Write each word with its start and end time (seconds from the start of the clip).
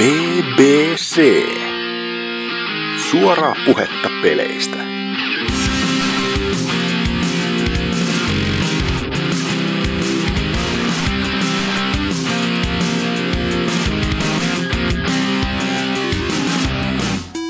BBC. 0.00 1.20
Suoraa 3.10 3.54
puhetta 3.66 4.08
peleistä. 4.22 4.76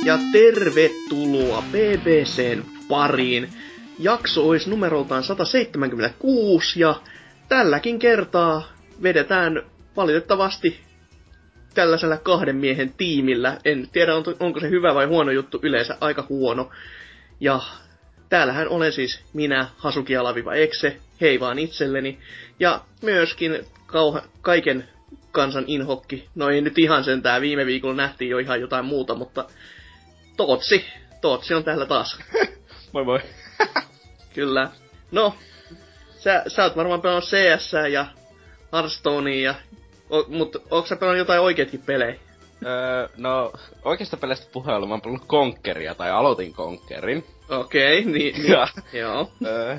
Ja 0.05 0.19
tervetuloa 0.33 1.63
BBCn 1.63 2.63
pariin. 2.89 3.49
Jakso 3.99 4.49
olisi 4.49 4.71
numeroltaan 4.71 5.23
176 5.25 6.81
ja 6.81 6.95
tälläkin 7.49 7.99
kertaa 7.99 8.73
vedetään 9.03 9.63
valitettavasti 9.97 10.90
tällaisella 11.75 12.17
kahden 12.17 12.57
miehen 12.57 12.95
tiimillä. 12.97 13.59
En 13.65 13.89
tiedä, 13.93 14.13
onko 14.41 14.61
se 14.61 14.71
hyvä 14.71 14.95
vai 14.95 15.07
huono 15.07 15.31
juttu, 15.31 15.61
yleensä 15.63 15.97
aika 16.01 16.27
huono. 16.29 16.71
Ja 17.41 17.61
täällähän 18.29 18.69
olen 18.69 18.93
siis 18.93 19.25
minä, 19.33 19.67
Hasuki 19.77 20.17
Alaviva 20.17 20.55
Exe, 20.55 20.97
hei 21.21 21.41
vaan 21.41 21.59
itselleni. 21.59 22.19
Ja 22.61 22.81
myöskin 23.03 23.67
kauha- 23.87 24.29
kaiken 24.43 24.89
kansan 25.33 25.65
inhokki. 25.67 26.29
No 26.35 26.49
ei 26.49 26.61
nyt 26.61 26.79
ihan 26.79 27.05
sentään, 27.05 27.43
viime 27.43 27.67
viikolla 27.67 27.95
nähtiin 27.95 28.31
jo 28.31 28.39
ihan 28.39 28.61
jotain 28.61 28.85
muuta, 28.85 29.15
mutta 29.15 29.45
Tootsi, 30.37 30.85
Tootsi 31.21 31.55
on 31.55 31.65
täällä 31.65 31.87
taas. 31.87 32.19
moi 32.93 33.05
moi. 33.05 33.21
Kyllä. 34.35 34.71
No, 35.11 35.35
sä, 36.19 36.45
sä 36.49 36.63
oot 36.63 36.77
varmaan 36.77 37.03
pelannut 37.03 37.25
CS 37.25 37.73
ja 37.93 38.07
Hearthstonea 38.73 39.43
ja 39.43 39.55
O, 40.11 40.25
mut 40.29 40.57
onko 40.71 40.87
sä 40.87 40.97
pelannut 40.97 41.19
jotain 41.19 41.41
oikeetkin 41.41 41.83
pelejä? 41.87 42.15
Öö, 42.67 43.09
no, 43.17 43.53
oikeasta 43.85 44.17
peleistä 44.17 44.53
puheella 44.53 44.87
mä 44.87 44.95
oon 44.95 45.01
pelannut 45.01 45.97
tai 45.97 46.11
aloitin 46.11 46.53
Conquerin. 46.53 47.25
Okei, 47.49 47.99
okay, 47.99 48.13
niin, 48.13 48.35
niin 48.35 48.51
ja, 48.53 48.69
joo. 48.93 49.33
Öö, 49.47 49.77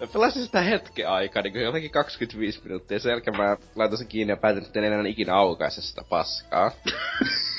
mä 0.00 0.06
pelasin 0.12 0.44
sitä 0.44 0.60
hetken 0.60 1.08
aikaa, 1.08 1.42
niin 1.42 1.60
jotenkin 1.60 1.90
25 1.90 2.60
minuuttia. 2.64 2.98
Sen 2.98 3.10
jälkeen 3.10 3.36
mä 3.36 3.56
laitan 3.74 3.98
sen 3.98 4.06
kiinni 4.06 4.32
ja 4.32 4.36
päätin, 4.36 4.62
että 4.62 4.78
en 4.78 4.84
enää 4.84 5.08
ikinä 5.08 5.34
aukaise 5.34 5.82
sitä 5.82 6.02
paskaa. 6.08 6.70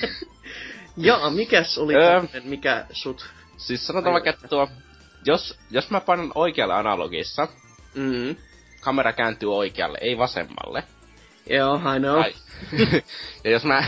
Jaa, 0.98 1.30
mikäs 1.30 1.78
oli 1.78 1.96
öö, 1.96 2.22
mikä 2.44 2.86
sut... 2.92 3.26
Siis 3.58 3.88
sanotaan 3.88 4.14
vaikka, 4.14 4.30
että 4.30 4.48
tuo... 4.48 4.70
Jos, 5.26 5.60
jos 5.72 5.90
mä 5.90 6.02
painan 6.02 6.32
oikealle 6.36 6.74
analogissa, 6.74 7.48
mm. 7.96 8.36
kamera 8.82 9.14
kääntyy 9.14 9.56
oikealle, 9.56 9.98
ei 10.02 10.18
vasemmalle. 10.18 10.84
Joo, 11.50 11.76
I 11.96 12.00
know. 12.00 12.24
ja 13.44 13.52
jos 13.52 13.66
mä 13.66 13.84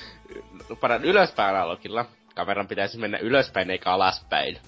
paran 0.80 1.04
ylöspäin 1.04 1.56
analogilla, 1.56 2.04
kameran 2.34 2.68
pitäisi 2.68 2.98
mennä 2.98 3.18
ylöspäin 3.18 3.70
eikä 3.70 3.90
alaspäin. 3.90 4.58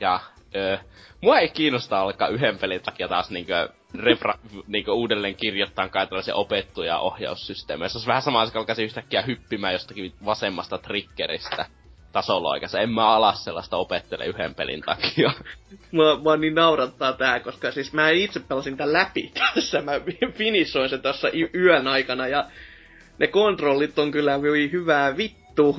Ja 0.00 0.20
öö, 0.56 0.78
mua 1.20 1.38
ei 1.38 1.48
kiinnosta 1.48 2.00
alkaa 2.00 2.28
yhden 2.28 2.58
pelin 2.58 2.82
takia 2.82 3.08
taas 3.08 3.30
niinkö, 3.30 3.68
refra, 3.94 4.34
niinkö 4.66 4.92
uudelleen 4.92 5.36
kirjoittaa 5.36 5.88
kai 5.88 6.06
tällaisia 6.06 6.34
opettuja 6.34 6.98
ohjaussysteemejä. 6.98 7.88
Se 7.88 7.98
olisi 7.98 8.06
vähän 8.06 8.22
sama, 8.22 8.42
jos 8.42 8.56
alkaisi 8.56 8.84
yhtäkkiä 8.84 9.22
hyppimään 9.22 9.72
jostakin 9.72 10.12
vasemmasta 10.24 10.78
triggeristä 10.78 11.66
tasoloikassa. 12.16 12.80
En 12.80 12.90
mä 12.90 13.08
alas 13.08 13.44
sellaista 13.44 13.76
opettele 13.76 14.26
yhden 14.26 14.54
pelin 14.54 14.80
takia. 14.80 15.32
Mua, 15.92 16.18
mua 16.18 16.36
niin 16.36 16.54
naurattaa 16.54 17.12
tää, 17.12 17.40
koska 17.40 17.72
siis 17.72 17.92
mä 17.92 18.10
itse 18.10 18.40
pelasin 18.40 18.76
tän 18.76 18.92
läpi 18.92 19.32
tässä. 19.54 19.82
Mä 19.82 19.92
finissoin 20.32 20.88
sen 20.88 21.02
tässä 21.02 21.28
yön 21.54 21.86
aikana 21.86 22.28
ja 22.28 22.44
ne 23.18 23.26
kontrollit 23.26 23.98
on 23.98 24.10
kyllä 24.10 24.38
hyvää 24.72 25.16
vittu. 25.16 25.76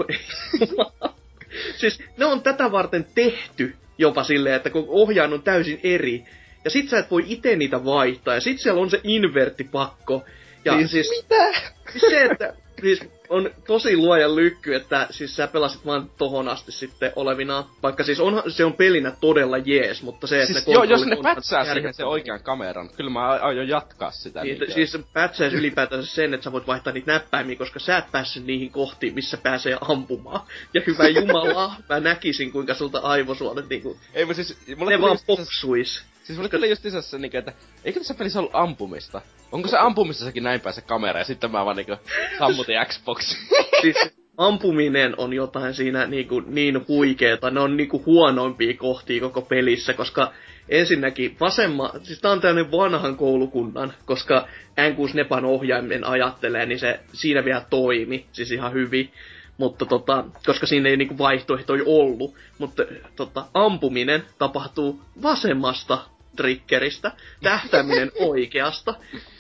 siis 1.80 2.00
ne 2.18 2.26
on 2.26 2.42
tätä 2.42 2.72
varten 2.72 3.08
tehty 3.16 3.76
jopa 3.98 4.24
silleen, 4.24 4.56
että 4.56 4.70
kun 4.70 4.86
ohjaan 4.88 5.34
on 5.34 5.42
täysin 5.42 5.80
eri, 5.84 6.24
ja 6.64 6.70
sit 6.70 6.90
sä 6.90 7.00
et 7.00 7.12
voi 7.12 7.24
itse 7.26 7.56
niitä 7.56 7.86
vaihtaa, 7.86 8.34
ja 8.34 8.42
sit 8.42 8.60
siellä 8.60 8.82
on 8.82 8.90
se 8.90 9.02
inverttipakko. 9.04 10.26
Ja 10.66 10.74
siis, 10.74 10.92
siis 10.92 11.24
mitä? 11.24 11.62
Siis 11.92 12.04
se, 12.10 12.24
että 12.24 12.54
siis 12.82 13.00
on 13.30 13.50
tosi 13.68 13.98
luojan 13.98 14.36
lykky, 14.36 14.76
että 14.76 15.08
siis 15.10 15.36
sä 15.36 15.48
pelasit 15.48 15.86
vaan 15.86 16.12
tohon 16.18 16.48
asti 16.48 16.72
sitten 16.72 17.12
olevina. 17.16 17.64
Vaikka 17.84 18.04
siis 18.04 18.20
on, 18.20 18.44
se 18.48 18.66
on 18.66 18.74
pelinä 18.74 19.12
todella 19.12 19.58
jees, 19.58 20.02
mutta 20.02 20.28
se, 20.28 20.46
siis 20.46 20.58
että 20.58 20.72
joo, 20.72 20.84
jos 20.84 21.06
ne 21.06 21.18
pätsää 21.24 21.74
siihen 21.74 21.94
se 21.94 22.06
oikean 22.06 22.44
kameran, 22.44 22.90
kyllä 22.90 23.10
mä 23.10 23.28
aion 23.28 23.68
jatkaa 23.68 24.12
sitä. 24.12 24.44
Niin, 24.44 24.74
siis 24.74 24.98
pätsää 25.14 25.48
ylipäätänsä 25.48 26.16
sen, 26.16 26.34
että 26.34 26.44
sä 26.44 26.52
voit 26.52 26.68
vaihtaa 26.68 26.94
niitä 26.94 27.12
näppäimiä, 27.12 27.56
koska 27.56 27.80
sä 27.80 27.98
et 27.98 28.12
päässyt 28.12 28.46
niihin 28.46 28.72
kohtiin, 28.72 29.14
missä 29.14 29.38
pääsee 29.38 29.78
ampumaan. 29.82 30.42
Ja 30.74 30.82
hyvä 30.88 31.08
jumala, 31.08 31.76
mä 31.90 32.00
näkisin 32.00 32.52
kuinka 32.52 32.74
sulta 32.74 33.00
aivosuonet 33.00 33.70
niinku... 33.70 33.98
Ei, 34.14 34.26
mä 34.26 34.34
siis... 34.34 34.58
Mulla 34.76 34.92
ne 34.92 35.02
vaan 35.02 35.18
popsuis. 35.28 36.04
Siis 36.28 36.38
mulle 36.38 36.50
tuli 36.50 36.70
just 36.70 36.84
se, 37.02 37.18
niin, 37.18 37.36
että 37.36 37.54
eikö 37.84 38.00
tässä 38.00 38.14
pelissä 38.14 38.40
ollut 38.40 38.56
ampumista? 38.56 39.22
Onko 39.52 39.68
se 39.68 39.78
ampumisessakin 39.78 40.44
näin 40.44 40.62
päin 40.62 40.74
se 40.74 40.82
kamera 40.82 41.20
ja 41.20 41.26
sitten 41.26 41.52
mä 41.52 41.66
vaan 41.66 41.76
niinku 41.76 41.96
sammutin 42.40 42.76
Xbox. 42.86 43.36
siis 43.82 43.96
ampuminen 44.38 45.14
on 45.18 45.34
jotain 45.34 45.74
siinä 45.74 46.06
niinku 46.06 46.40
niin 46.40 46.88
huikeeta. 46.88 47.50
Ne 47.50 47.60
on 47.60 47.78
niinku 47.78 48.04
huonoimpia 48.06 48.78
kohtia 48.78 49.22
koko 49.22 49.42
pelissä, 49.42 49.94
koska 49.94 50.34
ensinnäkin 50.70 51.38
vasemma, 51.40 51.92
siis 52.04 52.22
tää 52.22 52.32
on 52.32 52.42
tämmönen 52.42 52.72
vanhan 52.72 53.18
koulukunnan, 53.18 53.94
koska 54.06 54.48
N6 54.70 55.14
Nepan 55.14 55.46
ohjaimen 55.46 56.04
ajattelee, 56.04 56.66
niin 56.66 56.80
se 56.80 57.00
siinä 57.14 57.46
vielä 57.46 57.66
toimi, 57.70 58.26
siis 58.32 58.52
ihan 58.52 58.74
hyvin. 58.74 59.12
Mutta 59.58 59.86
tota, 59.86 60.26
koska 60.46 60.66
siinä 60.66 60.90
ei 60.90 60.98
niinku 60.98 61.18
vaihtoehtoja 61.18 61.84
ollut. 61.86 62.36
Mutta 62.58 62.84
tota, 63.16 63.46
ampuminen 63.54 64.24
tapahtuu 64.38 65.02
vasemmasta 65.22 65.98
triggeristä, 66.38 67.12
tähtäminen 67.44 68.12
oikeasta. 68.30 68.96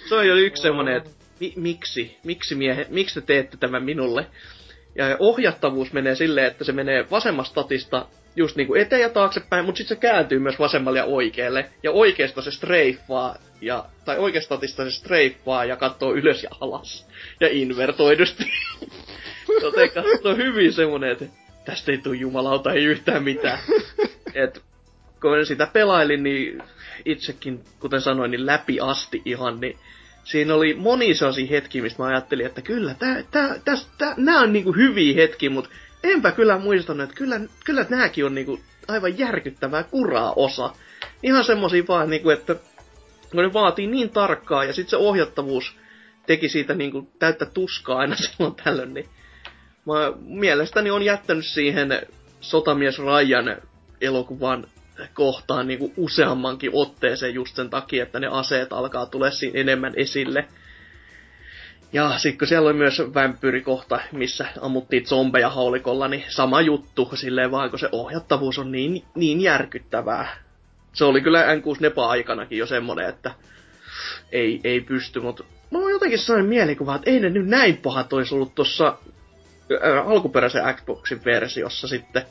Se 0.09 0.15
on 0.15 0.27
jo 0.27 0.35
yksi 0.35 0.61
semmonen, 0.61 0.97
että 0.97 1.09
mi- 1.39 1.53
miksi, 1.55 2.17
miksi, 2.23 2.55
miehe, 2.55 2.87
miksi 2.89 3.21
te 3.21 3.25
teette 3.27 3.57
tämän 3.57 3.83
minulle? 3.83 4.27
Ja 4.95 5.15
ohjattavuus 5.19 5.93
menee 5.93 6.15
silleen, 6.15 6.47
että 6.47 6.63
se 6.63 6.71
menee 6.71 7.09
vasemmasta 7.11 7.51
statista 7.51 8.05
just 8.35 8.55
niinku 8.55 8.75
eteen 8.75 9.01
ja 9.01 9.09
taaksepäin, 9.09 9.65
mutta 9.65 9.77
sitten 9.77 9.97
se 9.97 10.01
kääntyy 10.01 10.39
myös 10.39 10.59
vasemmalle 10.59 10.99
ja 10.99 11.05
oikealle. 11.05 11.69
Ja 11.83 11.91
oikeasta 11.91 12.41
se 12.41 12.51
streiffaa, 12.51 13.35
ja, 13.61 13.85
tai 14.05 14.17
oikeasta 14.17 14.45
statista 14.45 14.83
se 14.83 14.91
streiffaa 14.91 15.65
ja 15.65 15.75
katsoo 15.75 16.13
ylös 16.13 16.43
ja 16.43 16.49
alas. 16.61 17.07
Ja 17.39 17.47
invertoidusti. 17.51 18.43
Jotenka 19.63 20.03
se 20.21 20.27
on 20.27 20.37
hyvin 20.37 20.73
semmonen, 20.73 21.11
että 21.11 21.25
tästä 21.65 21.91
ei 21.91 21.97
tule 21.97 22.15
jumalauta 22.15 22.73
ei 22.73 22.83
yhtään 22.83 23.23
mitään. 23.23 23.59
Et 24.43 24.61
kun 25.21 25.45
sitä 25.45 25.67
pelailin, 25.73 26.23
niin 26.23 26.63
itsekin, 27.05 27.63
kuten 27.79 28.01
sanoin, 28.01 28.31
niin 28.31 28.45
läpi 28.45 28.79
asti 28.79 29.21
ihan, 29.25 29.59
niin 29.59 29.77
siinä 30.23 30.55
oli 30.55 30.73
moni 30.73 31.15
sellaisia 31.15 31.47
hetkiä, 31.49 31.81
mistä 31.81 32.03
mä 32.03 32.09
ajattelin, 32.09 32.45
että 32.45 32.61
kyllä, 32.61 32.93
tää, 32.93 33.23
tää, 33.31 33.59
täs, 33.65 33.87
tää, 33.97 34.13
nää 34.17 34.39
on 34.39 34.53
niinku 34.53 34.71
hyviä 34.73 35.15
hetkiä, 35.15 35.49
mutta 35.49 35.69
enpä 36.03 36.31
kyllä 36.31 36.57
muistanut, 36.57 37.03
että 37.03 37.15
kyllä, 37.15 37.39
kyllä 37.65 37.85
nääkin 37.89 38.25
on 38.25 38.35
niinku 38.35 38.59
aivan 38.87 39.17
järkyttävää 39.17 39.83
kuraa 39.83 40.33
osa. 40.35 40.73
Ihan 41.23 41.43
semmosia 41.43 41.83
vaan, 41.87 42.09
niinku, 42.09 42.29
että 42.29 42.55
kun 43.31 43.43
ne 43.43 43.53
vaatii 43.53 43.87
niin 43.87 44.09
tarkkaa 44.09 44.63
ja 44.63 44.73
sitten 44.73 44.89
se 44.89 44.97
ohjattavuus 44.97 45.75
teki 46.27 46.49
siitä 46.49 46.73
niinku 46.73 47.11
täyttä 47.19 47.45
tuskaa 47.45 47.97
aina 47.97 48.15
silloin 48.25 48.55
tällöin, 48.63 48.93
niin 48.93 49.09
mä 49.85 50.13
mielestäni 50.19 50.91
on 50.91 51.03
jättänyt 51.03 51.45
siihen 51.45 52.07
sotamies 52.41 52.99
Rajan 52.99 53.57
elokuvan 54.01 54.67
kohtaan 55.13 55.67
niin 55.67 55.79
kuin 55.79 55.93
useammankin 55.97 56.71
otteeseen 56.73 57.33
just 57.33 57.55
sen 57.55 57.69
takia, 57.69 58.03
että 58.03 58.19
ne 58.19 58.27
aseet 58.27 58.73
alkaa 58.73 59.05
tulla 59.05 59.31
siinä 59.31 59.59
enemmän 59.59 59.93
esille. 59.95 60.47
Ja 61.93 62.17
sitten 62.17 62.37
kun 62.37 62.47
siellä 62.47 62.65
oli 62.69 62.77
myös 62.77 63.01
vampyyrikohta, 63.13 63.99
missä 64.11 64.45
ammuttiin 64.61 65.05
zombeja 65.05 65.49
haulikolla, 65.49 66.07
niin 66.07 66.23
sama 66.27 66.61
juttu, 66.61 67.09
silleen 67.13 67.51
vaan 67.51 67.69
kun 67.69 67.79
se 67.79 67.89
ohjattavuus 67.91 68.59
on 68.59 68.71
niin, 68.71 69.03
niin 69.15 69.41
järkyttävää. 69.41 70.37
Se 70.93 71.05
oli 71.05 71.21
kyllä 71.21 71.55
N6 71.55 71.77
Nepa-aikanakin 71.79 72.57
jo 72.57 72.65
semmonen, 72.65 73.09
että 73.09 73.31
ei, 74.31 74.61
ei 74.63 74.81
pysty, 74.81 75.19
mutta 75.19 75.43
mulla 75.69 75.85
on 75.85 75.91
jotenkin 75.91 76.19
sellainen 76.19 76.49
mielikuva, 76.49 76.95
että 76.95 77.09
ei 77.09 77.19
ne 77.19 77.29
nyt 77.29 77.47
näin 77.47 77.77
pahat 77.77 78.13
olisi 78.13 78.35
ollut 78.35 78.55
tuossa 78.55 78.97
alkuperäisen 80.05 80.75
Xboxin 80.75 81.25
versiossa 81.25 81.87
sitten 81.87 82.25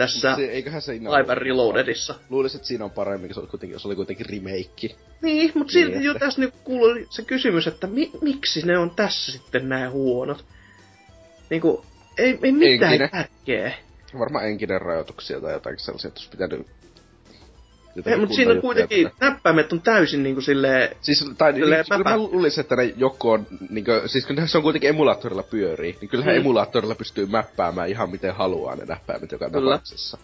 tässä 0.00 0.36
se, 0.36 0.44
eiköhän 0.44 0.82
se 0.82 0.92
Cyber 0.92 1.38
Reloadedissa. 1.38 2.14
Luulisin, 2.30 2.58
että 2.58 2.68
siinä 2.68 2.84
on 2.84 2.90
paremmin, 2.90 3.34
se 3.34 3.40
oli 3.40 3.48
kuitenkin, 3.48 3.80
se 3.80 3.88
oli 3.88 3.96
kuitenkin 3.96 4.26
remake. 4.26 4.96
Niin, 5.22 5.52
mutta 5.54 5.72
niin, 5.72 5.86
silti 5.86 5.92
että... 5.92 6.06
jo 6.06 6.14
tässä 6.14 6.40
nyt 6.40 6.54
kuuluu 6.64 7.06
se 7.10 7.22
kysymys, 7.22 7.66
että 7.66 7.86
mi, 7.86 8.10
miksi 8.22 8.66
ne 8.66 8.78
on 8.78 8.90
tässä 8.90 9.32
sitten 9.32 9.68
nämä 9.68 9.90
huonot? 9.90 10.44
Niinku, 11.50 11.84
ei, 12.18 12.38
ei 12.42 12.52
mitään 12.52 12.92
Enkinen. 12.92 13.10
järkeä. 13.12 13.72
Varmaan 14.18 14.46
enkinen 14.48 14.80
rajoituksia 14.80 15.40
tai 15.40 15.52
jotain 15.52 15.78
sellaisia, 15.78 16.08
että 16.08 16.20
olisi 16.20 16.30
pitänyt 16.30 16.66
Ei, 18.06 18.16
mutta 18.16 18.34
siinä 18.34 18.52
on 18.52 18.60
kuitenkin, 18.60 19.10
näppäimet 19.20 19.72
on 19.72 19.82
täysin 19.82 20.22
niinku 20.22 20.40
silleen... 20.40 20.96
Siis, 21.00 21.30
tai 21.38 21.52
niin, 21.52 21.64
siis 21.66 21.88
kyllä 21.88 22.10
mä 22.10 22.16
luulisin, 22.16 22.60
että 22.60 22.76
ne 22.76 22.92
joku 22.96 23.30
on, 23.30 23.46
niinku, 23.70 23.90
siis 24.06 24.26
kun 24.26 24.48
se 24.48 24.58
on 24.58 24.62
kuitenkin 24.62 24.90
emulaattorilla 24.90 25.42
pyörii, 25.42 25.96
niin 26.00 26.08
kyllähän 26.08 26.34
mm. 26.34 26.40
emulaattorilla 26.40 26.94
pystyy 26.94 27.26
mäppäämään 27.26 27.88
ihan 27.88 28.10
miten 28.10 28.34
haluaa 28.34 28.76
ne 28.76 28.84
näppäimet 28.84 29.32
joka 29.32 29.50
kyllä. 29.50 29.70
tapauksessa. 29.70 30.18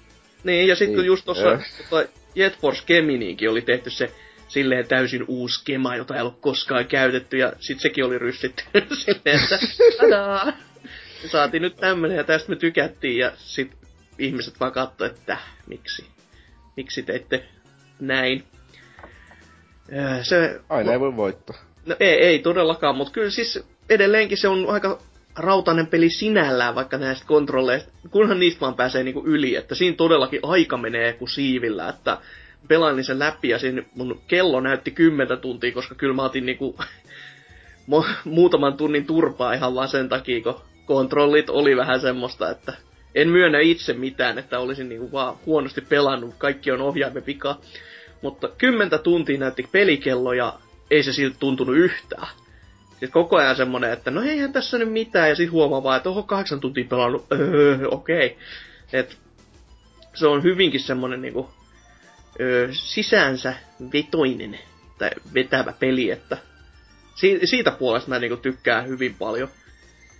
Niin, 0.44 0.68
ja 0.68 0.76
sitten 0.76 0.96
niin, 0.96 1.06
just 1.06 1.24
tuossa 1.24 1.58
tota 1.90 2.08
Jet 2.34 2.58
Force 2.58 2.82
Geminiinkin 2.86 3.50
oli 3.50 3.62
tehty 3.62 3.90
se 3.90 4.12
silleen 4.48 4.88
täysin 4.88 5.24
uusi 5.28 5.60
skema, 5.60 5.96
jota 5.96 6.14
ei 6.14 6.20
ollut 6.20 6.40
koskaan 6.40 6.86
käytetty, 6.86 7.36
ja 7.36 7.52
sit 7.60 7.80
sekin 7.80 8.04
oli 8.04 8.18
ryssitty 8.18 8.62
silleen, 9.04 9.40
että 9.42 9.58
tadaa! 10.00 10.52
Saatiin 11.26 11.62
nyt 11.62 11.76
tämmönen, 11.76 12.16
ja 12.16 12.24
tästä 12.24 12.48
me 12.48 12.56
tykättiin, 12.56 13.18
ja 13.18 13.32
sit 13.36 13.72
ihmiset 14.18 14.60
vaan 14.60 14.72
katsoi, 14.72 15.06
että 15.06 15.38
miksi? 15.66 16.04
Miksi 16.76 17.02
teitte 17.02 17.44
näin? 18.00 18.44
Se, 20.22 20.60
Aina 20.68 20.92
ei 20.92 21.00
voi 21.00 21.16
voittaa. 21.16 21.56
No 21.86 21.96
ei, 22.00 22.14
ei 22.14 22.38
todellakaan, 22.38 22.96
mutta 22.96 23.12
kyllä 23.12 23.30
siis 23.30 23.64
edelleenkin 23.90 24.38
se 24.38 24.48
on 24.48 24.66
aika 24.68 24.98
rautainen 25.36 25.86
peli 25.86 26.10
sinällään, 26.10 26.74
vaikka 26.74 26.98
näistä 26.98 27.26
kontrolleista, 27.26 27.92
kunhan 28.10 28.40
niistä 28.40 28.60
vaan 28.60 28.74
pääsee 28.74 29.02
niinku 29.02 29.22
yli, 29.24 29.56
että 29.56 29.74
siinä 29.74 29.96
todellakin 29.96 30.40
aika 30.42 30.76
menee 30.76 31.12
kuin 31.12 31.28
siivillä, 31.28 31.88
että 31.88 32.18
pelailin 32.68 33.04
sen 33.04 33.18
läpi 33.18 33.48
ja 33.48 33.58
siinä 33.58 33.82
mun 33.94 34.20
kello 34.28 34.60
näytti 34.60 34.90
10 34.90 35.38
tuntia, 35.38 35.72
koska 35.72 35.94
kyllä 35.94 36.14
mä 36.14 36.24
otin 36.24 36.46
niinku 36.46 36.78
muutaman 38.24 38.76
tunnin 38.76 39.06
turpaa 39.06 39.52
ihan 39.52 39.74
vaan 39.74 39.88
sen 39.88 40.08
takia, 40.08 40.42
kun 40.42 40.60
kontrollit 40.84 41.50
oli 41.50 41.76
vähän 41.76 42.00
semmoista, 42.00 42.50
että 42.50 42.72
en 43.14 43.28
myönnä 43.28 43.60
itse 43.60 43.92
mitään, 43.92 44.38
että 44.38 44.58
olisin 44.58 44.88
niinku 44.88 45.12
vaan 45.12 45.36
huonosti 45.46 45.80
pelannut, 45.80 46.34
kaikki 46.38 46.70
on 46.70 46.80
ohjaimen 46.80 47.22
pika. 47.22 47.58
Mutta 48.22 48.48
kymmentä 48.58 48.98
tuntia 48.98 49.38
näytti 49.38 49.68
pelikello 49.72 50.32
ja 50.32 50.58
ei 50.90 51.02
se 51.02 51.12
siltä 51.12 51.36
tuntunut 51.38 51.76
yhtään. 51.76 52.28
Sitten 52.90 53.10
koko 53.10 53.36
ajan 53.36 53.56
semmonen, 53.56 53.92
että 53.92 54.10
no 54.10 54.22
eihän 54.22 54.52
tässä 54.52 54.78
nyt 54.78 54.92
mitään, 54.92 55.28
ja 55.28 55.34
sitten 55.34 55.52
huomaa 55.52 55.82
vaan, 55.82 55.96
että 55.96 56.08
oho, 56.08 56.22
kahdeksan 56.22 56.60
tuntia 56.60 56.84
pelannut, 56.84 57.26
öö, 57.32 57.78
okei. 57.90 58.26
Okay. 58.26 58.38
Et 58.92 59.18
se 60.14 60.26
on 60.26 60.42
hyvinkin 60.42 60.80
semmonen 60.80 61.22
niinku, 61.22 61.50
öö, 62.40 62.68
sisäänsä 62.72 63.54
vetoinen 63.92 64.58
tai 64.98 65.10
vetävä 65.34 65.72
peli, 65.72 66.10
että 66.10 66.38
si- 67.14 67.40
siitä 67.44 67.70
puolesta 67.70 68.08
mä 68.08 68.18
niinku 68.18 68.36
tykkään 68.36 68.88
hyvin 68.88 69.14
paljon. 69.18 69.48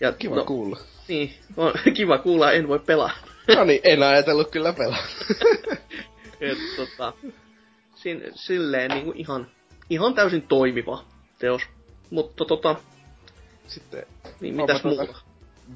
Ja, 0.00 0.12
kiva 0.12 0.37
no, 0.37 0.44
kuulla. 0.44 0.81
Niin, 1.08 1.34
on 1.56 1.72
kiva 1.96 2.19
kuulla, 2.19 2.52
en 2.52 2.69
voi 2.69 2.78
pelaa. 2.78 3.10
no 3.56 3.64
niin, 3.64 3.81
en 3.84 4.02
ajatellut 4.02 4.50
kyllä 4.50 4.72
pelaa. 4.72 5.06
Et 6.40 6.58
tota, 6.76 7.12
sin, 8.06 8.23
silleen 8.35 8.91
niinku 8.91 9.12
ihan, 9.14 9.47
ihan 9.91 10.14
täysin 10.14 10.43
toimiva 10.43 11.05
teos. 11.38 11.62
Mutta 12.11 12.44
tota... 12.44 12.76
Sitten... 13.67 14.06
Niin, 14.41 14.56
mitäs 14.56 14.82
tuota 14.82 15.05
muuta? 15.05 15.20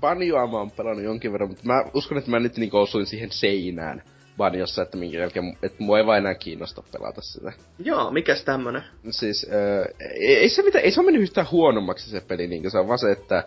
Banjoa 0.01 0.47
mä 0.47 0.57
oon 0.59 0.71
pelannut 0.71 1.05
jonkin 1.05 1.33
verran, 1.33 1.49
mutta 1.49 1.67
mä 1.67 1.85
uskon, 1.95 2.19
että 2.19 2.31
mä 2.31 2.39
nyt 2.39 2.57
niinku 2.57 2.77
osuin 2.77 3.07
siihen 3.07 3.33
seinään 3.33 4.03
Banjossa, 4.37 4.83
että 4.83 4.97
minkä 4.97 5.19
jälkeen, 5.19 5.57
että 5.63 5.83
mua 5.83 5.99
ei 5.99 6.07
vaan 6.07 6.19
enää 6.19 6.35
kiinnosta 6.35 6.83
pelata 6.93 7.21
sitä. 7.21 7.53
Joo, 7.79 8.11
mikäs 8.11 8.45
tämmönen? 8.45 8.83
Siis, 9.11 9.47
äh, 9.51 10.11
ei, 10.21 10.37
ei, 10.37 10.49
se 10.49 10.63
mitään, 10.63 10.85
ei 10.85 10.91
se 10.91 11.01
ole 11.01 11.07
mennyt 11.07 11.23
yhtään 11.23 11.51
huonommaksi 11.51 12.11
se 12.11 12.21
peli, 12.21 12.47
niin 12.47 12.71
se 12.71 12.79
on 12.79 12.89
vaan 12.89 12.99
se, 12.99 13.13
että 13.13 13.45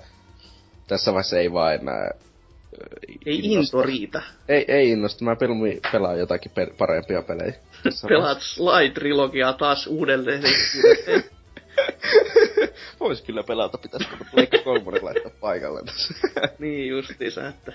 tässä 0.88 1.12
vaiheessa 1.12 1.40
ei 1.40 1.54
vaan 1.54 1.74
enää 1.74 2.10
ei 3.26 3.40
innosta. 3.40 3.78
into 3.78 3.82
riitä. 3.82 4.22
Ei, 4.48 4.66
ei 4.68 4.92
innosta. 4.92 5.26
Mä 5.26 5.36
pelaan 5.92 6.20
jotakin 6.20 6.52
pe- 6.56 6.74
parempia 6.78 7.22
pelejä. 7.22 7.54
Pelaat 8.08 8.42
Sly-trilogiaa 8.42 9.54
taas 9.54 9.88
uudelleen. 9.88 10.44
Vois 13.00 13.22
kyllä 13.22 13.44
pelata, 13.44 13.78
pitäis 13.78 14.08
tuota 14.08 14.26
Pleikka 14.32 14.58
3 14.58 15.00
laittaa 15.02 15.32
paikalle 15.42 15.84
tässä. 15.86 16.14
niin 16.60 16.90
justiinsa, 16.90 17.48
että... 17.48 17.74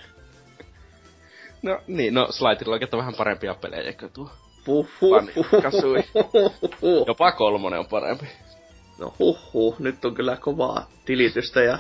No 1.62 1.81
niin, 1.87 2.14
no 2.14 2.28
Sly-trilogiat 2.31 2.93
on 2.94 2.99
vähän 2.99 3.14
parempia 3.14 3.55
pelejä, 3.55 3.82
eikö 3.82 4.08
tuo? 4.08 4.31
Puhu, 4.64 4.88
Kasui. 5.62 6.05
Jopa 7.06 7.32
kolmonen 7.32 7.78
on 7.81 7.87
parempi. 7.87 8.26
No 8.99 9.14
huhhuh, 9.19 9.78
nyt 9.78 10.05
on 10.05 10.14
kyllä 10.14 10.37
kovaa 10.37 10.90
tilitystä 11.05 11.62
ja 11.62 11.78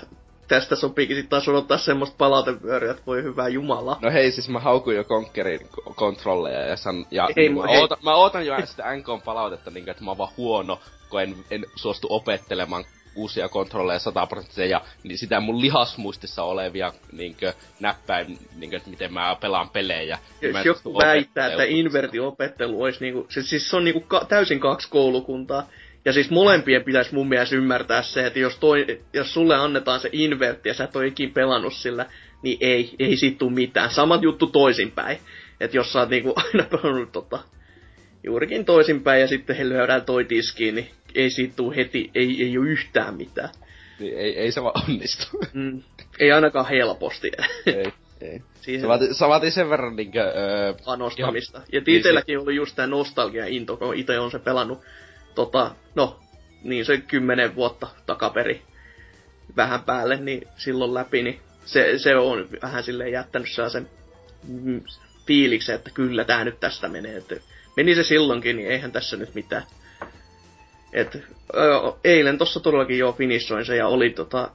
tästä 0.48 0.76
sopiikin 0.76 1.16
sitten 1.16 1.30
taas 1.30 1.48
odottaa 1.48 1.78
semmoista 1.78 2.16
palautevyöryä, 2.18 2.90
että 2.90 3.02
voi 3.06 3.22
hyvää 3.22 3.48
jumala. 3.48 3.98
No 4.02 4.10
hei, 4.10 4.32
siis 4.32 4.48
mä 4.48 4.60
haukun 4.60 4.94
jo 4.94 5.04
Conquerin 5.04 5.60
kontrolleja 5.94 6.60
ja, 6.60 6.76
san, 6.76 7.06
ja 7.10 7.28
ei, 7.28 7.34
niin, 7.36 7.58
mä, 7.58 7.66
hei. 7.66 7.80
Ootan, 7.80 7.98
mä 8.02 8.14
ootan 8.14 8.46
jo 8.46 8.54
sitä 8.64 8.96
NK 8.96 9.24
palautetta, 9.24 9.70
niin, 9.70 9.88
että 9.88 10.04
mä 10.04 10.10
oon 10.10 10.18
vaan 10.18 10.32
huono, 10.36 10.80
kun 11.10 11.22
en, 11.22 11.36
en 11.50 11.64
suostu 11.76 12.06
opettelemaan 12.10 12.84
uusia 13.18 13.48
kontrolleja 13.48 13.98
sataprosenttisia 13.98 14.66
ja 14.66 14.80
niin 15.02 15.18
sitä 15.18 15.40
mun 15.40 15.60
lihasmuistissa 15.60 16.42
olevia 16.42 16.92
niinkö, 17.12 17.52
näppäin, 17.80 18.38
niinkö, 18.56 18.76
että 18.76 18.90
miten 18.90 19.12
mä 19.12 19.36
pelaan 19.40 19.70
pelejä. 19.70 20.18
Jos 20.40 20.54
niin 20.54 20.64
joku 20.64 20.98
väittää, 20.98 21.46
että 21.46 21.64
invertiopettelu 21.64 22.82
olisi 22.82 23.00
niinku, 23.00 23.26
se, 23.28 23.42
siis 23.42 23.70
se 23.70 23.76
on 23.76 23.84
niinku 23.84 24.00
ka, 24.00 24.24
täysin 24.28 24.60
kaksi 24.60 24.88
koulukuntaa. 24.90 25.66
Ja 26.08 26.12
siis 26.12 26.30
molempien 26.30 26.84
pitäisi 26.84 27.14
mun 27.14 27.28
mielestä 27.28 27.56
ymmärtää 27.56 28.02
se, 28.02 28.26
että 28.26 28.38
jos, 28.38 28.56
toi, 28.56 29.00
jos 29.12 29.34
sulle 29.34 29.56
annetaan 29.56 30.00
se 30.00 30.08
invertti 30.12 30.68
ja 30.68 30.74
sä 30.74 30.84
et 30.84 30.96
ole 30.96 31.06
ikin 31.06 31.32
pelannut 31.32 31.74
sillä, 31.74 32.06
niin 32.42 32.58
ei, 32.60 32.94
ei 32.98 33.16
siitä 33.16 33.38
tule 33.38 33.52
mitään. 33.52 33.90
Samat 33.90 34.22
juttu 34.22 34.46
toisinpäin. 34.46 35.18
Että 35.60 35.76
jos 35.76 35.92
sä 35.92 35.98
oot 35.98 36.08
niinku 36.08 36.34
aina 36.44 36.64
pelannut 36.70 37.12
tota, 37.12 37.38
juurikin 38.24 38.64
toisinpäin 38.64 39.20
ja 39.20 39.28
sitten 39.28 39.56
he 39.56 39.68
löydään 39.68 40.04
toi 40.04 40.24
tiskiin, 40.24 40.74
niin 40.74 40.90
ei 41.14 41.30
siitä 41.30 41.56
tule 41.56 41.76
heti, 41.76 42.10
ei, 42.14 42.42
ei 42.42 42.58
ole 42.58 42.68
yhtään 42.68 43.14
mitään. 43.14 43.50
Niin, 43.98 44.18
ei, 44.18 44.38
ei 44.38 44.52
se 44.52 44.62
vaan 44.62 44.82
onnistu. 44.88 45.26
Mm, 45.52 45.82
ei 46.18 46.32
ainakaan 46.32 46.68
helposti. 46.68 47.30
ei. 47.66 47.92
Ei. 48.20 48.42
Siihen... 48.60 48.80
Se, 48.80 48.88
vaati, 48.88 49.14
se 49.14 49.28
vaati 49.28 49.50
sen 49.50 49.70
verran 49.70 49.96
niinkö... 49.96 50.20
Öö, 50.20 50.74
Panostamista. 50.84 51.62
Ja 51.72 51.80
niin, 51.86 51.96
itselläkin 51.96 52.38
oli 52.38 52.56
just 52.56 52.76
tää 52.76 52.86
nostalgia 52.86 53.46
into, 53.46 53.76
kun 53.76 53.94
itse 53.94 54.18
on 54.18 54.30
se 54.30 54.38
pelannut 54.38 54.78
tota, 55.38 55.70
no, 55.94 56.20
niin 56.62 56.84
se 56.84 56.96
kymmenen 56.98 57.54
vuotta 57.54 57.86
takaperi 58.06 58.62
vähän 59.56 59.82
päälle, 59.82 60.16
niin 60.16 60.48
silloin 60.56 60.94
läpi, 60.94 61.22
niin 61.22 61.40
se, 61.64 61.98
se 61.98 62.16
on 62.16 62.48
vähän 62.62 62.82
silleen 62.82 63.12
jättänyt 63.12 63.50
sellaisen 63.50 63.90
mm, 64.48 64.80
fiiliksen, 65.26 65.74
että 65.74 65.90
kyllä 65.90 66.24
tämä 66.24 66.44
nyt 66.44 66.60
tästä 66.60 66.88
menee. 66.88 67.16
Että 67.16 67.36
meni 67.76 67.94
se 67.94 68.02
silloinkin, 68.02 68.56
niin 68.56 68.68
eihän 68.68 68.92
tässä 68.92 69.16
nyt 69.16 69.34
mitään. 69.34 69.62
Et, 70.92 71.14
ö, 71.14 71.92
eilen 72.04 72.38
tossa 72.38 72.60
todellakin 72.60 72.98
jo 72.98 73.12
finissoin 73.12 73.64
se 73.64 73.76
ja 73.76 73.88
oli 73.88 74.10
tota, 74.10 74.50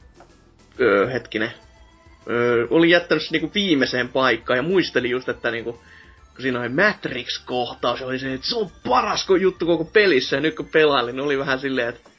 ö, 0.80 1.10
hetkinen, 1.10 1.52
ö, 2.30 2.68
oli 2.70 2.90
jättänyt 2.90 3.24
se 3.24 3.32
niinku 3.32 3.52
viimeiseen 3.56 4.10
paikkaan 4.10 4.58
ja 4.58 4.63
muistelin 4.63 5.12
just, 5.12 5.30
että 5.30 5.52
niinku, 5.52 5.82
siinä 6.40 6.60
oli 6.60 6.70
Matrix-kohtaus, 6.70 8.02
oli 8.02 8.20
se, 8.20 8.34
että 8.34 8.48
se 8.48 8.56
on 8.56 8.72
paras 8.88 9.28
juttu 9.42 9.66
koko 9.66 9.86
pelissä, 9.86 10.36
ja 10.36 10.42
nyt 10.42 10.56
kun 10.56 10.70
pelailin, 10.70 11.16
niin 11.16 11.25
oli 11.25 11.38
vähän 11.38 11.60
silleen, 11.60 11.90
että 11.90 12.10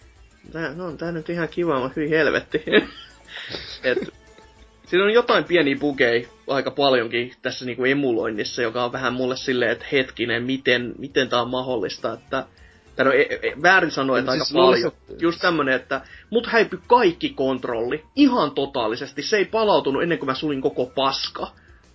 tää, 0.52 0.74
no, 0.74 0.92
tää 0.92 1.12
nyt 1.12 1.30
ihan 1.30 1.48
kiva, 1.48 1.80
mutta 1.80 1.92
hyvin 1.96 2.10
helvetti. 2.10 2.64
Et, 3.84 3.98
siinä 4.86 5.04
on 5.04 5.12
jotain 5.12 5.44
pieniä 5.44 5.76
bugeja 5.76 6.28
aika 6.48 6.70
paljonkin 6.70 7.32
tässä 7.42 7.64
niinku 7.64 7.84
emuloinnissa, 7.84 8.62
joka 8.62 8.84
on 8.84 8.92
vähän 8.92 9.14
mulle 9.14 9.36
silleen, 9.36 9.70
että 9.70 9.86
hetkinen, 9.92 10.42
miten, 10.42 10.94
miten 10.98 11.28
tää 11.28 11.42
on 11.42 11.50
mahdollista, 11.50 12.12
että 12.12 12.46
tai 12.96 13.04
no, 13.04 13.12
e, 13.12 13.22
e, 13.22 13.62
väärin 13.62 13.90
sanoa, 13.90 14.18
että 14.18 14.32
siis 14.32 14.42
aika 14.42 14.66
paljon. 14.66 14.92
Se... 15.08 15.16
Just 15.20 15.40
tämmönen, 15.40 15.74
että 15.74 16.00
mut 16.30 16.46
häipy 16.46 16.80
kaikki 16.86 17.30
kontrolli 17.30 18.04
ihan 18.16 18.50
totaalisesti. 18.50 19.22
Se 19.22 19.36
ei 19.36 19.44
palautunut 19.44 20.02
ennen 20.02 20.18
kuin 20.18 20.26
mä 20.26 20.34
sulin 20.34 20.62
koko 20.62 20.86
paska. 20.86 21.50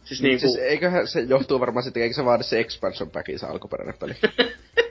Siis, 0.10 0.22
niin, 0.22 0.40
siis 0.40 0.56
eiköhän 0.56 1.08
se 1.08 1.22
johtuu 1.22 1.60
varmaan 1.60 1.84
sitten, 1.84 2.04
eikö 2.04 2.16
se 2.16 2.26
vaadi 2.26 2.44
se 2.44 2.60
expansion 2.60 3.12
packin 3.12 3.40
se 3.40 3.46
alkuperäinen 3.46 3.98
peli? 4.00 4.16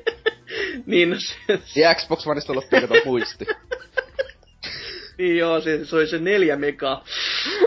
niin, 0.87 1.11
no 1.11 1.17
se... 1.19 1.81
Ja 1.81 1.95
Xbox 1.95 2.27
Oneista 2.27 2.55
loppuu 2.55 2.81
kato 2.81 2.95
muisti. 3.05 3.47
niin 5.19 5.39
joo, 5.39 5.61
se, 5.61 5.85
se 5.85 5.97
oli 5.97 6.07
se 6.07 6.19
neljä 6.19 6.57
mega. 6.57 7.03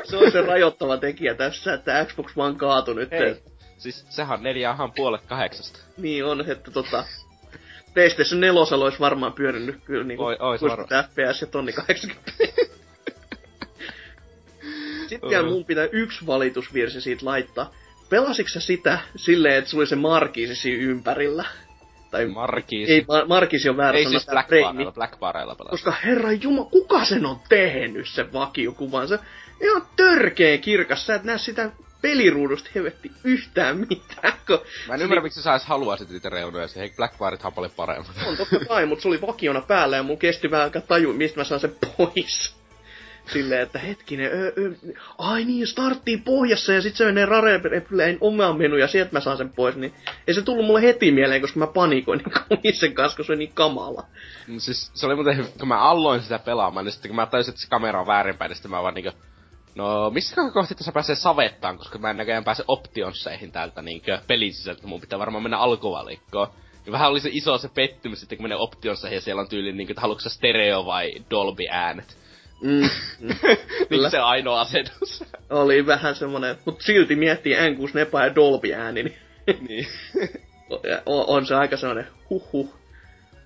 Se 0.03 0.17
on 0.17 0.31
se 0.31 0.41
rajoittava 0.41 0.98
tekijä 0.98 1.34
tässä, 1.34 1.74
että 1.74 2.05
Xbox 2.05 2.31
One 2.36 2.55
kaatui 2.55 2.96
nyt. 2.96 3.13
Ei. 3.13 3.36
Siis 3.77 4.05
sehän 4.10 4.38
on 4.38 4.43
neljähän 4.43 4.91
puolet 4.91 5.22
kahdeksasta. 5.22 5.79
Niin 5.98 6.25
on, 6.25 6.51
että 6.51 6.72
tota... 6.72 7.05
PlayStation 7.93 8.41
4 8.41 8.62
olisi 8.77 9.00
varmaan 9.00 9.34
pyörinyt 9.34 9.84
kyllä 9.86 10.03
niinku 10.03 10.24
Oi, 10.24 10.38
ois 10.39 10.62
FPS 10.62 11.41
ja 11.41 11.48
tonni 11.48 11.74
80. 11.74 12.31
Sitten 15.12 15.30
vielä 15.30 15.48
mun 15.48 15.65
pitää 15.65 15.88
yksi 15.91 16.27
valitusvirsi 16.27 17.01
siitä 17.01 17.25
laittaa. 17.25 17.72
Pelasitko 18.10 18.60
sitä 18.60 19.00
silleen, 19.15 19.56
että 19.56 19.70
sulla 19.70 19.82
oli 19.82 19.88
se 19.88 19.96
markiisi 19.96 20.56
siinä 20.56 20.84
ympärillä? 20.84 21.46
Tai 22.12 22.25
markiisi. 22.25 22.94
Ei, 22.94 23.06
ma- 23.08 23.25
markiisi 23.25 23.70
on 23.70 23.77
väärä 23.77 23.98
Ei 23.98 24.06
siis 24.06 24.25
Blackbareilla, 24.25 24.91
Blackbareilla 24.91 25.56
pelasin. 25.56 25.72
Koska 25.72 25.91
herra 25.91 26.32
jumala, 26.32 26.70
kuka 26.70 27.06
sen 27.06 27.25
on 27.25 27.39
tehnyt 27.50 28.10
sen 28.10 28.34
vakiokuvan? 28.34 29.08
Se 29.08 29.20
ihan 29.62 29.82
törkeä 29.96 30.58
kirkas. 30.58 31.06
Sä 31.06 31.15
et 31.15 31.24
näe 31.24 31.38
sitä 31.38 31.72
peliruudusta 32.01 32.70
helvetti 32.75 33.12
yhtään 33.24 33.77
mitään. 33.77 34.34
Kun 34.48 34.60
Mä 34.88 34.94
en 34.94 35.01
ymmärrä, 35.01 35.24
miksi 35.24 35.41
sä 35.41 35.44
sais 35.44 35.65
haluaisit 35.65 36.10
niitä 36.10 36.30
reunoja. 36.30 36.68
Se 36.68 36.80
hei, 36.80 36.94
Black 36.96 37.15
on 37.44 37.53
paljon 37.53 37.74
paremmat. 37.75 38.12
On 38.27 38.38
totta 38.38 38.65
kai, 38.68 38.86
mutta 38.86 39.01
se 39.01 39.08
oli 39.08 39.22
vakiona 39.22 39.62
päällä 39.62 39.96
ja 39.98 40.03
mun 40.03 40.18
kesti 40.18 40.51
vähän 40.51 40.63
aika 40.63 40.82
taju, 40.82 41.13
mistä 41.13 41.39
mä 41.39 41.44
saan 41.44 41.62
sen 41.62 41.75
pois. 41.98 42.61
Silleen, 43.33 43.61
että 43.61 43.79
hetkinen, 43.79 44.31
ö, 44.31 44.53
ö, 44.57 44.75
ai 45.17 45.45
niin, 45.45 45.67
starttii 45.67 46.17
pohjassa 46.17 46.73
ja 46.73 46.81
sit 46.81 46.95
se 46.95 47.05
menee 47.05 47.25
Rareplayn 47.25 48.17
omaan 48.21 48.57
menu 48.57 48.75
ja 48.75 48.88
sieltä 48.88 49.13
mä 49.13 49.19
saan 49.19 49.38
sen 49.38 49.50
pois, 49.50 49.75
niin 49.75 49.93
ei 50.27 50.33
se 50.33 50.41
tullut 50.41 50.65
mulle 50.65 50.81
heti 50.81 51.11
mieleen, 51.11 51.41
koska 51.41 51.59
mä 51.59 51.67
panikoin 51.67 52.23
niin 52.63 52.75
sen 52.75 52.93
kanssa, 52.93 53.17
koska 53.17 53.27
se 53.27 53.33
on 53.33 53.39
niin 53.39 53.53
kamala. 53.53 54.03
No, 54.47 54.59
siis 54.59 54.91
se 54.93 55.05
oli 55.05 55.15
muuten, 55.15 55.45
kun 55.59 55.67
mä 55.67 55.79
alloin 55.79 56.21
sitä 56.21 56.39
pelaamaan, 56.39 56.85
niin 56.85 56.93
sitten 56.93 57.09
kun 57.09 57.15
mä 57.15 57.25
tajusin, 57.25 57.51
että 57.51 57.61
se 57.61 57.69
kamera 57.69 58.01
on 58.01 58.07
väärinpäin, 58.07 58.50
niin 58.50 58.55
sitten 58.55 58.71
mä 58.71 58.83
vaan 58.83 58.93
niinku, 58.93 59.11
No, 59.75 60.09
missä 60.09 60.35
kohti 60.53 60.75
tässä 60.75 60.91
pääsee 60.91 61.15
savettaan, 61.15 61.77
koska 61.77 62.00
mä 62.00 62.09
en 62.09 62.17
näköjään 62.17 62.43
pääse 62.43 62.63
optionsseihin 62.67 63.51
täältä 63.51 63.81
niinkö 63.81 64.21
pelin 64.27 64.53
sisältä, 64.53 64.88
mun 64.88 65.01
pitää 65.01 65.19
varmaan 65.19 65.43
mennä 65.43 65.57
alkuvalikkoon. 65.57 66.47
Ja 66.85 66.91
vähän 66.91 67.09
oli 67.09 67.19
se 67.19 67.29
iso 67.31 67.57
se 67.57 67.69
pettymys 67.75 68.19
sitten, 68.19 68.38
kun 68.38 68.43
menee 68.43 68.57
optionsseihin 68.57 69.15
ja 69.15 69.21
siellä 69.21 69.41
on 69.41 69.50
tyyli 69.50 69.73
niinkö, 69.73 69.91
että 69.91 70.01
haluatko 70.01 70.29
stereo 70.29 70.85
vai 70.85 71.11
Dolby 71.29 71.63
äänet. 71.69 72.17
Mm, 72.62 72.89
mm. 73.20 73.36
niin 73.89 74.12
se 74.12 74.18
ainoa 74.18 74.62
asetus. 74.62 75.24
Oli 75.50 75.86
vähän 75.86 76.15
semmonen, 76.15 76.56
mut 76.65 76.82
silti 76.82 77.15
miettii 77.15 77.56
N64 77.56 78.24
ja 78.24 78.36
Dolby 78.36 78.74
ääni, 78.74 79.03
niin, 79.03 79.18
niin. 79.68 79.88
on, 81.06 81.25
on, 81.27 81.46
se 81.46 81.56
aika 81.56 81.77
semmonen 81.77 82.08
huhhuh. 82.30 82.74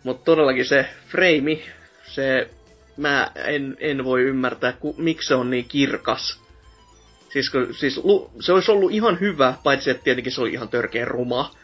Mut 0.04 0.24
todellakin 0.24 0.66
se 0.66 0.86
frame, 1.08 1.60
se 2.04 2.50
mä 2.98 3.32
en, 3.36 3.78
en 3.80 4.04
voi 4.04 4.22
ymmärtää, 4.22 4.72
ku, 4.72 4.96
miksi 4.98 5.28
se 5.28 5.36
on 5.36 5.50
niin 5.50 5.66
kirkas. 5.66 6.40
Siis, 7.30 7.50
kun, 7.50 7.74
siis 7.74 7.98
lu, 8.04 8.32
se 8.40 8.54
olisi 8.54 8.72
ollut 8.72 8.92
ihan 8.92 9.20
hyvä, 9.20 9.54
paitsi 9.64 9.90
että 9.90 10.04
tietenkin 10.04 10.34
se 10.34 10.42
oli 10.42 10.52
ihan 10.52 10.70
törkeä 10.70 11.06
ruma. 11.06 11.56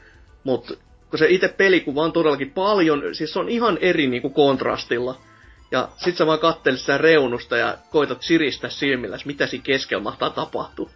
Mutta 0.43 0.73
kun 1.09 1.19
se 1.19 1.25
itse 1.29 1.47
pelikuva 1.47 2.03
on 2.03 2.13
todellakin 2.13 2.51
paljon, 2.51 3.03
siis 3.15 3.33
se 3.33 3.39
on 3.39 3.49
ihan 3.49 3.77
eri 3.81 4.07
niinku 4.07 4.29
kontrastilla. 4.29 5.21
Ja 5.71 5.89
sit 5.97 6.17
sä 6.17 6.25
vaan 6.25 6.39
kattelet 6.39 6.79
sitä 6.79 6.97
reunusta 6.97 7.57
ja 7.57 7.77
koitat 7.89 8.21
siristä 8.21 8.69
silmillä, 8.69 9.17
mitä 9.25 9.47
siinä 9.47 9.63
keskellä 9.63 10.03
mahtaa 10.03 10.29
tapahtua. 10.29 10.89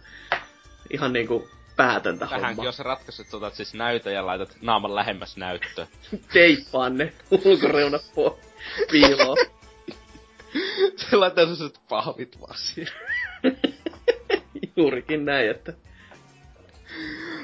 Ihan 0.90 1.12
niinku 1.12 1.48
päätöntä 1.76 2.26
Tähänkin 2.26 2.48
homma. 2.48 2.64
jos 2.64 2.78
ratkaisu, 2.78 3.22
että 3.22 3.36
otat 3.36 3.54
siis 3.54 3.74
näytön 3.74 4.14
ja 4.14 4.26
laitat 4.26 4.56
naaman 4.60 4.94
lähemmäs 4.94 5.36
näyttöä. 5.36 5.86
Teippaan 6.32 6.96
ne 6.96 7.12
ulkoreunat 7.44 8.12
po 8.14 8.38
piiloon. 8.90 9.36
se 10.96 11.16
laittaa 11.16 11.44
sellaiset 11.44 11.80
pahvit 11.88 12.40
vaan 12.40 12.56
siihen. 12.56 12.94
Juurikin 14.76 15.24
näin, 15.24 15.50
että 15.50 15.72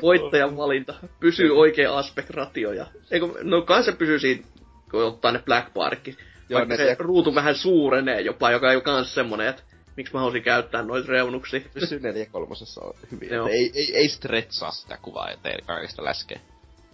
voittajan 0.02 0.56
valinta. 0.56 0.94
Pysyy 1.20 1.58
oikea 1.58 1.98
aspect 1.98 2.30
ratio 2.30 2.72
ja... 2.72 2.86
Eikö, 3.10 3.28
no 3.42 3.62
kai 3.62 3.84
se 3.84 3.92
pysyy 3.92 4.18
siinä, 4.18 4.44
kun 4.90 5.04
ottaa 5.04 5.32
ne 5.32 5.38
Black 5.38 5.74
Barkki. 5.74 6.16
Joo, 6.48 6.58
Vaikka 6.58 6.76
se 6.76 6.84
se- 6.86 6.96
ruutu 6.98 7.34
vähän 7.34 7.54
suurenee 7.54 8.20
jopa, 8.20 8.50
joka 8.50 8.70
ei 8.70 8.76
ole 8.76 8.82
kans 8.82 9.14
semmonen, 9.14 9.48
että 9.48 9.62
miksi 9.96 10.12
mä 10.12 10.18
haluaisin 10.18 10.42
käyttää 10.42 10.82
noita 10.82 11.08
reunuksia. 11.12 11.60
Pysyy 11.74 12.00
neljä 12.00 12.26
kolmosessa 12.26 12.80
on 12.84 12.94
hyvin. 13.10 13.28
Joo. 13.30 13.46
Ei, 13.48 13.72
ei, 13.74 13.96
ei 13.96 14.08
stretchaa 14.08 14.70
sitä 14.70 14.98
kuvaa 15.02 15.28
tee 15.42 15.58
kaikista 15.66 16.04
läskeä. 16.04 16.40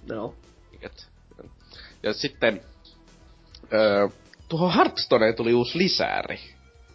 No. 0.09 0.35
Et, 0.83 1.09
ja 2.03 2.13
sitten 2.13 2.61
öö, 3.73 4.09
tuohon 4.49 4.75
Hearthstoneen 4.75 5.35
tuli 5.35 5.55
uusi 5.55 5.79
lisääri. 5.79 6.41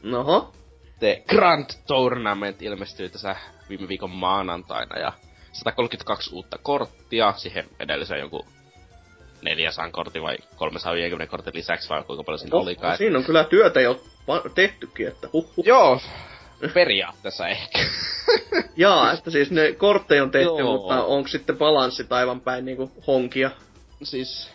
Noho. 0.03 0.53
The 0.99 1.23
Grand 1.29 1.69
Tournament 1.87 2.61
ilmestyi 2.61 3.09
tässä 3.09 3.35
viime 3.69 3.87
viikon 3.87 4.09
maanantaina 4.09 4.99
ja 4.99 5.13
132 5.51 6.35
uutta 6.35 6.57
korttia, 6.57 7.33
siihen 7.37 7.65
edelliseen 7.79 8.19
jonkun 8.19 8.45
400 9.43 9.91
kortin 9.91 10.23
vai 10.23 10.37
350 10.55 11.31
kortin 11.31 11.53
lisäksi 11.55 11.89
vai 11.89 12.03
kuinka 12.03 12.23
paljon 12.23 12.39
siinä 12.39 12.57
Oh, 12.57 12.63
olikaan. 12.63 12.91
no, 12.91 12.97
siinä 12.97 13.17
on 13.17 13.23
kyllä 13.23 13.43
työtä 13.43 13.81
jo 13.81 14.03
tehtykin, 14.55 15.07
että 15.07 15.27
huh, 15.33 15.53
Joo, 15.65 15.99
periaatteessa 16.73 17.47
ehkä. 17.47 17.79
Jaa, 18.77 19.11
että 19.11 19.31
siis 19.31 19.51
ne 19.51 19.71
kortteja 19.71 20.23
on 20.23 20.31
tehty, 20.31 20.47
Joo. 20.59 20.71
mutta 20.77 21.03
onko 21.03 21.27
sitten 21.27 21.57
balanssit 21.57 22.11
aivan 22.13 22.41
päin 22.41 22.65
niinku 22.65 22.91
honkia? 23.07 23.51
siis, 24.03 24.49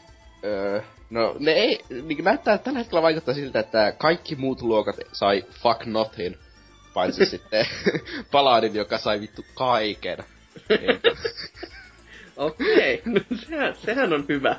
öö, 0.44 0.80
no 1.10 1.36
ne 1.38 1.52
ei, 1.52 1.80
niin 2.02 2.24
näyttää 2.24 2.58
tällä 2.58 2.78
hetkellä 2.78 3.02
vaikuttaa 3.02 3.34
siltä, 3.34 3.60
että 3.60 3.92
kaikki 3.98 4.36
muut 4.36 4.62
luokat 4.62 4.96
sai 5.12 5.44
fuck 5.62 5.86
nothing, 5.86 6.34
paitsi 6.94 7.26
sitten 7.30 7.66
Paladin, 8.32 8.74
joka 8.74 8.98
sai 8.98 9.20
vittu 9.20 9.44
kaiken. 9.54 10.18
Niin, 10.68 11.00
Okei, 12.38 13.02
no 13.04 13.20
sehän, 13.48 13.74
sehän 13.76 14.12
on 14.12 14.24
hyvä. 14.28 14.56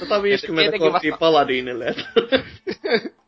150 0.00 0.62
Tietenkin 0.62 0.92
korttia 0.92 1.12
vasta- 1.12 1.20
paladinille. 1.20 1.86
että- 1.88 2.04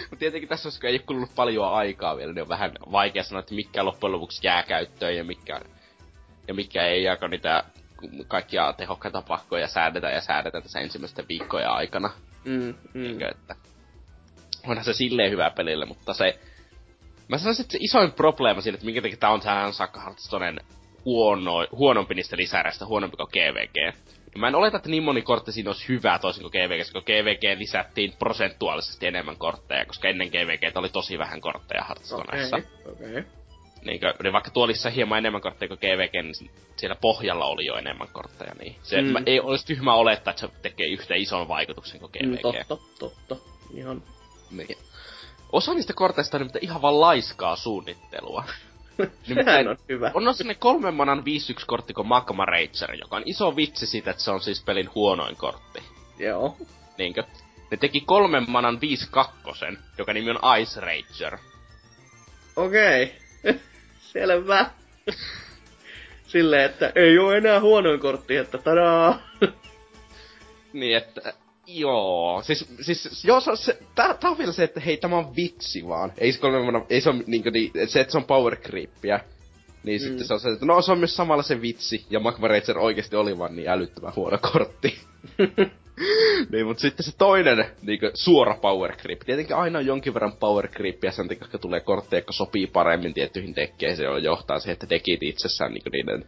Mutta 0.00 0.16
tietenkin 0.18 0.48
tässä 0.48 0.66
olisi, 0.68 0.86
ei 0.86 0.92
ole 0.94 0.98
kulunut 0.98 1.30
paljon 1.34 1.68
aikaa 1.72 2.16
vielä, 2.16 2.32
niin 2.32 2.42
on 2.42 2.48
vähän 2.48 2.72
vaikea 2.92 3.22
sanoa, 3.22 3.40
että 3.40 3.54
mikä 3.54 3.84
loppujen 3.84 4.12
lopuksi 4.12 4.46
jää 4.46 4.62
käyttöön 4.62 5.16
ja 5.16 5.24
mikä, 5.24 5.60
ja 6.48 6.54
mikä 6.54 6.86
ei, 6.86 7.02
ja 7.04 7.16
kun 7.16 7.30
niitä 7.30 7.64
kaikkia 8.28 8.72
tehokkaita 8.72 9.22
pakkoja 9.22 9.68
säädetään 9.68 10.12
ja 10.14 10.20
säädetään 10.20 10.62
tässä 10.62 10.80
ensimmäisten 10.80 11.24
viikkojen 11.28 11.70
aikana. 11.70 12.10
mm, 12.44 12.74
mm. 12.94 13.02
Niinkö, 13.02 13.28
että 13.28 13.56
onhan 14.66 14.84
se 14.84 14.92
silleen 14.92 15.30
hyvä 15.30 15.50
pelille, 15.50 15.84
mutta 15.86 16.14
se... 16.14 16.38
Mä 17.28 17.38
sanoisin, 17.38 17.62
että 17.62 17.72
se 17.72 17.78
isoin 17.80 18.12
probleema 18.12 18.60
siinä, 18.60 18.74
että 18.74 18.86
minkä 18.86 19.02
takia 19.02 19.16
tää 19.16 19.30
on 19.30 19.40
tähän 19.40 19.72
saakka 19.72 20.00
Hearthstonen 20.00 20.60
huono, 21.04 21.66
huonompi 21.72 22.14
niistä 22.14 22.36
lisäreistä, 22.36 22.86
huonompi 22.86 23.16
kuin 23.16 23.28
GVG. 23.32 23.76
Ja 24.34 24.40
mä 24.40 24.48
en 24.48 24.54
oleta, 24.54 24.76
että 24.76 24.88
niin 24.88 25.02
moni 25.02 25.22
kortti 25.22 25.52
siinä 25.52 25.70
olisi 25.70 25.88
hyvä 25.88 26.18
toisin 26.18 26.42
kuin 26.42 26.50
GVG, 26.52 26.78
koska 26.78 27.00
GVG 27.00 27.58
lisättiin 27.58 28.12
prosentuaalisesti 28.18 29.06
enemmän 29.06 29.36
kortteja, 29.36 29.84
koska 29.86 30.08
ennen 30.08 30.28
GVG 30.28 30.76
oli 30.76 30.88
tosi 30.88 31.18
vähän 31.18 31.40
kortteja 31.40 31.84
Hearthstonessa. 31.84 32.56
Okei, 32.56 32.92
okei. 32.92 33.24
Niinkö, 33.84 34.14
niin 34.22 34.32
vaikka 34.32 34.50
tuo 34.50 34.64
olisi 34.64 34.94
hieman 34.94 35.18
enemmän 35.18 35.40
kortteja 35.42 35.68
kuin 35.68 35.78
GVG, 35.78 36.12
niin 36.12 36.50
siellä 36.76 36.96
pohjalla 37.00 37.44
oli 37.46 37.66
jo 37.66 37.74
enemmän 37.76 38.08
kortteja, 38.12 38.52
niin 38.58 38.76
se 38.82 39.02
Mm. 39.02 39.08
mm. 39.08 39.22
ei 39.26 39.40
olisi 39.40 39.66
tyhmä 39.66 39.94
olettaa, 39.94 40.30
että 40.30 40.40
se 40.40 40.48
tekee 40.62 40.86
yhtä 40.86 41.14
ison 41.14 41.48
vaikutuksen 41.48 42.00
kuin 42.00 42.12
Mm, 42.22 42.30
GVG. 42.32 42.66
totta, 42.68 42.86
totta. 42.98 43.36
Ihan. 43.74 44.02
Niin. 44.50 44.78
Osa 45.52 45.74
niistä 45.74 45.92
korteista 45.92 46.36
on 46.36 46.50
ihan 46.60 46.82
vaan 46.82 47.00
laiskaa 47.00 47.56
suunnittelua. 47.56 48.44
Sehän 49.34 49.68
on 49.68 49.76
hyvä. 49.88 50.10
On 50.14 50.34
sinne 50.34 50.54
kolmen 50.54 50.94
manan 50.94 51.18
5-1 51.18 51.22
kortti 51.66 51.94
kuin 51.94 52.08
Magma 52.08 52.44
Rager, 52.44 52.94
joka 52.94 53.16
on 53.16 53.22
iso 53.26 53.56
vitsi 53.56 53.86
siitä, 53.86 54.10
että 54.10 54.22
se 54.22 54.30
on 54.30 54.40
siis 54.40 54.64
pelin 54.64 54.90
huonoin 54.94 55.36
kortti. 55.36 55.82
Joo. 56.18 56.56
Niinkö? 56.98 57.24
Ne 57.70 57.76
teki 57.76 58.00
kolmen 58.00 58.44
manan 58.50 58.78
5-2, 59.74 59.76
joka 59.98 60.12
nimi 60.12 60.30
on 60.30 60.40
Ice 60.60 60.80
Rager. 60.80 61.38
Okei. 62.56 63.14
Selvä. 64.12 64.70
Silleen, 66.26 66.64
että 66.64 66.92
ei 66.94 67.18
oo 67.18 67.32
enää 67.32 67.60
huonoin 67.60 68.00
kortti, 68.00 68.36
että 68.36 68.58
tadaa. 68.58 69.18
Niin 70.72 70.96
että, 70.96 71.34
joo, 71.66 72.42
siis, 72.42 72.66
siis 72.80 73.24
joo, 73.24 73.40
se, 73.40 73.50
on 73.50 73.56
se, 73.56 73.78
tää, 73.94 74.14
tää 74.14 74.30
on 74.30 74.38
vielä 74.38 74.52
se, 74.52 74.64
että 74.64 74.80
hei, 74.80 74.96
tämä 74.96 75.18
on 75.18 75.36
vitsi 75.36 75.88
vaan. 75.88 76.12
Ei 76.18 76.32
se 76.32 76.40
manan, 76.64 76.86
ei 76.90 77.00
se 77.00 77.10
on 77.10 77.24
niinkö 77.26 77.50
niin, 77.50 77.72
se, 77.86 78.00
että 78.00 78.12
se 78.12 78.18
on 78.18 78.24
power 78.24 78.56
creepia. 78.56 79.20
Niin 79.84 80.00
mm. 80.00 80.08
sitten 80.08 80.26
se 80.26 80.34
on 80.34 80.40
se, 80.40 80.48
että 80.48 80.66
no 80.66 80.82
se 80.82 80.92
on 80.92 80.98
myös 80.98 81.16
samalla 81.16 81.42
se 81.42 81.60
vitsi, 81.60 82.06
ja 82.10 82.20
Magma 82.20 82.48
Rager 82.48 82.78
oikeesti 82.78 83.16
oli 83.16 83.38
vaan 83.38 83.56
niin 83.56 83.68
älyttömän 83.68 84.16
huono 84.16 84.38
kortti. 84.52 84.98
niin, 86.52 86.66
mut 86.66 86.78
sitten 86.78 87.04
se 87.04 87.16
toinen 87.18 87.66
niinku, 87.82 88.10
suora 88.14 88.54
power 88.54 88.96
creep. 88.96 89.20
Tietenkin 89.20 89.56
aina 89.56 89.78
on 89.78 89.86
jonkin 89.86 90.14
verran 90.14 90.32
power 90.32 90.68
creepia 90.68 91.12
sen 91.12 91.28
takia, 91.28 91.40
koska 91.40 91.58
tulee 91.58 91.80
kortteja, 91.80 92.18
jotka 92.18 92.32
sopii 92.32 92.66
paremmin 92.66 93.14
tiettyihin 93.14 93.56
dekkeihin. 93.56 93.96
Se 93.96 94.04
johtaa 94.22 94.58
siihen, 94.58 94.72
että 94.72 94.90
dekit 94.90 95.22
itsessään 95.22 95.72
niinku, 95.72 95.90
niiden 95.92 96.24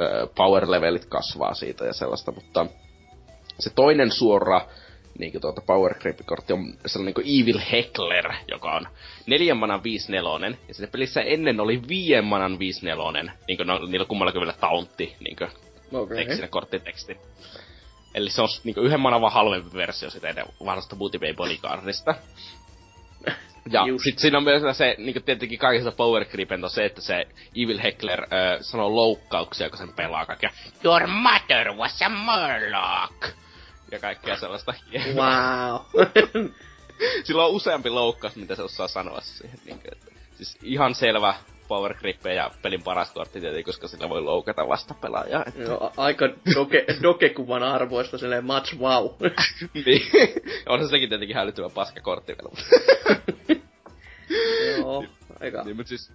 ö, 0.00 0.26
power 0.36 0.70
levelit 0.70 1.04
kasvaa 1.04 1.54
siitä 1.54 1.84
ja 1.84 1.92
sellaista, 1.92 2.32
mutta 2.32 2.66
se 3.62 3.70
toinen 3.74 4.10
suora 4.10 4.60
niinku 5.18 5.40
tuota 5.40 5.60
Power 5.60 5.94
Creep-kortti 5.94 6.52
on 6.52 6.74
sellainen 6.86 7.14
niinku 7.16 7.40
Evil 7.40 7.60
Heckler, 7.72 8.32
joka 8.48 8.72
on 8.72 8.86
neljän 9.26 9.56
manan 9.56 9.82
5 9.82 10.12
ja 10.68 10.74
siinä 10.74 10.90
pelissä 10.92 11.20
ennen 11.20 11.60
oli 11.60 11.82
viien 11.88 12.24
manan 12.24 12.58
5 12.58 12.86
niinku 13.48 13.64
no, 13.64 13.78
niillä 13.78 14.06
kummallakin 14.06 14.40
vielä 14.40 14.52
tauntti, 14.52 15.16
niinku 15.20 15.44
Okei. 15.92 16.16
tekstinä 16.16 16.48
korttiteksti. 16.48 17.16
Eli 18.14 18.30
se 18.30 18.42
on 18.42 18.48
niinku 18.64 18.80
yhden 18.80 19.00
manan 19.00 19.20
vaan 19.20 19.32
halvempi 19.32 19.76
versio 19.76 20.10
sitä 20.10 20.28
ennen 20.28 20.46
vanhasta 20.64 20.96
Booty 20.96 21.18
Bay 21.18 21.34
Bodyguardista. 21.34 22.14
Ja 23.70 23.86
Just. 23.86 24.04
sit 24.04 24.18
siinä 24.18 24.38
on 24.38 24.44
myös 24.44 24.76
se, 24.76 24.94
niinku 24.98 25.20
tietenkin 25.20 25.58
kaikista 25.58 25.92
Power 25.92 26.24
Creepent 26.24 26.64
on 26.64 26.70
se, 26.70 26.84
että 26.84 27.00
se 27.00 27.26
Evil 27.56 27.80
Heckler 27.82 28.22
ö, 28.22 28.26
sanoo 28.60 28.96
loukkauksia, 28.96 29.68
kun 29.68 29.78
sen 29.78 29.92
pelaa 29.92 30.26
kaikkea 30.26 30.50
Your 30.84 31.06
mother 31.06 31.72
was 31.72 32.02
a 32.02 32.08
Murloc! 32.08 33.34
Ja 33.90 33.98
kaikkea 33.98 34.36
sellaista. 34.36 34.74
Wow. 35.14 36.06
Sillä 37.24 37.44
on 37.44 37.50
useampi 37.50 37.90
loukkaus, 37.90 38.36
mitä 38.36 38.54
se 38.54 38.62
osaa 38.62 38.88
sanoa 38.88 39.20
siihen. 39.20 39.58
Niin 39.64 39.78
kuin, 39.78 39.92
että, 39.92 40.12
siis 40.36 40.58
ihan 40.62 40.94
selvä 40.94 41.34
power 41.68 41.94
grippejä 41.94 42.42
ja 42.42 42.50
pelin 42.62 42.82
paras 42.82 43.10
kortti 43.10 43.40
tietenkin, 43.40 43.64
koska 43.64 43.88
sillä 43.88 44.08
voi 44.08 44.22
loukata 44.22 44.68
vasta 44.68 44.94
pelaajaa. 44.94 45.44
Että... 45.46 45.62
Joo, 45.62 45.92
aika 45.96 46.28
doke, 46.54 46.84
dokekuvan 47.02 47.62
arvoista 47.62 48.18
silleen 48.18 48.44
much 48.44 48.78
wow. 48.78 49.06
niin, 49.86 50.02
on 50.66 50.88
sekin 50.88 51.08
tietenkin 51.08 51.36
hälyttävä 51.36 51.68
paskakortti 51.68 52.32
vielä. 52.32 52.50
Joo, 54.78 55.04
aika... 55.40 55.62
Niin, 55.64 55.76
mutta 55.76 55.88
siis, 55.88 56.12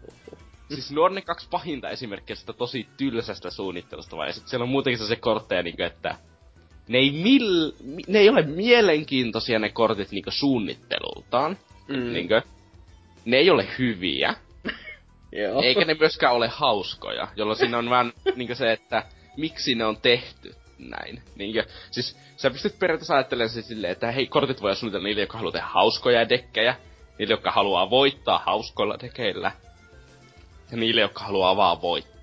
siis 0.70 0.91
nuo 0.91 1.05
on 1.05 1.15
ne 1.15 1.22
kaksi 1.22 1.48
pahinta 1.51 1.89
esimerkkiä 1.89 2.36
sitä 2.36 2.53
tosi 2.53 2.88
tylsästä 2.98 3.50
suunnittelusta, 3.50 4.17
vai 4.17 4.34
sitten 4.34 4.50
siellä 4.50 4.63
on 4.63 4.70
muutenkin 4.70 5.08
se 5.08 5.15
kortteja, 5.15 5.63
niin 5.63 5.75
kuin, 5.75 5.86
että 5.86 6.15
ne 6.88 6.98
ei, 6.98 7.12
mill, 7.12 7.72
ne 8.08 8.20
ei 8.20 8.30
ole 8.30 8.42
mielenkiintoisia 8.42 9.60
ne 9.60 9.70
kortit 9.70 10.12
niin 10.12 10.24
suunnittelultaan. 10.30 11.58
Mm. 11.88 12.13
Niin 12.13 12.27
kuin, 12.27 12.42
ne 13.25 13.38
ei 13.38 13.50
ole 13.50 13.68
hyviä. 13.80 14.36
Joo. 15.32 15.62
Eikä 15.62 15.86
ne 15.86 15.96
myöskään 16.00 16.34
ole 16.34 16.48
hauskoja, 16.48 17.27
jolloin 17.36 17.60
siinä 17.60 17.77
on 17.77 17.89
vaan 17.89 18.13
niin 18.36 18.56
se, 18.56 18.72
että 18.72 19.04
miksi 19.38 19.75
ne 19.75 19.86
on 19.86 19.98
tehty 19.98 20.56
näin. 20.80 21.22
Niinkö, 21.36 21.63
siis 21.92 22.18
sä 22.38 22.51
pystyt 22.51 22.80
periaatteessa 22.80 23.15
ajattelemaan 23.15 23.50
siis 23.50 23.68
silleen, 23.68 23.92
että 23.92 24.12
hei, 24.12 24.27
kortit 24.27 24.62
voi 24.62 24.75
suunnitella 24.75 25.08
niille, 25.08 25.22
jotka 25.22 25.38
haluaa 25.38 25.51
tehdä 25.51 25.68
hauskoja 25.68 26.30
dekkejä, 26.30 26.75
niille, 27.20 27.34
jotka 27.34 27.51
haluaa 27.51 27.89
voittaa 27.89 28.44
hauskoilla 28.46 28.98
dekeillä, 29.01 29.51
ja 30.72 30.77
niille, 30.77 31.01
jotka 31.01 31.24
haluaa 31.24 31.58
vaan 31.58 31.82
voittaa. 31.82 32.14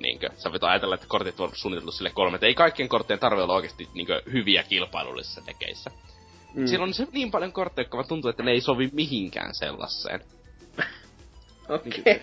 Niinkö, 0.00 0.30
sä 0.36 0.50
voit 0.50 0.64
ajatella, 0.64 0.94
että 0.94 1.06
kortit 1.08 1.40
on 1.40 1.50
suunniteltu 1.54 1.92
sille 1.92 2.10
kolme, 2.10 2.34
että 2.34 2.46
ei 2.46 2.54
kaikkien 2.54 2.88
korttien 2.88 3.18
tarve 3.18 3.42
olla 3.42 3.54
oikeasti 3.54 3.88
niinkö, 3.94 4.22
hyviä 4.32 4.62
kilpailullisissa 4.62 5.42
dekeissä. 5.46 5.90
Mm. 6.54 6.66
Siellä 6.66 6.84
on 6.84 6.94
se 6.94 7.06
niin 7.12 7.30
paljon 7.30 7.52
kortteja, 7.52 7.82
jotka 7.82 8.04
tuntuu, 8.04 8.30
että 8.30 8.42
ne 8.42 8.50
ei 8.50 8.60
sovi 8.60 8.90
mihinkään 8.92 9.54
sellaiseen. 9.54 10.20
Okei. 11.68 12.00
Okay. 12.00 12.20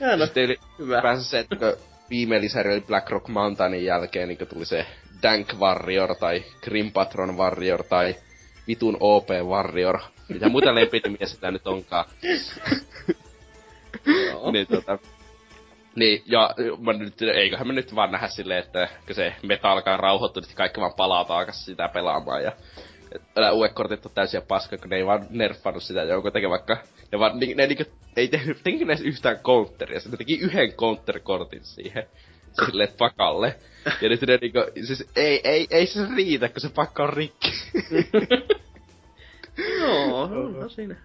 no, 0.16 0.24
Sitten 0.24 0.56
hyvä. 0.78 1.02
Päänsä 1.02 1.24
se, 1.24 1.38
että 1.38 1.76
viime 2.10 2.40
lisäri 2.40 2.72
oli 2.72 2.80
Blackrock 2.80 3.28
Mountainin 3.28 3.84
jälkeen 3.84 4.28
niin 4.28 4.48
tuli 4.48 4.66
se 4.66 4.86
Dank 5.22 5.54
Warrior 5.54 6.14
tai 6.14 6.44
Grim 6.62 6.92
Patron 6.92 7.36
Warrior 7.36 7.84
tai 7.84 8.14
vitun 8.68 8.96
OP 9.00 9.28
Warrior. 9.44 9.98
Mitä 10.28 10.48
muita 10.48 10.74
lempinimiä 10.80 11.26
sitä 11.26 11.50
nyt 11.50 11.66
onkaan. 11.66 12.04
niin 14.52 14.66
tota, 14.66 14.98
niin, 15.96 16.22
ja 16.26 16.54
mä 16.78 16.92
nyt, 16.92 17.22
eiköhän 17.22 17.66
me 17.66 17.72
nyt 17.72 17.94
vaan 17.94 18.12
nähdä 18.12 18.28
silleen, 18.28 18.64
että 18.64 18.88
kun 19.06 19.14
se 19.14 19.34
meta 19.42 19.72
alkaa 19.72 19.96
rauhoittua, 19.96 20.42
niin 20.46 20.56
kaikki 20.56 20.80
vaan 20.80 20.94
palaa 20.94 21.24
taakas 21.24 21.64
sitä 21.64 21.88
pelaamaan. 21.88 22.44
Ja 22.44 22.52
älä 23.36 23.52
uudet 23.52 23.72
kortit 23.72 24.06
on 24.06 24.12
täysiä 24.14 24.40
paska, 24.40 24.78
kun 24.78 24.90
ne 24.90 24.96
ei 24.96 25.06
vaan 25.06 25.26
nerfannut 25.30 25.82
sitä 25.82 26.02
jonkun 26.02 26.32
teke 26.32 26.50
vaikka... 26.50 26.76
Ne 27.12 27.18
vaan, 27.18 27.38
ne, 27.38 27.46
ne 27.54 27.66
niinku, 27.66 27.84
ei 28.16 28.28
tehnyt, 28.28 28.62
tekikö 28.64 28.84
ne 28.84 28.96
yhtään 29.04 29.38
counteria, 29.38 30.00
se 30.00 30.16
teki 30.16 30.38
yhden 30.38 30.72
counter-kortin 30.72 31.64
siihen 31.64 32.06
sille 32.52 32.88
pakalle. 32.98 33.54
Ja 34.00 34.08
nyt 34.08 34.22
ne 34.22 34.38
niinku, 34.40 34.58
siis 34.84 35.08
ei, 35.16 35.40
ei, 35.44 35.66
ei 35.70 35.86
se 35.86 36.00
riitä, 36.16 36.48
kun 36.48 36.60
se 36.60 36.68
pakka 36.68 37.02
on 37.02 37.12
rikki. 37.12 37.52
Joo, 39.80 40.26
no 40.60 40.68
siinä. 40.68 40.96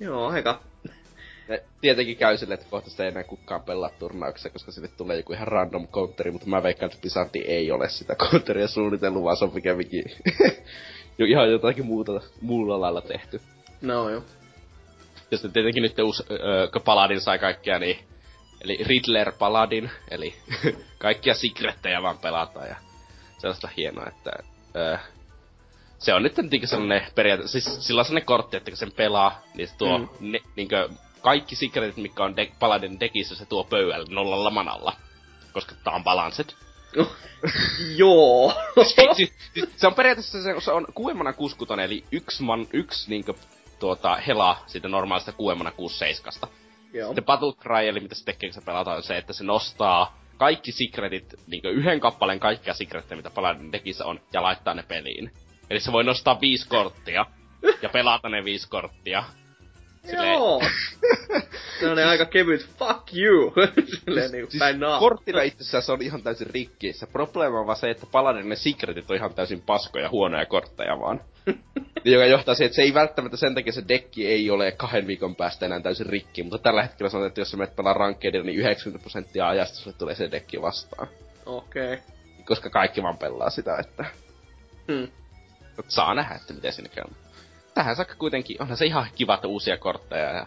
Joo, 0.00 0.26
aika 0.26 0.60
ne 1.48 1.62
tietenkin 1.80 2.16
käy 2.16 2.36
sille, 2.36 2.54
että 2.54 2.66
kohta 2.70 2.90
sitä 2.90 3.02
ei 3.02 3.08
enää 3.08 3.24
kukaan 3.24 3.62
pelaa 3.62 3.90
turnauksessa, 3.98 4.50
koska 4.50 4.72
sille 4.72 4.88
tulee 4.88 5.16
joku 5.16 5.32
ihan 5.32 5.48
random 5.48 5.88
counteri, 5.88 6.30
mutta 6.30 6.46
mä 6.46 6.62
veikkaan, 6.62 6.90
että 6.90 7.02
Pisanti 7.02 7.38
ei 7.38 7.70
ole 7.70 7.88
sitä 7.88 8.14
counteria 8.14 8.68
suunnitellut, 8.68 9.22
vaan 9.22 9.36
se 9.36 9.44
on 9.44 9.50
pikemminkin 9.50 10.04
jo 11.18 11.26
ihan 11.26 11.50
jotakin 11.50 11.86
muuta, 11.86 12.20
muulla 12.40 12.80
lailla 12.80 13.00
tehty. 13.00 13.40
No 13.80 14.10
joo. 14.10 14.22
Ja 15.30 15.36
sitten 15.36 15.52
tietenkin 15.52 15.82
nyt 15.82 15.98
uusi, 15.98 16.22
äh, 16.22 16.72
kun 16.72 16.82
Paladin 16.82 17.20
sai 17.20 17.38
kaikkia, 17.38 17.78
niin 17.78 17.98
Eli 18.60 18.78
Riddler 18.86 19.32
Paladin, 19.32 19.90
eli 20.10 20.34
kaikkia 20.98 21.34
secrettejä 21.34 22.02
vaan 22.02 22.18
pelataan 22.18 22.68
ja 22.68 22.76
sellaista 23.38 23.68
hienoa, 23.76 24.06
että 24.06 24.30
äh, 24.76 25.00
se 25.98 26.14
on 26.14 26.22
nyt 26.22 26.34
sellainen 26.64 27.02
periaate, 27.14 27.48
siis 27.48 27.86
sillä 27.86 27.98
on 27.98 28.04
sellainen 28.04 28.26
kortti, 28.26 28.56
että 28.56 28.70
kun 28.70 28.76
sen 28.76 28.92
pelaa, 28.92 29.42
niin 29.54 29.68
se 29.68 29.76
tuo 29.76 29.98
mm. 29.98 30.08
ne, 30.20 30.40
niinkö, 30.56 30.88
kaikki 31.28 31.56
secretit, 31.56 31.96
mikä 31.96 32.24
on 32.24 32.36
de- 32.36 32.52
Paladin 32.58 33.00
dekissä, 33.00 33.34
se 33.34 33.46
tuo 33.46 33.64
pöydälle 33.64 34.06
nollalla 34.10 34.50
manalla. 34.50 34.92
Koska 35.52 35.74
tää 35.84 35.94
on 35.94 36.04
balanced. 36.04 36.46
Joo. 37.96 38.52
se, 38.82 39.26
se, 39.76 39.86
on 39.86 39.94
periaatteessa 39.94 40.42
se, 40.42 40.60
se 40.60 40.72
on 40.72 40.86
kuuemana 40.94 41.32
kuuskutonen, 41.32 41.84
eli 41.84 42.04
yksi, 42.12 42.42
man, 42.42 42.66
yksi 42.72 43.10
niinkö, 43.10 43.34
tuota, 43.78 44.16
hela 44.16 44.56
siitä 44.66 44.88
normaalista 44.88 45.32
kuuemana 45.32 45.70
kuusseiskasta. 45.70 46.48
Joo. 46.92 47.08
Sitten 47.08 47.24
Battle 47.24 47.52
Cry, 47.52 47.88
eli 47.88 48.00
mitä 48.00 48.14
se 48.14 48.24
tekee, 48.24 48.48
kun 48.48 48.54
se 48.54 48.60
pelataan, 48.60 48.96
on 48.96 49.02
se, 49.02 49.16
että 49.16 49.32
se 49.32 49.44
nostaa 49.44 50.18
kaikki 50.36 50.72
secretit, 50.72 51.34
niinkö 51.46 51.70
yhden 51.70 52.00
kappaleen 52.00 52.40
kaikkia 52.40 52.74
secretteja, 52.74 53.16
mitä 53.16 53.30
Paladin 53.30 53.72
dekissä 53.72 54.04
on, 54.04 54.20
ja 54.32 54.42
laittaa 54.42 54.74
ne 54.74 54.82
peliin. 54.82 55.32
Eli 55.70 55.80
se 55.80 55.92
voi 55.92 56.04
nostaa 56.04 56.40
viisi 56.40 56.68
korttia, 56.68 57.26
ja 57.82 57.88
pelata 57.88 58.28
ne 58.28 58.44
viisi 58.44 58.68
korttia, 58.68 59.24
Silleen... 60.10 60.32
Joo. 60.32 60.62
se 61.80 61.90
on 61.90 61.98
aika 61.98 62.24
kevyt 62.24 62.68
fuck 62.78 63.14
you. 63.14 63.52
Silleen 64.04 64.32
niin 64.32 64.50
siis 64.50 64.58
päin 64.58 64.80
Korttina 64.98 65.42
itsessään 65.42 65.82
se 65.82 65.92
on 65.92 66.02
ihan 66.02 66.22
täysin 66.22 66.46
rikki. 66.46 66.92
Se 66.92 67.06
probleema 67.06 67.60
on 67.60 67.66
vaan 67.66 67.78
se, 67.78 67.90
että 67.90 68.06
paladin 68.12 68.48
ne 68.48 68.56
secretit 68.56 69.10
on 69.10 69.16
ihan 69.16 69.34
täysin 69.34 69.60
paskoja, 69.60 70.08
huonoja 70.10 70.46
kortteja 70.46 71.00
vaan. 71.00 71.20
joka 72.04 72.26
johtaa 72.26 72.54
siihen, 72.54 72.66
että 72.66 72.76
se 72.76 72.82
ei 72.82 72.94
välttämättä 72.94 73.36
sen 73.36 73.54
takia 73.54 73.72
se 73.72 73.84
dekki 73.88 74.26
ei 74.26 74.50
ole 74.50 74.72
kahden 74.72 75.06
viikon 75.06 75.36
päästä 75.36 75.66
enää 75.66 75.80
täysin 75.80 76.06
rikki. 76.06 76.42
Mutta 76.42 76.58
tällä 76.58 76.82
hetkellä 76.82 77.10
sanotaan, 77.10 77.28
että 77.28 77.40
jos 77.40 77.50
sä 77.50 77.56
menet 77.56 77.76
pelaa 77.76 77.94
rankkeedilla, 77.94 78.46
niin 78.46 78.58
90 78.58 79.02
prosenttia 79.02 79.48
ajasta 79.48 79.76
sulle 79.76 79.96
tulee 79.98 80.14
se 80.14 80.30
dekki 80.30 80.62
vastaan. 80.62 81.08
Okei. 81.46 81.92
Okay. 81.92 82.04
Koska 82.44 82.70
kaikki 82.70 83.02
vaan 83.02 83.18
pelaa 83.18 83.50
sitä, 83.50 83.76
että... 83.76 84.04
Hmm. 84.92 85.08
Saa 85.88 86.14
nähdä, 86.14 86.34
että 86.34 86.54
miten 86.54 86.72
sinne 86.72 86.90
käy 86.94 87.04
tähän 87.78 87.96
saakka 87.96 88.14
kuitenkin, 88.14 88.62
onhan 88.62 88.76
se 88.76 88.86
ihan 88.86 89.06
kiva, 89.14 89.40
uusia 89.46 89.78
kortteja 89.78 90.32
ja 90.32 90.46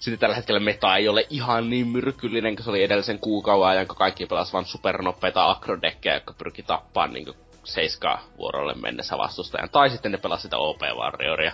sitten 0.00 0.18
tällä 0.18 0.36
hetkellä 0.36 0.60
meta 0.60 0.96
ei 0.96 1.08
ole 1.08 1.26
ihan 1.30 1.70
niin 1.70 1.86
myrkyllinen 1.86 2.56
kuin 2.56 2.64
se 2.64 2.70
oli 2.70 2.82
edellisen 2.82 3.18
kuukauden 3.18 3.66
ajan, 3.66 3.86
kun 3.86 3.96
kaikki 3.96 4.26
pelasivat 4.26 4.52
vain 4.52 4.64
supernopeita 4.64 5.50
akrodekkejä, 5.50 6.14
jotka 6.14 6.34
pyrki 6.38 6.62
tappaan 6.62 7.12
niin 7.12 7.26
seiskaa 7.64 8.22
vuorolle 8.38 8.74
mennessä 8.74 9.18
vastustajan. 9.18 9.70
Tai 9.70 9.90
sitten 9.90 10.12
ne 10.12 10.18
pelasivat 10.18 10.42
sitä 10.42 10.56
OP 10.56 10.80
Warrioria. 10.96 11.52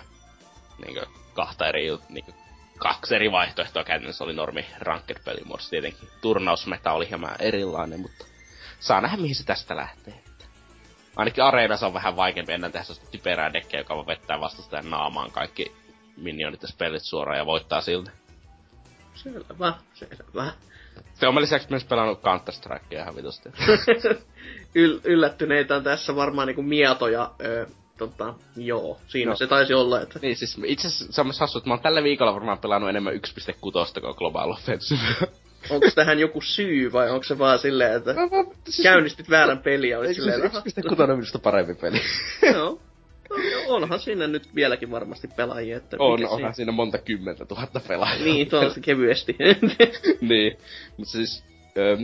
Niin 0.85 1.05
kahta 1.33 1.67
eri, 1.67 1.87
niin 2.09 2.25
kaksi 2.77 3.15
eri 3.15 3.31
vaihtoehtoa 3.31 3.83
käytännössä 3.83 4.23
oli 4.23 4.33
normi 4.33 4.65
ranked 4.79 5.17
pelimuodossa. 5.25 5.69
Tietenkin 5.69 6.09
turnausmeta 6.21 6.91
oli 6.91 7.09
hieman 7.09 7.35
erilainen, 7.39 7.99
mutta 7.99 8.25
saa 8.79 9.01
nähdä 9.01 9.17
mihin 9.17 9.35
se 9.35 9.45
tästä 9.45 9.75
lähtee. 9.75 10.24
Ainakin 11.15 11.43
areenassa 11.43 11.87
on 11.87 11.93
vähän 11.93 12.15
vaikeampi 12.15 12.53
ennen 12.53 12.71
tehdä 12.71 12.85
typerää 13.11 13.53
dekkiä, 13.53 13.79
joka 13.79 13.95
voi 13.95 14.05
vettää 14.05 14.39
vastustajan 14.39 14.89
naamaan 14.89 15.31
kaikki 15.31 15.75
minionit 16.17 16.61
ja 16.61 16.67
spellit 16.67 17.03
suoraan 17.03 17.37
ja 17.37 17.45
voittaa 17.45 17.81
siltä. 17.81 18.11
Selvä, 19.13 19.73
selvä. 19.93 20.51
Se 21.13 21.27
on 21.27 21.41
lisäksi 21.41 21.67
myös 21.69 21.83
pelannut 21.83 22.21
Counter-Strikea 22.21 23.01
ihan 23.01 23.15
vitusti. 23.15 23.49
Yl- 24.79 25.01
yllättyneitä 25.03 25.75
on 25.75 25.83
tässä 25.83 26.15
varmaan 26.15 26.47
niinku 26.47 26.61
mietoja 26.61 27.31
ö, 27.41 27.67
tota, 27.97 28.33
joo, 28.55 28.99
siinä 29.07 29.29
no. 29.29 29.35
se 29.35 29.47
taisi 29.47 29.73
olla. 29.73 30.01
Että... 30.01 30.19
Niin, 30.21 30.35
siis 30.35 30.57
itse 30.65 30.87
asiassa 30.87 31.13
se 31.13 31.21
on 31.21 31.27
myös 31.27 31.39
hassu, 31.39 31.57
että 31.57 31.69
mä 31.69 31.73
oon 31.73 31.83
tällä 31.83 32.03
viikolla 32.03 32.33
varmaan 32.33 32.57
pelannut 32.57 32.89
enemmän 32.89 33.13
1.6 33.13 34.01
kuin 34.01 34.15
Global 34.17 34.51
Offensive 34.51 35.27
onko 35.69 35.87
tähän 35.95 36.19
joku 36.19 36.41
syy 36.41 36.91
vai 36.91 37.09
onko 37.09 37.23
se 37.23 37.39
vaan 37.39 37.59
silleen, 37.59 37.97
että 37.97 38.13
no, 38.13 38.21
no, 38.21 38.53
siis... 38.69 38.83
käynnistit 38.83 39.29
väärän 39.29 39.59
peliä 39.59 39.95
ja 39.95 39.99
olit 39.99 40.15
silleen, 40.15 40.45
että... 40.45 41.03
on 41.03 41.09
minusta 41.09 41.39
parempi 41.39 41.75
peli. 41.75 42.01
Joo. 42.53 42.79
No, 43.29 43.75
onhan 43.75 43.99
siinä 43.99 44.27
nyt 44.27 44.55
vieläkin 44.55 44.91
varmasti 44.91 45.27
pelaajia. 45.27 45.77
Että 45.77 45.97
on, 45.99 46.13
onhan 46.13 46.37
siinä? 46.37 46.51
siinä 46.51 46.71
monta 46.71 46.97
kymmentä 46.97 47.45
tuhatta 47.45 47.81
pelaajaa. 47.87 48.23
Niin, 48.23 48.49
tuolla 48.49 48.75
kevyesti. 48.81 49.35
niin, 50.21 50.57
mutta 50.97 51.11
siis... 51.11 51.43
Ähm, 51.77 52.03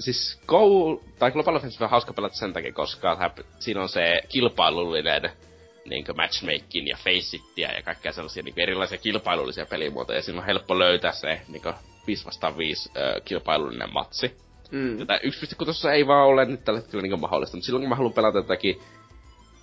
siis 0.00 0.40
Go, 0.46 1.02
tai 1.18 1.30
Global 1.30 1.56
Offensive 1.56 1.84
on 1.84 1.90
hauska 1.90 2.12
pelata 2.12 2.34
sen 2.34 2.52
takia, 2.52 2.72
koska 2.72 3.32
siinä 3.58 3.82
on 3.82 3.88
se 3.88 4.22
kilpailullinen 4.28 5.30
niin 5.84 6.04
matchmaking 6.16 6.88
ja 6.88 6.96
faceittiä 6.96 7.72
ja 7.72 7.82
kaikkea 7.82 8.12
sellaisia 8.12 8.42
niin 8.42 8.54
erilaisia 8.56 8.98
kilpailullisia 8.98 9.66
pelimuotoja. 9.66 10.18
Ja 10.18 10.22
siinä 10.22 10.40
on 10.40 10.46
helppo 10.46 10.78
löytää 10.78 11.12
se 11.12 11.40
niin 11.48 11.62
5 12.10 12.26
vastaan 12.26 12.58
5 12.58 12.90
äh, 12.96 13.22
kilpailullinen 13.24 13.92
matsi. 13.92 14.36
Mm. 14.70 14.98
Jota 14.98 15.16
1.6 15.16 15.88
ei 15.88 16.06
vaan 16.06 16.26
ole 16.26 16.44
nyt 16.44 16.64
tällä 16.64 16.80
hetkellä 16.80 17.02
niin 17.02 17.20
mahdollista, 17.20 17.56
mutta 17.56 17.66
silloin 17.66 17.82
kun 17.82 17.88
mä 17.88 17.94
haluan 17.94 18.12
pelata 18.12 18.38
jotakin 18.38 18.80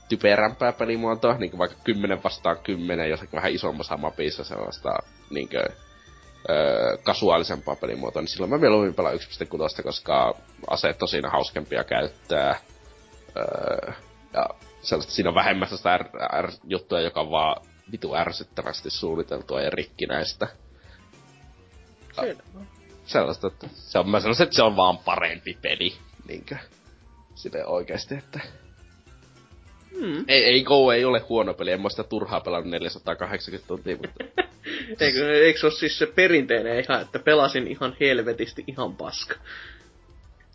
typerämpää 0.09 0.71
pelimuotoa, 0.71 1.37
niin 1.37 1.57
vaikka 1.57 1.77
10 1.83 2.23
vastaan 2.23 2.57
10, 2.63 3.09
jossakin 3.09 3.35
vähän 3.35 3.51
isommassa 3.51 3.97
mapissa 3.97 4.43
sellaista 4.43 4.89
niin 5.29 5.49
kuin, 5.49 5.65
öö, 6.49 6.97
kasuaalisempaa 7.03 7.75
pelimuotoa, 7.75 8.21
niin 8.21 8.29
silloin 8.29 8.49
mä 8.49 8.57
mieluummin 8.57 8.93
pelaan 8.93 9.15
1.6, 9.15 9.83
koska 9.83 10.35
aseet 10.69 11.01
on 11.01 11.07
siinä 11.07 11.29
hauskempia 11.29 11.83
käyttää. 11.83 12.59
Öö, 13.37 13.93
ja 14.33 14.49
sellaista, 14.81 15.13
siinä 15.13 15.29
on 15.29 15.35
vähemmän 15.35 15.67
sellaista 15.67 15.97
R- 15.97 16.45
R- 16.45 16.51
juttuja, 16.63 17.01
joka 17.01 17.21
on 17.21 17.31
vaan 17.31 17.65
vitu 17.91 18.15
ärsyttävästi 18.15 18.89
suunniteltua 18.89 19.61
ja 19.61 19.69
rikkinäistä. 19.69 20.47
Sellaista, 23.05 23.47
että 23.47 23.67
se 23.73 23.99
on, 23.99 24.09
mä 24.09 24.19
sanoisin, 24.19 24.43
että 24.43 24.55
se 24.55 24.63
on 24.63 24.75
vaan 24.75 24.97
parempi 24.97 25.57
peli. 25.61 25.93
Niinkö? 26.27 26.55
Sitten 27.35 27.67
oikeesti, 27.67 28.15
että... 28.15 28.39
Hmm. 29.99 30.25
Ei, 30.27 30.43
ei 30.43 30.63
Go 30.63 30.91
ei 30.91 31.05
ole 31.05 31.19
huono 31.19 31.53
peli, 31.53 31.71
en 31.71 31.81
mä 31.81 31.89
sitä 31.89 32.03
turhaa 32.03 32.41
pelannut 32.41 32.71
480 32.71 33.67
tuntia, 33.67 33.97
mutta... 33.97 34.43
eikö, 35.05 35.45
eikö 35.45 35.59
se 35.59 35.65
ole 35.65 35.73
siis 35.73 35.99
se 35.99 36.05
perinteinen 36.05 36.79
ihan, 36.79 37.01
että 37.01 37.19
pelasin 37.19 37.67
ihan 37.67 37.95
helvetisti 37.99 38.63
ihan 38.67 38.95
paska? 38.95 39.35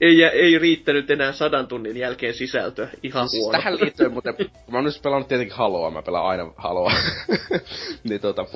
ei, 0.03 0.25
ei 0.25 0.59
riittänyt 0.59 1.11
enää 1.11 1.33
sadan 1.33 1.67
tunnin 1.67 1.97
jälkeen 1.97 2.35
sisältöä. 2.35 2.89
Ihan 3.03 3.29
siis 3.29 3.43
huono. 3.43 3.59
Tähän 3.59 3.81
liittyen, 3.81 4.13
mutta 4.13 4.35
mä 4.71 4.79
oon 4.79 4.85
nyt 4.85 5.03
pelannut 5.03 5.29
tietenkin 5.29 5.57
Haloa, 5.57 5.91
mä 5.91 6.03
pelaan 6.03 6.27
aina 6.27 6.53
Haloa. 6.57 6.93
niin 8.05 8.21
tota, 8.21 8.47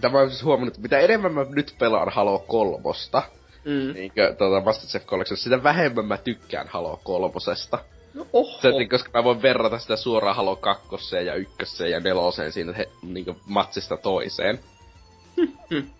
tämä 0.00 0.20
on 0.20 0.30
siis 0.30 0.44
huomannut, 0.44 0.74
että 0.74 0.82
mitä 0.82 0.98
enemmän 0.98 1.32
mä 1.32 1.46
nyt 1.48 1.74
pelaan 1.78 2.08
Halo 2.08 2.38
kolmosta, 2.38 3.22
mm. 3.64 3.92
niin 3.94 4.12
tota 4.38 4.64
Masterchef 4.64 5.06
Collection, 5.06 5.36
sitä 5.36 5.62
vähemmän 5.62 6.04
mä 6.06 6.16
tykkään 6.16 6.68
Halo 6.68 7.00
kolmosesta. 7.04 7.78
No 8.14 8.26
oho. 8.32 8.60
Se, 8.62 8.70
niin, 8.70 8.88
koska 8.88 9.10
mä 9.14 9.24
voin 9.24 9.42
verrata 9.42 9.78
sitä 9.78 9.96
suoraan 9.96 10.36
Halo 10.36 10.56
kakkoseen 10.56 11.26
ja 11.26 11.34
ykköseen 11.34 11.90
ja 11.90 12.00
neloseen 12.00 12.52
siinä 12.52 12.72
he, 12.72 12.88
niin 13.02 13.36
matsista 13.46 13.96
toiseen. 13.96 14.60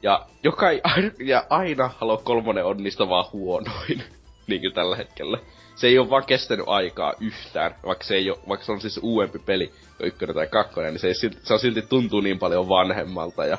ja, 0.03 0.27
joka, 0.43 0.67
ja 1.19 1.45
aina 1.51 1.91
Halo 1.99 2.21
kolmonen 2.25 2.65
on 2.65 2.83
niistä 2.83 3.09
vaan 3.09 3.33
huonoin 3.33 4.03
niin 4.47 4.73
tällä 4.75 4.97
hetkellä. 4.97 5.39
Se 5.75 5.87
ei 5.87 5.99
ole 5.99 6.11
vaan 6.11 6.25
kestänyt 6.27 6.67
aikaa 6.69 7.15
yhtään, 7.21 7.75
vaikka 7.87 8.05
se, 8.05 8.15
ei 8.15 8.31
ole, 8.31 8.39
vaikka 8.49 8.67
se 8.67 8.73
on 8.73 8.81
siis 8.81 9.01
uudempi 9.03 9.39
peli, 9.39 9.73
ykkönen 10.03 10.37
tai 10.37 10.47
kakkonen, 10.47 10.93
niin 10.93 11.01
se, 11.01 11.07
ei, 11.07 11.15
se 11.15 11.53
on 11.53 11.61
silti 11.61 11.83
tuntuu 11.83 12.21
niin 12.21 12.39
paljon 12.39 12.69
vanhemmalta 12.69 13.47
ja... 13.47 13.59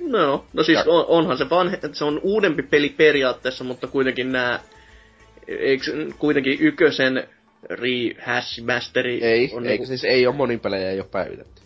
No, 0.00 0.44
no 0.52 0.62
siis 0.62 0.78
on, 0.86 1.04
onhan 1.08 1.38
se 1.38 1.50
vanhe, 1.50 1.78
se 1.92 2.04
on 2.04 2.20
uudempi 2.22 2.62
peli 2.62 2.88
periaatteessa, 2.88 3.64
mutta 3.64 3.86
kuitenkin 3.86 4.32
nämä, 4.32 4.60
eikö 5.48 5.84
kuitenkin 6.18 6.58
ykkösen 6.60 7.28
rehash 7.70 8.62
masteri 8.62 9.24
ei, 9.24 9.50
on 9.52 9.64
ei, 9.64 9.68
niinku... 9.68 9.86
siis 9.86 10.04
ei 10.04 10.26
ole 10.26 10.36
monin 10.36 10.60
pelejä 10.60 10.90
ei 10.90 11.00
ole 11.00 11.08
päivitetty. 11.10 11.62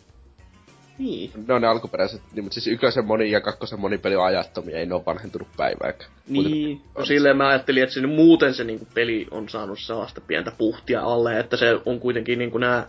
Niin. 0.99 1.31
Ne 1.47 1.55
on 1.55 1.63
ne 1.63 1.69
alkuperäiset, 1.69 2.21
niin, 2.33 2.45
mutta 2.45 2.55
siis 2.55 2.67
ykkösen 2.67 3.05
moni 3.05 3.31
ja 3.31 3.41
kakkosen 3.41 3.81
monipeli 3.81 4.17
on 4.17 4.25
ajattomia, 4.25 4.79
ei 4.79 4.87
ne 4.87 4.95
ole 4.95 5.03
vanhentunut 5.07 5.49
päivääkään. 5.57 6.11
Niin, 6.29 6.81
no 6.99 7.05
silleen 7.05 7.37
mä 7.37 7.49
ajattelin, 7.49 7.83
että 7.83 7.93
sinne 7.93 8.09
muuten 8.09 8.55
se 8.55 8.65
niinku 8.65 8.87
peli 8.95 9.27
on 9.31 9.49
saanut 9.49 9.81
sellaista 9.81 10.21
pientä 10.21 10.53
puhtia 10.59 11.01
alle, 11.01 11.39
että 11.39 11.57
se 11.57 11.79
on 11.87 12.01
kuitenkin 12.01 12.39
niinku 12.39 12.59
nämä 12.59 12.87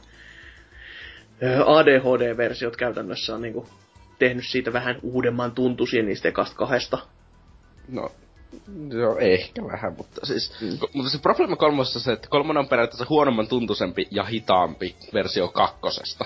ADHD-versiot 1.65 2.75
käytännössä 2.77 3.35
on 3.35 3.41
niinku 3.41 3.67
tehnyt 4.27 4.47
siitä 4.47 4.73
vähän 4.73 4.99
uudemman 5.01 5.51
tuntuisia 5.51 6.03
niistä 6.03 6.29
ekasta 6.29 6.55
kahdesta. 6.55 6.97
No, 7.87 8.11
Joo, 8.89 9.17
ehkä 9.17 9.63
vähän, 9.63 9.93
mutta 9.97 10.25
siis... 10.25 10.53
Mm. 10.61 10.77
Mutta 10.93 11.11
se 11.11 11.17
probleema 11.17 11.55
kolmosessa 11.55 11.99
se, 11.99 12.11
että 12.11 12.27
kolmonen 12.29 12.59
on 12.59 12.69
periaatteessa 12.69 13.05
huonomman 13.09 13.47
tuntuisempi 13.47 14.07
ja 14.11 14.23
hitaampi 14.23 14.95
versio 15.13 15.47
kakkosesta. 15.47 16.25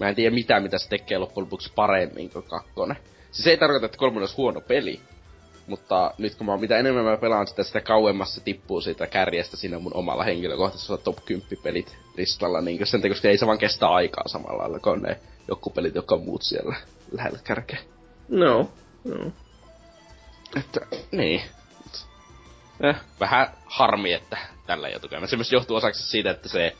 Mä 0.00 0.08
en 0.08 0.14
tiedä 0.14 0.34
mitään, 0.34 0.62
mitä 0.62 0.78
se 0.78 0.88
tekee 0.88 1.18
loppujen 1.18 1.44
lopuksi 1.44 1.72
paremmin 1.74 2.30
kuin 2.30 2.44
kakkonen. 2.44 2.96
Siis 3.30 3.46
ei 3.46 3.56
tarkoita, 3.56 3.86
että 3.86 3.98
kolmonen 3.98 4.22
olisi 4.22 4.36
huono 4.36 4.60
peli, 4.60 5.00
mutta 5.66 6.14
nyt 6.18 6.34
kun 6.34 6.46
mä, 6.46 6.56
mitä 6.56 6.78
enemmän 6.78 7.04
mä 7.04 7.16
pelaan 7.16 7.46
sitä, 7.46 7.62
sitä 7.62 7.80
kauemmas 7.80 8.34
se 8.34 8.40
tippuu 8.40 8.80
siitä 8.80 9.06
kärjestä 9.06 9.56
siinä 9.56 9.78
mun 9.78 9.94
omalla 9.94 10.24
henkilökohtaisella 10.24 10.98
top 10.98 11.24
10 11.24 11.58
pelit 11.62 11.96
listalla, 12.16 12.60
niin 12.60 12.86
sen 12.86 13.08
koska 13.08 13.28
ei 13.28 13.38
se 13.38 13.46
vaan 13.46 13.58
kestä 13.58 13.88
aikaa 13.88 14.28
samalla 14.28 14.62
lailla 14.62 14.78
kuin 14.78 15.02
ne 15.02 15.20
joku 15.48 15.70
pelit, 15.70 15.94
jotka 15.94 16.14
on 16.14 16.24
muut 16.24 16.42
siellä 16.42 16.76
lähellä 17.12 17.38
kärkeä. 17.44 17.78
No, 18.28 18.70
no. 19.04 19.32
Että, 20.56 20.80
niin. 21.12 21.42
Eh, 22.80 22.96
vähän 23.20 23.48
harmi, 23.64 24.12
että 24.12 24.38
tällä 24.66 24.88
ei 24.88 24.94
ole 24.94 25.26
Se 25.26 25.36
myös 25.36 25.52
johtuu 25.52 25.76
osaksi 25.76 26.02
siitä, 26.02 26.30
että 26.30 26.48
se 26.48 26.76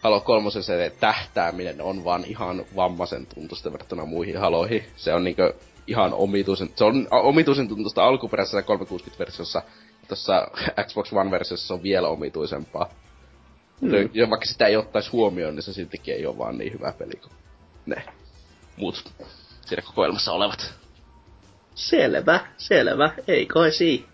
Halo 0.00 0.20
3 0.20 0.50
se 0.50 0.92
tähtääminen 1.00 1.80
on 1.80 2.04
vaan 2.04 2.24
ihan 2.24 2.64
vammaisen 2.76 3.26
tuntusta 3.26 3.72
verrattuna 3.72 4.04
muihin 4.04 4.36
haloihin. 4.36 4.84
Se 4.96 5.14
on 5.14 5.24
niinkö 5.24 5.54
ihan 5.86 6.14
omituisen, 6.14 6.70
se 6.76 6.84
on 6.84 7.08
omituisen 7.10 7.68
tuntusta 7.68 8.06
alkuperäisessä 8.06 8.60
360-versiossa. 8.60 9.62
Tuossa 10.08 10.48
Xbox 10.86 11.12
One-versiossa 11.12 11.66
se 11.66 11.72
on 11.72 11.82
vielä 11.82 12.08
omituisempaa. 12.08 12.90
Mm. 13.80 13.90
Ja 14.12 14.30
vaikka 14.30 14.46
sitä 14.46 14.66
ei 14.66 14.76
ottaisi 14.76 15.10
huomioon, 15.10 15.54
niin 15.54 15.62
se 15.62 15.72
siltikin 15.72 16.14
ei 16.14 16.26
ole 16.26 16.38
vaan 16.38 16.58
niin 16.58 16.72
hyvä 16.72 16.92
peli 16.92 17.14
kuin 17.14 17.32
ne 17.86 18.02
muut 18.76 19.12
siinä 19.66 19.82
kokoelmassa 19.82 20.32
olevat. 20.32 20.74
Selvä, 21.74 22.40
selvä. 22.56 23.10
Ei 23.28 23.46
kai 23.46 23.72
siinä 23.72 24.04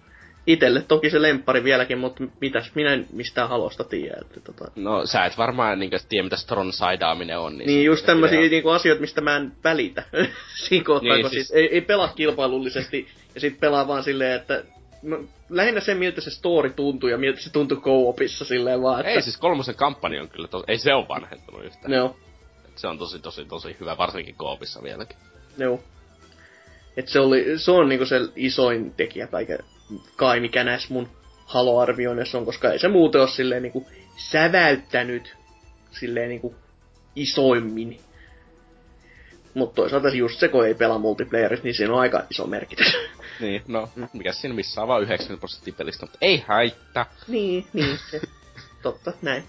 itelle 0.46 0.82
toki 0.82 1.11
se 1.11 1.22
lemppari 1.22 1.64
vieläkin, 1.64 1.98
mutta 1.98 2.24
mitäs 2.40 2.74
minä 2.74 2.92
en 2.92 3.06
mistään 3.12 3.48
halosta 3.48 3.85
tiedä. 3.85 4.16
Että 4.20 4.40
tota... 4.40 4.70
No 4.76 5.06
sä 5.06 5.24
et 5.24 5.38
varmaan 5.38 5.78
niin 5.78 5.90
tiedä, 6.08 6.24
mitä 6.24 6.37
Stron 6.37 6.72
saidaaminen 6.72 7.38
on. 7.38 7.58
Niin, 7.58 7.66
niin 7.66 7.85
just 7.85 8.06
tämmöisiä 8.06 8.40
niin 8.40 8.72
asioita, 8.74 9.00
mistä 9.00 9.20
mä 9.20 9.37
en 9.37 9.52
välitä 9.64 10.02
siinä 10.68 10.85
kohtaa, 10.85 11.14
niin, 11.14 11.22
kun 11.22 11.30
siis... 11.30 11.48
siis 11.48 11.58
ei, 11.58 11.74
ei 11.74 11.80
pelaa 11.80 12.08
kilpailullisesti 12.08 13.08
ja 13.35 13.40
sit 13.40 13.61
pelaa 13.61 13.88
vaan 13.88 14.02
silleen, 14.02 14.40
että 14.40 14.64
no, 15.02 15.24
lähinnä 15.50 15.80
se, 15.80 15.94
miltä 15.94 16.20
se 16.20 16.30
story 16.30 16.70
tuntuu 16.70 17.08
ja 17.08 17.18
miltä 17.18 17.40
se 17.40 17.52
tuntuu 17.52 17.80
co-opissa 17.80 18.44
silleen 18.44 18.82
vaan. 18.82 19.00
Että... 19.00 19.12
Ei, 19.12 19.22
siis 19.22 19.37
kolmosen 19.37 19.74
kampanja 19.74 20.22
on 20.22 20.28
kyllä, 20.28 20.48
tos... 20.48 20.64
ei 20.68 20.78
se 20.78 20.94
ole 20.94 21.08
vanhentunut 21.08 21.64
yhtään. 21.64 21.92
Joo. 21.92 22.16
Se 22.76 22.87
on 22.87 22.98
tosi, 22.98 23.18
tosi, 23.18 23.44
tosi 23.44 23.76
hyvä, 23.80 23.98
varsinkin 23.98 24.35
co-opissa 24.35 24.82
vieläkin. 24.82 25.16
Joo. 25.58 25.80
Et 26.96 27.08
se, 27.08 27.20
oli, 27.20 27.58
se 27.58 27.70
on 27.70 27.88
niinku 27.88 28.06
se 28.06 28.20
isoin 28.37 28.94
tekijä 28.94 29.26
kaiken 29.26 29.58
kai 30.16 30.40
mikä 30.40 30.64
näissä 30.64 30.94
mun 30.94 31.08
haloarvioinnissa 31.44 32.38
on, 32.38 32.44
koska 32.44 32.72
ei 32.72 32.78
se 32.78 32.88
muuten 32.88 33.20
ole 33.20 33.28
silleen 33.28 33.62
niinku 33.62 33.87
säväyttänyt 34.16 35.37
silleen 35.90 36.28
niinku 36.28 36.54
isoimmin. 37.16 38.00
Mutta 39.54 39.74
toisaalta 39.74 40.08
just 40.08 40.40
se, 40.40 40.48
kun 40.48 40.66
ei 40.66 40.74
pelaa 40.74 40.98
multiplayerissa, 40.98 41.64
niin 41.64 41.74
siinä 41.74 41.92
on 41.92 42.00
aika 42.00 42.22
iso 42.30 42.46
merkitys. 42.46 42.96
Niin, 43.40 43.62
no, 43.68 43.88
mikä 44.12 44.32
siinä 44.32 44.54
missä 44.54 44.82
on 44.82 44.88
vaan 44.88 45.02
90 45.02 45.40
prosenttia 45.40 45.74
pelistä, 45.78 46.06
mutta 46.06 46.18
ei 46.20 46.44
haittaa. 46.48 47.06
Niin, 47.28 47.66
niin, 47.72 47.98
se. 48.11 48.20
Totta, 48.82 49.12
näin. 49.22 49.44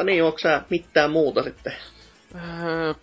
No 0.00 0.04
niin, 0.04 0.24
onko 0.24 0.38
sä 0.38 0.62
mitään 0.70 1.10
muuta 1.10 1.42
sitten? 1.42 1.72
Öö, 2.34 2.94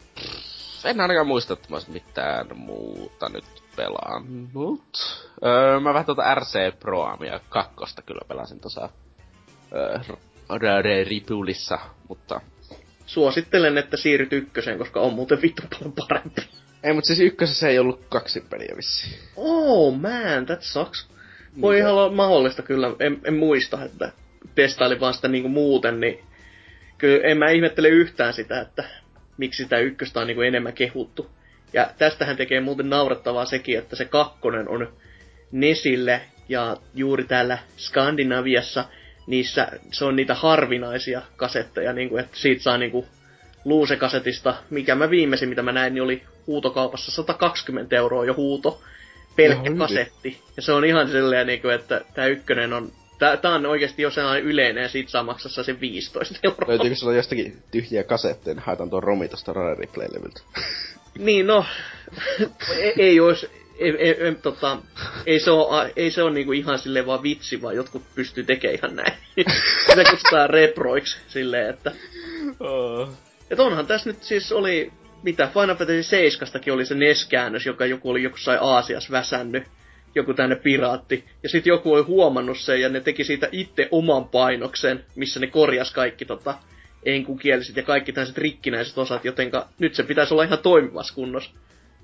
en 0.85 1.01
ainakaan 1.01 1.27
muista, 1.27 1.53
että 1.53 1.67
mä 1.69 1.75
olisin 1.75 1.93
mitään 1.93 2.47
muuta 2.55 3.29
nyt 3.29 3.45
pelannut. 3.75 5.23
Öö, 5.45 5.79
mä 5.79 5.93
vähän 5.93 6.05
tuota 6.05 6.35
RC 6.35 6.79
Proamia 6.79 7.39
kakkosta 7.49 8.01
kyllä 8.01 8.21
pelasin 8.27 8.59
tuossa 8.59 8.89
öö, 9.73 9.99
Ripulissa, 11.03 11.79
mutta... 12.07 12.41
Suosittelen, 13.05 13.77
että 13.77 13.97
siirryt 13.97 14.33
ykköseen, 14.33 14.77
koska 14.77 14.99
on 14.99 15.13
muuten 15.13 15.41
vittu 15.41 15.61
paljon 15.71 15.93
parempi. 16.07 16.41
Ei, 16.83 16.93
mutta 16.93 17.07
siis 17.07 17.19
ykkösessä 17.19 17.69
ei 17.69 17.79
ollut 17.79 18.05
kaksi 18.09 18.41
peliä 18.41 18.73
vissiin. 18.77 19.19
Oh 19.35 19.93
man, 19.93 20.45
that 20.45 20.61
sucks. 20.61 21.07
Voi 21.61 21.73
niin. 21.73 21.81
ihan 21.81 21.93
olla 21.93 22.11
mahdollista 22.11 22.61
kyllä, 22.61 22.87
en, 22.99 23.21
en 23.23 23.33
muista, 23.33 23.83
että 23.83 24.11
testailin 24.55 24.99
vaan 24.99 25.13
sitä 25.13 25.27
niinku 25.27 25.49
muuten, 25.49 25.99
niin 25.99 26.26
kyllä 26.97 27.27
en 27.27 27.37
mä 27.37 27.49
ihmettele 27.49 27.89
yhtään 27.89 28.33
sitä, 28.33 28.61
että 28.61 28.83
miksi 29.37 29.63
sitä 29.63 29.79
ykköstä 29.79 30.19
on 30.19 30.27
niinku 30.27 30.41
enemmän 30.41 30.73
kehuttu. 30.73 31.29
Ja 31.73 31.89
tästähän 31.97 32.37
tekee 32.37 32.59
muuten 32.59 32.89
naurettavaa 32.89 33.45
sekin, 33.45 33.77
että 33.77 33.95
se 33.95 34.05
kakkonen 34.05 34.69
on 34.69 34.93
Nesille 35.51 36.21
ja 36.49 36.77
juuri 36.95 37.23
täällä 37.23 37.57
Skandinaviassa 37.77 38.85
niissä, 39.27 39.67
se 39.91 40.05
on 40.05 40.15
niitä 40.15 40.35
harvinaisia 40.35 41.21
kasetteja, 41.35 41.93
niin 41.93 42.09
kuin, 42.09 42.23
että 42.23 42.37
siitä 42.37 42.63
saa 42.63 42.77
niin 42.77 42.91
kuin, 42.91 43.07
luusekasetista, 43.65 44.55
mikä 44.69 44.95
mä 44.95 45.09
viimeisin, 45.09 45.49
mitä 45.49 45.61
mä 45.61 45.71
näin, 45.71 45.93
niin 45.93 46.03
oli 46.03 46.23
huutokaupassa 46.47 47.11
120 47.11 47.95
euroa 47.95 48.25
jo 48.25 48.33
huuto, 48.33 48.81
pelkkä 49.35 49.69
no, 49.69 49.77
kasetti. 49.77 50.41
Ja 50.55 50.61
se 50.61 50.71
on 50.71 50.85
ihan 50.85 51.09
silleen, 51.09 51.47
niin 51.47 51.61
kuin, 51.61 51.75
että 51.75 52.01
tämä 52.13 52.27
ykkönen 52.27 52.73
on 52.73 52.91
Tää, 53.19 53.55
on 53.55 53.65
oikeasti 53.65 54.01
jo 54.01 54.11
sellainen 54.11 54.43
yleinen 54.43 54.83
ja 54.83 54.89
siitä 54.89 55.11
saa 55.11 55.23
maksaa 55.23 55.63
sen 55.63 55.81
15 55.81 56.35
euroa. 56.43 56.67
Löytyykö 56.67 56.95
sulla 56.95 57.13
jostakin 57.13 57.63
tyhjiä 57.71 58.03
kasetteja, 58.03 58.53
niin 58.55 58.63
haetaan 58.63 58.89
tuon 58.89 59.03
romi 59.03 59.27
tosta 59.27 59.53
Rare 59.53 59.75
Replay-levyltä. 59.75 60.41
niin 61.17 61.47
no, 61.47 61.65
ei, 62.77 62.93
ei 62.97 63.19
olisi, 63.19 63.49
ei, 63.79 63.95
ei, 63.97 64.23
ei, 64.23 64.35
tota, 64.35 64.77
ei 65.25 65.39
se 65.39 65.51
ole, 65.51 65.93
ei 65.95 66.11
se 66.11 66.23
ole 66.23 66.31
niinku 66.31 66.51
ihan 66.51 66.79
sille 66.79 67.05
vaan 67.05 67.23
vitsi, 67.23 67.61
vaan 67.61 67.75
jotkut 67.75 68.03
pystyy 68.15 68.43
tekemään 68.43 68.77
ihan 68.77 68.95
näin. 68.95 69.13
se 69.95 70.03
kutsutaan 70.09 70.49
reproiksi 70.49 71.17
silleen, 71.27 71.69
että... 71.69 71.91
Oh. 72.59 73.09
Et 73.49 73.59
onhan 73.59 73.87
tässä 73.87 74.09
nyt 74.09 74.23
siis 74.23 74.51
oli, 74.51 74.91
mitä 75.23 75.49
Final 75.53 75.75
Fantasy 75.75 76.03
7 76.03 76.49
oli 76.73 76.85
se 76.85 76.95
NES-käännös, 76.95 77.65
joka 77.65 77.85
joku 77.85 78.09
oli 78.09 78.23
joku 78.23 78.37
sai 78.37 78.57
Aasias 78.61 79.11
väsännyt 79.11 79.63
joku 80.19 80.33
tänne 80.33 80.55
piraatti. 80.55 81.23
Ja 81.43 81.49
sitten 81.49 81.71
joku 81.71 81.93
oli 81.93 82.03
huomannut 82.03 82.59
sen 82.59 82.81
ja 82.81 82.89
ne 82.89 82.99
teki 82.99 83.23
siitä 83.23 83.49
itse 83.51 83.87
oman 83.91 84.29
painoksen, 84.29 85.05
missä 85.15 85.39
ne 85.39 85.47
korjas 85.47 85.93
kaikki 85.93 86.25
tota, 86.25 86.53
enkukieliset 87.03 87.75
ja 87.75 87.83
kaikki 87.83 88.13
tällaiset 88.13 88.37
rikkinäiset 88.37 88.97
osat, 88.97 89.25
jotenka 89.25 89.67
nyt 89.79 89.95
se 89.95 90.03
pitäisi 90.03 90.33
olla 90.33 90.43
ihan 90.43 90.59
toimivassa 90.59 91.15
kunnossa. 91.15 91.51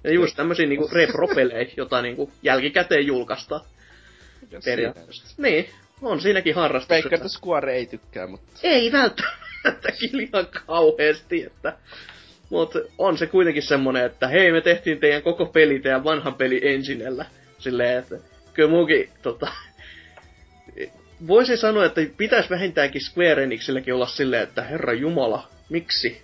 Ja 0.03 0.13
just 0.13 0.35
tämmösiä 0.35 0.65
niinku 0.65 0.89
repropelejä, 0.93 1.69
jota 1.77 2.01
niinku 2.01 2.31
jälkikäteen 2.43 3.07
julkaistaan. 3.07 3.61
Periaatteessa. 4.65 5.35
Niin, 5.37 5.69
on 6.01 6.21
siinäkin 6.21 6.55
harrastus. 6.55 6.89
Veikkaan, 6.89 7.13
että 7.13 7.29
Square 7.29 7.73
ei 7.73 7.85
tykkää, 7.85 8.27
mutta... 8.27 8.59
Ei 8.63 8.91
välttämättä 8.91 9.89
ihan 10.19 10.47
kauheesti, 10.65 11.43
että... 11.43 11.77
Mutta 12.49 12.79
on 12.97 13.17
se 13.17 13.27
kuitenkin 13.27 13.63
semmonen, 13.63 14.05
että 14.05 14.27
hei 14.27 14.51
me 14.51 14.61
tehtiin 14.61 14.99
teidän 14.99 15.21
koko 15.21 15.45
peli 15.45 15.79
teidän 15.79 16.03
vanhan 16.03 16.35
peli 16.35 16.61
ensinellä. 16.63 17.25
Silleen, 17.63 17.99
että 17.99 18.15
kyllä 18.53 18.69
muukin 18.69 19.09
tota... 19.21 19.47
Voisin 21.27 21.57
sanoa, 21.57 21.85
että 21.85 22.01
pitäisi 22.17 22.49
vähintäänkin 22.49 23.01
Square 23.01 23.43
Enixilläkin 23.43 23.93
olla 23.93 24.07
silleen, 24.07 24.43
että 24.43 24.63
herra 24.63 24.93
jumala, 24.93 25.49
miksi? 25.69 26.21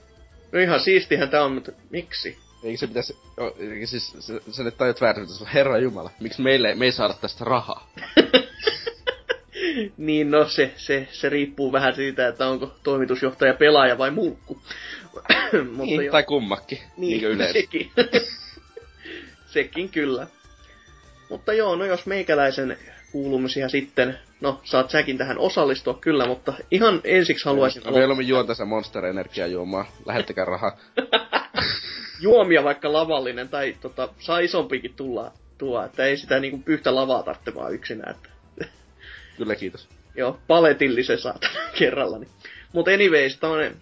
No 0.52 0.60
ihan 0.60 0.80
siistihän 0.80 1.30
tää 1.30 1.44
on, 1.44 1.52
mutta 1.52 1.72
miksi? 1.90 2.38
Eikö 2.64 2.78
se 2.78 2.88
pitäisi, 2.88 3.18
siis 3.86 4.16
se, 4.20 4.42
se 4.52 4.64
nyt 4.64 4.78
tajut 4.78 5.02
väärin, 5.02 5.24
että 5.24 5.50
herra 5.54 5.78
jumala, 5.78 6.12
miksi 6.20 6.42
meille, 6.42 6.76
me 6.76 6.86
ei 6.86 6.92
saada 6.92 7.14
tästä 7.14 7.46
rahaa? 7.46 7.92
niin 9.98 10.32
no 10.32 10.48
se, 10.48 10.74
se, 10.78 11.08
se 11.12 11.30
riippuu 11.30 11.72
vähän 11.72 11.96
siitä, 11.96 12.28
että 12.28 12.48
onko 12.48 12.76
toimitusjohtaja 12.84 13.54
pelaaja 13.54 13.98
vai 13.98 14.12
mulkku. 14.12 14.62
Mutta 15.72 15.84
niin, 15.84 16.06
jo... 16.06 16.12
tai 16.12 16.24
kummakki, 16.24 16.76
niin, 16.76 17.22
niin 17.22 17.24
yleensä. 17.24 17.54
Sekin. 17.54 17.92
sekin 19.54 19.90
kyllä. 19.90 20.28
Mutta 21.30 21.54
joo, 21.54 21.76
no 21.76 21.86
jos 21.86 22.06
meikäläisen 22.06 22.78
kuulumisia 23.12 23.70
sitten, 23.70 24.20
no 24.42 24.62
saat 24.64 24.90
säkin 24.90 25.18
tähän 25.18 25.38
osallistua 25.38 25.94
kyllä, 25.94 26.26
mutta 26.26 26.54
ihan 26.72 27.02
ensiksi 27.04 27.46
haluaisin... 27.46 27.84
No, 27.84 27.92
mieluummin 27.92 28.28
juon 28.28 28.48
tässä 28.48 28.66
Monster 28.66 29.06
Energia 29.06 29.48
juomaa, 29.48 29.92
lähettäkää 30.06 30.46
rahaa. 30.46 30.78
Juomia 32.22 32.64
vaikka 32.64 32.94
lavallinen, 32.94 33.50
tai 33.50 33.76
tota, 33.82 34.10
saa 34.20 34.40
isompikin 34.40 34.94
tulla 34.94 35.32
tuo, 35.58 35.84
että 35.86 36.06
ei 36.06 36.18
sitä 36.18 36.40
niinku 36.40 36.64
yhtä 36.66 36.96
lavaa 36.96 37.24
tarvitse 37.24 37.56
vaan 37.56 37.74
yksinään. 37.74 38.16
Että... 38.16 38.30
Kyllä, 39.38 39.56
kiitos. 39.56 39.90
Joo, 40.16 40.40
paletillisen 40.48 41.20
saat 41.20 41.42
kerrallani. 41.80 42.28
Mutta 42.74 42.92
anyways, 42.92 43.38
tämmönen 43.38 43.76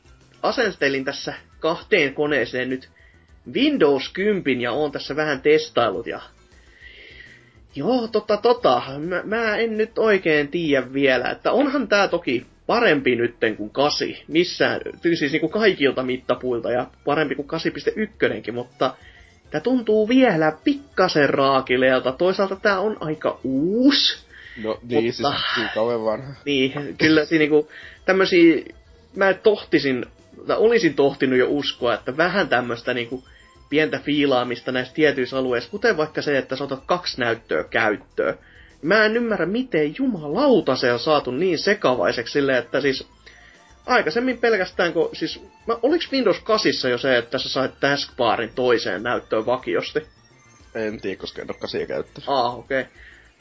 asenstelin 0.43 1.05
tässä 1.05 1.33
kahteen 1.59 2.13
koneeseen 2.13 2.69
nyt 2.69 2.89
Windows 3.53 4.09
10 4.09 4.61
ja 4.61 4.71
on 4.71 4.91
tässä 4.91 5.15
vähän 5.15 5.41
testailut 5.41 6.07
ja 6.07 6.21
Joo, 7.77 8.07
tota, 8.07 8.37
tota. 8.37 8.81
Mä, 8.99 9.21
mä 9.23 9.57
en 9.57 9.77
nyt 9.77 9.97
oikein 9.97 10.47
tiedä 10.47 10.93
vielä, 10.93 11.31
että 11.31 11.51
onhan 11.51 11.87
tää 11.87 12.07
toki 12.07 12.45
parempi 12.67 13.15
nytten 13.15 13.57
kuin 13.57 13.69
8. 13.69 14.07
Missään, 14.27 14.81
siis 15.01 15.31
niinku 15.31 15.49
kaikilta 15.49 16.03
mittapuilta 16.03 16.71
ja 16.71 16.87
parempi 17.05 17.35
kuin 17.35 17.47
8.1, 18.47 18.51
mutta 18.51 18.93
tää 19.51 19.61
tuntuu 19.61 20.09
vielä 20.09 20.53
pikkasen 20.63 21.29
raakileelta. 21.29 22.11
Toisaalta 22.11 22.55
tää 22.55 22.79
on 22.79 22.97
aika 22.99 23.39
uusi. 23.43 24.27
No 24.63 24.79
niin, 24.89 25.03
mutta, 25.05 25.33
siis 25.55 25.69
kauan 25.73 26.05
vanha. 26.05 26.33
Niin, 26.45 26.95
kyllä 26.97 27.25
siinä 27.25 27.39
niinku 27.39 27.69
tämmösiä, 28.05 28.63
mä 29.15 29.33
tohtisin, 29.33 30.05
tai 30.47 30.57
olisin 30.57 30.93
tohtinut 30.93 31.39
jo 31.39 31.47
uskoa, 31.49 31.93
että 31.93 32.17
vähän 32.17 32.49
tämmöstä 32.49 32.93
niinku 32.93 33.23
pientä 33.69 33.99
fiilaamista 33.99 34.71
näissä 34.71 34.93
tietyissä 34.93 35.37
alueissa, 35.37 35.69
kuten 35.69 35.97
vaikka 35.97 36.21
se, 36.21 36.37
että 36.37 36.55
sä 36.55 36.63
otat 36.63 36.83
kaksi 36.85 37.19
näyttöä 37.19 37.63
käyttöön. 37.63 38.37
Mä 38.81 39.05
en 39.05 39.17
ymmärrä, 39.17 39.45
miten 39.45 39.95
jumalauta 39.97 40.75
se 40.75 40.93
on 40.93 40.99
saatu 40.99 41.31
niin 41.31 41.59
sekavaiseksi 41.59 42.31
silleen, 42.31 42.57
että 42.57 42.81
siis 42.81 43.07
aikaisemmin 43.85 44.37
pelkästään, 44.37 44.93
kun 44.93 45.09
siis, 45.13 45.41
mä, 45.67 45.77
oliks 45.83 46.11
Windows 46.11 46.39
8 46.39 46.91
jo 46.91 46.97
se, 46.97 47.17
että 47.17 47.37
sä 47.37 47.49
sait 47.49 47.79
taskbarin 47.79 48.51
toiseen 48.55 49.03
näyttöön 49.03 49.45
vakiosti? 49.45 49.99
En 50.75 51.01
tiedä, 51.01 51.19
koska 51.19 51.41
en 51.41 51.47
ole 51.49 51.57
8 51.59 51.87
käyttänyt. 51.87 52.29
Ah, 52.29 52.59
okei. 52.59 52.81
Okay. 52.81 52.93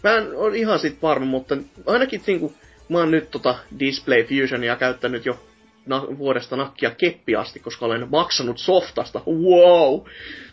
Mä 0.03 0.17
en 0.17 0.37
ole 0.37 0.57
ihan 0.57 0.79
sit 0.79 1.03
varma, 1.03 1.27
mutta 1.27 1.57
ainakin 1.87 2.23
niinku, 2.27 2.55
mä 2.89 2.99
oon 2.99 3.11
nyt 3.11 3.31
tota 3.31 3.59
Display 3.79 4.25
Fusionia 4.25 4.77
käyttänyt 4.77 5.27
jo 5.27 5.41
na- 5.87 6.19
vuodesta 6.19 6.57
nakkia 6.57 6.91
keppi 6.91 7.37
asti, 7.37 7.61
koska 7.61 7.87
olen 7.87 8.07
maksanut 8.11 8.59
softasta. 8.59 9.23
Wow! 9.27 10.01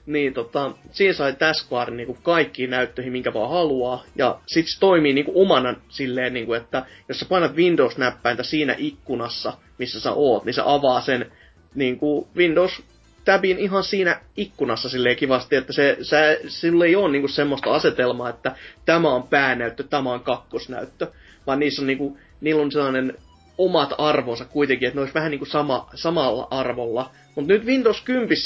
Niin 0.06 0.34
tota, 0.34 0.72
siinä 0.92 1.14
sai 1.14 1.34
taskbar 1.34 1.92
niinku 1.92 2.18
kaikkiin 2.24 2.70
näyttöihin, 2.70 3.12
minkä 3.12 3.34
vaan 3.34 3.50
haluaa. 3.50 4.04
Ja 4.16 4.40
sit 4.46 4.68
se 4.68 4.80
toimii 4.80 5.14
niinku 5.14 5.42
omana 5.42 5.76
silleen, 5.90 6.34
niinku, 6.34 6.54
että 6.54 6.86
jos 7.08 7.20
sä 7.20 7.26
painat 7.26 7.56
Windows-näppäintä 7.56 8.44
siinä 8.44 8.76
ikkunassa, 8.78 9.54
missä 9.78 10.00
sä 10.00 10.14
oot, 10.14 10.46
niin 10.46 10.54
se 10.54 10.62
avaa 10.66 11.02
sen 11.02 11.32
niinku 11.76 12.28
Windows 12.36 12.84
tabin 13.26 13.60
ihan 13.60 13.84
siinä 13.84 14.22
ikkunassa 14.38 14.90
silleen 14.90 15.16
kivasti, 15.16 15.56
että 15.56 15.74
se, 15.74 15.98
se, 16.02 16.42
sillä 16.48 16.86
ei 16.86 16.96
ole 16.96 17.12
niinku 17.12 17.28
semmoista 17.28 17.74
asetelmaa, 17.74 18.30
että 18.30 18.56
tämä 18.86 19.14
on 19.14 19.24
päänäyttö, 19.24 19.84
tämä 19.84 20.14
on 20.14 20.22
kakkosnäyttö, 20.22 21.08
vaan 21.48 21.60
niissä 21.60 21.82
on 21.82 21.88
niinku, 21.88 22.18
niillä 22.42 22.62
on 22.62 22.72
sellainen 22.72 23.18
omat 23.58 23.94
arvonsa 23.98 24.46
kuitenkin, 24.46 24.88
että 24.88 24.98
ne 24.98 25.02
olisi 25.02 25.14
vähän 25.14 25.32
niin 25.32 25.40
kuin 25.40 25.50
sama, 25.50 25.90
samalla 25.96 26.48
arvolla. 26.52 27.12
Mutta 27.36 27.54
nyt 27.54 27.66
Windows 27.66 28.02
10 28.02 28.38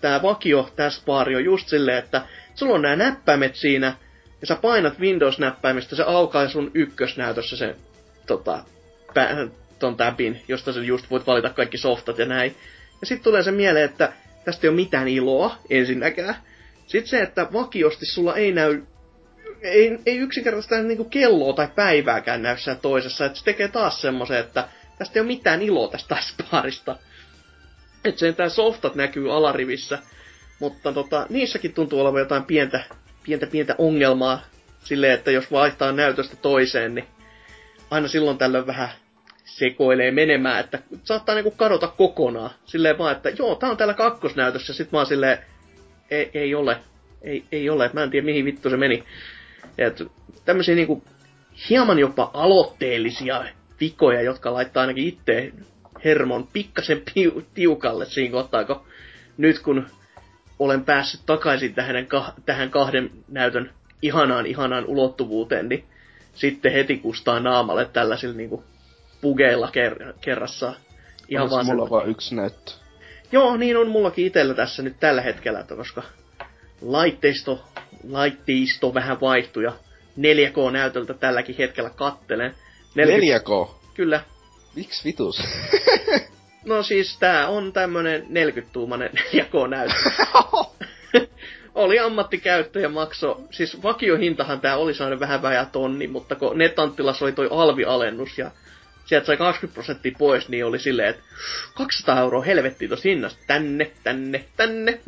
tämä 0.00 0.22
vakio 0.22 0.70
taskbar 0.76 1.28
on 1.28 1.44
just 1.44 1.68
silleen, 1.68 1.98
että 1.98 2.22
sulla 2.54 2.74
on 2.74 2.82
nämä 2.82 2.96
näppäimet 2.96 3.54
siinä, 3.54 3.94
ja 4.40 4.46
sä 4.46 4.56
painat 4.56 5.00
Windows-näppäimistä, 5.00 5.96
se 5.96 6.02
aukaa 6.02 6.48
sun 6.48 6.70
ykkösnäytössä 6.74 7.56
se 7.56 7.76
tota, 8.26 8.64
pä, 9.14 9.48
ton 9.78 9.96
tabin, 9.96 10.40
josta 10.48 10.72
sä 10.72 10.80
just 10.80 11.10
voit 11.10 11.26
valita 11.26 11.50
kaikki 11.50 11.78
softat 11.78 12.18
ja 12.18 12.26
näin. 12.26 12.56
Ja 13.00 13.06
sitten 13.06 13.24
tulee 13.24 13.42
se 13.42 13.50
mieleen, 13.50 13.84
että 13.84 14.12
tästä 14.44 14.66
ei 14.66 14.68
ole 14.68 14.76
mitään 14.76 15.08
iloa 15.08 15.56
ensinnäkään. 15.70 16.34
Sitten 16.86 17.10
se, 17.10 17.20
että 17.20 17.46
vakiosti 17.52 18.06
sulla 18.06 18.36
ei 18.36 18.52
näy 18.52 18.82
ei, 19.62 19.98
ei 20.06 20.18
yksinkertaisesti 20.18 20.82
niinku 20.82 21.04
kelloa 21.04 21.52
tai 21.52 21.68
päivääkään 21.74 22.42
näy 22.42 22.56
toisessa. 22.82 23.26
Että 23.26 23.38
se 23.38 23.44
tekee 23.44 23.68
taas 23.68 24.00
semmoisen, 24.00 24.38
että 24.38 24.68
tästä 24.98 25.18
ei 25.18 25.20
ole 25.20 25.26
mitään 25.26 25.62
iloa 25.62 25.90
tästä 26.08 26.44
parista. 26.50 26.96
Että 28.04 28.20
sen 28.20 28.34
tää 28.34 28.48
softat 28.48 28.94
näkyy 28.94 29.36
alarivissä. 29.36 29.98
Mutta 30.58 30.92
tota, 30.92 31.26
niissäkin 31.28 31.74
tuntuu 31.74 32.00
olevan 32.00 32.20
jotain 32.20 32.44
pientä, 32.44 32.84
pientä, 33.22 33.46
pientä 33.46 33.74
ongelmaa. 33.78 34.42
Silleen, 34.84 35.12
että 35.12 35.30
jos 35.30 35.52
vaihtaa 35.52 35.92
näytöstä 35.92 36.36
toiseen, 36.36 36.94
niin 36.94 37.06
aina 37.90 38.08
silloin 38.08 38.38
tällöin 38.38 38.66
vähän 38.66 38.88
sekoilee 39.44 40.10
menemään, 40.10 40.60
että 40.60 40.78
saattaa 41.04 41.34
niinku 41.34 41.50
kadota 41.50 41.88
kokonaan. 41.88 42.50
Silleen 42.64 42.98
vaan, 42.98 43.16
että 43.16 43.30
joo, 43.30 43.54
tää 43.54 43.70
on 43.70 43.76
täällä 43.76 43.94
kakkosnäytössä, 43.94 44.72
sit 44.72 44.92
mä 44.92 44.98
oon 44.98 45.06
silleen, 45.06 45.38
ei, 46.10 46.30
ei 46.34 46.54
ole, 46.54 46.76
ei, 47.22 47.44
ei 47.52 47.70
ole, 47.70 47.90
mä 47.92 48.02
en 48.02 48.10
tiedä 48.10 48.24
mihin 48.24 48.44
vittu 48.44 48.70
se 48.70 48.76
meni. 48.76 49.04
Et 49.78 50.02
tämmöisiä 50.44 50.74
niinku 50.74 51.04
hieman 51.70 51.98
jopa 51.98 52.30
aloitteellisia 52.34 53.44
vikoja, 53.80 54.22
jotka 54.22 54.54
laittaa 54.54 54.80
ainakin 54.80 55.08
itse 55.08 55.52
hermon 56.04 56.46
pikkasen 56.46 56.98
piu- 56.98 57.42
tiukalle 57.54 58.06
siinä 58.06 58.32
kohtaa, 58.32 58.64
kun 58.64 58.82
nyt 59.36 59.58
kun 59.58 59.86
olen 60.58 60.84
päässyt 60.84 61.20
takaisin 61.26 61.74
tähän, 61.74 62.06
tähän 62.46 62.70
kahden 62.70 63.10
näytön 63.28 63.70
ihanaan 64.02 64.46
ihanaan 64.46 64.86
ulottuvuuteen, 64.86 65.68
niin 65.68 65.84
sitten 66.34 66.72
heti 66.72 66.96
kustaa 66.98 67.40
naamalle 67.40 67.84
tällaisilla 67.84 68.34
niinku 68.34 68.64
pugeilla 69.20 69.66
ker- 69.66 70.14
kerrassa. 70.20 70.74
Ihan 71.28 71.50
vaan 71.50 71.66
mulla 71.66 71.90
vaan 71.90 72.08
yksi 72.08 72.34
näyttö? 72.34 72.72
Joo, 73.32 73.56
niin 73.56 73.76
on 73.76 73.88
mullakin 73.88 74.26
itellä 74.26 74.54
tässä 74.54 74.82
nyt 74.82 74.96
tällä 75.00 75.22
hetkellä, 75.22 75.64
koska 75.76 76.02
laitteisto, 76.82 77.64
laitteisto 78.08 78.94
vähän 78.94 79.20
vaihtui 79.20 79.64
ja 79.64 79.72
4K-näytöltä 80.18 81.14
tälläkin 81.14 81.56
hetkellä 81.58 81.90
kattelen. 81.90 82.54
40... 82.94 83.38
4K? 83.38 83.70
Kyllä. 83.94 84.20
Miksi 84.76 85.04
vitus? 85.04 85.42
no 86.64 86.82
siis 86.82 87.18
tää 87.18 87.48
on 87.48 87.72
tämmönen 87.72 88.22
40-tuumainen 88.22 89.10
4K-näyttö. 89.34 90.10
oli 91.74 91.98
ammattikäyttö 91.98 92.80
ja 92.80 92.88
makso, 92.88 93.40
siis 93.50 93.82
vakiohintahan 93.82 94.60
tää 94.60 94.76
oli 94.76 94.94
saanut 94.94 95.20
vähän 95.20 95.42
vajaa 95.42 95.64
tonni, 95.64 96.06
mutta 96.06 96.34
kun 96.34 96.58
Netanttilas 96.58 97.22
oli 97.22 97.32
toi 97.32 97.48
alvialennus 97.50 98.38
ja 98.38 98.50
sieltä 99.04 99.26
sai 99.26 99.36
20 99.36 99.74
prosenttia 99.74 100.12
pois, 100.18 100.48
niin 100.48 100.64
oli 100.64 100.78
silleen, 100.78 101.08
että 101.08 101.22
200 101.74 102.20
euroa 102.20 102.42
helvettiin 102.42 102.88
tossa 102.88 103.08
hinnasta, 103.08 103.42
tänne, 103.46 103.90
tänne, 104.04 104.44
tänne. 104.56 105.00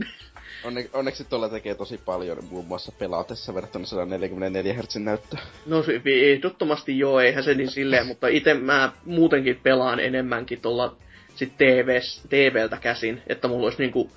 Onne, 0.65 0.91
onneksi 0.93 1.25
tuolla 1.25 1.49
tekee 1.49 1.75
tosi 1.75 2.01
paljon, 2.05 2.45
muun 2.51 2.67
muassa 2.67 2.93
pelaatessa 2.99 3.55
verrattuna 3.55 3.87
144 3.87 4.75
Hz 4.75 4.97
näyttöä. 4.97 5.41
No 5.67 5.85
ehdottomasti 6.05 6.99
joo, 6.99 7.21
eihän 7.21 7.45
se 7.45 7.55
niin 7.55 7.71
silleen, 7.71 8.07
mutta 8.07 8.29
itse 8.29 8.55
mä 8.55 8.93
muutenkin 9.05 9.61
pelaan 9.63 10.01
enemmänkin 10.01 10.61
tuolla 10.61 10.97
sit 11.35 11.53
TV, 11.59 11.99
TVltä 12.29 12.77
käsin, 12.77 13.23
että 13.27 13.49
mulla 13.49 13.65
olisi 13.65 13.79
niinku 13.79 14.11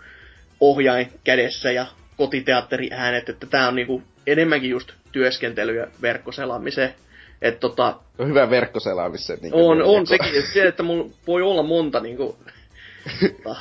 ohjain 0.60 1.12
kädessä 1.24 1.72
ja 1.72 1.86
kotiteatteriäänet, 2.18 3.30
että 3.30 3.48
tää 3.48 3.68
on 3.68 3.76
niinku 3.76 4.04
enemmänkin 4.28 4.70
just 4.70 4.92
työskentelyä 5.12 5.88
verkkoselaamiseen. 6.02 6.94
Et 7.42 7.60
tota, 7.60 8.00
on 8.20 8.28
hyvä 8.28 8.50
verkkoselaamisen. 8.50 9.38
Niin 9.42 9.54
on, 9.54 9.82
on 9.82 10.08
sekin, 10.08 10.42
se, 10.54 10.68
että 10.68 10.84
mulla 10.84 11.10
voi 11.28 11.42
olla 11.42 11.64
monta 11.64 12.00
niinku, 12.00 12.38
tota, 13.44 13.56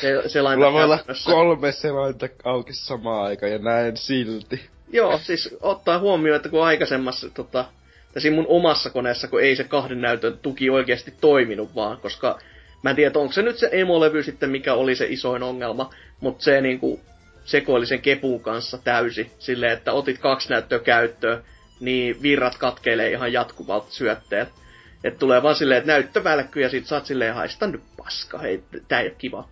se, 0.00 0.28
selainta 0.28 0.58
Mulla 0.58 0.72
voi 0.72 0.84
olla 0.84 0.98
kolme 1.24 1.72
selainta 1.72 2.28
auki 2.44 2.72
samaan 2.72 3.26
aikaan 3.26 3.52
ja 3.52 3.58
näen 3.58 3.96
silti. 3.96 4.60
Joo, 4.92 5.18
siis 5.18 5.56
ottaa 5.60 5.98
huomioon, 5.98 6.36
että 6.36 6.48
kun 6.48 6.64
aikaisemmassa 6.64 7.30
tota, 7.30 7.64
tässä 8.12 8.30
mun 8.30 8.46
omassa 8.48 8.90
koneessa, 8.90 9.28
kun 9.28 9.42
ei 9.42 9.56
se 9.56 9.64
kahden 9.64 10.00
näytön 10.00 10.38
tuki 10.38 10.70
oikeasti 10.70 11.14
toiminut 11.20 11.74
vaan, 11.74 11.96
koska 11.96 12.38
mä 12.82 12.90
en 12.90 12.96
tiedä, 12.96 13.18
onko 13.18 13.32
se 13.32 13.42
nyt 13.42 13.58
se 13.58 13.68
emolevy 13.72 14.22
sitten, 14.22 14.50
mikä 14.50 14.74
oli 14.74 14.94
se 14.94 15.06
isoin 15.08 15.42
ongelma, 15.42 15.90
mutta 16.20 16.44
se 16.44 16.60
niinku 16.60 17.00
sekoili 17.44 17.86
sen 17.86 18.02
kepun 18.02 18.40
kanssa 18.40 18.78
täysi, 18.78 19.30
silleen, 19.38 19.72
että 19.72 19.92
otit 19.92 20.18
kaksi 20.18 20.50
näyttöä 20.50 20.78
käyttöön, 20.78 21.42
niin 21.80 22.22
virrat 22.22 22.58
katkeilee 22.58 23.10
ihan 23.10 23.32
jatkuvalta 23.32 23.90
syötteet. 23.90 24.48
Että 25.04 25.18
tulee 25.18 25.42
vaan 25.42 25.54
silleen, 25.54 25.78
että 25.78 25.92
näyttö 25.92 26.24
välkkyy 26.24 26.62
ja 26.62 26.68
sit 26.68 26.86
sä 26.86 26.94
oot 26.94 27.06
silleen, 27.06 27.34
haista 27.34 27.66
nyt 27.66 27.82
paska, 27.96 28.38
hei, 28.38 28.62
tää 28.88 29.00
ei 29.00 29.08
oo 29.08 29.14
kiva. 29.18 29.48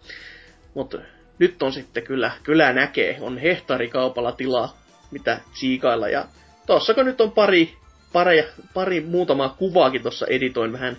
Mutta 0.75 0.99
nyt 1.39 1.63
on 1.63 1.73
sitten 1.73 2.03
kyllä, 2.03 2.31
kyllä 2.43 2.73
näkee, 2.73 3.19
on 3.21 3.39
hehtaarikaupalla 3.39 4.33
tilaa, 4.33 4.79
mitä 5.11 5.41
siikailla. 5.53 6.09
Ja 6.09 6.25
tossa 6.67 6.95
kun 6.95 7.05
nyt 7.05 7.21
on 7.21 7.33
pari, 7.33 7.75
pari, 8.13 8.45
pari 8.75 9.01
muutamaa 9.01 9.49
kuvaakin 9.59 10.03
tuossa 10.03 10.27
editoin 10.27 10.73
vähän 10.73 10.97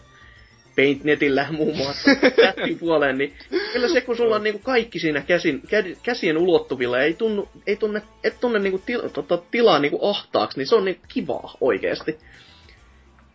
Paintnetillä 0.75 1.47
muun 1.57 1.77
muassa 1.77 2.12
tähtin 2.36 2.79
puoleen, 2.79 3.17
niin 3.17 3.34
kyllä 3.73 3.88
se, 3.88 4.01
kun 4.01 4.17
sulla 4.17 4.36
on 4.36 4.43
niinku 4.43 4.60
kaikki 4.60 4.99
siinä 4.99 5.21
käsin, 5.21 5.62
käsien 6.03 6.38
ulottuvilla 6.38 6.97
ja 6.97 7.03
ei, 7.03 7.13
tunnu, 7.13 7.49
ei 7.67 7.75
tunne, 7.75 8.01
et 8.23 8.39
tunne 8.39 8.60
niinku 8.60 8.81
til, 8.86 9.10
tota, 9.10 9.38
tilaa 9.38 9.79
niinku 9.79 10.10
ahtaaksi, 10.10 10.57
niin 10.57 10.67
se 10.67 10.75
on 10.75 10.86
niinku 10.86 11.05
kivaa 11.07 11.57
oikeesti. 11.62 12.17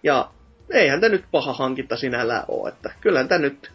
Ja 0.03 0.31
eihän 0.71 1.01
tämä 1.01 1.13
nyt 1.13 1.25
paha 1.31 1.53
hankinta 1.53 1.97
sinällään 1.97 2.45
ole, 2.49 2.69
että 2.69 2.93
kyllähän 3.01 3.29
tämä 3.29 3.39
nyt 3.39 3.73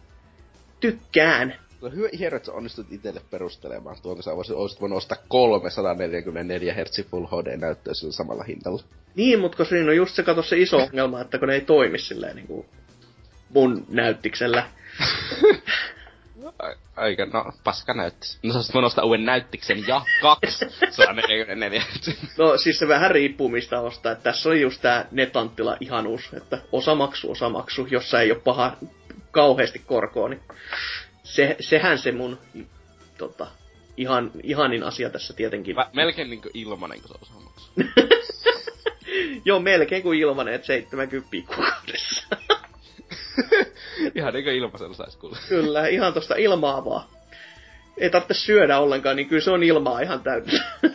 tykkään. 0.80 1.61
No 1.82 1.90
hyvä 1.90 2.08
hieno, 2.18 2.36
että 2.36 2.46
sä 2.46 2.52
onnistut 2.52 2.86
itselle 2.90 3.20
perustelemaan 3.30 3.96
tuon, 4.02 4.22
sä 4.22 4.36
voisit, 4.36 4.56
olisit 4.56 4.80
voinut 4.80 4.96
ostaa 4.96 5.18
344 5.28 6.74
Hz 6.74 7.02
Full 7.10 7.26
HD-näyttöä 7.26 7.94
sillä 7.94 8.12
samalla 8.12 8.44
hinnalla. 8.44 8.82
Niin, 9.14 9.40
mutta 9.40 9.64
siinä 9.64 9.90
on 9.90 9.96
just 9.96 10.14
se, 10.14 10.22
kato 10.22 10.42
se 10.42 10.58
iso 10.58 10.76
ongelma, 10.76 11.20
että 11.20 11.38
kun 11.38 11.48
ne 11.48 11.54
ei 11.54 11.60
toimi 11.60 11.98
silleen 11.98 12.36
niin 12.36 12.46
kuin 12.46 12.66
mun 13.54 13.86
näyttiksellä. 13.88 14.66
Aika, 16.96 17.26
no, 17.26 17.52
paska 17.64 17.94
näyttis. 17.94 18.38
No 18.42 18.62
sä 18.62 18.72
voinut 18.74 18.86
ostaa 18.86 19.04
uuden 19.04 19.24
näyttiksen 19.24 19.84
ja 19.88 20.02
kaksi 20.22 20.64
144. 20.90 21.82
no 22.38 22.56
siis 22.56 22.78
se 22.78 22.88
vähän 22.88 23.10
riippuu 23.10 23.48
mistä 23.48 23.80
ostaa. 23.80 24.12
Että 24.12 24.22
tässä 24.24 24.48
on 24.48 24.60
just 24.60 24.82
tää 24.82 25.08
netanttila 25.10 25.76
ihanuus, 25.80 26.30
että 26.36 26.58
osa 26.72 26.94
maksu, 26.94 27.30
osa 27.30 27.48
maksu, 27.48 27.86
jossa 27.90 28.20
ei 28.20 28.32
ole 28.32 28.40
paha 28.40 28.76
kauheasti 29.30 29.78
korkoa, 29.78 30.28
niin 30.28 30.40
se, 31.32 31.56
sehän 31.60 31.98
se 31.98 32.12
mun 32.12 32.38
tota, 33.18 33.46
ihan, 33.96 34.30
ihanin 34.42 34.82
asia 34.82 35.10
tässä 35.10 35.34
tietenkin. 35.34 35.76
Mä, 35.76 35.90
melkein 35.92 36.30
niinku 36.30 36.48
ilmanen, 36.54 37.00
kun 37.00 37.08
se 37.08 37.14
osa 37.22 37.32
maksu. 37.34 37.72
Joo, 39.44 39.60
melkein 39.60 40.02
kuin 40.02 40.18
ilmanen, 40.18 40.54
että 40.54 40.66
70 40.66 41.30
kuukaudessa. 41.46 42.26
ihan 44.14 44.32
kuin 44.32 44.46
ilmaisella 44.46 44.94
sais 44.94 45.16
kuulla. 45.16 45.38
Kyllä, 45.48 45.86
ihan 45.86 46.14
tosta 46.14 46.34
ilmaa 46.34 46.84
vaan. 46.84 47.08
Ei 47.96 48.10
tarvitse 48.10 48.34
syödä 48.34 48.78
ollenkaan, 48.78 49.16
niin 49.16 49.28
kyllä 49.28 49.42
se 49.42 49.50
on 49.50 49.62
ilmaa 49.62 50.00
ihan 50.00 50.22
täynnä. 50.22 50.52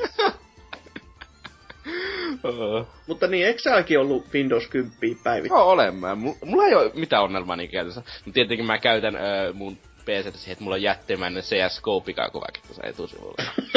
Mutta 3.07 3.27
niin, 3.27 3.45
eikö 3.45 3.59
säkin 3.61 3.99
ollut 3.99 4.33
Windows 4.33 4.67
10 4.67 4.97
päivittäin? 5.23 5.43
Joo, 5.59 5.69
olen 5.69 5.95
mä. 5.95 6.15
Mulla 6.15 6.65
ei 6.65 6.75
ole 6.75 6.91
mitään 6.95 7.23
ongelmaa 7.23 7.55
niin 7.55 7.69
käytössä. 7.69 8.01
Mutta 8.25 8.33
tietenkin 8.33 8.65
mä 8.65 8.77
käytän 8.77 9.15
öö, 9.15 9.53
mun 9.53 9.77
PC 10.07 10.35
siihen, 10.35 10.51
että 10.51 10.63
mulla 10.63 10.75
on 10.75 10.81
jättimäinen 10.81 11.43
CSGO-pikakuvakin 11.43 12.61
tuossa 12.67 12.83
etusivulla. 12.83 13.43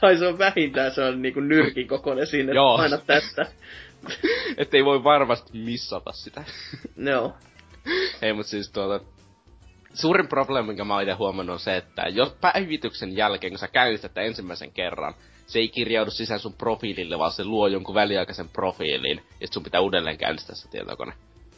Kai 0.00 0.16
se 0.16 0.26
on 0.26 0.38
vähintään 0.38 0.90
se 0.90 1.02
on 1.02 1.22
niinku 1.22 1.40
nyrkin 1.40 1.88
kokoinen 1.88 2.26
siinä, 2.26 2.52
että 2.52 2.82
aina 2.82 2.98
tästä. 2.98 3.46
Ettei 4.58 4.84
voi 4.84 5.04
varmasti 5.04 5.58
missata 5.58 6.12
sitä. 6.12 6.44
Joo. 6.96 7.34
Ei, 8.22 8.32
mut 8.32 8.46
siis 8.46 8.72
tuota... 8.72 9.04
Suurin 9.94 10.28
probleemi, 10.28 10.66
minkä 10.66 10.84
mä 10.84 10.94
oon 10.94 11.02
itse 11.02 11.12
huomannut, 11.12 11.54
on 11.54 11.60
se, 11.60 11.76
että 11.76 12.02
jos 12.08 12.36
päivityksen 12.40 13.16
jälkeen, 13.16 13.50
kun 13.52 13.58
sä 13.58 13.68
käytät 13.68 14.18
ensimmäisen 14.18 14.72
kerran, 14.72 15.14
se 15.46 15.58
ei 15.58 15.68
kirjaudu 15.68 16.10
sisään 16.10 16.40
sun 16.40 16.52
profiilille, 16.52 17.18
vaan 17.18 17.32
se 17.32 17.44
luo 17.44 17.66
jonkun 17.66 17.94
väliaikaisen 17.94 18.48
profiilin, 18.48 19.22
ja 19.40 19.48
sun 19.50 19.62
pitää 19.62 19.80
uudelleen 19.80 20.18
käynnistää 20.18 20.56
se 20.56 20.68
tietokone. 20.68 21.12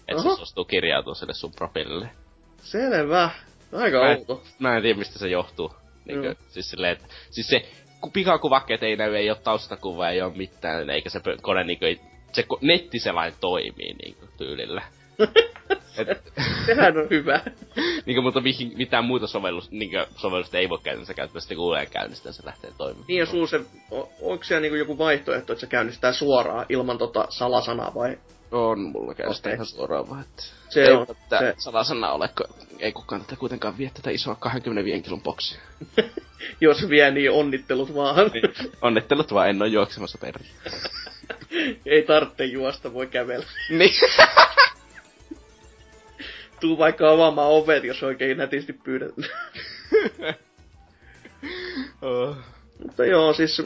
Että 0.09 0.23
se 0.23 0.37
suostuu 0.37 0.65
kirjautua 0.65 1.15
sille 1.15 1.35
sun 1.35 1.53
profiilille. 1.53 2.11
Selvä. 2.63 3.31
Aika 3.73 3.99
mä 3.99 4.09
outo. 4.09 4.43
Mä 4.59 4.77
en 4.77 4.83
tiedä, 4.83 4.99
mistä 4.99 5.19
se 5.19 5.29
johtuu. 5.29 5.73
Niinkö, 6.05 6.29
mm. 6.29 6.37
siis 6.49 6.71
silleen, 6.71 6.93
että, 6.93 7.07
siis 7.31 7.49
se 7.49 7.69
pikakuvakkeet 8.13 8.83
ei 8.83 8.97
näy, 8.97 9.15
ei 9.15 9.31
oo 9.31 9.37
taustakuvaa, 9.37 10.11
ei 10.11 10.23
oo 10.23 10.31
mitään, 10.31 10.91
eikä 10.91 11.11
se 11.11 11.21
kone 11.43 11.65
niinkö, 11.65 11.87
ei, 11.87 12.01
se 12.33 12.47
nettiselain 12.61 13.35
toimii 13.41 13.95
niinku 13.95 14.27
tyylillä. 14.37 14.83
Et, 15.99 16.33
Sehän 16.67 16.99
on 16.99 17.11
hyvä. 17.11 17.41
niinku, 18.07 18.23
mutta 18.23 18.41
mihin, 18.41 18.73
mitään 18.77 19.05
muuta 19.05 19.27
sovellus, 19.27 19.71
niinku, 19.71 19.97
sovellusta 20.17 20.59
ei 20.59 20.69
voi 20.69 20.79
käytännössä 20.83 21.15
käyttää, 21.15 21.41
sitten 21.41 21.57
kun 21.57 21.77
käynnistää, 21.91 22.33
se 22.33 22.43
lähtee 22.45 22.71
toimimaan. 22.79 23.05
Niin, 23.09 23.19
ja 23.19 23.27
sulla 23.27 23.47
se, 23.47 23.61
onko 24.23 24.45
siellä 24.45 24.61
niinku 24.61 24.77
joku 24.77 24.99
vaihtoehto, 24.99 25.53
että 25.53 25.61
se 25.61 25.67
käynnistää 25.67 26.13
suoraan 26.13 26.67
ilman 26.69 26.99
tota 26.99 27.27
salasanaa, 27.29 27.95
vai 27.95 28.19
on 28.51 28.81
mulla 28.81 29.15
käystä 29.15 29.49
okay. 29.49 29.55
ihan 29.55 29.67
suoraan 29.67 30.11
vaan, 30.11 30.21
että 30.21 30.43
se 30.69 30.85
ei 30.85 30.93
on, 30.93 31.07
se... 31.39 31.55
salasana 31.59 32.13
ole, 32.13 32.29
kun 32.29 32.47
ei 32.79 32.93
kukaan 32.93 33.21
tätä 33.21 33.37
kuitenkaan 33.37 33.79
vie 33.79 33.91
tätä 33.95 34.11
isoa 34.11 34.35
25 34.35 35.03
kilon 35.03 35.23
boksia. 35.23 35.61
Jos 36.61 36.89
vie, 36.89 37.11
niin 37.11 37.31
onnittelut 37.31 37.95
vaan. 37.95 38.31
niin, 38.33 38.73
onnittelut 38.83 39.35
vaan, 39.35 39.49
en 39.49 39.63
ole 39.63 39.69
juoksemassa 39.69 40.19
perään. 40.19 40.47
ei 41.87 42.03
tarvitse 42.03 42.45
juosta, 42.45 42.93
voi 42.93 43.07
kävellä. 43.07 43.47
niin. 43.79 43.95
Tuu 46.61 46.79
vaikka 46.79 47.11
avaamaan 47.11 47.51
ovet, 47.51 47.85
jos 47.85 48.03
oikein 48.03 48.37
nätisti 48.37 48.73
pyydät. 48.73 49.15
oh. 52.03 52.37
Mutta 52.83 53.05
joo, 53.05 53.33
siis 53.33 53.63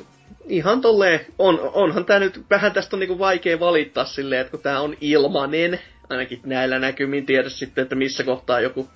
ihan 0.49 0.81
tolleen, 0.81 1.21
on, 1.39 1.61
onhan 1.61 2.05
tää 2.05 2.19
nyt, 2.19 2.41
vähän 2.51 2.73
tästä 2.73 2.97
on 2.97 3.01
niinku 3.01 3.19
vaikea 3.19 3.61
valittaa 3.61 4.05
silleen, 4.05 4.41
että 4.41 4.51
kun 4.51 4.61
tää 4.61 4.81
on 4.81 4.97
ilmanen, 5.01 5.81
ainakin 6.11 6.41
näillä 6.45 6.79
näkymin 6.79 7.27
tiedä 7.27 7.49
sitten, 7.49 7.83
että 7.83 7.95
missä 7.95 8.25
kohtaa 8.25 8.61
joku 8.61 8.89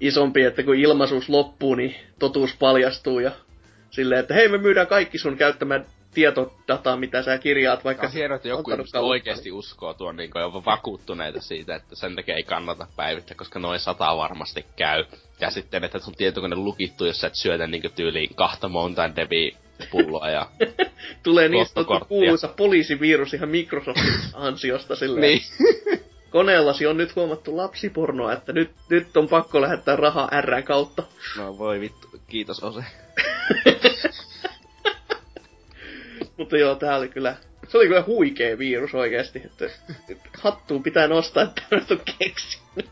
isompi, 0.00 0.42
että 0.42 0.62
kun 0.62 0.74
ilmaisuus 0.74 1.28
loppuu, 1.28 1.74
niin 1.74 1.94
totuus 2.18 2.56
paljastuu 2.58 3.20
ja 3.20 3.32
silleen, 3.90 4.20
että 4.20 4.34
hei 4.34 4.48
me 4.48 4.58
myydään 4.58 4.86
kaikki 4.86 5.18
sun 5.18 5.36
käyttämään 5.36 5.86
tietodataa, 6.14 6.96
mitä 6.96 7.22
sä 7.22 7.38
kirjaat, 7.38 7.84
vaikka... 7.84 8.06
Tämä 8.06 8.12
hienoa, 8.12 8.36
että 8.36 8.48
joku 8.48 8.70
oikeasti 9.00 9.52
uskoo 9.52 9.94
tuon 9.94 10.16
niin 10.16 10.30
kuin, 10.30 10.64
vakuuttuneita 10.64 11.40
siitä, 11.40 11.76
että 11.76 11.96
sen 11.96 12.16
takia 12.16 12.34
ei 12.34 12.42
kannata 12.42 12.86
päivittää, 12.96 13.36
koska 13.36 13.58
noin 13.58 13.80
sata 13.80 14.16
varmasti 14.16 14.66
käy. 14.76 15.04
Ja 15.40 15.50
sitten, 15.50 15.84
että 15.84 15.98
sun 15.98 16.14
tietokone 16.14 16.56
lukittuu, 16.56 17.06
jos 17.06 17.20
sä 17.20 17.26
et 17.26 17.34
syötä 17.34 17.66
niin 17.66 17.92
tyyliin 17.94 18.34
kahta 18.34 18.68
Mountain 18.68 19.16
Devi 19.16 19.56
pulloa 19.90 20.30
ja... 20.30 20.50
Tulee 21.22 21.48
niistä 21.48 21.80
kuuluisa 22.08 22.48
poliisivirus 22.48 23.34
ihan 23.34 23.48
Microsoftin 23.48 24.14
ansiosta 24.34 24.96
silleen. 24.96 25.22
niin. 25.22 25.42
Koneellasi 26.30 26.86
on 26.86 26.96
nyt 26.96 27.16
huomattu 27.16 27.56
lapsipornoa, 27.56 28.32
että 28.32 28.52
nyt, 28.52 28.70
nyt 28.88 29.16
on 29.16 29.28
pakko 29.28 29.60
lähettää 29.60 29.96
rahaa 29.96 30.40
R 30.40 30.62
kautta. 30.62 31.02
No 31.36 31.58
voi 31.58 31.80
vittu, 31.80 32.08
kiitos 32.28 32.62
Ose. 32.62 32.84
Mutta 36.36 36.56
joo, 36.56 36.74
tää 36.74 36.96
oli 36.96 37.08
kyllä, 37.08 37.36
se 37.68 37.78
oli 37.78 37.86
kyllä 37.86 38.04
huikea 38.06 38.58
virus 38.58 38.94
oikeesti, 38.94 39.42
että, 39.44 39.66
että 40.08 40.28
hattuun 40.38 40.82
pitää 40.82 41.08
nostaa, 41.08 41.42
että 41.42 41.62
on 41.70 42.00
keksinyt. 42.18 42.90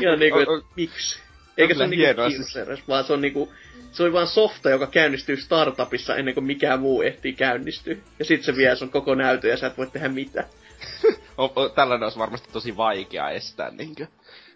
Ihan 0.00 0.18
niinku, 0.18 0.38
että 0.38 0.68
miksi? 0.76 1.27
Eikä 1.58 1.74
se 1.74 1.80
ole 1.80 1.88
niinku 1.88 2.22
virus 2.22 2.56
edes, 2.56 2.88
vaan 2.88 3.04
se 3.04 3.12
on 3.12 3.20
niinku, 3.20 3.52
se 3.92 4.02
oli 4.02 4.12
vaan 4.12 4.26
softa, 4.26 4.70
joka 4.70 4.86
käynnistyy 4.86 5.36
startupissa 5.36 6.16
ennen 6.16 6.34
kuin 6.34 6.44
mikään 6.44 6.80
muu 6.80 7.02
ehtii 7.02 7.32
käynnistyä. 7.32 7.96
Ja 8.18 8.24
sit 8.24 8.42
se 8.42 8.56
vie 8.56 8.76
sun 8.76 8.90
koko 8.90 9.14
näytön 9.14 9.50
ja 9.50 9.56
sä 9.56 9.66
et 9.66 9.78
voi 9.78 9.86
tehdä 9.86 10.08
mitään. 10.08 10.46
o, 11.38 11.52
o, 11.56 11.68
tällainen 11.68 12.04
olisi 12.04 12.18
varmasti 12.18 12.48
tosi 12.52 12.76
vaikea 12.76 13.30
estää, 13.30 13.70
niinkö? 13.70 14.06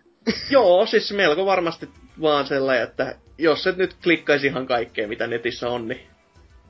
Joo, 0.50 0.86
siis 0.86 1.12
melko 1.12 1.46
varmasti 1.46 1.88
vaan 2.20 2.46
sellainen, 2.46 2.84
että 2.84 3.16
jos 3.38 3.66
et 3.66 3.76
nyt 3.76 3.96
klikkaisi 4.03 4.46
ihan 4.46 4.66
kaikkea, 4.66 5.09
mitä 5.09 5.26
netissä 5.26 5.68
on, 5.68 5.88
niin 5.88 6.00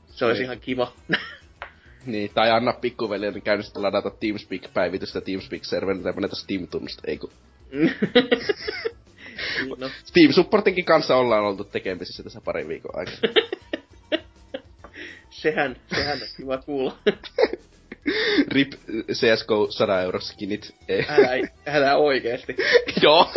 se 0.07 0.25
olisi 0.25 0.39
niin. 0.39 0.45
ihan 0.45 0.61
kiva. 0.61 0.93
niin, 2.07 2.31
tai 2.35 2.51
anna 2.51 2.73
pikkuveljen 2.73 3.35
niin 3.35 3.43
käynnistä 3.43 3.83
ladata 3.83 4.11
Teamspeak-päivitystä 4.11 5.21
Teamspeak-serverille 5.21 6.09
ja 6.09 6.13
menetään 6.13 6.41
Steam-tunnusta, 6.41 7.03
ei 7.07 7.19
kun... 7.19 7.31
Niin, 9.59 9.75
no. 9.79 9.91
Steam 10.05 10.33
Supportinkin 10.33 10.85
kanssa 10.85 11.17
ollaan 11.17 11.45
oltu 11.45 11.65
tekemisissä 11.65 12.23
tässä 12.23 12.41
parin 12.45 12.69
viikon 12.69 12.99
aikana. 12.99 13.19
sehän, 15.31 15.77
sehän 15.95 16.19
on 16.23 16.29
kiva 16.37 16.59
kuulla. 16.59 16.99
RIP 18.53 18.73
CSGO 19.13 19.71
100 19.71 20.03
euro 20.03 20.21
skinit. 20.21 20.75
älä, 21.09 21.49
älä 21.67 21.97
oikeesti. 21.97 22.57
Joo. 23.03 23.33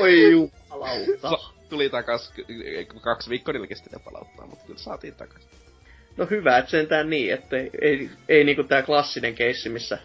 Oi 0.00 0.30
jumala. 0.30 0.50
palauttaa. 0.68 1.56
Tuli 1.68 1.90
takas 1.90 2.32
kaksi 3.00 3.30
viikkoa 3.30 3.52
niillä 3.52 3.66
kesti 3.66 3.90
palauttaa, 4.04 4.46
mutta 4.46 4.66
kyllä 4.66 4.78
saatiin 4.78 5.14
takas. 5.14 5.48
No 6.16 6.26
hyvä, 6.30 6.58
että 6.58 6.70
sentään 6.70 7.10
niin, 7.10 7.34
että 7.34 7.56
ei, 7.56 8.10
ei 8.28 8.44
niinku 8.44 8.64
tää 8.64 8.82
klassinen 8.82 9.34
keissi, 9.34 9.68
missä 9.68 9.98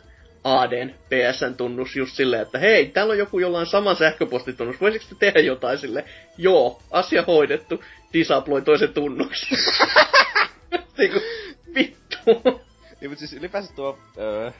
ADn 0.43 0.89
PSN 0.89 1.55
tunnus 1.57 1.95
just 1.95 2.15
silleen, 2.15 2.41
että 2.41 2.59
hei, 2.59 2.85
täällä 2.85 3.11
on 3.11 3.17
joku 3.17 3.39
jollain 3.39 3.65
sama 3.65 3.95
sähköpostitunnus, 3.95 4.81
voisiko 4.81 5.05
te 5.09 5.15
tehdä 5.19 5.39
jotain 5.39 5.77
sille? 5.77 6.05
Joo, 6.37 6.81
asia 6.91 7.23
hoidettu, 7.27 7.83
disabloi 8.13 8.61
toisen 8.61 8.93
tunnuksen. 8.93 9.57
niinku, 10.97 11.19
vittu. 11.75 12.17
Niin, 13.01 13.11
mutta 13.11 13.19
siis 13.19 13.33
ylipäänsä 13.33 13.73
tuo 13.75 13.99
öö, 14.17 14.51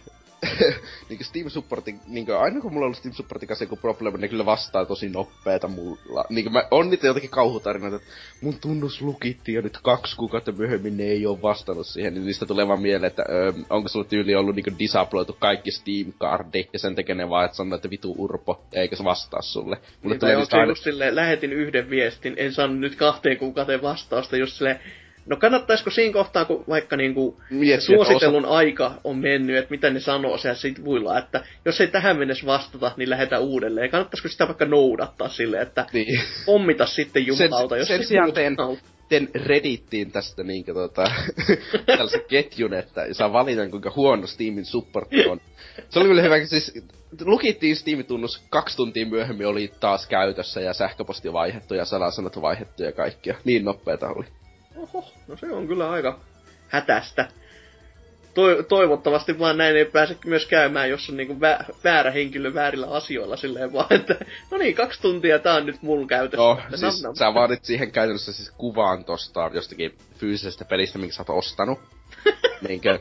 niinku 1.10 1.24
Steam 1.24 1.50
Supportin, 1.50 2.00
niinku 2.08 2.32
aina 2.32 2.62
kun 2.62 2.74
mulla 2.74 2.84
on 2.84 2.88
ollut 2.88 2.98
Steam 2.98 3.14
Supportin 3.14 3.48
kanssa 3.48 3.64
joku 3.64 3.76
probleema, 3.76 4.18
ne 4.18 4.28
kyllä 4.28 4.46
vastaa 4.46 4.86
tosi 4.86 5.10
nopeeta 5.10 5.68
mulla. 5.68 6.26
Niinku 6.30 6.50
mä, 6.50 6.64
on 6.72 6.89
niitä 6.89 7.08
jotakin 7.08 7.30
kauhutarinoita, 7.30 7.96
että 7.96 8.08
mun 8.42 8.60
tunnus 8.62 9.02
lukittiin 9.02 9.56
jo 9.56 9.62
nyt 9.62 9.78
kaksi 9.84 10.16
kuukautta 10.16 10.52
myöhemmin, 10.52 10.98
ne 10.98 11.04
ei 11.04 11.26
ole 11.26 11.42
vastannut 11.42 11.88
siihen, 11.88 12.14
niin 12.14 12.26
niistä 12.26 12.46
tulee 12.46 12.68
vaan 12.68 12.82
mieleen, 12.82 13.08
että 13.08 13.24
öö, 13.30 13.54
onko 13.70 13.89
sulla 13.89 14.06
tyyli 14.06 14.36
ollut 14.36 14.56
niinku 14.56 14.80
disabloitu 14.80 15.38
kaikki 15.39 15.72
Steam-kardi, 15.72 16.68
ja 16.74 16.80
sen 16.80 16.96
tekee 16.96 17.16
ne 17.16 17.30
vaan, 17.30 17.46
että 17.46 17.58
sanoo, 17.58 17.76
että 17.76 17.89
vitu 17.89 18.16
urpo, 18.18 18.66
eikä 18.74 18.96
se 18.96 19.04
vastaa 19.04 19.42
sulle. 19.42 19.78
Mulle 20.04 20.16
niin, 20.16 20.20
tulee 20.20 20.36
aina... 20.52 20.76
silleen, 20.76 21.16
lähetin 21.16 21.54
yhden 21.54 21.89
viestin, 21.89 22.34
en 22.38 22.54
saanut 22.54 22.80
nyt 22.80 22.96
kahteen 22.96 23.38
kuukauteen 23.38 23.82
vastausta, 23.82 24.38
just 24.38 24.54
silleen, 24.54 24.80
No 25.32 25.38
kannattaisiko 25.38 25.89
siinä 25.89 26.13
kohtaa, 26.13 26.45
kun 26.45 26.63
vaikka 26.69 26.97
niinku 26.97 27.41
Miettiä, 27.49 27.86
suositellun 27.86 28.45
osa... 28.45 28.55
aika 28.55 28.93
on 29.03 29.17
mennyt, 29.17 29.57
että 29.57 29.71
mitä 29.71 29.89
ne 29.89 29.99
sanoo 29.99 30.38
siellä 30.38 30.55
sivuilla, 30.55 31.17
että 31.17 31.43
jos 31.65 31.82
ei 31.82 31.88
tähän 31.88 32.17
mennessä 32.17 32.45
vastata, 32.45 32.91
niin 32.97 33.09
lähdetään 33.09 33.41
uudelleen. 33.41 33.91
Kannattaisiko 33.91 34.29
sitä 34.29 34.47
vaikka 34.47 34.65
noudattaa 34.65 35.29
silleen, 35.29 35.63
että 35.63 35.86
niin. 35.93 36.21
pommita 36.45 36.86
sitten 36.86 37.27
jumalauta, 37.27 37.77
jos 37.77 37.88
sen 37.88 38.05
sijaan 38.05 38.34
teen, 38.34 38.57
teen 39.09 39.29
Reddittiin 39.36 40.11
tästä 40.11 40.43
niinkö 40.43 40.73
tota, 40.73 41.11
tällaisen 41.86 42.25
ketjun, 42.27 42.73
että 42.73 43.13
saa 43.13 43.34
valita 43.34 43.69
kuinka 43.69 43.93
huono 43.95 44.27
Steamin 44.27 44.65
supportti 44.65 45.27
on. 45.27 45.41
Se 45.89 45.99
oli 45.99 46.07
kyllä 46.07 46.21
hyvä, 46.21 46.45
siis 46.45 46.73
lukittiin 47.25 47.75
Steam-tunnus, 47.75 48.43
kaksi 48.49 48.77
tuntia 48.77 49.05
myöhemmin 49.05 49.47
oli 49.47 49.71
taas 49.79 50.07
käytössä 50.07 50.61
ja 50.61 50.73
sähköposti 50.73 51.34
vaihdettu 51.34 51.73
ja 51.73 51.86
sanasanat 51.86 52.41
vaihdettu 52.41 52.84
ja 52.84 52.91
kaikkia. 52.91 53.36
Niin 53.43 53.65
nopeeta 53.65 54.07
oli. 54.07 54.25
Oho, 54.76 55.13
no 55.28 55.38
se 55.38 55.51
on 55.51 55.67
kyllä 55.67 55.91
aika 55.91 56.19
hätästä. 56.67 57.28
To- 58.34 58.63
toivottavasti 58.63 59.39
vaan 59.39 59.57
näin 59.57 59.76
ei 59.76 59.86
pääse 59.86 60.17
myös 60.26 60.45
käymään, 60.45 60.89
jos 60.89 61.09
on 61.09 61.17
niinku 61.17 61.34
vä- 61.34 61.76
väärä 61.84 62.11
henkilö 62.11 62.53
väärillä 62.53 62.88
asioilla 62.88 63.38
silleen 63.38 63.74
vaan, 63.74 63.93
että 63.93 64.15
no 64.51 64.57
niin, 64.57 64.76
kaksi 64.76 65.01
tuntia 65.01 65.39
tää 65.39 65.55
on 65.55 65.65
nyt 65.65 65.82
mun 65.82 66.07
käytössä. 66.07 66.43
No, 66.43 66.78
siis 66.78 67.03
nam, 67.03 67.15
sä 67.15 67.34
vaadit 67.34 67.65
siihen 67.65 67.91
käytännössä 67.91 68.34
siis 68.34 68.51
kuvaan 68.51 69.05
tosta 69.05 69.51
jostakin 69.53 69.97
fyysisestä 70.17 70.65
pelistä, 70.65 70.97
minkä 70.97 71.15
sä 71.15 71.22
oot 71.28 71.38
ostanut. 71.38 71.80
niinkö, 72.67 72.99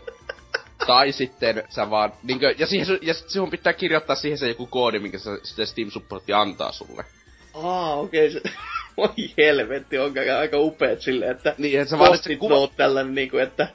tai 0.86 1.12
sitten 1.12 1.62
sä 1.68 1.90
vaan, 1.90 2.12
niinkö, 2.22 2.54
ja, 2.58 2.66
siihen, 2.66 2.98
ja 3.02 3.14
sinun 3.14 3.50
pitää 3.50 3.72
kirjoittaa 3.72 4.16
siihen 4.16 4.38
se 4.38 4.48
joku 4.48 4.66
koodi, 4.66 4.98
minkä 4.98 5.18
se, 5.18 5.30
sitten 5.42 5.66
Steam 5.66 5.90
Supportti 5.90 6.32
antaa 6.32 6.72
sulle. 6.72 7.04
Aa, 7.54 7.94
okei. 7.94 8.36
Okay. 8.36 8.52
Oi 9.00 9.30
helvetti, 9.38 9.98
on 9.98 10.12
aika 10.38 10.58
upeet 10.58 11.00
silleen, 11.00 11.30
että 11.30 11.54
niin, 11.58 11.80
että 11.80 11.90
sä 11.90 11.98
vaadit 11.98 12.22
sen 12.22 12.38
kuva... 12.38 12.68
tällainen 12.76 13.14
niinku, 13.14 13.38
että 13.38 13.68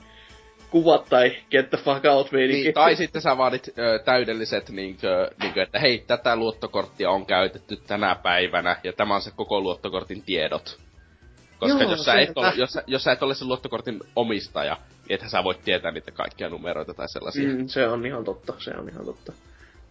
kuvat 0.70 1.06
tai 1.10 1.38
get 1.52 1.70
the 1.70 1.78
fuck 1.78 2.06
out 2.06 2.32
niin, 2.32 2.74
tai 2.74 2.96
sitten 2.96 3.22
sä 3.22 3.38
vaadit 3.38 3.68
ö, 3.78 4.00
täydelliset, 4.00 4.70
niinkö, 4.70 5.32
niinkö, 5.42 5.64
että 5.64 5.80
hei, 5.80 6.04
tätä 6.08 6.36
luottokorttia 6.36 7.12
on 7.12 7.26
käytetty 7.26 7.78
tänä 7.88 8.16
päivänä, 8.16 8.78
ja 8.84 8.94
tämä 8.94 9.16
on 9.16 9.22
se 9.22 9.32
koko 9.36 9.62
luottokortin 9.62 10.22
tiedot. 10.22 10.80
Koska 11.60 11.84
Joo, 11.84 11.92
jos, 11.92 12.06
sä 12.06 12.14
et 12.20 12.32
ole, 12.38 12.54
jos, 12.56 12.78
jos 12.88 13.04
sä 13.04 13.12
et 13.12 13.24
ole 13.24 13.36
sen 13.36 13.48
luottokortin 13.48 14.00
omistaja, 14.16 14.78
niin 15.08 15.16
ethän 15.16 15.30
sä 15.30 15.44
voit 15.44 15.64
tietää 15.64 15.92
niitä 15.92 16.12
kaikkia 16.12 16.50
numeroita 16.50 16.94
tai 16.94 17.10
sellaisia. 17.10 17.50
Mm, 17.50 17.68
se 17.68 17.88
on 17.88 18.06
ihan 18.06 18.24
totta, 18.24 18.54
se 18.58 18.72
on 18.78 18.90
ihan 18.90 19.06
totta. 19.06 19.34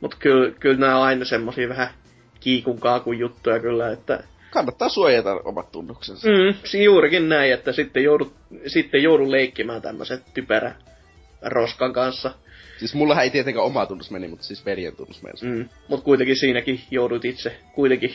Mut 0.01 0.15
kyllä, 0.15 0.55
kyllä 0.61 0.79
nämä 0.79 0.97
on 0.99 1.05
aina 1.05 1.25
semmosia 1.25 1.69
vähän 1.69 1.89
kiikun 2.41 2.81
kaakun 2.81 3.19
juttuja 3.19 3.61
kyllä, 3.61 3.93
että 3.93 4.25
kannattaa 4.55 4.89
suojata 4.89 5.33
omat 5.45 5.73
tunnuksensa. 5.73 6.29
Mm, 6.29 6.83
juurikin 6.83 7.29
näin, 7.29 7.53
että 7.53 7.73
sitten 7.73 8.05
joudut, 8.05 8.33
sitten 8.67 9.03
joudun 9.03 9.31
leikkimään 9.31 9.83
tämmöisen 9.83 10.19
typerä 10.35 10.75
roskan 11.43 11.93
kanssa. 11.93 12.35
Siis 12.79 12.95
mulla 12.95 13.23
ei 13.23 13.31
tietenkään 13.31 13.67
oma 13.67 13.87
tunnus 13.87 14.11
meni, 14.11 14.29
mutta 14.29 14.45
siis 14.45 14.67
veljen 14.67 14.97
tunnus 14.97 15.23
meni. 15.23 15.35
Mm, 15.43 15.69
mutta 15.89 16.05
kuitenkin 16.05 16.37
siinäkin 16.37 16.81
joudut 16.91 17.25
itse 17.25 17.57
kuitenkin 17.75 18.15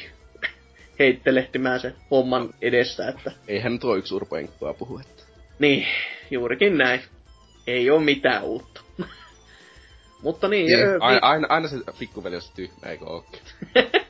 heittelehtimään 0.99 1.79
sen 1.79 1.95
homman 2.11 2.49
edessä, 2.61 3.07
että... 3.07 3.31
Eihän 3.47 3.79
tuo 3.79 3.95
yksi 3.95 4.15
Urpo 4.15 4.35
puhu, 4.77 4.99
että... 4.99 5.23
Niin, 5.59 5.87
juurikin 6.31 6.77
näin. 6.77 7.01
Ei 7.67 7.89
ole 7.89 8.03
mitään 8.03 8.43
uutta. 8.43 8.81
Mutta 10.23 10.47
niin... 10.47 10.65
niin 10.65 11.01
aina, 11.01 11.19
aina, 11.21 11.47
aina 11.49 11.67
se 11.67 11.77
pikkuveli 11.99 12.35
on 12.35 12.41
tyhmä, 12.55 12.89
eikö 12.89 13.05
ookin? 13.05 13.39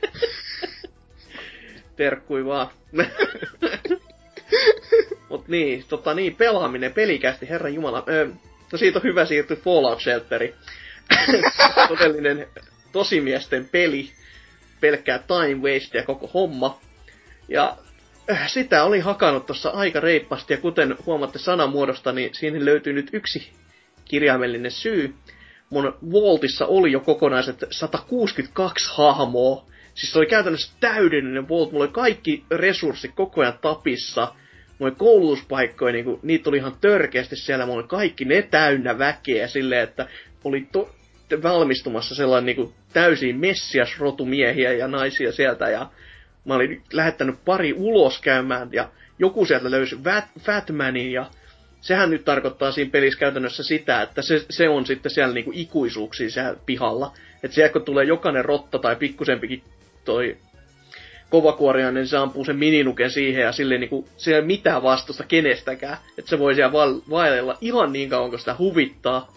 terkkui 2.00 2.44
vaan. 2.44 2.70
Mut 5.28 5.48
niin, 5.48 5.84
tota 5.88 6.14
niin, 6.14 6.36
pelaaminen, 6.36 6.92
pelikästi, 6.92 7.48
herran 7.48 7.74
jumala. 7.74 8.04
Öö, 8.08 8.28
no 8.72 8.78
siitä 8.78 8.98
on 8.98 9.02
hyvä 9.02 9.24
siirtyä 9.24 9.56
Fallout 9.56 10.00
Shelteri. 10.00 10.54
Todellinen 11.88 12.46
tosimiesten 12.92 13.68
peli. 13.68 14.10
Pelkkää 14.80 15.18
time 15.18 15.70
waste 15.70 15.98
ja 15.98 16.04
koko 16.04 16.30
homma. 16.34 16.80
Ja 17.48 17.76
sitä 18.46 18.84
oli 18.84 19.00
hakannut 19.00 19.46
tuossa 19.46 19.70
aika 19.70 20.00
reippaasti, 20.00 20.54
ja 20.54 20.58
kuten 20.58 20.96
huomaatte 21.06 21.38
sanamuodosta, 21.38 22.12
niin 22.12 22.34
siihen 22.34 22.64
löytyy 22.64 22.92
nyt 22.92 23.10
yksi 23.12 23.52
kirjaimellinen 24.04 24.70
syy. 24.70 25.14
Mun 25.70 25.98
Voltissa 26.12 26.66
oli 26.66 26.92
jo 26.92 27.00
kokonaiset 27.00 27.64
162 27.70 28.90
hahmoa, 28.96 29.70
Siis 30.00 30.12
se 30.12 30.18
oli 30.18 30.26
käytännössä 30.26 30.72
täydellinen 30.80 31.48
Vault. 31.48 31.72
Mulla 31.72 31.84
oli 31.84 31.92
kaikki 31.92 32.44
resurssit 32.50 33.12
koko 33.14 33.40
ajan 33.40 33.58
tapissa. 33.60 34.34
Mulla 34.78 34.90
oli 34.90 34.98
koulutuspaikkoja, 34.98 35.92
niin 35.92 36.04
kuin, 36.04 36.20
niitä 36.22 36.50
oli 36.50 36.56
ihan 36.56 36.76
törkeästi 36.80 37.36
siellä. 37.36 37.66
Mulla 37.66 37.78
oli 37.80 37.88
kaikki 37.88 38.24
ne 38.24 38.42
täynnä 38.42 38.98
väkeä 38.98 39.46
silleen, 39.46 39.82
että 39.82 40.08
oli 40.44 40.68
to- 40.72 40.94
valmistumassa 41.42 42.14
sellainen 42.14 42.46
niin 42.46 42.56
kuin, 42.56 42.74
täysin 42.92 43.40
messiasrotumiehiä 43.40 44.72
ja 44.72 44.88
naisia 44.88 45.32
sieltä. 45.32 45.68
Ja 45.68 45.90
mä 46.44 46.54
olin 46.54 46.82
lähettänyt 46.92 47.44
pari 47.44 47.74
ulos 47.76 48.20
käymään 48.20 48.68
ja 48.72 48.88
joku 49.18 49.46
sieltä 49.46 49.70
löysi 49.70 49.96
Fatmanin 50.40 51.12
ja 51.12 51.26
sehän 51.80 52.10
nyt 52.10 52.24
tarkoittaa 52.24 52.72
siinä 52.72 52.90
pelissä 52.90 53.20
käytännössä 53.20 53.62
sitä, 53.62 54.02
että 54.02 54.22
se, 54.22 54.44
se 54.50 54.68
on 54.68 54.86
sitten 54.86 55.10
siellä 55.10 55.34
niinku 55.34 55.52
ikuisuuksia 55.54 56.30
siellä 56.30 56.56
pihalla. 56.66 57.12
Että 57.42 57.54
siellä 57.54 57.72
kun 57.72 57.84
tulee 57.84 58.04
jokainen 58.04 58.44
rotta 58.44 58.78
tai 58.78 58.96
pikkusempikin 58.96 59.62
toi 60.04 60.36
kovakuoriainen, 61.30 62.08
se 62.08 62.16
ampuu 62.16 62.44
sen 62.44 62.56
mininuken 62.56 63.10
siihen 63.10 63.42
ja 63.42 63.52
silleen 63.52 63.80
niinku, 63.80 64.08
se 64.16 64.36
ei 64.36 64.42
mitään 64.42 64.82
vastusta 64.82 65.24
kenestäkään. 65.24 65.98
Että 66.18 66.28
se 66.28 66.38
voi 66.38 66.54
siellä 66.54 66.72
vaelella 67.10 67.58
ihan 67.60 67.92
niin 67.92 68.10
kauan, 68.10 68.30
kun 68.30 68.38
sitä 68.38 68.56
huvittaa. 68.58 69.32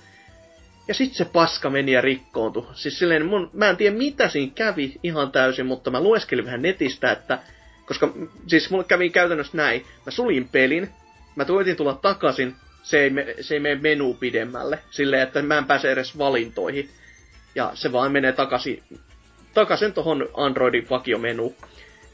Ja 0.88 0.94
sitten 0.94 1.18
se 1.18 1.26
paska 1.26 1.70
meni 1.70 1.92
ja 1.92 2.02
rikkoontui. 2.02 2.66
Siis 2.74 3.00
silleen, 3.00 3.26
mun, 3.26 3.50
mä 3.54 3.70
en 3.70 3.78
tiedä 3.78 3.96
mitä 3.96 4.30
siinä 4.30 4.52
kävi 4.56 5.00
ihan 5.04 5.32
täysin, 5.32 5.66
mutta 5.66 5.92
mä 5.92 6.02
lueskelin 6.02 6.46
vähän 6.46 6.62
netistä, 6.62 7.12
että... 7.12 7.40
Koska 7.86 8.14
siis 8.48 8.70
mulle 8.70 8.84
kävi 8.84 9.10
käytännössä 9.10 9.58
näin. 9.58 9.86
Mä 10.06 10.12
sulin 10.12 10.50
pelin, 10.50 10.90
mä 11.36 11.46
tuotin 11.46 11.76
tulla 11.76 11.94
takaisin, 11.94 12.56
se 12.84 13.00
ei, 13.00 13.10
me, 13.10 13.36
se 13.42 13.54
ei 13.54 13.60
mene 13.60 13.82
menu 13.82 14.14
pidemmälle. 14.14 14.80
Silleen, 14.92 15.22
että 15.22 15.42
mä 15.42 15.58
en 15.58 15.66
pääse 15.66 15.92
edes 15.92 16.18
valintoihin. 16.18 16.90
Ja 17.56 17.72
se 17.74 17.92
vaan 17.92 18.12
menee 18.12 18.32
takaisin 18.32 18.84
takaisin 19.54 19.94
tuohon 19.94 20.30
Androidin 20.34 20.90
vakiomenu. 20.90 21.56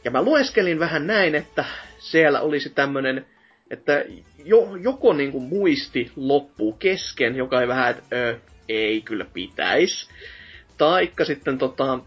Ja 0.03 0.11
mä 0.11 0.21
lueskelin 0.21 0.79
vähän 0.79 1.07
näin, 1.07 1.35
että 1.35 1.65
siellä 1.99 2.41
olisi 2.41 2.69
tämmönen, 2.69 3.25
että 3.69 4.03
jo, 4.45 4.75
joko 4.75 5.13
niinku 5.13 5.39
muisti 5.39 6.11
loppuu 6.15 6.73
kesken, 6.73 7.35
joka 7.35 7.61
ei 7.61 7.67
vähän, 7.67 7.89
että 7.89 8.15
ö, 8.15 8.39
ei 8.69 9.01
kyllä 9.01 9.25
pitäisi. 9.33 10.09
Taikka 10.77 11.25
sitten 11.25 11.57
tota, 11.57 11.99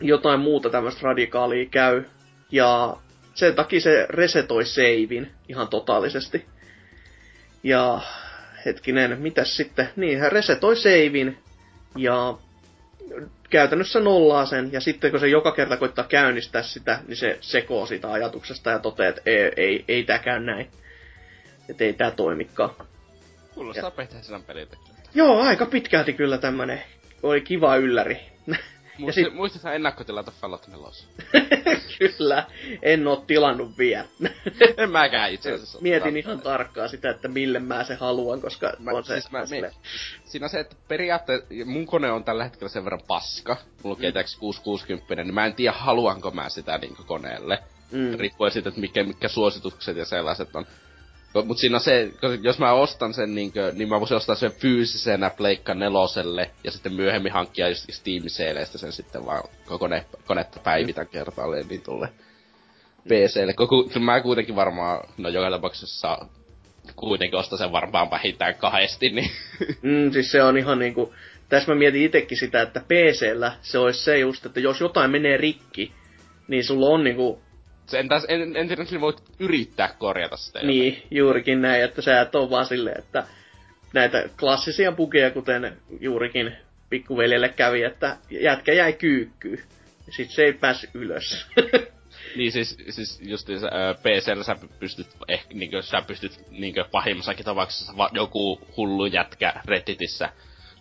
jotain 0.00 0.40
muuta 0.40 0.70
tämmöistä 0.70 1.00
radikaalia 1.02 1.66
käy. 1.66 2.04
Ja 2.52 2.96
sen 3.34 3.54
takia 3.54 3.80
se 3.80 4.06
resetoi 4.08 4.64
seivin 4.64 5.30
ihan 5.48 5.68
totaalisesti. 5.68 6.46
Ja 7.62 8.00
hetkinen, 8.64 9.20
mitäs 9.20 9.56
sitten? 9.56 9.88
Niin, 9.96 10.20
hän 10.20 10.32
resetoi 10.32 10.76
seivin 10.76 11.38
ja 11.96 12.38
käytännössä 13.50 14.00
nollaa 14.00 14.46
sen, 14.46 14.72
ja 14.72 14.80
sitten 14.80 15.10
kun 15.10 15.20
se 15.20 15.28
joka 15.28 15.52
kerta 15.52 15.76
koittaa 15.76 16.04
käynnistää 16.04 16.62
sitä, 16.62 16.98
niin 17.08 17.16
se 17.16 17.38
sekoo 17.40 17.86
sitä 17.86 18.12
ajatuksesta 18.12 18.70
ja 18.70 18.78
toteaa, 18.78 19.08
että 19.08 19.22
ei, 19.26 19.52
ei, 19.56 19.84
ei 19.88 20.04
tää 20.04 20.18
käy 20.18 20.40
näin. 20.40 20.70
Että 21.68 21.84
ei 21.84 21.92
tää 21.92 22.10
toimikaan. 22.10 22.70
Kuulostaa 23.54 23.90
Bethesdan 23.90 24.42
peliltä 24.42 24.76
Joo, 25.14 25.40
aika 25.42 25.66
pitkälti 25.66 26.12
kyllä 26.12 26.38
tämmönen. 26.38 26.82
Oli 27.22 27.40
kiva 27.40 27.76
ylläri. 27.76 28.20
Muistit, 29.00 29.24
sit... 29.24 29.34
muistit 29.34 29.64
ennakkotilata 29.64 30.32
Fallout 30.40 30.68
4? 30.68 30.86
Kyllä, 31.98 32.46
en 32.82 33.06
oo 33.06 33.16
tilannut 33.16 33.78
vielä. 33.78 34.04
en 34.76 34.90
mäkään 34.90 35.32
itse 35.32 35.52
asiassa. 35.52 35.78
Mietin 35.80 36.16
ihan 36.16 36.40
tarkkaan 36.40 36.88
sitä, 36.88 37.10
että 37.10 37.28
mille 37.28 37.58
mä 37.58 37.84
se 37.84 37.94
haluan, 37.94 38.40
koska 38.40 38.72
mä, 38.78 38.90
on 38.90 39.04
se... 39.04 39.12
Siis 39.12 39.30
mä, 39.30 39.38
me, 39.60 39.72
siinä 40.24 40.46
on 40.46 40.50
se, 40.50 40.60
että 40.60 40.76
periaatteessa 40.88 41.46
mun 41.64 41.86
kone 41.86 42.12
on 42.12 42.24
tällä 42.24 42.44
hetkellä 42.44 42.68
sen 42.68 42.84
verran 42.84 43.02
paska. 43.06 43.56
Mulla 43.82 43.96
on 43.96 44.10
GTX 44.10 44.36
660, 44.36 45.24
niin 45.24 45.34
mä 45.34 45.46
en 45.46 45.54
tiedä 45.54 45.76
haluanko 45.76 46.30
mä 46.30 46.48
sitä 46.48 46.78
niin 46.78 46.96
koneelle. 47.06 47.58
Mm. 47.90 48.18
Riippuen 48.18 48.52
siitä, 48.52 48.68
että 48.68 48.80
mikä, 48.80 49.04
mitkä 49.04 49.28
suositukset 49.28 49.96
ja 49.96 50.04
sellaiset 50.04 50.56
on. 50.56 50.66
Mut 51.44 51.58
siinä 51.58 51.78
se, 51.78 52.12
jos 52.42 52.58
mä 52.58 52.72
ostan 52.72 53.14
sen 53.14 53.34
niinkö, 53.34 53.72
niin 53.76 53.88
mä 53.88 54.00
voisin 54.00 54.16
ostaa 54.16 54.34
sen 54.34 54.52
fyysisenä 54.52 55.30
Pleikka 55.30 55.74
neloselle 55.74 56.50
ja 56.64 56.70
sitten 56.70 56.92
myöhemmin 56.92 57.32
hankkia 57.32 57.68
just 57.68 57.86
Steam 57.90 58.22
sen 58.66 58.92
sitten 58.92 59.26
vaan 59.26 59.42
kone, 59.78 60.04
konetta 60.26 60.60
päivitän 60.60 61.08
kertaalleen 61.08 61.68
niin 61.68 61.82
tulle 61.82 62.08
PClle. 63.04 63.52
Koko, 63.52 63.88
mä 64.00 64.20
kuitenkin 64.20 64.56
varmaan, 64.56 65.08
no 65.18 65.28
joka 65.28 65.50
tapauksessa 65.50 66.18
kuitenkin 66.96 67.38
ostan 67.38 67.58
sen 67.58 67.72
varmaan 67.72 68.10
vähintään 68.10 68.54
kahdesti, 68.54 69.08
niin... 69.10 69.30
Mm, 69.82 70.12
siis 70.12 70.32
se 70.32 70.42
on 70.42 70.58
ihan 70.58 70.78
niinku, 70.78 71.14
tässä 71.48 71.72
mä 71.72 71.78
mietin 71.78 72.02
itekin 72.02 72.38
sitä, 72.38 72.62
että 72.62 72.80
PCllä 72.80 73.52
se 73.62 73.78
olisi 73.78 74.04
se 74.04 74.18
just, 74.18 74.46
että 74.46 74.60
jos 74.60 74.80
jotain 74.80 75.10
menee 75.10 75.36
rikki, 75.36 75.92
niin 76.48 76.64
sulla 76.64 76.86
on 76.86 77.04
niinku 77.04 77.42
en, 77.94 78.08
taas, 78.08 78.24
en, 78.28 78.56
en 78.56 78.72
että 78.72 79.00
voit 79.00 79.22
yrittää 79.38 79.94
korjata 79.98 80.36
sitä. 80.36 80.62
Niin, 80.62 80.94
jotain. 80.94 81.08
juurikin 81.10 81.62
näin, 81.62 81.84
että 81.84 82.02
sä 82.02 82.20
et 82.20 82.34
ole 82.34 82.50
vaan 82.50 82.66
silleen, 82.66 82.98
että 82.98 83.24
näitä 83.94 84.28
klassisia 84.40 84.92
bugeja, 84.92 85.30
kuten 85.30 85.76
juurikin 86.00 86.52
pikkuveljelle 86.90 87.48
kävi, 87.48 87.82
että 87.82 88.16
jätkä 88.30 88.72
jäi 88.72 88.92
kyykkyyn. 88.92 89.62
Ja 90.06 90.12
sit 90.12 90.30
se 90.30 90.42
ei 90.42 90.52
päässyt 90.52 90.90
ylös. 90.94 91.46
niin 92.36 92.52
siis, 92.52 92.76
siis 92.90 93.20
just 93.22 93.50
äh, 93.50 93.56
PCllä 94.02 94.44
sä 94.44 94.56
pystyt, 94.78 95.06
ehkä 95.28 95.54
niinkö, 95.54 95.82
sä 95.82 96.02
pystyt 96.06 96.40
niinkö 96.50 96.84
pahimmassakin 96.90 97.44
tapauksessa 97.44 97.96
va- 97.96 98.10
joku 98.12 98.60
hullu 98.76 99.06
jätkä 99.06 99.52
Redditissä 99.64 100.32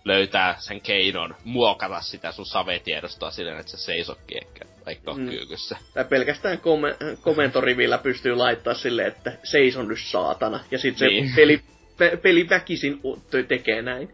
löytää 0.06 0.56
sen 0.60 0.82
keinon 0.82 1.36
muokata 1.44 2.02
sitä 2.02 2.32
sun 2.32 2.46
savetiedostoa 2.46 3.32
silleen, 3.32 3.60
että 3.60 3.72
se 3.72 3.78
seisokki 3.78 4.38
ehkä 4.38 4.66
vaikka 4.86 5.14
mm. 5.14 5.30
kyykyssä. 5.30 5.78
Tai 5.94 6.06
pelkästään 6.06 6.58
kom- 6.58 7.18
komentorivillä 7.22 7.98
pystyy 7.98 8.36
laittaa 8.36 8.74
silleen, 8.74 9.08
että 9.08 9.32
seison 9.44 9.88
nyt 9.88 10.00
saatana. 10.00 10.60
Ja 10.72 10.80
sitten 10.80 11.08
niin. 11.08 11.30
se 11.30 11.36
peli, 11.36 11.62
pe- 11.98 12.18
peli 12.18 12.50
väkisin 12.50 13.02
tekee 13.48 13.82
näin. 13.82 14.14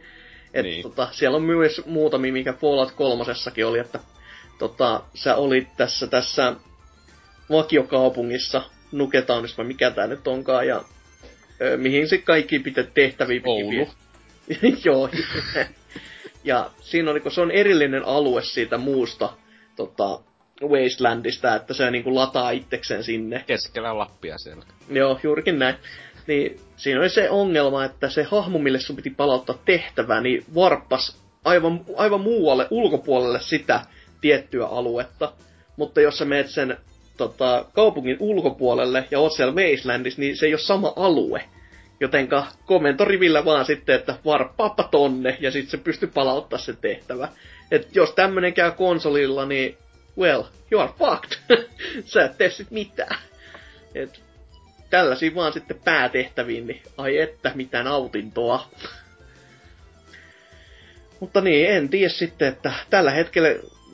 Et, 0.53 0.63
niin. 0.63 0.83
tota, 0.83 1.07
siellä 1.11 1.35
on 1.35 1.43
myös 1.43 1.81
muutamia, 1.85 2.33
mikä 2.33 2.53
Fallout 2.53 2.91
kolmosessakin 2.91 3.65
oli, 3.65 3.79
että 3.79 3.99
tota, 4.59 5.03
sä 5.13 5.35
olit 5.35 5.67
tässä, 5.77 6.07
tässä 6.07 6.53
vakiokaupungissa, 7.49 8.61
Nuketownissa 8.91 9.57
vai 9.57 9.65
mikä 9.65 9.91
tää 9.91 10.07
nyt 10.07 10.27
onkaan, 10.27 10.67
ja 10.67 10.83
ö, 11.61 11.77
mihin 11.77 12.07
se 12.07 12.17
kaikki 12.17 12.59
pitää 12.59 12.83
tehtäviä 12.83 13.41
Oulu. 13.45 13.89
Joo. 14.85 15.09
ja 16.43 16.69
siinä 16.81 17.11
on, 17.11 17.21
se 17.31 17.41
on 17.41 17.51
erillinen 17.51 18.05
alue 18.05 18.43
siitä 18.43 18.77
muusta 18.77 19.33
tota, 19.75 20.19
Wastelandista, 20.63 21.55
että 21.55 21.73
se 21.73 21.91
niin 21.91 22.15
lataa 22.15 22.51
itsekseen 22.51 23.03
sinne. 23.03 23.43
Keskellä 23.47 23.97
Lappia 23.97 24.37
siellä. 24.37 24.65
Joo, 24.89 25.19
juurikin 25.23 25.59
näin. 25.59 25.75
Niin 26.27 26.59
siinä 26.77 26.99
oli 26.99 27.09
se 27.09 27.29
ongelma, 27.29 27.85
että 27.85 28.09
se 28.09 28.23
hahmo, 28.23 28.59
mille 28.59 28.79
sun 28.79 28.95
piti 28.95 29.09
palauttaa 29.09 29.61
tehtävää, 29.65 30.21
niin 30.21 30.45
varppas 30.55 31.17
aivan, 31.43 31.85
aivan 31.95 32.21
muualle, 32.21 32.67
ulkopuolelle 32.69 33.39
sitä 33.41 33.81
tiettyä 34.21 34.67
aluetta. 34.67 35.33
Mutta 35.77 36.01
jos 36.01 36.17
sä 36.17 36.25
meet 36.25 36.49
sen 36.49 36.77
tota, 37.17 37.65
kaupungin 37.73 38.17
ulkopuolelle 38.19 39.07
ja 39.11 39.19
oot 39.19 39.33
siellä 39.33 39.53
Wastelandissa, 39.53 40.21
niin 40.21 40.37
se 40.37 40.45
ei 40.45 40.53
ole 40.53 40.59
sama 40.59 40.93
alue. 40.95 41.43
Jotenka 41.99 42.47
komentorivillä 42.65 43.45
vaan 43.45 43.65
sitten, 43.65 43.95
että 43.95 44.15
varppaappa 44.25 44.83
tonne, 44.83 45.37
ja 45.39 45.51
sitten 45.51 45.71
se 45.71 45.77
pystyy 45.77 46.09
palauttaa 46.13 46.59
se 46.59 46.73
tehtävä. 46.73 47.27
Et 47.71 47.95
jos 47.95 48.11
tämmönen 48.11 48.53
käy 48.53 48.71
konsolilla, 48.71 49.45
niin 49.45 49.77
well, 50.17 50.43
you 50.71 50.81
are 50.81 50.91
fucked. 50.99 51.37
Sä 52.05 52.25
et 52.25 52.37
tee 52.37 52.49
sit 52.49 52.71
mitään. 52.71 53.17
Et 53.95 54.21
tällaisia 54.89 55.35
vaan 55.35 55.53
sitten 55.53 55.79
päätehtäviin, 55.85 56.67
niin 56.67 56.81
ai 56.97 57.17
että, 57.17 57.51
mitä 57.55 57.83
nautintoa. 57.83 58.67
Mutta 61.19 61.41
niin, 61.41 61.69
en 61.69 61.89
tiedä 61.89 62.09
sitten, 62.09 62.47
että 62.47 62.73
tällä 62.89 63.11
hetkellä 63.11 63.49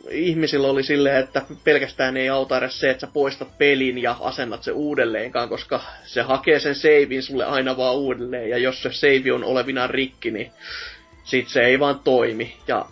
ihmisillä 0.10 0.68
oli 0.68 0.84
silleen, 0.84 1.18
että 1.18 1.42
pelkästään 1.64 2.18
ei 2.18 2.30
auta 2.30 2.58
edes 2.58 2.80
se, 2.80 2.90
että 2.90 3.08
sä 3.08 3.12
poistat 3.14 3.58
pelin 3.58 3.98
ja 3.98 4.16
asennat 4.20 4.64
se 4.64 4.72
uudelleenkaan, 4.72 5.50
koska 5.50 5.82
se 6.04 6.22
hakee 6.22 6.60
sen 6.60 6.76
seivin 6.76 7.24
sulle 7.24 7.46
aina 7.46 7.78
vaan 7.78 7.96
uudelleen, 7.96 8.50
ja 8.50 8.58
jos 8.58 8.84
se 8.84 8.90
save 8.92 9.34
on 9.34 9.44
olevina 9.44 9.88
rikki, 9.88 10.32
niin 10.32 10.52
sit 11.24 11.48
se 11.48 11.62
ei 11.62 11.80
vaan 11.80 12.00
toimi. 12.00 12.56
Ja 12.68 12.86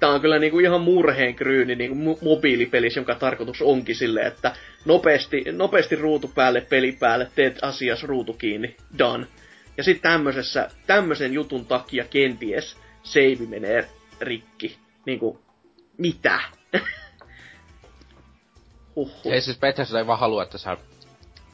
tää 0.00 0.10
on 0.10 0.20
kyllä 0.20 0.38
niinku 0.38 0.58
ihan 0.58 0.80
murheen 0.80 1.34
kryyni 1.34 1.74
niinku 1.74 2.18
mobiilipelissä, 2.22 3.00
jonka 3.00 3.14
tarkoitus 3.14 3.62
onkin 3.62 3.96
silleen, 3.96 4.26
että 4.26 4.52
nopeasti, 4.84 5.44
nopeasti 5.52 5.96
ruutu 5.96 6.30
päälle, 6.34 6.60
peli 6.60 6.92
päälle, 6.92 7.28
teet 7.34 7.58
asias 7.62 8.02
ruutu 8.02 8.32
kiinni, 8.32 8.76
done. 8.98 9.26
Ja 9.76 9.84
sitten 9.84 10.20
tämmöisen 10.86 11.32
jutun 11.32 11.66
takia 11.66 12.04
kenties 12.04 12.76
save 13.02 13.46
menee 13.48 13.88
rikki. 14.20 14.76
Niinku, 15.06 15.43
mitä? 15.98 16.40
Huhhuh. 18.96 19.32
Ei 19.32 19.40
siis 19.40 19.58
Bethesda 19.58 19.98
ei 19.98 20.06
vaan 20.06 20.18
halua, 20.18 20.42
että 20.42 20.58
sä 20.58 20.76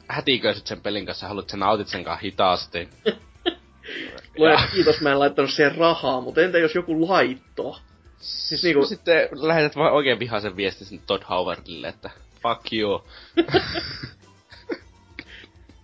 hätiköisit 0.07 0.67
sen 0.67 0.81
pelin 0.81 1.05
kanssa, 1.05 1.27
haluat 1.27 1.49
sen 1.49 1.59
nautit 1.59 1.87
sen 1.87 2.03
kanssa 2.03 2.21
hitaasti. 2.21 2.89
Lue, 4.37 4.57
kiitos, 4.73 5.01
mä 5.01 5.11
en 5.11 5.19
laittanut 5.19 5.51
siihen 5.51 5.75
rahaa, 5.75 6.21
mutta 6.21 6.41
entä 6.41 6.57
jos 6.57 6.75
joku 6.75 7.07
laittoo? 7.07 7.79
Siis 8.17 8.63
niinku... 8.63 8.85
Sitten 8.85 9.29
lähetät 9.31 9.75
vaan 9.75 9.93
oikein 9.93 10.19
vihaisen 10.19 10.55
viestin 10.55 10.87
sinne 10.87 11.03
Todd 11.07 11.23
Howardille, 11.29 11.87
että 11.87 12.09
fuck 12.41 12.73
you. 12.73 13.05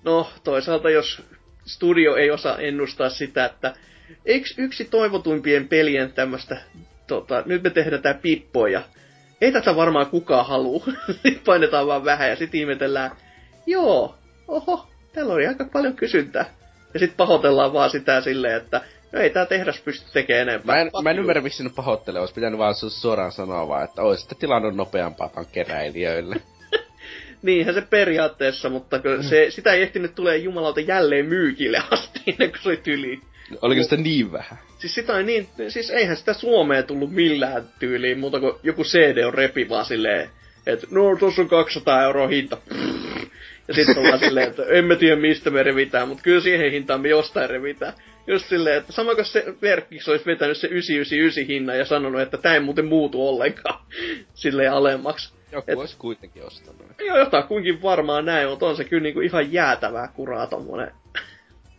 no, 0.03 0.32
toisaalta 0.43 0.89
jos 0.89 1.22
studio 1.66 2.16
ei 2.16 2.32
osaa 2.32 2.58
ennustaa 2.58 3.10
sitä, 3.10 3.45
että 3.45 3.74
eikö 4.26 4.47
yksi 4.58 4.86
toivotuimpien 4.86 5.68
pelien 5.68 6.14
tämmöstä, 6.14 6.62
tota, 7.08 7.43
nyt 7.45 7.64
me 7.64 7.70
tehdään 7.70 8.01
tää 8.01 8.14
pippo 8.14 8.68
ja 8.68 8.82
ei 9.41 9.51
tätä 9.51 9.76
varmaan 9.76 10.08
kukaan 10.08 10.45
halua. 10.45 10.84
sitten 11.24 11.41
painetaan 11.45 11.88
vaan 11.88 12.05
vähän 12.05 12.30
ja 12.30 12.36
sitten 12.36 12.60
ihmetellään, 12.60 13.12
joo, 13.66 14.16
oho, 14.47 14.88
täällä 15.14 15.34
oli 15.34 15.47
aika 15.47 15.66
paljon 15.74 15.95
kysyntää. 15.95 16.45
Ja 16.93 16.99
sitten 16.99 17.18
pahoitellaan 17.18 17.74
vaan 17.74 17.89
sitä 17.89 18.22
silleen, 18.22 18.58
että 18.58 18.82
No 19.12 19.20
ei 19.20 19.30
tää 19.30 19.45
tehdas 19.45 19.82
pysty 19.82 20.12
tekemään 20.14 20.49
enempää. 20.49 20.76
Mä 20.76 20.82
en, 20.82 20.91
mä 21.03 21.10
en 21.10 21.20
ymmärrä, 21.20 21.41
miksi 21.41 21.64
ne 21.64 21.70
pahoittelee. 21.76 22.20
Olisi 22.20 22.34
pitänyt 22.34 22.60
vaan 22.60 22.76
suoraan 22.76 23.32
sanoa 23.32 23.68
vaan, 23.68 23.84
että 23.84 24.01
olisi 24.01 24.22
sitten 24.22 24.38
tilannut 24.38 24.76
nopeampaa 24.76 25.30
tämän 25.30 25.45
keräilijöille. 25.51 26.36
Niinhän 27.41 27.76
se 27.76 27.82
periaatteessa, 27.82 28.70
mutta 28.70 28.99
se, 29.30 29.47
sitä 29.49 29.74
ei 29.74 29.82
ehtinyt 29.82 30.16
tulee 30.16 30.38
jumalauta 30.38 30.80
jälleen 30.80 31.26
myykille 31.26 31.82
asti, 31.91 32.20
ennen 32.28 32.49
kuin 32.49 32.62
se 32.64 32.70
oli 32.70 32.78
tyli. 32.78 33.22
Oliko 33.62 33.84
sitä 33.84 33.98
niin 33.98 34.32
vähän? 34.32 34.60
Siis 34.80 34.95
sitä 34.95 35.14
on 35.14 35.26
niin, 35.26 35.48
siis 35.68 35.89
eihän 35.89 36.18
sitä 36.18 36.34
Suomeen 36.34 36.84
tullut 36.84 37.12
millään 37.12 37.64
tyyliin, 37.80 38.20
mutta 38.20 38.39
kuin 38.39 38.54
joku 38.64 38.84
CD 38.84 39.24
on 39.24 39.34
repi 39.34 39.70
vaan 39.70 39.86
silleen, 39.86 40.30
että 40.66 40.88
no 40.91 41.16
tuossa 41.20 41.41
on 41.41 41.50
200 41.50 42.04
euroa 42.04 42.28
hinta. 42.28 42.58
Ja 43.68 43.74
sitten 43.74 43.98
ollaan 43.98 44.20
silleen, 44.20 44.48
että 44.48 44.64
emme 44.64 44.95
tiedä 44.95 45.16
mistä 45.16 45.50
me 45.50 45.64
revitään, 45.64 46.08
mutta 46.08 46.24
kyllä 46.24 46.41
siihen 46.41 46.72
hintaan 46.72 47.02
me 47.02 47.10
jostain 47.10 47.50
revitään 47.50 47.93
just 48.28 48.50
silleen, 48.50 48.78
että 48.78 48.91
sama 48.91 49.16
kuin 49.16 49.26
se 49.26 49.45
verkkiksi 49.62 50.12
olisi 50.12 50.26
vetänyt 50.26 50.58
se 50.58 50.68
999 50.68 51.48
hinnan 51.48 51.78
ja 51.78 51.86
sanonut, 51.86 52.22
että 52.22 52.38
tämä 52.38 52.56
ei 52.56 52.60
muuten 52.60 52.86
muutu 52.86 53.28
ollenkaan 53.28 53.80
silleen 54.34 54.74
alemmaksi. 54.74 55.34
Joku 55.52 55.72
Et, 55.72 55.78
olisi 55.78 55.98
kuitenkin 55.98 56.43
ostanut. 56.43 56.82
Joo, 57.06 57.18
jotain 57.18 57.43
kuinkin 57.43 57.82
varmaan 57.82 58.26
näin, 58.26 58.50
mutta 58.50 58.66
on 58.66 58.78
se 58.78 58.84
kyllä 58.84 59.04
niinku 59.04 59.22
ihan 59.22 59.54
jäätävää 59.54 60.08
kuraa 60.16 60.48
tommonen 60.48 60.91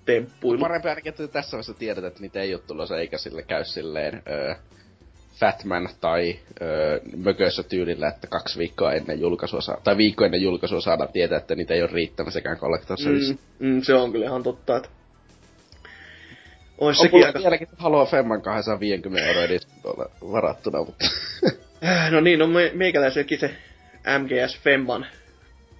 temppuilu. 0.08 0.60
Parempi 0.60 0.88
ainakin, 0.88 1.10
että 1.10 1.28
tässä 1.28 1.56
vaiheessa 1.56 1.74
tiedetään, 1.74 2.08
että 2.08 2.20
niitä 2.20 2.40
ei 2.40 2.54
ole 2.54 2.62
tulossa, 2.66 2.98
eikä 2.98 3.18
sille 3.18 3.42
käy 3.42 3.64
silleen 3.64 4.22
öö, 4.30 4.54
Fatman 5.34 5.88
tai 6.00 6.38
öö, 6.62 7.00
mökössä 7.16 7.62
tyylillä, 7.62 8.08
että 8.08 8.26
kaksi 8.26 8.58
viikkoa 8.58 8.92
ennen 8.92 9.20
julkaisua 9.20 9.60
saa, 9.60 9.80
tai 9.84 9.96
viikko 9.96 10.24
ennen 10.24 10.42
julkaisua 10.42 10.80
saadaan 10.80 11.12
tietää, 11.12 11.38
että 11.38 11.54
niitä 11.54 11.74
ei 11.74 11.82
ole 11.82 11.90
riittänyt 11.92 12.32
sekään 12.32 12.56
Collector's 12.56 13.08
mm, 13.08 13.38
mm, 13.58 13.82
se 13.82 13.94
on 13.94 14.12
kyllä 14.12 14.26
ihan 14.26 14.42
totta, 14.42 14.76
että 14.76 14.88
Ois 16.78 16.98
sekin 16.98 17.26
aika... 17.26 17.38
vieläkin 17.38 17.68
haluaa 17.76 18.06
Femman 18.06 18.42
250 18.42 19.28
euroa 19.28 19.44
edistystä 19.44 19.88
varattuna, 20.32 20.78
mutta... 20.78 21.04
no 22.10 22.20
niin, 22.20 22.38
no 22.38 22.46
me, 22.46 22.70
meikäläiselläkin 22.74 23.38
se 23.38 23.50
MGS 24.18 24.58
Femman 24.58 25.06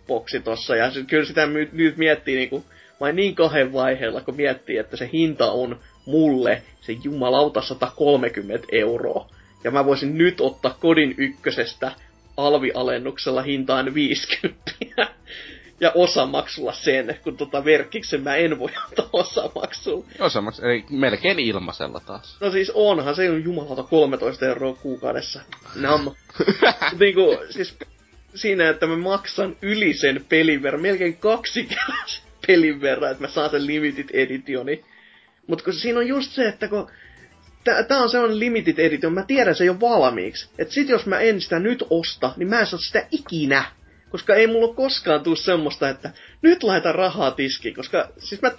boksi 0.06 0.40
tossa, 0.40 0.76
ja 0.76 0.90
kyllä 1.06 1.24
sitä 1.24 1.46
nyt 1.72 1.96
miettii 1.96 2.36
niinku, 2.36 2.64
vain 3.00 3.16
niin 3.16 3.34
kahden 3.34 3.72
vaiheella, 3.72 4.20
kun 4.20 4.36
miettii, 4.36 4.78
että 4.78 4.96
se 4.96 5.10
hinta 5.12 5.50
on 5.50 5.80
mulle 6.06 6.62
se 6.80 6.92
jumalauta 7.04 7.62
130 7.62 8.66
euroa. 8.72 9.28
ja 9.64 9.70
mä 9.70 9.84
voisin 9.84 10.18
nyt 10.18 10.40
ottaa 10.40 10.76
kodin 10.80 11.14
ykkösestä 11.18 11.92
alvialennuksella 12.36 13.42
hintaan 13.42 13.94
50 13.94 14.72
ja 15.80 15.92
osamaksulla 15.94 16.72
sen, 16.72 17.18
kun 17.22 17.36
tota 17.36 17.64
verkkiksen 17.64 18.22
mä 18.22 18.36
en 18.36 18.58
voi 18.58 18.70
ottaa 18.88 19.08
osamaksulla. 19.12 20.04
Osamaksulla, 20.18 20.70
eli 20.70 20.84
melkein 20.90 21.38
ilmaisella 21.38 22.00
taas. 22.06 22.36
No 22.40 22.50
siis 22.50 22.70
onhan 22.74 23.14
se 23.14 23.30
on 23.30 23.44
jumalauta 23.44 23.82
13 23.82 24.46
euroa 24.46 24.74
kuukaudessa. 24.74 25.40
Nam. 25.74 26.10
niinku, 27.00 27.38
siis 27.50 27.76
siinä, 28.34 28.68
että 28.68 28.86
mä 28.86 28.96
maksan 28.96 29.56
yli 29.62 29.94
sen 29.94 30.24
pelin 30.28 30.62
verran, 30.62 30.82
melkein 30.82 31.16
kaksi 31.16 31.68
pelin 32.48 32.80
verran, 32.80 33.10
että 33.10 33.24
mä 33.24 33.28
saan 33.28 33.50
sen 33.50 33.66
limited 33.66 34.08
editioni. 34.12 34.84
Mutta 35.46 35.64
kun 35.64 35.72
siinä 35.72 35.98
on 35.98 36.08
just 36.08 36.32
se, 36.32 36.48
että 36.48 36.68
kun 36.68 36.90
tää 37.64 38.02
on 38.02 38.10
sellainen 38.10 38.38
limited 38.38 38.78
edition, 38.78 39.12
mä 39.12 39.22
tiedän 39.22 39.54
se 39.54 39.64
jo 39.64 39.80
valmiiksi. 39.80 40.48
Et 40.58 40.70
sit 40.70 40.88
jos 40.88 41.06
mä 41.06 41.18
en 41.18 41.40
sitä 41.40 41.58
nyt 41.58 41.84
osta, 41.90 42.32
niin 42.36 42.48
mä 42.48 42.60
en 42.60 42.66
saa 42.66 42.78
sitä 42.78 43.06
ikinä. 43.10 43.64
Koska 44.10 44.34
ei 44.34 44.46
mulla 44.46 44.74
koskaan 44.74 45.22
tuu 45.22 45.36
semmoista, 45.36 45.88
että 45.88 46.10
nyt 46.42 46.62
laita 46.62 46.92
rahaa 46.92 47.30
tiskiin, 47.30 47.74
koska 47.74 48.08
siis 48.18 48.42
mä 48.42 48.50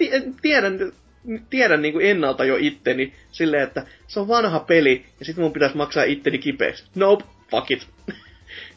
tiedän, 0.42 0.92
tiedän 1.50 1.82
niin 1.82 1.94
kuin 1.94 2.06
ennalta 2.06 2.46
jo 2.46 2.58
itteni 2.60 3.14
silleen, 3.32 3.64
että 3.64 3.86
se 4.08 4.20
on 4.20 4.28
vanha 4.28 4.60
peli 4.60 5.06
ja 5.20 5.26
sitten 5.26 5.44
mun 5.44 5.54
pitäisi 5.54 5.78
maksaa 5.78 6.04
itteni 6.04 6.38
kipeäksi. 6.38 6.84
Nope, 6.96 7.24
fuck 7.52 7.72
it. 7.72 7.88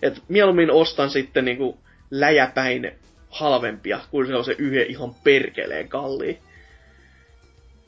Et 0.03 0.23
mieluummin 0.29 0.71
ostan 0.71 1.11
sitten 1.11 1.45
niin 1.45 1.57
kuin 1.57 1.77
läjäpäin 2.11 2.93
halvempia, 3.33 4.01
kuin 4.11 4.26
se 4.26 4.35
on 4.37 4.45
se 4.45 4.55
yhden 4.59 4.87
ihan 4.87 5.14
perkeleen 5.14 5.89
kalliin. 5.89 6.39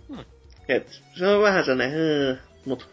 Hmm. 0.08 0.24
Et 0.68 1.00
se 1.18 1.26
on 1.26 1.42
vähän 1.42 1.64
sellainen, 1.64 2.40
mut 2.64 2.88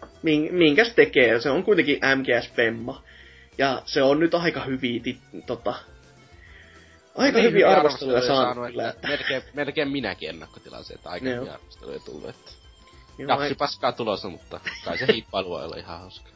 minkäs 0.51 0.89
tekee, 0.95 1.39
se 1.39 1.49
on 1.49 1.63
kuitenkin 1.63 1.99
MGS-femma. 2.15 3.03
Ja 3.57 3.81
se 3.85 4.03
on 4.03 4.19
nyt 4.19 4.35
aika 4.35 4.63
hyviä, 4.63 5.01
tota, 5.47 5.73
aika 7.15 7.37
niin, 7.37 7.49
hyviä 7.49 7.69
arvosteluja 7.69 8.21
saanut 8.21 8.67
kyllä. 8.67 8.89
Että... 8.89 9.07
Melkein, 9.07 9.43
melkein 9.53 9.91
minäkin 9.91 10.29
ennakkotilasin, 10.29 10.95
että 10.95 11.09
aika 11.09 11.29
hyviä 11.29 11.53
arvosteluja 11.53 11.99
tullut. 11.99 12.29
Että... 12.29 12.51
Kaksi 13.27 13.43
aika... 13.43 13.55
paskaa 13.55 13.91
tulossa, 13.91 14.29
mutta 14.29 14.59
kai 14.85 14.97
se 14.97 15.05
hiippailu 15.13 15.49
voi 15.49 15.65
olla 15.65 15.75
ihan 15.75 15.99
hauska. 15.99 16.29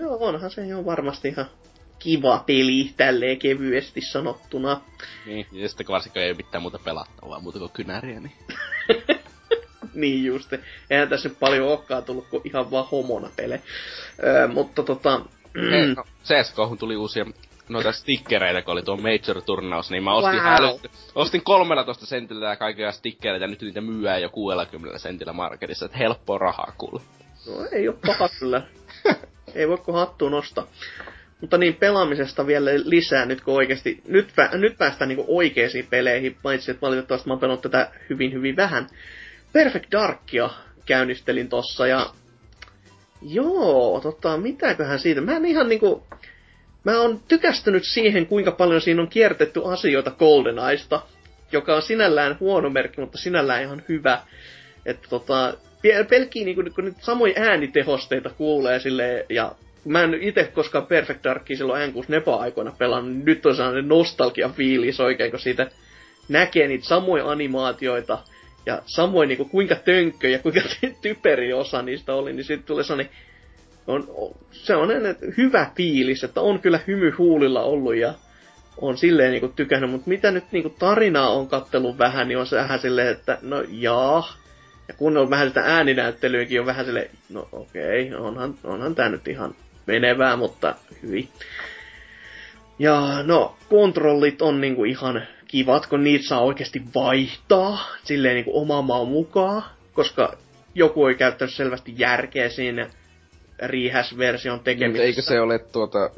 Joo, 0.00 0.16
onhan 0.20 0.50
se 0.50 0.66
jo 0.66 0.84
varmasti 0.84 1.28
ihan 1.28 1.50
kiva 2.04 2.44
peli, 2.46 2.90
tälleen 2.96 3.38
kevyesti 3.38 4.00
sanottuna. 4.00 4.80
Niin, 5.26 5.46
ja 5.52 5.68
sitten 5.68 5.86
varsinkin 5.88 6.22
ei 6.22 6.34
mitään 6.34 6.62
muuta 6.62 6.78
pelattavaa, 6.78 7.40
muuta 7.40 7.58
kuin 7.58 7.70
kynäriä, 7.70 8.20
niin... 8.20 8.32
niin 9.94 10.24
just. 10.24 10.52
Eihän 10.90 11.08
tässä 11.08 11.28
nyt 11.28 11.38
paljon 11.40 11.68
olekaan 11.68 12.04
tullut 12.04 12.26
kuin 12.28 12.40
ihan 12.44 12.70
vaan 12.70 12.88
homona 12.92 13.30
pele. 13.36 13.62
Öö, 14.24 14.48
mutta 14.48 14.82
tota... 14.82 15.20
Hei, 15.70 15.94
no, 15.94 16.04
CSGOhun 16.24 16.78
tuli 16.78 16.96
uusia 16.96 17.26
noita 17.68 17.92
stickereitä, 17.92 18.62
kun 18.62 18.72
oli 18.72 18.82
tuo 18.82 18.96
Major-turnaus, 18.96 19.90
niin 19.90 20.04
mä 20.04 20.14
ostin, 20.14 20.34
wow. 20.34 20.42
häly, 20.42 20.68
ostin 21.14 21.44
13 21.44 22.06
sentillä 22.06 22.48
ja 22.48 22.56
kaikkia 22.56 22.92
stickereitä, 22.92 23.44
ja 23.44 23.48
nyt 23.48 23.62
niitä 23.62 23.80
myyään 23.80 24.22
jo 24.22 24.28
60 24.28 24.98
sentillä 24.98 25.32
marketissa, 25.32 25.86
että 25.86 25.98
helppo 25.98 26.38
rahaa 26.38 26.72
kuule. 26.78 27.00
No 27.46 27.52
ei 27.72 27.88
oo 27.88 27.94
paha 28.06 28.28
kyllä. 28.38 28.62
ei 29.54 29.68
voiko 29.68 29.92
hattuun 29.92 30.32
nostaa. 30.32 30.66
Mutta 31.44 31.58
niin, 31.58 31.74
pelaamisesta 31.74 32.46
vielä 32.46 32.70
lisää 32.84 33.26
nyt 33.26 33.40
kun 33.40 33.54
oikeasti, 33.54 34.02
nyt, 34.08 34.28
nyt 34.52 34.78
päästään 34.78 35.08
niinku 35.08 35.24
oikeisiin 35.28 35.86
peleihin, 35.90 36.36
paitsi 36.42 36.70
että 36.70 36.80
valitettavasti 36.80 37.28
mä 37.28 37.32
oon 37.32 37.40
pelannut 37.40 37.62
tätä 37.62 37.90
hyvin 38.10 38.32
hyvin 38.32 38.56
vähän. 38.56 38.86
Perfect 39.52 39.92
Darkia 39.92 40.50
käynnistelin 40.86 41.48
tossa 41.48 41.86
ja 41.86 42.10
Joo, 43.22 44.00
tota, 44.02 44.36
mitäköhän 44.36 44.98
siitä? 44.98 45.20
Mä 45.20 45.36
en 45.36 45.44
ihan 45.44 45.68
niinku... 45.68 46.06
Mä 46.84 47.00
oon 47.00 47.20
tykästynyt 47.28 47.84
siihen, 47.84 48.26
kuinka 48.26 48.52
paljon 48.52 48.80
siinä 48.80 49.02
on 49.02 49.08
kiertetty 49.08 49.60
asioita 49.64 50.10
GoldenEyesta, 50.10 51.02
joka 51.52 51.76
on 51.76 51.82
sinällään 51.82 52.36
huono 52.40 52.70
merkki, 52.70 53.00
mutta 53.00 53.18
sinällään 53.18 53.62
ihan 53.62 53.82
hyvä. 53.88 54.20
Että 54.86 55.08
tota, 55.10 55.54
pelkkiä 56.08 56.44
niinku, 56.44 56.62
kun 56.74 56.84
nyt 56.84 56.96
samoja 57.00 57.34
äänitehosteita 57.36 58.30
kuulee 58.30 58.80
sille 58.80 59.26
ja 59.28 59.52
mä 59.84 60.02
en 60.02 60.14
itse 60.14 60.44
koskaan 60.44 60.86
Perfect 60.86 61.24
Darkia 61.24 61.56
silloin 61.56 61.92
N6 61.92 62.04
Nepa-aikoina 62.08 62.72
pelannut, 62.78 63.14
niin 63.14 63.24
nyt 63.24 63.46
on 63.46 63.56
sellainen 63.56 63.88
nostalgia 63.88 64.48
fiilis 64.48 65.00
oikein, 65.00 65.30
kun 65.30 65.40
siitä 65.40 65.70
näkee 66.28 66.68
niitä 66.68 66.84
samoja 66.84 67.30
animaatioita, 67.30 68.18
ja 68.66 68.82
samoin 68.86 69.28
niin 69.28 69.36
kuin, 69.36 69.50
kuinka 69.50 69.74
tönkkö 69.74 70.28
ja 70.28 70.38
kuinka 70.38 70.60
typeri 71.02 71.52
osa 71.52 71.82
niistä 71.82 72.14
oli, 72.14 72.32
niin 72.32 72.44
sitten 72.44 72.66
tulee 72.66 72.84
sellainen 72.84 73.12
on, 73.86 74.08
se 74.50 74.76
on 74.76 74.88
hyvä 75.36 75.70
fiilis, 75.76 76.24
että 76.24 76.40
on 76.40 76.60
kyllä 76.60 76.80
hymy 76.86 77.10
huulilla 77.10 77.62
ollut 77.62 77.96
ja 77.96 78.14
on 78.76 78.98
silleen 78.98 79.30
niinku 79.30 79.48
tykännyt, 79.48 79.90
mutta 79.90 80.08
mitä 80.08 80.30
nyt 80.30 80.44
niinku 80.52 80.70
tarinaa 80.78 81.30
on 81.30 81.48
kattellut 81.48 81.98
vähän, 81.98 82.28
niin 82.28 82.38
on 82.38 82.46
se 82.46 82.56
vähän 82.56 82.78
silleen, 82.78 83.08
että 83.08 83.38
no 83.42 83.64
jaa. 83.68 84.32
Ja 84.88 84.94
kun 84.94 85.16
on 85.16 85.30
vähän 85.30 85.48
sitä 85.48 85.60
ääninäyttelyäkin, 85.60 86.60
on 86.60 86.66
vähän 86.66 86.84
silleen, 86.84 87.10
no 87.28 87.48
okei, 87.52 88.08
okay, 88.08 88.26
onhan, 88.26 88.54
onhan 88.64 88.94
tää 88.94 89.08
nyt 89.08 89.28
ihan 89.28 89.54
menevää, 89.86 90.36
mutta 90.36 90.74
hyvin. 91.02 91.28
Ja 92.78 93.22
no, 93.22 93.56
kontrollit 93.70 94.42
on 94.42 94.60
niinku 94.60 94.84
ihan 94.84 95.22
kivat, 95.48 95.86
kun 95.86 96.04
niitä 96.04 96.28
saa 96.28 96.40
oikeasti 96.40 96.82
vaihtaa 96.94 97.78
silleen 98.04 98.34
niinku 98.34 98.60
oman 98.60 98.84
maan 98.84 99.08
mukaan, 99.08 99.62
koska 99.92 100.36
joku 100.74 101.06
ei 101.06 101.14
käyttänyt 101.14 101.54
selvästi 101.54 101.94
järkeä 101.98 102.48
siinä 102.48 102.90
rihäs-version 103.62 104.60
tekemisessä. 104.60 105.04
eikö 105.04 105.22
se 105.22 105.40
ole 105.40 105.58
tuota 105.58 106.10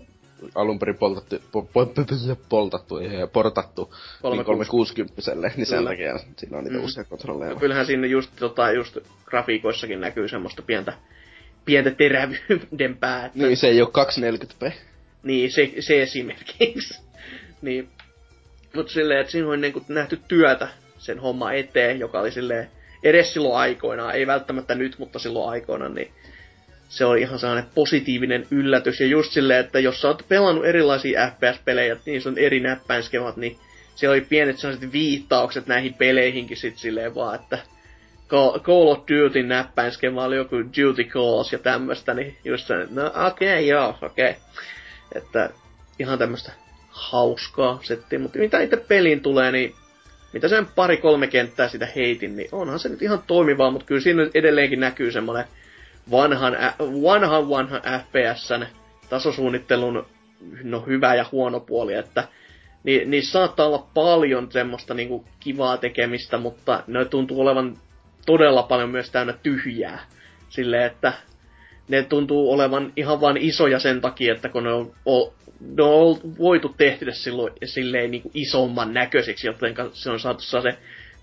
alun 0.55 0.79
perin 0.79 0.99
poltattu, 0.99 1.37
poltattu, 1.73 2.14
poltattu 2.49 2.99
ja 2.99 3.27
portattu 3.27 3.95
360 4.23 5.14
niin, 5.35 5.53
niin 5.57 5.67
sen 5.67 5.85
takia 5.85 6.19
siinä 6.37 6.59
on 6.59 6.64
niitä 6.64 6.77
mm. 6.77 6.83
uusia 6.83 7.05
kontrolleja. 7.05 7.53
No, 7.53 7.61
kyllähän 7.61 7.87
siinä 7.87 8.07
just, 8.07 8.31
tota, 8.39 8.71
just 8.71 8.99
grafiikoissakin 9.25 10.01
näkyy 10.01 10.29
semmoista 10.29 10.62
pientä, 10.62 10.93
pientä 11.67 11.91
terävyyden 11.91 12.97
päätä. 13.01 13.31
Niin, 13.35 13.57
se 13.57 13.69
ei 13.69 13.83
ole 13.83 13.89
240p. 13.89 14.73
Niin, 15.23 15.53
se, 15.53 15.73
se 15.81 16.03
esimerkiksi. 16.03 17.01
niin. 17.62 17.89
Mutta 18.75 18.93
silleen, 18.93 19.21
että 19.21 19.31
siinä 19.31 19.49
on 19.49 19.61
niin 19.61 19.85
nähty 19.89 20.21
työtä 20.29 20.69
sen 20.99 21.19
homma 21.19 21.53
eteen, 21.53 21.99
joka 21.99 22.21
oli 22.21 22.33
silleen, 22.33 22.71
edes 23.03 23.33
silloin 23.33 23.57
aikoinaan, 23.57 24.14
ei 24.14 24.27
välttämättä 24.27 24.75
nyt, 24.75 24.99
mutta 24.99 25.19
silloin 25.19 25.51
aikoinaan, 25.51 25.95
niin 25.95 26.12
se 26.89 27.05
oli 27.05 27.21
ihan 27.21 27.39
sellainen 27.39 27.71
positiivinen 27.75 28.47
yllätys. 28.51 29.01
Ja 29.01 29.07
just 29.07 29.33
silleen, 29.33 29.61
että 29.64 29.81
jos 29.81 30.01
sä 30.01 30.09
oot 30.09 30.23
pelannut 30.29 30.67
erilaisia 30.67 31.31
FPS-pelejä, 31.31 31.97
niin 32.07 32.29
on 32.29 32.39
eri 32.39 32.61
näppäinskemat, 32.61 33.37
niin 33.37 33.59
siellä 33.95 34.12
oli 34.12 34.21
pienet 34.21 34.59
sellaiset 34.59 34.93
viittaukset 34.93 35.67
näihin 35.67 35.95
peleihinkin 35.95 36.57
sit 36.57 36.79
silleen 36.79 37.14
vaan, 37.14 37.35
että 37.35 37.59
Call 38.62 38.89
of 38.89 38.99
Duty 38.99 39.43
näppäinskema 39.43 40.24
oli 40.24 40.37
joku 40.37 40.57
Duty 40.57 41.05
Calls 41.05 41.53
ja 41.53 41.59
tämmöstä, 41.59 42.14
niin 42.14 42.37
just 42.45 42.66
se, 42.66 42.74
no 42.91 43.07
okei, 43.07 43.55
okay, 43.55 43.61
joo, 43.61 43.99
okei. 44.03 44.31
Okay. 44.31 44.43
Että 45.14 45.51
ihan 45.99 46.18
tämmöstä 46.18 46.53
hauskaa 46.89 47.79
settiä, 47.83 48.18
mutta 48.18 48.39
mitä 48.39 48.61
itse 48.61 48.77
peliin 48.77 49.20
tulee, 49.20 49.53
niin 49.53 49.74
mitä 50.33 50.49
sen 50.49 50.66
pari-kolme 50.66 51.27
kenttää 51.27 51.68
sitä 51.68 51.89
heitin, 51.97 52.37
niin 52.37 52.49
onhan 52.53 52.79
se 52.79 52.89
nyt 52.89 53.03
ihan 53.03 53.22
toimivaa, 53.27 53.70
mutta 53.70 53.87
kyllä 53.87 54.01
siinä 54.01 54.31
edelleenkin 54.35 54.81
näkyy 54.81 55.12
semmoinen 55.12 55.45
vanhan, 56.11 56.57
vanhan 57.03 57.51
vanhan 57.51 57.83
FPSn 57.83 58.66
tasosuunnittelun 59.09 60.07
no, 60.62 60.81
hyvä 60.81 61.14
ja 61.14 61.27
huono 61.33 61.61
puoli, 61.61 61.95
että 61.95 62.29
niin, 62.85 63.11
niin 63.11 63.27
saattaa 63.27 63.66
olla 63.66 63.87
paljon 63.95 64.53
semmoista 64.53 64.95
niinku 64.95 65.24
kivaa 65.41 65.77
tekemistä, 65.77 66.39
mutta 66.39 66.83
ne 66.87 67.05
tuntuu 67.05 67.41
olevan 67.41 67.79
todella 68.27 68.62
paljon 68.62 68.91
myös 68.91 69.11
täynnä 69.11 69.35
tyhjää. 69.43 69.99
Silleen, 70.49 70.87
että 70.87 71.12
ne 71.89 72.03
tuntuu 72.03 72.53
olevan 72.53 72.93
ihan 72.97 73.20
vain 73.20 73.37
isoja 73.37 73.79
sen 73.79 74.01
takia, 74.01 74.35
että 74.35 74.49
kun 74.49 74.64
ne 74.64 74.72
on, 74.72 74.93
ne 75.61 75.83
on 75.83 76.20
voitu 76.39 76.74
tehdä 76.77 77.12
silloin 77.12 77.53
silleen 77.64 78.11
niin 78.11 78.22
kuin 78.22 78.33
isomman 78.35 78.95
näköisiksi, 78.95 79.47
joten 79.47 79.74
se 79.93 80.11
on 80.11 80.20
saatu 80.20 80.41
se 80.41 80.79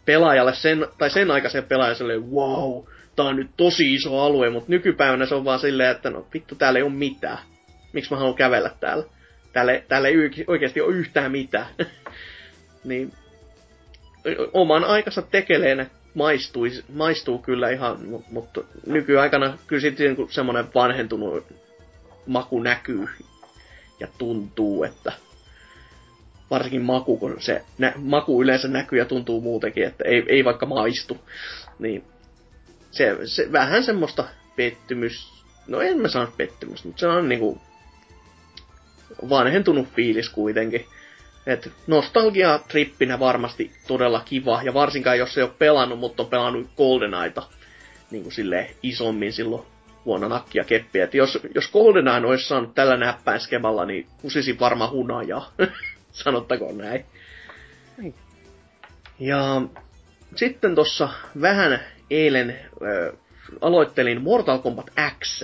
pelaajalle 0.05 0.53
sen, 0.53 0.87
tai 0.97 1.09
sen 1.09 1.31
aikaisen 1.31 1.63
pelaajalle, 1.63 2.17
wow, 2.17 2.83
tää 3.15 3.25
on 3.25 3.35
nyt 3.35 3.49
tosi 3.57 3.93
iso 3.93 4.19
alue, 4.19 4.49
mutta 4.49 4.69
nykypäivänä 4.69 5.25
se 5.25 5.35
on 5.35 5.45
vaan 5.45 5.59
silleen, 5.59 5.91
että 5.91 6.09
no 6.09 6.27
vittu, 6.33 6.55
täällä 6.55 6.79
ei 6.79 6.83
ole 6.83 6.91
mitään. 6.91 7.37
Miksi 7.93 8.11
mä 8.11 8.17
haluan 8.17 8.35
kävellä 8.35 8.71
täällä? 8.79 9.03
Täällä, 9.53 9.81
täällä 9.87 10.07
ei 10.07 10.15
oikeasti 10.47 10.81
ole 10.81 10.95
yhtään 10.95 11.31
mitään. 11.31 11.65
niin 12.83 13.11
oman 14.53 14.83
aikansa 14.83 15.21
tekeleenä 15.21 15.85
maistuu, 16.13 16.63
maistuu 16.93 17.37
kyllä 17.37 17.69
ihan, 17.69 17.97
mutta 18.31 18.61
nykyaikana 18.85 19.57
kyllä 19.67 19.81
sitten 19.81 20.13
niin 20.13 20.31
semmoinen 20.31 20.65
vanhentunut 20.75 21.45
maku 22.25 22.59
näkyy 22.59 23.07
ja 23.99 24.07
tuntuu, 24.17 24.83
että 24.83 25.11
varsinkin 26.51 26.81
maku, 26.81 27.17
kun 27.17 27.35
se 27.39 27.61
nä, 27.77 27.93
maku 27.95 28.41
yleensä 28.41 28.67
näkyy 28.67 28.99
ja 28.99 29.05
tuntuu 29.05 29.41
muutenkin, 29.41 29.83
että 29.83 30.03
ei, 30.07 30.23
ei 30.27 30.45
vaikka 30.45 30.65
maistu, 30.65 31.17
niin 31.79 32.03
se, 32.91 33.17
se 33.25 33.51
vähän 33.51 33.83
semmoista 33.83 34.27
pettymys, 34.55 35.43
no 35.67 35.81
en 35.81 35.97
mä 35.97 36.07
sano 36.07 36.31
pettymys, 36.37 36.85
mutta 36.85 36.99
se 36.99 37.07
on 37.07 37.29
niinku 37.29 37.61
vanhentunut 39.29 39.87
fiilis 39.95 40.29
kuitenkin. 40.29 40.85
Et 41.47 41.71
nostalgia-trippinä 41.87 43.19
varmasti 43.19 43.71
todella 43.87 44.21
kiva, 44.25 44.61
ja 44.63 44.73
varsinkaan 44.73 45.17
jos 45.17 45.37
ei 45.37 45.43
ole 45.43 45.51
pelannut, 45.59 45.99
mutta 45.99 46.23
on 46.23 46.29
pelannut 46.29 46.69
GoldenEyeta 46.77 47.43
niin 48.11 48.23
kuin 48.23 48.33
silleen 48.33 48.69
isommin 48.83 49.33
silloin 49.33 49.63
vuonna 50.05 50.27
nakkia 50.27 50.63
keppiä. 50.63 51.03
Et 51.03 51.13
jos, 51.13 51.39
jos 51.55 51.71
GoldenEye 51.71 52.25
olisi 52.25 52.47
saanut 52.47 52.75
tällä 52.75 52.97
näppäinskemalla, 52.97 53.85
niin 53.85 54.07
kusisi 54.21 54.59
varmaan 54.59 54.91
hunajaa. 54.91 55.53
Sanottakoon 56.11 56.77
näin. 56.77 57.05
Ja 59.19 59.61
sitten 60.35 60.75
tossa 60.75 61.09
vähän 61.41 61.79
eilen 62.09 62.49
äh, 62.49 63.19
aloittelin 63.61 64.21
Mortal 64.21 64.59
Kombat 64.59 64.91
X 65.19 65.43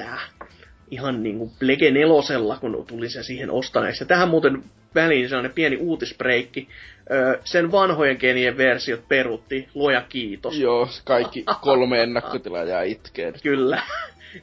ihan 0.92 1.24
niinku 1.24 1.52
Plege 1.60 1.92
nelosella, 1.92 2.58
kun 2.58 2.86
tuli 2.88 3.10
se 3.10 3.24
siihen 3.24 3.52
ostaneeksi. 3.52 4.04
Ja 4.04 4.08
tähän 4.08 4.30
muuten 4.30 4.64
väliin 4.96 5.30
sellainen 5.30 5.54
pieni 5.54 5.78
uutisbreikki. 5.78 6.68
Öö, 7.12 7.40
sen 7.44 7.72
vanhojen 7.72 8.18
genien 8.20 8.58
versiot 8.58 9.08
perutti, 9.08 9.68
loja 9.74 10.02
kiitos. 10.10 10.60
Joo, 10.60 10.90
kaikki 11.04 11.46
kolme 11.62 12.04
ennakkotilaa 12.04 12.64
jää 12.64 12.84
itkeen. 12.84 13.34
Kyllä. 13.44 13.82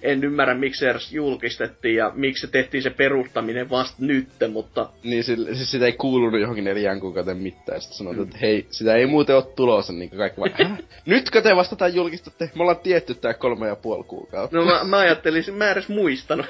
En 0.02 0.24
ymmärrä, 0.24 0.54
miksi 0.54 0.78
se 0.78 1.14
julkistettiin 1.14 1.96
ja 1.96 2.12
miksi 2.14 2.46
se 2.46 2.52
tehtiin 2.52 2.82
se 2.82 2.90
perustaminen 2.90 3.70
vasta 3.70 3.96
nyt, 3.98 4.28
mutta... 4.52 4.88
Niin, 5.02 5.24
sille, 5.24 5.54
siis 5.54 5.70
sitä 5.70 5.86
ei 5.86 5.92
kuulunut 5.92 6.40
johonkin 6.40 6.64
neljän 6.64 7.00
kuukauden 7.00 7.36
mittaan. 7.36 7.80
Sitten 7.80 7.98
sanotaan, 7.98 8.18
mm. 8.18 8.24
että 8.24 8.38
hei, 8.40 8.66
sitä 8.70 8.94
ei 8.94 9.06
muuten 9.06 9.36
ole 9.36 9.44
tulossa, 9.56 9.92
niin 9.92 10.10
kaikki 10.10 10.40
vaan, 10.40 10.78
Nytkö 11.06 11.42
te 11.42 11.56
vasta 11.56 11.76
tämän 11.76 11.94
julkistatte? 11.94 12.50
Me 12.54 12.62
ollaan 12.62 12.78
tietty 12.78 13.14
tää 13.14 13.34
kolme 13.34 13.66
ja 13.66 13.76
puoli 13.76 14.04
kuukautta. 14.04 14.56
No 14.56 14.64
mä, 14.64 14.84
mä 14.84 14.98
ajattelin, 14.98 15.44
mä 15.54 15.70
edes 15.70 15.88
muistanut 15.88 16.46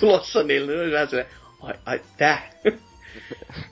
tulossa 0.00 0.42
niille. 0.42 0.86
Niin 0.86 1.26
ai, 1.62 1.74
ai, 1.84 2.00
täh. 2.16 2.50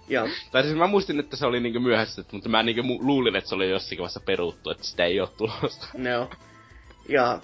Ja. 0.08 0.28
Tai 0.52 0.62
siis 0.62 0.76
mä 0.76 0.86
muistin, 0.86 1.20
että 1.20 1.36
se 1.36 1.46
oli 1.46 1.60
niinku 1.60 1.80
myöhässä, 1.80 2.24
mutta 2.32 2.48
mä 2.48 2.62
niinku 2.62 2.82
luulin, 3.00 3.36
että 3.36 3.48
se 3.48 3.54
oli 3.54 3.70
jossakin 3.70 3.98
vaiheessa 3.98 4.20
peruttu, 4.20 4.70
että 4.70 4.84
sitä 4.84 5.04
ei 5.04 5.20
oo 5.20 5.26
tulossa. 5.26 5.88
Joo. 5.98 6.30
Ja 7.08 7.38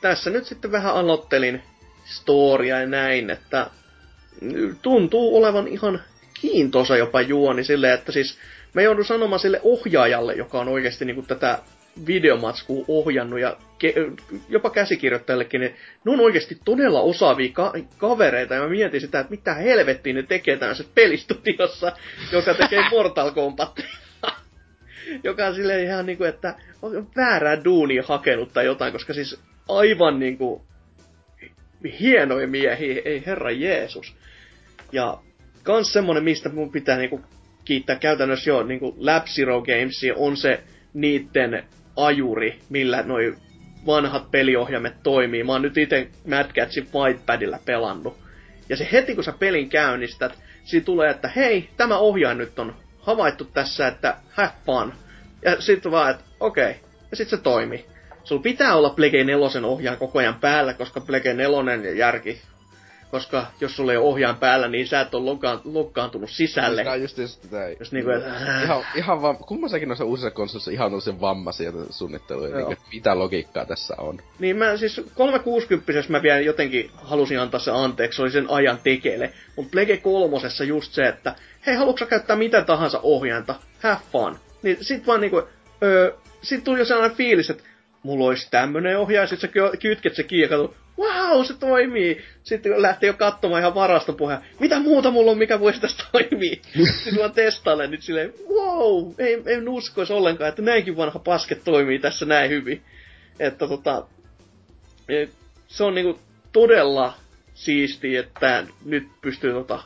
tässä 0.00 0.30
nyt 0.30 0.46
sitten 0.46 0.72
vähän 0.72 0.94
aloittelin 0.94 1.62
storia 2.04 2.80
ja 2.80 2.86
näin, 2.86 3.30
että 3.30 3.70
tuntuu 4.82 5.36
olevan 5.36 5.68
ihan 5.68 6.02
kiintoisa 6.40 6.96
jopa 6.96 7.20
juoni 7.20 7.64
silleen, 7.64 7.94
että 7.94 8.12
siis 8.12 8.38
mä 8.74 8.82
joudun 8.82 9.04
sanomaan 9.04 9.40
sille 9.40 9.60
ohjaajalle, 9.62 10.34
joka 10.34 10.60
on 10.60 10.68
oikeasti 10.68 11.04
niin 11.04 11.26
tätä 11.26 11.58
videomatskua 12.06 12.84
ohjannut 12.88 13.40
ja 13.40 13.56
ke- 13.84 14.22
jopa 14.48 14.70
käsikirjoittajallekin, 14.70 15.60
niin 15.60 15.74
ne 16.04 16.12
on 16.12 16.20
oikeasti 16.20 16.58
todella 16.64 17.00
osaavia 17.00 17.52
ka- 17.52 17.72
kavereita 17.98 18.54
ja 18.54 18.60
mä 18.60 18.68
mietin 18.68 19.00
sitä, 19.00 19.20
että 19.20 19.30
mitä 19.30 19.54
helvettiä 19.54 20.12
ne 20.12 20.22
tekee 20.22 20.56
tämmöisessä 20.56 20.92
pelistudiossa, 20.94 21.92
joka 22.32 22.54
tekee 22.54 22.82
Mortal 22.90 23.30
Kombat. 23.30 23.80
joka 25.24 25.46
on 25.46 25.54
silleen 25.54 25.84
ihan 25.84 26.06
niinku, 26.06 26.24
että 26.24 26.54
on 26.82 27.08
väärää 27.16 27.64
duunia 27.64 28.02
hakenut 28.06 28.52
tai 28.52 28.64
jotain, 28.64 28.92
koska 28.92 29.14
siis 29.14 29.40
aivan 29.68 30.18
niinku 30.18 30.66
hienoja 32.00 32.46
miehiä, 32.46 33.02
ei 33.04 33.22
herra 33.26 33.50
Jeesus. 33.50 34.16
Ja 34.92 35.18
kans 35.62 35.92
semmonen, 35.92 36.24
mistä 36.24 36.48
mun 36.48 36.72
pitää 36.72 36.98
niinku 36.98 37.20
kiittää 37.64 37.96
käytännössä 37.96 38.50
jo 38.50 38.62
niinku 38.62 38.94
Lab 38.98 39.24
Zero 39.24 39.62
Games 39.62 40.00
on 40.16 40.36
se 40.36 40.60
niitten 40.94 41.64
ajuri, 42.06 42.58
millä 42.68 43.02
noi 43.02 43.36
vanhat 43.86 44.30
peliohjaimet 44.30 45.02
toimii. 45.02 45.44
Mä 45.44 45.52
oon 45.52 45.62
nyt 45.62 45.78
itse 45.78 46.08
Mad 46.28 46.52
Catsin 46.52 46.86
Fightpadilla 46.86 47.58
pelannut. 47.64 48.16
Ja 48.68 48.76
se 48.76 48.88
heti 48.92 49.14
kun 49.14 49.24
sä 49.24 49.32
pelin 49.32 49.68
käynnistät, 49.68 50.38
siinä 50.64 50.84
tulee, 50.84 51.10
että 51.10 51.28
hei, 51.28 51.68
tämä 51.76 51.98
ohjaaja 51.98 52.34
nyt 52.34 52.58
on 52.58 52.76
havaittu 53.00 53.44
tässä, 53.44 53.88
että 53.88 54.16
fun. 54.66 54.92
Ja 55.42 55.60
sitten 55.60 55.92
vaan, 55.92 56.10
että 56.10 56.24
okei. 56.40 56.70
Okay. 56.70 56.82
Ja 57.10 57.16
sitten 57.16 57.38
se 57.38 57.42
toimii. 57.42 57.86
Sulla 58.24 58.42
pitää 58.42 58.76
olla 58.76 58.90
Plege 58.90 59.24
4 59.24 59.46
ohjaaja 59.66 59.98
koko 59.98 60.18
ajan 60.18 60.40
päällä, 60.40 60.74
koska 60.74 61.00
Plege 61.00 61.34
4 61.34 61.74
ja 61.74 61.94
järki 61.94 62.40
koska 63.10 63.46
jos 63.60 63.76
sulla 63.76 63.92
ei 63.92 63.98
ole 63.98 64.06
ohjaan 64.06 64.36
päällä, 64.36 64.68
niin 64.68 64.86
sä 64.86 65.00
et 65.00 65.14
ole 65.14 65.24
lokaan, 65.24 65.60
lokkaantunut 65.64 66.30
sisälle. 66.30 66.84
Tämä 66.84 66.96
just 66.96 67.16
sitä. 67.26 67.68
Jos 67.78 67.92
niinku, 67.92 68.10
et, 68.10 68.22
ihan, 68.64 68.84
ihan 68.94 69.22
vaan, 69.22 69.36
kummassakin 69.36 69.88
noissa 69.88 70.04
uusissa 70.04 70.30
konsolissa 70.30 70.70
ihan 70.70 70.94
on 70.94 71.20
vammaisia 71.20 71.72
suunnitteluja, 71.90 72.56
niin, 72.56 72.78
mitä 72.92 73.18
logiikkaa 73.18 73.66
tässä 73.66 73.94
on. 73.98 74.18
Niin 74.38 74.56
mä 74.56 74.76
siis 74.76 75.00
360 75.14 75.92
mä 76.08 76.22
vielä 76.22 76.40
jotenkin 76.40 76.90
halusin 76.94 77.40
antaa 77.40 77.60
se 77.60 77.70
anteeksi, 77.70 78.22
oli 78.22 78.30
sen 78.30 78.50
ajan 78.50 78.78
tekele. 78.84 79.32
Mutta 79.56 79.70
Plege 79.70 79.96
3 79.96 80.36
just 80.66 80.92
se, 80.92 81.08
että 81.08 81.34
hei, 81.66 81.74
haluatko 81.76 82.06
käyttää 82.06 82.36
mitä 82.36 82.64
tahansa 82.64 83.00
ohjainta? 83.02 83.54
Have 83.82 83.98
fun. 84.12 84.36
Niin 84.62 84.76
sit 84.80 85.06
vaan 85.06 85.20
niinku, 85.20 85.42
öö, 85.82 86.12
sit 86.42 86.64
tuli 86.64 86.78
jo 86.78 86.84
sellainen 86.84 87.16
fiilis, 87.16 87.50
että 87.50 87.62
mulla 88.02 88.26
olisi 88.26 88.50
tämmönen 88.50 88.98
ohjaaja, 88.98 89.26
sit 89.26 89.40
sä 89.40 89.48
kytket 89.80 90.14
se 90.14 90.22
kiinni 90.22 90.42
ja 90.42 90.48
katsot, 90.48 90.76
wow, 90.98 91.44
se 91.44 91.54
toimii. 91.54 92.22
Sitten 92.42 92.72
kun 92.72 92.82
lähti 92.82 93.06
jo 93.06 93.14
katsomaan 93.14 93.60
ihan 93.60 93.74
varastopuheen, 93.74 94.40
mitä 94.60 94.80
muuta 94.80 95.10
mulla 95.10 95.30
on, 95.30 95.38
mikä 95.38 95.60
voisi 95.60 95.80
tästä 95.80 96.04
toimii. 96.12 96.62
Sitten 97.04 97.22
mä 97.22 97.28
testailen 97.28 97.90
nyt 97.90 98.02
silleen, 98.02 98.34
wow, 98.48 99.12
ei, 99.18 99.42
en 99.46 99.68
uskoisi 99.68 100.12
ollenkaan, 100.12 100.48
että 100.48 100.62
näinkin 100.62 100.96
vanha 100.96 101.18
paske 101.18 101.54
toimii 101.54 101.98
tässä 101.98 102.26
näin 102.26 102.50
hyvin. 102.50 102.82
Että 103.40 103.68
tota, 103.68 104.06
e, 105.08 105.26
se 105.68 105.84
on 105.84 105.94
niinku 105.94 106.18
todella 106.52 107.14
siistiä, 107.54 108.20
että 108.20 108.66
nyt 108.84 109.08
pystyy 109.20 109.52
tota, 109.52 109.82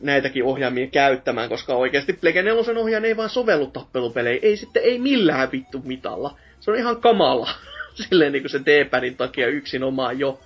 näitäkin 0.00 0.44
ohjaamia 0.44 0.86
käyttämään, 0.86 1.48
koska 1.48 1.74
oikeasti 1.74 2.12
Plege 2.12 2.42
4 2.42 2.80
ohjaaja 2.80 3.06
ei 3.06 3.16
vaan 3.16 3.30
sovellu 3.30 3.66
tappelupeleihin. 3.66 4.44
Ei 4.44 4.56
sitten, 4.56 4.82
ei 4.82 4.98
millään 4.98 5.52
vittu 5.52 5.80
mitalla. 5.84 6.38
Se 6.60 6.70
on 6.70 6.76
ihan 6.76 7.00
kamala. 7.00 7.50
silleen 8.08 8.32
niin 8.32 8.42
kuin 8.42 8.50
se 8.50 8.60
D-padin 8.66 9.16
takia 9.16 9.46
yksin 9.46 9.84
omaan 9.84 10.18
jo. 10.18 10.40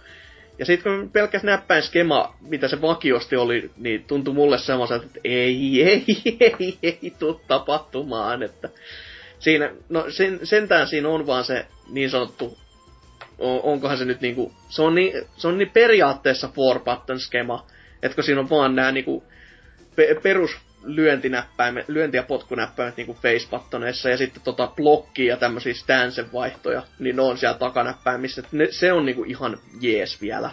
Ja 0.59 0.65
sitten 0.67 0.93
kun 0.93 1.11
pelkäs 1.11 1.43
näppäin 1.43 1.83
skema, 1.83 2.37
mitä 2.41 2.69
se 2.69 2.81
vakiosti 2.81 3.37
oli, 3.37 3.71
niin 3.77 4.05
tuntui 4.05 4.35
mulle 4.35 4.59
semmoiselta, 4.59 5.07
että 5.07 5.21
ei, 5.25 5.83
ei, 5.83 6.05
ei, 6.41 6.79
ei 6.83 7.13
tuu 7.19 7.41
tapahtumaan. 7.49 8.43
Että 8.43 8.69
siinä, 9.39 9.71
no 9.89 10.05
sen, 10.09 10.41
sentään 10.43 10.87
siinä 10.87 11.09
on 11.09 11.27
vaan 11.27 11.45
se 11.45 11.67
niin 11.91 12.11
sanottu, 12.11 12.59
on, 13.39 13.61
onkohan 13.63 13.99
se 13.99 14.05
nyt 14.05 14.21
niinku, 14.21 14.53
se 14.69 14.83
on 14.83 14.95
niin, 14.95 15.13
se 15.37 15.49
on 15.49 15.59
niin 15.59 15.71
periaatteessa 15.71 16.49
four 16.49 16.81
button 16.81 17.21
skema, 17.21 17.67
että 18.03 18.15
kun 18.15 18.25
siinä 18.25 18.41
on 18.41 18.51
vaan 18.51 18.75
nämä 18.75 18.93
niinku 18.93 19.25
pe, 19.97 20.17
perus 20.23 20.57
lyöntinäppäimet, 20.85 21.89
lyönti- 21.89 22.16
ja 22.16 22.22
potkunäppäimet 22.22 22.97
niin 22.97 23.16
facebuttoneissa 23.22 24.09
ja 24.09 24.16
sitten 24.16 24.43
tota 24.43 24.66
blokkia 24.66 25.35
ja 25.35 25.37
tämmöisiä 25.37 25.74
stansen 25.74 26.32
vaihtoja, 26.32 26.82
niin 26.99 27.16
ne 27.16 27.22
on 27.22 27.39
siellä 27.39 27.59
takanäppäimissä. 27.59 28.43
Ne, 28.53 28.68
se 28.70 28.93
on 28.93 29.07
niinku 29.07 29.24
ihan 29.24 29.59
jees 29.80 30.20
vielä. 30.20 30.51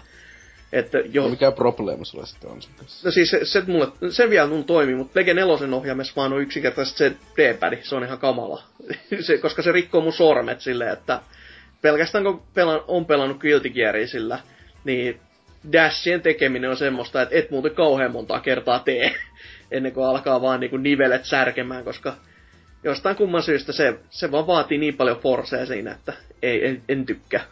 Että 0.73 0.97
jo... 0.97 1.23
No 1.23 1.29
mikä 1.29 1.51
probleema 1.51 2.05
sulla 2.05 2.25
sitten 2.25 2.49
on 2.49 2.61
sen 2.61 2.71
kanssa? 2.77 3.07
No 3.07 3.11
siis 3.11 3.29
se, 3.29 3.45
se, 3.45 3.63
mulle, 3.67 3.87
se 4.09 4.29
vielä 4.29 4.47
mun 4.47 4.63
toimii, 4.63 4.95
mutta 4.95 5.19
Lege 5.19 5.33
4 5.33 5.75
ohjaamessa 5.75 6.13
vaan 6.15 6.33
on 6.33 6.41
yksinkertaisesti 6.41 6.97
se 6.97 7.15
D-pad, 7.37 7.77
se 7.83 7.95
on 7.95 8.03
ihan 8.03 8.19
kamala. 8.19 8.63
se, 9.19 9.37
koska 9.37 9.61
se 9.61 9.71
rikkoo 9.71 10.01
mun 10.01 10.13
sormet 10.13 10.61
silleen, 10.61 10.93
että 10.93 11.21
pelkästään 11.81 12.23
kun 12.23 12.43
pelan, 12.53 12.81
on 12.87 13.05
pelannut 13.05 13.39
Guilty 13.39 13.69
Gearia 13.69 14.07
sillä, 14.07 14.39
niin 14.83 15.19
dashien 15.71 16.21
tekeminen 16.21 16.69
on 16.69 16.77
semmoista, 16.77 17.21
että 17.21 17.35
et 17.35 17.51
muuten 17.51 17.75
kauhean 17.75 18.11
montaa 18.11 18.39
kertaa 18.39 18.79
tee 18.79 19.15
ennen 19.71 19.91
kuin 19.91 20.07
alkaa 20.07 20.41
vaan 20.41 20.59
niinku 20.59 20.77
nivelet 20.77 21.25
särkemään, 21.25 21.83
koska 21.83 22.13
jostain 22.83 23.15
kumman 23.15 23.43
syystä 23.43 23.71
se, 23.71 23.99
se 24.09 24.31
vaan 24.31 24.47
vaatii 24.47 24.77
niin 24.77 24.97
paljon 24.97 25.19
forcea 25.19 25.65
siinä, 25.65 25.91
että 25.91 26.13
ei, 26.41 26.67
en, 26.67 26.81
en 26.89 27.05
tykkää. 27.05 27.43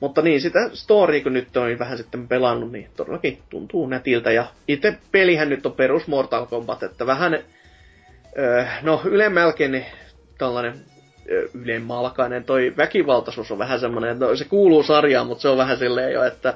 Mutta 0.00 0.22
niin, 0.22 0.40
sitä 0.40 0.58
story 0.72 1.20
kun 1.20 1.32
nyt 1.32 1.56
on 1.56 1.78
vähän 1.78 1.98
sitten 1.98 2.28
pelannut, 2.28 2.72
niin 2.72 2.88
todellakin 2.96 3.38
tuntuu 3.50 3.86
nätiltä. 3.86 4.32
Ja 4.32 4.46
itse 4.68 4.98
pelihän 5.12 5.48
nyt 5.48 5.66
on 5.66 5.72
perus 5.72 6.06
Mortal 6.06 6.46
Kombat, 6.46 6.82
että 6.82 7.06
vähän, 7.06 7.38
öö, 8.38 8.64
no 8.82 9.00
ylemmälkeen 9.04 9.72
niin 9.72 9.86
tällainen 10.38 10.74
öö, 11.30 11.48
ylenmalkainen 11.54 12.44
toi 12.44 12.74
väkivaltaisuus 12.76 13.50
on 13.50 13.58
vähän 13.58 13.80
semmoinen, 13.80 14.18
no, 14.18 14.36
se 14.36 14.44
kuuluu 14.44 14.82
sarjaan, 14.82 15.26
mutta 15.26 15.42
se 15.42 15.48
on 15.48 15.58
vähän 15.58 15.76
silleen 15.76 16.12
jo, 16.12 16.24
että 16.24 16.54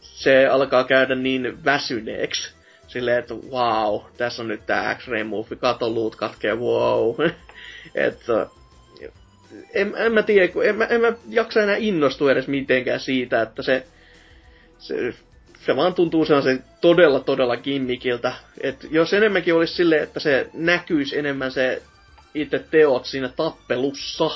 se 0.00 0.46
alkaa 0.46 0.84
käydä 0.84 1.14
niin 1.14 1.64
väsyneeksi 1.64 2.55
silleen, 2.96 3.18
että 3.18 3.34
wow, 3.34 4.00
tässä 4.16 4.42
on 4.42 4.48
nyt 4.48 4.66
tää 4.66 4.94
X-Ray 4.94 5.24
Move, 5.24 5.56
kato 5.56 5.90
luut 5.90 6.16
katkee, 6.16 6.54
wow. 6.54 7.14
että 7.94 8.46
en, 9.74 9.94
en 9.96 10.12
mä 10.12 10.22
tiedä, 10.22 10.48
kun 10.52 10.64
en, 10.64 10.86
en 10.90 11.00
mä 11.00 11.12
jaksa 11.28 11.62
enää 11.62 11.76
innostua 11.76 12.32
edes 12.32 12.48
mitenkään 12.48 13.00
siitä, 13.00 13.42
että 13.42 13.62
se, 13.62 13.86
se, 14.78 15.14
se 15.66 15.76
vaan 15.76 15.94
tuntuu 15.94 16.24
sellaisen 16.24 16.64
todella 16.80 17.20
todella 17.20 17.56
gimmikiltä. 17.56 18.32
että 18.60 18.86
jos 18.90 19.14
enemmänkin 19.14 19.54
olisi 19.54 19.74
silleen, 19.74 20.02
että 20.02 20.20
se 20.20 20.50
näkyisi 20.52 21.18
enemmän 21.18 21.52
se 21.52 21.82
itse 22.34 22.58
teot 22.70 23.04
siinä 23.04 23.28
tappelussa, 23.28 24.30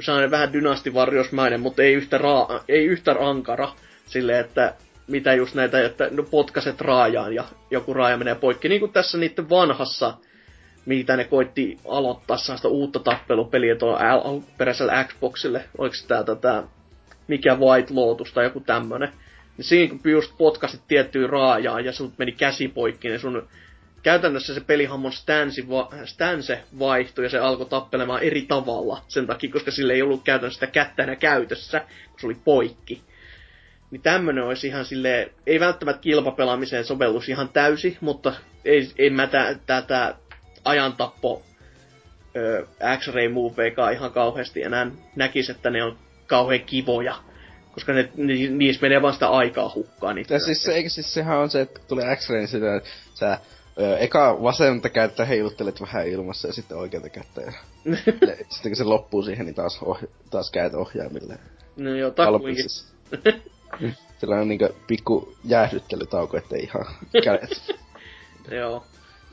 sellainen 0.00 0.30
vähän 0.30 0.52
dynastivarjosmäinen, 0.52 1.60
mutta 1.60 1.82
ei 1.82 1.94
yhtä, 1.94 2.18
raa, 2.18 2.64
ei 2.68 2.84
yhtä 2.84 3.16
ankara. 3.20 3.72
Silleen, 4.06 4.40
että 4.40 4.74
mitä 5.06 5.34
just 5.34 5.54
näitä, 5.54 5.84
että 5.84 6.08
no 6.10 6.22
potkaset 6.22 6.80
raajaan 6.80 7.34
ja 7.34 7.44
joku 7.70 7.94
raaja 7.94 8.16
menee 8.16 8.34
poikki. 8.34 8.68
Niin 8.68 8.80
kuin 8.80 8.92
tässä 8.92 9.18
niiden 9.18 9.50
vanhassa, 9.50 10.14
mitä 10.86 11.16
ne 11.16 11.24
koitti 11.24 11.78
aloittaa 11.88 12.36
sellaista 12.36 12.68
uutta 12.68 12.98
tappelupeliä 12.98 13.76
tuolla 13.76 13.98
alkuperäisellä 13.98 15.04
Xboxille. 15.04 15.64
Oliko 15.78 15.94
tää 16.08 16.24
tätä, 16.24 16.62
mikä 17.28 17.54
White 17.54 17.94
Lotus 17.94 18.32
tai 18.32 18.44
joku 18.44 18.60
tämmönen. 18.60 19.12
Niin 19.56 19.64
siinä 19.64 19.98
kun 20.02 20.12
just 20.12 20.38
potkasit 20.38 20.80
tiettyä 20.88 21.26
raajaa 21.26 21.80
ja 21.80 21.92
sun 21.92 22.12
meni 22.18 22.32
käsi 22.32 22.68
poikki, 22.68 23.08
niin 23.08 23.20
sun 23.20 23.48
käytännössä 24.02 24.54
se 24.54 24.60
pelihammon 24.60 25.12
stansi, 25.12 25.68
va, 25.68 25.90
vaihtui 26.78 27.24
ja 27.24 27.30
se 27.30 27.38
alkoi 27.38 27.66
tappelemaan 27.66 28.22
eri 28.22 28.42
tavalla 28.42 29.02
sen 29.08 29.26
takia, 29.26 29.52
koska 29.52 29.70
sille 29.70 29.92
ei 29.92 30.02
ollut 30.02 30.24
käytännössä 30.24 30.60
sitä 30.60 30.72
kättä 30.72 31.02
enää 31.02 31.16
käytössä, 31.16 31.80
kun 32.10 32.20
se 32.20 32.26
oli 32.26 32.36
poikki. 32.44 33.02
Niin 33.94 34.02
tämmönen 34.02 34.44
olisi 34.44 34.66
ihan 34.66 34.84
sille 34.84 35.32
ei 35.46 35.60
välttämättä 35.60 36.00
kilpapelaamiseen 36.00 36.84
sovellus 36.84 37.28
ihan 37.28 37.48
täysi, 37.48 37.98
mutta 38.00 38.32
ei, 38.64 38.90
ei 38.98 39.10
mä 39.10 39.28
tätä 39.66 40.14
ajantappo 40.64 41.42
X-Ray 42.98 43.28
Moveekaan 43.28 43.92
ihan 43.92 44.12
kauheasti 44.12 44.62
enää 44.62 44.90
näkisi, 45.16 45.52
että 45.52 45.70
ne 45.70 45.84
on 45.84 45.98
kauhean 46.26 46.60
kivoja. 46.60 47.14
Koska 47.72 47.92
ne, 47.92 48.08
ni, 48.16 48.48
niissä 48.48 48.82
menee 48.82 49.02
vasta 49.02 49.26
aikaa 49.26 49.72
hukkaan. 49.74 50.18
Ja 50.30 50.38
siis, 50.38 50.64
se, 50.64 50.74
eikö 50.74 50.88
siis 50.88 51.14
sehän 51.14 51.38
on 51.38 51.50
se, 51.50 51.60
että 51.60 51.80
tulee 51.88 52.16
X-Ray, 52.16 52.38
niin 52.38 52.48
sitä, 52.48 52.76
että 52.76 52.90
sä 53.14 53.38
ö, 53.80 53.98
eka 53.98 54.42
vasenta 54.42 54.88
kättä 54.88 55.24
heiluttelet 55.24 55.80
vähän 55.80 56.08
ilmassa 56.08 56.48
ja 56.48 56.54
sitten 56.54 56.76
oikeata 56.76 57.08
kättä. 57.08 57.40
Ja 57.40 57.52
sitten 58.54 58.70
kun 58.70 58.76
se 58.76 58.84
loppuu 58.84 59.22
siihen, 59.22 59.46
niin 59.46 59.54
taas, 59.54 59.78
ohja, 59.82 60.08
taas 60.30 60.50
käyt 60.50 60.74
ohjaimille. 60.74 61.38
No 61.76 61.94
joo, 61.94 62.10
takuinkin. 62.10 62.66
Sellainen 64.18 64.48
niinku 64.48 64.68
pikku 64.86 65.36
jäähdyttelytauko, 65.44 66.36
ettei 66.36 66.62
ihan 66.62 66.86
kädet. 67.24 67.74
joo. 68.60 68.84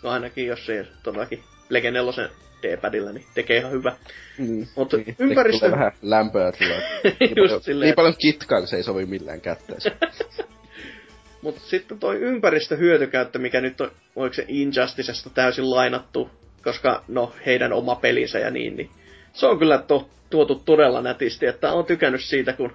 No 0.03 0.09
ainakin 0.09 0.47
jos 0.47 0.65
se 0.65 0.87
todellakin 1.03 1.43
Plege 1.69 1.91
4 1.91 2.29
D-padilla, 2.61 3.11
niin 3.11 3.25
tekee 3.33 3.57
ihan 3.57 3.71
hyvä. 3.71 3.95
Mm, 4.37 4.67
Mutta 4.75 4.97
niin, 4.97 5.15
ympäristö... 5.19 5.71
vähän 5.71 5.91
lämpöä 6.01 6.51
tulee. 6.57 6.81
niin, 7.19 7.35
paljon, 7.35 7.61
silleen... 7.63 7.87
niin 7.87 7.95
paljon 7.95 8.15
kitkaa, 8.17 8.65
se 8.65 8.75
ei 8.75 8.83
sovi 8.83 9.05
millään 9.05 9.41
kätteessä. 9.41 9.91
Mutta 11.41 11.61
sitten 11.61 11.99
toi 11.99 12.15
ympäristöhyötykäyttö, 12.19 13.39
mikä 13.39 13.61
nyt 13.61 13.81
on, 13.81 13.91
oliko 14.15 14.33
se 14.33 14.45
Injusticesta 14.47 15.29
täysin 15.29 15.69
lainattu, 15.69 16.29
koska 16.63 17.03
no 17.07 17.33
heidän 17.45 17.73
oma 17.73 17.95
pelinsä 17.95 18.39
ja 18.39 18.51
niin, 18.51 18.75
niin 18.75 18.89
se 19.33 19.45
on 19.47 19.59
kyllä 19.59 19.77
to, 19.77 20.09
tuotu 20.29 20.55
todella 20.55 21.01
nätisti, 21.01 21.45
että 21.45 21.73
on 21.73 21.85
tykännyt 21.85 22.21
siitä, 22.21 22.53
kun 22.53 22.73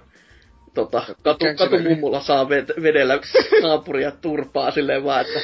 tota, 0.77 1.05
katu, 1.23 1.45
katumummulla 1.57 2.21
saa 2.21 2.49
vedellä 2.49 3.19
naapuria 3.61 4.11
turpaa 4.11 4.71
silleen 4.71 5.03
vaan, 5.03 5.21
että 5.21 5.39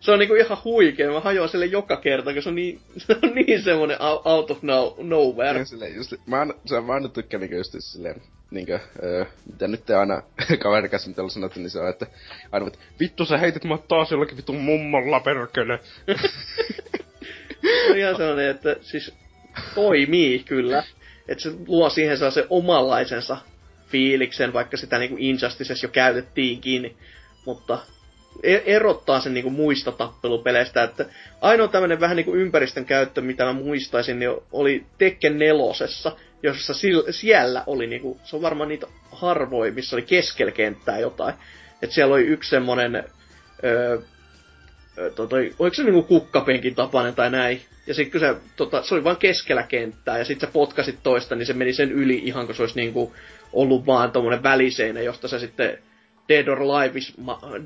se 0.00 0.12
on 0.12 0.18
niinku 0.18 0.34
ihan 0.34 0.58
huikea. 0.64 1.12
Mä 1.12 1.20
hajoan 1.20 1.48
sille 1.48 1.66
joka 1.66 1.96
kerta, 1.96 2.32
kun 2.32 2.42
se 2.42 2.48
on 2.48 2.54
niin, 2.54 2.80
se 3.06 3.16
on 3.22 3.34
niin 3.34 3.62
semmonen 3.62 3.96
out 4.24 4.50
of 4.50 4.62
no, 4.62 4.96
nowhere. 4.98 5.58
Ja 5.58 5.64
sille, 5.64 5.88
just, 5.88 6.12
mä, 6.26 6.40
an, 6.40 6.54
se, 6.66 6.80
mä 6.80 6.92
aina 6.92 7.08
tykkään 7.08 7.40
niinku 7.40 7.56
just 7.56 7.74
silleen, 7.78 8.22
niinkö, 8.50 8.80
öö, 9.02 9.24
mitä 9.52 9.68
nyt 9.68 9.84
te 9.86 9.94
aina 9.94 10.22
kaverin 10.62 10.90
kanssa 10.90 11.08
mitä 11.08 11.22
sanottu, 11.28 11.60
niin 11.60 11.70
se 11.70 11.80
on, 11.80 11.88
että 11.88 12.06
aina, 12.52 12.66
että 12.66 12.78
vittu 13.00 13.24
sä 13.24 13.38
heitit 13.38 13.64
mua 13.64 13.84
taas 13.88 14.10
jollakin 14.10 14.36
vittu 14.36 14.52
mummolla 14.52 15.20
perkele. 15.20 15.80
se 17.62 17.90
on 17.90 17.98
ihan 17.98 18.16
sellainen, 18.16 18.50
että 18.50 18.76
siis 18.80 19.14
toimii 19.74 20.38
kyllä. 20.38 20.84
Että 21.28 21.42
se 21.42 21.52
luo 21.66 21.90
siihen 21.90 22.18
se 22.18 22.46
omanlaisensa 22.50 23.36
fiiliksen, 23.94 24.52
vaikka 24.52 24.76
sitä 24.76 24.98
niinku 24.98 25.16
Injustices 25.18 25.82
jo 25.82 25.88
käytettiinkin. 25.88 26.96
Mutta 27.44 27.78
E- 28.42 28.62
erottaa 28.66 29.20
sen 29.20 29.34
niinku 29.34 29.50
muista 29.50 29.92
tappelupeleistä, 29.92 30.82
että 30.82 31.06
ainoa 31.40 31.68
tämmönen 31.68 32.00
vähän 32.00 32.16
niinku 32.16 32.34
ympäristön 32.34 32.84
käyttö, 32.84 33.20
mitä 33.20 33.44
mä 33.44 33.52
muistaisin, 33.52 34.18
niin 34.18 34.30
oli 34.52 34.86
Tekken 34.98 35.38
nelosessa, 35.38 36.16
jossa 36.42 36.74
siellä 37.10 37.64
oli 37.66 37.86
niinku, 37.86 38.20
se 38.24 38.36
on 38.36 38.42
varmaan 38.42 38.68
niitä 38.68 38.86
harvoin, 39.12 39.74
missä 39.74 39.96
oli 39.96 40.02
keskellä 40.02 40.52
kenttää 40.52 40.98
jotain. 40.98 41.34
että 41.82 41.94
siellä 41.94 42.14
oli 42.14 42.22
yksi 42.22 42.50
semmonen, 42.50 43.04
öö, 43.64 43.98
tota, 45.14 45.36
oliko 45.36 45.74
se 45.74 45.82
niinku 45.82 46.02
kukkapenkin 46.02 46.74
tapainen 46.74 47.14
tai 47.14 47.30
näin. 47.30 47.60
Ja 47.86 47.94
sitten 47.94 48.20
se, 48.20 48.36
tota, 48.56 48.82
se 48.82 48.94
oli 48.94 49.04
vain 49.04 49.16
keskellä 49.16 49.62
kenttää, 49.62 50.18
ja 50.18 50.24
sitten 50.24 50.48
sä 50.48 50.52
potkasit 50.52 50.98
toista, 51.02 51.34
niin 51.34 51.46
se 51.46 51.52
meni 51.52 51.72
sen 51.72 51.92
yli 51.92 52.22
ihan, 52.24 52.46
kun 52.46 52.54
se 52.54 52.62
olisi 52.62 52.76
niinku 52.76 53.12
ollut 53.52 53.86
vaan 53.86 54.12
tommonen 54.12 54.42
väliseinä, 54.42 55.00
josta 55.00 55.28
se 55.28 55.38
sitten 55.38 55.78
Dead 56.28 56.48
or, 56.48 56.60
Life, 56.60 56.98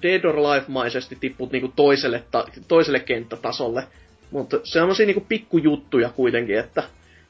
Dead 0.03 0.25
or 0.25 0.37
Life-maisesti 0.37 1.17
tipput 1.21 1.53
niinku 1.53 1.73
toiselle, 1.77 2.25
ta, 2.31 2.45
toiselle 2.69 3.01
kenttätasolle. 3.01 3.85
Mutta 4.31 4.61
se 4.65 4.83
on 4.83 4.95
niinku 4.99 5.27
pikkujuttuja 5.29 6.09
kuitenkin, 6.09 6.59
että 6.59 6.83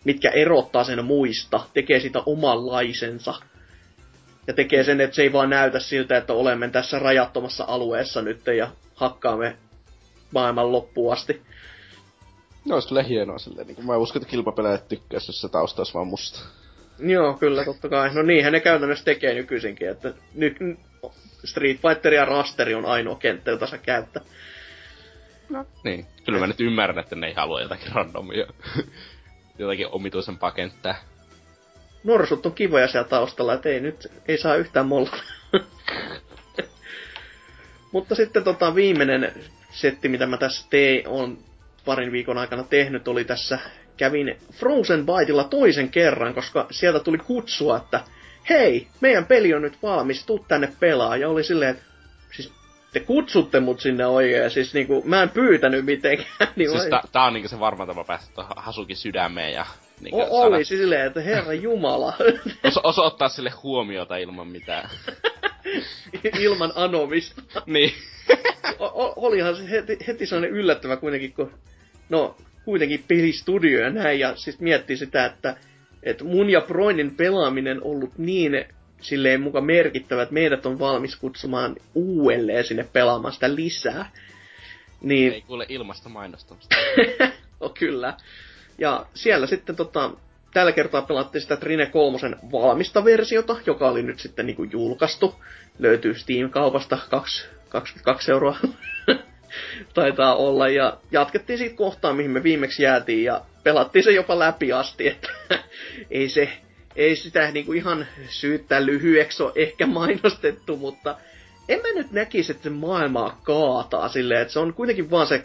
mitkä 0.05 0.31
erottaa 0.31 0.85
sen 0.85 1.05
muista, 1.05 1.61
tekee 1.75 2.01
sitä 2.01 2.23
omanlaisensa. 2.27 3.35
Ja 4.47 4.55
tekee 4.55 4.85
sen, 4.85 5.01
että 5.01 5.17
se 5.17 5.23
ei 5.23 5.33
vaan 5.33 5.51
näytä 5.51 5.81
siltä, 5.81 6.17
että 6.17 6.33
olemme 6.33 6.69
tässä 6.69 6.99
rajattomassa 6.99 7.65
alueessa 7.69 8.23
nyt 8.23 8.47
ja 8.57 8.71
hakkaamme 8.95 9.57
maailman 10.35 10.73
loppuun 10.73 11.13
asti. 11.13 11.43
No, 12.65 12.75
olisi 12.75 12.89
kyllä 12.89 13.03
hienoa 13.03 13.39
silleen. 13.39 13.67
Niin 13.67 13.87
mä 13.87 13.97
uskon, 13.97 14.23
että 14.23 14.31
kilpapelejä 14.31 14.79
tykkäisi, 14.79 15.29
jos 15.29 15.41
se 15.41 15.49
tausta 15.49 15.81
olisi 15.81 15.95
vaan 15.95 16.07
musta. 16.07 16.41
Joo, 16.99 17.35
kyllä, 17.35 17.65
totta 17.65 17.89
kai. 17.89 18.15
No 18.15 18.23
niinhän 18.23 18.53
ne 18.53 18.61
käytännössä 18.61 19.05
tekee 19.05 19.35
nykyisinkin, 19.35 19.89
että 19.89 20.15
ny, 20.35 20.55
Street 21.45 21.81
Fighter 21.81 22.15
ja 22.15 22.25
Rasteri 22.25 22.75
on 22.75 22.87
ainoa 22.87 23.17
kenttä, 23.17 23.51
jota 23.51 23.67
saa 23.67 23.79
käyttää. 23.79 24.23
No, 25.49 25.67
niin. 25.85 26.07
Kyllä 26.25 26.39
mä 26.39 26.47
nyt 26.47 26.61
ymmärrän, 26.61 26.99
että 26.99 27.17
ne 27.17 27.27
ei 27.27 27.35
halua 27.35 27.61
jotakin 27.61 27.93
randomia, 27.93 28.47
jotakin 29.59 29.89
omituisempaa 29.93 30.51
kenttää. 30.51 30.99
Norsut 32.05 32.47
on 32.47 32.53
kivoja 32.53 32.89
siellä 32.89 33.09
taustalla, 33.09 33.55
että 33.55 33.69
ei 33.69 33.81
nyt, 33.81 34.13
ei 34.29 34.39
saa 34.39 34.57
yhtään 34.57 34.87
molla. 34.87 35.17
Mutta 37.93 38.15
sitten 38.15 38.45
tota 38.45 38.75
viimeinen 38.75 39.33
setti, 39.81 40.09
mitä 40.09 40.27
mä 40.27 40.37
tässä 40.37 40.67
tein, 40.71 41.09
on 41.09 41.39
parin 41.85 42.13
viikon 42.13 42.39
aikana 42.39 42.63
tehnyt, 42.63 43.09
oli 43.09 43.25
tässä, 43.25 43.59
kävin 43.97 44.37
Frozen 44.53 45.07
Byteilla 45.07 45.45
toisen 45.45 45.89
kerran, 45.89 46.35
koska 46.35 46.67
sieltä 46.71 47.01
tuli 47.01 47.19
kutsua, 47.19 47.77
että 47.77 48.01
hei, 48.49 48.89
meidän 49.01 49.27
peli 49.27 49.55
on 49.55 49.63
nyt 49.63 49.83
valmis, 49.83 50.27
tuu 50.27 50.45
tänne 50.49 50.73
pelaa. 50.81 51.17
Ja 51.17 51.29
oli 51.29 51.45
silleen, 51.45 51.71
että 51.71 51.85
siis 52.33 52.53
te 52.93 53.01
kutsutte 53.01 53.61
mut 53.61 53.81
sinne 53.81 54.07
oikein, 54.07 54.43
ja 54.43 54.51
siis 54.51 54.75
niinku, 54.75 55.03
mä 55.07 55.23
en 55.23 55.29
pyytänyt 55.29 55.85
mitenkään. 55.85 56.49
Niin 56.57 56.71
siis 56.71 56.87
ta- 56.91 57.03
tää 57.13 57.25
on 57.25 57.33
niinku 57.33 57.49
se 57.49 57.61
varma 57.61 57.87
tapa 57.87 58.05
päästä 58.05 58.43
Hasukin 58.57 58.97
sydämeen 58.97 59.53
ja... 59.53 59.67
Niinku, 60.01 60.21
o- 60.21 60.43
oli 60.43 60.65
siis 60.65 60.81
silleen, 60.81 61.07
että 61.07 61.21
herra 61.21 61.53
jumala. 61.53 62.15
Os- 62.69 62.81
osoittaa 62.83 63.29
sille 63.29 63.51
huomiota 63.63 64.17
ilman 64.17 64.49
mitään. 64.49 64.91
ilman 66.41 66.73
anomista. 66.75 67.43
niin. 67.67 67.93
o- 68.79 69.13
olihan 69.17 69.57
se 69.57 69.71
heti, 69.71 69.99
heti 70.07 70.27
sellainen 70.27 70.57
yllättävä 70.57 70.97
kuitenkin, 70.97 71.33
kun 71.33 71.53
no 72.09 72.37
kuitenkin 72.65 73.05
pelistudio 73.09 73.81
ja 73.81 73.91
näin, 73.91 74.21
ja 74.21 74.37
siis 74.37 74.61
miettii 74.61 74.97
sitä, 74.97 75.25
että 75.25 75.57
että 76.03 76.25
mun 76.25 76.51
ja 76.51 76.61
Broinin 76.61 77.17
pelaaminen 77.17 77.83
ollut 77.83 78.19
niin 78.19 78.65
silleen 79.01 79.41
muka 79.41 79.61
merkittävä, 79.61 80.23
että 80.23 80.35
meidät 80.35 80.67
on 80.67 80.79
valmis 80.79 81.17
kutsumaan 81.17 81.77
uudelleen 81.95 82.65
sinne 82.65 82.89
pelaamaan 82.93 83.35
sitä 83.35 83.55
lisää. 83.55 84.11
Niin... 85.01 85.33
Ei 85.33 85.41
kuule 85.43 85.67
ilmasta 85.69 86.09
mainostamista. 86.09 86.77
no 87.61 87.69
kyllä. 87.69 88.15
Ja 88.79 89.07
siellä 89.15 89.47
sitten 89.47 89.77
tota, 89.77 90.11
tällä 90.55 90.73
kertaa 90.73 91.03
pelattiin 91.03 91.43
sitä 91.43 91.57
Trine 91.57 91.87
3 91.87 92.19
valmista 92.53 93.05
versiota, 93.05 93.57
joka 93.67 93.89
oli 93.89 94.03
nyt 94.03 94.19
sitten 94.19 94.47
niinku 94.47 94.65
julkaistu. 94.65 95.35
Löytyy 95.79 96.15
Steam-kaupasta 96.15 96.99
22 97.69 98.31
euroa 98.31 98.57
taitaa 99.95 100.37
olla. 100.37 100.69
Ja 100.69 100.99
jatkettiin 101.11 101.59
siitä 101.59 101.77
kohtaan, 101.77 102.17
mihin 102.17 102.31
me 102.31 102.43
viimeksi 102.43 102.83
jäätiin. 102.83 103.25
Ja 103.25 103.41
pelattiin 103.63 104.05
se 104.05 104.11
jopa 104.13 104.39
läpi 104.39 104.73
asti, 104.73 105.09
että 105.09 105.29
ei 106.11 106.29
se 106.29 106.49
ei 106.99 107.17
sitä 107.17 107.51
niinku 107.51 107.73
ihan 107.73 108.07
syyttää 108.29 108.87
lyhyeksi 108.87 109.43
ole 109.43 109.53
ehkä 109.55 109.87
mainostettu, 109.87 110.77
mutta 110.77 111.17
en 111.69 111.81
mä 111.81 111.89
nyt 111.95 112.13
näkisi, 112.13 112.53
että 112.53 112.65
se 112.65 112.71
maailmaa 112.71 113.41
kaataa 113.43 114.09
silleen, 114.09 114.41
että 114.41 114.53
se 114.53 114.59
on 114.59 114.75
kuitenkin 114.75 115.11
vaan 115.11 115.27
se, 115.27 115.45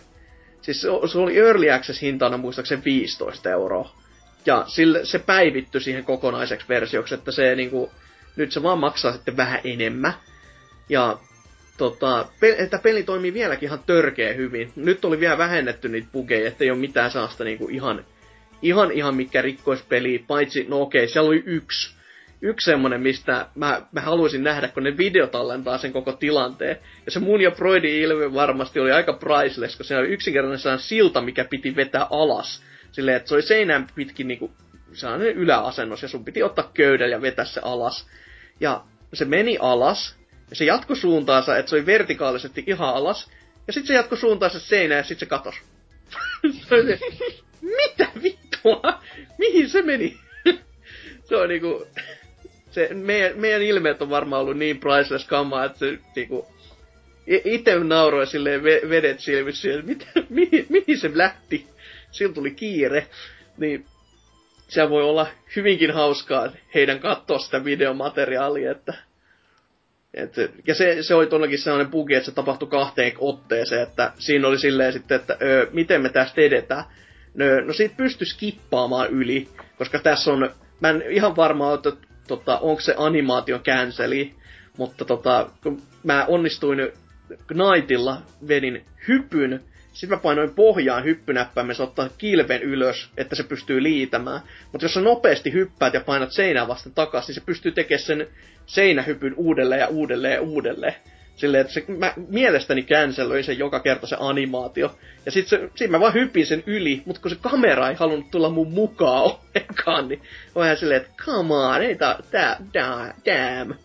siis 0.64 0.82
se 0.82 1.18
oli 1.18 1.38
Early 1.38 1.70
Access 1.72 2.02
hintana 2.02 2.38
muistaakseni 2.38 2.82
15 2.86 3.50
euroa. 3.50 3.96
Ja 4.46 4.64
sille, 4.68 5.06
se 5.06 5.20
päivittyi 5.20 5.82
siihen 5.82 6.04
kokonaiseksi 6.04 6.68
versioksi, 6.70 7.14
että 7.14 7.32
se 7.32 7.56
niinku, 7.56 7.92
nyt 8.36 8.52
se 8.52 8.64
vaan 8.64 8.80
maksaa 8.80 9.12
sitten 9.14 9.38
vähän 9.38 9.60
enemmän. 9.64 10.14
Ja 10.90 11.18
tota, 11.78 12.28
pe- 12.40 12.56
että 12.60 12.80
peli 12.84 13.04
toimii 13.04 13.34
vieläkin 13.34 13.68
ihan 13.68 13.84
törkeä 13.86 14.34
hyvin. 14.34 14.72
Nyt 14.76 15.06
oli 15.06 15.20
vielä 15.20 15.38
vähennetty 15.38 15.90
niitä 15.90 16.08
bugeja, 16.12 16.48
ettei 16.48 16.72
ole 16.72 16.80
mitään 16.80 17.12
saasta 17.12 17.44
niinku 17.44 17.68
ihan 17.68 18.06
ihan 18.64 18.92
ihan 18.92 19.16
mikä 19.16 19.42
rikkois 19.42 19.82
peli, 19.82 20.24
paitsi, 20.28 20.66
no 20.70 20.82
okei, 20.82 21.08
siellä 21.08 21.28
oli 21.28 21.44
yksi, 21.46 21.96
yksi 22.44 22.66
semmonen, 22.66 23.02
mistä 23.02 23.48
mä, 23.56 23.82
mä 23.92 24.02
haluaisin 24.02 24.44
nähdä, 24.44 24.68
kun 24.68 24.84
ne 24.84 24.98
videotallentaa 24.98 25.78
sen 25.78 25.94
koko 25.94 26.12
tilanteen. 26.12 26.78
Ja 27.06 27.12
se 27.12 27.20
mun 27.20 27.42
ja 27.42 27.52
Broidin 27.52 28.02
ilme 28.02 28.34
varmasti 28.34 28.80
oli 28.80 28.92
aika 28.92 29.14
priceless, 29.14 29.78
koska 29.78 29.84
se 29.84 29.98
oli 29.98 30.08
yksinkertainen 30.08 30.80
silta, 30.80 31.22
mikä 31.22 31.46
piti 31.46 31.76
vetää 31.76 32.08
alas. 32.10 32.64
Silleen, 32.92 33.18
että 33.18 33.30
se 33.30 33.36
oli 33.36 33.42
seinään 33.42 33.88
pitkin 33.96 34.28
niinku 34.28 34.52
sellainen 34.94 35.28
yläasennos, 35.28 36.02
ja 36.02 36.08
sun 36.08 36.26
piti 36.26 36.44
ottaa 36.44 36.72
köydä 36.74 37.08
ja 37.08 37.22
vetää 37.22 37.46
se 37.46 37.62
alas. 37.64 38.08
Ja 38.60 38.84
se 39.14 39.26
meni 39.26 39.58
alas, 39.62 40.16
ja 40.50 40.56
se 40.56 40.66
jatkoi 40.66 40.98
suuntaansa, 40.98 41.58
että 41.58 41.70
se 41.70 41.76
oli 41.76 41.86
vertikaalisesti 41.86 42.64
ihan 42.68 42.90
alas, 42.90 43.32
ja 43.68 43.74
sitten 43.74 43.88
se 43.88 43.94
jatkoi 43.94 44.18
suuntaansa 44.18 44.60
seinään, 44.60 44.98
ja 44.98 45.04
sitten 45.04 45.20
se 45.20 45.30
katosi. 45.30 45.62
Mitä 47.62 48.08
vittua? 48.24 49.00
Mihin 49.38 49.70
se 49.70 49.82
meni? 49.82 50.18
se 51.30 51.36
on 51.36 51.50
niinku... 51.50 51.88
Se, 52.74 52.90
meidän, 52.94 53.40
meidän 53.40 53.62
ilmeet 53.62 54.02
on 54.02 54.10
varmaan 54.10 54.42
ollut 54.42 54.58
niin 54.58 54.80
priceless 54.80 55.28
kammaa, 55.28 55.66
että 55.66 55.80
se 55.80 56.00
niinku... 56.16 56.48
Itse 57.28 57.80
nauroin 57.80 58.28
silleen 58.28 58.64
vedet 58.64 59.20
silmissä, 59.20 59.74
että 59.74 59.86
mitä, 59.86 60.06
mihin, 60.30 60.66
mihin 60.70 60.98
se 61.00 61.12
lähti? 61.14 61.68
Sillä 62.12 62.34
tuli 62.34 62.52
kiire. 62.52 63.08
Niin 63.58 63.86
siellä 64.68 64.90
voi 64.90 65.04
olla 65.04 65.28
hyvinkin 65.56 65.92
hauskaa 65.92 66.52
heidän 66.74 67.00
katsoa 67.00 67.40
sitä 67.40 67.66
videomateriaalia, 67.66 68.72
että 68.72 68.94
et, 70.14 70.36
ja 70.68 70.76
se, 70.76 71.04
se 71.04 71.16
oli 71.16 71.28
todellakin 71.28 71.60
sellainen 71.60 71.92
bugi, 71.92 72.14
että 72.14 72.30
se 72.30 72.36
tapahtui 72.36 72.68
kahteen 72.68 73.14
otteeseen, 73.18 73.84
että 73.84 74.12
siinä 74.20 74.48
oli 74.48 74.60
silleen 74.60 74.94
sitten, 74.94 75.16
että 75.16 75.38
ö, 75.42 75.68
miten 75.72 76.02
me 76.02 76.10
tästä 76.10 76.42
edetään. 76.42 76.84
No, 77.34 77.46
no 77.66 77.74
siitä 77.74 77.96
pystyi 77.98 78.28
skippaamaan 78.28 79.10
yli, 79.10 79.48
koska 79.78 80.00
tässä 80.00 80.32
on, 80.32 80.50
mä 80.80 80.90
en 80.90 81.04
ihan 81.10 81.36
varma 81.36 81.74
että 81.74 81.92
tota, 82.28 82.60
onko 82.60 82.82
se 82.82 82.96
animaation 82.98 83.64
canceli, 83.64 84.36
mutta 84.78 85.06
tota, 85.06 85.50
kun 85.64 85.82
mä 86.04 86.26
onnistuin 86.26 86.80
Knightilla, 87.48 88.22
vedin 88.48 88.86
hypyn, 89.08 89.64
sitten 89.94 90.18
mä 90.18 90.22
painoin 90.22 90.56
pohjaan 90.56 91.04
hyppynäppäimessä 91.04 91.84
ottaa 91.84 92.10
kilven 92.18 92.64
ylös, 92.64 93.10
että 93.18 93.36
se 93.36 93.44
pystyy 93.44 93.84
liitämään. 93.84 94.42
Mutta 94.72 94.86
jos 94.86 94.94
sä 94.94 95.02
nopeasti 95.02 95.54
hyppäät 95.54 95.94
ja 95.94 96.02
painat 96.02 96.32
seinää 96.32 96.68
vasta 96.68 96.90
takaisin, 96.90 97.28
niin 97.28 97.42
se 97.42 97.46
pystyy 97.46 97.72
tekemään 97.72 98.06
sen 98.06 98.28
seinähypyn 98.66 99.34
uudelleen 99.38 99.82
ja 99.82 99.88
uudelleen 99.88 100.34
ja 100.34 100.42
uudelleen. 100.42 100.96
Silleen, 101.36 101.62
että 101.62 101.74
se, 101.74 101.84
mä 101.88 102.14
mielestäni 102.28 102.84
canceloi 102.84 103.44
sen 103.44 103.60
joka 103.60 103.80
kerta 103.80 104.08
se 104.08 104.18
animaatio. 104.20 104.96
Ja 105.26 105.32
sit, 105.32 105.48
se, 105.48 105.70
sit 105.76 105.92
mä 105.92 106.00
vaan 106.00 106.14
hypin 106.14 106.46
sen 106.46 106.64
yli, 106.66 107.02
mutta 107.06 107.22
kun 107.22 107.32
se 107.32 107.38
kamera 107.42 107.90
ei 107.90 107.96
halunnut 107.96 108.32
tulla 108.32 108.50
mun 108.50 108.72
mukaan 108.72 109.24
ollenkaan, 109.56 110.08
niin 110.08 110.22
vähän 110.56 110.78
silleen, 110.78 111.02
että 111.02 111.14
come 111.26 111.54
on, 111.54 111.82
ei 111.82 111.96
tää, 111.96 112.20
tää, 112.32 112.58
tää, 112.74 113.14
damn. 113.26 113.76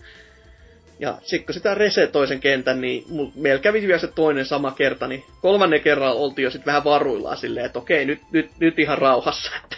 Ja 1.00 1.18
sitten 1.22 1.46
kun 1.46 1.54
sitä 1.54 1.74
resetoi 1.74 2.28
sen 2.28 2.40
kentän, 2.40 2.80
niin 2.80 3.04
meillä 3.34 3.60
kävi 3.60 3.82
vielä 3.82 3.98
se 3.98 4.06
toinen 4.06 4.44
sama 4.44 4.70
kerta, 4.70 5.08
niin 5.08 5.24
kolmannen 5.42 5.80
kerran 5.80 6.16
oltiin 6.16 6.44
jo 6.44 6.50
sitten 6.50 6.66
vähän 6.66 6.84
varuillaan 6.84 7.36
silleen, 7.36 7.66
että 7.66 7.78
okei, 7.78 8.04
nyt, 8.04 8.20
nyt, 8.32 8.50
nyt 8.60 8.78
ihan 8.78 8.98
rauhassa, 8.98 9.50
että 9.64 9.76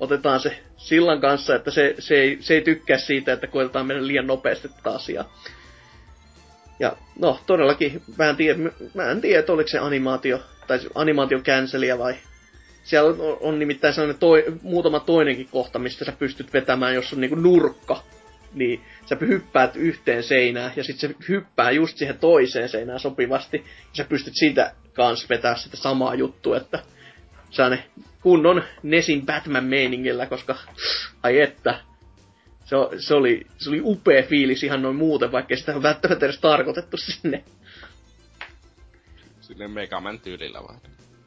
otetaan 0.00 0.40
se 0.40 0.58
sillan 0.76 1.20
kanssa, 1.20 1.54
että 1.54 1.70
se, 1.70 1.94
se, 1.98 2.20
ei, 2.20 2.36
se 2.40 2.54
ei 2.54 2.60
tykkää 2.60 2.98
siitä, 2.98 3.32
että 3.32 3.46
koetetaan 3.46 3.86
mennä 3.86 4.06
liian 4.06 4.26
nopeasti 4.26 4.68
tätä 4.68 4.90
asiaa. 4.90 5.32
Ja 6.80 6.96
no, 7.18 7.40
todellakin, 7.46 8.02
mä 8.18 8.28
en 8.28 8.36
tiedä, 8.36 8.58
mä 8.94 9.10
en 9.10 9.20
tiedä 9.20 9.52
oliko 9.52 9.68
se 9.68 9.78
animaatio, 9.78 10.40
tai 10.66 10.78
animaation 10.94 11.42
canceliä 11.42 11.98
vai... 11.98 12.14
Siellä 12.82 13.10
on, 13.10 13.36
on 13.40 13.58
nimittäin 13.58 13.94
sellainen 13.94 14.20
toi, 14.20 14.44
muutama 14.62 15.00
toinenkin 15.00 15.48
kohta, 15.50 15.78
mistä 15.78 16.04
sä 16.04 16.12
pystyt 16.12 16.52
vetämään, 16.52 16.94
jos 16.94 17.12
on 17.12 17.20
niinku 17.20 17.36
nurkka. 17.36 18.02
Niin 18.54 18.80
sä 19.06 19.16
hyppäät 19.20 19.76
yhteen 19.76 20.22
seinään, 20.22 20.72
ja 20.76 20.84
sitten 20.84 21.10
se 21.10 21.16
hyppää 21.28 21.70
just 21.70 21.96
siihen 21.96 22.18
toiseen 22.18 22.68
seinään 22.68 23.00
sopivasti, 23.00 23.56
ja 23.56 23.64
sä 23.92 24.04
pystyt 24.04 24.34
siitä 24.36 24.72
kanssa 24.92 25.26
vetää 25.28 25.56
sitä 25.56 25.76
samaa 25.76 26.14
juttua, 26.14 26.56
että 26.56 26.82
ne 27.70 27.84
kunnon 28.22 28.62
Nesin 28.82 29.26
Batman-meiningillä, 29.26 30.26
koska 30.26 30.56
ai 31.22 31.40
että, 31.40 31.80
se, 32.70 32.76
se, 32.98 33.14
oli, 33.14 33.46
se 33.58 33.70
oli 33.70 33.80
upea 33.84 34.22
fiilis 34.22 34.64
ihan 34.64 34.82
noin 34.82 34.96
muuten, 34.96 35.32
vaikka 35.32 35.56
sitä 35.56 35.76
on 35.76 35.82
välttämättä 35.82 36.26
edes 36.26 36.40
tarkoitettu 36.40 36.96
sinne. 36.96 37.44
Silleen 39.40 39.70
Megaman 39.70 40.20
tyylillä 40.20 40.62
vai? 40.62 40.76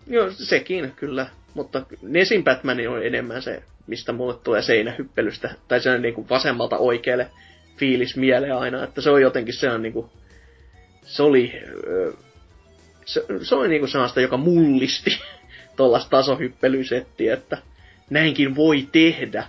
Joo, 0.07 0.31
sekin 0.31 0.91
kyllä. 0.95 1.27
Mutta 1.53 1.85
Nesin 2.01 2.43
Batman 2.43 2.87
on 2.87 3.05
enemmän 3.05 3.41
se, 3.41 3.63
mistä 3.87 4.11
mulle 4.11 4.35
tulee 4.43 4.61
seinähyppelystä, 4.61 5.55
tai 5.67 5.81
se 5.81 5.89
on 5.89 6.01
niin 6.01 6.13
kuin 6.13 6.29
vasemmalta 6.29 6.77
oikealle 6.77 7.31
fiilis 7.77 8.17
mieleen 8.17 8.55
aina, 8.55 8.83
että 8.83 9.01
se 9.01 9.09
on 9.09 9.21
jotenkin 9.21 9.53
se 9.53 9.69
on 9.69 9.81
niin 9.81 9.93
kuin, 9.93 10.09
se 11.01 11.23
oli, 11.23 11.53
se, 13.05 13.25
se 13.41 13.55
oli 13.55 13.67
niinku 13.67 13.87
sellaista, 13.87 14.21
joka 14.21 14.37
mullisti 14.37 15.19
tuollaista 15.77 16.09
tasohyppelysettiä, 16.09 17.33
että 17.33 17.57
näinkin 18.09 18.55
voi 18.55 18.87
tehdä. 18.91 19.43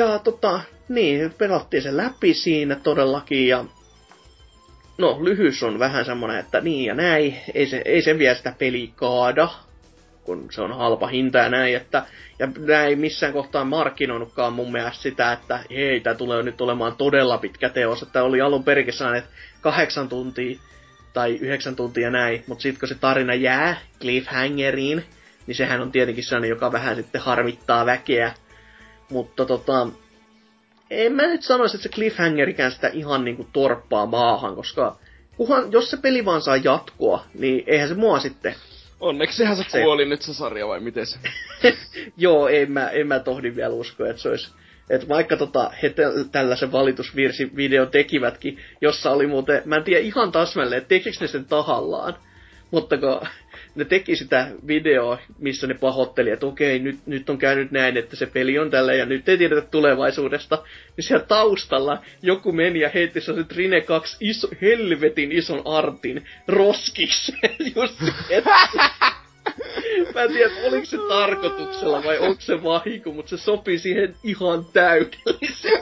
Ja 0.00 0.18
tota, 0.18 0.60
niin, 0.88 1.34
pelattiin 1.38 1.82
se 1.82 1.96
läpi 1.96 2.34
siinä 2.34 2.74
todellakin, 2.74 3.48
ja 3.48 3.64
no, 4.98 5.24
lyhys 5.24 5.62
on 5.62 5.78
vähän 5.78 6.04
semmonen, 6.04 6.38
että 6.38 6.60
niin 6.60 6.84
ja 6.84 6.94
näin, 6.94 7.36
ei 7.54 7.66
se, 7.66 7.82
ei 7.84 8.02
se 8.02 8.18
vielä 8.18 8.34
sitä 8.34 8.54
peli 8.58 8.92
kaada, 8.96 9.48
kun 10.24 10.48
se 10.50 10.62
on 10.62 10.76
halpa 10.76 11.06
hinta 11.06 11.38
ja 11.38 11.48
näin, 11.48 11.76
että, 11.76 12.02
ja 12.38 12.48
näin 12.58 12.88
ei 12.88 12.96
missään 12.96 13.32
kohtaa 13.32 13.64
markkinoinutkaan 13.64 14.52
mun 14.52 14.72
mielestä 14.72 15.02
sitä, 15.02 15.32
että 15.32 15.60
hei, 15.70 16.00
tämä 16.00 16.14
tulee 16.14 16.42
nyt 16.42 16.60
olemaan 16.60 16.96
todella 16.96 17.38
pitkä 17.38 17.68
teos, 17.68 18.02
että 18.02 18.22
oli 18.22 18.40
alun 18.40 18.64
perin 18.64 18.88
että 18.88 19.30
kahdeksan 19.60 20.08
tuntia 20.08 20.58
tai 21.12 21.36
yhdeksän 21.36 21.76
tuntia 21.76 22.10
näin, 22.10 22.44
mutta 22.46 22.62
sitten 22.62 22.80
kun 22.80 22.88
se 22.88 22.94
tarina 22.94 23.34
jää 23.34 23.80
cliffhangeriin, 24.00 25.04
niin 25.46 25.54
sehän 25.54 25.80
on 25.80 25.92
tietenkin 25.92 26.24
sellainen, 26.24 26.50
joka 26.50 26.72
vähän 26.72 26.96
sitten 26.96 27.20
harmittaa 27.20 27.86
väkeä. 27.86 28.34
Mutta 29.10 29.44
tota, 29.44 29.88
en 30.90 31.12
mä 31.12 31.26
nyt 31.26 31.42
sanoisi, 31.42 31.76
että 31.76 31.82
se 31.82 31.94
cliffhangerikään 31.94 32.72
sitä 32.72 32.88
ihan 32.88 33.24
niinku 33.24 33.46
torppaa 33.52 34.06
maahan, 34.06 34.54
koska 34.54 34.96
kuhan, 35.36 35.72
jos 35.72 35.90
se 35.90 35.96
peli 35.96 36.24
vaan 36.24 36.42
saa 36.42 36.56
jatkoa, 36.56 37.24
niin 37.34 37.64
eihän 37.66 37.88
se 37.88 37.94
mua 37.94 38.20
sitten... 38.20 38.54
Onneksi 39.00 39.36
sehän 39.36 39.56
se 39.56 39.64
kuoli 39.82 40.04
nyt 40.04 40.22
se 40.22 40.34
sarja 40.34 40.68
vai 40.68 40.80
miten 40.80 41.06
se? 41.06 41.18
Joo, 42.16 42.48
en 42.48 42.72
mä, 42.72 42.88
en 42.88 43.06
mä 43.06 43.18
tohdi 43.18 43.56
vielä 43.56 43.74
usko, 43.74 44.04
että 44.04 44.22
se 44.22 44.28
olisi... 44.28 44.50
Että 44.90 45.08
vaikka 45.08 45.36
tota, 45.36 45.70
he 45.82 45.94
tällaisen 46.32 46.72
valitusvirsi 46.72 47.56
video 47.56 47.86
tekivätkin, 47.86 48.58
jossa 48.80 49.10
oli 49.10 49.26
muuten, 49.26 49.62
mä 49.64 49.76
en 49.76 49.84
tiedä 49.84 50.00
ihan 50.00 50.32
tasmälleen, 50.32 50.78
että 50.78 50.88
tekikö 50.88 51.16
ne 51.20 51.26
sen 51.26 51.44
tahallaan, 51.44 52.16
mutta 52.70 52.96
kun 52.98 53.20
ne 53.74 53.84
teki 53.84 54.16
sitä 54.16 54.50
videoa, 54.66 55.18
missä 55.38 55.66
ne 55.66 55.74
pahoitteli, 55.74 56.30
että 56.30 56.46
okei, 56.46 56.78
nyt, 56.78 56.98
nyt 57.06 57.30
on 57.30 57.38
käynyt 57.38 57.70
näin, 57.70 57.96
että 57.96 58.16
se 58.16 58.26
peli 58.26 58.58
on 58.58 58.70
tällä 58.70 58.94
ja 58.94 59.06
nyt 59.06 59.28
ei 59.28 59.38
tiedetä 59.38 59.60
tulevaisuudesta, 59.60 60.62
niin 60.96 61.04
siellä 61.04 61.24
taustalla 61.26 62.02
joku 62.22 62.52
meni 62.52 62.80
ja 62.80 62.88
heitti 62.88 63.20
se 63.20 63.32
Trine 63.44 63.80
2 63.80 64.16
iso, 64.20 64.48
helvetin 64.62 65.32
ison 65.32 65.62
artin 65.64 66.26
roskiksi. 66.48 67.32
Just. 67.76 68.00
Mä 70.14 70.22
en 70.22 70.32
tiedä, 70.32 70.54
oliko 70.64 70.86
se 70.86 70.98
tarkoituksella 71.08 72.04
vai 72.04 72.18
onko 72.18 72.40
se 72.40 72.62
vahinko, 72.62 73.12
mutta 73.12 73.30
se 73.30 73.38
sopii 73.38 73.78
siihen 73.78 74.14
ihan 74.24 74.64
täydellisesti. 74.72 75.68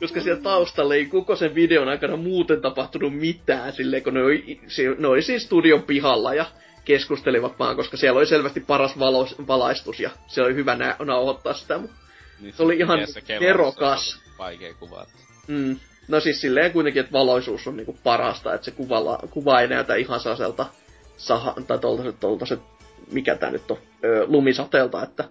Koska 0.00 0.20
siellä 0.20 0.42
taustalla 0.42 0.94
ei 0.94 1.06
koko 1.06 1.36
sen 1.36 1.54
videon 1.54 1.88
aikana 1.88 2.16
muuten 2.16 2.60
tapahtunut 2.60 3.16
mitään, 3.16 3.72
silleen 3.72 4.02
kun 4.02 4.14
ne 4.14 4.22
oli, 4.22 4.60
ne 4.98 5.08
oli 5.08 5.22
siis 5.22 5.42
studion 5.42 5.82
pihalla 5.82 6.34
ja 6.34 6.46
keskustelivat 6.84 7.58
vaan, 7.58 7.76
koska 7.76 7.96
siellä 7.96 8.18
oli 8.18 8.26
selvästi 8.26 8.60
paras 8.60 8.98
valos, 8.98 9.34
valaistus 9.46 10.00
ja 10.00 10.10
se 10.26 10.42
oli 10.42 10.54
hyvä 10.54 10.74
nä- 10.74 10.96
nauhoittaa 11.04 11.54
sitä. 11.54 11.80
Niin, 12.40 12.54
se 12.54 12.62
oli 12.62 12.76
ihan 12.76 12.98
erokas. 13.40 14.20
Vaikea 14.38 14.74
kuvata. 14.74 15.12
Mm. 15.48 15.76
No 16.08 16.20
siis 16.20 16.40
silleen 16.40 16.72
kuitenkin, 16.72 17.00
että 17.00 17.12
valoisuus 17.12 17.66
on 17.66 17.76
niinku 17.76 17.98
parasta, 18.04 18.54
että 18.54 18.64
se 18.64 18.70
kuvalla, 18.70 19.18
kuva 19.30 19.60
ei 19.60 19.68
näytä 19.68 19.94
ihan 19.94 20.20
sellaiselta 20.20 20.66
saha, 21.16 21.54
tai 21.66 21.78
tuolta 22.20 22.46
se, 22.46 22.58
mikä 23.12 23.34
tää 23.34 23.50
nyt 23.50 23.70
on, 23.70 23.78
öö, 24.04 24.26
lumisateelta, 24.26 25.02
että 25.02 25.24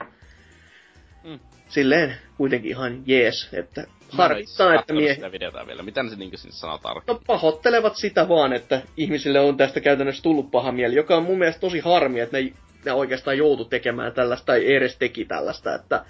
mm. 1.24 1.40
silleen 1.68 2.16
kuitenkin 2.44 2.72
ihan 2.72 3.04
jees, 3.06 3.50
että 3.54 3.88
harvittaa, 4.10 4.76
että 4.76 4.94
mie... 4.94 5.16
sitä 5.16 5.32
videota 5.32 5.68
vielä. 5.68 5.84
Mitä 5.84 6.10
se 6.10 6.16
niinku 6.16 6.38
sinne 6.38 6.52
sanoo 6.52 6.78
tarkkaan? 6.78 7.18
No 7.18 7.24
pahoittelevat 7.28 7.96
sitä 7.96 8.30
vaan, 8.30 8.54
että 8.54 8.82
ihmisille 8.98 9.40
on 9.40 9.58
tästä 9.58 9.80
käytännössä 9.80 10.24
tullut 10.24 10.52
paha 10.52 10.72
mieli, 10.72 10.96
joka 10.96 11.18
on 11.18 11.24
mun 11.24 11.38
mielestä 11.38 11.62
tosi 11.62 11.80
harmi, 11.80 12.20
että 12.20 12.38
ne, 12.38 12.54
ne 12.86 12.94
oikeastaan 12.94 13.38
joutu 13.38 13.66
tekemään 13.66 14.14
tällaista 14.14 14.46
tai 14.46 14.74
edes 14.74 14.98
teki 14.98 15.26
tällaista, 15.26 15.76
että 15.76 16.06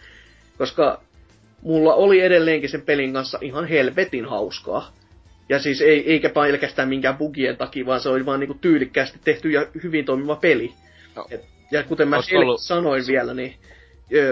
koska 0.58 1.02
mulla 1.62 1.94
oli 1.94 2.22
edelleenkin 2.22 2.70
sen 2.70 2.82
pelin 2.82 3.14
kanssa 3.14 3.40
ihan 3.42 3.68
helvetin 3.68 4.26
hauskaa. 4.26 4.92
Ja 5.50 5.60
siis 5.60 5.82
ei, 5.82 6.12
eikä 6.12 6.30
pelkästään 6.30 6.90
minkään 6.90 7.18
bugien 7.18 7.58
takia, 7.58 7.86
vaan 7.86 8.00
se 8.00 8.10
oli 8.10 8.26
vaan 8.26 8.40
niinku 8.40 8.58
tyylikkäästi 8.62 9.20
tehty 9.24 9.52
ja 9.52 9.68
hyvin 9.84 10.06
toimiva 10.06 10.36
peli. 10.36 10.74
No. 11.16 11.26
Et 11.32 11.46
Ja 11.72 11.84
kuten 11.84 12.08
mä 12.08 12.20
ollut... 12.34 12.62
sanoin 12.62 13.04
vielä, 13.08 13.34
niin 13.34 13.56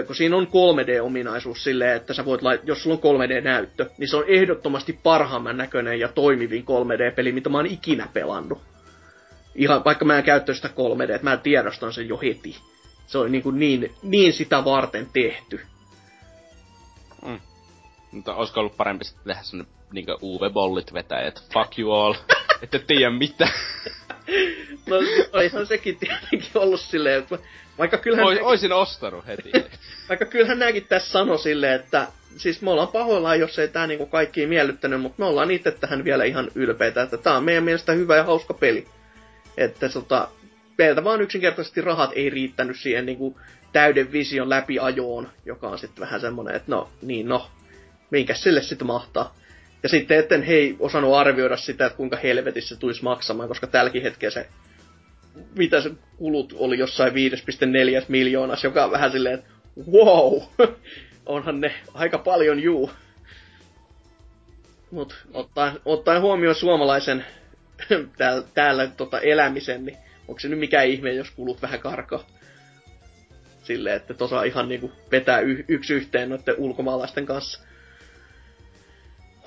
kun 0.06 0.16
siinä 0.16 0.36
on 0.36 0.46
3D-ominaisuus 0.46 1.64
silleen, 1.64 1.96
että 1.96 2.14
sä 2.14 2.24
voit 2.24 2.42
lait- 2.42 2.60
jos 2.64 2.82
sulla 2.82 2.98
on 3.02 3.02
3D-näyttö, 3.02 3.90
niin 3.98 4.08
se 4.08 4.16
on 4.16 4.24
ehdottomasti 4.26 4.92
parhaimman 5.02 5.56
näköinen 5.56 6.00
ja 6.00 6.08
toimivin 6.08 6.64
3D-peli, 6.64 7.32
mitä 7.32 7.48
mä 7.48 7.58
oon 7.58 7.66
ikinä 7.66 8.08
pelannut. 8.12 8.58
Ihan, 9.54 9.84
vaikka 9.84 10.04
mä 10.04 10.18
en 10.18 10.24
käyttäisi 10.24 10.58
sitä 10.58 10.74
3D, 10.74 11.10
että 11.10 11.30
mä 11.30 11.36
tiedostan 11.36 11.92
sen 11.92 12.08
jo 12.08 12.18
heti. 12.22 12.56
Se 13.06 13.18
on 13.18 13.32
niin, 13.32 13.42
kuin 13.42 13.58
niin, 13.58 13.94
niin 14.02 14.32
sitä 14.32 14.64
varten 14.64 15.06
tehty. 15.12 15.60
Mm. 17.26 17.40
Mutta 18.12 18.34
olisiko 18.34 18.60
ollut 18.60 18.76
parempi 18.76 19.04
sitten 19.04 19.24
tehdä 19.24 19.42
semmonen 19.42 19.72
niinkö 19.92 20.16
UV-bollit 20.22 20.92
vetää, 20.92 21.20
että 21.20 21.40
fuck 21.52 21.78
you 21.78 21.92
all, 21.92 22.14
ette 22.62 22.78
tiedä 22.78 23.10
mitä. 23.10 23.48
No 24.86 24.96
olihan 25.32 25.66
sekin 25.66 25.96
tietenkin 25.96 26.50
ollut 26.54 26.80
silleen, 26.80 27.18
että 27.18 27.38
vaikka 27.78 27.98
kyllähän... 27.98 28.26
Ois, 28.26 28.34
näkin, 28.34 28.46
oisin 28.46 28.72
ostanut 28.72 29.26
heti. 29.26 29.52
vaikka 30.08 30.24
kyllähän 30.24 30.58
nämäkin 30.58 30.86
tässä 30.88 31.12
sano 31.12 31.38
silleen, 31.38 31.80
että 31.80 32.08
siis 32.36 32.62
me 32.62 32.70
ollaan 32.70 32.88
pahoillaan, 32.88 33.40
jos 33.40 33.58
ei 33.58 33.68
tää 33.68 33.86
niinku 33.86 34.06
kaikkiin 34.06 34.48
miellyttänyt, 34.48 35.00
mutta 35.00 35.22
me 35.22 35.24
ollaan 35.24 35.50
itse 35.50 35.70
tähän 35.70 36.04
vielä 36.04 36.24
ihan 36.24 36.50
ylpeitä, 36.54 37.02
että 37.02 37.16
tää 37.16 37.36
on 37.36 37.44
meidän 37.44 37.64
mielestä 37.64 37.92
hyvä 37.92 38.16
ja 38.16 38.24
hauska 38.24 38.54
peli. 38.54 38.86
Että 39.56 39.88
tota, 39.88 40.28
meiltä 40.78 41.04
vaan 41.04 41.20
yksinkertaisesti 41.20 41.80
rahat 41.80 42.10
ei 42.14 42.30
riittänyt 42.30 42.76
siihen 42.76 43.06
niinku 43.06 43.40
täyden 43.72 44.12
vision 44.12 44.50
läpiajoon, 44.50 45.28
joka 45.46 45.68
on 45.68 45.78
sitten 45.78 46.00
vähän 46.00 46.20
semmonen, 46.20 46.54
että 46.54 46.72
no, 46.72 46.90
niin 47.02 47.28
no, 47.28 47.50
minkä 48.10 48.34
sille 48.34 48.62
sitten 48.62 48.86
mahtaa. 48.86 49.36
Ja 49.82 49.88
sitten 49.88 50.18
etten 50.18 50.42
hei 50.42 50.76
osannut 50.78 51.14
arvioida 51.14 51.56
sitä, 51.56 51.86
että 51.86 51.96
kuinka 51.96 52.16
helvetissä 52.16 52.76
tulisi 52.76 53.02
maksamaan, 53.02 53.48
koska 53.48 53.66
tälläkin 53.66 54.02
hetkellä 54.02 54.30
se, 54.30 54.48
mitä 55.56 55.80
se 55.80 55.90
kulut 56.16 56.54
oli 56.58 56.78
jossain 56.78 57.12
5,4 57.12 58.04
miljoonas, 58.08 58.64
joka 58.64 58.84
on 58.84 58.90
vähän 58.90 59.12
silleen, 59.12 59.34
että 59.34 59.50
wow, 59.92 60.42
onhan 61.26 61.60
ne 61.60 61.74
aika 61.94 62.18
paljon 62.18 62.60
juu. 62.60 62.90
Mut 64.90 65.26
ottaen, 65.34 65.72
ottaen 65.84 66.22
huomioon 66.22 66.54
suomalaisen 66.54 67.24
täällä, 68.18 68.42
täällä 68.54 68.86
tota, 68.86 69.20
elämisen, 69.20 69.84
niin 69.84 69.98
onko 70.28 70.40
se 70.40 70.48
nyt 70.48 70.58
mikä 70.58 70.82
ihme, 70.82 71.12
jos 71.12 71.30
kulut 71.30 71.62
vähän 71.62 71.80
karkaa? 71.80 72.26
Silleen, 73.62 73.96
että 73.96 74.14
tosa 74.14 74.42
ihan 74.42 74.68
niinku 74.68 74.92
vetää 75.10 75.40
y- 75.40 75.64
yksi 75.68 75.94
yhteen 75.94 76.28
noiden 76.28 76.54
ulkomaalaisten 76.58 77.26
kanssa. 77.26 77.60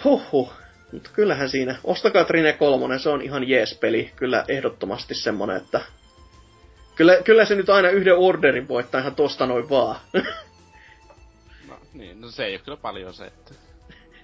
Huhhuh. 0.03 0.53
Mutta 0.91 1.09
kyllähän 1.13 1.49
siinä. 1.49 1.75
Ostakaa 1.83 2.23
Trine 2.23 2.53
3, 2.53 2.99
se 2.99 3.09
on 3.09 3.21
ihan 3.21 3.49
jees 3.49 3.77
peli. 3.77 4.11
Kyllä 4.15 4.45
ehdottomasti 4.47 5.15
semmonen, 5.15 5.57
että... 5.57 5.81
Kyllä, 6.95 7.17
kyllä 7.23 7.45
se 7.45 7.55
nyt 7.55 7.69
aina 7.69 7.89
yhden 7.89 8.17
orderin 8.17 8.67
voittaa 8.67 9.01
ihan 9.01 9.15
tosta 9.15 9.45
noin 9.45 9.69
vaan. 9.69 9.95
no 11.69 11.77
niin, 11.93 12.21
no 12.21 12.31
se 12.31 12.45
ei 12.45 12.53
ole 12.53 12.61
kyllä 12.65 12.77
paljon 12.77 13.13
se, 13.13 13.25
että... 13.25 13.53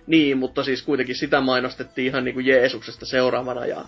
niin, 0.08 0.38
mutta 0.38 0.64
siis 0.64 0.82
kuitenkin 0.82 1.16
sitä 1.16 1.42
mainostettiin 1.42 2.08
ihan 2.08 2.24
niinku 2.24 2.40
Jeesuksesta 2.40 3.06
seuraavana 3.06 3.66
ja... 3.66 3.86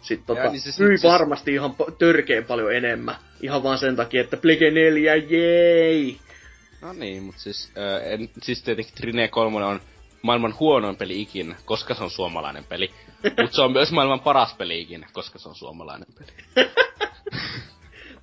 Sitten 0.00 0.26
tota, 0.26 0.50
niin 0.50 0.60
siis, 0.60 0.80
myi 0.80 0.88
siis... 0.88 1.12
varmasti 1.12 1.54
ihan 1.54 1.74
törkeen 1.98 2.44
paljon 2.44 2.74
enemmän. 2.74 3.14
Ihan 3.42 3.62
vaan 3.62 3.78
sen 3.78 3.96
takia, 3.96 4.20
että 4.20 4.36
Plege 4.36 4.70
4, 4.70 5.16
jei! 5.16 6.18
No 6.82 6.92
niin, 6.92 7.22
mutta 7.22 7.40
siis, 7.40 7.72
äh, 7.78 8.12
en, 8.12 8.30
siis 8.42 8.62
tietenkin 8.62 8.94
Trine 8.94 9.28
3 9.28 9.64
on 9.64 9.80
maailman 10.22 10.54
huonoin 10.60 10.96
peli 10.96 11.20
ikinä, 11.20 11.56
koska 11.64 11.94
se 11.94 12.04
on 12.04 12.10
suomalainen 12.10 12.64
peli. 12.64 12.90
Mutta 13.22 13.56
se 13.56 13.62
on 13.62 13.72
myös 13.72 13.92
maailman 13.92 14.20
paras 14.20 14.54
peli 14.54 14.80
ikinä, 14.80 15.08
koska 15.12 15.38
se 15.38 15.48
on 15.48 15.54
suomalainen 15.54 16.08
peli. 16.18 16.66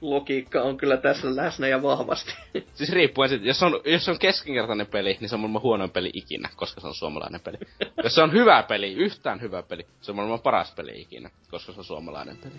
Logiikka 0.01 0.61
on 0.61 0.77
kyllä 0.77 0.97
tässä 0.97 1.35
läsnä 1.35 1.67
ja 1.67 1.83
vahvasti. 1.83 2.33
siis 2.73 2.89
riippuen 2.89 3.29
siitä, 3.29 3.45
jos 3.45 3.63
on, 3.63 3.81
jos 3.85 4.09
on 4.09 4.19
keskinkertainen 4.19 4.87
peli, 4.87 5.17
niin 5.19 5.29
se 5.29 5.35
on 5.35 5.41
maailman 5.41 5.61
huonoin 5.61 5.89
peli 5.89 6.09
ikinä, 6.13 6.49
koska 6.55 6.81
se 6.81 6.87
on 6.87 6.95
suomalainen 6.95 7.41
peli. 7.41 7.57
jos 8.03 8.15
se 8.15 8.21
on 8.21 8.33
hyvä 8.33 8.63
peli, 8.63 8.93
yhtään 8.93 9.41
hyvä 9.41 9.63
peli, 9.63 9.87
se 10.01 10.11
on 10.11 10.15
maailman 10.15 10.39
paras 10.39 10.71
peli 10.71 11.01
ikinä, 11.01 11.29
koska 11.51 11.71
se 11.71 11.79
on 11.79 11.85
suomalainen 11.85 12.37
peli. 12.37 12.53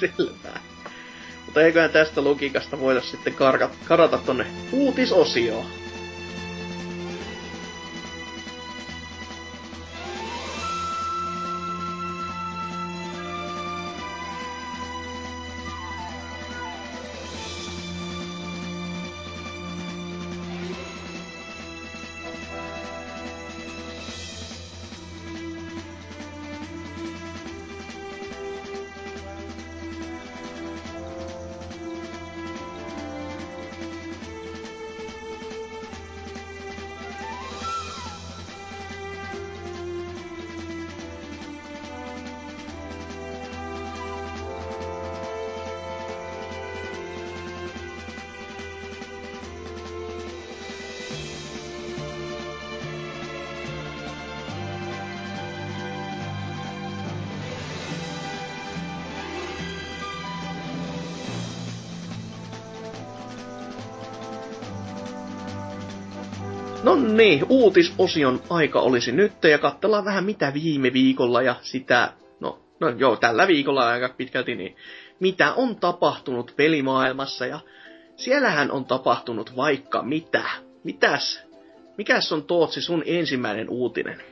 Selvä. 0.00 0.60
Mutta 1.46 1.62
eiköhän 1.62 1.90
tästä 1.90 2.24
logiikasta 2.24 2.80
voida 2.80 3.00
sitten 3.00 3.34
karata, 3.34 3.70
karata 3.84 4.18
tonne 4.18 4.46
uutisosioon. 4.72 5.66
Niin, 66.94 67.46
uutisosion 67.48 68.42
aika 68.50 68.80
olisi 68.80 69.12
nyt 69.12 69.32
ja 69.44 69.58
katsellaan 69.58 70.04
vähän 70.04 70.24
mitä 70.24 70.54
viime 70.54 70.92
viikolla 70.92 71.42
ja 71.42 71.54
sitä, 71.62 72.12
no, 72.40 72.58
no 72.80 72.88
joo, 72.88 73.16
tällä 73.16 73.46
viikolla 73.46 73.88
aika 73.88 74.08
pitkälti, 74.08 74.54
niin 74.54 74.76
mitä 75.20 75.54
on 75.54 75.76
tapahtunut 75.76 76.52
pelimaailmassa 76.56 77.46
ja 77.46 77.60
siellähän 78.16 78.70
on 78.70 78.84
tapahtunut 78.84 79.56
vaikka 79.56 80.02
mitä. 80.02 80.42
Mitäs? 80.84 81.42
Mikäs 81.98 82.32
on 82.32 82.42
Tootsi 82.42 82.80
sun 82.80 83.02
ensimmäinen 83.06 83.70
uutinen? 83.70 84.22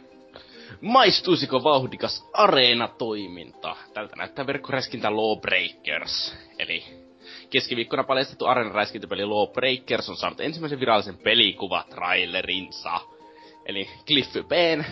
Maistuisiko 0.80 1.64
vauhdikas 1.64 2.28
areenatoiminta? 2.32 3.76
Tältä 3.94 4.16
näyttää 4.16 4.46
verkkoräskintä 4.46 5.16
Lawbreakers, 5.16 6.34
eli 6.59 7.03
keskiviikkona 7.51 8.05
paljastettu 8.05 8.46
areenaräiskintäpeli 8.46 9.25
Lawbreakers 9.25 10.08
on 10.08 10.16
saanut 10.16 10.41
ensimmäisen 10.41 10.80
virallisen 10.80 11.18
pelikuvatrailerinsa. 11.18 13.00
Eli 13.66 13.88
Cliff 14.07 14.37
B'n 14.37 14.84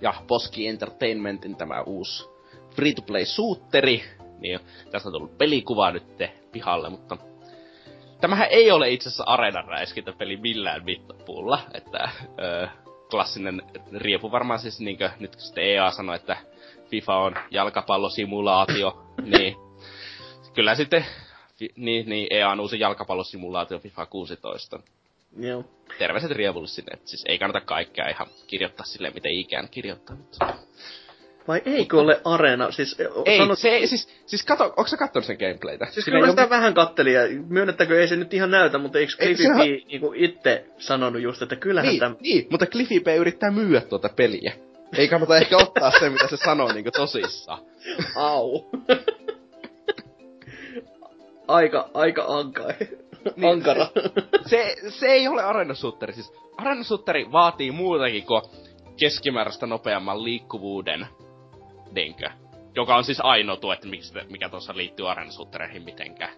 ja 0.00 0.14
Poski 0.26 0.68
Entertainmentin 0.68 1.56
tämä 1.56 1.82
uusi 1.82 2.28
free-to-play 2.76 3.24
suutteri. 3.24 4.04
Niin 4.38 4.60
tästä 4.90 5.08
on 5.08 5.12
tullut 5.12 5.38
pelikuva 5.38 5.90
nyt 5.90 6.04
pihalle, 6.52 6.90
mutta 6.90 7.16
tämähän 8.20 8.48
ei 8.50 8.70
ole 8.70 8.90
itse 8.90 9.08
asiassa 9.08 9.24
areenan 9.24 9.64
räiskintäpeli 9.64 10.36
millään 10.36 10.84
mittapuulla, 10.84 11.60
että 11.74 12.08
öö, 12.40 12.66
klassinen 13.10 13.62
riepu 13.92 14.32
varmaan 14.32 14.58
siis 14.58 14.80
niinkö 14.80 15.10
nyt 15.18 15.34
sitten 15.38 15.64
EA 15.64 15.90
sanoi, 15.90 16.16
että 16.16 16.36
FIFA 16.90 17.16
on 17.16 17.34
jalkapallosimulaatio, 17.50 19.02
niin 19.22 19.56
kyllä 20.54 20.74
sitten 20.74 21.06
niin, 21.76 22.08
niin 22.08 22.26
EAN 22.30 22.60
uusi 22.60 22.80
jalkapallosimulaatio 22.80 23.78
FIFA 23.78 24.06
16. 24.06 24.80
Joo. 25.38 25.64
Terveiset 25.98 26.30
rievulle 26.30 26.68
sinne, 26.68 26.92
että 26.92 27.08
siis 27.08 27.24
ei 27.28 27.38
kannata 27.38 27.66
kaikkea 27.66 28.08
ihan 28.08 28.26
kirjoittaa 28.46 28.86
silleen, 28.86 29.14
miten 29.14 29.32
ikään 29.32 29.68
kirjoittaa. 29.68 30.16
Mutta... 30.16 30.54
Vai 31.48 31.62
eikö 31.66 32.00
ole 32.00 32.20
Arena? 32.24 32.70
Siis, 32.70 32.96
ei, 33.24 33.38
sanot... 33.38 33.58
se 33.58 33.68
ei, 33.68 33.86
siis, 33.86 34.08
siis 34.26 34.44
kato, 34.44 34.64
onko 34.64 34.86
sä 34.86 34.96
kattonut 34.96 35.26
sen 35.26 35.36
gameplaytä? 35.40 35.86
Siis 35.90 36.04
kyllä 36.04 36.30
sitä 36.30 36.42
ole... 36.42 36.50
vähän 36.50 36.74
kattelin 36.74 37.14
ja 37.14 37.20
myönnettäkö 37.48 38.00
ei 38.00 38.08
se 38.08 38.16
nyt 38.16 38.34
ihan 38.34 38.50
näytä, 38.50 38.78
mutta 38.78 38.98
eikö 38.98 39.12
Cliffy 39.18 39.42
P. 39.42 39.50
On... 39.50 39.58
Niinku 39.58 40.12
itse 40.16 40.64
sanonut 40.78 41.22
just, 41.22 41.42
että 41.42 41.56
kyllähän 41.56 41.88
niin, 41.88 42.00
täm... 42.00 42.16
Niin, 42.20 42.46
mutta 42.50 42.66
Cliffy 42.66 43.00
P. 43.00 43.06
yrittää 43.06 43.50
myyä 43.50 43.80
tuota 43.80 44.08
peliä. 44.08 44.52
Ei 44.96 45.08
kannata 45.08 45.36
ehkä 45.36 45.56
ottaa 45.56 45.90
se, 46.00 46.10
mitä 46.10 46.28
se 46.28 46.36
sanoo 46.36 46.72
niinku 46.72 46.90
tosissaan. 46.90 47.62
Au. 48.16 48.70
Aika, 51.50 51.88
aika 51.94 52.24
anka, 52.28 52.62
niin, 53.36 53.52
ankara. 53.52 53.86
Se, 54.46 54.76
se 54.88 55.06
ei 55.06 55.28
ole 55.28 55.42
arenasuutteri. 55.42 56.12
Siis 56.12 56.32
arenasuutteri 56.56 57.32
vaatii 57.32 57.70
muutakin 57.70 58.26
kuin 58.26 58.42
keskimääräistä 59.00 59.66
nopeamman 59.66 60.24
liikkuvuuden. 60.24 61.06
Niinkö? 61.92 62.30
Joka 62.74 62.96
on 62.96 63.04
siis 63.04 63.20
ainoa 63.20 63.56
tuo, 63.56 63.72
että 63.72 63.88
miksi, 63.88 64.14
mikä 64.30 64.48
tuossa 64.48 64.76
liittyy 64.76 65.10
arenasuuttereihin 65.10 65.84
mitenkään. 65.84 66.32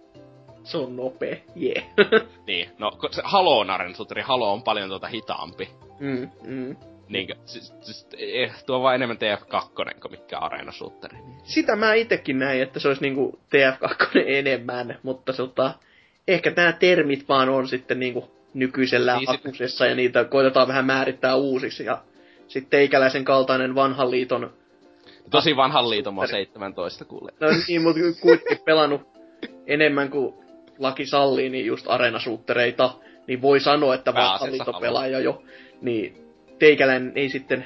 se 0.65 0.79
on 0.79 0.97
nopea, 0.97 1.37
jee. 1.55 1.93
Yeah. 1.99 2.27
niin, 2.47 2.71
no 2.79 2.91
se 3.11 3.23
Halo 3.25 3.59
on 3.59 3.71
areenasuutteri, 3.71 4.23
Halo 4.23 4.53
on 4.53 4.63
paljon 4.63 4.89
tuota 4.89 5.07
hitaampi. 5.07 5.69
Mm, 6.01 6.31
mm. 6.45 6.77
Niinkö, 7.13 7.35
siis, 7.45 7.75
siis 7.81 8.07
tuo 8.67 8.83
vaan 8.83 8.95
enemmän 8.95 9.17
TF2 9.17 9.71
kuin 9.75 10.11
mikä 10.11 10.39
areenasuutteri. 10.39 11.17
Sitä 11.45 11.77
mä 11.77 11.95
itekin 11.95 12.39
näin, 12.39 12.63
että 12.63 12.81
se 12.81 12.89
olisi 12.89 13.03
niinku 13.03 13.39
TF2 13.55 14.23
enemmän, 14.27 14.99
mutta 15.03 15.33
tota, 15.33 15.75
ehkä 16.29 16.53
nämä 16.57 16.73
termit 16.73 17.29
vaan 17.29 17.49
on 17.49 17.69
sitten 17.69 18.01
niinku 18.01 18.31
nykyisellä 18.55 19.17
niin 19.17 19.31
akusessa 19.31 19.87
ja 19.87 19.95
niitä 19.95 20.25
koitetaan 20.25 20.69
vähän 20.69 20.87
määrittää 20.87 21.37
uusiksi 21.37 21.85
ja 21.85 22.03
sitten 22.49 22.71
teikäläisen 22.71 23.25
kaltainen 23.25 23.75
vanhan 23.75 24.11
liiton... 24.11 24.53
Tosi 25.31 25.57
vanhan 25.57 25.91
liiton, 25.91 26.15
mä 26.15 26.27
17 26.27 27.05
kuule. 27.05 27.33
No 27.41 27.49
niin, 27.69 27.83
mutta 27.83 28.01
kuitenkin 28.21 28.59
pelannut 28.65 29.01
enemmän 29.67 30.11
kuin 30.11 30.35
laki 30.79 31.07
sallii, 31.07 31.49
niin 31.49 31.67
just 31.67 31.87
areenasuuttereita, 31.89 32.95
niin 33.27 33.43
voi 33.43 33.61
sanoa, 33.61 33.95
että 33.95 34.15
vanhan 34.15 34.53
liiton 34.53 34.81
pelaaja 34.81 35.21
jo. 35.21 35.43
Niin 35.81 36.22
teikäläinen 36.63 37.13
ei 37.15 37.29
sitten 37.29 37.65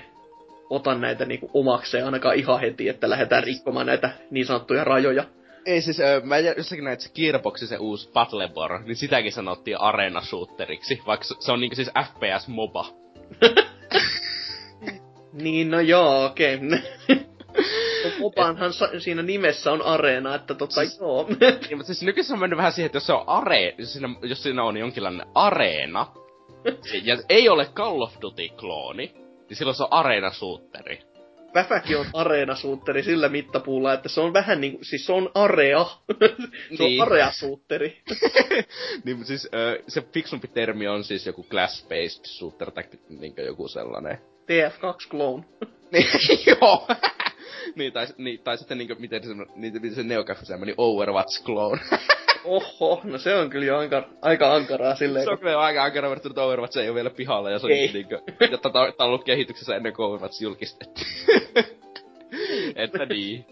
ota 0.71 0.95
näitä 0.95 1.25
niinku 1.25 1.51
omakseen 1.55 2.05
ainakaan 2.05 2.37
ihan 2.37 2.61
heti, 2.61 2.89
että 2.89 3.11
lähdetään 3.11 3.45
rikkomaan 3.45 3.87
näitä 3.87 4.11
niin 4.31 4.47
sanottuja 4.47 4.85
rajoja. 4.85 5.25
Ei 5.67 5.81
siis, 5.81 6.01
äh, 6.01 6.23
mä 6.23 6.39
jossakin 6.39 6.85
näin, 6.85 6.93
että 6.93 7.05
se 7.05 7.13
Gearboxin 7.15 7.69
se 7.69 7.77
uusi 7.77 8.11
Battlebor, 8.13 8.83
niin 8.85 8.97
sitäkin 8.97 9.33
sanottiin 9.33 9.81
arena-shooteriksi, 9.81 11.03
vaikka 11.07 11.27
se 11.41 11.53
on 11.53 11.61
niinku 11.61 11.77
siis 11.77 11.91
FPS-moba. 11.91 12.87
niin, 15.43 15.71
no 15.71 15.81
joo, 15.81 16.25
okei. 16.25 16.55
Okay. 16.55 16.79
Mobanhan 18.21 18.73
sa- 18.73 19.01
siinä 19.01 19.23
nimessä 19.23 19.73
on 19.73 19.83
areena, 19.83 20.35
että 20.35 20.55
tota 20.55 20.75
siis, 20.75 21.01
joo. 21.01 21.27
niin, 21.29 21.77
mutta 21.77 21.87
siis 21.87 22.03
nykyisin 22.03 22.35
on 22.35 22.41
mennyt 22.41 22.57
vähän 22.57 22.73
siihen, 22.73 22.87
että 22.87 22.97
jos 22.97 23.07
se 23.07 23.13
on 23.13 23.25
are, 23.27 23.75
jos 23.79 23.93
siinä, 23.93 24.09
jos 24.23 24.43
siinä 24.43 24.65
on 24.65 24.77
jonkinlainen 24.77 25.27
areena, 25.35 26.07
ja 27.03 27.17
ei 27.29 27.49
ole 27.49 27.67
Call 27.75 28.01
of 28.01 28.15
Duty-klooni, 28.23 29.15
niin 29.49 29.57
silloin 29.57 29.77
se 29.77 29.83
on 29.83 29.93
areenasuutteri. 29.93 30.99
Päfäkin 31.53 31.99
on 31.99 32.07
areenasuutteri 32.13 33.03
sillä 33.03 33.29
mittapuulla, 33.29 33.93
että 33.93 34.09
se 34.09 34.21
on 34.21 34.33
vähän 34.33 34.61
niinku, 34.61 34.85
siis 34.85 35.07
se 35.07 35.13
on 35.13 35.31
area. 35.35 35.85
se 36.77 36.85
niin. 36.85 37.03
on 37.03 37.07
areasuutteri. 37.07 38.03
niin, 39.05 39.25
siis 39.25 39.49
se 39.89 40.03
fiksumpi 40.13 40.49
termi 40.49 40.89
on 40.89 41.05
siis 41.05 41.27
joku 41.27 41.47
class-based 41.51 42.25
shooter 42.25 42.71
tai 42.71 42.85
niin 43.09 43.35
joku 43.45 43.69
sellainen. 43.69 44.19
TF2 44.19 45.11
clone. 45.11 45.45
niin, 45.93 46.07
joo. 46.47 46.89
niin, 47.75 47.93
tai, 47.93 48.07
niin, 48.19 48.41
tai 48.45 48.59
sitten 48.59 48.79
niinku, 48.79 48.95
miten 48.99 49.23
se, 49.23 49.35
niin, 49.57 49.73
miten 49.73 49.95
se 49.95 50.03
neokäffi 50.03 50.45
niin 50.65 50.75
Overwatch 50.79 51.45
clone. 51.45 51.81
Oho, 52.47 53.01
no 53.05 53.19
se 53.19 53.35
on 53.35 53.51
kyllä 53.51 53.67
jo 53.67 53.79
aika, 53.79 54.09
aika 54.23 54.55
ankaraa 54.55 54.95
silleen. 54.97 55.25
Se 55.25 55.31
on 55.31 55.39
kyllä 55.39 55.61
aika 55.61 55.85
ankaraa 55.85 56.11
verrattuna 56.11 56.43
Overwatch 56.43 56.79
ei 56.79 56.89
ole 56.89 56.95
vielä 56.95 57.11
pihalla 57.11 57.51
ja 57.51 57.59
se 57.59 57.67
on 57.67 57.71
niinkö, 57.71 58.21
jotta 58.51 58.71
tää 58.71 58.83
on 58.83 58.93
ollut 58.99 59.25
kehityksessä 59.25 59.77
ennen 59.77 59.93
kuin 59.93 60.07
Overwatch 60.07 60.43
julkistettiin. 60.43 61.07
Että 62.77 63.07
niin. 63.15 63.47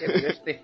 Kevyesti. 0.00 0.60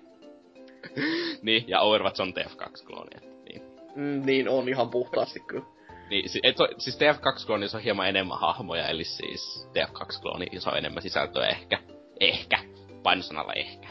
niin, 1.41 1.63
ja 1.67 1.81
Overwatch 1.81 2.21
on 2.21 2.33
TF2-klooni, 2.33 3.27
niin. 3.49 3.61
Mm, 3.95 4.21
niin 4.25 4.49
on 4.49 4.69
ihan 4.69 4.89
puhtaasti 4.89 5.39
kyllä. 5.39 5.65
Niin, 6.09 6.29
si- 6.29 6.39
et, 6.43 6.55
siis 6.77 6.97
TF2-kloonissa 6.97 7.77
on 7.77 7.83
hieman 7.83 8.09
enemmän 8.09 8.39
hahmoja, 8.39 8.87
eli 8.87 9.03
siis 9.03 9.67
TF2-kloonissa 9.73 10.71
on 10.71 10.77
enemmän 10.77 11.03
sisältöä 11.03 11.47
ehkä. 11.47 11.79
Ehkä. 12.19 12.59
Painosanalla 13.03 13.53
ehkä. 13.53 13.87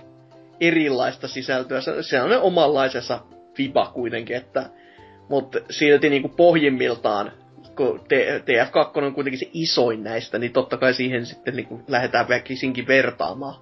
Erilaista 0.61 1.29
sisältöä. 1.29 1.81
Se, 1.81 2.03
se 2.03 2.23
on 2.23 2.33
omanlaisensa 2.33 3.21
fiba 3.55 3.91
kuitenkin, 3.95 4.37
että 4.37 4.71
mutta 5.29 5.59
silti 5.71 6.11
niinku 6.11 6.29
pohjimmiltaan, 6.29 7.33
kun 7.77 8.01
TF2 8.01 9.05
on 9.05 9.15
kuitenkin 9.15 9.39
se 9.39 9.51
isoin 9.53 10.05
näistä, 10.05 10.39
niin 10.39 10.53
totta 10.53 10.77
kai 10.77 10.95
siihen 10.95 11.27
sitten 11.27 11.57
niinku 11.57 11.81
lähdetään 11.89 12.29
väkisinkin 12.29 12.87
vertaamaan. 12.87 13.55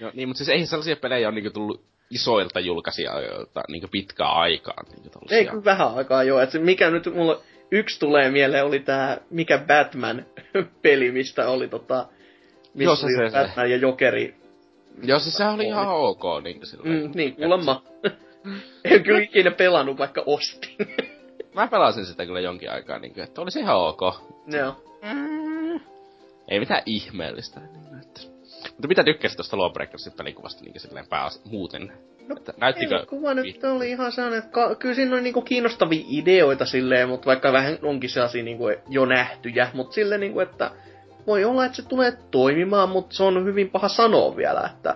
Joo, 0.00 0.10
niin, 0.14 0.28
mutta 0.28 0.38
siis 0.38 0.48
eihän 0.48 0.66
sellaisia 0.66 0.96
pelejä 0.96 1.28
ole 1.28 1.34
niinku 1.34 1.50
tullut 1.50 1.84
isoilta 2.10 2.60
julkaisijoilta 2.60 3.62
niinku 3.68 3.88
pitkään 3.90 4.32
aikaan. 4.32 4.86
Niinku 4.90 5.18
Ei 5.30 5.46
kyllä 5.46 5.64
vähän 5.64 5.94
aikaa 5.94 6.22
joo. 6.22 6.40
Et 6.40 6.50
mikä 6.58 6.90
nyt 6.90 7.14
mulla 7.14 7.42
yksi 7.70 8.00
tulee 8.00 8.30
mieleen 8.30 8.64
oli 8.64 8.80
tää, 8.80 9.20
mikä 9.30 9.58
Batman-peli, 9.58 11.12
mistä 11.18 11.48
oli 11.48 11.68
tota, 11.68 12.06
missä 12.74 12.84
joo, 12.84 12.96
se, 12.96 13.06
oli 13.06 13.30
se, 13.30 13.36
Batman 13.36 13.66
se. 13.66 13.72
ja 13.72 13.76
Jokeri. 13.76 14.34
Joo, 15.02 15.18
siis 15.18 15.36
se 15.36 15.44
oli 15.44 15.66
ihan 15.66 15.88
ok 15.88 16.22
niin 16.44 16.66
silloin. 16.66 16.90
Mm, 16.90 17.10
niin, 17.14 17.36
kuulemma. 17.36 17.82
en 18.84 19.02
kyllä 19.02 19.20
ikinä 19.20 19.50
pelannut, 19.50 19.98
vaikka 19.98 20.22
ostin. 20.26 20.76
Mä 21.54 21.68
pelasin 21.68 22.06
sitä 22.06 22.26
kyllä 22.26 22.40
jonkin 22.40 22.70
aikaa, 22.70 22.98
niin 22.98 23.14
kuin, 23.14 23.24
että 23.24 23.40
olisi 23.40 23.60
ihan 23.60 23.76
ok. 23.76 24.00
Joo. 24.46 24.84
Mm. 25.02 25.80
Ei 26.48 26.60
mitään 26.60 26.82
ihmeellistä. 26.86 27.60
Niin, 27.60 28.00
että... 28.00 28.20
Mutta 28.62 28.88
mitä 28.88 29.04
tykkäsit 29.04 29.36
tuosta 29.36 29.58
Lawbreakersin 29.58 30.12
pelikuvasta 30.12 30.64
niin 30.64 30.80
silleen 30.80 31.06
pääas 31.08 31.40
muuten? 31.44 31.92
No, 32.28 32.36
että 32.36 32.54
näyttikö... 32.56 33.06
kuva 33.06 33.34
nyt 33.34 33.64
oli 33.64 33.90
ihan 33.90 34.12
sellainen, 34.12 34.38
että 34.38 34.50
ka- 34.50 34.74
kyllä 34.74 34.94
siinä 34.94 35.16
on 35.16 35.22
niinku 35.22 35.42
kiinnostavia 35.42 36.04
ideoita 36.08 36.66
silleen, 36.66 37.08
mutta 37.08 37.26
vaikka 37.26 37.52
vähän 37.52 37.78
onkin 37.82 38.10
sellaisia 38.10 38.42
niinku 38.42 38.64
jo 38.88 39.06
nähtyjä, 39.06 39.70
mutta 39.74 39.94
silleen 39.94 40.20
niinku, 40.20 40.40
että 40.40 40.70
voi 41.26 41.44
olla, 41.44 41.64
että 41.64 41.76
se 41.76 41.88
tulee 41.88 42.12
toimimaan, 42.30 42.88
mutta 42.88 43.16
se 43.16 43.22
on 43.22 43.44
hyvin 43.44 43.70
paha 43.70 43.88
sanoa 43.88 44.36
vielä, 44.36 44.70
että 44.74 44.94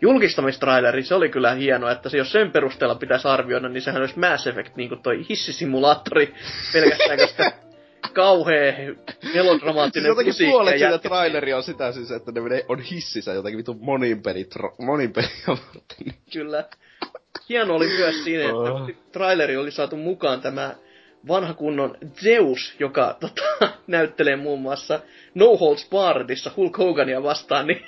julkistamistraileri, 0.00 1.02
se 1.02 1.14
oli 1.14 1.28
kyllä 1.28 1.54
hieno, 1.54 1.88
että 1.88 2.08
se, 2.08 2.18
jos 2.18 2.32
sen 2.32 2.50
perusteella 2.50 2.94
pitäisi 2.94 3.28
arvioida, 3.28 3.68
niin 3.68 3.82
sehän 3.82 4.00
olisi 4.00 4.18
Mass 4.18 4.46
Effect, 4.46 4.76
niin 4.76 4.88
kuin 4.88 5.02
toi 5.02 5.26
hissisimulaattori 5.28 6.34
pelkästään, 6.72 7.18
koska 7.18 7.52
kauhea 8.12 8.72
melodramaattinen 9.34 10.14
siis 10.14 10.26
jotenkin 10.26 10.50
puolet 10.50 10.78
siitä 10.78 10.98
traileri 10.98 11.52
on 11.52 11.62
sitä 11.62 11.92
siis, 11.92 12.10
että 12.10 12.32
ne 12.32 12.40
on 12.68 12.80
hississä 12.80 13.32
jotenkin 13.32 13.58
vitu 13.58 13.74
monin 13.80 14.22
peli, 14.22 14.48
monin 14.78 15.12
peli 15.12 15.26
Kyllä. 16.32 16.64
Hieno 17.48 17.74
oli 17.74 17.86
myös 17.86 18.24
siinä, 18.24 18.42
että 18.42 18.54
oh. 18.54 18.90
traileri 19.12 19.56
oli 19.56 19.70
saatu 19.70 19.96
mukaan 19.96 20.40
tämä 20.40 20.74
vanha 21.28 21.54
kunnon 21.54 21.96
Zeus, 22.22 22.74
joka 22.78 23.16
tota, 23.20 23.42
näyttelee 23.86 24.36
muun 24.36 24.60
muassa 24.60 25.00
No 25.34 25.56
Holds 25.56 25.88
Barredissa 25.90 26.50
Hulk 26.56 26.78
Hogania 26.78 27.22
vastaan, 27.22 27.66
niin 27.66 27.84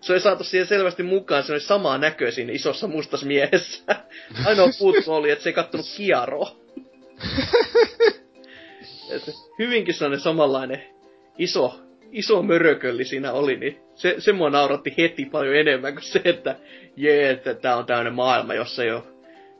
se 0.00 0.12
oli 0.12 0.20
saatu 0.20 0.44
siihen 0.44 0.66
selvästi 0.66 1.02
mukaan, 1.02 1.42
se 1.42 1.52
oli 1.52 1.60
samaa 1.60 1.98
näköä 1.98 2.30
siinä 2.30 2.52
isossa 2.52 2.86
mustas 2.86 3.24
miehessä. 3.24 3.82
Ainoa 4.46 4.68
puuttu 4.78 5.12
oli, 5.12 5.30
että 5.30 5.42
se 5.42 5.48
ei 5.48 5.54
kattonut 5.54 5.86
Kiaroa. 5.96 6.56
hyvinkin 9.58 9.94
sellainen 9.94 10.20
samanlainen 10.20 10.82
iso, 11.38 11.80
iso 12.12 12.42
mörökölli 12.42 13.04
siinä 13.04 13.32
oli, 13.32 13.56
niin 13.56 13.80
se, 13.94 14.14
se 14.18 14.32
mua 14.32 14.50
nauratti 14.50 14.94
heti 14.98 15.24
paljon 15.24 15.56
enemmän 15.56 15.92
kuin 15.92 16.04
se, 16.04 16.20
että 16.24 16.56
jee, 16.96 17.30
että 17.30 17.54
tää 17.54 17.76
on 17.76 17.86
tämmöinen 17.86 18.14
maailma, 18.14 18.54
jossa 18.54 18.84
jo 18.84 19.06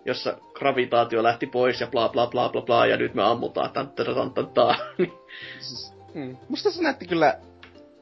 jossa 0.06 0.38
gravitaatio 0.54 1.22
lähti 1.22 1.46
pois 1.46 1.80
ja 1.80 1.86
bla 1.86 2.08
bla 2.08 2.26
bla 2.26 2.48
bla 2.48 2.62
bla, 2.62 2.86
ja 2.86 2.96
nyt 2.96 3.14
me 3.14 3.22
ammutaan 3.22 3.70
tan 3.70 3.90
tan 3.90 4.32
tan 4.32 4.46
tan. 4.46 4.76
Mm. 6.14 6.36
Musta 6.48 6.70
se 6.70 6.82
näytti 6.82 7.06
kyllä 7.06 7.38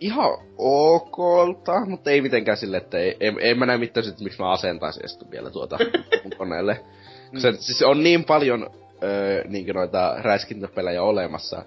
ihan 0.01 0.39
okolta, 0.59 1.87
mutta 1.87 2.11
ei 2.11 2.21
mitenkään 2.21 2.57
sille, 2.57 2.77
että 2.77 2.99
ei, 2.99 3.17
ei, 3.21 3.33
ei 3.41 3.55
mä 3.55 3.67
näe 3.67 3.79
mitään 3.79 4.09
että 4.09 4.25
miksi 4.25 4.39
mä 4.39 4.51
asentaisin 4.51 5.03
edes 5.03 5.19
vielä 5.31 5.51
tuota 5.51 5.79
mun 6.23 6.33
koneelle. 6.39 6.85
Mm. 7.33 7.39
Se, 7.39 7.53
siis 7.53 7.83
on 7.83 8.03
niin 8.03 8.25
paljon 8.25 8.71
öö, 9.03 9.45
niin 9.49 9.75
noita 9.75 10.15
räiskintäpelejä 10.19 11.03
olemassa. 11.03 11.65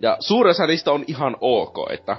Ja 0.00 0.16
suurin 0.20 0.50
osa 0.50 0.66
niistä 0.66 0.92
on 0.92 1.04
ihan 1.06 1.36
ok, 1.40 1.76
että... 1.90 2.16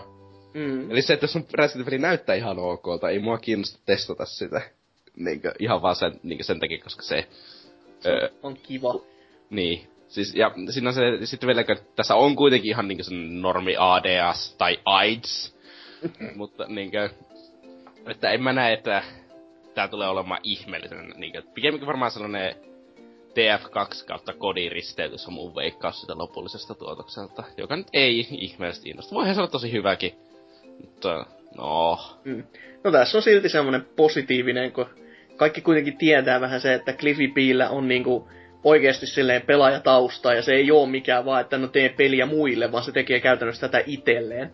Mm. 0.54 0.92
Eli 0.92 1.02
se, 1.02 1.14
että 1.14 1.28
sun 1.28 1.46
räiskintäpeli 1.54 1.98
näyttää 1.98 2.36
ihan 2.36 2.60
okolta, 2.60 3.10
ei 3.10 3.20
mua 3.20 3.38
kiinnosta 3.38 3.80
testata 3.86 4.26
sitä. 4.26 4.62
Niinkö, 5.16 5.54
ihan 5.60 5.82
vaan 5.82 5.96
sen, 5.96 6.20
niinkö 6.24 6.44
sen 6.44 6.60
takia, 6.60 6.84
koska 6.84 7.02
se... 7.02 7.28
se 8.00 8.10
öö, 8.10 8.30
on 8.44 8.58
kiva. 8.64 8.94
Niin. 9.50 9.88
Siis, 10.12 10.36
ja 10.36 10.52
siinä 10.70 10.90
on 10.90 10.94
se, 10.94 11.02
sitten 11.24 11.48
vielä, 11.48 11.62
että 11.62 11.76
tässä 11.96 12.16
on 12.16 12.36
kuitenkin 12.36 12.70
ihan 12.70 12.88
niinkö 12.88 13.04
sen 13.04 13.42
normi 13.42 13.76
ADS 13.80 14.56
tai 14.58 14.80
AIDS. 14.86 15.56
mutta 16.36 16.66
niinkö, 16.68 17.10
että 18.08 18.32
en 18.32 18.44
mä 18.44 18.54
näe, 18.54 18.74
että 18.74 19.04
tää 19.76 19.88
tulee 19.88 20.08
olemaan 20.08 20.40
ihmeellinen. 20.44 21.14
Niinkö, 21.16 21.42
pikemminkin 21.54 21.88
varmaan 21.88 22.12
sellainen 22.12 22.56
TF2 23.30 24.06
kautta 24.08 24.34
kodin 24.34 24.72
risteytys 24.72 25.28
on 25.28 25.34
mun 25.34 25.56
veikkaus 25.56 26.02
sitä 26.02 26.18
lopullisesta 26.18 26.76
tuotokselta, 26.76 27.44
joka 27.58 27.76
nyt 27.76 27.88
ei 27.94 28.28
ihmeellisesti 28.32 28.90
innosta. 28.90 29.16
Voihan 29.16 29.36
se 29.36 29.42
olla 29.42 29.52
tosi 29.52 29.72
hyväkin, 29.72 30.14
mutta 30.82 31.26
no... 31.58 32.00
Mm. 32.24 32.44
No 32.84 32.92
tässä 32.92 33.18
on 33.18 33.22
silti 33.22 33.50
semmonen 33.50 33.86
positiivinen, 33.96 34.72
kun 34.72 34.86
kaikki 35.36 35.62
kuitenkin 35.62 35.98
tietää 35.98 36.42
vähän 36.42 36.62
se, 36.62 36.74
että 36.74 36.94
Cliffy 36.94 37.28
Billä 37.28 37.70
on 37.70 37.88
niinku 37.88 38.28
oikeasti 38.64 39.08
silleen 39.08 39.42
pelaajatausta, 39.42 40.34
ja 40.34 40.42
se 40.42 40.54
ei 40.54 40.72
oo 40.72 40.86
mikään 40.86 41.26
vaan, 41.26 41.42
että 41.42 41.58
no 41.58 41.68
tee 41.68 41.90
peliä 41.90 42.26
muille, 42.26 42.72
vaan 42.72 42.84
se 42.84 42.92
tekee 42.92 43.20
käytännössä 43.20 43.68
tätä 43.68 43.84
itelleen. 43.88 44.52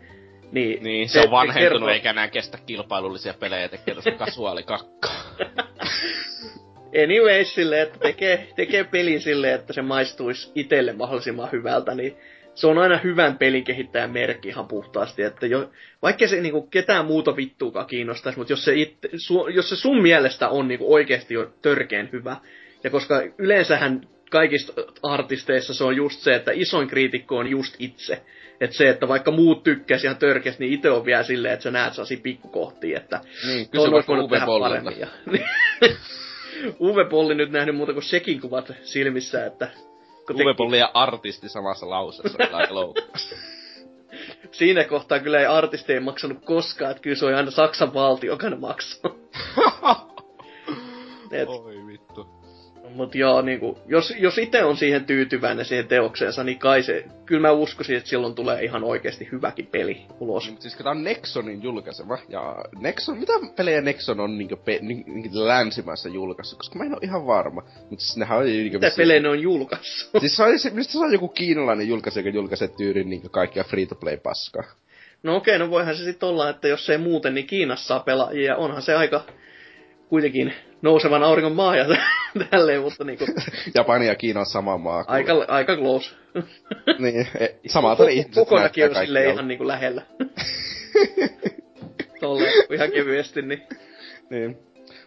Niin, 0.51 0.84
niin 0.84 1.09
se, 1.09 1.13
se 1.13 1.19
on 1.19 1.31
vanhentunut 1.31 1.71
kertoo... 1.71 1.89
eikä 1.89 2.09
enää 2.09 2.27
kestä 2.27 2.57
kilpailullisia 2.65 3.34
pelejä, 3.34 3.69
tekee 3.69 3.93
tuossa 3.93 4.11
kasuaalikakkaa. 4.11 5.35
anyways 7.03 7.55
silleen, 7.55 7.81
että 7.81 7.99
tekee, 7.99 8.47
tekee 8.55 8.84
pelin 8.84 9.21
silleen, 9.21 9.55
että 9.55 9.73
se 9.73 9.81
maistuisi 9.81 10.51
itselle 10.55 10.93
mahdollisimman 10.93 11.51
hyvältä, 11.51 11.95
niin 11.95 12.17
se 12.55 12.67
on 12.67 12.77
aina 12.77 12.97
hyvän 12.97 13.38
pelikehittäjän 13.38 14.11
merkki 14.11 14.47
ihan 14.47 14.67
puhtaasti, 14.67 15.23
että 15.23 15.47
jo, 15.47 15.69
vaikka 16.01 16.27
se 16.27 16.41
niinku 16.41 16.61
ketään 16.61 17.05
muuta 17.05 17.35
vittuukaan 17.35 17.85
kiinnostaisi, 17.85 18.39
mutta 18.39 18.53
jos 18.53 18.65
se, 18.65 18.75
itse, 18.75 19.09
su, 19.17 19.47
jos 19.47 19.69
se 19.69 19.75
sun 19.75 20.01
mielestä 20.01 20.49
on 20.49 20.67
niinku 20.67 20.93
oikeasti 20.93 21.34
jo 21.34 21.53
törkeen 21.61 22.09
hyvä, 22.11 22.35
ja 22.84 22.90
koska 22.90 23.22
yleensähän 23.38 24.08
kaikista 24.30 24.74
artisteissa 25.04 25.74
se 25.74 25.84
on 25.84 25.95
just 25.95 26.20
se, 26.20 26.36
että 26.36 26.52
isoin 26.54 26.88
kriitikko 26.88 27.38
on 27.38 27.48
just 27.48 27.76
itse. 27.80 28.22
Että 28.62 28.76
se, 28.76 28.90
että 28.90 29.08
vaikka 29.08 29.32
muut 29.32 29.64
tykkäsi 29.64 30.08
ihan 30.08 30.18
törkeästi, 30.18 30.64
niin 30.64 30.74
itse 30.74 30.90
on 30.90 31.06
vielä 31.06 31.24
silleen, 31.24 31.54
että 31.54 31.64
sä 31.64 31.72
näet 31.72 31.94
sasi 31.94 32.18
pikkukohtia, 32.18 32.98
että 32.98 33.22
niin, 33.48 33.70
kysy 33.70 33.91
vaikka 33.91 34.14
Uwe 34.14 34.41
Pollilta. 34.45 34.91
Uwe 36.80 37.06
Polli 37.06 37.36
nyt 37.36 37.52
nähnyt 37.52 37.76
muuta 37.76 37.94
kuin 37.94 38.04
sekin 38.04 38.41
kuvat 38.41 38.72
silmissä, 38.82 39.45
että... 39.45 39.68
Uwe 40.34 40.54
Polli 40.54 40.80
ja 40.80 40.91
artisti 40.94 41.49
samassa 41.49 41.90
lauseessa, 41.90 42.38
Siinä 44.52 44.84
kohtaa 44.84 45.20
kyllä 45.20 45.40
ei 45.40 45.45
artisti 45.45 45.94
ei 45.94 45.99
maksanut 45.99 46.45
koskaan, 46.45 46.91
että 46.91 47.04
kyllä 47.04 47.16
se 47.16 47.26
on 47.26 47.36
aina 47.36 47.52
Saksan 47.52 47.94
valtio, 47.94 48.34
joka 48.34 48.49
ne 48.49 48.56
maksaa. 48.56 49.12
Et, 51.32 51.49
Oi. 51.49 51.77
Mut 52.95 53.15
joo, 53.15 53.41
niinku, 53.41 53.77
jos, 53.88 54.14
jos 54.19 54.38
itse 54.38 54.64
on 54.64 54.77
siihen 54.77 55.05
tyytyväinen 55.05 55.65
siihen 55.65 55.88
teokseensa, 55.88 56.43
niin 56.43 56.59
kai 56.59 56.84
se, 56.84 57.05
kyllä 57.26 57.41
mä 57.41 57.51
uskoisin, 57.51 57.97
että 57.97 58.09
silloin 58.09 58.35
tulee 58.35 58.64
ihan 58.64 58.84
oikeasti 58.84 59.30
hyväkin 59.31 59.68
peli 59.68 60.01
ulos. 60.19 60.47
Niin, 60.47 60.61
siis 60.61 60.76
tää 60.76 60.91
on 60.91 61.03
Nexonin 61.03 61.64
julkaisema, 61.64 62.18
ja 62.30 62.55
Nexon, 62.80 63.18
mitä 63.18 63.34
pelejä 63.55 63.81
Nexon 63.81 64.19
on 64.19 64.38
niinku, 64.38 64.55
pe, 64.55 64.80
niinku 64.81 65.47
länsimaissa 65.47 66.09
julkaissut, 66.09 66.57
koska 66.59 66.77
mä 66.80 66.85
en 66.85 66.93
oo 66.93 66.99
ihan 67.03 67.27
varma. 67.27 67.64
Mut 67.89 67.99
siis 67.99 68.18
nehän 68.18 68.38
on 68.38 68.45
niinku... 68.45 68.80
Mitä 68.80 68.91
pelejä 68.97 69.19
ne 69.19 69.30
on 69.30 69.41
julkaissut? 69.41 70.19
Siis 70.19 70.35
se 70.35 70.43
on, 70.43 70.59
se, 70.59 70.69
mistä 70.69 70.93
se 70.93 70.99
on 70.99 71.14
joku 71.14 71.27
kiinalainen 71.27 71.88
julkaisija, 71.88 72.26
joka 72.26 72.35
julkaisee 72.35 72.68
tyyrin 72.68 73.09
niinku 73.09 73.30
kaikkia 73.30 73.64
free-to-play 73.64 74.18
paskaa. 74.18 74.64
No 75.23 75.35
okei, 75.35 75.59
no 75.59 75.69
voihan 75.69 75.97
se 75.97 76.03
sitten 76.03 76.30
olla, 76.30 76.49
että 76.49 76.68
jos 76.68 76.85
se 76.85 76.91
ei 76.91 76.97
muuten, 76.97 77.34
niin 77.34 77.47
Kiinassa 77.47 77.88
saa 77.88 77.99
pelaajia. 77.99 78.55
Onhan 78.55 78.81
se 78.81 78.95
aika 78.95 79.23
kuitenkin 80.09 80.53
nousevan 80.81 81.23
auringon 81.23 81.55
maa 81.55 81.75
ja 81.75 81.85
tälleen, 82.51 82.81
mutta 82.81 83.03
niinku... 83.03 83.25
Japani 83.75 84.07
ja 84.07 84.15
Kiina 84.15 84.39
on 84.39 84.45
sama 84.45 84.77
maa. 84.77 85.05
Aika, 85.07 85.45
aika 85.47 85.75
close. 85.75 86.15
niin, 86.99 87.27
e, 87.39 87.47
samalta 87.67 87.97
Koko, 87.97 88.09
ihmiset 88.09 88.34
Kokonakin 88.34 88.85
on 88.85 88.95
sille 88.95 89.25
ihan 89.25 89.47
niinku 89.47 89.67
lähellä. 89.67 90.01
Tolle 92.19 92.47
ihan 92.73 92.91
kevyesti, 92.91 93.41
niin... 93.41 93.63
niin. 94.29 94.57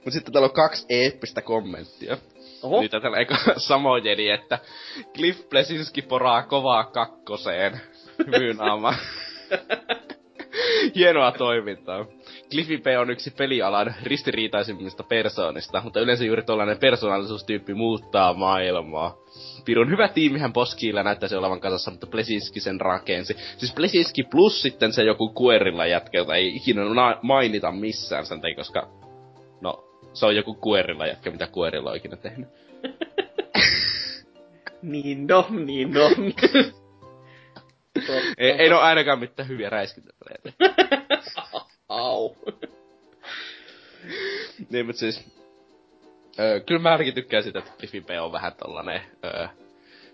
Mut 0.04 0.14
sitten 0.14 0.32
täällä 0.32 0.46
on 0.46 0.52
kaksi 0.52 0.86
eeppistä 0.88 1.42
kommenttia. 1.42 2.16
Oho. 2.62 2.80
Niitä 2.80 3.00
täällä 3.00 3.18
eikö 3.18 3.34
samojeni, 3.56 4.30
että 4.30 4.58
Cliff 5.14 5.48
Plesinski 5.48 6.02
poraa 6.02 6.42
kovaa 6.42 6.84
kakkoseen. 6.84 7.80
Myynaama. 8.26 8.94
Hienoa 10.94 11.32
toimintaa. 11.32 12.06
Cliffy 12.50 12.78
P 12.78 12.86
on 13.00 13.10
yksi 13.10 13.30
pelialan 13.30 13.94
ristiriitaisimmista 14.02 15.02
persoonista, 15.02 15.80
mutta 15.84 16.00
yleensä 16.00 16.24
juuri 16.24 16.42
tällainen 16.42 16.78
persoonallisuustyyppi 16.78 17.74
muuttaa 17.74 18.34
maailmaa. 18.34 19.16
Pirun 19.64 19.90
hyvä 19.90 20.08
tiimihän 20.08 20.52
Poskiilla 20.52 21.02
näyttäisi 21.02 21.36
olevan 21.36 21.60
kasassa, 21.60 21.90
mutta 21.90 22.06
Plesinski 22.06 22.60
sen 22.60 22.80
rakensi. 22.80 23.36
Siis 23.56 23.72
Plesinski 23.74 24.22
plus 24.22 24.62
sitten 24.62 24.92
se 24.92 25.04
joku 25.04 25.28
kuerilla 25.28 25.86
jätkä, 25.86 26.18
jota 26.18 26.34
ei 26.34 26.56
ikinä 26.56 26.82
mainita 27.22 27.72
missään 27.72 28.26
sen 28.26 28.40
tei, 28.40 28.54
koska... 28.54 28.88
No, 29.60 29.84
se 30.12 30.26
on 30.26 30.36
joku 30.36 30.54
kuerilla 30.54 31.06
jätkä, 31.06 31.30
mitä 31.30 31.46
kuerilla 31.46 31.90
on 31.90 31.96
ikinä 31.96 32.16
tehnyt. 32.16 32.48
niin 34.82 35.26
no, 35.26 35.46
niin 35.50 35.92
no. 35.92 36.10
ei, 38.38 38.50
ei 38.50 38.72
ole 38.72 38.80
ainakaan 38.80 39.18
mitään 39.18 39.48
hyviä 39.48 39.70
räiskintäpelejä. 39.70 40.52
Au. 41.90 42.36
niin, 44.70 44.86
mutta 44.86 45.00
siis... 45.00 45.24
Öö, 46.38 46.60
kyllä 46.60 46.80
mä 46.80 46.92
ainakin 46.92 47.14
tykkään 47.14 47.42
sitä, 47.42 47.58
että 47.58 47.72
Cliffy 47.78 48.00
B 48.00 48.10
on 48.20 48.32
vähän 48.32 48.52
tollanen... 48.64 49.02
Öö, 49.24 49.46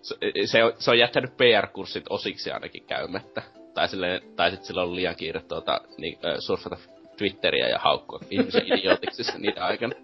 se, 0.03 0.17
se, 0.45 0.65
on, 0.65 0.73
se 0.79 0.91
on 0.91 0.99
jättänyt 0.99 1.37
PR-kurssit 1.37 2.05
osiksi 2.11 2.51
ainakin 2.51 2.85
käymättä. 2.85 3.43
Tai, 3.75 3.89
silleen, 3.89 4.23
tai 4.37 4.51
sit 4.51 4.65
sillä 4.65 4.83
on 4.83 4.97
liian 4.97 5.17
kiire 5.17 5.41
tuota, 5.41 5.81
niin, 5.99 6.19
öö, 6.25 6.41
surfata 6.41 6.77
Twitteriä 7.17 7.69
ja 7.69 7.79
haukkua 7.79 8.21
ihmisen 8.31 8.67
idiotiksi 8.67 9.23
niitä 9.39 9.65
aikana. 9.65 9.95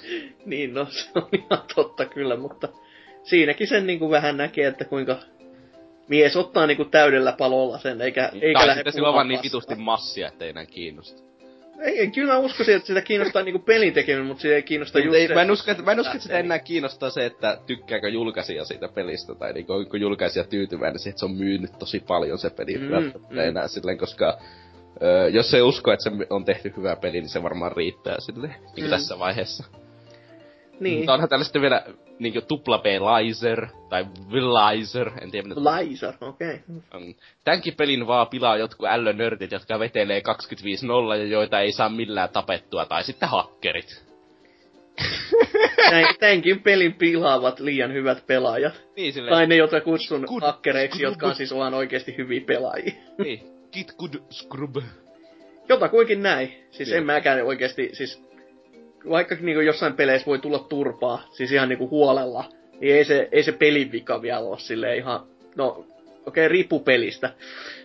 niin, 0.46 0.74
no 0.74 0.86
se 0.90 1.10
on 1.14 1.28
ihan 1.32 1.62
totta 1.74 2.06
kyllä, 2.06 2.36
mutta 2.36 2.68
siinäkin 3.22 3.66
sen 3.66 3.86
niin 3.86 3.98
kuin 3.98 4.10
vähän 4.10 4.36
näkee, 4.36 4.66
että 4.66 4.84
kuinka 4.84 5.18
mies 6.08 6.36
ottaa 6.36 6.66
niinku 6.66 6.84
täydellä 6.84 7.34
palolla 7.38 7.78
sen, 7.78 8.00
eikä, 8.00 8.30
niin, 8.32 8.44
eikä 8.44 8.58
tai 8.58 8.66
lähde 8.66 8.90
sitten 8.90 9.12
vaan 9.12 9.28
niin 9.28 9.40
vitusti 9.42 9.74
massia, 9.74 10.28
ettei 10.28 10.48
enää 10.50 10.66
kiinnosta. 10.66 11.28
Ei, 11.80 12.10
kyllä 12.10 12.32
mä 12.32 12.38
uskoisin, 12.38 12.76
että 12.76 12.86
sitä 12.86 13.00
kiinnostaa 13.00 13.42
niinku 13.42 13.58
pelin 13.58 13.94
tekeminen, 13.94 14.26
mutta 14.26 14.42
se 14.42 14.54
ei 14.54 14.62
kiinnosta 14.62 14.98
just 14.98 15.16
ei, 15.16 15.28
se, 15.28 15.34
mä 15.34 15.42
en 15.42 15.50
usko, 15.50 15.70
että, 15.70 15.82
mä 15.82 15.92
en 15.92 16.00
usko, 16.00 16.12
että 16.12 16.22
sitä 16.22 16.38
enää 16.38 16.58
kiinnostaa 16.58 17.10
se, 17.10 17.26
että 17.26 17.58
tykkääkö 17.66 18.08
julkaisija 18.08 18.64
siitä 18.64 18.88
pelistä, 18.88 19.34
tai 19.34 19.52
niinku, 19.52 19.72
onko 19.72 19.96
julkaisija 19.96 20.44
tyytyväinen 20.44 20.98
siihen, 20.98 21.10
että 21.10 21.20
se 21.20 21.24
on 21.24 21.36
myynyt 21.36 21.78
tosi 21.78 22.00
paljon 22.00 22.38
se 22.38 22.50
peli, 22.50 22.78
mm, 22.78 23.12
mm. 23.30 23.38
enää 23.38 23.68
silleen, 23.68 23.98
koska 23.98 24.38
ö, 25.02 25.28
jos 25.28 25.50
se 25.50 25.62
usko, 25.62 25.92
että 25.92 26.04
se 26.04 26.10
on 26.30 26.44
tehty 26.44 26.72
hyvä 26.76 26.96
peli, 26.96 27.20
niin 27.20 27.28
se 27.28 27.42
varmaan 27.42 27.72
riittää 27.72 28.16
sille, 28.18 28.54
niin 28.76 28.86
mm. 28.86 28.90
tässä 28.90 29.18
vaiheessa. 29.18 29.64
Niin. 30.80 30.98
Mutta 30.98 31.12
onhan 31.12 31.28
tällaista 31.28 31.60
vielä 31.60 31.84
niinku 32.18 32.40
tupla 32.40 32.78
B 32.78 32.86
Lizer, 32.86 33.66
tai 33.88 34.06
Villizer, 34.32 35.10
en 35.20 35.30
tiedä 35.30 35.48
mitä. 35.48 35.60
Lizer, 35.60 36.14
okei. 36.20 36.60
Okay. 36.76 37.14
Tämänkin 37.44 37.74
pelin 37.74 38.06
vaan 38.06 38.26
pilaa 38.26 38.56
jotkut 38.56 38.88
ällönörtit, 38.88 39.52
jotka 39.52 39.78
vetelee 39.78 40.22
25-0 41.14 41.16
ja 41.18 41.24
joita 41.24 41.60
ei 41.60 41.72
saa 41.72 41.88
millään 41.88 42.28
tapettua, 42.28 42.84
tai 42.84 43.04
sitten 43.04 43.28
hakkerit. 43.28 44.08
Näin, 45.90 46.06
tämänkin 46.20 46.62
pelin 46.62 46.94
pilaavat 46.94 47.60
liian 47.60 47.92
hyvät 47.92 48.26
pelaajat. 48.26 48.82
Niin, 48.96 49.12
silleen, 49.12 49.34
tai 49.34 49.46
ne, 49.46 49.56
joita 49.56 49.80
kutsun 49.80 50.24
good, 50.28 50.42
hakkereiksi, 50.42 51.02
jotka 51.02 51.26
on 51.26 51.34
siis 51.34 51.54
vaan 51.54 51.74
oikeasti 51.74 52.14
hyviä 52.18 52.40
pelaajia. 52.46 52.92
Niin, 53.18 53.40
Kit 53.70 53.92
Good 53.98 54.14
Scrub. 54.30 54.76
Jota 55.68 55.88
kuinkin 55.88 56.22
näin. 56.22 56.66
Siis 56.70 56.88
niin. 56.88 56.98
en 56.98 57.06
mäkään 57.06 57.44
oikeasti, 57.44 57.90
siis 57.92 58.27
vaikka 59.10 59.34
niinku 59.34 59.60
jossain 59.60 59.92
peleissä 59.92 60.26
voi 60.26 60.38
tulla 60.38 60.58
turpaa, 60.58 61.22
siis 61.30 61.52
ihan 61.52 61.68
niinku 61.68 61.88
huolella, 61.88 62.44
niin 62.80 62.94
ei 62.94 63.04
se, 63.04 63.28
ei 63.32 63.42
se 63.42 63.52
pelin 63.52 63.92
vika 63.92 64.22
vielä 64.22 64.40
ole 64.40 64.58
silleen 64.58 64.96
ihan, 64.96 65.20
no 65.56 65.68
okei, 65.68 65.86
okay, 66.26 66.48
riippuu 66.48 66.80
pelistä. 66.80 67.34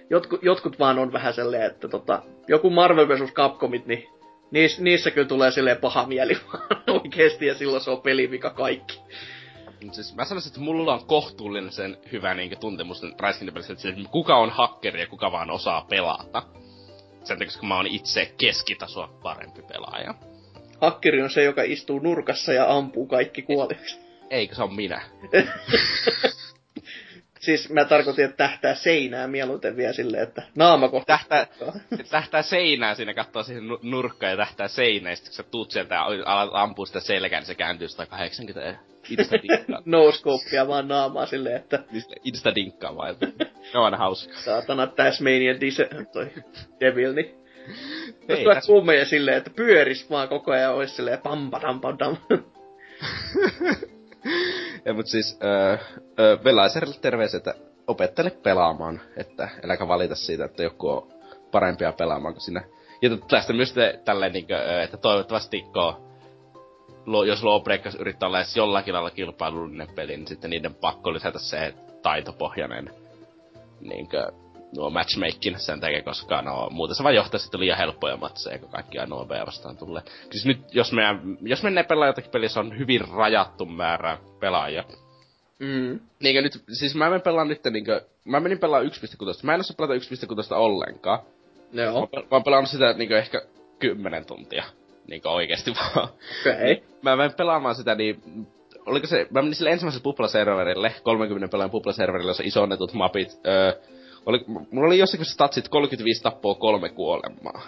Jotkut, 0.09 0.43
jotkut 0.43 0.79
vaan 0.79 0.99
on 0.99 1.13
vähän 1.13 1.33
silleen, 1.33 1.63
että 1.63 1.87
tota, 1.87 2.23
joku 2.47 2.69
Marvel 2.69 3.07
vs. 3.07 3.33
Capcomit, 3.33 3.85
niin 3.85 4.07
niissä, 4.51 4.83
niissä 4.83 5.11
kyllä 5.11 5.27
tulee 5.27 5.51
silleen 5.51 5.77
paha 5.77 6.07
mieli 6.07 6.37
oikeesti, 7.03 7.45
ja 7.45 7.55
silloin 7.55 7.83
se 7.83 7.91
on 7.91 8.01
pelivika 8.01 8.49
kaikki. 8.49 8.99
Siis 9.91 10.15
mä 10.15 10.25
sanoisin, 10.25 10.49
että 10.49 10.59
mulla 10.59 10.93
on 10.93 11.05
kohtuullinen 11.05 11.71
sen 11.71 11.97
hyvä 12.11 12.33
niin 12.33 12.59
tuntemus 12.59 13.01
räiskintäpelissä, 13.19 13.73
että 13.73 14.09
kuka 14.11 14.37
on 14.37 14.49
hakkeri 14.49 14.99
ja 14.99 15.07
kuka 15.07 15.31
vaan 15.31 15.51
osaa 15.51 15.85
pelata. 15.89 16.43
Sen 17.23 17.37
takia, 17.37 17.47
koska 17.47 17.67
mä 17.67 17.75
oon 17.75 17.87
itse 17.87 18.33
keskitasoa 18.37 19.09
parempi 19.23 19.61
pelaaja. 19.61 20.13
Hakkeri 20.83 21.21
on 21.21 21.29
se, 21.29 21.43
joka 21.43 21.63
istuu 21.63 21.99
nurkassa 21.99 22.53
ja 22.53 22.75
ampuu 22.75 23.05
kaikki 23.05 23.41
kuoliksi. 23.41 23.99
Eikö 24.29 24.55
se 24.55 24.63
on 24.63 24.75
minä? 24.75 25.01
siis 27.45 27.69
mä 27.69 27.85
tarkoitin, 27.85 28.25
että 28.25 28.37
tähtää 28.37 28.75
seinää 28.75 29.27
mieluiten 29.27 29.77
vielä 29.77 29.93
silleen, 29.93 30.23
että 30.23 30.41
naama 30.55 30.89
kohta. 30.89 31.05
Tähtää, 31.07 31.47
tähtää 32.09 32.41
seinää 32.41 32.95
siinä, 32.95 33.13
katsoo 33.13 33.43
siihen 33.43 33.63
nurkkaan 33.81 34.31
ja 34.31 34.37
tähtää 34.37 34.67
seinää, 34.67 35.11
ja 35.11 35.15
sitten 35.15 35.31
kun 35.31 35.35
sä 35.35 35.43
tuut 35.43 35.71
sieltä 35.71 35.95
ja 35.95 36.03
alat 36.03 36.49
ampua 36.53 36.85
sitä 36.85 36.99
selkään, 36.99 37.41
niin 37.41 37.47
se 37.47 37.55
kääntyy 37.55 37.87
180 37.87 38.69
ja 38.69 38.75
insta 39.09 39.37
vaan 40.67 40.87
naamaa 40.87 41.25
silleen, 41.25 41.55
että... 41.55 41.79
Insta 42.23 42.55
dinkkaa 42.55 42.95
vaan. 42.95 43.15
Ne 43.73 43.79
on 43.79 43.85
aina 43.85 43.97
hauska. 43.97 44.33
Saatana 44.33 44.87
Tasmanian 44.87 45.61
Dise... 45.61 45.89
toi 46.13 46.31
Devil, 46.79 47.13
niin 47.13 47.42
jos 48.29 48.39
tulee 48.39 48.61
kuumeja 48.67 49.05
silleen, 49.05 49.37
että 49.37 49.49
pyöris 49.49 50.09
vaan 50.09 50.29
koko 50.29 50.51
ajan 50.51 50.73
ois 50.73 50.95
silleen 50.95 51.19
pam 51.19 51.51
padam 51.51 52.17
ja 54.85 54.93
mut 54.93 55.07
siis, 55.07 55.39
öö, 55.43 55.77
öö, 56.19 56.37
Velaiserille 56.43 56.95
terveiset, 57.01 57.47
että 57.47 57.61
opettele 57.87 58.29
pelaamaan, 58.29 59.01
että 59.17 59.49
äläkä 59.63 59.87
valita 59.87 60.15
siitä, 60.15 60.45
että 60.45 60.63
joku 60.63 60.89
on 60.89 61.07
parempia 61.51 61.91
pelaamaan 61.91 62.33
kuin 62.33 62.41
sinä. 62.41 62.63
Ja 63.01 63.09
tästä 63.29 63.53
myös 63.53 63.73
te, 63.73 63.99
tälleen, 64.05 64.33
niin 64.33 64.47
kuin, 64.47 64.57
että 64.83 64.97
toivottavasti 64.97 65.61
kun 65.61 66.13
jos 67.27 67.43
Lawbreakers 67.43 67.95
yrittää 67.95 68.27
olla 68.27 68.39
edes 68.39 68.57
jollakin 68.57 68.93
lailla 68.93 69.11
kilpailullinen 69.11 69.87
peli, 69.95 70.17
niin 70.17 70.27
sitten 70.27 70.49
niiden 70.49 70.75
pakko 70.75 71.13
lisätä 71.13 71.39
se 71.39 71.73
taitopohjainen 72.01 72.89
niin 73.81 74.09
kuin, 74.09 74.42
nuo 74.75 74.89
matchmaking 74.89 75.57
sen 75.57 75.79
takia, 75.79 76.03
koska 76.03 76.41
no, 76.41 76.69
muuten 76.69 76.95
se 76.95 77.03
vaan 77.03 77.15
johtaa 77.15 77.39
sitten 77.39 77.59
liian 77.59 77.77
helppoja 77.77 78.17
matseja, 78.17 78.59
kun 78.59 78.69
kaikki 78.69 78.99
aina 78.99 79.15
nopeja 79.15 79.45
vastaan 79.45 79.77
tulee. 79.77 80.01
Siis 80.31 80.45
nyt, 80.45 80.59
jos, 80.71 80.91
meidän, 80.91 81.37
jos 81.41 81.63
menee 81.63 81.83
pelaa 81.83 82.07
jotakin 82.07 82.31
peliä, 82.31 82.49
se 82.49 82.59
on 82.59 82.77
hyvin 82.77 83.01
rajattu 83.15 83.65
määrä 83.65 84.17
pelaajia. 84.39 84.83
Mm. 85.59 85.99
Niinkö 86.19 86.41
nyt, 86.41 86.63
siis 86.71 86.95
mä 86.95 87.05
menen 87.05 87.21
pelaan 87.21 87.47
nyt 87.47 87.63
niinkö, 87.63 88.05
mä 88.25 88.39
menin 88.39 88.59
pelaa 88.59 88.81
1.6. 88.81 88.87
Mä 89.43 89.53
en 89.53 89.59
osaa 89.59 89.75
pelata 89.77 89.93
1.6 89.93 90.53
ollenkaan. 90.55 91.19
Joo. 91.73 92.09
Mä, 92.15 92.19
mä 92.21 92.27
oon 92.31 92.43
pelannut 92.43 92.69
sitä 92.69 92.93
niinkö 92.93 93.17
ehkä 93.17 93.41
10 93.79 94.25
tuntia. 94.25 94.63
Niinkö 95.07 95.29
oikeesti 95.29 95.71
vaan. 95.75 96.09
Okei. 96.41 96.73
Okay. 96.73 96.85
Mä 97.01 97.15
menen 97.15 97.33
pelaamaan 97.33 97.75
sitä 97.75 97.95
niin 97.95 98.21
oliko 98.85 99.07
se, 99.07 99.27
mä 99.29 99.41
menin 99.41 99.55
sille 99.55 99.71
ensimmäiselle 99.71 100.03
Pupla-serverille, 100.03 100.91
30 101.03 101.47
pelaajan 101.51 101.71
Pupla-serverille, 101.71 102.29
jossa 102.29 102.43
isonnetut 102.45 102.93
mapit. 102.93 103.39
Öö, 103.47 103.73
oli, 104.25 104.43
mulla 104.47 104.87
oli 104.87 104.97
jossakin 104.97 105.25
statsit 105.25 105.67
35 105.67 106.23
tappoa, 106.23 106.55
kolme 106.55 106.89
kuolemaa. 106.89 107.61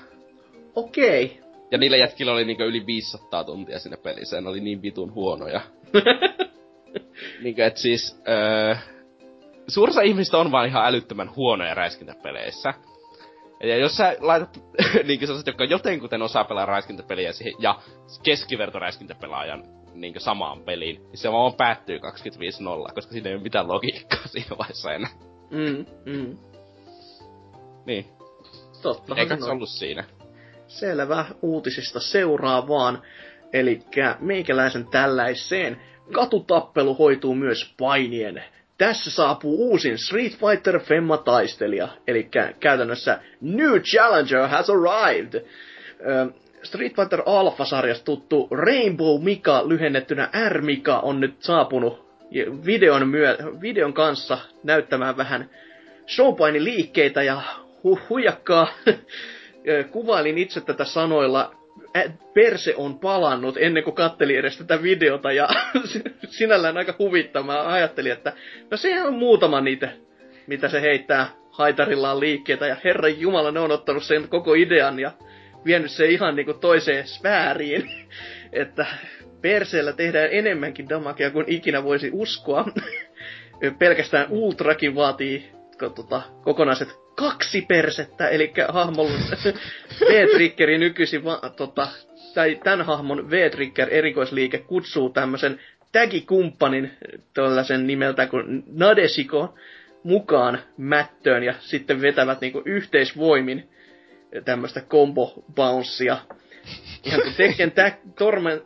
Okei. 0.76 1.26
Okay. 1.26 1.46
Ja 1.72 1.78
niillä 1.78 1.98
jätkillä 1.98 2.32
oli 2.32 2.46
niinku 2.46 2.64
yli 2.64 2.86
500 2.86 3.44
tuntia 3.44 3.80
sinne 3.80 3.98
pelissä, 3.98 4.42
ne 4.42 4.50
oli 4.50 4.60
niin 4.60 4.82
vitun 4.82 5.14
huonoja. 5.14 5.62
niinku 7.44 7.62
et 7.62 7.78
siis, 7.78 8.22
öö, 8.28 8.76
suurissa 9.68 10.02
ihmistä 10.02 10.38
on 10.38 10.52
vaan 10.52 10.68
ihan 10.68 10.86
älyttömän 10.86 11.36
huonoja 11.36 11.74
räiskintäpeleissä. 11.74 12.74
Ja 13.64 13.78
jos 13.78 13.98
sä 13.98 14.16
laitat 14.20 14.60
niinku 15.08 15.26
sellaiset, 15.26 15.48
jotka 15.48 15.66
jotenkuten 15.66 16.22
osaa 16.22 16.44
pelaa 16.44 16.66
räiskintäpeliä 16.66 17.32
siihen, 17.32 17.54
ja 17.60 17.80
keskiverto 18.24 18.80
räiskintäpelaajan 18.80 19.64
niinku 19.94 20.20
samaan 20.20 20.62
peliin, 20.62 20.96
niin 20.96 21.18
se 21.18 21.32
vaan 21.32 21.54
päättyy 21.54 21.98
25-0, 21.98 22.02
koska 22.94 23.12
siinä 23.12 23.30
ei 23.30 23.36
ole 23.36 23.44
mitään 23.44 23.68
logiikkaa 23.68 24.28
siinä 24.28 24.58
vaiheessa 24.58 24.94
enää. 24.94 25.35
Mm, 25.50 25.86
mm. 26.06 26.38
Niin. 27.86 28.06
Totta. 28.82 29.16
Eikä 29.16 29.38
se 29.38 29.52
ollut 29.52 29.70
siinä. 29.70 30.04
Selvä. 30.68 31.26
Uutisista 31.42 32.00
seuraa 32.00 32.68
vaan. 32.68 33.02
Eli 33.54 33.80
meikäläisen 34.20 34.88
tällaiseen 34.88 35.82
katutappelu 36.12 36.94
hoituu 36.94 37.36
myös 37.36 37.74
painien. 37.80 38.44
Tässä 38.78 39.12
saapuu 39.12 39.70
uusin 39.70 39.98
Street 39.98 40.32
Fighter 40.32 40.80
Femma-taistelija, 40.80 41.88
eli 42.08 42.30
käytännössä 42.60 43.20
New 43.42 43.80
Challenger 43.80 44.48
has 44.48 44.70
arrived. 44.70 45.46
Street 46.64 46.96
Fighter 46.96 47.22
Alpha-sarjasta 47.26 48.06
tuttu 48.06 48.48
Rainbow 48.52 49.24
Mika, 49.24 49.68
lyhennettynä 49.68 50.30
R-Mika, 50.50 51.00
on 51.00 51.20
nyt 51.20 51.36
saapunut 51.40 52.05
videon, 52.66 53.08
myö- 53.08 53.62
videon 53.62 53.94
kanssa 53.94 54.38
näyttämään 54.64 55.18
vähän 55.18 55.50
showpainin 56.08 56.64
liikkeitä 56.64 57.24
ja 57.24 57.42
hu- 57.84 58.02
huijakkaa. 58.10 58.68
Kuvailin 59.92 60.38
itse 60.38 60.62
tätä 60.62 60.86
sanoilla 60.86 61.56
perse 62.34 62.74
on 62.78 63.00
palannut 63.00 63.58
ennen 63.60 63.84
kuin 63.84 63.96
katteli 63.96 64.36
edes 64.36 64.58
tätä 64.58 64.82
videota 64.82 65.32
ja 65.32 65.50
sinällään 66.38 66.78
aika 66.78 66.96
huvittamaa. 67.00 67.74
Ajattelin, 67.74 68.12
että 68.12 68.34
no 68.72 68.78
se 68.78 69.04
on 69.04 69.14
muutama 69.14 69.62
niitä, 69.62 69.90
mitä 70.48 70.70
se 70.70 70.82
heittää 70.82 71.28
haitarillaan 71.52 72.20
liikkeitä 72.20 72.68
ja 72.68 72.78
herran 72.84 73.20
jumala 73.20 73.52
ne 73.52 73.60
on 73.60 73.72
ottanut 73.72 74.04
sen 74.04 74.28
koko 74.28 74.54
idean 74.54 75.00
ja 75.00 75.12
vienyt 75.66 75.92
se 75.92 76.06
ihan 76.06 76.36
niinku 76.36 76.54
toiseen 76.54 77.08
sfääriin, 77.08 77.92
että 78.54 78.86
perseellä 79.42 79.94
tehdään 79.94 80.30
enemmänkin 80.32 80.90
damakea 80.90 81.32
kuin 81.32 81.46
ikinä 81.48 81.84
voisi 81.84 82.10
uskoa. 82.14 82.66
Pelkästään 83.80 84.28
Ultrakin 84.30 84.96
vaatii 84.96 85.52
tota, 85.96 86.22
kokonaiset 86.42 86.90
kaksi 87.16 87.62
persettä, 87.62 88.28
eli 88.30 88.54
hahmon 88.70 89.08
V-triggeri 90.10 90.78
nykyisin, 90.78 91.24
va, 91.24 91.42
tota, 91.58 91.88
tai 92.34 92.60
tämän 92.64 92.86
hahmon 92.86 93.30
V-trigger 93.30 93.88
erikoisliike 93.92 94.58
kutsuu 94.58 95.10
tämmöisen 95.10 95.60
tagikumppanin 95.92 96.92
tällaisen 97.34 97.88
nimeltä 97.88 98.28
kuin 98.28 98.64
Nadesiko 98.68 99.56
mukaan 100.04 100.60
mättöön 100.78 101.44
ja 101.44 101.54
sitten 101.60 102.02
vetävät 102.02 102.42
niinku 102.42 102.62
yhteisvoimin 102.66 103.70
tämmöistä 104.46 104.82
combo 104.82 105.44
bouncea. 105.56 106.18
Ihan 107.06 107.22
kuin 107.22 107.34
Tekken 107.36 107.72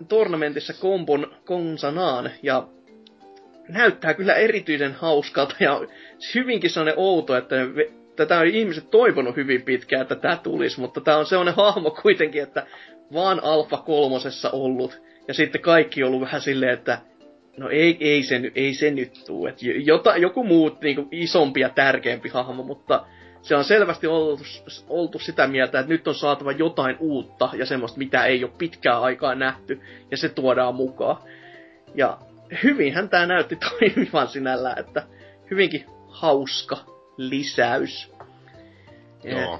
Tornamentissa 0.07 0.73
kombon 0.73 1.35
konsanaan. 1.45 2.31
Ja 2.43 2.67
näyttää 3.67 4.13
kyllä 4.13 4.33
erityisen 4.33 4.93
hauskalta 4.93 5.55
ja 5.59 5.81
hyvinkin 6.35 6.69
sellainen 6.69 6.99
outo, 6.99 7.37
että 7.37 7.55
tätä 8.15 8.39
on 8.39 8.47
ihmiset 8.47 8.91
toivonut 8.91 9.35
hyvin 9.35 9.61
pitkään, 9.61 10.01
että 10.01 10.15
tämä 10.15 10.35
tulisi, 10.35 10.79
mutta 10.79 11.01
tämä 11.01 11.17
on 11.17 11.25
sellainen 11.25 11.55
hahmo 11.55 11.91
kuitenkin, 12.01 12.43
että 12.43 12.67
vaan 13.13 13.43
Alfa 13.43 13.77
kolmosessa 13.77 14.49
ollut, 14.49 15.01
ja 15.27 15.33
sitten 15.33 15.61
kaikki 15.61 16.03
ollut 16.03 16.21
vähän 16.21 16.41
silleen, 16.41 16.73
että 16.73 17.01
no 17.57 17.69
ei, 17.69 17.97
ei, 17.99 18.23
se, 18.23 18.41
ei 18.55 18.73
se 18.73 18.91
nyt 18.91 19.11
että 19.49 19.65
jota, 19.85 20.17
joku 20.17 20.43
muu 20.43 20.77
niin 20.81 21.07
isompi 21.11 21.59
ja 21.59 21.69
tärkeämpi 21.69 22.29
hahmo, 22.29 22.63
mutta 22.63 23.05
se 23.41 23.55
on 23.55 23.63
selvästi 23.63 24.07
oltu, 24.07 24.43
oltu 24.89 25.19
sitä 25.19 25.47
mieltä, 25.47 25.79
että 25.79 25.93
nyt 25.93 26.07
on 26.07 26.15
saatava 26.15 26.51
jotain 26.51 26.97
uutta 26.99 27.49
ja 27.53 27.65
semmoista, 27.65 27.97
mitä 27.97 28.25
ei 28.25 28.43
ole 28.43 28.51
pitkään 28.57 29.01
aikaa 29.01 29.35
nähty, 29.35 29.81
ja 30.11 30.17
se 30.17 30.29
tuodaan 30.29 30.75
mukaan. 30.75 31.17
Ja 31.95 32.17
hyvinhän 32.63 33.09
tämä 33.09 33.25
näytti 33.25 33.55
toimivan 33.69 34.27
sinällään, 34.27 34.79
että 34.79 35.03
hyvinkin 35.51 35.85
hauska 36.07 36.77
lisäys. 37.17 38.11
Joo. 39.23 39.59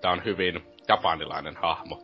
Tää 0.00 0.10
on 0.10 0.24
hyvin 0.24 0.62
japanilainen 0.88 1.56
hahmo. 1.56 2.02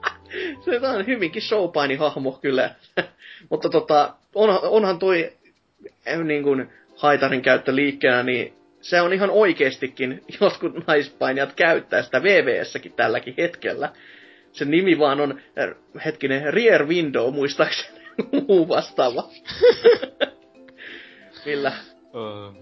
se 0.64 0.80
on 0.88 1.06
hyvinkin 1.06 1.42
showpaini 1.42 1.96
hahmo 1.96 2.32
kyllä. 2.32 2.74
Mutta 3.50 3.68
tota, 3.68 4.14
on, 4.34 4.60
onhan 4.62 4.98
toi 4.98 5.32
eh, 6.06 6.18
niin 6.18 6.42
kuin, 6.42 6.72
haitarin 6.96 7.42
käyttö 7.42 7.74
liikkeenä, 7.74 8.22
niin 8.22 8.59
se 8.80 9.00
on 9.00 9.12
ihan 9.12 9.30
oikeestikin, 9.30 10.24
jotkut 10.40 10.86
naispainijat 10.86 11.52
käyttää 11.52 12.02
sitä 12.02 12.22
VVSsäkin 12.22 12.92
tälläkin 12.92 13.34
hetkellä. 13.38 13.92
Sen 14.52 14.70
nimi 14.70 14.98
vaan 14.98 15.20
on, 15.20 15.40
eh, 15.56 15.74
hetkinen, 16.04 16.54
Rear 16.54 16.86
Window 16.86 17.34
muistaakseni, 17.34 18.00
muu 18.48 18.68
vastaava. 18.68 19.28
Millä 21.46 21.72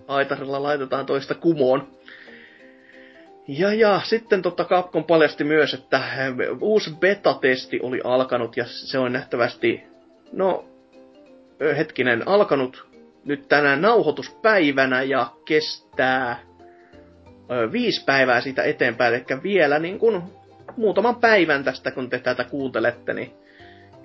haitarilla 0.08 0.62
laitetaan 0.62 1.06
toista 1.06 1.34
kumoon. 1.34 1.98
Ja, 3.48 3.74
ja 3.74 4.00
sitten 4.04 4.42
totta 4.42 4.64
Capcom 4.64 5.04
paljasti 5.04 5.44
myös, 5.44 5.74
että 5.74 5.96
eh, 5.96 6.58
uusi 6.60 6.90
beta-testi 7.00 7.80
oli 7.82 8.00
alkanut 8.04 8.56
ja 8.56 8.64
se 8.66 8.98
on 8.98 9.12
nähtävästi, 9.12 9.82
no 10.32 10.64
hetkinen, 11.76 12.28
alkanut 12.28 12.87
nyt 13.24 13.48
tänään 13.48 13.82
nauhoituspäivänä 13.82 15.02
ja 15.02 15.32
kestää 15.44 16.40
ö, 17.50 17.72
viisi 17.72 18.04
päivää 18.04 18.40
siitä 18.40 18.62
eteenpäin, 18.62 19.14
eli 19.14 19.42
vielä 19.42 19.78
niin 19.78 19.98
kuin 19.98 20.22
muutaman 20.76 21.16
päivän 21.16 21.64
tästä, 21.64 21.90
kun 21.90 22.10
te 22.10 22.18
tätä 22.18 22.44
kuuntelette, 22.44 23.14
niin 23.14 23.34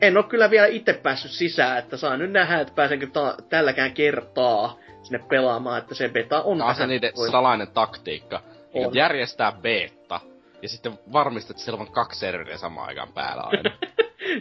en 0.01 0.17
ole 0.17 0.25
kyllä 0.25 0.49
vielä 0.49 0.67
itse 0.67 0.93
päässyt 0.93 1.31
sisään, 1.31 1.77
että 1.77 1.97
saan 1.97 2.19
nyt 2.19 2.31
nähdä, 2.31 2.59
että 2.59 2.73
pääsenkö 2.75 3.07
ta- 3.07 3.37
tälläkään 3.49 3.93
kertaa 3.93 4.77
sinne 5.03 5.25
pelaamaan, 5.29 5.77
että 5.77 5.95
se 5.95 6.09
beta 6.09 6.41
on 6.41 6.57
Tämä 6.57 6.69
on 6.69 6.75
se 6.75 6.87
niiden 6.87 7.13
voi... 7.15 7.31
salainen 7.31 7.67
taktiikka. 7.67 8.41
On. 8.73 8.95
Järjestää 8.95 9.51
beta, 9.51 10.19
ja 10.61 10.69
sitten 10.69 10.99
varmistat, 11.13 11.51
että 11.51 11.63
siellä 11.63 11.81
on 11.81 11.91
kaksi 11.91 12.19
serveriä 12.19 12.57
samaan 12.57 12.87
aikaan 12.87 13.13
päällä 13.13 13.43
aina. 13.43 13.71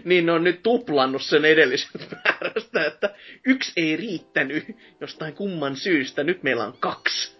niin 0.04 0.26
ne 0.26 0.32
on 0.32 0.44
nyt 0.44 0.62
tuplannut 0.62 1.22
sen 1.22 1.44
edellisen 1.44 2.00
määrästä, 2.24 2.86
että 2.86 3.14
yksi 3.46 3.72
ei 3.76 3.96
riittänyt 3.96 4.76
jostain 5.00 5.34
kumman 5.34 5.76
syystä, 5.76 6.24
nyt 6.24 6.42
meillä 6.42 6.64
on 6.64 6.76
kaksi. 6.80 7.36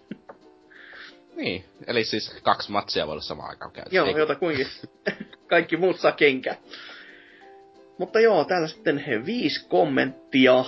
Niin, 1.35 1.65
eli 1.87 2.03
siis 2.03 2.35
kaksi 2.43 2.71
matsia 2.71 3.07
voi 3.07 3.11
olla 3.11 3.21
samaan 3.21 3.49
aikaan 3.49 3.71
käytössä. 3.71 3.95
Joo, 3.95 4.17
jota 4.17 4.35
kuinkin. 4.35 4.67
Kaikki 5.47 5.77
muut 5.77 5.99
saa 5.99 6.11
kenkä. 6.11 6.55
Mutta 7.97 8.19
joo, 8.19 8.45
täällä 8.45 8.67
sitten 8.67 9.03
viisi 9.25 9.67
kommenttia. 9.67 10.65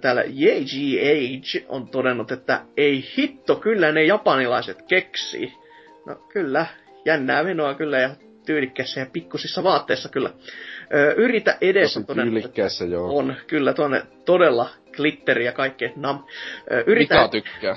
Täällä 0.00 0.24
JGH 0.26 1.66
on 1.68 1.88
todennut, 1.88 2.32
että 2.32 2.64
ei 2.76 3.04
hitto, 3.16 3.56
kyllä 3.56 3.92
ne 3.92 4.04
japanilaiset 4.04 4.82
keksi. 4.82 5.52
No 6.06 6.14
kyllä, 6.14 6.66
jännää 7.04 7.42
menoa 7.42 7.74
kyllä 7.74 7.98
ja 7.98 8.10
tyylikkässä 8.46 9.00
ja 9.00 9.06
pikkusissa 9.12 9.64
vaatteissa 9.64 10.08
kyllä. 10.08 10.30
Ö, 10.94 11.14
yritä 11.16 11.58
edes... 11.60 11.94
Tosi 11.94 12.04
joo. 12.90 13.16
On, 13.16 13.34
kyllä, 13.46 13.72
tuonne 13.72 14.02
todella 14.24 14.70
glitteri 14.92 15.44
ja 15.44 15.52
kaikkea 15.52 15.90
nam. 15.96 16.24
Ö, 16.72 16.84
yritä... 16.86 17.14
Mika 17.14 17.28
tykkää. 17.28 17.76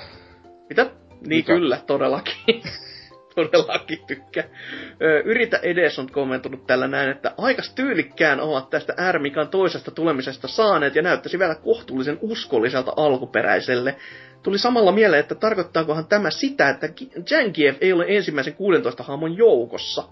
Mitä? 0.68 0.84
Niin 1.10 1.28
Mika. 1.28 1.52
kyllä, 1.52 1.78
todellakin. 1.86 2.34
todellakin 3.36 3.98
tykkää. 4.06 4.44
Ö, 5.02 5.20
Yritä 5.24 5.60
edes 5.62 5.98
on 5.98 6.12
kommentoinut 6.12 6.66
tällä 6.66 6.88
näin, 6.88 7.10
että 7.10 7.34
aikas 7.38 7.74
tyylikkään 7.74 8.40
ovat 8.40 8.70
tästä 8.70 8.94
äärimikan 8.96 9.48
toisesta 9.48 9.90
tulemisesta 9.90 10.48
saaneet 10.48 10.94
ja 10.94 11.02
näyttäisi 11.02 11.38
vielä 11.38 11.54
kohtuullisen 11.54 12.18
uskolliselta 12.20 12.92
alkuperäiselle. 12.96 13.96
Tuli 14.42 14.58
samalla 14.58 14.92
mieleen, 14.92 15.20
että 15.20 15.34
tarkoittaakohan 15.34 16.06
tämä 16.06 16.30
sitä, 16.30 16.68
että 16.70 16.88
Jankiev 17.30 17.74
ei 17.80 17.92
ole 17.92 18.04
ensimmäisen 18.08 18.54
16 18.54 19.02
hahmon 19.02 19.36
joukossa. 19.36 20.08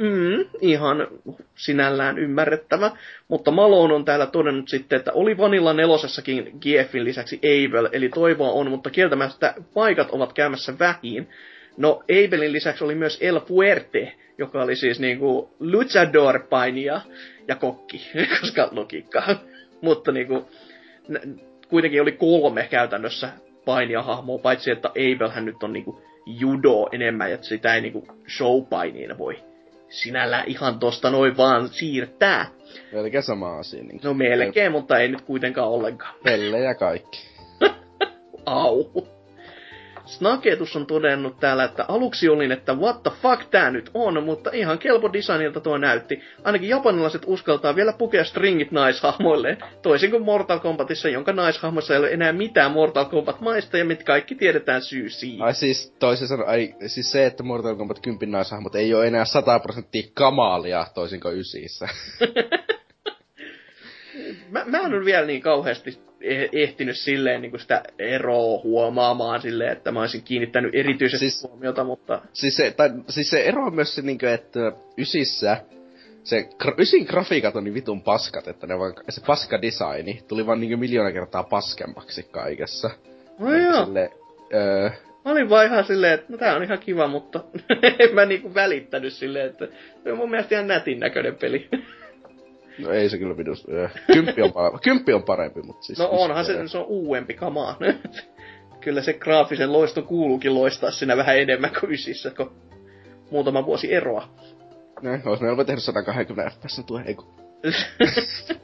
Mm, 0.00 0.44
ihan 0.60 1.08
sinällään 1.54 2.18
ymmärrettävä. 2.18 2.90
Mutta 3.28 3.50
Malone 3.50 3.94
on 3.94 4.04
täällä 4.04 4.26
todennut 4.26 4.68
sitten, 4.68 4.96
että 4.96 5.12
oli 5.12 5.38
Vanilla 5.38 5.72
nelosessakin 5.72 6.52
Gieffin 6.60 7.04
lisäksi 7.04 7.36
Abel, 7.38 7.88
eli 7.92 8.08
toivoa 8.08 8.50
on, 8.50 8.70
mutta 8.70 8.90
kieltämättä 8.90 9.54
paikat 9.74 10.08
ovat 10.10 10.32
käymässä 10.32 10.78
vähin. 10.78 11.28
No, 11.76 12.02
Abelin 12.02 12.52
lisäksi 12.52 12.84
oli 12.84 12.94
myös 12.94 13.18
El 13.20 13.40
Fuerte, 13.40 14.12
joka 14.38 14.62
oli 14.62 14.76
siis 14.76 15.00
niinku 15.00 15.54
luchador-painija 15.60 17.00
ja 17.48 17.56
kokki, 17.56 18.10
koska 18.40 18.68
logiikka. 18.72 19.22
mutta 19.80 20.12
niinku, 20.12 20.48
kuitenkin 21.68 22.02
oli 22.02 22.12
kolme 22.12 22.68
käytännössä 22.70 23.28
painijahahmoa, 23.64 24.38
paitsi 24.38 24.70
että 24.70 24.88
Abelhän 24.88 25.44
nyt 25.44 25.62
on 25.62 25.72
niinku 25.72 26.02
judo 26.26 26.88
enemmän, 26.92 27.32
että 27.32 27.46
sitä 27.46 27.74
ei 27.74 27.80
niinku 27.80 28.06
showpainiin 28.36 29.18
voi 29.18 29.49
sinällä 29.90 30.44
ihan 30.46 30.78
tosta 30.78 31.10
noin 31.10 31.36
vaan 31.36 31.68
siirtää. 31.68 32.46
Melkein 32.92 33.22
sama 33.22 33.58
asia. 33.58 33.82
Niin 33.82 34.00
no 34.04 34.14
melkein, 34.14 34.72
mutta 34.72 34.98
ei 34.98 35.08
nyt 35.08 35.20
kuitenkaan 35.20 35.68
ollenkaan. 35.68 36.14
Pelle 36.24 36.60
ja 36.60 36.74
kaikki. 36.74 37.28
Au. 38.46 38.84
Snaketus 40.10 40.76
on 40.76 40.86
todennut 40.86 41.40
täällä, 41.40 41.64
että 41.64 41.84
aluksi 41.88 42.28
olin, 42.28 42.52
että 42.52 42.74
what 42.74 43.02
the 43.02 43.12
fuck 43.22 43.44
tää 43.50 43.70
nyt 43.70 43.90
on, 43.94 44.24
mutta 44.24 44.50
ihan 44.52 44.78
kelpo 44.78 45.12
designilta 45.12 45.60
tuo 45.60 45.78
näytti. 45.78 46.20
Ainakin 46.44 46.68
japanilaiset 46.68 47.22
uskaltaa 47.26 47.76
vielä 47.76 47.92
pukea 47.92 48.24
stringit 48.24 48.70
naishahmoilleen, 48.70 49.58
toisin 49.82 50.10
kuin 50.10 50.22
Mortal 50.22 50.58
Kombatissa, 50.58 51.08
jonka 51.08 51.32
naishahmossa 51.32 51.94
ei 51.94 51.98
ole 52.00 52.10
enää 52.10 52.32
mitään 52.32 52.70
Mortal 52.70 53.04
Kombat-maista 53.04 53.78
ja 53.78 53.84
mit 53.84 54.02
kaikki 54.02 54.34
tiedetään 54.34 54.82
syy 54.82 55.08
siihen. 55.08 55.42
Ai 55.42 55.54
siis 55.54 55.94
toisin 55.98 56.28
sanoen, 56.28 56.48
ai, 56.48 56.74
siis 56.86 57.12
se, 57.12 57.26
että 57.26 57.42
Mortal 57.42 57.76
Kombat 57.76 58.00
10 58.00 58.30
naishahmot 58.30 58.74
ei 58.74 58.94
ole 58.94 59.06
enää 59.06 59.24
100 59.24 59.58
prosenttia 59.58 60.10
kamaalia 60.14 60.86
toisin 60.94 61.20
kuin 61.20 61.38
ysissä. 61.38 61.88
mä, 64.50 64.64
mä 64.64 64.78
en 64.78 64.94
ole 64.94 65.04
vielä 65.04 65.26
niin 65.26 65.42
kauheasti 65.42 65.98
Eh, 66.20 66.48
ehtinyt 66.52 66.96
silleen 66.96 67.42
niin 67.42 67.50
kuin 67.50 67.60
sitä 67.60 67.82
eroa 67.98 68.60
huomaamaan 68.62 69.42
silleen, 69.42 69.72
että 69.72 69.92
mä 69.92 70.00
olisin 70.00 70.22
kiinnittänyt 70.22 70.74
erityisesti 70.74 71.30
siis, 71.30 71.42
huomiota, 71.42 71.84
mutta... 71.84 72.22
Siis 72.32 72.56
se, 72.56 72.70
tai, 72.70 72.90
siis 73.08 73.30
se 73.30 73.42
ero 73.42 73.64
on 73.64 73.74
myös 73.74 73.94
se, 73.94 74.02
niin 74.02 74.18
kuin, 74.18 74.32
että 74.32 74.72
ysissä 74.98 75.56
se 76.24 76.48
ysin 76.78 77.06
grafiikat 77.06 77.56
on 77.56 77.64
niin 77.64 77.74
vitun 77.74 78.02
paskat, 78.02 78.48
että 78.48 78.66
ne 78.66 78.78
vaan, 78.78 78.94
se 79.08 79.20
paska 79.26 79.62
designi 79.62 80.22
tuli 80.28 80.46
vaan 80.46 80.60
niin 80.60 80.78
miljoona 80.78 81.12
kertaa 81.12 81.42
paskemmaksi 81.42 82.22
kaikessa. 82.22 82.90
No 83.38 83.56
joo. 83.56 83.84
Sille, 83.84 84.10
öö, 84.54 84.90
Mä 85.24 85.32
olin 85.32 85.50
vaan 85.50 85.66
ihan 85.66 85.84
silleen, 85.84 86.12
että 86.12 86.26
no 86.28 86.38
tää 86.38 86.56
on 86.56 86.62
ihan 86.62 86.78
kiva, 86.78 87.08
mutta 87.08 87.44
en 87.98 88.14
mä 88.14 88.24
niinku 88.24 88.54
välittänyt 88.54 89.12
silleen, 89.12 89.46
että 89.46 89.68
se 90.04 90.12
on 90.12 90.18
mun 90.18 90.30
mielestä 90.30 90.54
ihan 90.54 90.68
nätin 90.68 91.00
näköinen 91.00 91.36
peli. 91.36 91.68
No 92.82 92.90
ei 92.90 93.10
se 93.10 93.18
kyllä 93.18 93.36
vidus. 93.36 93.66
Kymppi 94.12 94.42
on, 94.42 94.52
parempi, 94.52 94.78
kymppi 94.82 95.12
on 95.12 95.22
parempi, 95.22 95.62
mutta 95.62 95.82
siis... 95.82 95.98
No 95.98 96.08
onhan 96.10 96.44
se, 96.44 96.68
se 96.68 96.78
on 96.78 96.86
uudempi 96.86 97.34
kamaa. 97.34 97.78
kyllä 98.84 99.02
se 99.02 99.12
graafisen 99.12 99.72
loisto 99.72 100.02
kuuluukin 100.02 100.54
loistaa 100.54 100.90
siinä 100.90 101.16
vähän 101.16 101.38
enemmän 101.38 101.70
kuin 101.80 101.92
ysissä, 101.92 102.30
kun 102.30 102.52
muutama 103.30 103.66
vuosi 103.66 103.94
eroa. 103.94 104.28
No, 105.02 105.10
olisi 105.24 105.44
voi 105.56 105.64
tehdä 105.64 105.80
120 105.80 106.56
fps 106.56 106.82
tuo, 106.86 107.00
ei 107.06 107.16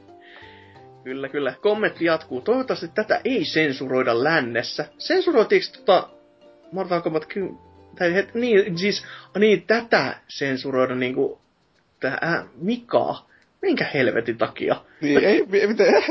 Kyllä, 1.03 1.29
kyllä. 1.29 1.53
Kommentti 1.61 2.05
jatkuu. 2.05 2.41
Toivottavasti 2.41 2.87
tätä 2.87 3.21
ei 3.25 3.45
sensuroida 3.45 4.23
lännessä. 4.23 4.85
Sensuroitiinko 4.97 5.67
tota 5.77 6.09
Mortal 6.71 7.01
Kombat 7.01 7.25
10? 7.25 7.57
Tai 7.99 8.13
het, 8.13 8.33
niin, 8.33 8.77
siis, 8.77 9.05
niin, 9.39 9.63
tätä 9.67 10.17
sensuroida 10.27 10.95
niinku, 10.95 11.41
tähän 11.99 12.49
Mikaa. 12.55 13.29
Minkä 13.61 13.85
helvetin 13.93 14.37
takia? 14.37 14.75
Niin, 15.01 15.23
ei, 15.23 15.45
miten? 15.67 16.03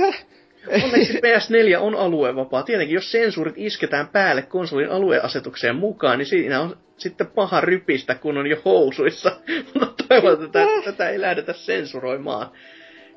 Onneksi 0.84 1.18
PS4 1.18 1.78
on 1.78 1.94
aluevapaa. 1.94 2.62
Tietenkin, 2.62 2.94
jos 2.94 3.12
sensuurit 3.12 3.54
isketään 3.56 4.08
päälle 4.08 4.42
konsolin 4.42 4.90
alueasetukseen 4.90 5.76
mukaan, 5.76 6.18
niin 6.18 6.26
siinä 6.26 6.60
on 6.60 6.76
sitten 6.96 7.26
paha 7.26 7.60
rypistä, 7.60 8.14
kun 8.14 8.38
on 8.38 8.46
jo 8.46 8.56
housuissa. 8.64 9.36
Mutta 9.80 10.04
toivon, 10.08 10.32
että 10.32 10.46
tätä, 10.46 10.82
tätä 10.84 11.10
ei 11.10 11.20
lähdetä 11.20 11.52
sensuroimaan. 11.52 12.50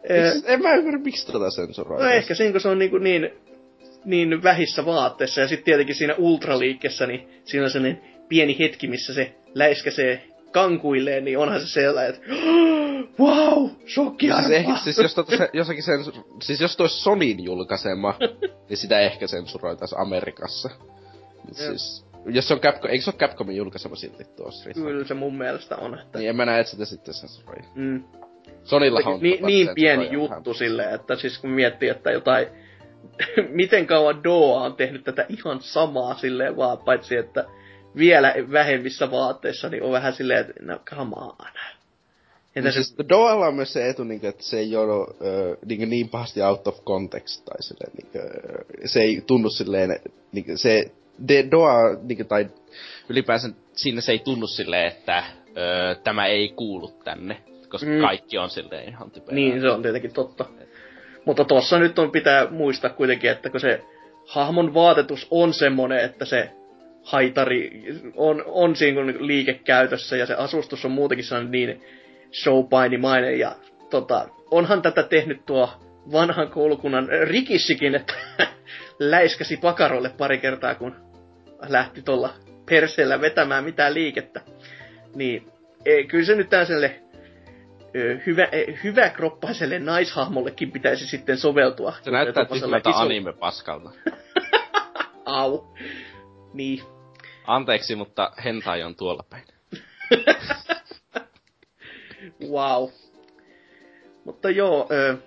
Miks, 0.09 0.43
en 0.45 0.61
mä 0.61 0.73
ymmärrä, 0.73 0.99
miksi 0.99 1.27
tätä 1.27 1.49
sensuroidaan. 1.49 2.09
No 2.09 2.15
ehkä 2.15 2.33
sen, 2.33 2.51
kun 2.51 2.61
se 2.61 2.69
on 2.69 2.79
niin, 2.79 2.91
niin, 2.99 3.31
niin 4.05 4.43
vähissä 4.43 4.85
vaatteissa. 4.85 5.41
Ja 5.41 5.47
sitten 5.47 5.65
tietenkin 5.65 5.95
siinä 5.95 6.15
ultraliikkeessä, 6.17 7.07
niin 7.07 7.27
siinä 7.43 7.63
on 7.63 7.71
sellainen 7.71 8.01
pieni 8.29 8.59
hetki, 8.59 8.87
missä 8.87 9.13
se 9.13 9.35
läiskäsee 9.53 10.23
kankuilleen, 10.51 11.25
niin 11.25 11.37
onhan 11.37 11.61
se 11.61 11.67
sellainen, 11.67 12.13
että 12.13 12.27
wow, 13.19 13.69
shokkiarva. 13.93 14.47
Siis, 14.47 14.57
ehkä, 14.57 14.75
siis 14.75 14.97
jos, 14.97 15.15
tota 15.15 15.37
se, 15.37 15.49
jossakin 15.53 15.83
sen, 15.83 15.99
siis 16.41 16.61
jos 16.61 16.77
toi 16.77 16.89
Sonin 16.89 17.43
julkaisema, 17.43 18.15
niin 18.69 18.77
sitä 18.77 18.99
ehkä 18.99 19.27
sensuroitaisiin 19.27 20.01
Amerikassa. 20.01 20.69
Siis, 21.51 22.05
jos 22.25 22.47
se 22.47 22.53
on 22.53 22.59
Capcom, 22.59 22.89
eikö 22.89 23.03
se 23.03 23.09
ole 23.09 23.17
Capcomin 23.17 23.55
julkaisema 23.55 23.95
silti 23.95 24.23
tuo 24.23 24.51
Street 24.51 24.75
Kyllä 24.75 25.05
se 25.05 25.13
mun 25.13 25.37
mielestä 25.37 25.75
on. 25.75 25.99
Että... 25.99 26.19
Niin 26.19 26.29
en 26.29 26.35
mä 26.35 26.45
näe, 26.45 26.59
että 26.59 26.71
sitä 26.71 26.85
sitten 26.85 27.13
sensuroi. 27.13 27.57
Mm. 27.75 28.03
Sonillahan 28.63 29.13
on... 29.13 29.19
Ni, 29.21 29.39
niin 29.41 29.69
pieni 29.75 30.11
juttu 30.11 30.53
silleen, 30.53 30.95
että 30.95 31.15
siis 31.15 31.37
kun 31.37 31.49
miettii, 31.49 31.89
että 31.89 32.11
jotain... 32.11 32.47
miten 33.49 33.87
kauan 33.87 34.23
Doa 34.23 34.61
on 34.61 34.75
tehnyt 34.75 35.03
tätä 35.03 35.25
ihan 35.29 35.61
samaa 35.61 36.13
silleen 36.15 36.57
vaan, 36.57 36.77
paitsi 36.77 37.15
että 37.15 37.45
vielä 37.95 38.33
vähemmissä 38.51 39.11
vaatteissa, 39.11 39.69
niin 39.69 39.83
on 39.83 39.91
vähän 39.91 40.13
silleen, 40.13 40.39
että 40.39 40.53
no 40.61 40.79
come 40.89 41.15
on. 41.15 41.35
Entä 42.55 42.71
siis 42.71 42.89
se... 42.89 43.09
Doella 43.09 43.47
on 43.47 43.55
myös 43.55 43.73
se 43.73 43.89
etu, 43.89 44.03
niin 44.03 44.25
että 44.25 44.43
se 44.43 44.59
ei 44.59 44.75
ole 44.75 45.01
äh, 45.01 45.57
niin, 45.65 45.89
niin 45.89 46.09
pahasti 46.09 46.41
out 46.41 46.67
of 46.67 46.83
context, 46.83 47.45
tai 47.45 47.63
silleen, 47.63 47.91
niin 47.97 48.11
kuin, 48.11 48.89
se 48.89 49.01
ei 49.01 49.23
tunnu 49.27 49.49
silleen, 49.49 49.99
niin 50.31 50.57
se 50.57 50.91
de, 51.27 51.45
Doa, 51.51 51.73
niin 52.01 52.27
tai 52.27 52.49
ylipäänsä 53.09 53.49
siinä 53.73 54.01
se 54.01 54.11
ei 54.11 54.19
tunnu 54.19 54.47
silleen, 54.47 54.87
että 54.87 55.17
äh, 55.17 55.25
tämä 56.03 56.25
ei 56.25 56.49
kuulu 56.49 56.87
tänne, 57.03 57.37
koska 57.69 57.89
mm. 57.89 58.01
kaikki 58.01 58.37
on 58.37 58.49
silleen 58.49 58.89
ihan 58.89 59.11
typerää. 59.11 59.35
Niin, 59.35 59.61
se 59.61 59.69
on 59.69 59.81
tietenkin 59.81 60.13
totta. 60.13 60.45
Mutta 61.25 61.45
tossa 61.45 61.79
nyt 61.79 61.99
on 61.99 62.11
pitää 62.11 62.47
muistaa 62.49 62.89
kuitenkin, 62.89 63.31
että 63.31 63.49
kun 63.49 63.59
se 63.59 63.83
hahmon 64.27 64.73
vaatetus 64.73 65.27
on 65.31 65.53
semmonen, 65.53 65.99
että 66.05 66.25
se 66.25 66.51
haitari 67.09 67.83
on, 68.15 68.43
on 68.47 68.75
siinä 68.75 69.01
liikekäytössä 69.19 70.17
ja 70.17 70.25
se 70.25 70.33
asustus 70.33 70.85
on 70.85 70.91
muutenkin 70.91 71.25
sellainen 71.25 71.51
niin 71.51 71.81
showpainimainen 72.43 73.39
ja 73.39 73.55
tota, 73.89 74.29
onhan 74.51 74.81
tätä 74.81 75.03
tehnyt 75.03 75.45
tuo 75.45 75.69
vanhan 76.11 76.49
koulukunnan 76.49 77.07
Rikissikin, 77.23 77.95
että 77.95 78.13
läiskäsi 78.99 79.57
pakarolle 79.57 80.09
pari 80.09 80.37
kertaa, 80.37 80.75
kun 80.75 80.95
lähti 81.67 82.01
tuolla 82.01 82.33
perseellä 82.69 83.21
vetämään 83.21 83.63
mitään 83.63 83.93
liikettä. 83.93 84.41
Niin 85.15 85.47
ei, 85.85 86.05
kyllä 86.05 86.25
se 86.25 86.35
nyt 86.35 86.49
tällaiselle 86.49 87.01
hyvä, 88.25 88.47
hyvä 88.83 89.09
kroppaiselle 89.09 89.79
naishahmollekin 89.79 90.71
pitäisi 90.71 91.07
sitten 91.07 91.37
soveltua. 91.37 91.93
Se 92.01 92.11
näyttää 92.11 92.45
tismalta 92.45 92.89
iso... 92.89 92.99
anime-paskalta. 92.99 93.91
Au. 95.25 95.63
Niin. 96.53 96.98
Anteeksi, 97.49 97.95
mutta 97.95 98.31
hentai 98.43 98.83
on 98.83 98.95
tuolla 98.95 99.23
päin. 99.29 99.43
wow. 102.51 102.89
Mutta 104.25 104.49
joo, 104.49 104.87
ö, 104.91 105.17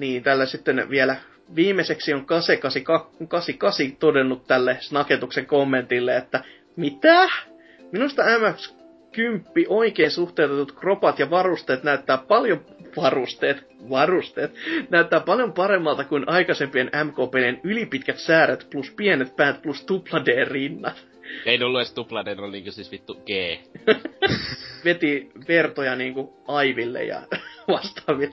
niin 0.00 0.22
tällä 0.22 0.46
sitten 0.46 0.90
vielä 0.90 1.16
viimeiseksi 1.54 2.14
on 2.14 2.26
Kase 2.26 2.56
88 2.56 3.96
todennut 3.98 4.46
tälle 4.46 4.76
Snaketuksen 4.80 5.46
kommentille, 5.46 6.16
että 6.16 6.44
mitä? 6.76 7.28
Minusta 7.92 8.22
MX10 8.22 9.64
oikein 9.68 10.10
suhteutetut 10.10 10.72
kropat 10.72 11.18
ja 11.18 11.30
varusteet 11.30 11.82
näyttää 11.82 12.18
paljon 12.18 12.64
varusteet, 12.96 13.66
varusteet, 13.90 14.54
näyttää 14.90 15.20
paljon 15.20 15.52
paremmalta 15.52 16.04
kuin 16.04 16.28
aikaisempien 16.28 16.90
MK-pelien 17.04 17.60
ylipitkät 17.64 18.18
sääret 18.18 18.66
plus 18.70 18.90
pienet 18.90 19.36
päät 19.36 19.62
plus 19.62 19.84
tupla 19.84 20.24
D-rinnat. 20.24 21.17
Ei 21.46 21.62
ollut 21.62 21.80
edes 21.80 21.92
tupla 21.92 22.24
oli 22.38 22.50
niinku 22.50 22.72
siis 22.72 22.92
vittu 22.92 23.14
G. 23.14 23.30
veti 24.84 25.30
vertoja 25.48 25.96
niinku 25.96 26.42
Aiville 26.48 27.04
ja 27.04 27.22
vastaavia. 27.68 28.28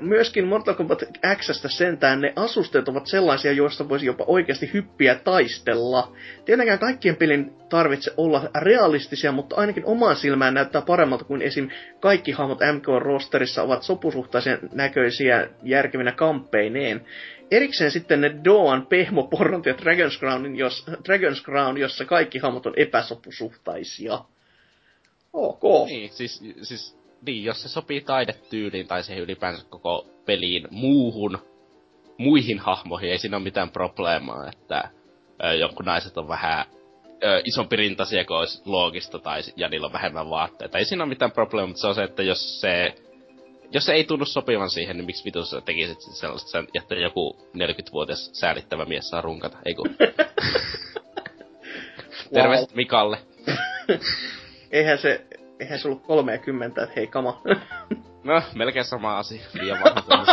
Myöskin 0.00 0.46
Mortal 0.46 0.74
Kombat 0.74 1.02
Xstä 1.36 1.68
sentään 1.68 2.20
ne 2.20 2.32
asusteet 2.36 2.88
ovat 2.88 3.06
sellaisia, 3.06 3.52
joista 3.52 3.88
voisi 3.88 4.06
jopa 4.06 4.24
oikeasti 4.26 4.70
hyppiä 4.74 5.14
taistella. 5.14 6.12
Tietenkään 6.44 6.78
kaikkien 6.78 7.16
pelin 7.16 7.52
tarvitse 7.68 8.12
olla 8.16 8.50
realistisia, 8.60 9.32
mutta 9.32 9.56
ainakin 9.56 9.84
omaan 9.84 10.16
silmään 10.16 10.54
näyttää 10.54 10.82
paremmalta 10.82 11.24
kuin 11.24 11.42
esim. 11.42 11.68
kaikki 12.00 12.32
hahmot 12.32 12.58
MK-rosterissa 12.58 13.62
ovat 13.62 13.82
sopusuhtaisen 13.82 14.58
näköisiä 14.72 15.48
järkevinä 15.62 16.12
kamppeineen. 16.12 17.04
Erikseen 17.50 17.90
sitten 17.90 18.20
ne 18.20 18.34
Doan 18.44 18.86
pehmopornot 18.86 19.66
ja 19.66 19.72
Dragon's 19.72 20.18
Crown, 20.18 20.56
jos, 20.56 20.86
Dragon's 20.88 21.44
Crown, 21.44 21.78
jossa 21.78 22.04
kaikki 22.04 22.38
hahmot 22.38 22.66
on 22.66 22.74
epäsopusuhtaisia. 22.76 24.18
Ok. 25.32 25.86
Niin, 25.86 26.10
siis, 26.10 26.44
siis 26.62 26.98
niin, 27.26 27.44
jos 27.44 27.62
se 27.62 27.68
sopii 27.68 28.00
taidetyyliin 28.00 28.86
tai 28.86 29.02
siihen 29.02 29.24
ylipäänsä 29.24 29.64
koko 29.68 30.06
peliin 30.26 30.68
muuhun, 30.70 31.38
muihin 32.18 32.58
hahmoihin, 32.58 33.10
ei 33.10 33.18
siinä 33.18 33.36
ole 33.36 33.44
mitään 33.44 33.70
probleemaa, 33.70 34.48
että 34.48 34.90
ö, 35.44 35.54
jonkun 35.54 35.84
naiset 35.84 36.18
on 36.18 36.28
vähän 36.28 36.64
ö, 37.24 37.42
isompi 37.44 37.76
rintasia 37.76 38.24
kuin 38.24 38.36
olisi 38.36 38.62
loogista 38.64 39.18
tai 39.18 39.40
ja 39.56 39.68
niillä 39.68 39.86
on 39.86 39.92
vähemmän 39.92 40.30
vaatteita. 40.30 40.78
Ei 40.78 40.84
siinä 40.84 41.04
ole 41.04 41.08
mitään 41.08 41.32
probleemaa, 41.32 41.66
mutta 41.66 41.80
se 41.80 41.86
on 41.86 41.94
se, 41.94 42.02
että 42.02 42.22
jos 42.22 42.60
se 42.60 42.94
jos 43.72 43.84
se 43.86 43.92
ei 43.92 44.04
tunnu 44.04 44.24
sopivan 44.24 44.70
siihen, 44.70 44.96
niin 44.96 45.06
miksi 45.06 45.24
vitus 45.24 45.56
tekisit 45.64 46.00
sellaista, 46.00 46.64
että 46.74 46.94
joku 46.94 47.36
40-vuotias 47.56 48.30
säälittävä 48.32 48.84
mies 48.84 49.08
saa 49.08 49.20
runkata, 49.20 49.58
ei 49.66 49.74
kun. 49.74 49.96
Terveiset 52.34 52.74
Mikalle. 52.74 53.18
eihän 54.70 54.98
se, 54.98 55.26
eihän 55.60 55.78
se 55.78 55.88
ollut 55.88 56.02
30, 56.02 56.82
että 56.82 56.94
hei 56.96 57.06
kama. 57.06 57.42
no, 58.24 58.42
melkein 58.54 58.84
sama 58.84 59.18
asia. 59.18 59.42
Liian 59.52 59.78
vanha 59.84 60.24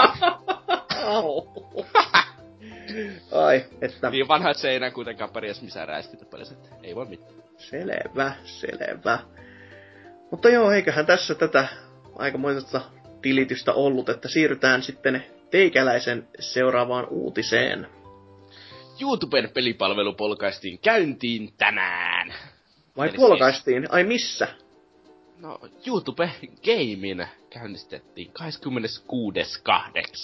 Ai, 3.31 3.65
että... 3.81 4.09
Niin 4.09 4.27
vanha, 4.27 4.49
että 4.49 4.61
se 4.61 4.69
ei 4.69 4.76
enää 4.76 4.91
kuitenkaan 4.91 5.30
pärjäs 5.30 5.61
missään 5.61 5.88
räiskitä 5.88 6.26
pelissä, 6.26 6.55
ei 6.84 6.95
voi 6.95 7.05
mitään. 7.05 7.34
Selvä, 7.57 8.31
selvä. 8.43 9.19
Mutta 10.31 10.49
joo, 10.49 10.72
eiköhän 10.72 11.05
tässä 11.05 11.35
tätä 11.35 11.68
aikamoisesta 12.15 12.81
tilitystä 13.28 13.74
ollut, 13.74 14.10
että 14.10 14.28
siirrytään 14.28 14.84
sitten 14.84 15.26
teikäläisen 15.52 16.28
seuraavaan 16.40 17.08
uutiseen. 17.10 17.88
YouTuben 19.02 19.49
pelipalvelu 19.54 20.14
polkaistiin 20.14 20.80
käyntiin 20.80 21.54
tänään. 21.58 22.34
Vai 22.98 23.08
Eli 23.08 23.18
polkaistiin? 23.18 23.82
Siis... 23.82 23.94
Ai 23.94 24.04
missä? 24.04 24.48
No, 25.38 25.60
YouTube 25.88 26.32
Gamein 26.66 27.28
käynnistettiin 27.49 28.32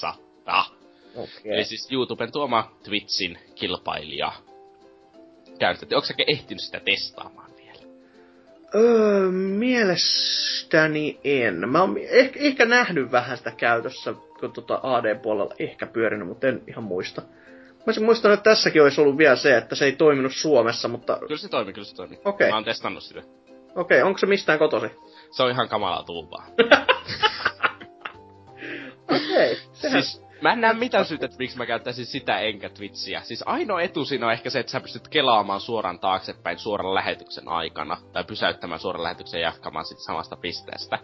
26.8. 0.08 0.16
Okay. 1.16 1.28
Eli 1.46 1.64
siis 1.64 1.92
YouTuben 1.92 2.32
tuoma 2.32 2.72
Twitchin 2.84 3.38
kilpailija 3.56 4.32
käynnistettiin. 5.60 5.98
Onko 5.98 6.08
sä 6.08 6.14
ehtinyt 6.28 6.62
sitä 6.62 6.80
testaamaan? 6.80 7.53
Öö, 8.76 9.32
mielestäni 9.32 11.20
en. 11.24 11.70
Mä 11.70 11.82
oon 11.82 11.98
ehkä, 11.98 12.40
ehkä 12.40 12.66
nähnyt 12.66 13.12
vähän 13.12 13.38
sitä 13.38 13.52
käytössä, 13.52 14.14
kun 14.40 14.52
tota 14.52 14.80
AD-puolella 14.84 15.56
ehkä 15.60 15.86
pyörinyt, 15.86 16.28
mutta 16.28 16.48
en 16.48 16.64
ihan 16.68 16.84
muista. 16.84 17.22
Mä 17.22 17.88
olisin 17.88 18.06
muistanut, 18.06 18.38
että 18.38 18.50
tässäkin 18.50 18.84
olisi 18.84 19.02
ollut 19.02 19.18
vielä 19.18 19.36
se, 19.36 19.58
että 19.58 19.76
se 19.76 19.86
ei 19.86 19.92
toiminut 19.92 20.34
Suomessa, 20.34 20.88
mutta... 20.88 21.18
Kyllä 21.20 21.38
se 21.38 21.50
toimii, 21.50 21.74
kyllä 21.74 21.88
se 21.88 21.96
toimii. 21.96 22.18
Okei. 22.18 22.30
Okay. 22.30 22.50
Mä 22.50 22.56
oon 22.56 22.64
testannut 22.64 23.04
sitä. 23.04 23.20
Okei, 23.76 23.98
okay, 23.98 24.02
onko 24.02 24.18
se 24.18 24.26
mistään 24.26 24.60
kotosi? 24.60 24.88
Se 25.32 25.44
on 25.44 25.52
ihan 25.52 25.70
kamalaa 25.70 26.04
tuupaa. 26.04 26.46
Okei. 29.04 29.52
okay, 29.52 29.56
Siis 29.74 30.24
mä 30.44 30.54
en 30.54 30.62
näe 30.62 30.74
mitään 30.74 31.06
syytä, 31.06 31.26
että 31.26 31.38
miksi 31.40 31.58
mä 31.58 31.66
käyttäisin 31.66 32.06
sitä 32.06 32.40
enkä 32.40 32.70
Twitchiä. 32.70 33.22
Siis 33.22 33.44
ainoa 33.46 33.82
etu 33.82 34.06
siinä 34.06 34.26
on 34.26 34.34
ehkä 34.34 34.50
se, 34.50 34.60
että 34.60 34.72
sä 34.72 34.80
pystyt 34.80 35.08
kelaamaan 35.08 35.60
suoraan 35.60 36.00
taaksepäin 36.00 36.60
suoran 36.60 36.96
lähetyksen 36.96 37.48
aikana. 37.48 37.98
Tai 38.14 38.24
pysäyttämään 38.24 38.80
suoran 38.80 39.04
lähetyksen 39.04 39.42
ja 39.42 39.48
jatkamaan 39.48 39.86
sitten 39.86 40.06
samasta 40.06 40.36
pisteestä. 40.36 41.00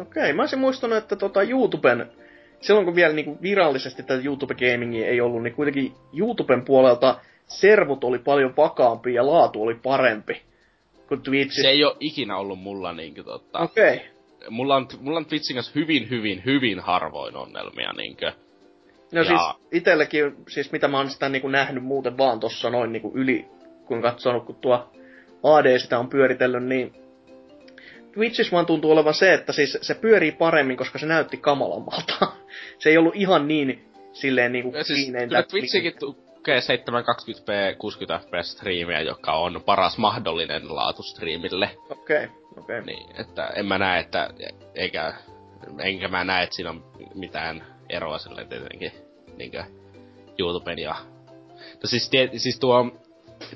Okei, 0.00 0.02
okay, 0.02 0.32
mä 0.32 0.42
olisin 0.42 0.58
muistanut, 0.58 0.98
että 0.98 1.16
tota 1.16 1.42
YouTuben 1.42 2.12
silloin 2.60 2.86
kun 2.86 2.94
vielä 2.94 3.14
niinku 3.14 3.38
virallisesti 3.42 4.02
tätä 4.02 4.22
YouTube 4.24 4.54
Gamingia 4.54 5.06
ei 5.06 5.20
ollut, 5.20 5.42
niin 5.42 5.54
kuitenkin 5.54 5.94
YouTuben 6.18 6.64
puolelta 6.64 7.20
servut 7.46 8.04
oli 8.04 8.18
paljon 8.18 8.56
vakaampi 8.56 9.14
ja 9.14 9.26
laatu 9.26 9.62
oli 9.62 9.74
parempi 9.74 10.42
kuin 11.08 11.22
Twitchissä. 11.22 11.62
Se 11.62 11.68
ei 11.68 11.84
ole 11.84 11.96
ikinä 12.00 12.36
ollut 12.36 12.58
mulla 12.58 12.92
niinku 12.92 13.22
totta. 13.22 13.58
Okei. 13.58 13.94
Okay. 13.94 14.06
Mulla 14.50 14.76
on, 14.76 14.88
mulla 15.00 15.18
on 15.18 15.26
Twitchin 15.26 15.56
kanssa 15.56 15.72
hyvin, 15.74 16.10
hyvin, 16.10 16.42
hyvin 16.44 16.80
harvoin 16.80 17.36
ongelmia 17.36 17.92
niinkö. 17.92 18.32
No 19.12 19.20
ja... 19.20 19.24
siis 19.24 19.40
itelläkin, 19.72 20.36
siis 20.48 20.72
mitä 20.72 20.88
mä 20.88 20.96
oon 20.96 21.10
sitä 21.10 21.28
niinku 21.28 21.48
nähnyt 21.48 21.84
muuten 21.84 22.18
vaan 22.18 22.40
tossa 22.40 22.70
noin 22.70 22.92
niinku 22.92 23.12
yli, 23.14 23.48
kun 23.86 24.02
katsonut, 24.02 24.46
kun 24.46 24.54
tuo 24.54 24.92
AD 25.42 25.78
sitä 25.78 25.98
on 25.98 26.08
pyöritellyt, 26.08 26.64
niin 26.64 26.92
Twitchissä 28.12 28.52
vaan 28.52 28.66
tuntuu 28.66 28.90
olevan 28.90 29.14
se, 29.14 29.34
että 29.34 29.52
siis 29.52 29.78
se 29.82 29.94
pyörii 29.94 30.32
paremmin, 30.32 30.76
koska 30.76 30.98
se 30.98 31.06
näytti 31.06 31.36
kamalammalta. 31.36 32.14
se 32.78 32.90
ei 32.90 32.98
ollut 32.98 33.16
ihan 33.16 33.48
niin 33.48 33.84
silleen 34.12 34.52
niinku 34.52 34.76
ja 34.76 34.84
siis, 34.84 35.12
kyllä 35.12 35.42
Twitchikin 35.42 35.92
tukee 35.98 36.60
720p 36.60 37.76
60 37.78 38.26
fps 38.26 38.52
striimiä, 38.52 39.00
joka 39.00 39.32
on 39.32 39.62
paras 39.66 39.98
mahdollinen 39.98 40.74
laatu 40.74 41.02
striimille. 41.02 41.70
Okei, 41.90 42.24
okay, 42.24 42.36
okei. 42.56 42.78
Okay. 42.78 42.80
Niin, 42.80 43.20
että 43.20 43.46
en 43.46 43.66
mä 43.66 43.78
näe, 43.78 44.00
että 44.00 44.30
eikä, 44.74 45.14
enkä 45.78 46.08
mä 46.08 46.24
näe, 46.24 46.42
että 46.42 46.56
siinä 46.56 46.70
on 46.70 46.84
mitään 47.14 47.64
eroa 47.90 48.18
silleen 48.18 48.48
tietenkin 48.48 48.92
niinkö 49.36 49.64
YouTuben 50.38 50.78
ja... 50.78 50.96
No 51.56 51.86
siis, 51.86 52.10
tie, 52.10 52.30
siis 52.36 52.58
tuo, 52.58 53.00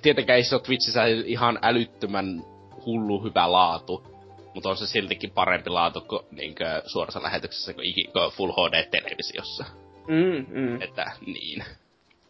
tietenkään 0.02 0.36
ei 0.36 0.44
se 0.44 0.54
ole 0.54 0.62
Twitchissä 0.62 1.04
ihan 1.06 1.58
älyttömän 1.62 2.42
hullu 2.86 3.24
hyvä 3.24 3.52
laatu, 3.52 4.06
mutta 4.54 4.70
on 4.70 4.76
se 4.76 4.86
siltikin 4.86 5.30
parempi 5.30 5.70
laatu 5.70 6.00
kuin 6.00 6.22
niinkö 6.30 6.82
suorassa 6.86 7.22
lähetyksessä 7.22 7.72
kuin, 7.72 7.94
kuin 7.94 8.30
Full 8.36 8.52
HD-televisiossa. 8.52 9.64
Mm, 10.08 10.46
mm. 10.48 10.82
Että 10.82 11.12
niin. 11.26 11.64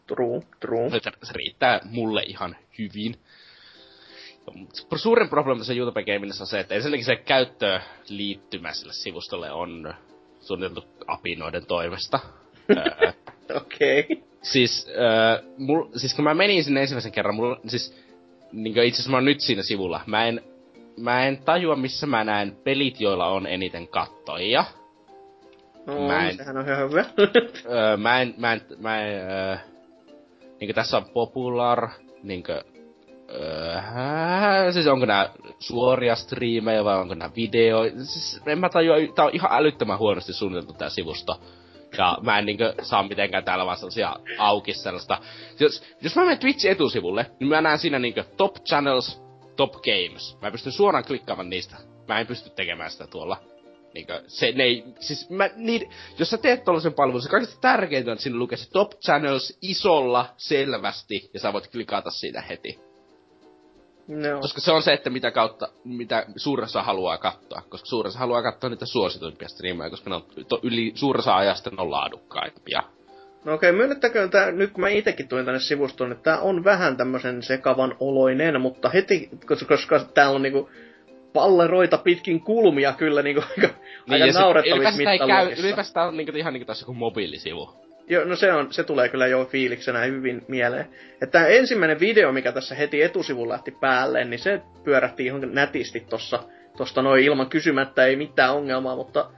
True, 0.07 0.43
true. 0.61 0.87
Että 0.97 1.13
se 1.23 1.33
riittää 1.33 1.81
mulle 1.85 2.23
ihan 2.27 2.57
hyvin. 2.79 3.17
Suurin 4.97 5.29
probleema 5.29 5.59
tässä 5.59 5.73
YouTube 5.75 6.05
Gamingissa 6.05 6.45
on 6.45 6.49
se, 6.49 6.61
että 6.61 6.75
ensinnäkin 6.75 7.05
se 7.05 7.17
käyttöliittymä 7.17 8.73
sille 8.73 8.93
sivustolle 8.93 9.53
on 9.53 9.95
suunniteltu 10.47 10.85
apinoiden 11.07 11.67
toimesta. 11.67 12.21
Okei. 13.57 14.01
Okay. 14.01 14.17
Siis, 14.43 14.89
äh, 14.89 15.45
mul, 15.59 15.87
siis 15.97 16.15
kun 16.15 16.25
mä 16.25 16.35
menin 16.35 16.65
sinne 16.65 16.81
ensimmäisen 16.81 17.13
kerran, 17.13 17.35
mulla, 17.35 17.61
siis 17.67 18.05
niin 18.53 18.79
itse 18.83 18.97
asiassa 18.97 19.11
mä 19.11 19.17
oon 19.17 19.25
nyt 19.25 19.41
siinä 19.41 19.63
sivulla. 19.63 20.01
Mä 20.07 20.27
en 20.27 20.43
mä 20.97 21.27
en 21.27 21.39
tajua, 21.39 21.77
missä 21.77 22.07
mä 22.07 22.25
näen 22.25 22.57
pelit, 22.65 23.01
joilla 23.01 23.27
on 23.27 23.47
eniten 23.47 23.89
kattoja. 23.89 24.65
No, 25.87 26.07
mä 26.07 26.29
en, 26.29 26.37
sehän 26.37 26.57
on 26.57 26.69
ihan 26.69 26.91
hyvä. 26.91 27.05
öö, 27.73 27.97
mä 27.97 28.21
en, 28.21 28.35
mä 28.39 28.53
en, 28.53 28.61
mä 28.79 29.01
en, 29.01 29.31
öö, 29.31 29.57
niinkö 30.61 30.75
tässä 30.75 30.97
on 30.97 31.05
Popular, 31.05 31.89
niinkö, 32.23 32.65
öö, 33.35 34.73
siis 34.73 34.87
onko 34.87 35.07
nää 35.07 35.29
suoria 35.59 36.17
striimejä 36.17 36.85
vai 36.85 36.99
onko 36.99 37.15
nää 37.15 37.31
video, 37.37 37.83
siis 37.97 38.43
en 38.47 38.59
mä 38.59 38.69
tajua, 38.69 38.97
tää 39.15 39.25
on 39.25 39.31
ihan 39.35 39.51
älyttömän 39.53 39.99
huonosti 39.99 40.33
suunniteltu 40.33 40.73
tää 40.73 40.89
sivusto. 40.89 41.41
Ja 41.99 42.19
mä 42.23 42.39
en 42.39 42.47
niinkö 42.47 42.75
saa 42.83 43.09
mitenkään 43.09 43.45
täällä 43.45 43.67
vaan 43.67 43.77
sellaisia 43.77 44.17
auki 44.39 44.75
sellaista. 44.75 45.19
Jos, 45.61 45.83
jos 46.01 46.17
mä 46.17 46.23
menen 46.23 46.39
Twitchin 46.39 46.71
etusivulle, 46.71 47.27
niin 47.41 47.49
mä 47.49 47.61
näen 47.61 47.79
siinä 47.79 47.99
niinkö 47.99 48.25
top 48.37 48.55
channels, 48.55 49.25
Top 49.57 49.73
Games. 49.73 50.37
Mä 50.43 50.51
pystyn 50.51 50.73
suoraan 50.73 51.05
klikkaamaan 51.05 51.51
niistä. 51.51 51.77
Mä 52.09 52.21
en 52.21 52.27
pysty 52.27 52.51
tekemään 52.51 52.91
sitä 52.91 53.07
tuolla. 53.07 53.37
Niinkö, 53.95 54.23
se 54.27 54.53
ne 54.53 54.65
siis 55.01 55.31
mä, 55.31 55.51
niin, 55.57 55.91
jos 56.19 56.31
sä 56.31 56.39
teet 56.39 56.65
tollasen 56.65 56.95
palvelun, 56.95 57.23
se 57.23 57.29
kaikista 57.29 57.61
tärkeintä 57.61 58.11
on, 58.11 58.13
että 58.13 58.23
siinä 58.23 58.39
lukee 58.39 58.59
se 58.59 58.71
Top 58.71 58.91
Channels 59.01 59.59
isolla 59.63 60.27
selvästi, 60.37 61.31
ja 61.35 61.41
sä 61.41 61.53
voit 61.53 61.69
klikata 61.69 62.11
siitä 62.11 62.41
heti. 62.41 62.79
No. 64.09 64.41
Koska 64.41 64.61
se 64.61 64.73
on 64.73 64.83
se, 64.83 64.93
että 64.93 65.11
mitä 65.11 65.31
kautta, 65.31 65.69
mitä 65.85 66.27
suuressa 66.37 66.83
haluaa 66.83 67.19
katsoa. 67.19 67.63
Koska 67.69 67.87
suuressa 67.87 68.19
haluaa 68.19 68.43
katsoa 68.43 68.71
niitä 68.71 68.87
suosituimpia 68.87 69.49
striimejä, 69.49 69.91
koska 69.91 70.11
ne 70.11 70.17
on 70.17 70.25
to, 70.49 70.61
yli 70.63 70.93
suuressa 70.95 71.37
ajasta 71.37 71.71
ne 71.71 71.83
on 71.83 71.91
laadukkaimpia. 71.91 72.83
No 73.45 73.55
okei, 73.55 73.71
okay, 73.71 73.79
myönnettäköön 73.79 74.31
tää, 74.31 74.51
nyt 74.51 74.73
kun 74.73 74.81
mä 74.81 74.89
itekin 74.89 75.29
tulin 75.29 75.45
tänne 75.45 75.61
sivustoon, 75.61 76.13
että 76.13 76.23
tää 76.23 76.41
on 76.41 76.65
vähän 76.65 76.97
tämmösen 76.97 77.43
sekavan 77.43 77.97
oloinen, 78.01 78.61
mutta 78.61 78.89
heti, 78.89 79.29
koska, 79.47 79.67
koska 79.67 80.01
täällä 80.15 80.37
on 80.37 80.43
niinku 80.43 80.71
palleroita 81.33 81.99
pitkin 81.99 82.41
kulmia 82.41 82.93
kyllä 82.93 83.23
niinku 83.23 83.43
niin, 83.57 84.23
aika 84.23 84.41
naurettavissa 84.41 84.97
mittaluokissa. 84.97 85.67
Ylipäänsä 85.67 85.95
tää 85.95 86.07
on 86.07 86.17
niinku, 86.17 86.33
ihan 86.37 86.53
niinku 86.53 86.67
taas 86.67 86.81
joku 86.81 86.95
mobiilisivu. 86.95 87.84
Joo, 88.09 88.25
no 88.25 88.37
se, 88.37 88.53
on, 88.53 88.73
se 88.73 88.85
tulee 88.85 89.09
kyllä 89.09 89.27
jo 89.27 89.45
fiiliksenä 89.45 89.99
hyvin 89.99 90.45
mieleen. 90.49 90.87
Että 91.23 91.47
ensimmäinen 91.47 92.01
video, 92.01 92.33
mikä 92.33 92.53
tässä 92.53 92.75
heti 92.75 93.03
etusivulla 93.03 93.53
lähti 93.53 93.71
päälle, 93.71 94.25
niin 94.25 94.39
se 94.41 94.61
pyörähti 94.85 95.27
ihan 95.27 95.55
nätisti 95.55 96.01
tossa 96.01 96.43
tosta 96.77 97.03
noin 97.03 97.25
ilman 97.25 97.49
kysymättä 97.49 98.07
ei 98.07 98.17
mitään 98.17 98.55
ongelmaa, 98.55 98.97
mutta 98.97 99.31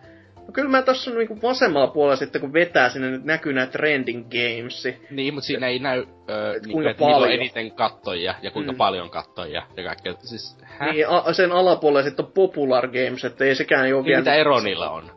No 0.47 0.53
kyllä 0.53 0.69
mä 0.69 0.83
tossa 0.83 1.11
niinku 1.11 1.43
vasemmalla 1.43 1.87
puolella 1.87 2.17
sitten, 2.17 2.41
kun 2.41 2.53
vetää 2.53 2.89
sinne, 2.89 3.11
nyt 3.11 3.25
näkyy 3.25 3.53
nää 3.53 3.67
trending 3.67 4.25
games. 4.29 4.89
Niin, 5.11 5.35
mutta 5.35 5.47
siinä 5.47 5.67
ei 5.67 5.79
näy, 5.79 6.07
öö, 6.31 6.61
niinku, 6.67 6.81
että 6.81 7.01
paljon. 7.01 7.23
on 7.23 7.33
eniten 7.33 7.73
kattoja 7.73 8.35
ja 8.43 8.51
kuinka 8.51 8.73
mm. 8.73 8.79
paljon 8.79 9.11
kattoja 9.11 9.63
ja 9.77 9.85
kaikkea. 9.85 10.15
Siis, 10.19 10.59
hä? 10.63 10.93
Niin, 10.93 11.09
a- 11.09 11.33
sen 11.33 11.53
alapuolella 11.53 12.03
sitten 12.03 12.27
on 12.27 12.33
popular 12.33 12.87
games, 12.87 13.25
että 13.25 13.45
ei 13.45 13.55
sekään 13.55 13.83
ole 13.83 13.93
niin, 13.93 14.05
vielä... 14.05 14.19
Mitä 14.19 14.35
ero 14.35 14.61
niillä 14.61 14.91
on? 14.91 15.16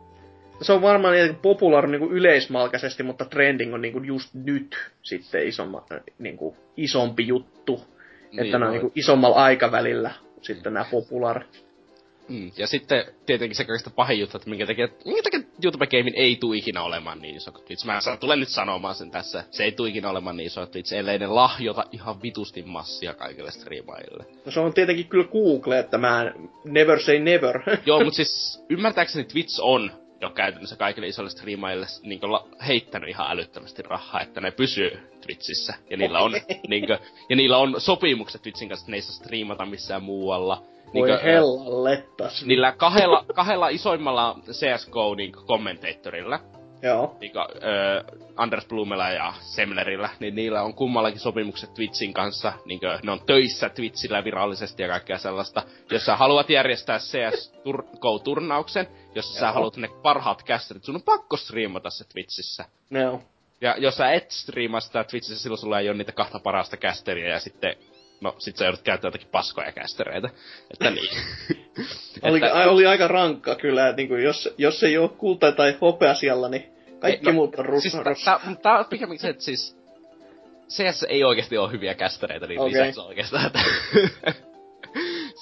Se 0.60 0.72
on 0.72 0.82
varmaan 0.82 1.14
niin 1.14 1.34
popular 1.34 1.86
niinku 1.86 2.06
yleismalkaisesti, 2.10 3.02
mutta 3.02 3.24
trending 3.24 3.74
on 3.74 3.80
niinku 3.80 4.02
just 4.02 4.34
nyt 4.34 4.76
sitten 5.02 5.48
isomma, 5.48 5.86
niinku, 6.18 6.56
isompi 6.76 7.26
juttu. 7.26 7.84
Niin, 8.32 8.44
että 8.44 8.58
ne 8.58 8.66
on 8.66 8.72
niinku 8.72 8.92
isommalla 8.94 9.36
aikavälillä 9.36 10.10
sitten 10.42 10.74
nämä 10.74 10.86
popular. 10.90 11.42
Mm. 12.28 12.50
Ja 12.56 12.66
sitten 12.66 13.04
tietenkin 13.26 13.56
se 13.56 13.64
kaikista 13.64 13.90
pahin 13.90 14.20
juttu, 14.20 14.36
että 14.36 14.50
minkä 14.50 14.66
takia, 14.66 14.88
minkä 15.04 15.22
takia 15.22 15.40
YouTube 15.64 15.86
Gamein 15.86 16.14
ei 16.16 16.36
tule 16.36 16.56
ikinä 16.56 16.82
olemaan 16.82 17.18
niin 17.18 17.36
iso 17.36 17.52
kuin 17.52 17.64
Twitch. 17.64 17.86
Mä 17.86 18.00
tulen 18.20 18.40
nyt 18.40 18.48
sanomaan 18.48 18.94
sen 18.94 19.10
tässä. 19.10 19.44
Se 19.50 19.64
ei 19.64 19.72
tule 19.72 19.88
ikinä 19.88 20.10
olemaan 20.10 20.36
niin 20.36 20.46
iso 20.46 20.66
Twitch, 20.66 20.94
ellei 20.94 21.18
ne 21.18 21.26
lahjota 21.26 21.84
ihan 21.92 22.22
vitusti 22.22 22.62
massia 22.62 23.14
kaikille 23.14 23.50
striimaille. 23.50 24.24
No 24.44 24.52
se 24.52 24.60
on 24.60 24.74
tietenkin 24.74 25.08
kyllä 25.08 25.28
Google, 25.32 25.78
että 25.78 25.98
mä 25.98 26.32
never 26.64 27.02
say 27.02 27.18
never. 27.18 27.60
Joo, 27.86 28.04
mutta 28.04 28.16
siis 28.16 28.64
ymmärtääkseni 28.68 29.24
Twitch 29.24 29.60
on 29.62 29.90
jo 30.20 30.30
käytännössä 30.30 30.76
kaikille 30.76 31.08
isoille 31.08 31.30
striimaille 31.30 31.86
niin 32.02 32.20
heittänyt 32.66 33.08
ihan 33.08 33.30
älyttömästi 33.30 33.82
rahaa, 33.82 34.20
että 34.20 34.40
ne 34.40 34.50
pysyy 34.50 35.10
Twitchissä. 35.26 35.74
Ja 35.90 35.96
niillä 35.96 36.20
on, 36.20 36.32
niin 36.68 36.86
kuin, 36.86 36.98
ja 37.28 37.36
niillä 37.36 37.58
on 37.58 37.80
sopimukset 37.80 38.42
Twitchin 38.42 38.68
kanssa, 38.68 38.84
että 38.84 38.90
ne 38.90 38.96
ei 38.96 39.02
saa 39.02 39.12
striimata 39.12 39.66
missään 39.66 40.02
muualla. 40.02 40.62
Voi 40.94 41.08
niin 41.08 41.20
hellalettas. 41.20 42.46
Niillä 42.46 42.72
kahdella, 42.72 43.24
kahdella 43.34 43.68
isoimmalla 43.68 44.38
CSGO 44.50 45.14
niin 45.14 45.32
Joo. 46.82 47.16
Niin 47.20 47.32
kuin, 47.32 47.42
äh, 47.44 48.04
Anders 48.36 48.66
Blumella 48.66 49.10
ja 49.10 49.32
Semlerillä, 49.40 50.08
niin 50.20 50.34
niillä 50.34 50.62
on 50.62 50.74
kummallakin 50.74 51.20
sopimukset 51.20 51.74
Twitchin 51.74 52.12
kanssa. 52.12 52.52
Niin 52.64 52.80
kuin, 52.80 52.98
ne 53.02 53.12
on 53.12 53.20
töissä 53.26 53.68
Twitchillä 53.68 54.24
virallisesti 54.24 54.82
ja 54.82 54.88
kaikkea 54.88 55.18
sellaista. 55.18 55.62
Jos 55.90 56.04
sä 56.04 56.16
haluat 56.16 56.50
järjestää 56.50 56.98
CSGO-turnauksen, 56.98 58.86
jos 59.14 59.34
sä 59.34 59.52
haluat 59.52 59.76
ne 59.76 59.88
parhaat 60.02 60.42
kästerit, 60.42 60.84
sun 60.84 60.94
on 60.94 61.02
pakko 61.02 61.36
striimata 61.36 61.90
se 61.90 62.04
Twitchissä. 62.04 62.64
Joo. 62.90 63.22
Ja 63.60 63.74
jos 63.78 63.96
sä 63.96 64.12
et 64.12 64.30
striimaa 64.30 64.80
sitä 64.80 65.04
Twitchissä, 65.04 65.42
silloin 65.42 65.58
sulla 65.58 65.80
ei 65.80 65.88
ole 65.88 65.96
niitä 65.96 66.12
kahta 66.12 66.38
parasta 66.38 66.76
kästeriä 66.76 67.28
ja 67.28 67.40
sitten 67.40 67.76
no 68.20 68.34
sit 68.38 68.56
sä 68.56 68.64
joudut 68.64 68.82
käyttämään 68.82 69.12
jotakin 69.12 69.32
paskoja 69.32 69.72
kästereitä. 69.72 70.30
Että 70.70 70.90
niin. 70.90 71.08
oli, 72.22 72.44
että, 72.44 72.70
oli 72.70 72.86
aika 72.86 73.08
rankka 73.08 73.54
kyllä, 73.54 73.88
että 73.88 74.02
niin 74.02 74.22
jos, 74.22 74.54
jos 74.58 74.82
ei 74.82 74.98
ole 74.98 75.08
kulta 75.08 75.52
tai 75.52 75.76
hopeasialla, 75.80 76.48
niin 76.48 76.72
kaikki 76.98 77.26
ei, 77.26 77.32
no, 77.32 77.36
muut 77.36 77.54
on 77.54 77.66
rus, 77.66 77.82
siis 77.82 77.94
rus. 77.94 78.24
Tää, 78.24 78.40
tää 78.62 78.78
on 78.78 78.84
pikemminkin 78.84 79.22
se, 79.22 79.28
että 79.28 79.44
siis 79.44 79.76
CS 80.68 81.06
ei 81.08 81.24
oikeasti 81.24 81.58
ole 81.58 81.72
hyviä 81.72 81.94
kästereitä 81.94 82.46
niin 82.46 82.60
okay. 82.60 82.70
lisäksi 82.70 83.00
oikeastaan. 83.00 83.46
Että 83.46 83.60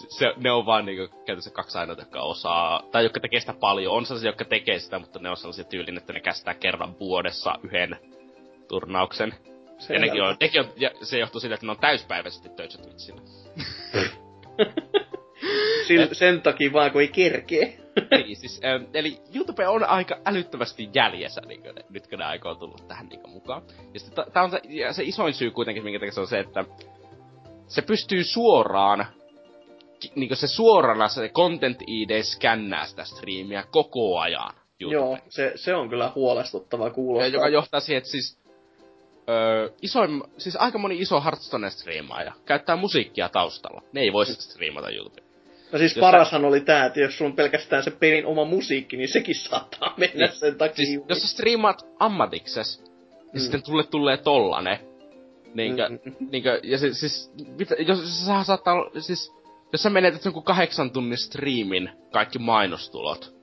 se, 0.09 0.33
ne 0.37 0.51
on 0.51 0.67
vaan 0.67 0.87
niinku 0.87 1.17
käytännössä 1.17 1.51
kaksi 1.51 1.79
ainoa, 1.79 1.97
jotka 1.99 2.21
osaa, 2.21 2.83
tai 2.93 3.03
jotka 3.03 3.21
tekee 3.21 3.41
sitä 3.41 3.55
paljon. 3.61 3.95
On 3.95 4.07
sellaisia, 4.07 4.29
jotka 4.29 4.45
tekee 4.45 4.79
sitä, 4.79 4.99
mutta 4.99 5.19
ne 5.19 5.31
on 5.31 5.37
sellaisia 5.37 5.65
tyylin, 5.65 5.97
että 5.97 6.13
ne 6.13 6.21
kästää 6.21 6.55
kerran 6.55 6.99
vuodessa 6.99 7.55
yhden 7.63 7.97
turnauksen. 8.69 9.35
Se 9.79 9.95
ja 9.95 10.01
nekin 10.01 10.23
on, 10.23 10.37
nekin 10.41 10.61
on, 10.61 10.73
ja 10.77 10.91
se 11.03 11.19
johtuu 11.19 11.41
siitä, 11.41 11.55
että 11.55 11.67
ne 11.67 11.73
on 11.73 11.79
täyspäiväisesti 11.81 12.49
töissä 12.49 12.83
Twitchillä. 12.83 13.21
Sil, 15.87 16.03
sen 16.13 16.43
takia 16.43 16.73
vaan, 16.73 16.91
kun 16.91 17.01
ei 17.01 17.09
kerkee. 17.09 17.79
niin, 18.11 18.37
siis, 18.37 18.61
ähm, 18.65 18.85
eli 18.95 19.19
YouTube 19.35 19.69
on 19.69 19.85
aika 19.85 20.19
älyttömästi 20.27 20.91
jäljessä, 20.95 21.41
niin 21.47 21.63
kuin, 21.63 21.75
nyt 21.91 22.07
kun 22.07 22.19
ne 22.19 22.25
aikoo 22.25 22.55
tullut 22.55 22.89
tähän 22.89 23.07
niin 23.09 23.31
mukaan. 23.31 23.63
Ja 23.95 24.01
sitten 24.01 24.25
tää 24.33 24.43
on 24.43 24.51
se, 24.51 24.61
ja 24.69 24.93
se 24.93 25.03
isoin 25.03 25.35
syy 25.35 25.51
kuitenkin, 25.51 25.85
minkä 25.85 25.99
takia 25.99 26.13
se 26.13 26.21
on 26.21 26.27
se, 26.27 26.39
että 26.39 26.65
se 27.67 27.83
pystyy 27.83 28.25
suoraan 28.25 29.07
niin 30.15 30.37
se 30.37 30.47
suorana 30.47 31.09
se 31.09 31.29
Content 31.29 31.83
ID 31.87 32.23
skännää 32.23 32.87
sitä 32.87 33.05
striimiä 33.05 33.65
koko 33.71 34.19
ajan. 34.19 34.55
YouTube. 34.81 34.95
Joo, 34.95 35.19
se, 35.29 35.53
se 35.55 35.75
on 35.75 35.89
kyllä 35.89 36.13
huolestuttava 36.15 36.91
kuulostaa. 36.91 37.27
Ja 37.27 37.33
joka 37.33 37.49
johtaa 37.49 37.81
siihen, 37.81 37.99
että 37.99 38.11
siis 38.11 38.39
öö, 39.29 39.71
isoin, 39.83 40.23
siis 40.39 40.57
aika 40.57 40.79
moni 40.79 41.01
iso 41.01 41.21
Hearthstone-striimaaja 41.21 42.33
käyttää 42.45 42.77
musiikkia 42.77 43.29
taustalla. 43.29 43.83
Ne 43.93 44.01
ei 44.01 44.13
voisi 44.13 44.35
striimata 44.35 44.91
YouTube. 44.91 45.23
No 45.73 45.79
siis 45.79 45.97
jos 45.97 46.01
parashan 46.01 46.41
sä... 46.41 46.47
oli 46.47 46.61
tää, 46.61 46.87
että 46.87 47.01
jos 47.01 47.19
sulla 47.19 47.29
on 47.29 47.37
pelkästään 47.37 47.83
se 47.83 47.91
pelin 47.91 48.27
oma 48.27 48.45
musiikki, 48.45 48.97
niin 48.97 49.09
sekin 49.09 49.35
saattaa 49.35 49.95
mennä 49.97 50.27
niin, 50.27 50.37
sen 50.37 50.59
takia. 50.59 50.87
Siis, 50.87 51.01
jos 51.09 51.23
sä 51.23 51.29
striimaat 51.29 51.87
ammatikses, 51.99 52.79
niin 52.79 53.33
mm. 53.33 53.41
sitten 53.41 53.63
tulle 53.63 53.85
tulee 53.85 54.17
tollane. 54.17 54.81
Niinkö, 55.55 55.89
mm. 55.89 56.17
niinkö, 56.31 56.61
ja 56.63 56.79
siis, 56.79 57.01
siis 57.01 57.31
mitä, 57.59 57.75
jos 57.79 58.27
sä 58.27 58.45
saattaa, 58.45 58.75
siis, 58.99 59.33
jos 59.73 59.83
sä 59.83 59.91
menetät 59.91 60.25
jonkun 60.25 60.43
kahdeksan 60.43 60.91
tunnin 60.91 61.19
striimin 61.19 61.91
kaikki 62.13 62.39
mainostulot, 62.39 63.35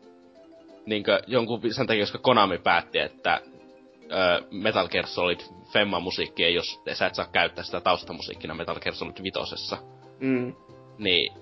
niinkö 0.85 1.19
jonkun 1.27 1.61
sen 1.71 1.87
takia, 1.87 2.03
koska 2.03 2.17
Konami 2.17 2.57
päätti, 2.57 2.99
että 2.99 3.41
Metal 4.51 4.87
Gear 4.87 5.07
Solid 5.07 5.39
Femma-musiikkia, 5.73 6.49
jos 6.49 6.81
sä 6.93 7.07
et 7.07 7.15
saa 7.15 7.27
käyttää 7.31 7.63
sitä 7.63 7.81
taustamusiikkina 7.81 8.53
Metal 8.53 8.79
Gear 8.79 8.95
Solid 8.95 9.23
vitosessa. 9.23 9.77
Mm. 10.19 10.53
Niin, 10.97 11.33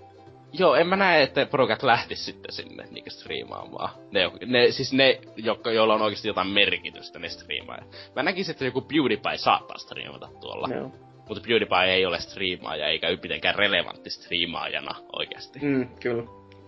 joo, 0.54 0.76
en 0.76 0.88
mä 0.88 0.96
näe, 0.96 1.24
että 1.24 1.46
porukat 1.46 1.84
lähtis 1.84 2.26
sitten 2.26 2.52
sinne 2.52 2.88
niinku 2.92 3.10
striimaamaan. 3.10 3.90
Ne, 4.12 4.32
ne, 4.46 4.72
siis 4.72 4.94
ne, 4.94 5.22
jotka, 5.36 5.72
joilla 5.72 5.94
on 5.94 6.02
oikeasti 6.02 6.28
jotain 6.28 6.48
merkitystä, 6.48 7.20
ne 7.20 7.30
striimaa. 7.30 7.80
Mä 8.16 8.24
näkisin, 8.24 8.52
että 8.52 8.66
joku 8.66 8.82
PewDiePie 8.82 9.38
saattaa 9.38 9.78
striimata 9.78 10.30
tuolla. 10.42 10.68
No. 10.68 10.92
Mutta 11.28 11.44
PewDiePie 11.48 11.94
ei 11.94 12.06
ole 12.06 12.20
striimaaja, 12.20 12.88
eikä 12.88 13.08
mitenkään 13.24 13.56
relevantti 13.56 14.10
striimaajana 14.10 14.96
oikeasti. 15.20 15.60
Mm, 15.62 15.88
kyllä. 16.00 16.24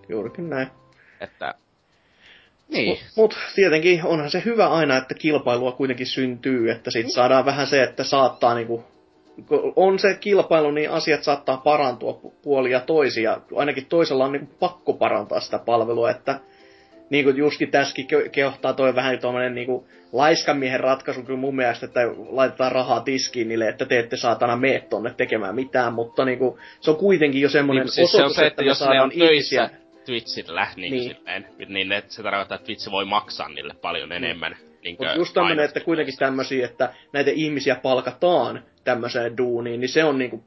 Juurikin 0.09 0.49
näin. 0.49 0.67
Että 1.21 1.53
niin. 2.69 2.89
Mutta 2.89 3.05
mut 3.15 3.35
tietenkin 3.55 4.03
onhan 4.03 4.29
se 4.29 4.41
hyvä 4.45 4.67
aina, 4.67 4.97
että 4.97 5.13
kilpailua 5.13 5.71
kuitenkin 5.71 6.07
syntyy, 6.07 6.71
että 6.71 6.91
sit 6.91 7.13
saadaan 7.13 7.45
vähän 7.45 7.67
se, 7.67 7.83
että 7.83 8.03
saattaa 8.03 8.55
niinku, 8.55 8.83
on 9.75 9.99
se 9.99 10.17
kilpailu, 10.19 10.71
niin 10.71 10.91
asiat 10.91 11.23
saattaa 11.23 11.57
parantua 11.57 12.19
puolia 12.41 12.79
toisia. 12.79 13.41
Ainakin 13.55 13.85
toisella 13.85 14.25
on 14.25 14.31
niinku 14.31 14.55
pakko 14.59 14.93
parantaa 14.93 15.39
sitä 15.39 15.59
palvelua, 15.59 16.11
että 16.11 16.39
niin 17.09 17.23
kuin 17.23 17.37
justkin 17.37 17.71
tässäkin 17.71 18.07
kehottaa 18.31 18.73
toi 18.73 18.95
vähän 18.95 19.19
tuommoinen 19.19 19.55
niin 19.55 19.67
laiskamiehen 20.11 20.79
ratkaisu 20.79 21.23
kyllä 21.23 21.39
mun 21.39 21.55
mielestä, 21.55 21.85
että 21.85 21.99
laitetaan 22.29 22.71
rahaa 22.71 22.99
tiskiin 22.99 23.47
niille, 23.47 23.69
että 23.69 23.85
te 23.85 23.99
ette 23.99 24.17
saatana 24.17 24.55
mene 24.55 24.79
tonne 24.79 25.13
tekemään 25.17 25.55
mitään, 25.55 25.93
mutta 25.93 26.25
niin 26.25 26.39
kuin, 26.39 26.59
se 26.81 26.91
on 26.91 26.97
kuitenkin 26.97 27.41
jo 27.41 27.49
semmoinen 27.49 27.83
niin, 27.83 27.91
siis 27.91 28.15
osoitus, 28.15 28.35
se 28.35 28.41
on 28.41 28.43
se, 28.43 28.47
että, 28.47 28.61
että 28.61 28.69
jos 28.69 28.81
ne 28.89 29.01
on 29.01 29.11
ihmisiä... 29.11 29.69
Twitchillä, 30.05 30.67
niin, 30.75 30.91
niin. 30.91 31.03
Silleen, 31.03 31.45
niin 31.69 32.03
se 32.07 32.23
tarkoittaa, 32.23 32.55
että 32.55 32.65
Twitch 32.65 32.91
voi 32.91 33.05
maksaa 33.05 33.49
niille 33.49 33.73
paljon 33.81 34.09
mm. 34.09 34.15
enemmän. 34.15 34.55
Niin 34.83 34.95
Mutta 34.99 35.15
just 35.15 35.33
tämmöinen, 35.33 35.65
että 35.65 35.79
kuitenkin 35.79 36.17
tämmöisiä, 36.17 36.65
että 36.65 36.93
näitä 37.13 37.31
ihmisiä 37.31 37.75
palkataan 37.75 38.63
tämmöiseen 38.83 39.37
duuniin, 39.37 39.79
niin 39.79 39.89
se 39.89 40.03
on 40.03 40.17
niinku, 40.17 40.43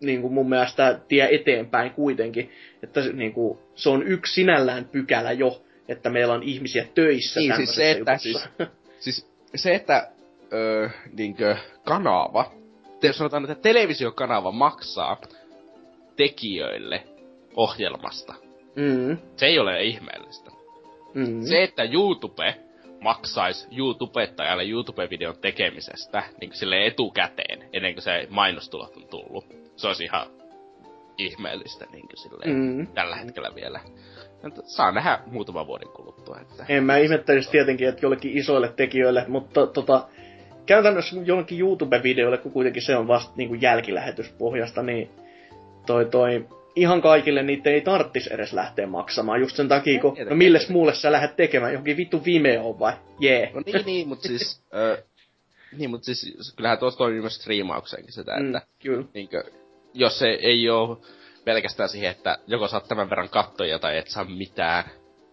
niinku 0.00 0.28
mun 0.28 0.48
mielestä 0.48 1.00
tie 1.08 1.28
eteenpäin 1.34 1.90
kuitenkin. 1.90 2.50
Että 2.82 3.00
niinku, 3.12 3.62
se 3.74 3.88
on 3.88 4.02
yksi 4.02 4.34
sinällään 4.34 4.84
pykälä 4.84 5.32
jo, 5.32 5.62
että 5.92 6.10
meillä 6.10 6.34
on 6.34 6.42
ihmisiä 6.42 6.86
töissä 6.94 7.40
niin, 7.40 7.56
siis 7.56 7.74
se, 7.74 7.90
että, 7.90 8.18
siis, 8.18 8.48
siis 8.98 9.26
se, 9.54 9.74
että 9.74 10.10
öö, 10.52 10.88
niinkö, 11.12 11.56
kanava, 11.84 12.52
te, 13.00 13.12
sanotaan, 13.12 13.50
että 13.50 13.62
televisiokanava 13.62 14.52
maksaa 14.52 15.20
tekijöille 16.16 17.04
ohjelmasta 17.56 18.34
Mm. 18.76 19.18
Se 19.36 19.46
ei 19.46 19.58
ole 19.58 19.82
ihmeellistä. 19.82 20.50
Mm. 21.14 21.42
Se, 21.42 21.62
että 21.62 21.82
YouTube 21.82 22.54
maksaisi 23.00 23.68
YouTubettajalle 23.76 24.64
YouTube-videon 24.64 25.38
tekemisestä 25.40 26.22
niin 26.40 26.54
sille 26.54 26.86
etukäteen, 26.86 27.68
ennen 27.72 27.94
kuin 27.94 28.02
se 28.02 28.26
mainostulot 28.30 28.96
on 28.96 29.08
tullut. 29.08 29.44
Se 29.76 29.86
olisi 29.86 30.04
ihan 30.04 30.26
ihmeellistä 31.18 31.86
niin 31.92 32.06
silleen, 32.14 32.56
mm. 32.56 32.86
tällä 32.86 33.16
hetkellä 33.16 33.54
vielä. 33.54 33.80
Saa 34.64 34.92
nähdä 34.92 35.18
muutaman 35.26 35.66
vuoden 35.66 35.88
kuluttua. 35.88 36.38
Että... 36.40 36.64
En 36.68 36.84
mä 36.84 36.96
ihmettelisi 36.96 37.50
tietenkin, 37.50 37.88
että 37.88 38.06
jollekin 38.06 38.38
isoille 38.38 38.72
tekijöille, 38.76 39.24
mutta 39.28 39.66
tota, 39.66 40.08
käytännössä 40.66 41.16
jollekin 41.24 41.60
YouTube-videoille, 41.60 42.38
kun 42.38 42.52
kuitenkin 42.52 42.82
se 42.82 42.96
on 42.96 43.08
vasta 43.08 43.32
niin 43.36 43.48
kuin 43.48 43.62
jälkilähetyspohjasta, 43.62 44.82
niin 44.82 45.10
toi, 45.86 46.04
toi 46.04 46.46
ihan 46.76 47.02
kaikille 47.02 47.42
niitä 47.42 47.70
ei 47.70 47.80
tarttis 47.80 48.26
edes 48.26 48.52
lähteä 48.52 48.86
maksamaan. 48.86 49.40
Just 49.40 49.56
sen 49.56 49.68
takia, 49.68 50.00
kun, 50.00 50.16
no 50.30 50.36
milles 50.36 50.68
muulle 50.68 50.94
sä 50.94 51.12
lähdet 51.12 51.36
tekemään, 51.36 51.72
johonkin 51.72 51.96
vittu 51.96 52.24
Vimeo 52.24 52.78
vai? 52.78 52.92
Jee. 53.20 53.40
Yeah. 53.40 53.54
No 53.54 53.62
niin, 53.66 53.86
niin, 53.86 54.08
mutta 54.08 54.28
siis, 54.28 54.62
ö, 54.74 55.02
niin, 55.78 55.90
mutta 55.90 56.04
siis 56.04 56.52
kyllähän 56.56 56.78
tuossa 56.78 56.98
toimii 56.98 57.20
myös 57.20 57.36
striimaukseenkin 57.36 58.12
sitä, 58.12 58.36
mm, 58.36 58.46
että 58.46 58.68
kyllä. 58.82 59.04
Niinkö, 59.14 59.44
jos 59.94 60.18
se 60.18 60.28
ei 60.28 60.70
ole 60.70 60.98
pelkästään 61.50 61.88
siihen, 61.88 62.10
että 62.10 62.38
joko 62.46 62.68
saat 62.68 62.88
tämän 62.88 63.10
verran 63.10 63.28
kattoja 63.28 63.78
tai 63.78 63.98
et 63.98 64.08
saa 64.08 64.24
mitään 64.24 64.84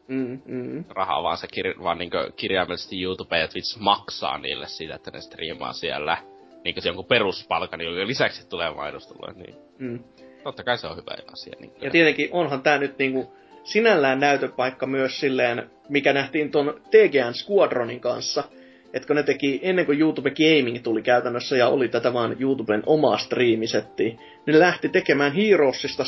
mm, 0.07 0.41
mm. 0.45 0.85
rahaa, 0.89 1.23
vaan 1.23 1.38
se 1.38 1.48
kir- 1.48 1.84
vaan 1.84 1.98
niinku 1.98 2.18
kirjaimellisesti 2.35 3.02
YouTube 3.02 3.39
ja 3.39 3.48
Twitch 3.48 3.80
maksaa 3.80 4.38
niille 4.38 4.68
siitä, 4.68 4.95
että 4.95 5.11
ne 5.11 5.22
striimaa 5.22 5.73
siellä 5.73 6.18
niinku 6.64 6.81
se 6.81 6.89
jonkun 6.89 7.06
peruspalkan, 7.06 7.80
niin 7.80 8.07
lisäksi 8.07 8.49
tulee 8.49 8.73
mainostuloja, 8.76 9.34
niin 9.34 9.56
mm. 9.80 10.03
totta 10.44 10.64
kai 10.64 10.77
se 10.77 10.88
on 10.88 10.98
hyvä 10.98 11.15
asia. 11.34 11.53
Niin 11.60 11.72
ja 11.81 11.91
tietenkin 11.91 12.30
onhan 12.31 12.61
tämä 12.61 12.77
nyt 12.77 12.98
niinku 12.98 13.34
sinällään 13.64 14.19
näytöpaikka 14.19 14.85
myös 14.88 15.19
silleen, 15.19 15.69
mikä 15.89 16.14
nähtiin 16.14 16.52
ton 16.52 16.81
TGN 16.91 17.34
Squadronin 17.34 17.99
kanssa, 17.99 18.44
että 18.93 19.07
kun 19.07 19.15
ne 19.15 19.23
teki, 19.23 19.59
ennen 19.64 19.85
kuin 19.85 19.99
YouTube 19.99 20.31
Gaming 20.31 20.84
tuli 20.84 21.01
käytännössä 21.01 21.57
ja 21.57 21.68
oli 21.68 21.88
tätä 21.88 22.14
vaan 22.14 22.35
YouTuben 22.39 22.84
omaa 22.85 23.18
striimisettiä, 23.18 24.07
niin 24.07 24.19
ne 24.45 24.59
lähti 24.59 24.89
tekemään 24.89 25.31
Heroesista, 25.31 26.03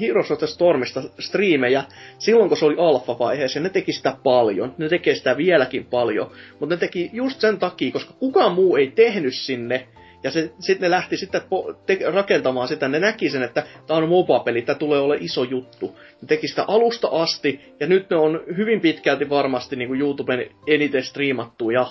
Heroes 0.00 0.30
of 0.30 0.38
the 0.38 0.46
Stormista 0.46 1.02
striimejä 1.18 1.84
silloin, 2.18 2.48
kun 2.48 2.58
se 2.58 2.64
oli 2.64 2.76
alfa-vaiheessa, 2.78 3.60
ne 3.60 3.68
teki 3.68 3.92
sitä 3.92 4.16
paljon, 4.22 4.74
ne 4.78 4.88
tekee 4.88 5.14
sitä 5.14 5.36
vieläkin 5.36 5.84
paljon, 5.84 6.30
mutta 6.60 6.74
ne 6.74 6.78
teki 6.78 7.10
just 7.12 7.40
sen 7.40 7.58
takia, 7.58 7.92
koska 7.92 8.14
kukaan 8.18 8.52
muu 8.52 8.76
ei 8.76 8.90
tehnyt 8.90 9.34
sinne. 9.34 9.88
Ja 10.24 10.30
sitten 10.30 10.80
ne 10.80 10.90
lähti 10.90 11.16
sitten 11.16 11.40
po- 11.40 11.74
te- 11.86 12.10
rakentamaan 12.10 12.68
sitä, 12.68 12.88
ne 12.88 12.98
näki 12.98 13.30
sen, 13.30 13.42
että 13.42 13.62
tämä 13.86 13.98
on 13.98 14.08
MOBA-peli, 14.08 14.62
tämä 14.62 14.78
tulee 14.78 15.00
olla 15.00 15.14
iso 15.20 15.44
juttu. 15.44 15.98
Ne 16.22 16.28
teki 16.28 16.48
sitä 16.48 16.64
alusta 16.68 17.08
asti, 17.08 17.60
ja 17.80 17.86
nyt 17.86 18.10
ne 18.10 18.16
on 18.16 18.40
hyvin 18.56 18.80
pitkälti 18.80 19.30
varmasti 19.30 19.76
niin 19.76 19.88
kuin 19.88 20.00
YouTuben 20.00 20.46
eniten 20.66 21.04
striimattuja 21.04 21.86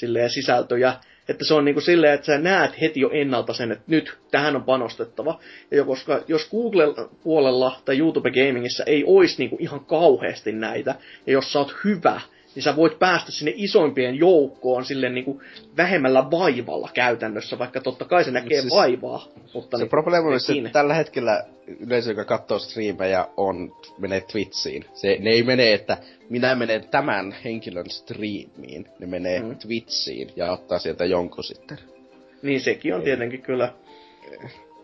silleen, 0.00 0.30
sisältöjä. 0.30 0.94
Että 1.28 1.44
se 1.44 1.54
on 1.54 1.64
niin 1.64 1.74
kuin 1.74 1.84
silleen, 1.84 2.14
että 2.14 2.26
sä 2.26 2.38
näet 2.38 2.80
heti 2.80 3.00
jo 3.00 3.10
ennalta 3.12 3.54
sen, 3.54 3.72
että 3.72 3.84
nyt 3.86 4.18
tähän 4.30 4.56
on 4.56 4.62
panostettava. 4.62 5.40
Ja 5.70 5.84
koska 5.84 6.22
jos 6.28 6.50
Google-puolella 6.50 7.80
tai 7.84 7.98
YouTube 7.98 8.30
Gamingissa 8.30 8.84
ei 8.84 9.04
olisi 9.06 9.38
niin 9.38 9.50
kuin 9.50 9.62
ihan 9.62 9.84
kauheasti 9.84 10.52
näitä, 10.52 10.94
ja 11.26 11.32
jos 11.32 11.52
sä 11.52 11.58
oot 11.58 11.74
hyvä, 11.84 12.20
niin 12.54 12.62
sä 12.62 12.76
voit 12.76 12.98
päästä 12.98 13.32
sinne 13.32 13.52
isoimpien 13.56 14.14
joukkoon 14.14 14.84
sille 14.84 15.08
niin 15.08 15.24
kuin 15.24 15.40
vähemmällä 15.76 16.30
vaivalla 16.30 16.90
käytännössä, 16.94 17.58
vaikka 17.58 17.80
totta 17.80 18.04
kai 18.04 18.24
se 18.24 18.30
näkee 18.30 18.60
siis 18.60 18.74
vaivaa. 18.74 19.28
Mutta 19.54 19.76
se 19.76 19.82
niin, 19.82 19.90
probleema 19.90 20.28
on 20.28 20.34
että 20.34 20.70
tällä 20.72 20.94
hetkellä 20.94 21.44
yleisö, 21.80 22.10
joka 22.10 22.24
katsoo 22.24 22.58
striimejä, 22.58 23.26
on, 23.36 23.76
menee 23.98 24.20
Twitchiin. 24.20 24.84
Se, 24.94 25.16
ne 25.20 25.30
ei 25.30 25.42
mene, 25.42 25.72
että 25.72 25.98
minä 26.28 26.54
menen 26.54 26.84
tämän 26.90 27.34
henkilön 27.44 27.90
striimiin. 27.90 28.86
Ne 28.98 29.06
menee 29.06 29.40
mm. 29.40 29.56
Twitchiin 29.56 30.30
ja 30.36 30.52
ottaa 30.52 30.78
sieltä 30.78 31.04
jonkun 31.04 31.44
sitten. 31.44 31.78
Niin 32.42 32.60
sekin 32.60 32.94
on 32.94 33.02
tietenkin 33.02 33.42
kyllä. 33.42 33.72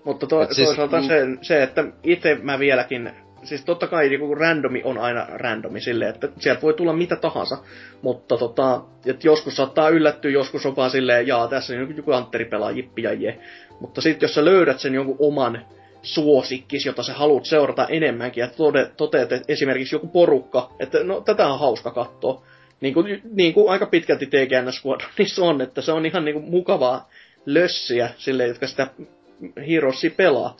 Mutta 0.04 0.26
to, 0.26 0.46
siis, 0.54 0.68
toisaalta 0.68 1.00
mm. 1.00 1.06
se, 1.06 1.26
se, 1.42 1.62
että 1.62 1.84
itse 2.02 2.34
mä 2.34 2.58
vieläkin 2.58 3.10
siis 3.46 3.64
totta 3.64 3.86
kai 3.86 4.08
niin 4.08 4.36
randomi 4.36 4.82
on 4.84 4.98
aina 4.98 5.26
randomi 5.28 5.80
silleen, 5.80 6.14
että 6.14 6.28
sieltä 6.38 6.62
voi 6.62 6.74
tulla 6.74 6.92
mitä 6.92 7.16
tahansa, 7.16 7.58
mutta 8.02 8.36
tota, 8.36 8.80
että 9.06 9.26
joskus 9.26 9.56
saattaa 9.56 9.88
yllättyä, 9.88 10.30
joskus 10.30 10.66
on 10.66 10.76
vaan 10.76 10.90
silleen, 10.90 11.26
jaa, 11.26 11.48
tässä 11.48 11.74
on 11.74 11.96
joku 11.96 12.12
antteri 12.12 12.44
pelaa, 12.44 12.70
jippi 12.70 13.02
ja 13.02 13.12
je. 13.12 13.38
Mutta 13.80 14.00
sitten 14.00 14.26
jos 14.26 14.34
sä 14.34 14.44
löydät 14.44 14.80
sen 14.80 14.94
jonkun 14.94 15.16
oman 15.18 15.66
suosikkis, 16.02 16.86
jota 16.86 17.02
sä 17.02 17.14
haluat 17.14 17.44
seurata 17.44 17.86
enemmänkin, 17.86 18.40
ja 18.40 18.48
toteat 18.96 19.32
että 19.32 19.52
esimerkiksi 19.52 19.94
joku 19.94 20.06
porukka, 20.06 20.70
että 20.80 21.04
no 21.04 21.20
tätä 21.20 21.46
on 21.46 21.58
hauska 21.58 21.90
katsoa, 21.90 22.42
niin 22.80 22.94
kuin, 22.94 23.22
niin 23.32 23.54
kuin 23.54 23.70
aika 23.70 23.86
pitkälti 23.86 24.26
TGN 24.26 24.72
Squadronissa 24.72 25.44
on, 25.44 25.60
että 25.60 25.82
se 25.82 25.92
on 25.92 26.06
ihan 26.06 26.24
niin 26.24 26.32
kuin 26.32 26.50
mukavaa 26.50 27.10
lössiä 27.46 28.10
sille, 28.18 28.46
jotka 28.46 28.66
sitä 28.66 28.86
Heroesia 29.68 30.10
pelaa. 30.16 30.56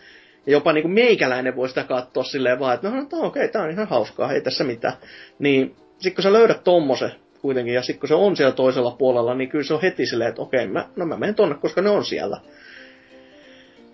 Ja 0.46 0.52
jopa 0.52 0.72
niin 0.72 0.82
kuin 0.82 0.92
meikäläinen 0.92 1.56
voi 1.56 1.68
sitä 1.68 1.84
katsoa 1.84 2.24
silleen 2.24 2.58
vaan, 2.58 2.74
että 2.74 2.90
no, 2.90 2.96
no 2.96 3.02
okei, 3.12 3.26
okay, 3.26 3.48
tää 3.48 3.62
on 3.62 3.70
ihan 3.70 3.88
hauskaa, 3.88 4.32
ei 4.32 4.40
tässä 4.40 4.64
mitään. 4.64 4.94
Niin 5.38 5.76
sit 5.98 6.14
kun 6.14 6.22
sä 6.22 6.32
löydät 6.32 6.64
tommosen 6.64 7.12
kuitenkin, 7.40 7.74
ja 7.74 7.82
sit 7.82 8.00
kun 8.00 8.08
se 8.08 8.14
on 8.14 8.36
siellä 8.36 8.52
toisella 8.52 8.90
puolella, 8.90 9.34
niin 9.34 9.48
kyllä 9.48 9.64
se 9.64 9.74
on 9.74 9.82
heti 9.82 10.06
silleen, 10.06 10.28
että 10.28 10.42
okei, 10.42 10.64
okay, 10.64 10.72
mä, 10.72 10.88
no 10.96 11.06
mä 11.06 11.16
menen 11.16 11.34
tonne, 11.34 11.54
koska 11.54 11.82
ne 11.82 11.90
on 11.90 12.04
siellä. 12.04 12.40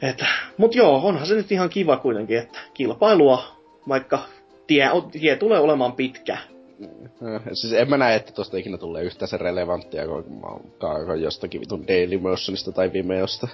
Että, 0.03 0.27
mut 0.57 0.75
joo, 0.75 0.97
onhan 1.07 1.27
se 1.27 1.35
nyt 1.35 1.53
ihan 1.53 1.71
kiva 1.71 1.97
kuitenkin, 1.97 2.39
että 2.39 2.59
kilpailua, 2.75 3.43
vaikka 3.89 4.19
tie, 4.67 4.91
tie 5.21 5.37
tulee 5.37 5.61
olemaan 5.61 5.93
pitkä. 5.93 6.39
Siis 7.53 7.73
en 7.73 7.91
mä 7.91 7.97
näe, 7.97 8.17
että 8.17 8.33
tosta 8.33 8.57
ikinä 8.57 8.79
tulee 8.79 9.03
yhtään 9.03 9.29
se 9.29 9.37
relevanttia, 9.37 10.03
oon 10.81 11.23
jostakin 11.23 11.61
vitun 11.61 11.89
Daily 11.89 12.19
Motionista 12.19 12.73
tai 12.73 12.93
Vimeosta. 12.93 13.49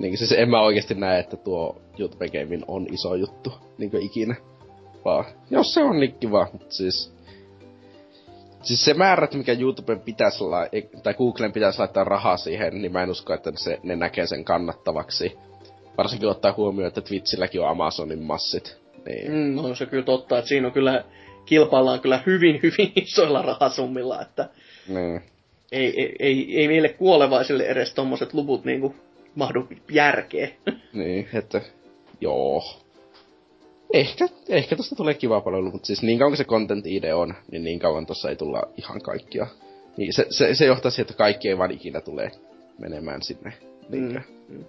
Niin 0.00 0.18
siis 0.18 0.32
en 0.32 0.50
mä 0.50 0.60
oikeasti 0.60 0.94
näe, 0.94 1.18
että 1.20 1.36
tuo 1.36 1.82
YouTube 1.98 2.28
Gamein 2.28 2.64
on 2.68 2.86
iso 2.92 3.14
juttu, 3.14 3.52
niin 3.78 3.90
kuin 3.90 4.02
ikinä. 4.02 4.36
Vaan, 5.04 5.24
jos 5.50 5.74
se 5.74 5.82
on 5.82 6.00
niin 6.00 6.14
kiva, 6.14 6.48
mutta 6.52 6.74
siis... 6.74 7.12
Siis 8.62 8.84
se 8.84 8.94
määrät, 8.94 9.34
mikä 9.34 9.52
YouTuben 9.52 10.00
pitäisi 10.00 10.44
olla, 10.44 10.66
tai 11.02 11.14
Googlen 11.14 11.52
pitäisi 11.52 11.78
laittaa 11.78 12.04
rahaa 12.04 12.36
siihen, 12.36 12.82
niin 12.82 12.92
mä 12.92 13.02
en 13.02 13.10
usko, 13.10 13.34
että 13.34 13.52
se, 13.54 13.78
ne 13.82 13.96
näkee 13.96 14.26
sen 14.26 14.44
kannattavaksi. 14.44 15.38
Varsinkin 15.98 16.28
ottaa 16.28 16.54
huomioon, 16.56 16.88
että 16.88 17.00
Twitchilläkin 17.00 17.60
on 17.60 17.68
Amazonin 17.68 18.22
massit. 18.22 18.80
Niin. 19.06 19.32
Mm, 19.32 19.54
no 19.54 19.74
se 19.74 19.86
kyllä 19.86 20.04
totta, 20.04 20.38
että 20.38 20.48
siinä 20.48 20.66
on 20.66 20.72
kyllä, 20.72 21.04
kilpaillaan 21.44 22.00
kyllä 22.00 22.22
hyvin, 22.26 22.60
hyvin 22.62 22.92
isoilla 23.04 23.42
rahasummilla, 23.42 24.22
että 24.22 24.48
niin. 24.88 25.22
ei, 25.72 26.00
ei, 26.00 26.16
ei, 26.18 26.60
ei 26.60 26.68
meille 26.68 26.88
kuolevaisille 26.88 27.62
edes 27.62 27.94
tommoset 27.94 28.34
luvut 28.34 28.64
niinku 28.64 28.94
mahdu 29.34 29.68
järkeä. 29.90 30.48
niin, 30.92 31.28
että 31.34 31.60
joo. 32.20 32.62
Ehkä, 33.92 34.28
ehkä 34.48 34.76
tosta 34.76 34.96
tulee 34.96 35.14
kiva 35.14 35.40
palvelu, 35.40 35.70
mutta 35.70 35.86
siis 35.86 36.02
niin 36.02 36.18
kauan 36.18 36.30
kuin 36.30 36.38
se 36.38 36.44
content 36.44 36.86
ide 36.86 37.14
on, 37.14 37.34
niin 37.50 37.64
niin 37.64 37.78
kauan 37.78 38.06
tossa 38.06 38.30
ei 38.30 38.36
tulla 38.36 38.62
ihan 38.76 39.02
kaikkia. 39.02 39.46
Niin 39.96 40.12
se, 40.12 40.26
se, 40.30 40.54
se 40.54 40.66
johtaa 40.66 40.90
siihen, 40.90 41.02
että 41.02 41.18
kaikki 41.18 41.48
ei 41.48 41.58
vaan 41.58 41.70
ikinä 41.70 42.00
tule 42.00 42.30
menemään 42.78 43.22
sinne. 43.22 43.52
Mm. 43.88 44.22
Mm. 44.48 44.64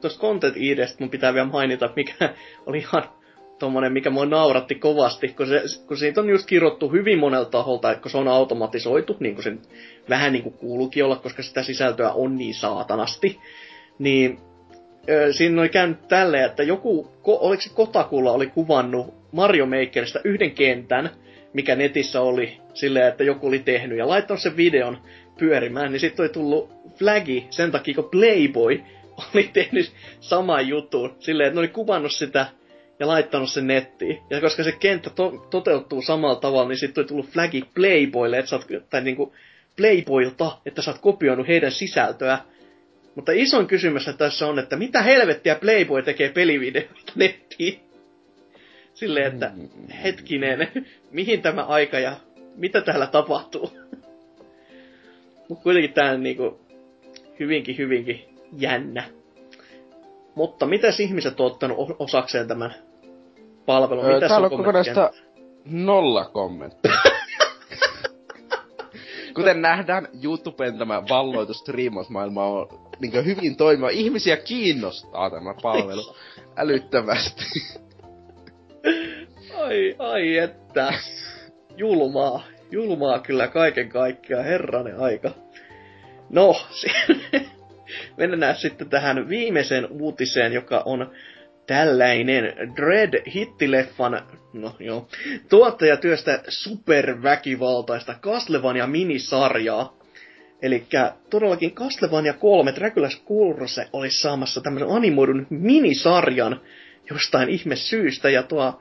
Tuosta 0.00 0.20
content 0.20 0.56
idestä 0.56 0.96
mun 0.98 1.10
pitää 1.10 1.34
vielä 1.34 1.48
mainita, 1.48 1.90
mikä 1.96 2.34
oli 2.66 2.78
ihan 2.78 3.02
tommonen, 3.58 3.92
mikä 3.92 4.10
mua 4.10 4.26
nauratti 4.26 4.74
kovasti, 4.74 5.28
kun, 5.28 5.46
se, 5.46 5.62
kun 5.86 5.96
siitä 5.96 6.20
on 6.20 6.28
just 6.28 6.46
kirjoittu 6.46 6.88
hyvin 6.88 7.18
monelta 7.18 7.50
taholta, 7.50 7.90
että 7.90 8.02
kun 8.02 8.10
se 8.10 8.18
on 8.18 8.28
automatisoitu, 8.28 9.16
niin 9.20 9.34
kuin 9.34 9.44
sen 9.44 9.62
vähän 10.08 10.32
niin 10.32 10.42
kuin 10.42 10.54
kuuluukin 10.54 11.04
olla, 11.04 11.16
koska 11.16 11.42
sitä 11.42 11.62
sisältöä 11.62 12.12
on 12.12 12.36
niin 12.36 12.54
saatanasti 12.54 13.38
niin 13.98 14.38
ö, 15.08 15.32
siinä 15.32 15.60
oli 15.60 15.68
käynyt 15.68 16.08
tälleen, 16.08 16.44
että 16.44 16.62
joku, 16.62 17.10
ko, 17.22 17.38
oliko 17.40 17.62
se 17.62 17.70
Kotakulla 17.74 18.32
oli 18.32 18.46
kuvannut 18.46 19.14
Mario 19.32 19.66
Makerista 19.66 20.20
yhden 20.24 20.50
kentän, 20.50 21.10
mikä 21.52 21.76
netissä 21.76 22.20
oli 22.20 22.60
silleen, 22.74 23.08
että 23.08 23.24
joku 23.24 23.46
oli 23.46 23.58
tehnyt 23.58 23.98
ja 23.98 24.08
laittanut 24.08 24.42
sen 24.42 24.56
videon 24.56 24.98
pyörimään, 25.38 25.92
niin 25.92 26.00
sitten 26.00 26.22
oli 26.24 26.28
tullut 26.28 26.70
flagi 26.98 27.46
sen 27.50 27.72
takia, 27.72 27.94
kun 27.94 28.10
Playboy 28.10 28.80
oli 29.34 29.50
tehnyt 29.52 29.92
saman 30.20 30.68
jutun 30.68 31.16
silleen, 31.20 31.46
että 31.46 31.54
ne 31.54 31.60
oli 31.60 31.68
kuvannut 31.68 32.12
sitä 32.12 32.46
ja 33.00 33.06
laittanut 33.06 33.50
sen 33.50 33.66
nettiin. 33.66 34.18
Ja 34.30 34.40
koska 34.40 34.64
se 34.64 34.72
kenttä 34.72 35.10
to- 35.10 35.46
toteutuu 35.50 36.02
samalla 36.02 36.40
tavalla, 36.40 36.68
niin 36.68 36.78
sitten 36.78 37.02
oli 37.02 37.08
tullut 37.08 37.30
flagi 37.30 37.64
Playboylle, 37.74 38.38
että 38.38 38.48
sä 38.48 38.56
oot, 38.56 38.66
tai 38.90 39.00
niinku 39.00 39.34
Playboylta, 39.76 40.58
että 40.66 40.82
sä 40.82 40.90
oot 40.90 41.00
kopioinut 41.00 41.48
heidän 41.48 41.72
sisältöä. 41.72 42.38
Mutta 43.16 43.32
isoin 43.32 43.66
kysymys 43.66 44.10
tässä 44.18 44.46
on, 44.46 44.58
että 44.58 44.76
mitä 44.76 45.02
helvettiä 45.02 45.54
Playboy 45.54 46.02
tekee 46.02 46.28
pelivideoita 46.28 47.12
nettiin? 47.14 47.80
Silleen, 48.94 49.32
että 49.32 49.50
hetkinen, 50.02 50.68
mihin 51.10 51.42
tämä 51.42 51.64
aika 51.64 51.98
ja 51.98 52.16
mitä 52.56 52.80
täällä 52.80 53.06
tapahtuu? 53.06 53.70
Mutta 55.48 55.62
kuitenkin 55.62 55.92
tää 55.92 56.12
on 56.12 56.22
niinku 56.22 56.60
hyvinkin, 57.40 57.78
hyvinkin 57.78 58.24
jännä. 58.58 59.04
Mutta 60.34 60.66
mitä 60.66 60.88
ihmiset 61.00 61.40
on 61.40 61.46
ottanut 61.46 61.96
osakseen 61.98 62.48
tämän 62.48 62.74
palvelun? 63.66 64.04
Öö, 64.04 64.14
Mitä 64.14 64.28
täällä 64.28 64.44
on 64.44 64.56
kokonaista 64.56 65.10
nolla 65.64 66.24
kommenttia. 66.24 66.92
Kuten 69.36 69.62
nähdään, 69.62 70.08
YouTuben 70.24 70.78
tämä 70.78 71.02
valloitus 71.08 71.58
striimausmaailma 71.58 72.44
on 72.44 72.68
niin 73.00 73.24
hyvin 73.24 73.56
toimiva. 73.56 73.88
Ihmisiä 73.88 74.36
kiinnostaa 74.36 75.30
tämä 75.30 75.54
palvelu 75.62 76.16
älyttömästi. 76.56 77.44
ai, 79.56 79.96
ai 79.98 80.36
että. 80.36 80.92
Julmaa. 81.76 82.42
Julmaa 82.70 83.18
kyllä 83.18 83.48
kaiken 83.48 83.88
kaikkiaan, 83.88 84.44
herranen 84.44 85.00
aika. 85.00 85.30
No, 86.30 86.54
mennään 88.16 88.56
sitten 88.56 88.90
tähän 88.90 89.28
viimeiseen 89.28 89.88
uutiseen, 89.90 90.52
joka 90.52 90.82
on 90.84 91.10
tällainen 91.66 92.54
Dread-hittileffan, 92.76 94.22
no 94.52 94.76
joo, 94.78 95.08
tuottaja 95.48 95.96
työstä 95.96 96.42
superväkivaltaista 96.48 98.14
Castlevania 98.22 98.86
minisarjaa. 98.86 99.96
Eli 100.62 100.84
todellakin 101.30 101.74
Castlevania 101.74 102.32
3 102.32 102.70
Dracula's 102.70 103.26
Curse 103.26 103.88
olisi 103.92 104.20
saamassa 104.20 104.60
tämmöisen 104.60 104.90
animoidun 104.90 105.46
minisarjan, 105.50 106.60
jostain 107.10 107.48
ihme 107.48 107.76
syystä. 107.76 108.30
Ja 108.30 108.42
tuo, 108.42 108.80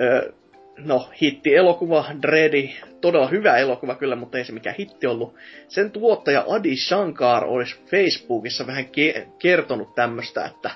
ö, 0.00 0.32
no, 0.78 1.10
hitti-elokuva, 1.22 2.04
Dreddy, 2.22 2.68
todella 3.00 3.28
hyvä 3.28 3.56
elokuva 3.56 3.94
kyllä, 3.94 4.16
mutta 4.16 4.38
ei 4.38 4.44
se 4.44 4.52
mikään 4.52 4.76
hitti 4.78 5.06
ollut. 5.06 5.34
Sen 5.68 5.90
tuottaja 5.90 6.44
Adi 6.48 6.76
Shankar 6.76 7.44
olisi 7.44 7.76
Facebookissa 7.90 8.66
vähän 8.66 8.84
ke- 8.84 9.26
kertonut 9.38 9.94
tämmöstä, 9.94 10.44
että 10.44 10.70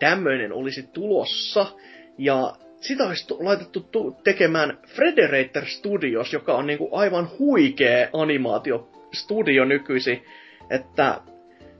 tämmöinen 0.00 0.52
olisi 0.52 0.82
tulossa. 0.82 1.66
Ja 2.18 2.52
sitä 2.80 3.04
olisi 3.04 3.26
laitettu 3.38 3.80
tu- 3.80 4.16
tekemään 4.24 4.78
Frederator 4.86 5.66
Studios, 5.66 6.32
joka 6.32 6.54
on 6.54 6.66
niinku 6.66 6.88
aivan 6.92 7.28
huikea 7.38 8.08
animaatiostudio 8.12 9.64
nykyisin. 9.64 10.24
Että 10.70 11.20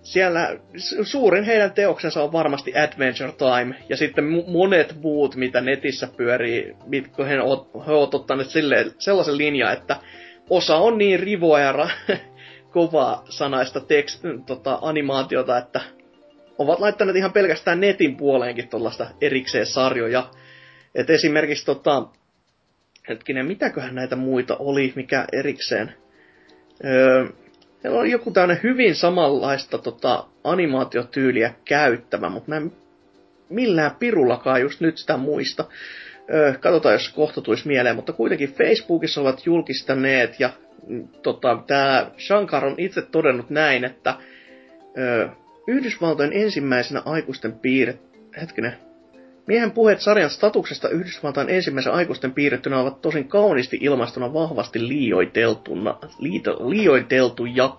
siellä 0.02 0.58
suurin 1.02 1.44
heidän 1.44 1.72
teoksensa 1.72 2.22
on 2.22 2.32
varmasti 2.32 2.72
Adventure 2.76 3.32
Time, 3.32 3.74
ja 3.88 3.96
sitten 3.96 4.24
monet 4.46 4.96
muut, 5.02 5.36
mitä 5.36 5.60
netissä 5.60 6.08
pyörii, 6.16 6.76
mitkä 6.86 7.24
he, 7.24 7.40
ovat 7.40 8.14
ottaneet 8.14 8.50
sille, 8.50 8.86
sellaisen 8.98 9.38
linjan, 9.38 9.72
että 9.72 9.96
osa 10.50 10.76
on 10.76 10.98
niin 10.98 11.20
rivoa 11.20 11.60
ja 11.60 11.74
kovaa 12.72 13.24
sanaista 13.28 13.80
tekst, 13.80 14.22
tota, 14.46 14.78
animaatiota, 14.82 15.58
että 15.58 15.80
ovat 16.60 16.80
laittaneet 16.80 17.16
ihan 17.16 17.32
pelkästään 17.32 17.80
netin 17.80 18.16
puoleenkin 18.16 18.68
tuollaista 18.68 19.06
erikseen 19.20 19.66
sarjoja. 19.66 20.30
Et 20.94 21.10
esimerkiksi 21.10 21.66
tota, 21.66 22.06
hetkinen, 23.08 23.46
mitäköhän 23.46 23.94
näitä 23.94 24.16
muita 24.16 24.56
oli, 24.56 24.92
mikä 24.96 25.24
erikseen. 25.32 25.94
Öö, 26.84 27.26
on 27.84 28.10
joku 28.10 28.30
tämmöinen 28.30 28.62
hyvin 28.62 28.94
samanlaista 28.94 29.78
tota, 29.78 30.24
animaatiotyyliä 30.44 31.54
käyttävä, 31.64 32.28
mutta 32.28 32.48
mä 32.48 32.56
en 32.56 32.72
millään 33.48 33.96
pirullakaan 33.98 34.60
just 34.60 34.80
nyt 34.80 34.98
sitä 34.98 35.16
muista. 35.16 35.64
Öö, 36.34 36.54
katsotaan, 36.60 36.92
jos 36.92 37.08
kohta 37.08 37.40
tulisi 37.40 37.68
mieleen, 37.68 37.96
mutta 37.96 38.12
kuitenkin 38.12 38.54
Facebookissa 38.54 39.20
ovat 39.20 39.46
julkistaneet, 39.46 40.40
ja 40.40 40.50
mm, 40.86 41.08
tota, 41.22 41.62
tämä 41.66 42.10
Shankar 42.18 42.64
on 42.64 42.74
itse 42.78 43.02
todennut 43.02 43.50
näin, 43.50 43.84
että 43.84 44.14
öö, 44.98 45.28
Yhdysvaltojen 45.66 46.32
ensimmäisenä 46.32 47.02
aikuisten 47.04 47.52
piirre... 47.52 47.98
Hetkinen, 48.40 48.76
Miehen 49.50 49.70
puheet 49.70 50.00
sarjan 50.00 50.30
statuksesta 50.30 50.88
Yhdysvaltain 50.88 51.50
ensimmäisen 51.50 51.92
aikuisten 51.92 52.32
piirrettynä 52.32 52.78
ovat 52.78 53.00
tosin 53.00 53.28
kauniisti 53.28 53.78
ilmaistuna 53.80 54.32
vahvasti 54.32 54.88
liioiteltuna, 54.88 55.98
liito, 56.18 56.70
liioiteltuja. 56.70 57.76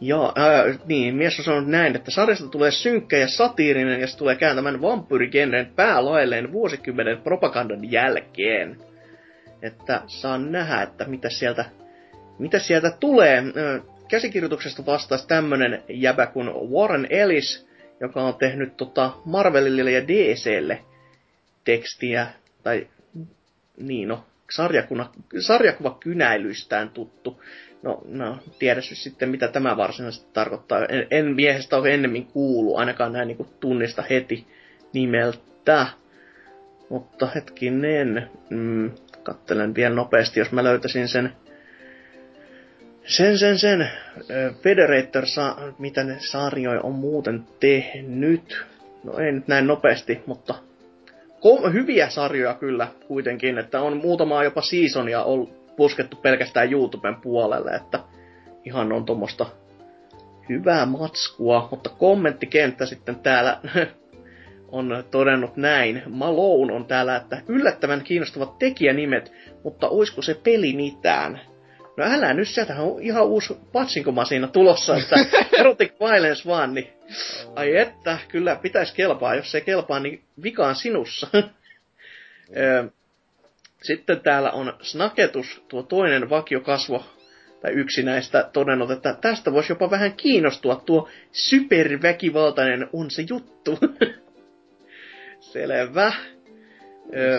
Ja 0.00 0.32
ää, 0.36 0.64
niin, 0.86 1.14
mies 1.14 1.38
on 1.38 1.44
sanonut 1.44 1.70
näin, 1.70 1.96
että 1.96 2.10
sarjasta 2.10 2.48
tulee 2.48 2.70
synkkä 2.70 3.16
ja 3.18 3.28
satiirinen 3.28 4.00
ja 4.00 4.06
se 4.06 4.16
tulee 4.16 4.36
kääntämään 4.36 4.82
vampyyrigenren 4.82 5.72
päälailleen 5.76 6.52
vuosikymmenen 6.52 7.20
propagandan 7.20 7.92
jälkeen. 7.92 8.76
Että 9.62 10.02
saan 10.06 10.52
nähdä, 10.52 10.82
että 10.82 11.04
mitä 11.04 11.30
sieltä, 11.30 11.64
mitä 12.38 12.58
sieltä 12.58 12.90
tulee. 13.00 13.42
Käsikirjoituksesta 14.08 14.86
vastaisi 14.86 15.28
tämmönen 15.28 15.82
jäbä 15.88 16.26
kuin 16.26 16.48
Warren 16.70 17.06
Ellis, 17.10 17.68
joka 18.00 18.22
on 18.22 18.34
tehnyt 18.34 18.76
tota 18.76 19.12
Marvelille 19.24 19.90
ja 19.90 20.08
DClle 20.08 20.84
tekstiä, 21.64 22.26
tai 22.62 22.86
niin 23.76 24.08
no, 24.08 24.24
sarjakuva, 24.50 25.10
sarjakuva 25.40 25.96
kynäilystään 26.00 26.90
tuttu. 26.90 27.42
No, 27.82 28.02
no 28.08 28.38
tiedä 28.58 28.80
sitten, 28.80 29.28
mitä 29.28 29.48
tämä 29.48 29.76
varsinaisesti 29.76 30.26
tarkoittaa. 30.32 30.86
En, 30.86 31.06
en 31.10 31.34
miehestä 31.34 31.76
ole 31.76 31.94
ennemmin 31.94 32.26
kuulu, 32.26 32.76
ainakaan 32.76 33.12
näin 33.12 33.28
niin 33.28 33.48
tunnista 33.60 34.02
heti 34.10 34.46
nimeltä. 34.92 35.86
Mutta 36.88 37.26
hetkinen, 37.34 38.30
mm, 38.50 38.90
kattelen 39.22 39.74
vielä 39.74 39.94
nopeasti, 39.94 40.40
jos 40.40 40.52
mä 40.52 40.64
löytäisin 40.64 41.08
sen 41.08 41.32
sen, 43.06 43.38
sen, 43.38 43.58
sen. 43.58 43.90
Federator, 44.62 45.26
sa- 45.26 45.56
mitä 45.78 46.04
ne 46.04 46.16
sarjoja 46.18 46.80
on 46.80 46.92
muuten 46.92 47.46
tehnyt. 47.60 48.64
No 49.04 49.18
ei 49.18 49.32
nyt 49.32 49.48
näin 49.48 49.66
nopeasti, 49.66 50.20
mutta 50.26 50.54
ko- 51.36 51.72
hyviä 51.72 52.08
sarjoja 52.08 52.54
kyllä 52.54 52.88
kuitenkin, 53.08 53.58
että 53.58 53.80
on 53.80 53.96
muutamaa 53.96 54.44
jopa 54.44 54.62
seasonia 54.62 55.22
ollut 55.22 55.76
puskettu 55.76 56.16
pelkästään 56.16 56.72
YouTuben 56.72 57.14
puolelle, 57.14 57.70
että 57.70 58.00
ihan 58.64 58.92
on 58.92 59.04
tuommoista 59.04 59.46
hyvää 60.48 60.86
matskua, 60.86 61.68
mutta 61.70 61.90
kommenttikenttä 61.90 62.86
sitten 62.86 63.16
täällä 63.16 63.60
on 64.68 65.04
todennut 65.10 65.56
näin. 65.56 66.02
Malone 66.06 66.72
on 66.72 66.84
täällä, 66.84 67.16
että 67.16 67.42
yllättävän 67.48 68.02
kiinnostavat 68.04 68.58
tekijänimet, 68.58 69.32
mutta 69.64 69.88
oisko 69.88 70.22
se 70.22 70.34
peli 70.44 70.72
mitään? 70.72 71.40
No 71.96 72.04
älä 72.04 72.34
nyt, 72.34 72.48
sieltä 72.48 72.74
on 72.82 73.02
ihan 73.02 73.26
uusi 73.26 73.56
patsinkomasiina 73.72 74.48
tulossa, 74.48 74.96
että 74.96 75.16
erotic 75.60 75.92
violence 76.00 76.42
vaan, 76.46 76.74
niin 76.74 76.88
ai 77.54 77.76
että, 77.76 78.18
kyllä 78.28 78.56
pitäisi 78.56 78.94
kelpaa. 78.94 79.34
Jos 79.34 79.50
se 79.50 79.60
kelpaa, 79.60 80.00
niin 80.00 80.22
vikaan 80.42 80.74
sinussa. 80.74 81.28
Sitten 83.82 84.20
täällä 84.20 84.50
on 84.50 84.76
Snaketus, 84.82 85.64
tuo 85.68 85.82
toinen 85.82 86.30
vakiokasvo, 86.30 87.04
tai 87.60 87.72
yksi 87.72 88.02
näistä 88.02 88.50
todennut, 88.52 88.90
että 88.90 89.16
tästä 89.20 89.52
voisi 89.52 89.72
jopa 89.72 89.90
vähän 89.90 90.12
kiinnostua, 90.12 90.82
tuo 90.86 91.08
superväkivaltainen 91.32 92.88
on 92.92 93.10
se 93.10 93.24
juttu. 93.28 93.78
Selvä. 95.52 96.12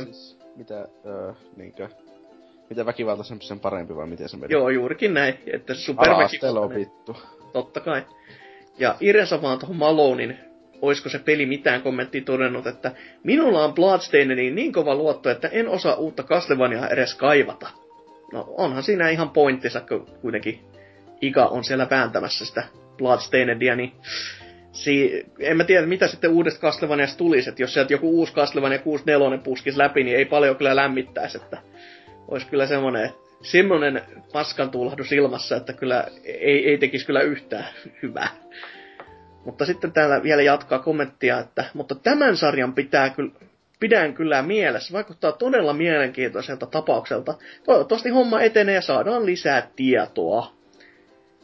Siis, 0.04 0.38
mitä, 0.56 0.88
öö, 1.06 1.34
niinkö, 1.56 1.90
mitä 2.70 2.86
väkivaltaisempi 2.86 3.46
sen 3.46 3.60
parempi 3.60 3.96
vai 3.96 4.08
miten 4.08 4.30
se 4.30 4.38
meni? 4.38 4.54
Joo, 4.54 4.70
juurikin 4.70 5.14
näin, 5.14 5.40
että 5.54 5.74
superväkivaltainen. 5.74 6.78
vittu. 6.78 7.18
Totta 7.54 7.80
kai. 7.80 8.02
Ja 8.80 8.96
Irensa 9.00 9.42
vaan 9.42 9.60
tuohon 9.60 9.76
Malonin, 9.76 10.38
oisko 10.82 11.10
se 11.10 11.20
peli 11.20 11.46
mitään 11.46 11.82
kommenttia 11.82 12.22
todennut, 12.22 12.68
että 12.68 12.92
minulla 13.24 13.64
on 13.64 13.74
Bloodstainediin 13.74 14.56
niin 14.56 14.74
kova 14.74 14.96
luotto, 14.96 15.30
että 15.30 15.48
en 15.48 15.70
osaa 15.70 15.96
uutta 15.96 16.24
Castlevaniaa 16.24 16.88
edes 16.88 17.16
kaivata. 17.16 17.70
No 18.34 18.46
onhan 18.58 18.84
siinä 18.84 19.10
ihan 19.10 19.30
pointtinsa, 19.30 19.82
kun 19.82 20.08
kuitenkin 20.22 20.60
Iga 21.22 21.46
on 21.46 21.64
siellä 21.64 21.88
vääntämässä 21.90 22.46
sitä 22.46 22.64
Bloodstainedia, 22.98 23.76
niin 23.76 23.92
si- 24.72 25.26
en 25.40 25.58
mä 25.58 25.64
tiedä, 25.64 25.88
mitä 25.88 26.08
sitten 26.08 26.32
uudesta 26.32 26.62
Castlevaniasta 26.62 27.18
tulisi, 27.18 27.50
että 27.50 27.64
jos 27.64 27.74
sieltä 27.74 27.94
joku 27.94 28.10
uusi 28.10 28.34
Castlevania 28.34 28.80
64 28.80 29.38
puskisi 29.38 29.78
läpi, 29.78 30.04
niin 30.04 30.18
ei 30.18 30.26
paljon 30.26 30.56
kyllä 30.56 30.76
lämmittäisi, 30.76 31.38
että 31.38 31.58
olisi 32.28 32.48
kyllä 32.48 32.68
semmonen, 32.68 33.10
semmonen 33.42 34.02
paskan 34.34 34.72
tuulahdus 34.72 35.12
ilmassa, 35.12 35.56
että 35.56 35.74
kyllä 35.74 36.08
ei, 36.24 36.70
ei 36.70 36.78
tekisi 36.78 37.06
kyllä 37.06 37.22
yhtään 37.22 37.66
hyvää. 38.04 38.28
Mutta 39.46 39.66
sitten 39.66 39.92
täällä 39.92 40.24
vielä 40.24 40.42
jatkaa 40.42 40.80
kommenttia, 40.80 41.40
että 41.40 41.66
mutta 41.74 41.96
tämän 41.96 42.38
sarjan 42.38 42.74
pitää 42.74 43.10
kyllä, 43.10 43.32
pidän 43.80 44.14
kyllä 44.14 44.42
mielessä. 44.42 44.94
Vaikuttaa 44.94 45.32
todella 45.32 45.74
mielenkiintoiselta 45.74 46.66
tapaukselta. 46.66 47.34
Toivottavasti 47.66 48.10
homma 48.10 48.42
etenee 48.42 48.76
ja 48.76 48.82
saadaan 48.82 49.26
lisää 49.26 49.70
tietoa. 49.76 50.54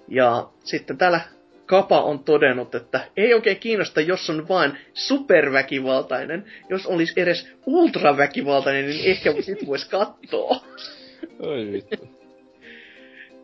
Ja 0.08 0.48
sitten 0.64 0.98
täällä 0.98 1.22
Kapa 1.66 2.02
on 2.02 2.20
todennut, 2.20 2.76
että 2.76 3.00
ei 3.18 3.34
oikein 3.34 3.58
kiinnosta, 3.58 4.02
jos 4.02 4.30
on 4.30 4.48
vain 4.48 4.78
superväkivaltainen. 4.94 6.46
Jos 6.70 6.86
olisi 6.86 7.22
edes 7.22 7.48
ultraväkivaltainen, 7.66 8.86
niin 8.86 9.12
ehkä 9.12 9.34
sit 9.42 9.68
voisi 9.68 9.90
katsoa. 9.90 10.56
Oi 11.40 11.72
vittu. 11.72 12.10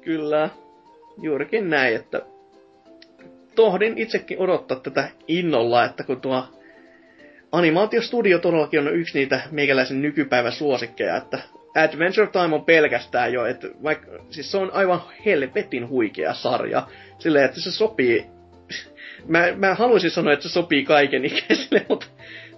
Kyllä, 0.01 0.49
juurikin 1.21 1.69
näin, 1.69 1.95
että 1.95 2.21
tohdin 3.55 3.97
itsekin 3.97 4.39
odottaa 4.39 4.79
tätä 4.79 5.09
innolla, 5.27 5.85
että 5.85 6.03
kun 6.03 6.21
tuo 6.21 6.43
animaatiostudio 7.51 8.39
todellakin 8.39 8.79
on 8.79 8.95
yksi 8.95 9.19
niitä 9.19 9.41
meikäläisen 9.51 10.01
nykypäivän 10.01 10.51
suosikkeja, 10.51 11.17
että 11.17 11.39
Adventure 11.75 12.27
Time 12.27 12.55
on 12.55 12.65
pelkästään 12.65 13.33
jo, 13.33 13.45
että 13.45 13.67
vaikka, 13.83 14.07
siis 14.29 14.51
se 14.51 14.57
on 14.57 14.73
aivan 14.73 15.01
helvetin 15.25 15.89
huikea 15.89 16.33
sarja, 16.33 16.87
silleen, 17.19 17.45
että 17.45 17.61
se 17.61 17.71
sopii, 17.71 18.25
mä, 19.27 19.47
mä 19.55 19.75
haluaisin 19.75 20.11
sanoa, 20.11 20.33
että 20.33 20.47
se 20.47 20.53
sopii 20.53 20.85
kaiken 20.85 21.25
ikäisille, 21.25 21.85
mutta 21.89 22.05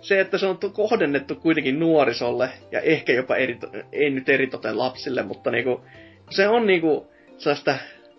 se, 0.02 0.20
että 0.20 0.38
se 0.38 0.46
on 0.46 0.60
kohdennettu 0.74 1.36
kuitenkin 1.36 1.80
nuorisolle, 1.80 2.50
ja 2.72 2.82
ehkä 2.82 3.14
jopa 3.14 3.36
eri, 3.36 3.60
ei 3.92 4.10
nyt 4.10 4.30
eritoten 4.30 4.78
lapsille, 4.78 5.24
mutta 5.24 5.52
niinku, 5.52 5.82
se 6.30 6.48
on 6.48 6.68
niinku 6.68 7.12
sellaista 7.38 7.76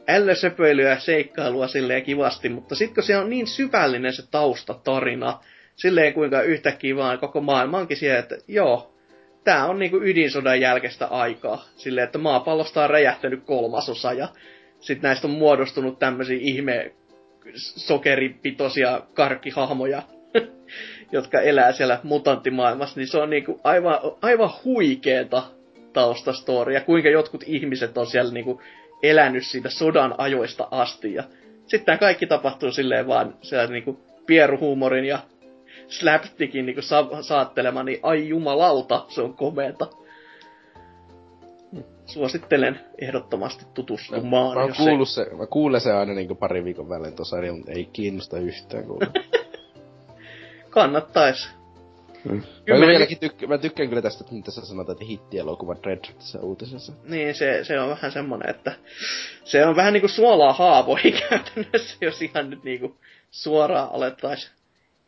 ällösöpöilyä 0.08 0.90
ja 0.90 1.00
seikkailua 1.00 1.68
silleen 1.68 2.02
kivasti, 2.02 2.48
mutta 2.48 2.74
sitten 2.74 2.94
kun 2.94 3.02
se 3.02 3.16
on 3.16 3.30
niin 3.30 3.46
syvällinen 3.46 4.12
se 4.12 4.22
taustatarina, 4.30 5.38
silleen 5.76 6.14
kuinka 6.14 6.42
yhtäkkiä 6.42 6.96
vaan 6.96 7.18
koko 7.18 7.40
maailma 7.40 7.78
onkin 7.78 7.96
siellä, 7.96 8.18
että 8.18 8.36
joo, 8.48 8.91
tää 9.44 9.66
on 9.66 9.78
niinku 9.78 9.96
ydinsodan 10.02 10.60
jälkeistä 10.60 11.06
aikaa. 11.06 11.64
Silleen, 11.76 12.04
että 12.04 12.18
maapallosta 12.18 12.84
on 12.84 12.90
räjähtänyt 12.90 13.44
kolmasosa 13.44 14.12
ja 14.12 14.28
sitten 14.80 15.08
näistä 15.08 15.26
on 15.26 15.34
muodostunut 15.34 15.98
tämmöisiä 15.98 16.38
ihme 16.40 16.92
sokeripitoisia 17.56 19.00
karkkihahmoja 19.14 20.02
jotka 21.12 21.40
elää 21.40 21.72
siellä 21.72 22.00
mutanttimaailmassa, 22.02 23.00
niin 23.00 23.08
se 23.08 23.18
on 23.18 23.30
niinku 23.30 23.60
aivan, 23.64 23.98
aivan 24.22 24.50
huikeeta 24.64 25.42
taustastoria, 25.92 26.80
kuinka 26.80 27.08
jotkut 27.08 27.44
ihmiset 27.46 27.98
on 27.98 28.06
siellä 28.06 28.32
niinku 28.32 28.62
elänyt 29.02 29.46
siitä 29.46 29.70
sodan 29.70 30.14
ajoista 30.18 30.68
asti. 30.70 31.14
Ja 31.14 31.24
sitten 31.66 31.86
tämä 31.86 31.98
kaikki 31.98 32.26
tapahtuu 32.26 32.72
silleen 32.72 33.06
vaan 33.06 33.34
siellä 33.42 33.66
niinku 33.66 34.00
pieruhuumorin 34.26 35.04
ja 35.04 35.18
slapstickin 35.98 36.66
niinku 36.66 36.82
sa- 36.82 37.22
saattelema, 37.22 37.82
niin 37.82 38.00
ai 38.02 38.28
jumalauta, 38.28 39.04
se 39.08 39.20
on 39.22 39.34
komeeta. 39.34 39.86
Suosittelen 42.06 42.80
ehdottomasti 42.98 43.64
tutustumaan. 43.74 44.56
Mä, 44.58 44.66
mä, 44.66 44.74
kuullut 44.76 45.08
se, 45.08 45.26
mä 45.38 45.46
kuulen 45.46 45.80
se 45.80 45.92
aina 45.92 46.14
niinku 46.14 46.34
pari 46.34 46.64
viikon 46.64 46.88
välein 46.88 47.16
tuossa, 47.16 47.40
niin 47.40 47.64
ei 47.68 47.84
kiinnosta 47.84 48.38
yhtään 48.38 48.84
kuulla. 48.84 49.06
Kannattais. 50.70 51.48
Hmm. 52.28 52.42
Mä, 52.68 52.86
vieläkin 52.86 53.18
tykk- 53.18 53.46
mä 53.46 53.58
tykkään 53.58 53.88
kyllä 53.88 54.02
tästä, 54.02 54.24
mitä 54.30 54.50
sä 54.50 54.66
sanot, 54.66 54.90
että 54.90 55.04
hittielokuva 55.04 55.76
Dread 55.82 56.04
tässä 56.18 56.40
uutisessa. 56.40 56.92
Niin, 57.04 57.34
se, 57.34 57.64
se 57.64 57.80
on 57.80 57.88
vähän 57.88 58.12
semmonen, 58.12 58.50
että 58.50 58.72
se 59.44 59.66
on 59.66 59.76
vähän 59.76 59.92
niinku 59.92 60.08
suolaa 60.08 60.52
haavoi 60.52 61.00
käytännössä, 61.28 61.96
jos 62.00 62.22
ihan 62.22 62.50
nyt 62.50 62.64
niinku 62.64 62.96
suoraan 63.30 63.88
alettais 63.92 64.52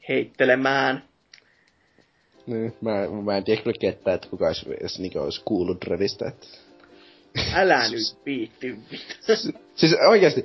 heittelemään. 0.09 1.05
Niin, 2.47 2.77
mä, 2.81 2.93
mä 3.25 3.37
en 3.37 3.45
tiedä 3.45 3.63
kyllä 3.63 3.77
ketään, 3.81 4.15
että 4.15 4.29
kuka 4.29 4.47
olisi, 4.47 4.67
jos 4.83 4.99
niinku 4.99 5.19
olisi 5.19 5.43
kuullut 5.45 5.85
Dreadistä, 5.85 6.29
että... 6.29 6.47
Älä 7.55 7.89
nyt 7.91 8.25
viitty, 8.27 8.79
siis, 9.21 9.53
siis 9.75 9.97
oikeesti, 10.09 10.45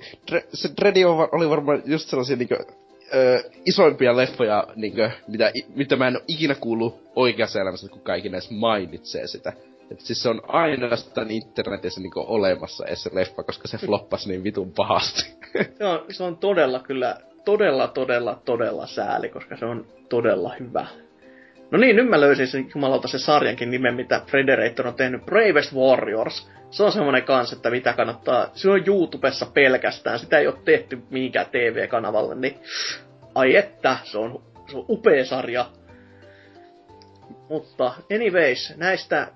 se 0.53 0.69
Dreadi 0.81 1.06
oli 1.06 1.49
varmaan 1.49 1.84
just 1.86 2.10
sellaisia 2.10 2.36
niinku 2.36 2.56
ö, 3.14 3.44
isoimpia 3.65 4.18
leffoja, 4.18 4.68
niinkö, 4.76 5.11
mitä, 5.27 5.52
mitä 5.76 5.95
mä 5.95 6.07
en 6.07 6.15
ole 6.15 6.23
ikinä 6.27 6.56
kuullut 6.56 7.02
oikeassa 7.15 7.61
elämässä, 7.61 7.88
kun 7.90 8.02
kaikki 8.02 8.30
näissä 8.30 8.53
mainitsee 8.53 9.27
sitä. 9.27 9.53
Et 9.91 10.02
siis 10.02 10.22
se 10.23 10.30
on 10.30 10.41
ainoastaan 10.48 11.31
internetissä 11.31 12.02
niinku 12.02 12.26
olemassa 12.27 12.86
edes 12.86 13.03
se 13.03 13.10
leffa, 13.14 13.44
koska 13.44 13.68
se 13.68 13.77
floppasi 13.77 14.30
niin 14.30 14.44
vitun 14.44 14.72
pahasti. 14.72 15.23
se, 15.77 15.86
on, 15.86 16.06
se 16.10 16.23
on 16.23 16.38
todella 16.38 16.80
kyllä, 16.80 17.18
todella, 17.45 17.88
todella, 17.88 18.41
todella 18.45 18.88
sääli, 18.88 19.30
koska 19.30 19.57
se 19.57 19.66
on 19.66 19.86
todella 20.10 20.53
hyvä. 20.60 20.86
No 21.72 21.78
niin, 21.78 21.95
nyt 21.95 22.10
mä 22.10 22.22
löysin 22.22 22.48
sen 22.48 22.72
jumalauta 22.76 23.07
se 23.07 23.20
sarjankin 23.20 23.72
nimen, 23.72 23.95
mitä 23.95 24.22
Frederator 24.28 24.88
on 24.88 24.95
tehnyt. 24.95 25.26
Bravest 25.26 25.74
Warriors. 25.74 26.49
Se 26.72 26.84
on 26.84 26.91
semmonen 26.91 27.24
kans, 27.24 27.53
että 27.53 27.70
mitä 27.70 27.94
kannattaa... 27.94 28.49
Se 28.53 28.70
on 28.70 28.84
YouTubessa 28.88 29.45
pelkästään. 29.45 30.20
Sitä 30.20 30.40
ei 30.40 30.48
ole 30.48 30.56
tehty 30.66 30.99
mihinkään 31.10 31.45
TV-kanavalle, 31.45 32.36
niin... 32.36 32.60
Ai 33.36 33.56
että, 33.56 33.98
se 34.03 34.18
on, 34.18 34.44
se 34.72 34.78
on 34.78 34.86
upea 34.90 35.26
sarja. 35.26 35.66
Mutta 37.49 37.94
anyways, 38.16 38.74
näistä 38.78 39.28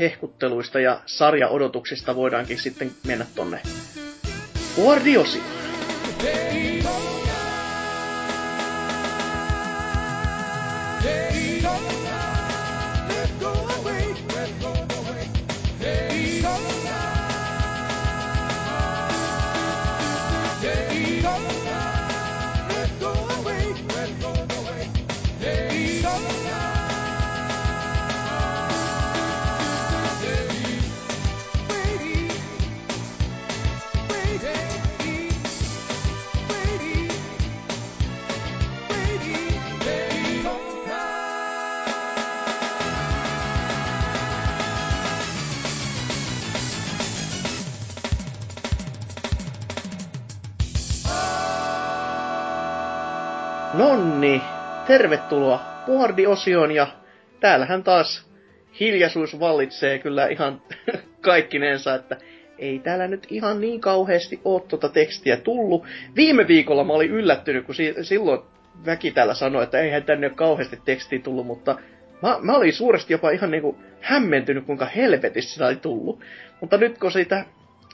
hehkutteluista 0.00 0.80
ja 0.80 1.00
sarjaodotuksista 1.06 2.16
voidaankin 2.16 2.58
sitten 2.58 2.90
mennä 3.06 3.26
tonne 3.34 3.60
Guardiosi. 4.76 5.42
Nonni, 53.92 54.42
tervetuloa 54.86 55.60
Boardi-osioon 55.86 56.72
ja 56.72 56.86
täällähän 57.40 57.82
taas 57.82 58.30
hiljaisuus 58.80 59.40
vallitsee 59.40 59.98
kyllä 59.98 60.26
ihan 60.26 60.62
kaikkinensa, 61.20 61.94
että 61.94 62.16
ei 62.58 62.78
täällä 62.78 63.08
nyt 63.08 63.26
ihan 63.30 63.60
niin 63.60 63.80
kauheasti 63.80 64.40
oo 64.44 64.60
tuota 64.60 64.88
tekstiä 64.88 65.36
tullut. 65.36 65.84
Viime 66.16 66.48
viikolla 66.48 66.84
mä 66.84 66.92
olin 66.92 67.10
yllättynyt, 67.10 67.66
kun 67.66 67.74
si- 67.74 67.94
silloin 68.02 68.40
väki 68.86 69.10
täällä 69.10 69.34
sanoi, 69.34 69.62
että 69.62 69.80
eihän 69.80 70.02
tänne 70.02 70.26
ole 70.26 70.34
kauheasti 70.34 70.80
tekstiä 70.84 71.18
tullut, 71.18 71.46
mutta 71.46 71.78
mä, 72.22 72.38
mä 72.42 72.56
olin 72.56 72.72
suuresti 72.72 73.12
jopa 73.12 73.30
ihan 73.30 73.50
niinku 73.50 73.78
hämmentynyt, 74.00 74.64
kuinka 74.64 74.86
helvetissä 74.86 75.52
sitä 75.52 75.66
oli 75.66 75.76
tullut. 75.76 76.20
Mutta 76.60 76.76
nyt 76.76 76.98
kun 76.98 77.12
siitä 77.12 77.44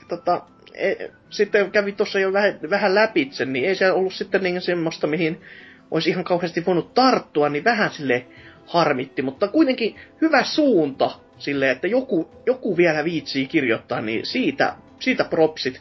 tota, 0.09 0.43
e, 0.75 0.95
sitten 1.31 1.71
kävi 1.71 1.93
tuossa 1.93 2.21
jo 2.21 2.33
vähän, 2.33 2.59
vähän 2.71 2.95
läpitse, 2.95 3.45
niin 3.45 3.65
ei 3.65 3.75
se 3.75 3.91
ollut 3.91 4.15
sitten 4.15 4.43
niin 4.43 4.61
semmoista, 4.61 5.07
mihin 5.07 5.41
olisi 5.91 6.11
ihan 6.11 6.25
kauheasti 6.25 6.67
voinut 6.67 6.95
tarttua, 6.95 7.49
niin 7.49 7.65
vähän 7.65 7.91
sille 7.91 8.27
harmitti, 8.67 9.23
mutta 9.23 9.49
kuitenkin 9.49 9.97
hyvä 10.21 10.45
suunta 10.45 11.11
sille, 11.39 11.71
että 11.71 11.87
joku, 11.87 12.31
joku 12.47 12.77
vielä 12.77 13.05
viitsii 13.05 13.47
kirjoittaa, 13.47 14.01
niin 14.01 14.27
siitä, 14.27 14.75
siitä 15.01 15.25
propsit. 15.25 15.81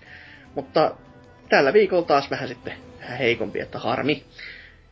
Mutta 0.55 0.95
tällä 1.49 1.73
viikolla 1.73 2.05
taas 2.05 2.31
vähän 2.31 2.47
sitten 2.47 2.73
vähän 3.01 3.17
heikompi, 3.17 3.59
että 3.59 3.79
harmi. 3.79 4.23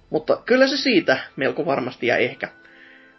Mutta 0.10 0.42
kyllä 0.46 0.68
se 0.68 0.78
siitä 0.78 1.18
melko 1.36 1.66
varmasti 1.66 2.08
ja 2.08 2.18
ehkä. 2.18 2.50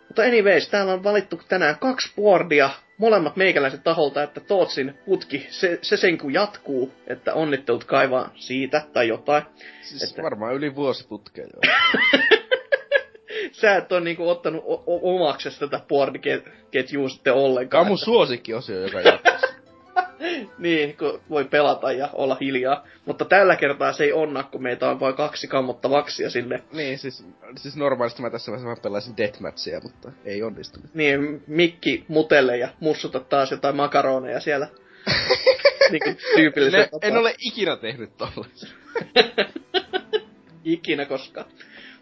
Mutta 0.08 0.22
anyways, 0.22 0.68
täällä 0.68 0.92
on 0.92 1.04
valittu 1.04 1.40
tänään 1.48 1.78
kaksi 1.78 2.12
boardia, 2.16 2.70
molemmat 2.98 3.36
meikäläiset 3.36 3.84
taholta, 3.84 4.22
että 4.22 4.40
Tootsin 4.40 4.94
putki, 5.06 5.46
se, 5.50 5.78
se 5.82 5.96
sen 5.96 6.18
kun 6.18 6.32
jatkuu, 6.32 6.92
että 7.06 7.34
onnittelut 7.34 7.84
kaivaa 7.84 8.30
siitä 8.34 8.82
tai 8.92 9.08
jotain. 9.08 9.42
Siis 9.82 10.02
että... 10.02 10.22
varmaan 10.22 10.54
yli 10.54 10.74
vuosi 10.74 11.06
putkeen 11.08 11.48
jo. 11.54 11.72
Sä 13.52 13.76
et 13.76 13.92
ole 13.92 14.00
niinku 14.00 14.28
ottanut 14.28 14.64
o- 14.66 14.84
omaksesi 14.86 15.60
tätä 15.60 15.80
boardiketjua 15.88 17.08
sitten 17.08 17.34
ollenkaan. 17.34 17.68
Tämä 17.70 17.80
on 17.80 17.86
mun 17.86 17.98
suosikkiosio, 17.98 18.80
joka 18.80 19.00
jatkuu. 19.00 19.32
niin, 20.58 20.96
kun 20.96 21.20
voi 21.30 21.44
pelata 21.44 21.92
ja 21.92 22.10
olla 22.12 22.36
hiljaa. 22.40 22.86
Mutta 23.04 23.24
tällä 23.24 23.56
kertaa 23.56 23.92
se 23.92 24.04
ei 24.04 24.12
onna, 24.12 24.42
kun 24.42 24.62
meitä 24.62 24.90
on 24.90 25.00
vain 25.00 25.14
kaksi 25.14 25.48
kammottavaksia 25.48 26.30
sinne. 26.30 26.62
Niin, 26.72 26.98
siis, 26.98 27.26
siis 27.56 27.76
normaalisti 27.76 28.22
mä 28.22 28.30
tässä 28.30 28.52
vaiheessa 28.52 28.82
pelaisin 28.82 29.16
deathmatchia, 29.16 29.80
mutta 29.82 30.12
ei 30.24 30.42
onnistunut. 30.42 30.94
Niin, 30.94 31.42
mikki 31.46 32.04
mutelle 32.08 32.56
ja 32.56 32.68
mussuta 32.80 33.20
taas 33.20 33.50
jotain 33.50 33.76
makaroneja 33.76 34.40
siellä. 34.40 34.68
niin 35.90 36.18
tyypillisen 36.36 36.88
En 37.02 37.16
ole 37.16 37.34
ikinä 37.38 37.76
tehnyt 37.76 38.16
tolle. 38.16 38.46
ikinä 40.64 41.04
koskaan. 41.04 41.46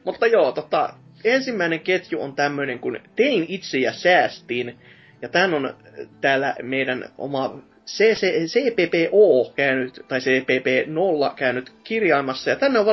Mutta 0.05 0.27
joo, 0.27 0.53
tota, 0.53 0.95
ensimmäinen 1.25 1.81
ketju 1.81 2.23
on 2.23 2.37
tämmöinen, 2.37 2.79
kun 2.79 3.01
tein 3.17 3.47
itse 3.49 3.79
ja 3.79 3.93
säästin. 3.93 4.79
Ja 5.23 5.29
tämän 5.29 5.55
on 5.55 5.77
täällä 6.21 6.57
meidän 6.63 7.11
oma 7.19 7.59
CC, 7.87 8.27
CPPO 8.47 9.53
käynyt, 9.57 10.05
tai 10.09 10.19
CPP0 10.19 11.35
käynyt 11.37 11.73
kirjaimassa, 11.85 12.51
ja 12.51 12.57
tänne 12.57 12.79
on 12.79 12.87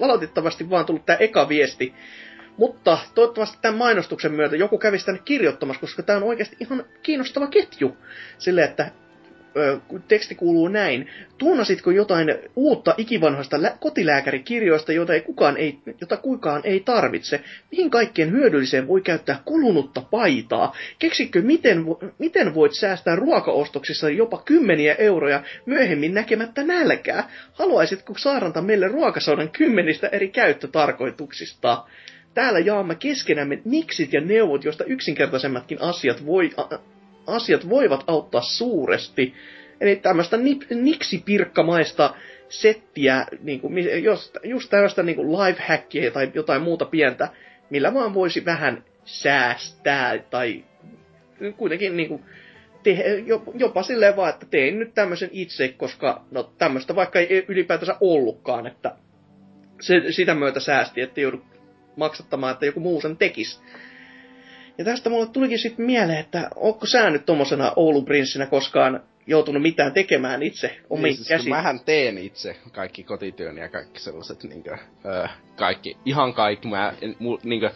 valitettavasti 0.00 0.70
vaan 0.70 0.86
tullut 0.86 1.06
tämä 1.06 1.16
eka 1.16 1.48
viesti. 1.48 1.94
Mutta 2.56 2.98
toivottavasti 3.14 3.58
tämän 3.62 3.78
mainostuksen 3.78 4.32
myötä 4.32 4.56
joku 4.56 4.78
kävisi 4.78 5.06
tänne 5.06 5.20
kirjoittamassa, 5.24 5.80
koska 5.80 6.02
tämä 6.02 6.16
on 6.16 6.22
oikeasti 6.22 6.56
ihan 6.60 6.84
kiinnostava 7.02 7.46
ketju. 7.46 7.96
Sille, 8.38 8.64
että 8.64 8.90
teksti 10.08 10.34
kuuluu 10.34 10.68
näin. 10.68 11.08
Tunnasitko 11.38 11.90
jotain 11.90 12.34
uutta 12.56 12.94
ikivanhoista 12.96 13.62
lä- 13.62 13.76
kotilääkärikirjoista, 13.80 14.92
jota, 14.92 15.14
ei 15.14 15.20
kukaan 15.20 15.56
ei, 15.56 15.78
jota 16.00 16.16
kukaan 16.16 16.60
ei 16.64 16.80
tarvitse? 16.80 17.40
Mihin 17.70 17.90
kaikkeen 17.90 18.30
hyödylliseen 18.32 18.88
voi 18.88 19.00
käyttää 19.00 19.42
kulunutta 19.44 20.02
paitaa? 20.10 20.76
Keksikö, 20.98 21.42
miten, 21.42 21.84
miten 22.18 22.54
voit 22.54 22.72
säästää 22.72 23.16
ruokaostoksissa 23.16 24.10
jopa 24.10 24.42
kymmeniä 24.44 24.94
euroja 24.94 25.42
myöhemmin 25.66 26.14
näkemättä 26.14 26.64
nälkää? 26.64 27.28
Haluaisitko 27.52 28.14
saaranta 28.18 28.62
meille 28.62 28.88
ruokasaudan 28.88 29.50
kymmenistä 29.50 30.08
eri 30.08 30.28
käyttötarkoituksista? 30.28 31.84
Täällä 32.34 32.58
jaamme 32.58 32.94
keskenämme 32.94 33.58
niksit 33.64 34.12
ja 34.12 34.20
neuvot, 34.20 34.64
joista 34.64 34.84
yksinkertaisemmatkin 34.84 35.80
asiat 35.80 36.26
voi 36.26 36.50
asiat 37.26 37.68
voivat 37.68 38.04
auttaa 38.06 38.40
suuresti. 38.40 39.34
Eli 39.80 39.96
tämmöistä 39.96 40.36
niksipirkkamaista 40.70 42.14
settiä, 42.48 43.26
niin 43.42 43.60
kuin, 43.60 44.04
just, 44.04 44.36
just 44.44 44.70
tällaista 44.70 45.02
niin 45.02 45.16
kuin 45.16 45.32
life 45.32 45.84
tai 46.12 46.30
jotain 46.34 46.62
muuta 46.62 46.84
pientä, 46.84 47.28
millä 47.70 47.94
vaan 47.94 48.14
voisi 48.14 48.44
vähän 48.44 48.84
säästää 49.04 50.18
tai 50.18 50.64
kuitenkin 51.56 51.96
niin 51.96 52.08
kuin, 52.08 52.22
te, 52.82 53.24
jopa 53.54 53.82
silleen 53.82 54.16
vaan, 54.16 54.30
että 54.30 54.46
tein 54.50 54.78
nyt 54.78 54.94
tämmöisen 54.94 55.28
itse, 55.32 55.68
koska 55.68 56.24
no 56.30 56.52
tämmöistä 56.58 56.94
vaikka 56.96 57.18
ei 57.18 57.44
ylipäätänsä 57.48 57.96
ollutkaan, 58.00 58.66
että 58.66 58.96
se, 59.80 60.02
sitä 60.10 60.34
myötä 60.34 60.60
säästi, 60.60 61.00
että 61.00 61.20
joudu 61.20 61.42
maksattamaan, 61.96 62.52
että 62.52 62.66
joku 62.66 62.80
muu 62.80 63.00
sen 63.00 63.16
tekisi. 63.16 63.60
Ja 64.78 64.84
tästä 64.84 65.10
mulle 65.10 65.26
tulikin 65.26 65.58
sitten 65.58 65.86
mieleen, 65.86 66.18
että 66.18 66.50
onko 66.56 66.86
sä 66.86 67.10
nyt 67.10 67.26
tommosena 67.26 67.72
Oulun 67.76 68.04
prinssinä 68.04 68.46
koskaan 68.46 69.02
joutunut 69.26 69.62
mitään 69.62 69.92
tekemään 69.92 70.42
itse 70.42 70.76
omiin 70.90 71.02
niin, 71.02 71.16
siis, 71.16 71.28
käsin? 71.28 71.50
Mähän 71.50 71.80
teen 71.80 72.18
itse 72.18 72.56
kaikki 72.72 73.02
kotityön 73.02 73.58
ja 73.58 73.68
kaikki 73.68 74.00
sellaiset, 74.00 74.44
niinkö, 74.44 74.78
öö, 75.04 75.26
kaikki, 75.56 75.96
ihan 76.04 76.34
kaikki. 76.34 76.68
Mä, 76.68 76.92
en, 77.00 77.16
mu, 77.18 77.38
niinkö, 77.42 77.70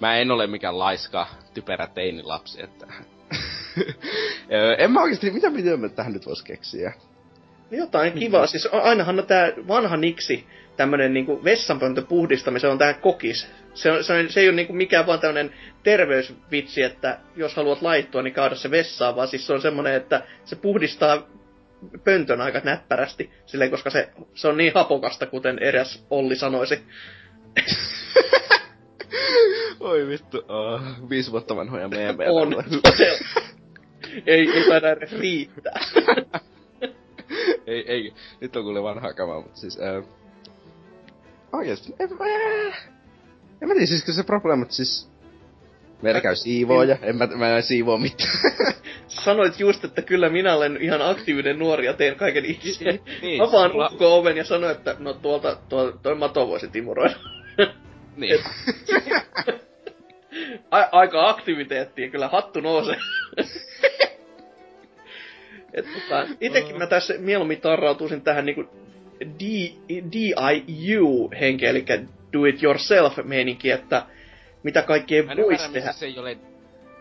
mä 0.00 0.16
en 0.16 0.30
ole 0.30 0.46
mikään 0.46 0.78
laiska, 0.78 1.26
typerä 1.54 1.86
teinilapsi, 1.86 2.62
että... 2.62 2.86
en 4.78 4.90
mä 4.90 5.02
oikeesti, 5.02 5.30
mitä 5.30 5.50
mitä 5.50 5.88
tähän 5.88 6.12
nyt 6.12 6.26
vois 6.26 6.42
keksiä? 6.42 6.92
Jotain 7.70 8.12
kivaa. 8.12 8.46
Siis 8.46 8.68
ainahan 8.72 9.18
on 9.18 9.26
tää 9.26 9.52
vanha 9.68 9.96
niksi, 9.96 10.46
tämmönen 10.76 11.14
niinku 11.14 11.44
vessanpöntö 11.44 12.02
puhdistaminen, 12.02 12.70
on 12.70 12.78
tää 12.78 12.94
kokis. 12.94 13.48
Se, 13.74 13.90
on, 13.90 14.04
se, 14.04 14.12
on, 14.12 14.30
se 14.30 14.40
ei 14.40 14.48
ole 14.48 14.56
niinku 14.56 14.72
mikään 14.72 15.06
vaan 15.06 15.20
tämmönen 15.20 15.54
terveysvitsi, 15.82 16.82
että 16.82 17.18
jos 17.36 17.56
haluat 17.56 17.82
laittua, 17.82 18.22
niin 18.22 18.34
kaada 18.34 18.54
se 18.54 18.70
vessaan, 18.70 19.16
vaan 19.16 19.28
siis 19.28 19.46
se 19.46 19.52
on 19.52 19.62
semmonen, 19.62 19.94
että 19.94 20.22
se 20.44 20.56
puhdistaa 20.56 21.28
pöntön 22.04 22.40
aika 22.40 22.60
näppärästi, 22.64 23.30
silleen, 23.46 23.70
koska 23.70 23.90
se, 23.90 24.10
se 24.34 24.48
on 24.48 24.56
niin 24.56 24.72
hapokasta, 24.74 25.26
kuten 25.26 25.58
eräs 25.58 26.06
Olli 26.10 26.36
sanoisi. 26.36 26.80
Oi 29.80 30.08
vittu, 30.08 30.44
oh, 30.48 30.80
viisi 31.08 31.30
vuotta 31.30 31.56
vanhoja 31.56 31.88
meemejä. 31.88 32.32
On, 32.32 32.54
ei, 34.26 34.50
ei 34.50 34.68
taida 34.68 34.90
edes 34.90 35.12
riittää. 35.12 35.80
ei, 37.66 37.84
ei, 37.86 38.12
nyt 38.40 38.56
on 38.56 38.62
kuule 38.62 38.82
vanhaa 38.82 39.12
kamaa, 39.12 39.40
mutta 39.40 39.60
siis... 39.60 39.78
Äh, 39.80 40.04
oikeesti, 41.52 41.94
en 41.98 42.08
mä... 42.10 42.24
En 43.62 43.68
mä 43.68 43.74
tiedä, 43.74 43.86
siis 43.86 44.16
se 44.16 44.22
probleema, 44.22 44.62
että 44.62 44.74
siis... 44.74 45.08
Meillä 46.02 46.20
käy 46.20 46.36
siivooja, 46.36 46.96
en 47.02 47.16
mä, 47.16 47.26
mä 47.26 47.56
en 47.56 47.62
siivoo 47.62 47.98
mitään. 47.98 48.30
Sanoit 49.24 49.60
just, 49.60 49.84
että 49.84 50.02
kyllä 50.02 50.28
minä 50.28 50.54
olen 50.54 50.78
ihan 50.80 51.02
aktiivinen 51.02 51.58
nuori 51.58 51.86
ja 51.86 51.92
teen 51.92 52.16
kaiken 52.16 52.44
itse. 52.44 52.84
Niin, 52.84 53.00
niin, 53.22 53.42
Avaan 53.42 53.72
mulla... 53.72 53.90
oven 54.00 54.36
ja 54.36 54.44
sanoin, 54.44 54.76
että 54.76 54.96
no 54.98 55.12
tuolta, 55.12 55.56
tuolta 55.68 55.98
toi 56.02 56.14
mato 56.14 56.48
voisi 56.48 56.68
timuroida. 56.68 57.14
niin. 58.16 58.40
A- 60.70 60.88
aika 60.92 61.28
aktiviteettia, 61.28 62.10
kyllä 62.10 62.28
hattu 62.28 62.60
nousee. 62.60 62.96
Et 65.72 65.86
tota, 65.94 66.26
itekin 66.40 66.78
mä 66.78 66.86
tässä 66.86 67.14
mieluummin 67.18 67.60
tarrautuisin 67.60 68.22
tähän 68.22 68.46
niinku 68.46 68.64
DIU-henkeen, 70.12 71.70
eli 71.70 71.84
do 72.32 72.44
it 72.44 72.62
yourself 72.62 73.18
meininki, 73.24 73.70
että 73.70 74.06
mitä 74.62 74.82
kaikkea 74.82 75.24
voisi 75.26 75.72
tehdä. 75.72 75.92
se 75.92 76.06
ei 76.06 76.18
ole 76.18 76.38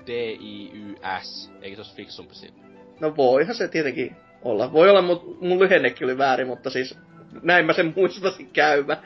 D-I-Y-S, 0.07 1.51
eikö 1.61 1.75
se 1.75 1.79
olisi 1.81 1.95
fiksumpi 1.95 2.35
siinä? 2.35 2.55
No 2.99 3.15
voihan 3.17 3.55
se 3.55 3.67
tietenkin 3.67 4.15
olla. 4.41 4.73
Voi 4.73 4.89
olla, 4.89 5.01
mutta 5.01 5.45
mun 5.45 5.59
lyhennekin 5.59 6.05
oli 6.05 6.17
väärin, 6.17 6.47
mutta 6.47 6.69
siis 6.69 6.97
näin 7.43 7.65
mä 7.65 7.73
sen 7.73 7.93
muistasin 7.95 8.49
käyvä. 8.53 8.97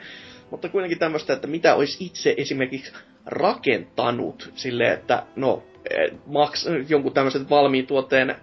Mutta 0.52 0.70
kuitenkin 0.70 1.00
tämmöistä, 1.00 1.34
että 1.34 1.48
mitä 1.48 1.76
olisi 1.76 2.06
itse 2.06 2.34
esimerkiksi 2.38 2.94
rakentanut 3.26 4.52
sille, 4.56 4.92
että 4.92 5.24
no, 5.36 5.64
eh, 5.90 6.12
maks, 6.26 6.68
jonkun 6.90 7.14
tämmöisen 7.14 7.50
valmiin 7.50 7.88
tuotteen 7.88 8.36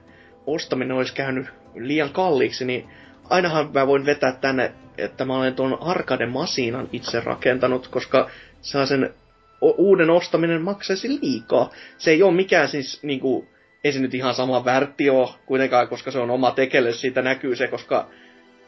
ostaminen 0.47 0.97
olisi 0.97 1.15
käynyt 1.15 1.47
liian 1.75 2.11
kalliiksi, 2.11 2.65
niin 2.65 2.89
ainahan 3.31 3.71
mä 3.75 3.87
voin 3.87 4.07
vetää 4.07 4.33
tänne, 4.33 4.73
että 4.99 5.25
mä 5.25 5.37
olen 5.37 5.55
tuon 5.55 5.79
Arcade 5.81 6.27
Masinan 6.27 6.89
itse 6.93 7.21
rakentanut, 7.21 7.89
koska 7.89 8.31
sen 8.63 9.15
uuden 9.61 10.11
ostaminen 10.11 10.63
maksaisi 10.63 11.09
liikaa. 11.09 11.71
Se 11.99 12.11
ei 12.11 12.23
ole 12.23 12.35
mikään 12.35 12.69
siis 12.69 13.03
niinku, 13.03 13.47
ei 13.85 13.93
se 13.93 14.01
nyt 14.01 14.15
ihan 14.15 14.35
sama 14.35 14.65
värtti 14.65 15.11
ole 15.11 15.29
kuitenkaan, 15.47 15.89
koska 15.89 16.11
se 16.11 16.19
on 16.19 16.31
oma 16.31 16.51
tekele, 16.51 16.93
siitä 16.93 17.23
näkyy 17.23 17.57
se, 17.57 17.69
koska 17.69 18.09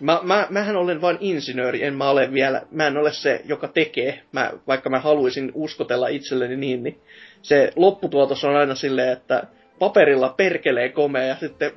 mä, 0.01 0.20
mä, 0.22 0.46
mähän 0.51 0.76
olen 0.76 1.01
vain 1.01 1.16
insinööri, 1.20 1.84
en 1.84 1.94
mä 1.94 2.10
ole 2.10 2.32
vielä, 2.32 2.62
mä 2.70 2.86
en 2.86 2.96
ole 2.96 3.12
se, 3.12 3.40
joka 3.44 3.68
tekee, 3.68 4.22
mä, 4.32 4.52
vaikka 4.66 4.90
mä 4.90 5.01
haluaisin 5.01 5.52
uskotella 5.55 6.09
itselleni 6.09 6.56
niin, 6.56 6.82
niin 6.82 7.01
se 7.42 7.72
lopputuotos 7.76 8.44
on 8.44 8.56
aina 8.56 8.74
silleen, 8.74 9.12
että 9.12 9.42
paperilla 9.78 10.28
perkelee 10.28 10.88
komea 10.88 11.22
ja 11.22 11.36
sitten 11.36 11.72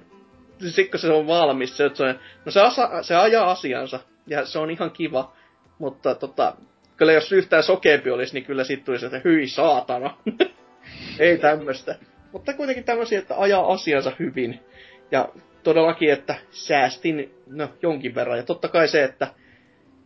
sitten 0.60 0.90
kun 0.92 1.00
se 1.00 1.12
on 1.12 1.28
valmis, 1.28 1.78
se, 1.78 1.86
että 1.86 1.98
se, 1.98 2.04
on, 2.04 2.20
no 2.46 2.52
se, 2.52 2.62
asa, 2.62 3.04
se 3.04 3.16
ajaa 3.16 3.52
asiansa 3.52 4.00
ja 4.28 4.46
se 4.46 4.60
on 4.60 4.72
ihan 4.72 4.92
kiva, 4.92 5.34
mutta 5.80 6.16
tota, 6.16 6.56
kyllä 6.98 7.12
jos 7.12 7.32
yhtään 7.32 7.64
sokeampi 7.64 8.10
olisi, 8.10 8.34
niin 8.34 8.46
kyllä 8.46 8.64
sitten 8.64 8.86
tulisi, 8.86 9.06
että 9.06 9.22
hyi 9.24 9.48
saatana. 9.48 10.18
Ei 11.20 11.38
tämmöistä. 11.38 11.96
Mutta 12.32 12.54
kuitenkin 12.54 12.84
tämmöisiä, 12.84 13.20
että 13.20 13.36
ajaa 13.38 13.74
asiansa 13.74 14.12
hyvin. 14.20 14.60
Ja 15.12 15.30
todellakin, 15.64 16.12
että 16.12 16.36
säästin 16.52 17.36
no, 17.48 17.70
jonkin 17.82 18.16
verran. 18.16 18.38
Ja 18.38 18.44
totta 18.44 18.68
kai 18.68 18.88
se, 18.88 19.04
että 19.04 19.28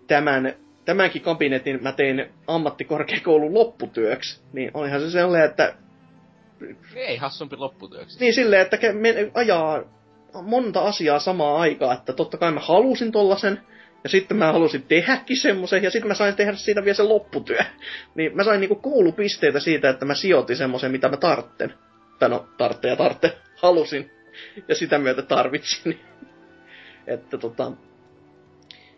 tämän, 0.07 0.55
tämänkin 0.85 1.21
kabinetin 1.21 1.83
mä 1.83 1.91
tein 1.91 2.29
ammattikorkeakoulun 2.47 3.53
lopputyöksi. 3.53 4.41
Niin 4.53 4.71
olihan 4.73 5.01
se 5.01 5.11
sellainen, 5.11 5.49
että... 5.49 5.75
Ei 6.95 7.17
hassumpi 7.17 7.57
lopputyöksi. 7.57 8.19
Niin 8.19 8.33
silleen, 8.33 8.61
että 8.61 8.77
ajaa 9.33 9.83
monta 10.43 10.81
asiaa 10.81 11.19
samaan 11.19 11.61
aikaan, 11.61 11.97
että 11.97 12.13
totta 12.13 12.37
kai 12.37 12.51
mä 12.51 12.59
halusin 12.59 13.11
tollasen, 13.11 13.61
ja 14.03 14.09
sitten 14.09 14.37
mä 14.37 14.51
halusin 14.51 14.83
tehdäkin 14.83 15.37
semmoisen, 15.37 15.83
ja 15.83 15.91
sitten 15.91 16.07
mä 16.07 16.13
sain 16.13 16.35
tehdä 16.35 16.53
siitä 16.53 16.83
vielä 16.83 16.95
sen 16.95 17.09
lopputyö. 17.09 17.59
Niin 18.15 18.35
mä 18.35 18.43
sain 18.43 18.59
niinku 18.59 18.75
koulupisteitä 18.75 19.59
siitä, 19.59 19.89
että 19.89 20.05
mä 20.05 20.15
sijoitin 20.15 20.55
semmoisen, 20.55 20.91
mitä 20.91 21.09
mä 21.09 21.17
tartten. 21.17 21.73
Tai 22.19 22.29
no, 22.29 22.47
tartte 22.57 22.87
ja 22.87 22.95
tartte. 22.95 23.37
Halusin. 23.61 24.11
Ja 24.67 24.75
sitä 24.75 24.97
myötä 24.97 25.21
tarvitsin. 25.21 25.99
että 27.07 27.37
tota... 27.37 27.71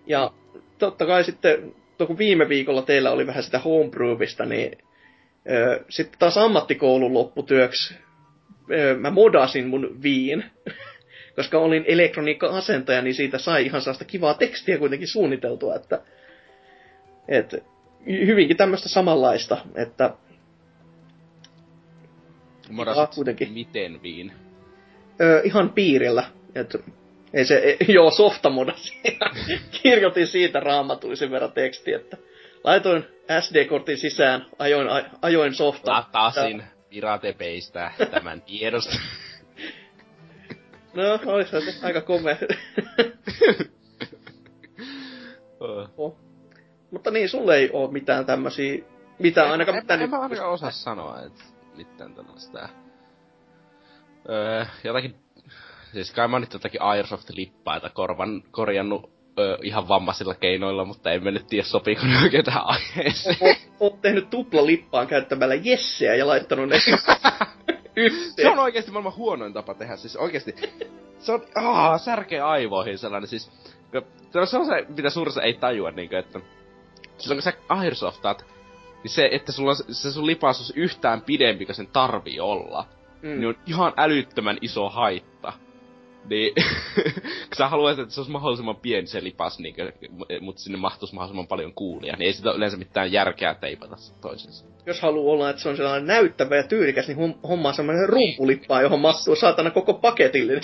Ja 0.07 0.31
totta 0.77 1.05
kai 1.05 1.23
sitten, 1.23 1.75
kun 2.07 2.17
viime 2.17 2.49
viikolla 2.49 2.81
teillä 2.81 3.11
oli 3.11 3.27
vähän 3.27 3.43
sitä 3.43 3.59
homebrewista, 3.59 4.45
niin 4.45 4.77
ö, 5.51 5.85
sitten 5.89 6.19
taas 6.19 6.37
ammattikoulun 6.37 7.13
lopputyöksi 7.13 7.95
ö, 8.71 8.95
mä 8.99 9.11
modasin 9.11 9.67
mun 9.67 9.99
viin 10.03 10.43
koska 11.35 11.59
olin 11.59 11.83
elektroniikka-asentaja, 11.87 13.01
niin 13.01 13.15
siitä 13.15 13.37
sai 13.37 13.65
ihan 13.65 13.81
sellaista 13.81 14.05
kivaa 14.05 14.33
tekstiä 14.33 14.77
kuitenkin 14.77 15.07
suunniteltua, 15.07 15.75
että, 15.75 16.01
että 17.27 17.57
hyvinkin 18.07 18.57
tämmöistä 18.57 18.89
samanlaista, 18.89 19.57
että 19.75 20.13
kuitenkin. 23.15 23.51
miten 23.53 24.01
viin? 24.03 24.31
Öö, 25.21 25.41
ihan 25.43 25.69
piirillä. 25.69 26.23
että 26.55 26.77
ei 27.33 27.45
se, 27.45 27.55
ei, 27.55 27.77
joo, 27.87 28.11
softamodasi. 28.11 29.01
Kirjoitin 29.81 30.27
siitä 30.27 30.59
raamatuisen 30.59 31.31
verran 31.31 31.51
tekstiä, 31.51 31.95
että 31.95 32.17
laitoin 32.63 33.05
SD-kortin 33.39 33.97
sisään, 33.97 34.45
ajoin, 34.59 34.87
ajoin 35.21 35.53
softa. 35.53 35.91
Latasin 35.91 36.63
piratepeistä 36.89 37.91
tämän 38.11 38.41
tiedosta. 38.41 38.99
No, 40.93 41.19
olisi 41.25 41.51
se 41.51 41.85
aika 41.85 42.01
komea. 42.01 42.37
oh. 45.97 46.17
Mutta 46.91 47.11
niin, 47.11 47.29
sulle 47.29 47.55
ei 47.55 47.69
oo 47.73 47.91
mitään 47.91 48.25
tämmösiä... 48.25 48.83
Mitään 49.19 49.51
ainakaan 49.51 49.77
mitään... 49.77 49.99
En, 49.99 50.01
en, 50.01 50.03
en 50.03 50.09
mä 50.09 50.19
ainakaan 50.19 50.51
osaa 50.51 50.71
sanoa, 50.71 51.21
että 51.21 51.43
mitään 51.75 52.13
tällaista. 52.15 52.69
Öö, 54.29 54.65
jotakin... 54.83 55.15
Siis 55.91 56.11
kai 56.11 56.27
mä 56.27 56.35
oon 56.35 56.41
nyt 56.41 56.53
jotakin 56.53 56.81
Airsoft-lippaa, 56.81 57.75
että 57.75 57.89
korvan 57.89 58.43
korjannut 58.51 59.11
öö, 59.39 59.57
ihan 59.61 59.87
vammaisilla 59.87 60.35
keinoilla, 60.35 60.85
mutta 60.85 61.11
en 61.11 61.23
mä 61.23 61.31
nyt 61.31 61.47
tiedä 61.47 61.65
sopiiko 61.65 62.05
ne 62.05 62.17
oikein 62.23 62.45
tähän 62.45 62.65
aiheeseen. 62.65 63.37
Oot, 63.41 63.57
oot 63.79 64.01
tehnyt 64.01 64.29
tupla 64.29 64.65
lippaan 64.65 65.07
käyttämällä 65.07 65.55
jesseä 65.55 66.15
ja 66.15 66.27
laittanut 66.27 66.69
ne 66.69 66.75
yhteen. 67.95 68.47
Se 68.47 68.49
on 68.49 68.59
oikeesti 68.59 68.91
maailman 68.91 69.15
huonoin 69.15 69.53
tapa 69.53 69.73
tehdä, 69.73 69.95
siis 69.95 70.15
oikeesti. 70.15 70.55
Se 71.19 71.31
on, 71.31 71.41
aah, 71.55 72.01
särkeä 72.01 72.47
aivoihin 72.47 72.97
sellainen, 72.97 73.27
siis... 73.27 73.51
Se 74.45 74.57
on 74.57 74.65
se, 74.65 74.85
mitä 74.97 75.09
suurissa 75.09 75.41
ei 75.41 75.53
tajua, 75.53 75.91
niinkö, 75.91 76.19
että... 76.19 76.39
Silloin 77.17 77.37
kun 77.37 77.41
sä 77.41 77.53
airsoftaat, 77.69 78.45
niin 79.03 79.11
se, 79.11 79.29
että 79.31 79.51
sulla 79.51 79.69
on, 79.69 79.95
se 79.95 80.11
sun 80.11 80.27
lipasus 80.27 80.73
yhtään 80.75 81.21
pidempi 81.21 81.65
kuin 81.65 81.75
sen 81.75 81.87
tarvii 81.87 82.39
olla, 82.39 82.85
mm. 83.21 83.29
niin 83.29 83.47
on 83.47 83.55
ihan 83.65 83.93
älyttömän 83.97 84.57
iso 84.61 84.89
haitta. 84.89 85.53
Niin, 86.29 86.53
kun 87.49 87.57
sä 87.57 87.67
haluaisit, 87.67 88.03
että 88.03 88.15
se 88.15 88.21
olisi 88.21 88.31
mahdollisimman 88.31 88.75
pieni 88.75 89.07
se 89.07 89.23
lipas, 89.23 89.59
niin 89.59 89.75
mutta 90.41 90.61
sinne 90.61 90.77
mahtuisi 90.77 91.15
mahdollisimman 91.15 91.47
paljon 91.47 91.73
kuulia, 91.73 92.15
niin 92.15 92.27
ei 92.27 92.33
sitä 92.33 92.51
yleensä 92.51 92.77
mitään 92.77 93.11
järkeä 93.11 93.55
teipata 93.55 93.95
toisensa. 94.21 94.65
Jos 94.85 95.01
haluaa 95.01 95.33
olla, 95.33 95.49
että 95.49 95.61
se 95.61 95.69
on 95.69 95.77
sellainen 95.77 96.07
näyttävä 96.07 96.55
ja 96.55 96.63
tyylikäs, 96.63 97.07
niin 97.07 97.35
hommaa 97.49 97.73
semmoinen 97.73 98.09
rumpulippaa, 98.09 98.81
johon 98.81 98.99
mahtuu 98.99 99.35
saatana 99.35 99.71
koko 99.71 99.93
paketillinen 99.93 100.61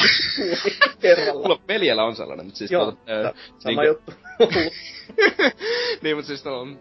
kerralla. 1.02 1.42
Mulla 1.42 1.62
veljellä 1.68 2.04
on 2.04 2.16
sellainen, 2.16 2.46
mutta 2.46 2.58
siis... 2.58 2.72
Joo, 2.72 2.86
tuota, 2.86 3.34
sama 3.60 3.82
niin, 3.82 3.88
juttu. 3.88 4.12
niin, 6.02 6.16
mutta 6.16 6.28
siis 6.28 6.48
on 6.48 6.80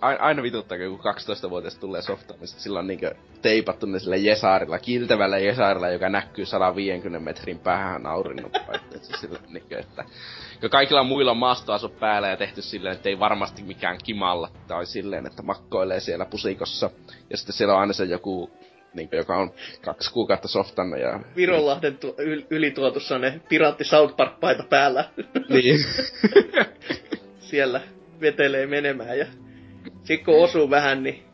aina 0.00 0.42
vituttaa, 0.42 0.78
kun 0.78 1.00
12-vuotias 1.00 1.78
tulee 1.78 2.02
softaan, 2.02 2.40
niin 2.40 2.48
sillä 2.48 2.78
on 2.78 2.86
niinkö 2.86 3.14
teipattu 3.42 3.86
ne 3.86 3.98
sillä 3.98 4.16
jesaarilla, 4.16 4.78
kiltevällä 4.78 5.38
jesaarilla, 5.38 5.88
joka 5.88 6.08
näkyy 6.08 6.46
150 6.46 7.24
metrin 7.24 7.58
päähän 7.58 8.06
auringon 8.06 8.50
sillä 9.20 9.38
niinkö, 9.48 9.78
että 9.78 10.04
ja 10.62 10.68
kaikilla 10.68 11.02
muilla 11.02 11.30
on 11.30 11.36
maastoasu 11.36 11.88
päällä 11.88 12.28
ja 12.28 12.36
tehty 12.36 12.62
silleen, 12.62 12.94
että 12.94 13.08
ei 13.08 13.18
varmasti 13.18 13.62
mikään 13.62 13.98
kimalla 14.04 14.50
tai 14.68 14.86
silleen, 14.86 15.26
että 15.26 15.42
makkoilee 15.42 16.00
siellä 16.00 16.24
pusikossa. 16.24 16.90
Ja 17.30 17.36
sitten 17.36 17.52
siellä 17.52 17.74
on 17.74 17.80
aina 17.80 17.92
se 17.92 18.04
joku 18.04 18.50
niin, 18.94 19.08
joka 19.12 19.36
on 19.36 19.52
kaksi 19.84 20.12
kuukautta 20.12 20.48
softannut. 20.48 21.00
Ja... 21.00 21.20
Vironlahden 21.36 21.98
tu- 21.98 22.16
yl- 22.18 22.46
ylituotussa 22.50 23.18
ne 23.18 23.40
piraatti 23.48 23.84
South 23.84 24.16
Park-paita 24.16 24.62
päällä. 24.62 25.04
Niin. 25.48 25.78
siellä 27.50 27.80
vetelee 28.20 28.66
menemään 28.66 29.18
ja 29.18 29.26
sitten 30.04 30.24
kun 30.24 30.44
osuu 30.44 30.70
vähän, 30.70 31.02
niin 31.02 31.24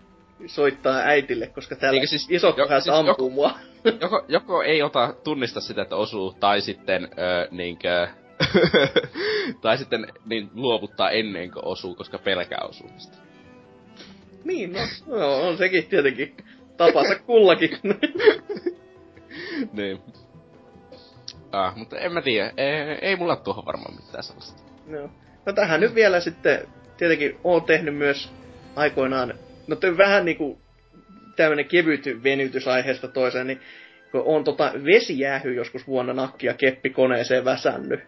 soittaa 0.47 0.97
äitille, 0.97 1.47
koska 1.47 1.77
täällä 1.77 2.07
siis, 2.07 2.27
isot 2.31 2.59
jo, 2.59 2.67
siis 2.67 2.89
ampuu 2.89 3.11
joko, 3.11 3.31
mua. 3.31 3.59
joko, 4.01 4.25
joko 4.29 4.63
ei 4.63 4.83
ota 4.83 5.15
tunnista 5.25 5.61
sitä, 5.61 5.83
että 5.83 5.97
osuu, 5.97 6.33
tai 6.41 6.61
sitten 6.61 7.09
öö, 7.19 7.49
niinkö, 7.51 8.09
tai 9.63 9.79
sitten 9.79 10.07
niin 10.27 10.51
luovuttaa 10.55 11.11
ennen 11.11 11.51
kuin 11.51 11.65
osuu, 11.65 11.95
koska 11.95 12.19
pelkää 12.19 12.61
osumista. 12.69 13.19
Niin, 14.45 14.73
no, 14.73 14.81
no 15.07 15.49
on 15.49 15.59
sekin 15.59 15.87
tietenkin 15.87 16.37
tapansa 16.77 17.19
kullakin. 17.19 17.79
niin. 19.73 20.01
Ah, 21.53 21.77
mutta 21.77 21.99
en 21.99 22.13
mä 22.13 22.23
tiedä, 22.23 22.53
ei, 22.57 22.99
ei 23.01 23.17
mulla 23.17 23.37
tuohon 23.37 23.67
varmaan 23.67 23.97
mitään 23.97 24.25
sellaista. 24.25 24.63
No. 24.87 25.11
no 25.47 25.53
tähän 25.53 25.81
nyt 25.81 25.95
vielä 25.95 26.21
sitten, 26.21 26.69
tietenkin 26.97 27.39
oon 27.45 27.65
tehnyt 27.65 27.97
myös 27.97 28.33
aikoinaan, 28.77 29.35
no 29.67 29.77
vähän 29.99 30.25
niinku 30.25 30.59
tämmönen 31.37 31.65
kevyt 31.65 32.05
venytys 32.23 32.69
aiheesta 32.69 33.09
toiseen, 33.09 33.47
niin 33.47 33.61
kun 34.13 34.23
on 34.25 34.45
tota 34.45 34.73
vesijäähy 34.85 35.55
joskus 35.55 35.87
vuonna 35.87 36.13
nakkia 36.13 36.55
keppikoneeseen 36.55 37.45
väsännyt. 37.45 38.01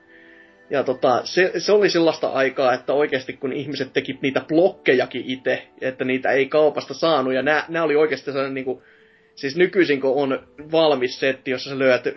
Ja 0.70 0.84
tota, 0.84 1.20
se, 1.24 1.52
se 1.58 1.72
oli 1.72 1.90
sellaista 1.90 2.28
aikaa, 2.28 2.74
että 2.74 2.92
oikeasti 2.92 3.32
kun 3.32 3.52
ihmiset 3.52 3.92
teki 3.92 4.18
niitä 4.22 4.40
blokkejakin 4.48 5.22
itse, 5.26 5.68
että 5.80 6.04
niitä 6.04 6.30
ei 6.30 6.46
kaupasta 6.46 6.94
saanut, 6.94 7.34
ja 7.34 7.42
nämä 7.42 7.82
oli 7.82 7.96
oikeasti 7.96 8.24
sellainen 8.24 8.54
niinku, 8.54 8.82
siis 9.34 9.56
nykyisin 9.56 10.00
kun 10.00 10.14
on 10.14 10.48
valmis 10.72 11.20
setti, 11.20 11.50
jossa 11.50 11.70
sä 11.70 11.78
lyöt 11.78 12.16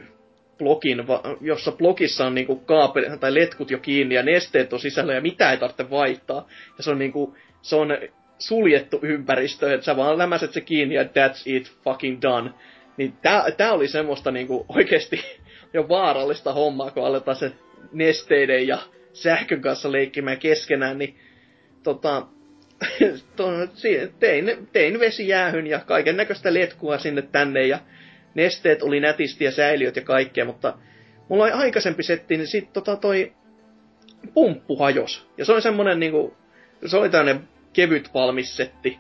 blogin, 0.57 1.03
jossa 1.41 1.71
blogissa 1.71 2.25
on 2.25 2.35
niinku 2.35 2.55
kaapeli, 2.55 3.17
tai 3.19 3.33
letkut 3.33 3.71
jo 3.71 3.77
kiinni 3.77 4.15
ja 4.15 4.23
nesteet 4.23 4.73
on 4.73 4.79
sisällä 4.79 5.13
ja 5.13 5.21
mitä 5.21 5.51
ei 5.51 5.57
tarvitse 5.57 5.89
vaihtaa. 5.89 6.47
Ja 6.77 6.83
se 6.83 6.91
on 6.91 6.99
niinku, 6.99 7.35
se 7.61 7.75
on 7.75 7.97
suljettu 8.39 8.99
ympäristö, 9.01 9.73
että 9.73 9.85
sä 9.85 9.97
vaan 9.97 10.17
lämäset 10.17 10.53
se 10.53 10.61
kiinni 10.61 10.95
ja 10.95 11.03
that's 11.03 11.41
it, 11.45 11.71
fucking 11.83 12.21
done. 12.21 12.51
Niin 12.97 13.13
tää, 13.21 13.51
tää 13.51 13.73
oli 13.73 13.87
semmoista 13.87 14.31
niinku 14.31 14.65
oikeesti 14.69 15.23
jo 15.73 15.89
vaarallista 15.89 16.53
hommaa, 16.53 16.91
kun 16.91 17.05
aletaan 17.05 17.37
se 17.37 17.51
nesteiden 17.91 18.67
ja 18.67 18.77
sähkön 19.13 19.61
kanssa 19.61 19.91
leikkimään 19.91 20.37
keskenään, 20.37 20.97
niin 20.97 21.19
tota, 21.83 22.27
tein, 24.19 24.67
tein 24.73 24.99
vesijäähyn 24.99 25.67
ja 25.67 25.79
kaiken 25.79 26.17
näköistä 26.17 26.53
letkua 26.53 26.97
sinne 26.97 27.21
tänne 27.21 27.67
ja 27.67 27.79
nesteet 28.35 28.83
oli 28.83 28.99
nätisti 28.99 29.45
ja 29.45 29.51
säiliöt 29.51 29.95
ja 29.95 30.01
kaikkea, 30.01 30.45
mutta 30.45 30.73
mulla 31.29 31.43
oli 31.43 31.51
aikaisempi 31.51 32.03
setti, 32.03 32.37
niin 32.37 32.47
sit 32.47 32.73
tota 32.73 32.95
toi 32.95 33.33
pumppu 34.33 34.77
hajos. 34.77 35.27
Ja 35.37 35.45
se 35.45 35.51
oli 35.51 35.61
semmonen 35.61 35.99
niinku, 35.99 36.37
se 36.85 36.97
oli 36.97 37.09
tämmönen 37.09 37.47
kevyt 37.73 38.13
valmissetti, 38.13 38.97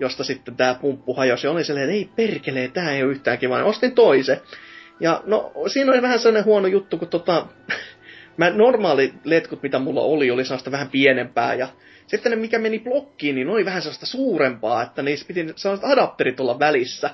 josta 0.00 0.24
sitten 0.24 0.56
tämä 0.56 0.74
pumppu 0.74 1.14
hajosi. 1.14 1.46
Oli 1.46 1.64
sellainen, 1.64 1.94
ei 1.94 2.08
perkelee, 2.16 2.68
tää 2.68 2.92
ei 2.92 3.02
ole 3.02 3.10
yhtään 3.12 3.38
kiva. 3.38 3.64
Ostin 3.64 3.94
toisen. 3.94 4.40
Ja 5.00 5.22
no, 5.26 5.52
siinä 5.66 5.92
oli 5.92 6.02
vähän 6.02 6.18
sellainen 6.18 6.44
huono 6.44 6.66
juttu, 6.66 6.98
kun 6.98 7.08
tota, 7.08 7.46
mä 8.36 8.50
normaali 8.50 9.14
letkut, 9.24 9.62
mitä 9.62 9.78
mulla 9.78 10.00
oli, 10.02 10.30
oli 10.30 10.44
sellaista 10.44 10.70
vähän 10.70 10.90
pienempää. 10.90 11.54
Ja 11.54 11.68
sitten 12.06 12.30
ne, 12.30 12.36
mikä 12.36 12.58
meni 12.58 12.78
blokkiin, 12.78 13.34
niin 13.34 13.48
oli 13.48 13.64
vähän 13.64 13.82
sellaista 13.82 14.06
suurempaa, 14.06 14.82
että 14.82 15.02
niissä 15.02 15.26
piti 15.26 15.52
sellaiset 15.56 15.90
adapterit 15.90 16.40
olla 16.40 16.58
välissä. 16.58 17.10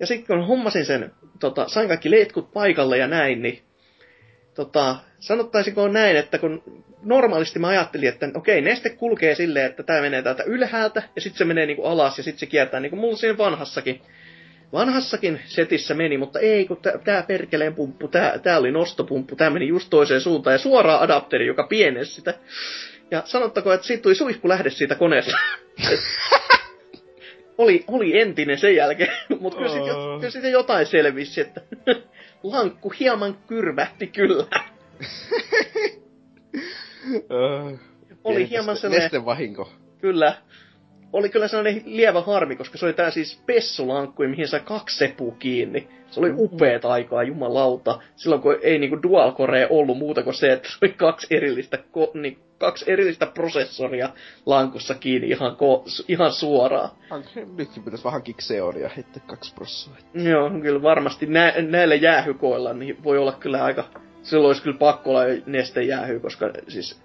Ja 0.00 0.06
sitten 0.06 0.36
kun 0.36 0.46
hommasin 0.46 0.86
sen, 0.86 1.12
tota, 1.40 1.68
sain 1.68 1.88
kaikki 1.88 2.10
letkut 2.10 2.52
paikalle 2.52 2.98
ja 2.98 3.06
näin, 3.06 3.42
niin 3.42 3.62
tota, 4.54 4.96
sanottaisiko 5.20 5.88
näin, 5.88 6.16
että 6.16 6.38
kun 6.38 6.84
normaalisti 7.04 7.58
mä 7.58 7.68
ajattelin, 7.68 8.08
että 8.08 8.28
okei, 8.34 8.60
neste 8.60 8.90
kulkee 8.90 9.34
silleen, 9.34 9.66
että 9.66 9.82
tämä 9.82 10.00
menee 10.00 10.22
täältä 10.22 10.42
ylhäältä, 10.42 11.02
ja 11.14 11.20
sitten 11.20 11.38
se 11.38 11.44
menee 11.44 11.66
niinku 11.66 11.84
alas, 11.84 12.18
ja 12.18 12.24
sitten 12.24 12.38
se 12.38 12.46
kiertää 12.46 12.80
niinku 12.80 12.96
mulla 12.96 13.16
siinä 13.16 13.38
vanhassakin. 13.38 14.00
Vanhassakin 14.72 15.40
setissä 15.44 15.94
meni, 15.94 16.18
mutta 16.18 16.38
ei, 16.38 16.64
kun 16.64 16.80
tämä 17.04 17.22
perkeleen 17.22 17.74
pumppu, 17.74 18.08
tämä 18.42 18.58
oli 18.58 18.70
nostopumppu, 18.70 19.36
tämä 19.36 19.50
meni 19.50 19.68
just 19.68 19.90
toiseen 19.90 20.20
suuntaan, 20.20 20.54
ja 20.54 20.58
suoraan 20.58 21.00
adapteri, 21.02 21.46
joka 21.46 21.66
pienesi 21.66 22.14
sitä. 22.14 22.34
Ja 23.10 23.22
sanottako, 23.24 23.72
että 23.72 23.86
siitä 23.86 24.02
tuli 24.02 24.14
suihku 24.14 24.48
lähde 24.48 24.70
siitä 24.70 24.94
koneesta. 24.94 25.36
oli, 27.58 27.84
oli 27.88 28.20
entinen 28.20 28.58
sen 28.58 28.76
jälkeen, 28.76 29.12
mutta 29.40 29.58
kyllä, 29.58 29.96
oh. 29.96 30.20
kyllä 30.20 30.30
siitä 30.30 30.48
jotain 30.48 30.86
selvisi, 30.86 31.40
että 31.40 31.60
lankku 32.42 32.92
hieman 33.00 33.38
kyrvähti 33.46 34.06
kyllä. 34.06 34.44
Oli 38.24 38.50
hieman 38.50 38.76
sellainen... 38.76 39.24
vahinko. 39.24 39.72
Kyllä. 40.00 40.34
Oli 41.12 41.28
kyllä 41.28 41.48
sellainen 41.48 41.82
lievä 41.84 42.20
harmi, 42.20 42.56
koska 42.56 42.78
se 42.78 42.86
oli 42.86 42.92
tää 42.92 43.10
siis 43.10 43.42
pessulankku, 43.46 44.22
mihin 44.22 44.48
sai 44.48 44.60
kaksi 44.60 44.98
sepua 44.98 45.34
kiinni. 45.38 45.88
Se 46.10 46.20
oli 46.20 46.32
upeat 46.36 46.84
aikaa, 46.84 47.22
jumalauta. 47.22 47.98
Silloin 48.16 48.42
kun 48.42 48.58
ei 48.62 48.78
niinku 48.78 49.02
dual 49.02 49.32
core 49.32 49.66
ollut 49.70 49.98
muuta 49.98 50.22
kuin 50.22 50.34
se, 50.34 50.52
että 50.52 50.68
se 50.68 50.78
oli 50.82 50.92
kaksi 50.92 51.26
erillistä, 51.30 51.78
ko, 51.92 52.10
niin, 52.14 52.38
kaksi 52.58 52.92
erillistä 52.92 53.26
prosessoria 53.26 54.08
lankussa 54.46 54.94
kiinni 54.94 55.28
ihan, 55.28 55.56
ko, 55.56 55.84
ihan 56.08 56.32
suoraan. 56.32 56.88
Nytkin 57.56 57.82
pitäisi 57.82 58.04
vähän 58.04 58.22
Xeonia 58.22 58.90
heittää 58.96 59.22
kaksi 59.26 59.54
prosessoria. 59.54 60.04
Joo, 60.14 60.50
kyllä 60.62 60.82
varmasti 60.82 61.26
nä, 61.26 61.54
näillä 61.68 61.94
jäähykoilla 61.94 62.72
niin 62.72 63.04
voi 63.04 63.18
olla 63.18 63.32
kyllä 63.32 63.64
aika 63.64 63.84
silloin 64.24 64.48
olisi 64.48 64.62
kyllä 64.62 64.78
pakko 64.78 65.10
olla 65.10 65.22
nestejäähy, 65.46 66.20
koska 66.20 66.50
siis 66.68 67.02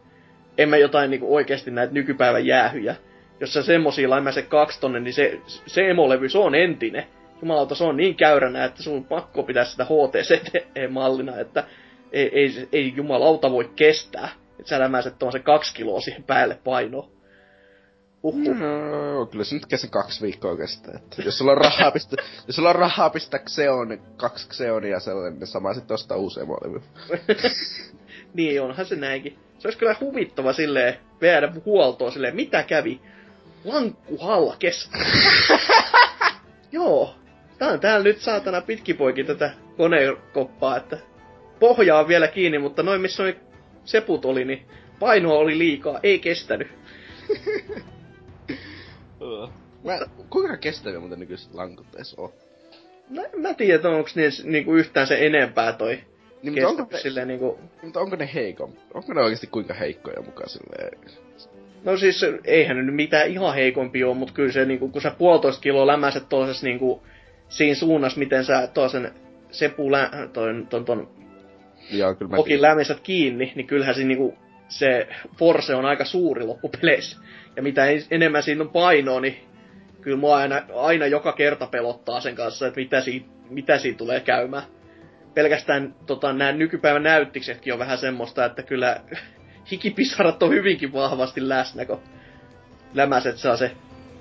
en 0.58 0.70
mä 0.70 0.78
jotain 0.78 1.12
niinku 1.12 1.36
oikeasti 1.36 1.72
näitä 1.72 1.94
nykypäivän 1.94 2.46
jäähyjä. 2.46 2.96
Jos 3.40 3.54
sä 3.54 3.64
semmosia 3.64 4.10
laimäiset 4.10 4.48
kaksi 4.48 4.80
tonne, 4.80 5.00
niin 5.00 5.14
se, 5.14 5.40
se 5.66 5.90
emolevy, 5.90 6.30
se 6.30 6.38
on 6.38 6.56
entinen. 6.56 7.04
Jumalauta, 7.42 7.76
se 7.76 7.84
on 7.84 7.98
niin 7.98 8.16
käyränä, 8.16 8.66
että 8.66 8.84
sun 8.84 9.06
pakko 9.06 9.44
pitää 9.44 9.66
sitä 9.66 9.86
HTC-mallina, 9.86 11.40
että 11.40 11.64
ei, 12.12 12.30
ei, 12.34 12.68
ei 12.74 12.94
jumalauta 12.96 13.52
voi 13.52 13.72
kestää. 13.76 14.30
Että 14.60 14.70
sä 14.70 14.80
lämäiset 14.80 15.20
tuon 15.20 15.32
se 15.32 15.40
kaksi 15.40 15.74
kiloa 15.74 16.02
siihen 16.02 16.24
päälle 16.24 16.60
painoa. 16.64 17.10
Uhuh. 18.24 18.56
No, 18.56 19.26
kyllä 19.26 19.44
se 19.44 19.56
nyt 19.56 19.66
kesä 19.66 19.88
kaksi 19.88 20.22
viikkoa 20.22 20.58
kestää. 20.58 20.96
Että 20.96 21.22
jos 21.22 21.38
sulla 21.38 21.52
on 21.52 21.58
rahaa 21.58 21.92
pistää, 21.92 22.26
jos 22.48 22.56
sulla 22.56 22.70
on 22.70 22.76
rahaa 22.76 23.10
pistää 23.10 23.40
Xeon, 23.40 24.00
kaksi 24.18 24.48
Xeonia 24.50 25.00
sellainen, 25.00 25.40
niin 25.40 25.48
sama 25.48 25.74
sitten 25.74 25.96
ostaa 25.96 26.18
uusi 26.18 26.40
emolevy. 26.40 26.82
niin, 28.34 28.62
onhan 28.62 28.86
se 28.86 28.96
näinkin. 28.96 29.38
Se 29.60 29.68
olisi 29.68 29.80
kyllä 29.80 29.96
huvittava 30.00 30.54
silleen, 30.54 30.98
viedä 31.22 31.54
huoltoa 31.66 32.12
silleen, 32.12 32.36
mitä 32.36 32.64
kävi? 32.64 33.02
Lankku 33.64 34.18
halkes. 34.18 34.90
Joo. 36.72 37.16
Tää 37.58 37.72
on 37.72 37.80
täällä 37.80 38.04
nyt 38.04 38.22
saatana 38.22 38.62
pitkipoikin 38.62 39.26
tätä 39.26 39.52
konekoppaa, 39.78 40.78
että 40.78 40.98
pohja 41.60 42.00
on 42.00 42.08
vielä 42.08 42.28
kiinni, 42.28 42.60
mutta 42.60 42.84
noin 42.84 43.02
missä 43.02 43.24
noin 43.24 43.36
seput 43.86 44.26
oli, 44.26 44.46
niin 44.46 44.66
painoa 45.00 45.38
oli 45.38 45.58
liikaa, 45.58 46.00
ei 46.04 46.20
kestänyt. 46.20 46.68
Mä, 49.84 50.00
kuinka 50.30 50.58
kestäviä 50.58 51.00
muuten 51.00 51.20
nykyiset 51.20 51.54
lankut 51.54 51.96
edes 51.96 52.14
on? 52.14 52.30
En 53.18 53.42
mä 53.42 53.54
tiedä, 53.54 53.90
onko 53.90 54.10
niin, 54.16 54.32
niinku 54.44 54.76
yhtään 54.76 55.08
se 55.08 55.26
enempää 55.26 55.74
toi 55.74 56.00
niin, 56.44 56.54
mutta 56.54 56.68
onko 56.68 56.88
ne, 56.92 57.00
silleen, 57.00 57.28
niinku... 57.28 57.60
mutta 57.84 58.00
onko 58.00 58.16
ne 58.16 58.30
heikon? 58.34 58.74
Onko 58.94 59.14
ne 59.14 59.22
oikeasti 59.22 59.48
kuinka 59.48 59.74
heikkoja 59.74 60.22
mukaan 60.22 60.50
silleen? 60.50 60.98
No 61.84 61.98
siis 61.98 62.26
eihän 62.46 62.78
ne 62.78 62.84
nyt 62.84 62.96
mitään 62.96 63.30
ihan 63.30 63.54
heikompi 63.54 64.04
ole, 64.04 64.16
mutta 64.16 64.34
kyllä 64.34 64.52
se 64.52 64.66
niinku, 64.66 64.90
kun 64.90 65.02
sä 65.02 65.12
puolitoista 65.12 65.62
kiloa 65.62 65.88
lämäset 65.88 66.30
toisessa 66.30 66.66
niinku 66.66 67.04
siinä 67.50 67.76
suunnassa, 67.76 68.20
miten 68.20 68.46
sä 68.46 68.68
toisen 68.68 69.12
sepu 69.52 69.92
lä, 69.92 70.10
ton, 70.34 70.68
ton, 70.68 70.86
ton 70.86 71.10
Joo, 71.92 72.16
kyllä 72.16 72.32
mä 72.32 72.38
lämmensät 72.60 73.00
kiinni, 73.00 73.52
niin 73.56 73.68
kyllähän 73.68 73.96
se, 73.96 74.04
niinku, 74.04 74.38
se 74.68 75.08
force 75.38 75.76
on 75.76 75.86
aika 75.86 76.06
suuri 76.06 76.46
loppupeleissä. 76.46 77.18
Ja 77.60 77.64
mitä 77.64 77.82
enemmän 78.12 78.44
siinä 78.44 78.64
on 78.64 78.70
painoa, 78.70 79.22
niin 79.22 79.38
kyllä 80.02 80.18
mua 80.18 80.38
aina, 80.38 80.62
aina 80.76 81.08
joka 81.08 81.34
kerta 81.34 81.68
pelottaa 81.68 82.22
sen 82.22 82.36
kanssa, 82.36 82.68
että 82.68 82.80
mitä 82.80 83.02
siitä, 83.02 83.30
mitä 83.50 83.78
siitä 83.78 83.98
tulee 83.98 84.20
käymään. 84.20 84.64
Pelkästään 85.34 85.96
tota, 86.06 86.34
nämä 86.34 86.52
nykypäivän 86.52 87.04
näyttiksetkin 87.04 87.74
on 87.74 87.80
vähän 87.80 87.98
semmoista, 87.98 88.46
että 88.46 88.64
kyllä 88.64 89.02
hikipisarat 89.72 90.44
on 90.44 90.50
hyvinkin 90.50 90.94
vahvasti 90.94 91.50
läsnä, 91.50 91.86
kun 91.86 92.00
lämäset 92.94 93.38
saa 93.38 93.58
se 93.58 93.72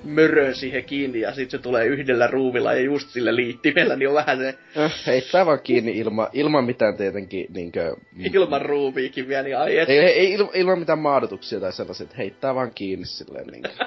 mörön 0.09 0.55
siihen 0.55 0.85
kiinni 0.85 1.21
ja 1.21 1.35
sitten 1.35 1.59
se 1.59 1.63
tulee 1.63 1.87
yhdellä 1.87 2.27
ruuvilla 2.27 2.73
ja 2.73 2.81
just 2.81 3.09
sillä 3.09 3.37
liittimellä, 3.37 3.97
niin 3.97 4.09
on 4.09 4.15
vähän 4.15 4.39
se... 4.39 4.59
Äh, 4.77 4.93
heittää 5.07 5.47
vaan 5.47 5.61
kiinni 5.61 5.99
ilma, 5.99 6.29
ilman 6.33 6.65
mitään 6.65 6.97
tietenkin 6.97 7.47
niinkö... 7.55 7.97
Ilman 8.35 8.63
ruuviikin 8.63 9.29
vielä, 9.29 9.43
niin 9.43 9.59
ai 9.59 9.79
et... 9.79 9.89
Ei, 9.89 9.99
ei 9.99 10.33
ilma, 10.33 10.51
ilman 10.55 10.79
mitään 10.79 10.99
maadotuksia 10.99 11.61
tai 11.61 11.73
sellaisia, 11.73 12.05
että 12.05 12.17
heittää 12.17 12.55
vaan 12.55 12.75
kiinni 12.75 13.07
silleen 13.07 13.47
niinkö... 13.47 13.69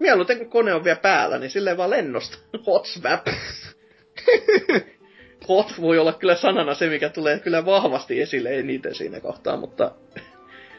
Mieluiten 0.00 0.38
kun 0.38 0.50
kone 0.50 0.74
on 0.74 0.84
vielä 0.84 0.98
päällä, 0.98 1.38
niin 1.38 1.50
silleen 1.50 1.76
vaan 1.76 1.90
lennosta. 1.90 2.38
Hot 2.66 2.86
swap. 2.86 3.26
Hot 5.48 5.80
voi 5.80 5.98
olla 5.98 6.12
kyllä 6.12 6.34
sanana 6.34 6.74
se, 6.74 6.88
mikä 6.88 7.08
tulee 7.08 7.38
kyllä 7.38 7.66
vahvasti 7.66 8.20
esille 8.20 8.58
eniten 8.58 8.94
siinä 8.94 9.20
kohtaa, 9.20 9.56
mutta 9.56 9.90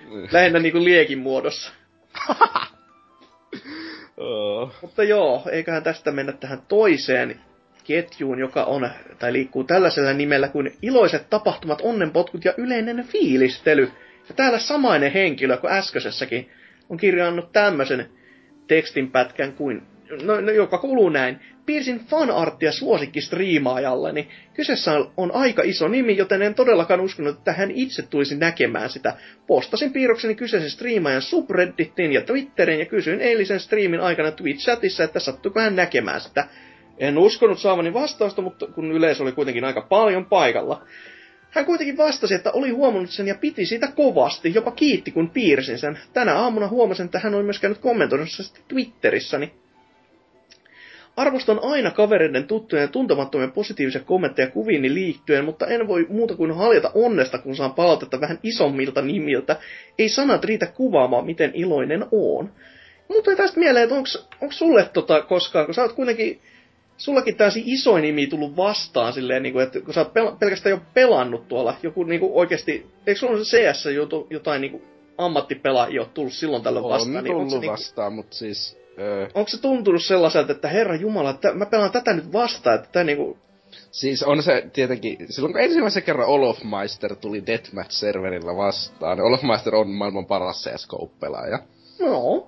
mm. 0.09 0.27
lähinnä 0.31 0.59
niinku 0.59 0.83
liekin 0.83 1.19
muodossa. 1.19 1.71
Oh. 4.17 4.73
Mutta 4.81 5.03
joo, 5.03 5.43
eiköhän 5.51 5.83
tästä 5.83 6.11
mennä 6.11 6.31
tähän 6.31 6.61
toiseen 6.67 7.39
ketjuun, 7.83 8.39
joka 8.39 8.63
on, 8.63 8.89
tai 9.19 9.33
liikkuu 9.33 9.63
tällaisella 9.63 10.13
nimellä 10.13 10.47
kuin 10.47 10.71
iloiset 10.81 11.29
tapahtumat, 11.29 11.81
onnenpotkut 11.81 12.45
ja 12.45 12.53
yleinen 12.57 13.05
fiilistely. 13.07 13.91
Ja 14.29 14.35
täällä 14.35 14.59
samainen 14.59 15.11
henkilö 15.11 15.57
kuin 15.57 15.73
äskeisessäkin 15.73 16.49
on 16.89 16.97
kirjannut 16.97 17.51
tämmöisen 17.51 18.09
tekstinpätkän 18.67 19.53
kuin, 19.53 19.81
no, 20.23 20.41
no, 20.41 20.51
joka 20.51 20.77
kuuluu 20.77 21.09
näin. 21.09 21.39
Piirsin 21.67 21.99
fanarttia 21.99 22.71
suosikki 22.71 23.21
striimaajalle, 23.21 24.11
niin 24.11 24.27
kyseessä 24.53 24.91
on 25.17 25.35
aika 25.35 25.61
iso 25.65 25.87
nimi, 25.87 26.17
joten 26.17 26.41
en 26.41 26.55
todellakaan 26.55 27.01
uskonut, 27.01 27.37
että 27.37 27.53
hän 27.53 27.71
itse 27.71 28.01
tulisi 28.01 28.35
näkemään 28.35 28.89
sitä. 28.89 29.13
Postasin 29.47 29.93
piirrokseni 29.93 30.35
kyseisen 30.35 30.69
striimaajan 30.69 31.21
subredditin 31.21 32.13
ja 32.13 32.21
Twitterin 32.21 32.79
ja 32.79 32.85
kysyin 32.85 33.21
eilisen 33.21 33.59
striimin 33.59 33.99
aikana 33.99 34.29
Twitch-chatissa, 34.29 35.03
että 35.03 35.19
sattuiko 35.19 35.59
hän 35.59 35.75
näkemään 35.75 36.21
sitä. 36.21 36.47
En 36.97 37.17
uskonut 37.17 37.59
saavani 37.59 37.93
vastausta, 37.93 38.41
mutta 38.41 38.67
kun 38.67 38.91
yleisö 38.91 39.23
oli 39.23 39.31
kuitenkin 39.31 39.63
aika 39.63 39.81
paljon 39.81 40.25
paikalla. 40.25 40.83
Hän 41.49 41.65
kuitenkin 41.65 41.97
vastasi, 41.97 42.33
että 42.33 42.51
oli 42.51 42.69
huomannut 42.69 43.09
sen 43.09 43.27
ja 43.27 43.35
piti 43.35 43.65
sitä 43.65 43.87
kovasti, 43.87 44.53
jopa 44.53 44.71
kiitti 44.71 45.11
kun 45.11 45.29
piirsin 45.29 45.79
sen. 45.79 45.99
Tänä 46.13 46.35
aamuna 46.35 46.67
huomasin, 46.67 47.05
että 47.05 47.19
hän 47.19 47.35
oli 47.35 47.43
myös 47.43 47.59
käynyt 47.59 47.77
kommentoimassa 47.77 48.43
sitä 48.43 48.59
Twitterissä, 48.67 49.37
niin 49.37 49.51
Arvostan 51.17 51.59
aina 51.63 51.91
kavereiden 51.91 52.47
tuttujen 52.47 52.81
ja 52.81 52.87
tuntemattomien 52.87 53.51
positiivisia 53.51 54.01
kommentteja 54.01 54.51
kuviini 54.51 54.93
liittyen, 54.93 55.45
mutta 55.45 55.67
en 55.67 55.87
voi 55.87 56.05
muuta 56.09 56.35
kuin 56.35 56.55
haljata 56.55 56.91
onnesta, 56.93 57.37
kun 57.37 57.55
saan 57.55 57.73
palautetta 57.73 58.21
vähän 58.21 58.39
isommilta 58.43 59.01
nimiltä. 59.01 59.55
Ei 59.99 60.09
sanat 60.09 60.43
riitä 60.43 60.65
kuvaamaan, 60.65 61.25
miten 61.25 61.51
iloinen 61.53 62.05
oon. 62.11 62.51
Mutta 63.07 63.35
tästä 63.35 63.59
mieleen, 63.59 63.83
että 63.83 63.95
onko 64.41 64.51
sulle 64.51 64.89
tota 64.93 65.21
koskaan, 65.21 65.65
kun 65.65 65.73
sä 65.73 65.81
oot 65.81 65.93
kuitenkin 65.93 66.41
sullakin 66.97 67.35
täysin 67.35 67.63
iso 67.65 67.97
nimi 67.97 68.27
tullut 68.27 68.57
vastaan 68.57 69.13
silleen, 69.13 69.43
niin 69.43 69.53
kuin, 69.53 69.63
että 69.63 69.81
kun 69.81 69.93
sä 69.93 70.01
oot 70.01 70.09
pel- 70.09 70.37
pelkästään 70.39 70.71
jo 70.71 70.81
pelannut 70.93 71.47
tuolla, 71.47 71.75
joku 71.83 72.03
niin 72.03 72.19
kuin 72.19 72.33
oikeasti, 72.33 72.85
eikö 73.07 73.19
sulla 73.19 73.43
se 73.43 73.57
CS 73.57 73.85
jotain 74.29 74.61
niin 74.61 74.71
kuin 74.71 74.83
ammattipelaajia 75.17 76.01
ole 76.01 76.09
tullut 76.13 76.33
silloin 76.33 76.63
tällöin 76.63 76.85
vastaan? 76.85 77.17
On 77.17 77.23
niin 77.23 77.33
tullut 77.33 77.61
niin, 77.61 77.71
vastaan, 77.71 78.13
mutta 78.13 78.35
siis... 78.35 78.86
Öö... 78.99 79.27
Onko 79.33 79.49
se 79.49 79.61
tuntunut 79.61 80.03
sellaiselta, 80.03 80.51
että 80.51 80.67
herra 80.67 80.95
Jumala, 80.95 81.29
että 81.29 81.53
mä 81.53 81.65
pelaan 81.65 81.91
tätä 81.91 82.13
nyt 82.13 82.33
vastaan, 82.33 82.75
että 82.75 82.89
tämä 82.91 83.03
niinku... 83.03 83.37
Siis 83.91 84.23
on 84.23 84.43
se 84.43 84.69
tietenkin, 84.73 85.17
silloin 85.29 85.53
kun 85.53 85.61
ensimmäisen 85.61 86.03
kerran 86.03 86.27
Olofmeister 86.27 87.15
tuli 87.15 87.43
Deathmatch-serverillä 87.47 88.57
vastaan, 88.57 89.21
Olofmeister 89.21 89.75
on 89.75 89.89
maailman 89.89 90.25
paras 90.25 90.63
CS-pelaaja. 90.63 91.59
No. 91.99 92.47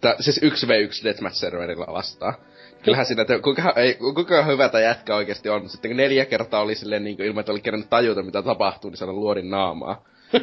Tää, 0.00 0.16
siis 0.20 0.40
1v1 0.42 1.04
Deathmatch-serverillä 1.04 1.92
vastaan 1.92 2.34
kyllähän 2.82 3.06
siinä, 3.06 3.22
että 3.22 3.38
kuinka, 3.38 3.72
ei, 3.76 3.94
kuinka 3.94 4.44
hyvä 4.44 4.68
tämä 4.68 4.82
jätkä 4.82 5.16
oikeasti 5.16 5.48
on. 5.48 5.68
Sitten 5.68 5.90
kun 5.90 5.96
neljä 5.96 6.24
kertaa 6.24 6.62
oli 6.62 6.74
silleen 6.74 7.04
niin 7.04 7.16
kuin, 7.16 7.26
ilman, 7.26 7.40
että 7.40 7.52
oli 7.52 7.60
kerännyt 7.60 7.90
tajuta, 7.90 8.22
mitä 8.22 8.42
tapahtuu, 8.42 8.90
niin 8.90 8.98
sanon 8.98 9.20
luodin 9.20 9.50
naamaa. 9.50 10.04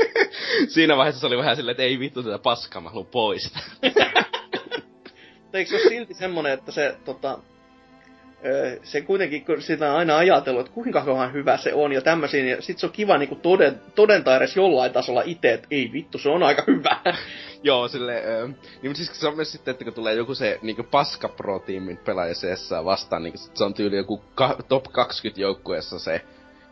siinä 0.74 0.96
vaiheessa 0.96 1.20
se 1.20 1.26
oli 1.26 1.38
vähän 1.38 1.56
silleen, 1.56 1.72
että 1.72 1.82
ei 1.82 1.98
vittu 1.98 2.22
tätä 2.22 2.38
paskaa, 2.38 2.82
mä 2.82 2.88
haluan 2.88 3.06
pois. 3.06 3.52
Eikö 5.52 5.70
se 5.70 5.76
ole 5.76 5.88
silti 5.88 6.14
semmonen, 6.14 6.52
että 6.52 6.72
se 6.72 6.96
tota, 7.04 7.38
se 8.82 9.00
kuitenkin, 9.00 9.44
kun 9.44 9.62
sitä 9.62 9.92
on 9.92 9.98
aina 9.98 10.16
ajatellut, 10.16 10.60
että 10.60 10.74
kuinka 10.74 11.04
kohan 11.04 11.32
hyvä 11.32 11.56
se 11.56 11.74
on 11.74 11.92
ja 11.92 12.00
tämmöisiä, 12.00 12.44
ja 12.44 12.62
sit 12.62 12.78
se 12.78 12.86
on 12.86 12.92
kiva 12.92 13.18
niinku 13.18 13.34
toden, 13.34 13.80
todentaa 13.94 14.36
edes 14.36 14.56
jollain 14.56 14.92
tasolla 14.92 15.22
itse, 15.24 15.52
että 15.52 15.66
ei 15.70 15.90
vittu, 15.92 16.18
se 16.18 16.28
on 16.28 16.42
aika 16.42 16.64
hyvä. 16.66 17.00
Joo, 17.62 17.88
sille, 17.88 18.16
äh, 18.16 18.48
niin 18.48 18.56
mutta 18.82 18.96
siis 18.96 19.20
se 19.20 19.28
on 19.28 19.36
myös 19.36 19.52
sitten, 19.52 19.72
että 19.72 19.84
kun 19.84 19.94
tulee 19.94 20.14
joku 20.14 20.34
se 20.34 20.58
niinku 20.62 20.82
paska 20.82 21.28
pro-tiimin 21.28 21.96
pelaaja 21.96 22.34
CS 22.34 22.70
vastaan, 22.84 23.22
niin 23.22 23.34
se 23.54 23.64
on 23.64 23.74
tyyli 23.74 23.96
joku 23.96 24.22
ka- 24.34 24.58
top 24.68 24.84
20 24.92 25.40
joukkueessa 25.40 25.98
se 25.98 26.20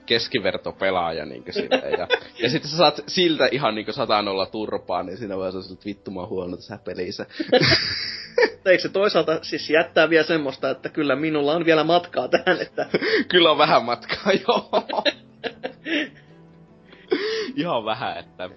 keskivertopelaaja 0.07 1.27
niinku 1.27 1.53
silleen, 1.53 1.93
ja, 1.93 2.09
ja 2.43 2.51
sitten 2.51 2.71
sä 2.71 2.77
saat 2.77 3.01
siltä 3.07 3.49
ihan 3.53 3.75
niinku 3.75 3.93
sataan 3.93 4.29
olla 4.29 4.47
turpaa, 4.47 5.03
niin 5.03 5.19
siinä 5.19 5.37
on 5.37 5.49
että 5.73 5.85
vittu 5.85 6.11
mä 6.11 6.27
huono 6.27 6.57
tässä 6.57 6.79
pelissä. 6.85 7.27
Eikö 8.67 8.83
se 8.83 8.89
toisaalta 8.89 9.39
siis 9.43 9.71
jättää 9.71 10.11
vielä 10.11 10.25
semmoista, 10.25 10.71
että 10.71 10.89
kyllä 10.89 11.17
minulla 11.17 11.53
on 11.53 11.65
vielä 11.65 11.85
matkaa 11.85 12.29
tähän, 12.29 12.61
että... 12.61 12.87
kyllä 13.31 13.51
on 13.51 13.59
vähän 13.59 13.85
matkaa, 13.85 14.33
joo. 14.49 14.71
Ihan 17.57 17.85
vähän, 17.85 18.19
että... 18.19 18.51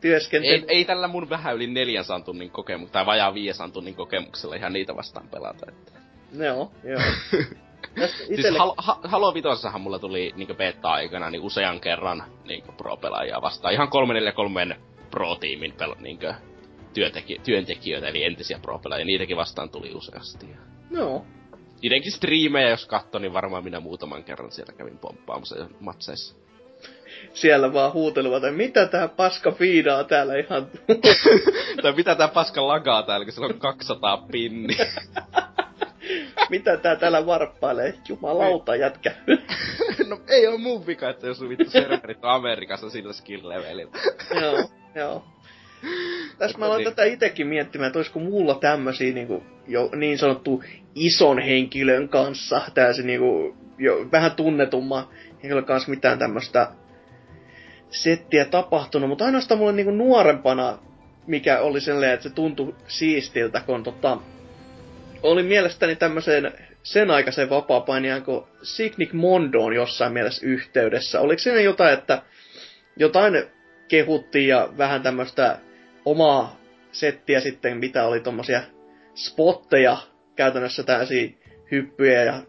Työskentely... 0.00 0.54
Ei, 0.54 0.64
ei 0.68 0.84
tällä 0.84 1.08
mun 1.08 1.30
vähän 1.30 1.56
yli 1.56 1.66
400 1.66 2.20
tunnin 2.20 2.50
kokemuksella, 2.50 2.92
tai 2.92 3.06
vajaa 3.06 3.34
500 3.34 3.68
tunnin 3.68 3.94
kokemuksella 3.94 4.54
ihan 4.54 4.72
niitä 4.72 4.96
vastaan 4.96 5.28
pelata, 5.28 5.66
että... 5.68 5.92
Joo, 6.44 6.72
joo. 6.84 7.00
Itelle... 7.94 8.42
Siis 8.42 8.58
Halo, 8.58 8.74
Halo 9.04 9.34
Vitossahan 9.34 9.80
mulla 9.80 9.98
tuli 9.98 10.32
niinku 10.36 10.54
beta-aikana 10.54 11.30
niin 11.30 11.42
usean 11.42 11.80
kerran 11.80 12.24
niinku 12.44 12.72
pro-pelaajia 12.72 13.42
vastaan. 13.42 13.74
Ihan 13.74 13.88
343 13.88 14.76
pro-tiimin 15.10 15.72
pel- 15.72 16.00
niinku 16.00 16.26
työntekijöitä, 17.44 18.08
eli 18.08 18.24
entisiä 18.24 18.58
pro 18.62 18.80
ja 18.98 19.04
niitäkin 19.04 19.36
vastaan 19.36 19.70
tuli 19.70 19.94
useasti. 19.94 20.46
Joo. 20.90 21.26
Niidenkin 21.82 22.12
striimejä, 22.12 22.68
jos 22.68 22.86
katso, 22.86 23.18
niin 23.18 23.32
varmaan 23.32 23.64
minä 23.64 23.80
muutaman 23.80 24.24
kerran 24.24 24.52
siellä 24.52 24.72
kävin 24.72 24.98
pomppaamassa 24.98 25.66
matseissa. 25.80 26.36
Siellä 27.34 27.72
vaan 27.72 27.92
huutelevat, 27.92 28.44
että 28.44 28.56
mitä 28.56 28.86
tää 28.86 29.08
paska 29.08 29.52
fiidaa 29.52 30.04
täällä 30.04 30.36
ihan... 30.36 30.66
tai 31.82 31.92
mitä 31.92 32.14
tää 32.14 32.28
paska 32.28 32.68
lagaa 32.68 33.02
täällä, 33.02 33.24
kun 33.24 33.32
sillä 33.32 33.46
on 33.46 33.58
200 33.58 34.26
pinni. 34.32 34.76
mitä 36.50 36.76
tää 36.76 36.96
täällä 36.96 37.26
varppailee? 37.26 37.94
Jumalauta 38.08 38.76
jätkä. 38.76 39.12
no 40.08 40.20
ei 40.28 40.46
oo 40.46 40.58
mun 40.58 40.86
vika, 40.86 41.10
että 41.10 41.26
jos 41.26 41.48
vittu 41.48 41.70
serverit 41.70 42.24
on 42.24 42.30
Amerikassa 42.30 42.90
sillä 42.90 43.12
skill 43.12 43.48
levelillä. 43.48 43.98
joo, 44.40 44.70
joo. 44.94 45.24
Tässä 46.38 46.58
mä 46.58 46.66
aloin 46.66 46.78
niin. 46.78 46.94
tätä 46.94 47.04
itekin 47.04 47.46
miettimään, 47.46 47.86
että 47.86 47.98
olisiko 47.98 48.18
mulla 48.18 48.54
tämmösiä 48.54 49.14
niin, 49.14 49.42
jo 49.66 49.90
niin 49.96 50.18
sanottu 50.18 50.64
ison 50.94 51.38
henkilön 51.38 52.08
kanssa, 52.08 52.60
täysin 52.74 53.06
niin 53.06 53.20
kuin, 53.20 53.56
jo 53.78 54.06
vähän 54.12 54.32
tunnetumma 54.32 55.10
henkilön 55.42 55.64
kanssa 55.64 55.90
mitään 55.90 56.18
tämmöistä 56.18 56.68
settiä 57.90 58.44
tapahtunut, 58.44 59.08
mutta 59.08 59.24
ainoastaan 59.24 59.58
mulle 59.58 59.72
niin 59.72 59.98
nuorempana, 59.98 60.78
mikä 61.26 61.60
oli 61.60 61.80
sellainen, 61.80 62.14
että 62.14 62.28
se 62.28 62.34
tuntui 62.34 62.74
siistiltä, 62.88 63.62
kun 63.66 63.82
tota, 63.82 64.18
oli 65.22 65.42
mielestäni 65.42 65.96
tämmöiseen 65.96 66.52
sen 66.82 67.10
aikaisen 67.10 67.50
vapaa-painijan 67.50 68.22
kuin 68.22 68.44
Signik 68.62 69.12
Mondoon 69.12 69.72
jossain 69.72 70.12
mielessä 70.12 70.46
yhteydessä. 70.46 71.20
Oliko 71.20 71.38
siinä 71.38 71.60
jotain, 71.60 71.94
että 71.94 72.22
jotain 72.96 73.44
kehuttiin 73.88 74.48
ja 74.48 74.68
vähän 74.78 75.02
tämmöistä 75.02 75.58
omaa 76.04 76.60
settiä 76.92 77.40
sitten, 77.40 77.76
mitä 77.76 78.06
oli 78.06 78.20
tommosia 78.20 78.62
spotteja, 79.14 79.96
käytännössä 80.36 80.82
täysiä 80.82 81.28
hyppyjä 81.70 82.24
ja 82.24 82.42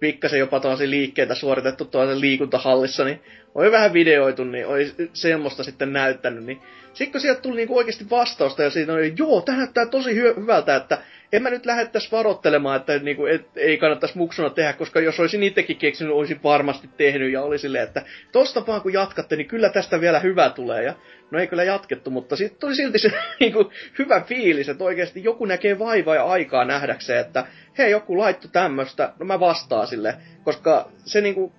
pikkasen 0.00 0.38
jopa 0.38 0.60
tuollaisia 0.60 0.90
liikkeitä 0.90 1.34
suoritettu 1.34 1.84
tuollaisen 1.84 2.20
liikuntahallissa, 2.20 3.04
niin 3.04 3.20
oli 3.54 3.72
vähän 3.72 3.92
videoitu, 3.92 4.44
niin 4.44 4.66
oli 4.66 4.94
semmoista 5.12 5.64
sitten 5.64 5.92
näyttänyt. 5.92 6.44
Niin 6.44 6.62
sitten 6.94 7.12
kun 7.12 7.20
sieltä 7.20 7.40
tuli 7.40 7.56
niinku 7.56 7.76
oikeasti 7.76 8.10
vastausta 8.10 8.62
ja 8.62 8.70
siitä 8.70 8.92
oli, 8.92 9.14
joo, 9.18 9.40
tämä 9.40 9.58
näyttää 9.58 9.86
tosi 9.86 10.10
hy- 10.10 10.40
hyvältä, 10.40 10.76
että 10.76 10.98
en 11.36 11.42
mä 11.42 11.50
nyt 11.50 11.66
lähettäisi 11.66 12.12
varoittelemaan, 12.12 12.76
että 12.76 12.98
niinku, 12.98 13.26
et, 13.26 13.46
ei 13.56 13.78
kannattaisi 13.78 14.18
muksuna 14.18 14.50
tehdä, 14.50 14.72
koska 14.72 15.00
jos 15.00 15.20
olisin 15.20 15.42
itsekin 15.42 15.76
keksinyt, 15.76 16.12
olisin 16.14 16.40
varmasti 16.42 16.88
tehnyt 16.96 17.32
ja 17.32 17.42
oli 17.42 17.58
silleen, 17.58 17.84
että 17.84 18.02
tosta 18.32 18.66
vaan 18.66 18.80
kun 18.80 18.92
jatkatte, 18.92 19.36
niin 19.36 19.48
kyllä 19.48 19.68
tästä 19.68 20.00
vielä 20.00 20.20
hyvä 20.20 20.50
tulee. 20.50 20.82
Ja 20.82 20.94
no 21.30 21.38
ei 21.38 21.46
kyllä 21.46 21.64
jatkettu, 21.64 22.10
mutta 22.10 22.36
sitten 22.36 22.60
tuli 22.60 22.74
silti 22.74 22.98
se 22.98 23.12
niinku, 23.40 23.70
hyvä 23.98 24.20
fiilis, 24.20 24.68
että 24.68 24.84
oikeasti 24.84 25.24
joku 25.24 25.44
näkee 25.44 25.78
vaivaa 25.78 26.14
ja 26.14 26.24
aikaa 26.24 26.64
nähdäkseen, 26.64 27.20
että 27.20 27.46
hei 27.78 27.90
joku 27.90 28.18
laittu 28.18 28.48
tämmöstä, 28.48 29.12
no 29.18 29.26
mä 29.26 29.40
vastaan 29.40 29.86
sille, 29.86 30.14
koska 30.44 30.88
se 31.04 31.20
niinku, 31.20 31.52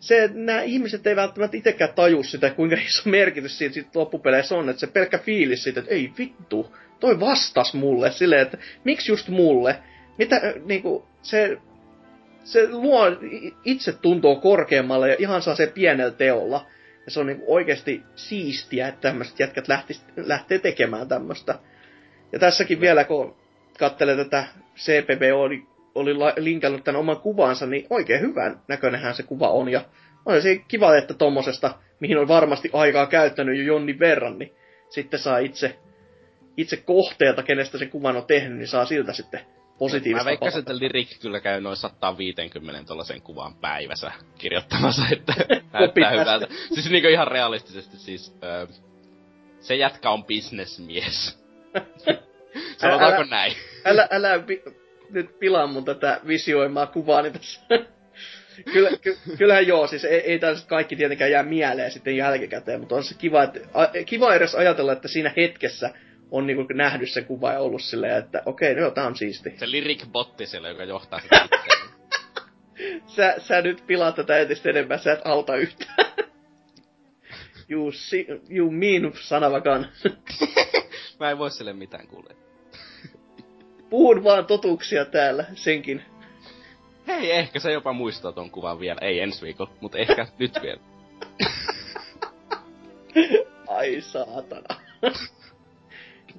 se, 0.00 0.30
nämä 0.34 0.62
ihmiset 0.62 1.06
ei 1.06 1.16
välttämättä 1.16 1.56
itsekään 1.56 1.94
taju 1.94 2.22
sitä, 2.22 2.50
kuinka 2.50 2.76
iso 2.86 3.10
merkitys 3.10 3.58
siitä, 3.58 3.74
siitä 3.74 3.90
loppupeleissä 3.94 4.56
on, 4.56 4.68
että 4.68 4.80
se 4.80 4.86
pelkkä 4.86 5.18
fiilis 5.18 5.62
siitä, 5.62 5.80
että 5.80 5.94
ei 5.94 6.12
vittu, 6.18 6.76
toi 7.00 7.20
vastas 7.20 7.74
mulle 7.74 8.12
silleen, 8.12 8.42
että 8.42 8.58
miksi 8.84 9.12
just 9.12 9.28
mulle? 9.28 9.78
Mitä, 10.18 10.40
niinku, 10.64 11.06
se, 11.22 11.58
se 12.44 12.68
luo 12.70 13.06
itse 13.64 13.92
tuntuu 13.92 14.36
korkeammalle 14.36 15.08
ja 15.08 15.16
ihan 15.18 15.42
saa 15.42 15.54
se 15.54 15.66
pienellä 15.66 16.12
teolla. 16.12 16.66
Ja 17.04 17.10
se 17.10 17.20
on 17.20 17.26
niinku 17.26 17.54
oikeasti 17.54 18.02
siistiä, 18.16 18.88
että 18.88 19.00
tämmöiset 19.00 19.40
jätkät 19.40 19.68
lähtis, 19.68 20.04
lähtee 20.16 20.58
tekemään 20.58 21.08
tämmöistä. 21.08 21.58
Ja 22.32 22.38
tässäkin 22.38 22.80
vielä, 22.80 23.04
kun 23.04 23.36
katselee 23.78 24.16
tätä 24.16 24.44
CPB 24.76 25.22
oli, 25.34 25.62
oli 25.94 26.14
linkannut 26.36 26.84
tämän 26.84 27.00
oman 27.00 27.20
kuvansa, 27.20 27.66
niin 27.66 27.86
oikein 27.90 28.20
hyvän 28.20 28.60
näköinenhän 28.68 29.14
se 29.14 29.22
kuva 29.22 29.48
on. 29.48 29.68
Ja 29.68 29.84
on 30.26 30.42
se 30.42 30.58
kiva, 30.68 30.96
että 30.96 31.14
tommosesta, 31.14 31.74
mihin 32.00 32.18
on 32.18 32.28
varmasti 32.28 32.70
aikaa 32.72 33.06
käyttänyt 33.06 33.58
jo 33.58 33.64
Jonni 33.64 33.98
verran, 33.98 34.38
niin 34.38 34.52
sitten 34.88 35.20
saa 35.20 35.38
itse 35.38 35.78
itse 36.56 36.76
kohteelta, 36.76 37.42
kenestä 37.42 37.78
sen 37.78 37.90
kuvan 37.90 38.16
on 38.16 38.26
tehnyt, 38.26 38.58
niin 38.58 38.68
saa 38.68 38.84
siltä 38.84 39.12
sitten 39.12 39.40
positiivista 39.78 40.24
Mä 40.24 40.30
veikkasin, 40.30 40.58
että 40.58 40.78
Lirik 40.78 41.08
kyllä 41.20 41.40
käy 41.40 41.60
noin 41.60 41.76
150 41.76 42.84
tuollaisen 42.86 43.22
kuvan 43.22 43.54
päivässä 43.54 44.12
kirjoittamassa, 44.38 45.02
että 45.12 45.34
näyttää 45.72 46.10
hyvältä. 46.10 46.48
Siis 46.74 46.90
niinku 46.90 47.08
ihan 47.08 47.28
realistisesti 47.28 47.96
siis, 47.96 48.36
öö, 48.42 48.66
se 49.60 49.74
jätkä 49.74 50.10
on 50.10 50.24
bisnesmies. 50.24 51.38
Sanotaanko 52.80 53.20
älä, 53.20 53.30
näin? 53.30 53.52
Älä, 53.84 54.08
älä 54.10 54.38
pi, 54.38 54.62
nyt 55.12 55.38
pilaa 55.38 55.66
mun 55.66 55.84
tätä 55.84 56.20
visioimaa 56.26 56.86
kuvaani 56.86 57.30
tässä. 57.30 57.60
Kyllä, 58.72 58.90
ky, 59.02 59.18
kyllähän 59.38 59.66
joo, 59.66 59.86
siis 59.86 60.04
ei, 60.04 60.20
ei 60.20 60.38
tällaiset 60.38 60.68
kaikki 60.68 60.96
tietenkään 60.96 61.30
jää 61.30 61.42
mieleen 61.42 61.90
sitten 61.90 62.16
jälkikäteen, 62.16 62.80
mutta 62.80 62.94
on 62.94 63.04
se 63.04 63.14
kiva, 63.14 63.42
että, 63.42 63.60
a, 63.74 63.86
kiva 64.06 64.34
edes 64.34 64.54
ajatella, 64.54 64.92
että 64.92 65.08
siinä 65.08 65.32
hetkessä 65.36 65.90
on 66.30 66.46
niinku 66.46 66.66
nähnyt 66.72 67.10
se 67.10 67.22
kuva 67.22 67.52
ja 67.52 67.60
ollut 67.60 67.82
silleen, 67.82 68.18
että 68.18 68.42
okei, 68.46 68.72
okay, 68.72 68.84
no 68.84 68.90
tää 68.90 69.06
on 69.06 69.16
siisti. 69.16 69.54
Se 69.56 69.70
lyric 69.70 70.06
botti 70.06 70.46
siellä, 70.46 70.68
joka 70.68 70.84
johtaa 70.84 71.20
sitä 71.20 71.48
sä, 73.16 73.34
sä 73.38 73.62
nyt 73.62 73.86
pilaat 73.86 74.14
tätä 74.14 74.38
entistä 74.38 74.70
enemmän, 74.70 74.98
sä 74.98 75.12
et 75.12 75.20
auta 75.24 75.56
yhtään. 75.56 76.06
you, 77.70 77.92
si, 77.92 78.26
you 78.50 78.70
mean 78.70 79.12
sanavakan. 79.20 79.88
Mä 81.20 81.30
en 81.30 81.38
voi 81.38 81.50
sille 81.50 81.72
mitään 81.72 82.06
kuulla. 82.06 82.49
Puhun 83.90 84.24
vaan 84.24 84.46
totuuksia 84.46 85.04
täällä, 85.04 85.44
senkin. 85.54 86.02
Hei, 87.06 87.32
ehkä 87.32 87.60
se 87.60 87.72
jopa 87.72 87.92
muistaa 87.92 88.32
ton 88.32 88.50
kuvan 88.50 88.80
vielä. 88.80 88.98
Ei 89.00 89.20
ensi 89.20 89.42
viikolla, 89.42 89.72
mutta 89.80 89.98
ehkä 89.98 90.26
nyt 90.38 90.58
vielä. 90.62 90.80
Ai 93.66 94.00
saatana 94.00 94.80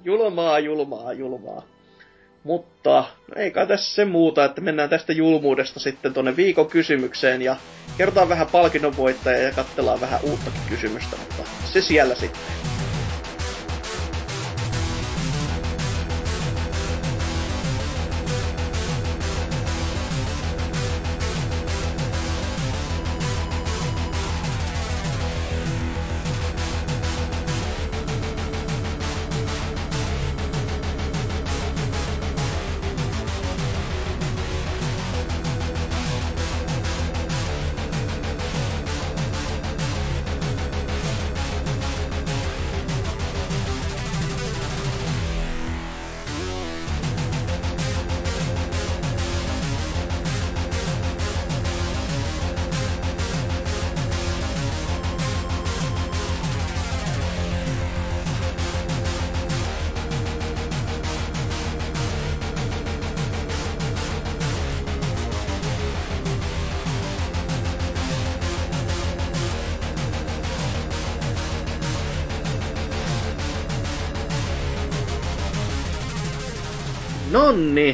julmaa, 0.04 0.58
julmaa, 0.58 1.12
julmaa. 1.12 1.62
Mutta 2.44 3.04
no 3.28 3.42
ei 3.42 3.50
kai 3.50 3.66
tässä 3.66 3.94
se 3.94 4.04
muuta, 4.04 4.44
että 4.44 4.60
mennään 4.60 4.90
tästä 4.90 5.12
julmuudesta 5.12 5.80
sitten 5.80 6.14
tonne 6.14 6.36
viikon 6.36 6.68
kysymykseen 6.68 7.42
ja 7.42 7.56
kerrotaan 7.98 8.28
vähän 8.28 8.46
palkinnonvoittajia 8.46 9.42
ja 9.42 9.52
katsellaan 9.52 10.00
vähän 10.00 10.20
uuttakin 10.22 10.62
kysymystä, 10.68 11.16
mutta 11.16 11.50
se 11.64 11.80
siellä 11.80 12.14
sitten. 12.14 12.61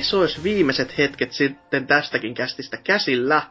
Se 0.09 0.17
olisi 0.17 0.43
viimeiset 0.43 0.99
hetket 0.99 1.33
sitten 1.33 1.87
tästäkin 1.87 2.35
kästistä 2.35 2.77
käsillä. 2.77 3.43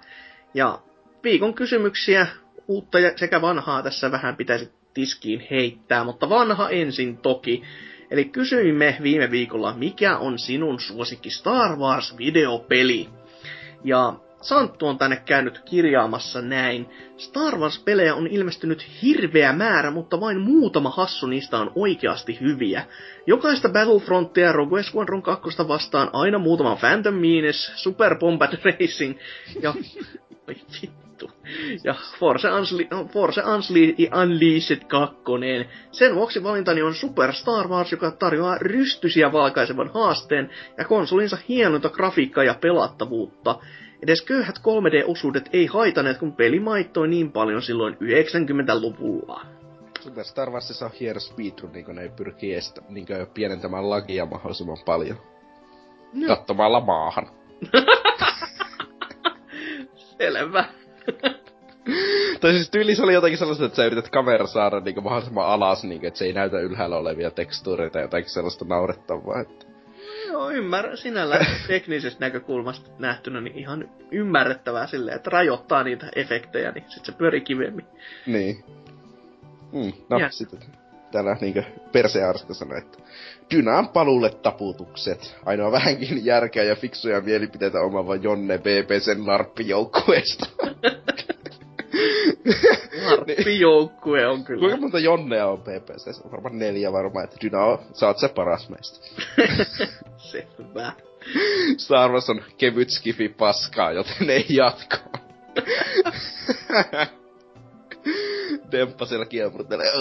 Ja 0.54 0.80
viikon 1.24 1.54
kysymyksiä, 1.54 2.28
uutta 2.68 3.00
ja 3.00 3.12
sekä 3.16 3.42
vanhaa 3.42 3.84
tässä 3.84 4.12
vähän 4.12 4.36
pitäisi 4.36 4.72
tiskiin 4.94 5.48
heittää, 5.52 6.04
mutta 6.04 6.30
vanha 6.30 6.70
ensin 6.70 7.18
toki. 7.18 7.64
Eli 8.12 8.26
kysyimme 8.26 8.98
viime 9.04 9.32
viikolla, 9.32 9.74
mikä 9.74 10.18
on 10.18 10.40
sinun 10.40 10.80
suosikki 10.80 11.30
Star 11.30 11.76
Wars-videopeli? 11.76 13.10
Ja 13.84 14.14
Santtu 14.48 14.88
on 14.88 14.98
tänne 14.98 15.16
käynyt 15.26 15.60
kirjaamassa 15.60 16.42
näin. 16.42 16.90
Star 17.18 17.58
Wars-pelejä 17.58 18.16
on 18.16 18.28
ilmestynyt 18.28 18.88
hirveä 19.02 19.54
määrä, 19.54 19.92
mutta 19.92 20.20
vain 20.20 20.42
muutama 20.42 20.90
hassu 20.90 21.28
niistä 21.28 21.58
on 21.58 21.72
oikeasti 21.76 22.40
hyviä. 22.42 22.86
Jokaista 23.26 23.70
Battlefrontia 23.70 24.52
Rogue 24.52 24.84
Squadron 24.84 25.22
2 25.22 25.50
vastaan 25.68 26.10
aina 26.14 26.38
muutama 26.38 26.76
Phantom 26.76 27.16
Menace, 27.16 27.72
Super 27.76 28.16
Bombard 28.16 28.54
Racing 28.64 29.18
ja... 29.62 29.74
Oi 30.48 30.56
vittu. 30.82 31.32
Ja 31.84 31.96
Force, 32.20 32.48
Unsli- 32.48 33.08
Force 33.14 33.42
Unsli- 33.42 34.22
Unleashed 34.24 34.84
2. 34.88 35.16
Sen 35.92 36.16
vuoksi 36.16 36.44
valintani 36.44 36.82
on 36.82 36.96
Super 36.96 37.34
Star 37.34 37.68
Wars, 37.68 37.92
joka 37.92 38.12
tarjoaa 38.12 38.58
rystysiä 38.58 39.32
valkaisevan 39.32 39.92
haasteen 39.94 40.50
ja 40.78 40.86
konsolinsa 40.86 41.38
hienonta 41.50 41.90
grafiikkaa 41.90 42.44
ja 42.44 42.56
pelattavuutta. 42.62 43.60
Edes 44.04 44.22
köyhät 44.22 44.56
3D-osuudet 44.58 45.50
ei 45.54 45.66
haitaneet, 45.66 46.18
kun 46.18 46.34
peli 46.34 46.60
maittoi 46.60 47.08
niin 47.08 47.32
paljon 47.32 47.62
silloin 47.62 47.94
90-luvulla. 47.94 49.46
Super 50.00 50.24
Star 50.26 50.50
Warsissa 50.52 50.86
on 50.86 50.92
hieno 51.00 51.20
speedrun, 51.20 51.72
niin 51.72 51.96
ne 51.96 52.10
pyrkii 52.10 52.56
estä, 52.56 52.82
niin 52.90 53.06
pienentämään 53.34 53.90
lagia 53.90 54.26
mahdollisimman 54.26 54.78
paljon. 54.86 55.18
No. 56.14 56.28
Kattomalla 56.28 56.80
maahan. 56.80 57.30
Selvä. 60.18 60.66
tai 62.42 62.52
siis 62.52 62.70
tyylissä 62.70 63.04
oli 63.04 63.14
jotakin 63.14 63.38
sellaista, 63.38 63.66
että 63.66 63.76
sä 63.76 63.86
yrität 63.86 64.10
kamera 64.10 64.48
saada 64.48 64.80
niin 64.80 65.04
mahdollisimman 65.04 65.48
alas, 65.48 65.84
niin 65.84 66.06
että 66.06 66.18
se 66.18 66.26
ei 66.26 66.34
näytä 66.34 66.60
ylhäällä 66.60 66.98
olevia 66.98 67.32
tekstuureita 67.32 68.00
jotakin 68.00 68.30
sellaista 68.30 68.66
naurettavaa. 68.66 69.42
Että... 69.42 69.67
Joo, 70.38 70.52
ymmärrän 70.52 70.98
sinällä 70.98 71.40
teknisestä 71.68 72.26
näkökulmasta 72.26 72.90
nähtynä 73.00 73.42
niin 73.42 73.56
ihan 73.56 73.90
ymmärrettävää 74.12 74.88
silleen, 74.88 75.18
että 75.18 75.30
rajoittaa 75.30 75.84
niitä 75.84 76.10
efektejä, 76.16 76.72
niin 76.72 76.86
sit 76.88 77.06
se 77.06 77.12
pyörii 77.12 77.42
kivemmin. 77.42 77.86
Niin. 78.26 78.64
Mm, 79.72 79.94
no, 80.10 80.20
ja. 80.20 80.30
sitten 80.30 80.60
täällä 81.12 81.38
niinkö 81.42 81.64
persearsta 81.92 82.54
sanoi, 82.54 82.78
että 82.78 82.98
Dynaan 83.56 83.90
paluulle 83.90 84.30
taputukset. 84.30 85.38
Ainoa 85.46 85.72
vähänkin 85.72 86.26
järkeä 86.26 86.64
ja 86.64 86.76
fiksuja 86.76 87.22
mielipiteitä 87.22 87.82
omava 87.82 88.16
Jonne 88.16 88.58
BBCn 88.58 89.28
larppijoukkueesta. 89.28 90.46
Larppijoukkue 93.06 94.28
on 94.28 94.44
kyllä. 94.44 94.60
Kuinka 94.60 94.78
monta 94.78 95.00
Jonnea 95.00 95.48
on 95.48 95.62
PPC? 95.62 96.32
Varmaan 96.32 96.60
neljä 96.60 96.92
varmaan, 96.92 97.26
että 97.26 97.38
Dyna 97.42 97.64
on, 97.64 97.80
sä 97.94 98.08
oot 98.08 98.18
se 98.18 98.28
paras 98.28 98.70
meistä. 98.70 99.00
Selvä. 100.32 100.92
Star 101.78 102.12
Wars 102.12 102.30
on 102.30 102.42
kevyt 102.58 102.90
skifi 102.90 103.30
paskaa, 103.30 103.92
joten 103.92 104.30
ei 104.30 104.46
jatko. 104.50 104.96
Demppa 108.72 109.06
siellä 109.06 109.26
kiepurtelee. 109.26 109.92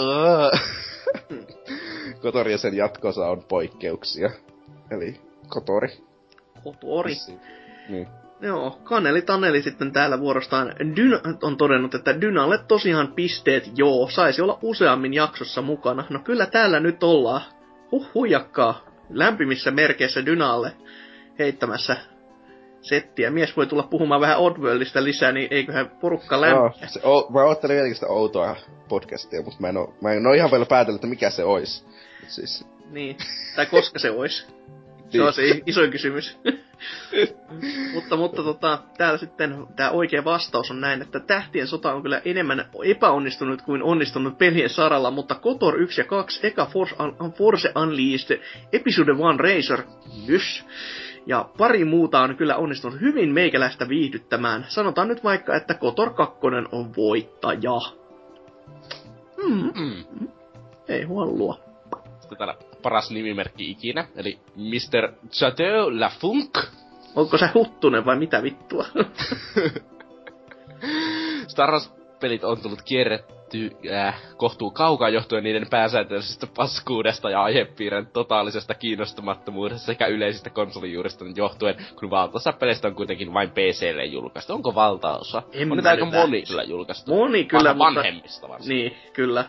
Kotori 2.21 2.51
ja 2.51 2.57
sen 2.57 2.77
jatkosa 2.77 3.27
on 3.27 3.43
poikkeuksia. 3.43 4.29
Eli 4.91 5.21
Kotori. 5.47 5.87
Kotori. 6.63 7.13
Niin. 7.89 8.07
Joo, 8.41 8.79
Kaneli 8.83 9.21
Taneli 9.21 9.61
sitten 9.61 9.91
täällä 9.91 10.19
vuorostaan 10.19 10.73
Dyna 10.95 11.19
on 11.43 11.57
todennut, 11.57 11.95
että 11.95 12.21
Dynalle 12.21 12.57
tosiaan 12.67 13.13
pisteet 13.13 13.71
joo, 13.75 14.09
saisi 14.09 14.41
olla 14.41 14.59
useammin 14.61 15.13
jaksossa 15.13 15.61
mukana. 15.61 16.05
No 16.09 16.19
kyllä 16.19 16.45
täällä 16.45 16.79
nyt 16.79 17.03
ollaan. 17.03 17.41
Huh, 17.91 18.07
huijakkaa. 18.13 18.85
Lämpimissä 19.09 19.71
merkeissä 19.71 20.25
Dynalle 20.25 20.71
heittämässä 21.39 21.97
settiä. 22.81 23.31
Mies 23.31 23.57
voi 23.57 23.67
tulla 23.67 23.83
puhumaan 23.83 24.21
vähän 24.21 24.37
Oddworldista 24.37 25.03
lisää, 25.03 25.31
niin 25.31 25.47
eiköhän 25.51 25.89
porukka 25.89 26.41
lämpiä. 26.41 26.81
No, 26.81 26.87
se, 26.87 26.99
o, 27.03 27.27
mä 27.33 27.47
ajattelin 27.47 27.75
vieläkin 27.75 27.95
sitä 27.95 28.07
outoa 28.07 28.55
podcastia, 28.89 29.41
mutta 29.41 29.59
mä 29.59 29.69
en, 29.69 29.77
oo, 29.77 29.93
mä 30.01 30.13
en 30.13 30.27
oo 30.27 30.33
ihan 30.33 30.51
vielä 30.51 30.65
päätellyt, 30.65 30.97
että 30.97 31.07
mikä 31.07 31.29
se 31.29 31.43
ois. 31.43 31.85
Siis. 32.27 32.67
Niin, 32.91 33.17
tai 33.55 33.65
koska 33.65 33.99
se 33.99 34.11
ois. 34.11 34.47
Se 35.09 35.21
on 35.21 35.33
se 35.33 35.61
iso 35.65 35.81
kysymys. 35.91 36.37
mutta 37.93 38.15
mutta 38.15 38.43
tota, 38.43 38.79
täällä 38.97 39.17
sitten 39.17 39.67
tämä 39.75 39.89
oikea 39.89 40.25
vastaus 40.25 40.71
on 40.71 40.81
näin, 40.81 41.01
että 41.01 41.19
Tähtien 41.19 41.67
sota 41.67 41.93
on 41.93 42.01
kyllä 42.01 42.21
enemmän 42.25 42.69
epäonnistunut 42.85 43.61
kuin 43.61 43.83
onnistunut 43.83 44.37
pelien 44.37 44.69
saralla, 44.69 45.11
mutta 45.11 45.35
Kotor 45.35 45.81
1 45.81 46.01
ja 46.01 46.05
2, 46.05 46.47
eka 46.47 46.65
Force, 46.65 46.95
Un- 46.99 47.33
Force 47.33 47.71
Unleashed, 47.75 48.41
Episode 48.73 49.11
1 49.11 49.21
Racer, 49.37 49.81
yes. 50.29 50.65
Ja 51.25 51.49
pari 51.57 51.85
muuta 51.85 52.21
on 52.21 52.35
kyllä 52.35 52.55
onnistunut 52.55 53.01
hyvin 53.01 53.33
meikäläistä 53.33 53.89
viihdyttämään. 53.89 54.65
Sanotaan 54.67 55.07
nyt 55.07 55.23
vaikka, 55.23 55.55
että 55.55 55.73
Kotor 55.73 56.13
2 56.13 56.37
on 56.71 56.95
voittaja. 56.95 57.79
Mm. 59.43 59.71
Mm. 59.75 60.27
Ei 60.87 61.03
huolua. 61.03 61.59
Sitten 62.19 62.37
täällä 62.37 62.66
paras 62.81 63.11
nimimerkki 63.11 63.71
ikinä, 63.71 64.07
eli 64.15 64.39
Mr. 64.55 65.13
Chateau 65.31 65.99
La 65.99 66.11
Funk. 66.19 66.57
Onko 67.15 67.37
se 67.37 67.49
Huttunen 67.53 68.05
vai 68.05 68.15
mitä 68.15 68.43
vittua? 68.43 68.85
Star 71.47 71.71
Wars-pelit 71.71 72.43
on 72.43 72.61
tullut 72.61 72.81
kierretty 72.81 73.71
äh, 73.91 74.21
kohtuu 74.37 74.71
kaukaa 74.71 75.09
johtuen 75.09 75.43
niiden 75.43 75.67
pääsääntöisestä 75.69 76.47
paskuudesta 76.57 77.29
ja 77.29 77.43
aihepiirren 77.43 78.07
totaalisesta 78.07 78.73
kiinnostamattomuudesta 78.73 79.85
sekä 79.85 80.07
yleisistä 80.07 80.49
konsolijuurista 80.49 81.25
johtuen, 81.35 81.75
kun 81.99 82.09
valtaosa 82.09 82.53
peleistä 82.53 82.87
on 82.87 82.95
kuitenkin 82.95 83.33
vain 83.33 83.49
PClle 83.49 84.05
julkaistu. 84.05 84.53
Onko 84.53 84.75
valtaosa? 84.75 85.43
En 85.51 85.71
on 85.71 85.87
aika 85.87 86.05
moni 86.05 86.41
kyllä 86.41 86.63
julkaistu. 86.63 87.15
Moni 87.15 87.45
kyllä, 87.45 87.73
mutta... 87.73 87.95
vanhemmista 87.95 88.49
varsin. 88.49 88.69
Niin, 88.69 88.97
kyllä. 89.13 89.45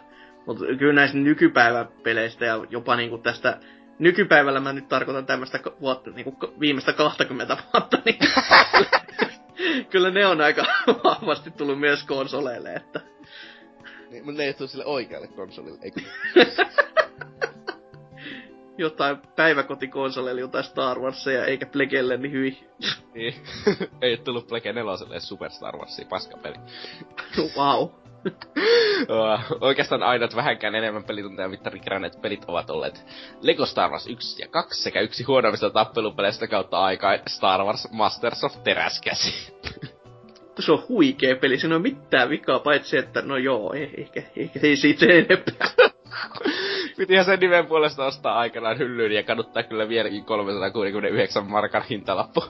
Mutta 0.48 0.64
kyllä 0.78 0.92
näistä 0.92 1.18
nykypäivän 1.18 1.88
peleistä 2.02 2.44
ja 2.44 2.66
jopa 2.70 2.96
niinku 2.96 3.18
tästä 3.18 3.60
nykypäivällä 3.98 4.60
mä 4.60 4.72
nyt 4.72 4.88
tarkoitan 4.88 5.26
tämmöistä 5.26 5.60
vuotta, 5.80 6.10
niinku 6.10 6.36
viimeistä 6.60 6.92
20 6.92 7.56
vuotta, 7.72 7.98
niin 8.04 8.18
kyllä 9.90 10.10
ne 10.10 10.26
on 10.26 10.40
aika 10.40 10.64
vahvasti 11.04 11.50
tullut 11.50 11.80
myös 11.80 12.04
konsoleille, 12.04 12.72
että... 12.72 13.00
Niin, 14.10 14.24
mutta 14.24 14.38
ne 14.38 14.46
ei 14.46 14.54
tule 14.54 14.68
sille 14.68 14.84
oikealle 14.84 15.28
konsolille, 15.28 15.78
eikö? 15.82 16.00
jotain 18.78 19.18
päiväkotikonsoleille, 19.36 20.40
jotain 20.40 20.64
Star 20.64 20.98
Warsia, 20.98 21.44
eikä 21.44 21.66
Plegelle, 21.66 22.16
niin 22.16 22.32
hyi. 22.32 22.68
niin. 23.14 23.34
ei 24.02 24.16
tullut 24.16 24.46
Plege 24.46 24.72
neloselle 24.72 25.20
Super 25.20 25.50
Star 25.50 25.76
Warsia, 25.76 26.06
paskapeli. 26.08 26.56
wow. 27.56 28.07
Oikeastaan 29.61 30.03
ainoat 30.03 30.36
vähänkään 30.36 30.74
enemmän 30.74 31.05
pelitunteja 31.05 31.49
mittarikeränneet 31.49 32.23
pelit 32.23 32.45
ovat 32.49 32.70
olleet 32.70 33.07
Lego 33.40 33.66
Star 33.66 33.90
Wars 33.90 34.07
1 34.07 34.43
ja 34.43 34.49
2 34.49 34.82
sekä 34.82 35.01
yksi 35.01 35.24
huonoimmista 35.24 35.70
tappelupeleistä 35.70 36.47
kautta 36.47 36.78
aikaa 36.78 37.19
Star 37.28 37.65
Wars 37.65 37.89
Masters 37.90 38.45
of 38.45 38.62
Teräskäsi. 38.65 39.53
se 40.59 40.73
on 40.73 40.85
huikea 40.89 41.36
peli, 41.36 41.59
siinä 41.59 41.77
on 41.77 41.82
mitään 41.82 42.28
vikaa, 42.28 42.59
paitsi 42.59 42.99
että 42.99 43.23
no 43.23 43.36
joo, 43.36 43.73
ehkä, 43.99 44.23
ehkä 44.36 44.61
ei 44.62 44.77
siitä 44.77 45.07
enempää. 45.07 45.69
Pitihän 46.97 47.24
sen 47.24 47.40
nimen 47.40 47.66
puolesta 47.66 48.07
ostaa 48.07 48.39
aikanaan 48.39 48.78
hyllyyn 48.78 49.12
ja 49.12 49.23
kaduttaa 49.23 49.62
kyllä 49.62 49.89
vieläkin 49.89 50.24
369 50.24 51.51
markan 51.51 51.82
hintalappu. 51.90 52.45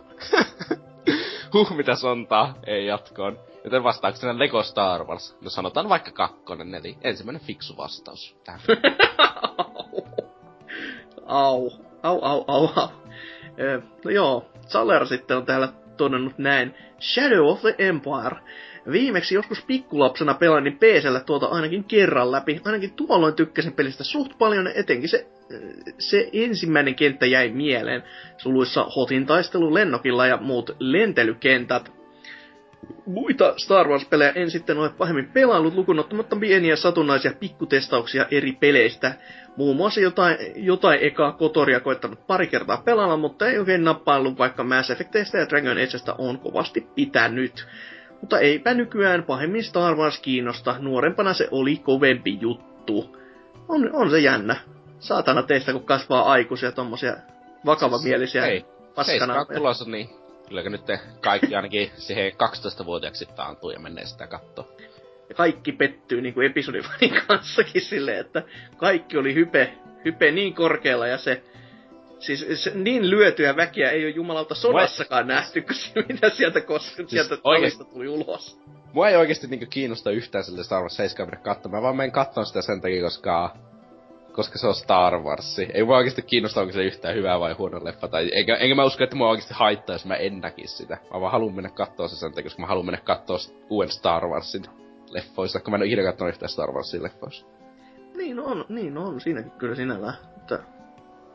Huh, 1.55 1.77
mitä 1.77 1.95
sontaa, 1.95 2.55
ei 2.67 2.87
jatkoon. 2.87 3.39
Joten 3.65 3.83
vastauksena 3.85 4.39
Lego 4.39 4.63
Star 4.63 5.05
Wars. 5.05 5.37
No 5.41 5.51
sanotaan 5.51 5.89
vaikka 5.89 6.11
kakkonen, 6.11 6.75
eli 6.75 6.97
ensimmäinen 7.03 7.43
fiksu 7.43 7.77
vastaus. 7.77 8.37
au. 11.27 11.71
Au, 12.03 12.25
au, 12.25 12.45
au, 12.47 12.69
au. 12.77 12.89
no 14.05 14.11
joo, 14.11 14.51
Saler 14.67 15.07
sitten 15.07 15.37
on 15.37 15.47
täällä 15.47 15.69
todennut 15.97 16.39
näin. 16.39 16.75
Shadow 17.01 17.47
of 17.47 17.61
the 17.61 17.75
Empire. 17.79 18.37
Viimeksi 18.93 19.35
joskus 19.35 19.65
pikkulapsena 19.65 20.35
pelasin 20.35 20.79
PCllä 20.79 21.21
tuota 21.21 21.47
ainakin 21.47 21.85
kerran 21.85 22.33
läpi. 22.33 22.61
Ainakin 22.65 22.93
tuolloin 22.93 23.35
tykkäsin 23.35 23.73
pelistä 23.73 24.05
suht 24.05 24.39
paljon, 24.39 24.67
etenkin 24.75 25.09
se, 25.09 25.27
se 25.99 26.31
ensimmäinen 26.33 26.95
kenttä 26.95 27.27
jäi 27.27 27.49
mieleen. 27.49 28.03
Suluissa 28.37 28.85
Hotin 28.85 29.27
taistelu 29.27 29.75
lennokilla 29.75 30.27
ja 30.27 30.37
muut 30.37 30.77
lentelykentät. 30.79 31.93
Muita 33.07 33.55
Star 33.57 33.89
Wars-pelejä 33.89 34.33
en 34.35 34.51
sitten 34.51 34.79
ole 34.79 34.89
pahemmin 34.89 35.31
pelaillut 35.33 35.75
lukunottamatta 35.75 36.37
pieniä 36.37 36.77
satunnaisia 36.77 37.33
pikkutestauksia 37.41 38.27
eri 38.31 38.53
peleistä. 38.53 39.15
Muun 39.57 39.77
muassa 39.77 40.01
jotain, 40.01 40.37
jotain 40.57 41.01
ekaa 41.03 41.33
kotoria 41.33 41.81
koittanut 41.81 42.27
pari 42.27 42.47
kertaa 42.47 42.83
pelailla, 42.85 43.17
mutta 43.17 43.47
ei 43.47 43.59
oikein 43.59 43.85
nappaillut, 43.85 44.39
vaikka 44.39 44.65
Mass 44.65 44.91
Effecteistä 44.91 45.39
ja 45.39 45.49
Dragon 45.49 45.73
Ageista 45.73 46.15
on 46.19 46.39
kovasti 46.39 46.87
pitänyt. 46.95 47.67
Mutta 48.21 48.39
eipä 48.39 48.75
nykyään 48.75 49.23
pahemmin 49.23 49.65
Star 49.65 49.97
Wars 49.97 50.21
kiinnosta, 50.21 50.77
nuorempana 50.79 51.35
se 51.35 51.49
oli 51.51 51.77
kovempi 51.77 52.39
juttu. 52.41 53.17
On, 53.69 53.91
on 53.93 54.11
se 54.11 54.19
jännä. 54.19 54.57
Saatana 55.01 55.43
teistä, 55.43 55.73
kun 55.73 55.85
kasvaa 55.85 56.23
aikuisia 56.33 56.73
tommosia 56.73 57.17
vakavamielisiä 57.67 58.47
siis, 58.47 58.65
paskana. 58.95 59.45
tulossa, 59.45 59.85
niin 59.85 60.09
kylläkö 60.49 60.71
nyt 60.71 60.83
kaikki 61.21 61.57
ainakin 61.57 61.91
siihen 61.97 62.33
12-vuotiaaksi 62.33 63.27
taantuu 63.37 63.71
ja 63.71 63.81
menee 63.81 64.07
sitä 64.07 64.27
kattoa. 64.27 64.69
Ja 65.29 65.35
kaikki 65.35 65.73
pettyy 65.73 66.21
niin 66.21 66.35
kuin 66.35 66.47
episodivanin 66.47 67.21
kanssakin 67.27 67.83
silleen, 67.83 68.21
että 68.21 68.43
kaikki 68.77 69.19
oli 69.19 69.35
hype, 69.35 69.73
hype 70.05 70.31
niin 70.31 70.55
korkealla 70.55 71.07
ja 71.07 71.19
se 71.19 71.43
Siis 72.19 72.71
niin 72.75 73.11
lyötyä 73.11 73.57
väkeä 73.57 73.91
ei 73.91 74.05
ole 74.05 74.11
jumalauta 74.11 74.55
sodassakaan 74.55 75.27
Mua... 75.27 75.35
nähty, 75.35 75.61
kun 75.61 75.75
se, 75.75 76.05
mitä 76.09 76.31
sieltä, 76.31 76.61
koska 76.61 76.97
siis 76.97 77.11
sieltä 77.11 77.39
oikeasti, 77.45 77.85
tuli 77.85 78.09
ulos. 78.09 78.61
Mua 78.93 79.09
ei 79.09 79.17
oikeasti 79.17 79.47
niinku 79.47 79.67
kiinnosta 79.71 80.11
yhtään 80.11 80.45
sille 80.45 80.65
Star 80.65 80.81
Wars 80.81 80.97
7 80.97 81.29
mennä 81.29 81.45
katsomaan. 81.45 81.83
Mä 81.83 81.85
vaan 81.85 81.97
menen 81.97 82.13
katsomaan 82.13 82.47
sitä 82.47 82.63
sen 82.63 82.81
takia, 82.81 83.03
koska 83.03 83.57
koska 84.39 84.59
se 84.59 84.67
on 84.67 84.75
Star 84.75 85.23
Wars. 85.23 85.59
Ei 85.59 85.85
mua 85.85 85.97
oikeasti 85.97 86.23
kiinnosta, 86.23 86.61
onko 86.61 86.73
se 86.73 86.85
yhtään 86.85 87.15
hyvää 87.15 87.41
vai 87.41 87.53
huono 87.53 87.85
leffa. 87.85 88.09
Tai, 88.09 88.31
eikä, 88.33 88.57
enkä 88.57 88.75
mä 88.75 88.85
usko, 88.85 89.05
että 89.05 89.17
mua 89.17 89.29
oikeasti 89.29 89.55
haittaa, 89.55 89.95
jos 89.95 90.07
mä 90.07 90.15
en 90.15 90.41
näkisi 90.41 90.77
sitä. 90.77 90.99
Mä 91.15 91.21
vaan 91.21 91.33
haluan 91.33 91.55
mennä 91.55 91.71
kattoo 91.71 92.09
se 92.09 92.17
sen 92.17 92.31
takia, 92.31 92.43
koska 92.43 92.61
mä 92.61 92.67
haluan 92.67 92.87
mennä 92.87 93.01
kattoo 93.05 93.37
uuden 93.71 93.91
Star 93.91 94.27
Warsin 94.27 94.65
leffoista, 95.11 95.61
kun 95.61 95.71
mä 95.71 95.77
en 95.77 95.81
ole 95.81 95.87
ikinä 95.87 96.03
katsonut 96.03 96.35
yhtään 96.35 96.49
Star 96.49 96.73
Warsin 96.73 97.03
leffoista. 97.03 97.49
Niin 98.17 98.41
on, 98.41 98.65
niin 98.69 98.99
on, 98.99 99.21
siinäkin 99.21 99.51
kyllä 99.51 99.75
sinällään. 99.75 100.15
Mutta... 100.35 100.59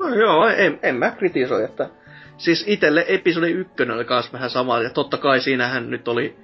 No 0.03 0.15
joo, 0.15 0.47
en, 0.47 0.79
en 0.83 0.95
mä 0.95 1.11
kritisoi, 1.11 1.63
että... 1.63 1.89
Siis 2.37 2.63
itelle 2.67 3.05
episodi 3.07 3.51
ykkönen 3.51 3.95
oli 3.95 4.05
kans 4.05 4.33
vähän 4.33 4.49
sama, 4.49 4.81
ja 4.81 4.89
totta 4.89 5.17
kai 5.17 5.39
siinähän 5.39 5.89
nyt 5.89 6.07
oli 6.07 6.37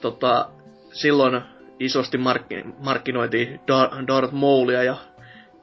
tota, 0.00 0.50
silloin 0.92 1.40
isosti 1.78 2.18
markki, 2.18 2.64
markkinoitiin 2.78 3.60
Dar- 3.60 4.06
Darth 4.06 4.32
Maulia 4.32 4.82
ja 4.82 4.96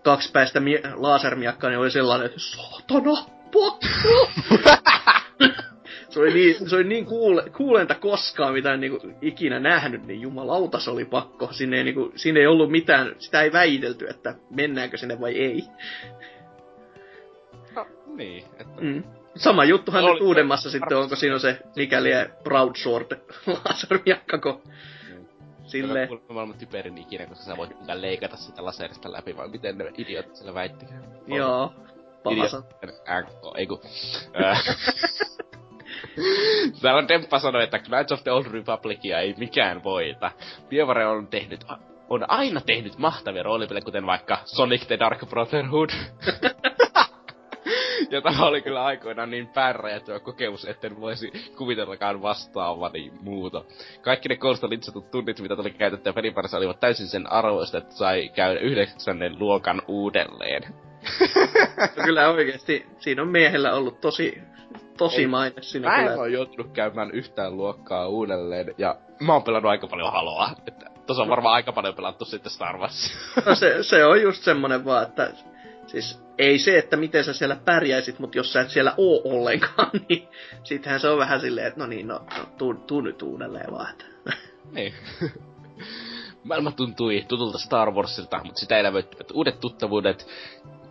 kaksipäistä 0.04 0.60
mi- 0.60 0.82
lasermiakkaa, 0.96 1.70
niin 1.70 1.80
oli 1.80 1.92
sellainen, 1.92 2.26
että 2.26 2.40
saatana, 2.40 3.16
pakko! 3.54 4.32
se 6.10 6.20
oli 6.20 6.34
niin, 6.34 6.70
se 6.70 6.76
oli 6.76 6.84
niin 6.84 7.06
kuule, 7.06 7.50
kuulenta 7.58 7.96
koskaan, 7.96 8.54
mitä 8.54 8.74
en 8.74 8.80
niinku 8.80 9.12
ikinä 9.22 9.60
nähnyt, 9.60 10.06
niin 10.06 10.22
jumalauta 10.22 10.80
se 10.80 10.92
oli 10.92 11.06
pakko. 11.06 11.50
Sinne 11.52 11.78
ei, 11.78 11.84
niinku, 11.84 12.12
sinne 12.16 12.40
ei 12.40 12.48
ollut 12.48 12.72
mitään, 12.72 13.16
sitä 13.20 13.42
ei 13.42 13.52
väitelty, 13.52 14.08
että 14.10 14.36
mennäänkö 14.50 14.98
sinne 14.98 15.20
vai 15.20 15.36
ei. 15.36 15.64
Niin, 18.16 18.44
että... 18.60 18.82
Mm. 18.82 19.04
Sama 19.36 19.64
juttuhan 19.64 20.04
oli, 20.04 20.14
nyt 20.14 20.22
uudemmassa 20.22 20.72
sitten, 20.72 20.98
onko 20.98 21.16
siinä 21.16 21.40
se 21.40 21.60
mikäli 21.76 22.10
Broadsword 22.44 23.22
lasermiakka, 23.66 24.38
kun 24.38 24.62
Sille... 25.68 26.08
Tämä 26.08 26.20
on 26.30 26.36
maailman 26.36 26.58
typerin 26.58 26.98
ikinä, 26.98 27.26
koska 27.26 27.44
sä 27.44 27.58
voit 27.58 27.72
leikata 27.94 28.38
sitä 28.38 28.66
laserista 28.66 29.12
läpi, 29.12 29.38
vai 29.38 29.48
miten 29.48 29.78
ne 29.78 29.92
idiot 29.98 30.36
siellä 30.36 30.54
väittikään. 30.54 31.04
Joo. 31.28 31.74
Paha 32.24 32.64
Ei 33.56 33.68
kun... 33.68 33.80
Täällä 36.82 37.00
on 37.00 37.08
Demppa 37.08 37.40
sanoi, 37.40 37.64
että 37.64 37.80
Knights 37.80 38.12
of 38.12 38.24
the 38.24 38.32
Old 38.32 38.46
Republicia 38.52 39.20
ei 39.20 39.36
mikään 39.38 39.84
voita. 39.84 40.32
Bioware 40.70 41.08
on 41.08 41.28
tehnyt 41.28 41.66
on 42.10 42.30
aina 42.32 42.62
tehnyt 42.62 42.98
mahtavia 42.98 43.44
roolipelejä, 43.44 43.86
kuten 43.86 44.06
vaikka 44.06 44.38
Sonic 44.46 44.88
the 44.88 45.00
Dark 45.00 45.30
Brotherhood. 45.30 45.90
ja 48.12 48.22
tämä 48.22 48.46
oli 48.46 48.62
kyllä 48.62 48.86
aikoinaan 48.86 49.30
niin 49.30 49.48
päärräjätyä 49.48 50.20
kokemus, 50.20 50.66
etten 50.66 51.02
voisi 51.02 51.32
kuvitellakaan 51.58 52.22
vastaavani 52.22 53.12
muuta. 53.22 53.64
Kaikki 54.02 54.30
ne 54.30 54.36
koosta 54.36 54.70
litsatut 54.70 55.12
tunnit, 55.12 55.40
mitä 55.40 55.56
tuli 55.56 55.72
käytettyä 55.72 56.14
peliparissa, 56.14 56.58
olivat 56.58 56.80
täysin 56.80 57.08
sen 57.08 57.32
arvoista, 57.32 57.78
että 57.78 57.96
sai 57.96 58.30
käydä 58.30 58.60
yhdeksännen 58.60 59.40
luokan 59.40 59.82
uudelleen. 59.88 60.62
no 61.98 62.04
kyllä 62.04 62.30
oikeesti, 62.30 62.86
siinä 63.00 63.22
on 63.22 63.28
miehellä 63.28 63.74
ollut 63.74 64.02
tosi, 64.02 64.42
tosi 64.98 65.28
maine 65.28 65.62
siinä 65.62 65.90
Mä 65.90 65.98
en 65.98 66.20
ole 66.20 66.30
joutunut 66.30 66.72
käymään 66.74 67.12
yhtään 67.12 67.58
luokkaa 67.58 68.08
uudelleen, 68.08 68.74
ja 68.78 68.96
mä 69.20 69.34
oon 69.34 69.44
pelannut 69.44 69.70
aika 69.70 69.88
paljon 69.88 70.12
haloa, 70.12 70.50
että 70.68 70.98
Tuossa 71.08 71.24
on 71.24 71.30
varmaan 71.30 71.56
aika 71.56 71.72
paljon 71.72 71.96
pelattu 71.96 72.26
sitten 72.26 72.52
Star 72.52 72.78
Wars. 72.78 73.14
No 73.46 73.56
se, 73.56 73.84
se 73.84 74.06
on 74.06 74.22
just 74.22 74.44
semmonen 74.44 74.86
vaan, 74.86 75.04
että 75.04 75.32
siis 75.88 76.22
ei 76.38 76.60
se, 76.60 76.78
että 76.78 76.98
miten 76.98 77.24
sä 77.24 77.34
siellä 77.34 77.56
pärjäisit, 77.66 78.20
mutta 78.20 78.38
jos 78.38 78.54
sä 78.54 78.62
et 78.62 78.70
siellä 78.70 78.94
oo 78.98 79.22
ollenkaan, 79.24 79.92
niin 80.10 80.28
sittenhän 80.64 81.00
se 81.00 81.10
on 81.10 81.18
vähän 81.18 81.42
silleen, 81.42 81.68
että 81.68 81.80
no 81.80 81.88
niin, 81.88 82.08
no, 82.08 82.20
no 82.38 82.46
tuu, 82.58 82.74
tuu 82.74 83.02
nyt 83.02 83.22
uudelleen 83.22 83.72
vaan. 83.72 83.96
Niin. 84.72 84.94
Maailma 86.44 86.72
tuntui 86.72 87.26
tutulta 87.28 87.58
Star 87.58 87.92
Warsilta, 87.92 88.44
mutta 88.44 88.60
sitä 88.60 88.78
elävöittivät 88.78 89.32
uudet 89.32 89.60
tuttavuudet, 89.60 90.28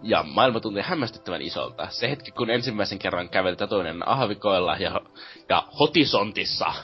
ja 0.02 0.22
maailma 0.22 0.60
tuntui 0.60 0.82
hämmästyttävän 0.82 1.42
isolta. 1.42 1.88
Se 1.90 2.10
hetki, 2.10 2.30
kun 2.30 2.50
ensimmäisen 2.50 2.98
kerran 2.98 3.28
käveltä 3.28 3.66
toinen 3.66 4.08
ahvikoilla 4.08 4.76
ja, 4.76 5.00
ja 5.48 5.68
hotisontissa. 5.80 6.66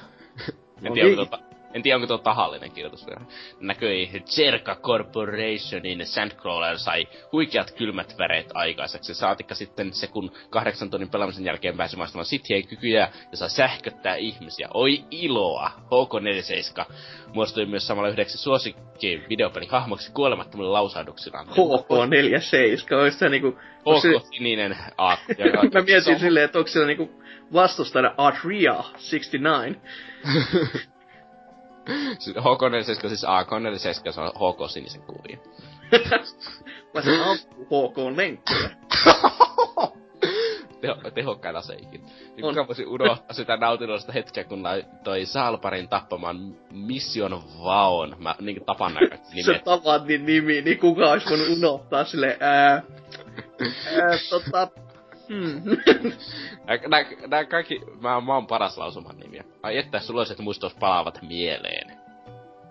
en 0.49 0.85
no 0.85 0.95
tiedä, 0.95 1.09
niin. 1.09 1.52
En 1.75 1.83
tiedä, 1.83 1.97
onko 1.97 2.07
tuo 2.07 2.19
tahallinen 2.19 2.71
kirjoitus 2.71 3.07
vielä. 3.07 3.21
Näköi 3.61 4.11
Jerka 4.37 4.77
Corporationin 4.77 6.07
Sandcrawler 6.07 6.79
sai 6.79 7.07
huikeat 7.33 7.71
kylmät 7.71 8.15
väreet 8.19 8.51
aikaiseksi. 8.55 9.15
Saatikka 9.15 9.55
sitten 9.55 9.93
se, 9.93 10.07
kun 10.07 10.33
kahdeksan 10.51 10.91
tunnin 10.91 11.11
pelaamisen 11.11 11.45
jälkeen 11.45 11.77
pääsi 11.77 11.97
maistamaan 11.97 12.27
sitien 12.27 12.67
kykyjä 12.67 13.13
ja 13.31 13.37
sai 13.37 13.51
sähköttää 13.51 14.17
ihmisiä. 14.17 14.69
Oi 14.75 15.05
iloa! 15.11 15.71
HK47 15.85 16.93
muostui 17.35 17.67
myös 17.67 17.87
samalla 17.87 18.09
yhdeksi 18.09 18.39
suosikkiin 18.39 19.25
videopelihahmoksi 19.29 20.13
kuolemattomille 20.13 20.71
lausahduksillaan. 20.71 21.47
HK47, 21.47 22.95
olisi 23.01 23.19
se 23.19 23.29
niinku... 23.29 23.59
HK-sininen 23.81 24.77
A. 24.99 25.17
Mä 25.75 25.83
mietin 25.87 26.19
silleen, 26.21 26.45
että 26.45 26.59
onko 26.59 26.69
siellä 26.69 26.87
niinku 26.87 27.23
vastustajana 27.53 28.15
Adria 28.17 28.75
69. 28.75 29.77
H47, 32.39 33.09
siis 33.09 33.25
A47, 33.25 34.13
se 34.13 34.21
on 34.21 34.29
HK 34.29 34.71
sinisen 34.71 35.03
kuvia. 35.03 35.39
Vai 36.95 37.03
se 37.03 37.23
ampuu 37.23 37.89
HK 37.89 37.97
lenkkiä. 38.17 38.71
Teho, 40.81 41.11
tehokkain 41.15 41.57
ase 41.57 41.75
ikinä. 41.75 42.05
Niin 42.37 42.43
kuka 42.43 42.67
voisi 42.67 42.87
unohtaa 42.87 43.33
sitä 43.35 43.57
nautinnollista 43.57 44.13
hetkeä, 44.13 44.45
kun 44.45 44.65
toi 45.05 45.27
Salparin 45.27 45.89
tappamaan 45.89 46.57
Mission 46.71 47.43
Vaon. 47.65 48.17
Mä 48.19 48.35
niin 48.41 48.65
tapan 48.65 48.95
näkö 48.95 49.17
nimet. 49.35 49.45
Se 49.45 49.63
tavan 49.65 50.07
niin 50.07 50.27
nimi, 50.27 50.63
niin 50.63 50.79
kuka 50.79 51.11
olisi 51.11 51.31
voinut 51.31 51.49
unohtaa 51.49 52.05
sille 52.05 52.37
ää... 52.41 52.71
ää 52.71 52.83
tota, 54.31 54.69
Nää, 56.91 57.05
nää, 57.27 57.45
kaikki, 57.45 57.81
mä, 58.01 58.21
mä 58.21 58.35
oon 58.35 58.47
paras 58.47 58.79
lausuman 58.79 59.17
nimiä. 59.17 59.45
Ai 59.63 59.79
että 59.79 60.01
suloiset 60.01 60.39
muistos 60.39 60.75
palaavat 60.75 61.19
mieleen. 61.23 61.97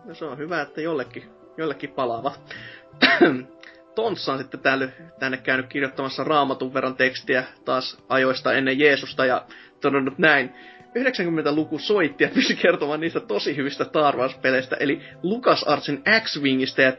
No 0.05 0.13
se 0.13 0.25
on 0.25 0.37
hyvä, 0.37 0.61
että 0.61 0.81
jollekin, 0.81 1.29
jollekin 1.57 1.89
palaavat. 1.89 2.55
Tonssa 3.95 4.33
on 4.33 4.39
sitten 4.39 4.59
täällä, 4.59 4.87
tänne 5.19 5.37
käynyt 5.37 5.67
kirjoittamassa 5.67 6.23
raamatun 6.23 6.73
verran 6.73 6.95
tekstiä 6.95 7.43
taas 7.65 7.97
ajoista 8.09 8.53
ennen 8.53 8.79
Jeesusta 8.79 9.25
ja 9.25 9.45
todennut 9.81 10.17
näin. 10.17 10.55
90-luku 10.99 11.79
soitti 11.79 12.23
ja 12.23 12.29
pysyi 12.33 12.55
kertomaan 12.55 12.99
niistä 12.99 13.19
tosi 13.19 13.55
hyvistä 13.55 13.83
Star 13.83 14.15
Wars-peleistä, 14.17 14.77
eli 14.79 15.01
LucasArtsin 15.23 16.03
X-Wingistä 16.19 16.81
ja 16.81 16.93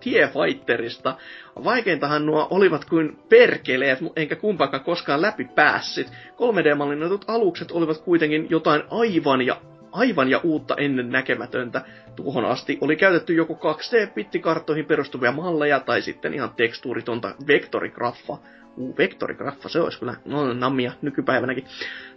TIE 0.00 0.30
Fighterista. 0.32 1.16
Vaikeintahan 1.64 2.26
nuo 2.26 2.46
olivat 2.50 2.84
kuin 2.84 3.18
perkeleet, 3.28 3.98
enkä 4.16 4.36
kumpaakaan 4.36 4.84
koskaan 4.84 5.22
läpi 5.22 5.44
päässyt. 5.44 6.06
3D-mallinnetut 6.36 7.24
alukset 7.28 7.70
olivat 7.70 7.98
kuitenkin 7.98 8.46
jotain 8.50 8.82
aivan 8.90 9.42
ja 9.42 9.60
aivan 9.92 10.28
ja 10.28 10.40
uutta 10.42 10.74
ennen 10.76 11.10
näkemätöntä. 11.10 11.82
Tuohon 12.16 12.44
asti 12.44 12.78
oli 12.80 12.96
käytetty 12.96 13.34
joko 13.34 13.54
2D-pittikarttoihin 13.54 14.86
perustuvia 14.86 15.32
malleja 15.32 15.80
tai 15.80 16.02
sitten 16.02 16.34
ihan 16.34 16.50
tekstuuritonta 16.56 17.34
vektorigraffa 17.46 18.38
Uh, 18.76 18.96
vektorigraffa, 18.98 19.68
se 19.68 19.80
olisi 19.80 19.98
kyllä 19.98 20.14
no, 20.24 20.52
nammia 20.52 20.92
nykypäivänäkin. 21.02 21.64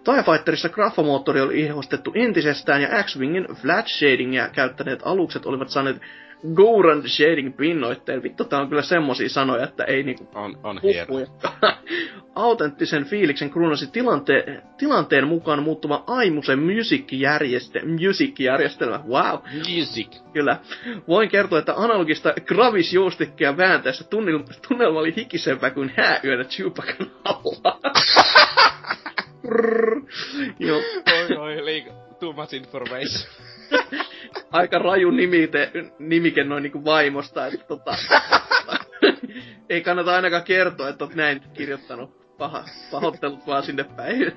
TIE 0.03 0.23
Fighterissa 0.23 0.69
graffamoottori 0.69 1.41
oli 1.41 1.59
ihostettu 1.59 2.11
entisestään 2.15 2.81
ja 2.81 3.03
X-Wingin 3.03 3.47
flat 3.55 3.87
shadingia 3.87 4.49
käyttäneet 4.49 4.99
alukset 5.03 5.45
olivat 5.45 5.69
saaneet 5.69 6.01
Gourand 6.53 7.07
Shading 7.07 7.57
pinnoitteen. 7.57 8.23
Vittu, 8.23 8.43
tää 8.43 8.61
on 8.61 8.69
kyllä 8.69 8.81
semmosia 8.81 9.29
sanoja, 9.29 9.63
että 9.63 9.83
ei 9.83 10.03
niinku... 10.03 10.27
On, 10.35 10.57
on. 10.63 10.81
Autenttisen 12.35 13.05
fiiliksen 13.05 13.49
kruunasi 13.49 13.85
tilante- 13.85 14.61
tilanteen 14.77 15.27
mukaan 15.27 15.63
muuttuva 15.63 16.03
Aimusen 16.07 16.59
musiikkijärjestelmä. 16.59 18.99
Wow. 19.07 19.39
Music. 19.53 20.07
Kyllä. 20.33 20.57
Voin 21.07 21.29
kertoa, 21.29 21.59
että 21.59 21.73
analogista 21.75 22.33
gravisjoustikkia 22.45 23.57
vääntäessä 23.57 24.03
tunnelma 24.67 24.99
oli 24.99 25.13
hikisempää 25.15 25.69
kuin 25.69 25.93
hääyönä 25.97 26.43
Chewbacan 26.43 27.11
alla. 27.23 27.79
Joo. 30.59 30.81
Oi, 31.13 31.37
oi, 31.37 31.65
liika, 31.65 31.91
too 32.19 32.33
much 32.33 32.53
information. 32.53 33.29
Aika 34.51 34.79
raju 34.79 35.11
nimite, 35.11 35.71
nimike 35.99 36.43
noin 36.43 36.63
niinku 36.63 36.85
vaimosta, 36.85 37.47
että 37.47 37.65
tota, 37.67 37.95
ei 39.69 39.81
kannata 39.81 40.15
ainakaan 40.15 40.43
kertoa, 40.43 40.89
että 40.89 41.03
oot 41.03 41.15
näin 41.15 41.41
kirjoittanut. 41.53 42.37
Paha, 42.37 42.63
pahoittelut 42.91 43.47
vaan 43.47 43.63
sinne 43.63 43.83
päin. 43.83 44.31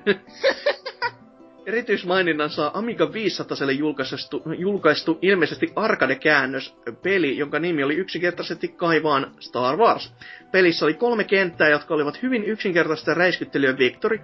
Erityismaininnan 1.65 2.49
saa 2.49 2.77
Amiga 2.77 3.13
500 3.13 3.71
julkaistu, 3.71 4.43
julkaistu 4.57 5.19
ilmeisesti 5.21 5.73
arcade-käännös 5.75 6.75
peli, 7.03 7.37
jonka 7.37 7.59
nimi 7.59 7.83
oli 7.83 7.95
yksinkertaisesti 7.95 8.67
kaivaan 8.67 9.31
Star 9.39 9.77
Wars. 9.77 10.13
Pelissä 10.51 10.85
oli 10.85 10.93
kolme 10.93 11.23
kenttää, 11.23 11.69
jotka 11.69 11.93
olivat 11.93 12.21
hyvin 12.23 12.43
yksinkertaista 12.43 13.13
räiskyttelyä 13.13 13.77
Victory 13.77 14.17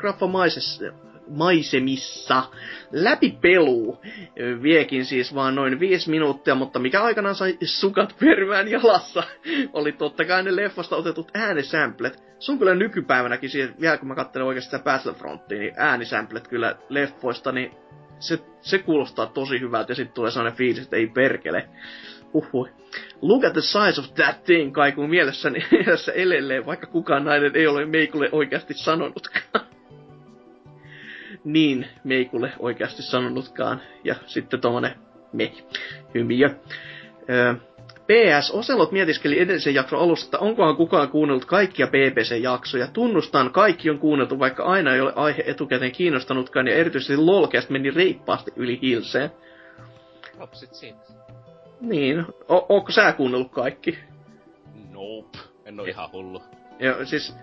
maisemissa. 1.27 2.43
Läpi 2.91 3.37
peluu 3.41 4.01
viekin 4.61 5.05
siis 5.05 5.35
vaan 5.35 5.55
noin 5.55 5.79
viisi 5.79 6.09
minuuttia, 6.09 6.55
mutta 6.55 6.79
mikä 6.79 7.03
aikanaan 7.03 7.35
sai 7.35 7.57
sukat 7.63 8.15
permään 8.19 8.71
jalassa, 8.71 9.23
oli 9.73 9.91
totta 9.91 10.25
kai 10.25 10.43
ne 10.43 10.55
leffasta 10.55 10.95
otetut 10.95 11.31
äänisämplet. 11.33 12.23
Se 12.39 12.51
on 12.51 12.59
kyllä 12.59 12.75
nykypäivänäkin, 12.75 13.49
siis 13.49 13.69
vielä 13.81 13.97
kun 13.97 14.07
mä 14.07 14.15
katselen 14.15 14.47
oikeasti 14.47 14.71
sitä 14.71 14.83
Battlefrontia, 14.83 15.59
niin 15.59 15.73
äänisämplet 15.77 16.47
kyllä 16.47 16.75
leffoista, 16.89 17.51
niin 17.51 17.71
se, 18.19 18.39
se 18.61 18.77
kuulostaa 18.77 19.27
tosi 19.27 19.59
hyvältä 19.59 19.91
ja 19.91 19.95
sitten 19.95 20.15
tulee 20.15 20.31
sellainen 20.31 20.57
fiilis, 20.57 20.83
että 20.83 20.95
ei 20.95 21.07
perkele. 21.07 21.69
Uhuh. 22.33 22.69
Look 23.21 23.43
at 23.43 23.53
the 23.53 23.61
size 23.61 24.01
of 24.01 24.13
that 24.13 24.43
thing 24.43 24.73
kaikuu 24.73 25.07
mielessäni 25.07 25.65
mielessä 25.71 26.11
edelleen, 26.11 26.65
vaikka 26.65 26.87
kukaan 26.87 27.25
nainen 27.25 27.55
ei 27.55 27.67
ole 27.67 27.85
meikulle 27.85 28.29
oikeasti 28.31 28.73
sanonutkaan 28.73 29.65
niin 31.45 31.88
Meikulle 32.03 32.51
oikeasti 32.59 33.01
sanonutkaan. 33.01 33.82
Ja 34.03 34.15
sitten 34.25 34.61
tommonen 34.61 34.91
me, 35.33 35.51
hymiö. 36.14 36.49
Öö, 37.30 37.53
PS, 38.07 38.51
Oselot 38.51 38.91
mietiskeli 38.91 39.40
edellisen 39.40 39.74
jakson 39.74 39.99
alussa, 39.99 40.25
että 40.27 40.40
onkohan 40.40 40.75
kukaan 40.75 41.09
kuunnellut 41.09 41.45
kaikkia 41.45 41.88
BBC-jaksoja. 41.88 42.88
Tunnustan, 42.88 43.51
kaikki 43.51 43.90
on 43.90 43.99
kuunneltu, 43.99 44.40
vaikka 44.40 44.64
aina 44.64 44.93
ei 44.93 45.01
ole 45.01 45.14
aihe 45.15 45.43
etukäteen 45.48 45.91
kiinnostanutkaan, 45.91 46.67
ja 46.67 46.75
erityisesti 46.75 47.17
Lolcast 47.17 47.69
meni 47.69 47.91
reippaasti 47.91 48.51
yli 48.56 48.80
hilseen. 48.82 49.32
Lapsit 50.40 50.74
siitä. 50.74 50.99
Niin, 51.82 52.25
o- 52.49 52.65
onko 52.69 52.91
sä 52.91 53.14
kuunnellut 53.14 53.51
kaikki? 53.51 53.98
Nope, 54.91 55.38
en 55.65 55.80
oo 55.80 55.85
ihan 55.85 56.11
hullu. 56.11 56.41
Ja 56.80 57.06
siis, 57.06 57.35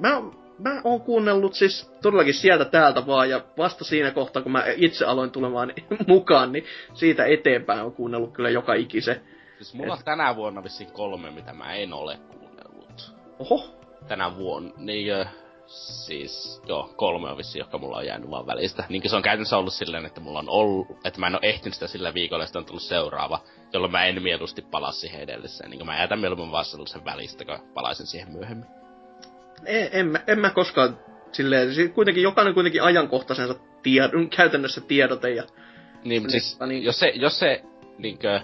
mä 0.00 0.22
mä 0.58 0.80
oon 0.84 1.00
kuunnellut 1.00 1.54
siis 1.54 1.90
todellakin 2.02 2.34
sieltä 2.34 2.64
täältä 2.64 3.06
vaan, 3.06 3.30
ja 3.30 3.44
vasta 3.58 3.84
siinä 3.84 4.10
kohtaa, 4.10 4.42
kun 4.42 4.52
mä 4.52 4.64
itse 4.76 5.04
aloin 5.04 5.30
tulemaan 5.30 5.72
mukaan, 6.06 6.52
niin 6.52 6.64
siitä 6.94 7.24
eteenpäin 7.24 7.80
on 7.80 7.92
kuunnellut 7.92 8.32
kyllä 8.32 8.50
joka 8.50 8.74
ikise. 8.74 9.20
Siis 9.56 9.74
mulla 9.74 9.94
Et... 9.94 9.98
on 9.98 10.04
tänä 10.04 10.36
vuonna 10.36 10.64
vissiin 10.64 10.92
kolme, 10.92 11.30
mitä 11.30 11.52
mä 11.52 11.74
en 11.74 11.92
ole 11.92 12.16
kuunnellut. 12.16 13.14
Oho. 13.38 13.76
Tänä 14.08 14.36
vuonna, 14.36 14.72
niin 14.76 15.26
siis, 15.66 16.62
joo, 16.68 16.90
kolme 16.96 17.30
on 17.30 17.36
vissi, 17.36 17.58
jotka 17.58 17.78
mulla 17.78 17.96
on 17.96 18.06
jäänyt 18.06 18.30
vaan 18.30 18.46
välistä. 18.46 18.84
Niin 18.88 19.10
se 19.10 19.16
on 19.16 19.22
käytännössä 19.22 19.58
ollut 19.58 19.72
silleen, 19.72 20.06
että 20.06 20.20
mulla 20.20 20.38
on 20.38 20.48
ollut, 20.48 20.86
että 21.04 21.20
mä 21.20 21.26
en 21.26 21.34
oo 21.34 21.40
ehtinyt 21.42 21.74
sitä 21.74 21.86
sillä 21.86 22.14
viikolla, 22.14 22.42
ja 22.42 22.46
sitten 22.46 22.60
on 22.60 22.66
tullut 22.66 22.82
seuraava, 22.82 23.40
jolloin 23.72 23.92
mä 23.92 24.04
en 24.04 24.22
mieluusti 24.22 24.62
palaa 24.62 24.92
siihen 24.92 25.20
edelliseen. 25.20 25.70
Niin 25.70 25.86
mä 25.86 26.00
jätän 26.00 26.20
mieluummin 26.20 26.52
vaan 26.52 26.64
sen 26.64 27.04
välistä, 27.04 27.44
kun 27.44 27.58
palaisin 27.74 28.06
siihen 28.06 28.32
myöhemmin. 28.32 28.85
En, 29.64 29.88
en, 29.92 30.06
mä, 30.06 30.20
en 30.26 30.38
mä 30.38 30.50
koskaan 30.50 30.98
silleen, 31.32 31.92
kuitenkin 31.94 32.22
jokainen 32.22 32.54
kuitenkin 32.54 32.82
ajankohtaisensa 32.82 33.54
tiedon, 33.82 34.28
käytännössä 34.30 34.80
tiedote 34.80 35.30
ja... 35.30 35.42
Niin, 36.04 36.30
siis, 36.30 36.58
niin, 36.66 36.84
jos 36.84 36.98
se, 36.98 37.12
jos 37.14 37.38
se 37.38 37.62
niinkö, 37.98 38.40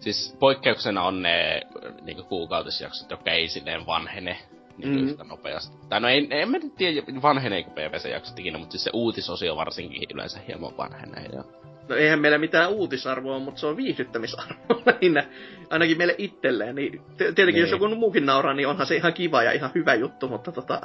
siis 0.00 0.36
poikkeuksena 0.38 1.02
on 1.02 1.22
ne 1.22 1.62
niinkö 2.02 2.22
kuukautisjaksot, 2.22 3.10
jotka 3.10 3.30
ei 3.30 3.48
silleen 3.48 3.86
vanhene 3.86 4.38
niin 4.78 4.88
mm. 4.88 5.08
yhtä 5.08 5.24
nopeasti. 5.24 5.76
Tai 5.88 6.00
no 6.00 6.08
ei, 6.08 6.28
en 6.30 6.50
mä 6.50 6.58
tiedä 6.76 7.02
vanheneeko 7.22 7.70
PVC-jaksot 7.70 8.38
ikinä, 8.38 8.58
mutta 8.58 8.72
siis 8.72 8.84
se 8.84 8.90
uutisosio 8.92 9.56
varsinkin 9.56 10.08
yleensä 10.14 10.40
hieman 10.48 10.76
vanhenee. 10.76 11.26
Ja... 11.32 11.44
No 11.88 11.96
eihän 11.96 12.20
meillä 12.20 12.38
mitään 12.38 12.70
uutisarvoa, 12.70 13.38
mutta 13.38 13.60
se 13.60 13.66
on 13.66 13.76
viihdyttämisarvoa 13.76 14.82
lähinnä. 14.92 15.24
Ainakin 15.70 15.98
meille 15.98 16.14
itselleen. 16.18 16.74
Niin, 16.74 17.02
tietenkin 17.16 17.46
niin. 17.46 17.60
jos 17.60 17.70
joku 17.70 17.88
muukin 17.88 18.26
nauraa, 18.26 18.54
niin 18.54 18.68
onhan 18.68 18.86
se 18.86 18.96
ihan 18.96 19.14
kiva 19.14 19.42
ja 19.42 19.52
ihan 19.52 19.70
hyvä 19.74 19.94
juttu, 19.94 20.28
mutta 20.28 20.52
tota... 20.52 20.80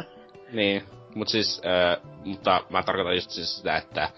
Niin, 0.52 0.84
mutta 1.16 1.32
siis, 1.32 1.61
äh, 1.66 1.98
mutta 2.26 2.64
mä 2.69 2.84
tarkoitan 2.84 3.16
just 3.16 3.30
siis 3.30 3.58
sitä, 3.58 3.78
että 3.78 4.10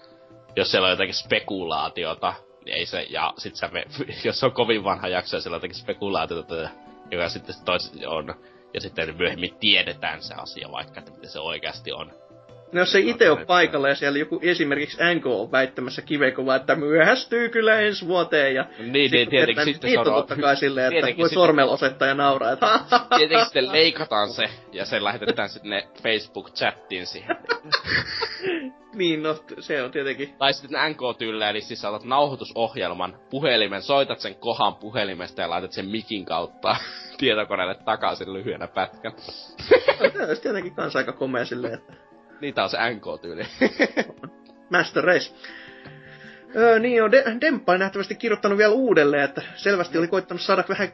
jos 0.56 0.70
siellä 0.70 0.86
on 0.86 0.90
jotakin 0.90 1.14
spekulaatiota, 1.14 2.34
niin 2.64 2.76
ei 2.76 2.86
se, 2.86 3.06
ja 3.10 3.32
sit 3.38 3.56
sä 3.56 3.68
me, 3.72 3.84
jos 4.24 4.40
se 4.40 4.46
on 4.46 4.52
kovin 4.52 4.84
vanha 4.84 5.08
jakso 5.08 5.36
ja 5.36 5.40
siellä 5.40 5.54
on 5.54 5.58
jotakin 5.58 5.82
spekulaatiota, 5.82 6.68
joka 7.10 7.28
sitten 7.28 7.54
tois 7.64 7.92
on 8.06 8.34
ja 8.74 8.80
sitten 8.80 9.16
myöhemmin 9.16 9.54
tiedetään 9.60 10.22
se 10.22 10.34
asia 10.34 10.68
vaikka, 10.72 10.98
että 10.98 11.12
miten 11.12 11.30
se 11.30 11.40
oikeasti 11.40 11.92
on. 11.92 12.12
No 12.72 12.80
jos 12.80 12.92
se 12.92 12.98
itse 12.98 13.30
on 13.30 13.46
paikalla 13.46 13.88
ja 13.88 13.94
siellä 13.94 14.18
joku 14.18 14.40
esimerkiksi 14.42 14.98
NK 15.14 15.26
on 15.26 15.52
väittämässä 15.52 16.02
kivekovaa, 16.02 16.56
että 16.56 16.74
myöhästyy 16.74 17.48
kyllä 17.48 17.80
ensi 17.80 18.06
vuoteen 18.06 18.54
ja... 18.54 18.66
Niin, 18.78 19.10
niin 19.10 19.28
tietenkin 19.28 19.64
sitten 19.64 19.90
se 19.90 19.98
on... 19.98 20.04
totta 20.04 20.36
kai 20.36 20.56
silleen, 20.56 20.96
että 20.96 21.18
voi 21.18 21.28
sormella 21.28 21.72
osoittaa 21.72 22.08
ja 22.08 22.14
nauraa, 22.14 22.52
että 22.52 22.80
Tietenkin 23.16 23.44
sitten 23.44 23.72
leikataan 23.72 24.30
se 24.30 24.50
ja 24.72 24.84
se 24.84 25.04
lähetetään 25.04 25.48
sinne 25.48 25.88
Facebook-chattiin 26.02 27.06
siihen. 27.06 27.36
niin, 28.94 29.22
no 29.22 29.36
se 29.60 29.82
on 29.82 29.90
tietenkin. 29.90 30.34
Tai 30.38 30.54
sitten 30.54 30.80
NK-tyyllä, 30.90 31.50
eli 31.50 31.60
siis 31.60 31.80
saatat 31.80 32.04
nauhoitusohjelman 32.04 33.18
puhelimen, 33.30 33.82
soitat 33.82 34.20
sen 34.20 34.34
kohan 34.34 34.74
puhelimesta 34.74 35.42
ja 35.42 35.50
laitat 35.50 35.72
sen 35.72 35.86
mikin 35.86 36.24
kautta 36.24 36.76
tietokoneelle 37.18 37.74
takaisin 37.74 38.32
lyhyenä 38.32 38.68
pätkän. 38.68 39.12
Tämä 40.12 40.26
olisi 40.26 40.42
tietenkin 40.42 40.74
kans 40.74 40.96
aika 40.96 41.12
komea 41.12 41.44
silleen, 41.44 41.74
että... 41.74 42.01
Niitä 42.42 42.62
on 42.62 42.70
se 42.70 42.78
NK-tyyli. 42.90 43.46
Master 44.72 45.04
Race. 45.04 45.34
Öö, 46.56 46.78
niin 46.78 47.02
on, 47.02 47.12
De- 47.12 47.36
Demppa 47.40 47.72
on 47.72 47.78
nähtävästi 47.78 48.14
kirjoittanut 48.14 48.58
vielä 48.58 48.72
uudelleen, 48.72 49.24
että 49.24 49.42
selvästi 49.56 49.98
oli 49.98 50.08
koittanut 50.08 50.40
saada 50.40 50.64
vähän 50.68 50.92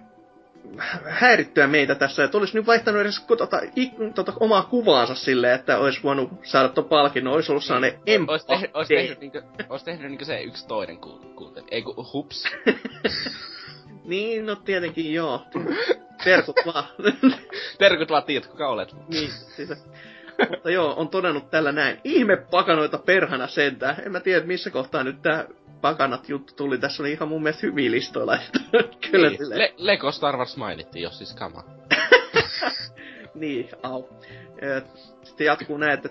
häirittyä 1.04 1.66
meitä 1.66 1.94
tässä, 1.94 2.24
että 2.24 2.38
olisi 2.38 2.54
nyt 2.54 2.66
vaihtanut 2.66 3.00
edes 3.00 3.20
tota, 3.20 3.60
ik, 3.76 3.92
tota, 4.14 4.32
omaa 4.40 4.62
kuvaansa 4.62 5.14
silleen, 5.14 5.54
että 5.54 5.78
olisi 5.78 6.02
voinut 6.02 6.30
saada 6.42 6.68
tuon 6.68 6.88
palkinnon, 6.88 7.34
olisi 7.34 7.52
ollut 7.52 7.64
sellainen 7.64 8.00
emppa. 8.06 8.32
Olisi 8.32 8.46
tehnyt, 8.46 8.70
olis 8.74 8.88
tehnyt, 8.88 9.20
niinkö, 9.20 9.42
olis 9.68 9.84
tehnyt 9.84 10.08
niinkö 10.08 10.24
se 10.24 10.42
yksi 10.42 10.66
toinen 10.66 10.98
kuunteli. 10.98 11.66
Ei 11.70 11.82
kun 11.82 12.06
hups. 12.12 12.44
niin, 14.04 14.46
no 14.46 14.56
tietenkin 14.56 15.14
joo. 15.14 15.42
Terkut 16.24 16.56
vaan. 16.66 16.84
Terkut 17.78 18.10
vaan, 18.10 18.24
tiedät 18.24 18.46
kuka 18.46 18.68
olet. 18.68 18.94
niin, 19.08 19.30
siis, 19.56 19.68
mutta 20.50 20.70
joo, 20.70 20.94
on 20.96 21.08
todennut 21.08 21.50
tällä 21.50 21.72
näin. 21.72 22.00
Ihme 22.04 22.36
pakanoita 22.36 22.98
perhana 22.98 23.46
sentään. 23.46 23.96
En 24.06 24.12
mä 24.12 24.20
tiedä, 24.20 24.46
missä 24.46 24.70
kohtaa 24.70 25.04
nyt 25.04 25.22
tää 25.22 25.44
pakanat 25.80 26.28
juttu 26.28 26.54
tuli. 26.54 26.78
Tässä 26.78 27.02
oli 27.02 27.12
ihan 27.12 27.28
mun 27.28 27.42
mielestä 27.42 27.66
hyviä 27.66 27.90
listoilla. 27.90 28.38
Kyllä 29.10 29.30
niin. 29.30 29.50
Le- 29.50 29.74
Lego 29.76 30.12
Star 30.12 30.36
Wars 30.36 30.56
mainittiin, 30.56 31.02
jos 31.02 31.18
siis 31.18 31.34
kama. 31.34 31.64
niin, 33.34 33.68
au. 33.82 34.04
Sitten 35.22 35.44
jatkuu 35.44 35.76
näin, 35.76 35.92
että 35.92 36.08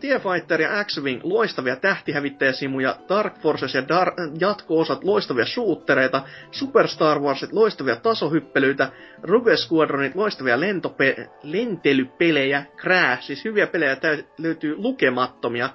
TIE 0.00 0.18
Fighter 0.18 0.60
ja 0.60 0.84
X-Wing 0.84 1.20
loistavia 1.22 1.76
tähtihävittäjäsimuja, 1.76 2.96
Dark 3.08 3.38
Forces 3.38 3.74
ja 3.74 3.80
Dar- 3.80 4.36
jatko-osat 4.40 5.04
loistavia 5.04 5.46
shootereita, 5.46 6.22
Super 6.50 6.88
Star 6.88 7.18
Warsit 7.18 7.52
loistavia 7.52 7.96
tasohyppelyitä, 7.96 8.92
Rogue 9.22 9.56
Squadronit 9.56 10.14
loistavia 10.14 10.56
lentope- 10.56 11.28
lentelypelejä, 11.42 12.64
Crash, 12.76 13.22
siis 13.22 13.44
hyviä 13.44 13.66
pelejä 13.66 13.94
täy- 13.94 14.24
löytyy 14.38 14.76
lukemattomia, 14.76 15.70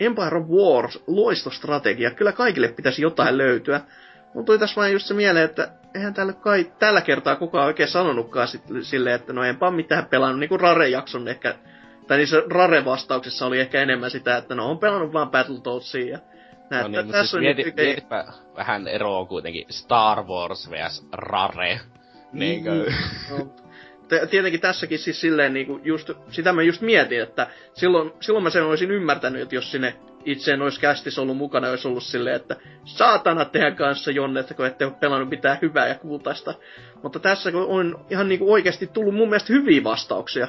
Empire 0.00 0.36
of 0.36 0.46
Wars, 0.48 1.02
loistostrategia, 1.06 2.10
kyllä 2.10 2.32
kaikille 2.32 2.68
pitäisi 2.68 3.02
jotain 3.02 3.38
löytyä. 3.38 3.80
Mun 4.34 4.44
tuli 4.44 4.58
tässä 4.58 4.80
vain 4.80 4.92
just 4.92 5.06
se 5.06 5.14
mieleen, 5.14 5.44
että 5.44 5.68
eihän 5.96 6.14
tällä, 6.14 6.32
kai, 6.32 6.72
tällä 6.78 7.00
kertaa 7.00 7.36
kukaan 7.36 7.66
oikein 7.66 7.88
sanonutkaan 7.88 8.48
sit, 8.48 8.62
silleen, 8.82 9.14
että 9.14 9.32
no 9.32 9.44
enpä 9.44 9.70
mitään 9.70 10.06
pelannut, 10.06 10.40
niin 10.40 10.48
kuin 10.48 10.60
Rare-jakson 10.60 11.28
ehkä, 11.28 11.54
tai 12.06 12.18
niissä 12.18 12.42
Rare-vastauksissa 12.50 13.46
oli 13.46 13.60
ehkä 13.60 13.82
enemmän 13.82 14.10
sitä, 14.10 14.36
että 14.36 14.54
no 14.54 14.70
on 14.70 14.78
pelannut 14.78 15.12
vaan 15.12 15.30
Battletoadsia 15.30 16.12
ja 16.12 16.18
näin, 16.70 16.92
no 16.92 17.02
niin, 17.02 17.12
tässä 17.12 17.20
siis 17.22 17.34
on 17.34 17.40
mieti, 17.40 17.62
nyt... 17.62 17.76
mietipä 17.76 18.24
vähän 18.56 18.88
eroa 18.88 19.26
kuitenkin. 19.26 19.64
Star 19.70 20.22
Wars 20.22 20.70
vs. 20.70 21.06
Rare. 21.12 21.80
Niin, 22.32 22.64
niin, 22.64 22.94
no, 23.30 23.54
tietenkin 24.30 24.60
tässäkin 24.60 24.98
siis 24.98 25.20
silleen 25.20 25.54
niinku 25.54 25.80
just, 25.84 26.10
sitä 26.30 26.52
mä 26.52 26.62
just 26.62 26.80
mietin, 26.80 27.22
että 27.22 27.46
silloin, 27.74 28.12
silloin 28.20 28.42
mä 28.42 28.50
sen 28.50 28.64
olisin 28.64 28.90
ymmärtänyt, 28.90 29.42
että 29.42 29.54
jos 29.54 29.70
sinne 29.70 29.94
itse 30.26 30.52
en 30.52 30.62
olisi 30.62 30.80
kästissä 30.80 31.22
ollut 31.22 31.36
mukana, 31.36 31.70
olisi 31.70 31.88
ollut 31.88 32.02
silleen, 32.02 32.36
että 32.36 32.56
saatana 32.84 33.44
tehdä 33.44 33.70
kanssa 33.70 34.10
Jonne, 34.10 34.40
että 34.40 34.54
kun 34.54 34.66
ette 34.66 34.84
ole 34.84 34.94
pelannut 35.00 35.28
mitään 35.28 35.58
hyvää 35.62 35.88
ja 35.88 35.94
kultaista. 35.94 36.54
Mutta 37.02 37.18
tässä 37.18 37.52
kun 37.52 37.66
on 37.66 38.06
ihan 38.10 38.28
niinku 38.28 38.52
oikeasti 38.52 38.86
tullut 38.86 39.14
mun 39.14 39.28
mielestä 39.28 39.52
hyviä 39.52 39.84
vastauksia. 39.84 40.48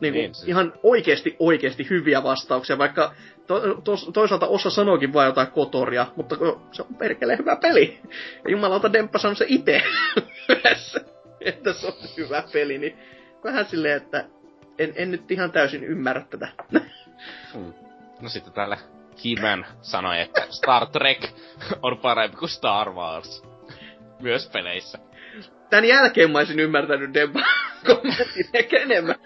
Niinku 0.00 0.18
niin, 0.18 0.34
siis. 0.34 0.48
ihan 0.48 0.72
oikeasti 0.82 1.36
oikeasti 1.38 1.86
hyviä 1.90 2.22
vastauksia, 2.22 2.78
vaikka 2.78 3.14
to, 3.46 3.60
to, 3.74 3.96
toisaalta 4.12 4.46
osa 4.46 4.70
sanoikin 4.70 5.12
vain 5.12 5.26
jotain 5.26 5.46
kotoria, 5.46 6.06
mutta 6.16 6.36
se 6.72 6.82
on 6.82 6.94
perkele 6.94 7.38
hyvä 7.38 7.56
peli. 7.56 8.00
Ja 8.44 8.50
jumalauta 8.50 8.92
Demppa 8.92 9.18
sanoi 9.18 9.36
se 9.36 9.44
itse. 9.48 9.82
että 11.40 11.72
se 11.72 11.86
on 11.86 11.92
hyvä 12.16 12.44
peli, 12.52 12.78
niin 12.78 12.98
vähän 13.44 13.66
silleen, 13.66 13.96
että 13.96 14.24
en, 14.78 14.92
en 14.96 15.10
nyt 15.10 15.30
ihan 15.30 15.52
täysin 15.52 15.84
ymmärrä 15.84 16.24
tätä. 16.30 16.48
Hmm. 17.54 17.72
No 18.20 18.28
sitten 18.28 18.52
täällä 18.52 18.78
Himen 19.24 19.66
sanoi, 19.82 20.20
että 20.20 20.46
Star 20.50 20.86
Trek 20.86 21.30
on 21.82 21.98
parempi 21.98 22.36
kuin 22.36 22.48
Star 22.48 22.92
Wars. 22.92 23.42
Myös 24.20 24.48
peleissä. 24.48 24.98
Tän 25.70 25.84
jälkeen 25.84 26.30
mä 26.30 26.38
olisin 26.38 26.60
ymmärtänyt 26.60 27.14
Deban 27.14 27.44
kommentin 27.86 28.46
ehkä 28.54 28.78
enemmän. 28.78 29.16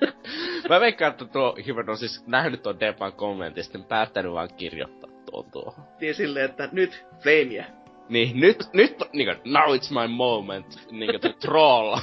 mä 0.68 0.80
veikkaan, 0.80 1.10
että 1.10 1.24
tuo 1.24 1.56
Himen 1.66 1.90
on 1.90 1.98
siis 1.98 2.26
nähnyt 2.26 2.62
tuon 2.62 2.80
Deban 2.80 3.12
kommentin 3.12 3.60
ja 3.60 3.64
sitten 3.64 3.84
päättänyt 3.84 4.32
vaan 4.32 4.54
kirjoittaa 4.56 5.10
tuon 5.30 5.50
tuohon. 5.50 5.84
Niin 6.00 6.14
silleen, 6.14 6.44
että 6.44 6.68
nyt 6.72 7.04
Flamea. 7.22 7.64
Niin, 8.08 8.40
nyt, 8.40 8.68
nyt, 8.72 8.96
niinku, 9.12 9.34
now 9.44 9.76
it's 9.76 10.00
my 10.00 10.08
moment, 10.08 10.88
niinku 10.90 11.18
to 11.18 11.32
troll. 11.32 11.96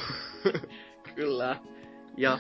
Kyllä. 1.16 1.56
Ja 2.18 2.40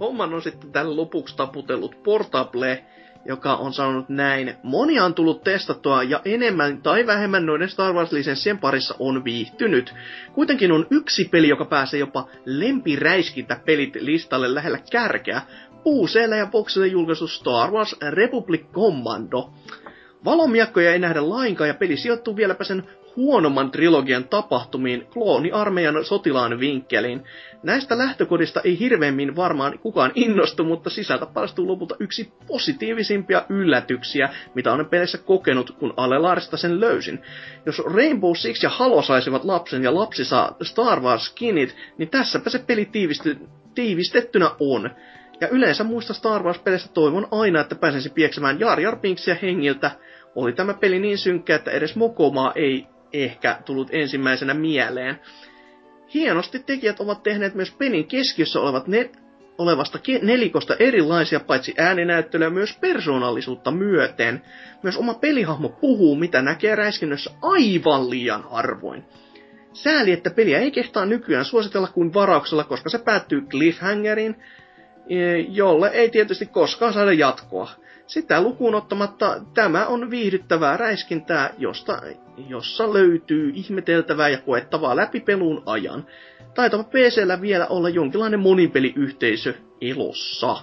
homman 0.00 0.34
on 0.34 0.42
sitten 0.42 0.72
tällä 0.72 0.96
lopuksi 0.96 1.36
taputellut 1.36 2.02
Portable, 2.02 2.84
joka 3.24 3.54
on 3.56 3.72
sanonut 3.72 4.08
näin. 4.08 4.54
Monia 4.62 5.04
on 5.04 5.14
tullut 5.14 5.44
testattua 5.44 6.02
ja 6.02 6.20
enemmän 6.24 6.82
tai 6.82 7.06
vähemmän 7.06 7.46
noiden 7.46 7.68
Star 7.68 7.94
Wars-lisenssien 7.94 8.58
parissa 8.58 8.94
on 8.98 9.24
viihtynyt. 9.24 9.94
Kuitenkin 10.32 10.72
on 10.72 10.86
yksi 10.90 11.24
peli, 11.24 11.48
joka 11.48 11.64
pääsee 11.64 12.00
jopa 12.00 12.28
lempiräiskintä 12.44 13.60
pelit 13.64 13.94
listalle 13.94 14.54
lähellä 14.54 14.78
kärkeä. 14.90 15.42
Puuseellä 15.84 16.36
ja 16.36 16.46
Boxille 16.46 16.86
julkaistu 16.86 17.26
Star 17.26 17.70
Wars 17.70 17.96
Republic 18.10 18.62
Commando. 18.72 19.50
Valomiakkoja 20.24 20.92
ei 20.92 20.98
nähdä 20.98 21.28
lainkaan 21.28 21.68
ja 21.68 21.74
peli 21.74 21.96
sijoittuu 21.96 22.36
vieläpä 22.36 22.64
sen 22.64 22.84
huonomman 23.16 23.70
trilogian 23.70 24.24
tapahtumiin 24.24 25.06
klooniarmeijan 25.12 26.04
sotilaan 26.04 26.60
vinkkeliin. 26.60 27.24
Näistä 27.62 27.98
lähtökodista 27.98 28.60
ei 28.64 28.78
hirveämmin 28.78 29.36
varmaan 29.36 29.78
kukaan 29.78 30.12
innostu, 30.14 30.64
mutta 30.64 30.90
sisältä 30.90 31.26
paljastuu 31.26 31.66
lopulta 31.66 31.96
yksi 32.00 32.32
positiivisimpia 32.46 33.44
yllätyksiä, 33.48 34.28
mitä 34.54 34.72
olen 34.72 34.86
peleissä 34.86 35.18
kokenut, 35.18 35.70
kun 35.70 35.94
Alelaarista 35.96 36.56
sen 36.56 36.80
löysin. 36.80 37.22
Jos 37.66 37.82
Rainbow 37.94 38.34
Six 38.34 38.62
ja 38.62 38.68
Halo 38.68 39.02
saisivat 39.02 39.44
lapsen 39.44 39.84
ja 39.84 39.94
lapsi 39.94 40.24
saa 40.24 40.56
Star 40.62 41.00
Wars 41.00 41.26
skinit, 41.26 41.76
niin 41.98 42.08
tässäpä 42.08 42.50
se 42.50 42.58
peli 42.58 42.84
tiivisty, 42.84 43.38
tiivistettynä 43.74 44.50
on. 44.60 44.90
Ja 45.40 45.48
yleensä 45.48 45.84
muista 45.84 46.14
Star 46.14 46.42
Wars-peleistä 46.42 46.88
toivon 46.94 47.28
aina, 47.30 47.60
että 47.60 47.74
pääsisi 47.74 48.10
pieksemään 48.10 48.60
Jar 48.60 48.80
Jar 48.80 48.96
Pinksia 48.96 49.36
hengiltä. 49.42 49.90
Oli 50.34 50.52
tämä 50.52 50.74
peli 50.74 50.98
niin 50.98 51.18
synkkä, 51.18 51.54
että 51.54 51.70
edes 51.70 51.96
Mokomaa 51.96 52.52
ei 52.54 52.86
ehkä 53.12 53.58
tullut 53.64 53.88
ensimmäisenä 53.92 54.54
mieleen. 54.54 55.20
Hienosti 56.14 56.58
tekijät 56.58 57.00
ovat 57.00 57.22
tehneet 57.22 57.54
myös 57.54 57.70
pelin 57.70 58.06
keskiössä 58.06 58.60
olevat 58.60 58.86
ne 58.86 59.10
olevasta 59.58 59.98
nelikosta 60.22 60.76
erilaisia 60.78 61.40
paitsi 61.40 61.74
ääninäyttelyä 61.78 62.50
myös 62.50 62.76
persoonallisuutta 62.80 63.70
myöten. 63.70 64.42
Myös 64.82 64.96
oma 64.96 65.14
pelihahmo 65.14 65.68
puhuu, 65.68 66.16
mitä 66.16 66.42
näkee 66.42 66.74
räiskinnössä 66.74 67.30
aivan 67.42 68.10
liian 68.10 68.44
harvoin. 68.50 69.04
Sääli, 69.72 70.12
että 70.12 70.30
peliä 70.30 70.58
ei 70.58 70.70
kehtaa 70.70 71.06
nykyään 71.06 71.44
suositella 71.44 71.88
kuin 71.88 72.14
varauksella, 72.14 72.64
koska 72.64 72.90
se 72.90 72.98
päättyy 72.98 73.40
cliffhangerin, 73.40 74.30
e, 74.34 74.59
jolle 75.48 75.88
ei 75.88 76.10
tietysti 76.10 76.46
koskaan 76.46 76.92
saada 76.92 77.12
jatkoa. 77.12 77.70
Sitä 78.06 78.42
lukuun 78.42 78.74
ottamatta 78.74 79.40
tämä 79.54 79.86
on 79.86 80.10
viihdyttävää 80.10 80.76
räiskintää, 80.76 81.54
josta, 81.58 82.02
jossa 82.48 82.92
löytyy 82.92 83.52
ihmeteltävää 83.54 84.28
ja 84.28 84.38
koettavaa 84.38 84.96
läpi 84.96 85.20
peluun 85.20 85.62
ajan. 85.66 86.06
Taitava 86.54 86.84
PCllä 86.84 87.40
vielä 87.40 87.66
olla 87.66 87.88
jonkinlainen 87.88 88.40
monipeliyhteisö 88.40 89.54
elossa. 89.80 90.56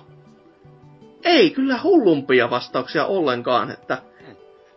Ei 1.23 1.49
kyllä 1.49 1.79
hullumpia 1.83 2.49
vastauksia 2.49 3.05
ollenkaan, 3.05 3.71
että... 3.71 3.97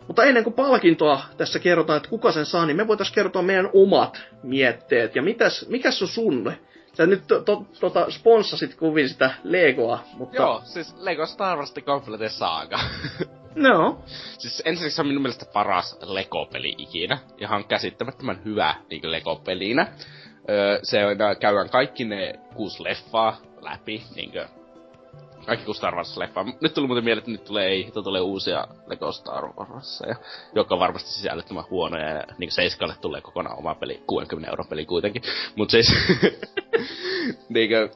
Mutta 0.07 0.23
ennen 0.23 0.43
kuin 0.43 0.53
palkintoa 0.53 1.21
tässä 1.37 1.59
kerrotaan, 1.59 1.97
että 1.97 2.09
kuka 2.09 2.31
sen 2.31 2.45
saa, 2.45 2.65
niin 2.65 2.77
me 2.77 2.87
voitaisiin 2.87 3.15
kertoa 3.15 3.41
meidän 3.41 3.69
omat 3.73 4.23
mietteet. 4.43 5.15
Ja 5.15 5.21
mitäs, 5.21 5.65
mikäs 5.69 6.01
on 6.01 6.07
sunne? 6.07 6.59
Sä 7.01 7.07
nyt 7.07 7.27
to, 7.27 7.41
to, 7.41 7.65
tota, 7.79 8.11
sponssasit 8.11 8.75
kuvin 8.75 9.09
sitä 9.09 9.31
Legoa, 9.43 10.03
mutta... 10.13 10.35
Joo, 10.35 10.61
siis 10.65 10.95
Lego 10.97 11.25
Star 11.25 11.57
Wars 11.57 11.71
The 11.71 11.81
Complete 11.81 12.29
Saga. 12.29 12.79
no. 13.55 14.03
Siis 14.37 14.61
ensinnäkin 14.65 14.91
se 14.91 15.01
on 15.01 15.07
minun 15.07 15.21
mielestä 15.21 15.45
paras 15.53 15.97
Lego-peli 16.01 16.75
ikinä. 16.77 17.17
Ihan 17.37 17.65
käsittämättömän 17.65 18.41
hyvä 18.45 18.75
niin 18.89 19.11
Lego-pelinä. 19.11 19.87
Öö, 20.49 20.79
se 20.83 21.05
on, 21.05 21.17
käydään 21.39 21.69
kaikki 21.69 22.05
ne 22.05 22.33
kuusi 22.55 22.83
leffaa 22.83 23.37
läpi, 23.61 24.03
niinkö 24.15 24.47
kaikki 25.45 25.65
kuin 25.65 25.75
Star 25.75 25.95
Wars 25.95 26.17
leffa. 26.17 26.45
Nyt 26.61 26.73
tuli 26.73 26.87
muuten 26.87 27.03
mieleen, 27.03 27.19
että 27.19 27.31
nyt 27.31 27.43
tulee, 27.43 27.67
ei, 27.67 27.91
tulee 28.03 28.21
uusia 28.21 28.67
Lego 28.87 29.11
Star 29.11 29.43
ja 30.07 30.15
joka 30.55 30.75
on 30.75 30.79
varmasti 30.79 31.09
sisällöttömän 31.09 31.63
huonoja, 31.69 32.09
ja 32.09 32.23
niin 32.37 32.51
Seiskalle 32.51 32.95
tulee 33.01 33.21
kokonaan 33.21 33.57
oma 33.57 33.75
peli, 33.75 34.03
60 34.07 34.51
euron 34.51 34.67
peli 34.67 34.85
kuitenkin. 34.85 35.21
Mut 35.55 35.69
siis, 35.69 35.93
niinkö, 37.49 37.89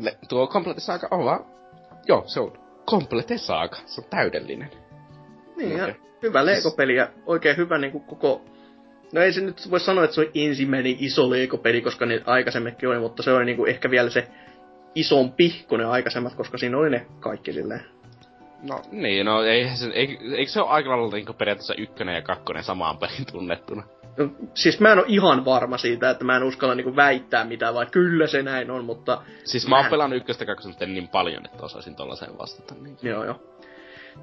le, 0.00 0.18
tuo 0.28 0.46
Complete 0.46 0.80
Saga 0.80 1.08
on 1.10 1.24
vaan, 1.24 1.46
joo, 2.06 2.22
se 2.26 2.40
on 2.40 2.52
Complete 2.90 3.38
Saga, 3.38 3.76
se 3.86 4.00
on 4.00 4.06
täydellinen. 4.10 4.70
Niin, 5.56 5.78
ja 5.78 5.94
hyvä 6.22 6.46
Lego-peli 6.46 6.96
ja 6.96 7.08
oikein 7.26 7.56
hyvä 7.56 7.78
niinku 7.78 8.00
koko 8.00 8.42
No 9.12 9.20
ei 9.20 9.32
se 9.32 9.40
nyt 9.40 9.70
voi 9.70 9.80
sanoa, 9.80 10.04
että 10.04 10.14
se 10.14 10.20
on 10.20 10.26
ensimmäinen 10.34 10.96
iso 10.98 11.30
Lego-peli, 11.30 11.80
koska 11.80 12.06
ne 12.06 12.22
aikaisemminkin 12.26 12.88
oli, 12.88 12.98
mutta 12.98 13.22
se 13.22 13.32
oli 13.32 13.44
niinku 13.44 13.66
ehkä 13.66 13.90
vielä 13.90 14.10
se 14.10 14.28
isompi 14.94 15.64
kuin 15.68 15.78
ne 15.78 15.84
aikaisemmat, 15.84 16.34
koska 16.34 16.58
siinä 16.58 16.78
oli 16.78 16.90
ne 16.90 17.06
kaikki 17.20 17.52
silleen. 17.52 17.84
No 18.62 18.82
niin, 18.92 19.26
no 19.26 19.42
ei, 19.42 19.76
se, 19.76 19.86
ei, 19.86 20.18
eikö 20.36 20.52
se 20.52 20.60
ole 20.60 20.70
aika 20.70 20.90
lailla 20.90 21.14
niin 21.14 21.34
periaatteessa 21.38 21.74
ykkönen 21.74 22.14
ja 22.14 22.22
kakkonen 22.22 22.64
samaan 22.64 22.98
pelin 22.98 23.26
tunnettuna? 23.32 23.82
No, 24.16 24.30
siis 24.54 24.80
mä 24.80 24.92
en 24.92 24.98
ole 24.98 25.06
ihan 25.08 25.44
varma 25.44 25.78
siitä, 25.78 26.10
että 26.10 26.24
mä 26.24 26.36
en 26.36 26.42
uskalla 26.42 26.74
niinku 26.74 26.96
väittää 26.96 27.44
mitään, 27.44 27.74
vai 27.74 27.86
kyllä 27.86 28.26
se 28.26 28.42
näin 28.42 28.70
on, 28.70 28.84
mutta... 28.84 29.22
Siis 29.44 29.66
mä, 29.66 29.70
mä 29.70 29.76
oon 29.76 29.90
pelannut 29.90 30.16
ykköstä 30.16 30.46
kakkosta 30.46 30.86
niin 30.86 31.08
paljon, 31.08 31.46
että 31.46 31.64
osaisin 31.64 31.96
tollaseen 31.96 32.38
vastata. 32.38 32.74
Niin. 32.82 32.98
Joo, 33.02 33.24
joo. 33.24 33.40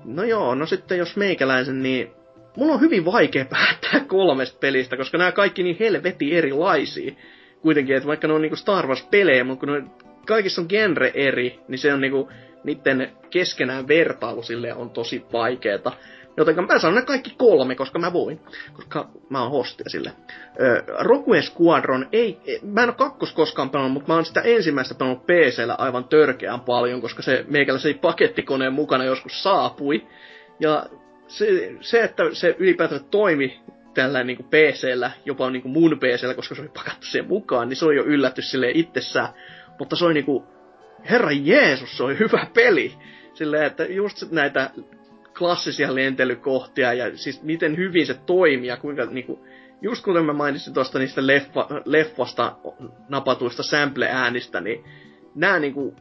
No 0.05 0.23
joo, 0.23 0.55
no 0.55 0.65
sitten 0.65 0.97
jos 0.97 1.15
meikäläisen, 1.15 1.83
niin 1.83 2.11
mulla 2.57 2.73
on 2.73 2.81
hyvin 2.81 3.05
vaikea 3.05 3.45
päättää 3.55 3.99
kolmesta 4.07 4.57
pelistä, 4.59 4.97
koska 4.97 5.17
nämä 5.17 5.31
kaikki 5.31 5.63
niin 5.63 5.77
helveti 5.79 6.35
erilaisia. 6.35 7.13
Kuitenkin, 7.61 7.95
että 7.95 8.07
vaikka 8.07 8.27
ne 8.27 8.33
on 8.33 8.41
niinku 8.41 8.55
Star 8.55 8.87
Wars-pelejä, 8.87 9.43
mutta 9.43 9.65
kun 9.65 9.73
ne 9.73 9.83
kaikissa 10.25 10.61
on 10.61 10.67
genre 10.69 11.11
eri, 11.13 11.59
niin 11.67 11.79
se 11.79 11.93
on 11.93 12.01
niinku, 12.01 12.29
niiden 12.63 13.11
keskenään 13.29 13.87
vertailu 13.87 14.43
sille 14.43 14.73
on 14.73 14.89
tosi 14.89 15.25
vaikeeta. 15.33 15.91
Joten 16.37 16.55
mä 16.67 16.79
sanon 16.79 16.95
ne 16.95 17.01
kaikki 17.01 17.33
kolme, 17.37 17.75
koska 17.75 17.99
mä 17.99 18.13
voin. 18.13 18.39
Koska 18.73 19.09
mä 19.29 19.41
oon 19.41 19.51
hostia 19.51 19.89
sille. 19.89 20.11
Öö, 20.59 20.83
Rogue 20.99 21.41
Squadron 21.41 22.07
ei... 22.11 22.39
Mä 22.61 22.83
en 22.83 22.89
oo 22.89 22.95
kakkos 22.95 23.33
koskaan 23.33 23.69
pelannut, 23.69 23.93
mutta 23.93 24.07
mä 24.07 24.13
oon 24.13 24.25
sitä 24.25 24.41
ensimmäistä 24.41 24.95
pelannut 24.95 25.25
PCllä 25.25 25.75
aivan 25.77 26.03
törkeän 26.03 26.59
paljon, 26.59 27.01
koska 27.01 27.21
se 27.21 27.45
meikällä 27.47 27.79
pakettikoneen 28.01 28.73
mukana 28.73 29.03
joskus 29.03 29.43
saapui. 29.43 30.07
Ja 30.59 30.85
se, 31.27 31.71
se 31.81 32.03
että 32.03 32.23
se 32.33 32.55
ylipäätään 32.59 33.05
toimi 33.05 33.59
tällä 33.93 34.23
niin 34.23 34.37
PCllä, 34.37 35.11
jopa 35.25 35.49
niin 35.49 35.61
kuin 35.61 35.71
mun 35.71 35.99
PCllä, 35.99 36.33
koska 36.33 36.55
se 36.55 36.61
oli 36.61 36.69
pakattu 36.69 37.05
siihen 37.05 37.27
mukaan, 37.27 37.69
niin 37.69 37.77
se 37.77 37.85
oli 37.85 37.95
jo 37.95 38.03
yllätys 38.03 38.51
sille 38.51 38.71
itsessään. 38.73 39.29
Mutta 39.81 39.95
se 39.95 40.05
oli 40.05 40.13
niinku, 40.13 40.43
herra 41.09 41.31
Jeesus, 41.31 41.97
se 41.97 42.03
oli 42.03 42.19
hyvä 42.19 42.47
peli. 42.53 42.93
Silleen, 43.33 43.65
että 43.65 43.83
just 43.83 44.31
näitä 44.31 44.69
klassisia 45.37 45.95
lentelykohtia 45.95 46.93
ja 46.93 47.17
siis 47.17 47.43
miten 47.43 47.77
hyvin 47.77 48.05
se 48.05 48.13
toimii 48.13 48.67
ja 48.67 48.77
kuinka 48.77 49.05
niinku, 49.05 49.45
just 49.81 50.03
kuten 50.03 50.25
mä 50.25 50.33
mainitsin 50.33 50.73
tuosta 50.73 50.99
niistä 50.99 51.27
leffa, 51.27 51.67
leffasta 51.85 52.55
napatuista 53.09 53.63
sample-äänistä, 53.63 54.61
niin 54.61 54.83
nämä 55.35 55.59
niinku, 55.59 55.95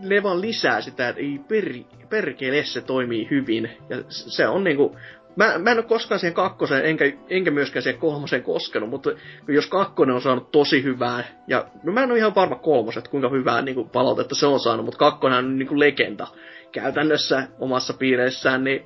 ne 0.00 0.22
vaan 0.22 0.40
lisää 0.40 0.80
sitä, 0.80 1.08
että 1.08 1.20
ei 1.20 1.40
per, 1.48 1.72
perkele 2.08 2.64
se 2.64 2.80
toimii 2.80 3.30
hyvin. 3.30 3.70
Ja 3.88 3.96
se 4.08 4.46
on 4.48 4.64
niinku, 4.64 4.96
Mä, 5.36 5.58
mä 5.58 5.70
en 5.70 5.78
ole 5.78 5.86
koskaan 5.86 6.18
siihen 6.18 6.34
kakkoseen, 6.34 6.84
enkä, 6.84 7.04
enkä 7.28 7.50
myöskään 7.50 7.82
siihen 7.82 8.00
kolmoseen 8.00 8.42
koskenut, 8.42 8.90
mutta 8.90 9.10
jos 9.48 9.66
kakkonen 9.66 10.14
on 10.14 10.22
saanut 10.22 10.50
tosi 10.50 10.82
hyvää, 10.82 11.24
ja 11.48 11.66
no 11.82 11.92
mä 11.92 12.02
en 12.02 12.10
ole 12.10 12.18
ihan 12.18 12.34
varma 12.34 12.56
kolmoset, 12.56 13.08
kuinka 13.08 13.28
hyvää 13.28 13.62
niin 13.62 13.74
kuin 13.74 13.88
palautetta 13.88 14.34
se 14.34 14.46
on 14.46 14.60
saanut, 14.60 14.84
mutta 14.84 14.98
kakkonen 14.98 15.38
on 15.38 15.58
niin 15.58 15.68
kuin 15.68 15.80
legenda 15.80 16.26
käytännössä 16.72 17.48
omassa 17.58 17.94
piireissään, 17.94 18.64
niin 18.64 18.84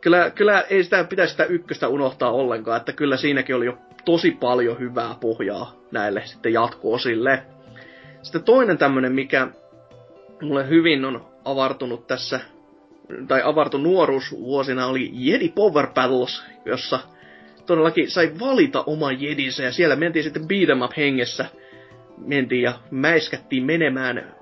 kyllä, 0.00 0.30
kyllä 0.30 0.60
ei 0.60 0.84
sitä 0.84 1.04
pitäisi 1.04 1.30
sitä 1.30 1.44
ykköstä 1.44 1.88
unohtaa 1.88 2.30
ollenkaan, 2.30 2.76
että 2.76 2.92
kyllä 2.92 3.16
siinäkin 3.16 3.56
oli 3.56 3.66
jo 3.66 3.78
tosi 4.04 4.30
paljon 4.30 4.78
hyvää 4.78 5.14
pohjaa 5.20 5.72
näille 5.90 6.22
sitten 6.24 6.52
jatko-osille. 6.52 7.42
Sitten 8.22 8.42
toinen 8.44 8.78
tämmönen, 8.78 9.12
mikä 9.12 9.48
mulle 10.42 10.68
hyvin 10.68 11.04
on 11.04 11.26
avartunut 11.44 12.06
tässä 12.06 12.40
tai 13.28 13.42
avartu 13.44 13.78
nuoruusvuosina 13.78 14.86
oli 14.86 15.10
Jedi 15.12 15.48
Power 15.48 15.86
Battles, 15.86 16.44
jossa 16.64 17.00
todellakin 17.66 18.10
sai 18.10 18.32
valita 18.40 18.82
oman 18.82 19.22
jedinsä 19.22 19.62
ja 19.62 19.72
siellä 19.72 19.96
mentiin 19.96 20.22
sitten 20.22 20.42
beat'em 20.42 20.84
up 20.84 20.96
hengessä. 20.96 21.46
Mentiin 22.16 22.62
ja 22.62 22.72
mäiskättiin 22.90 23.64
menemään 23.64 24.34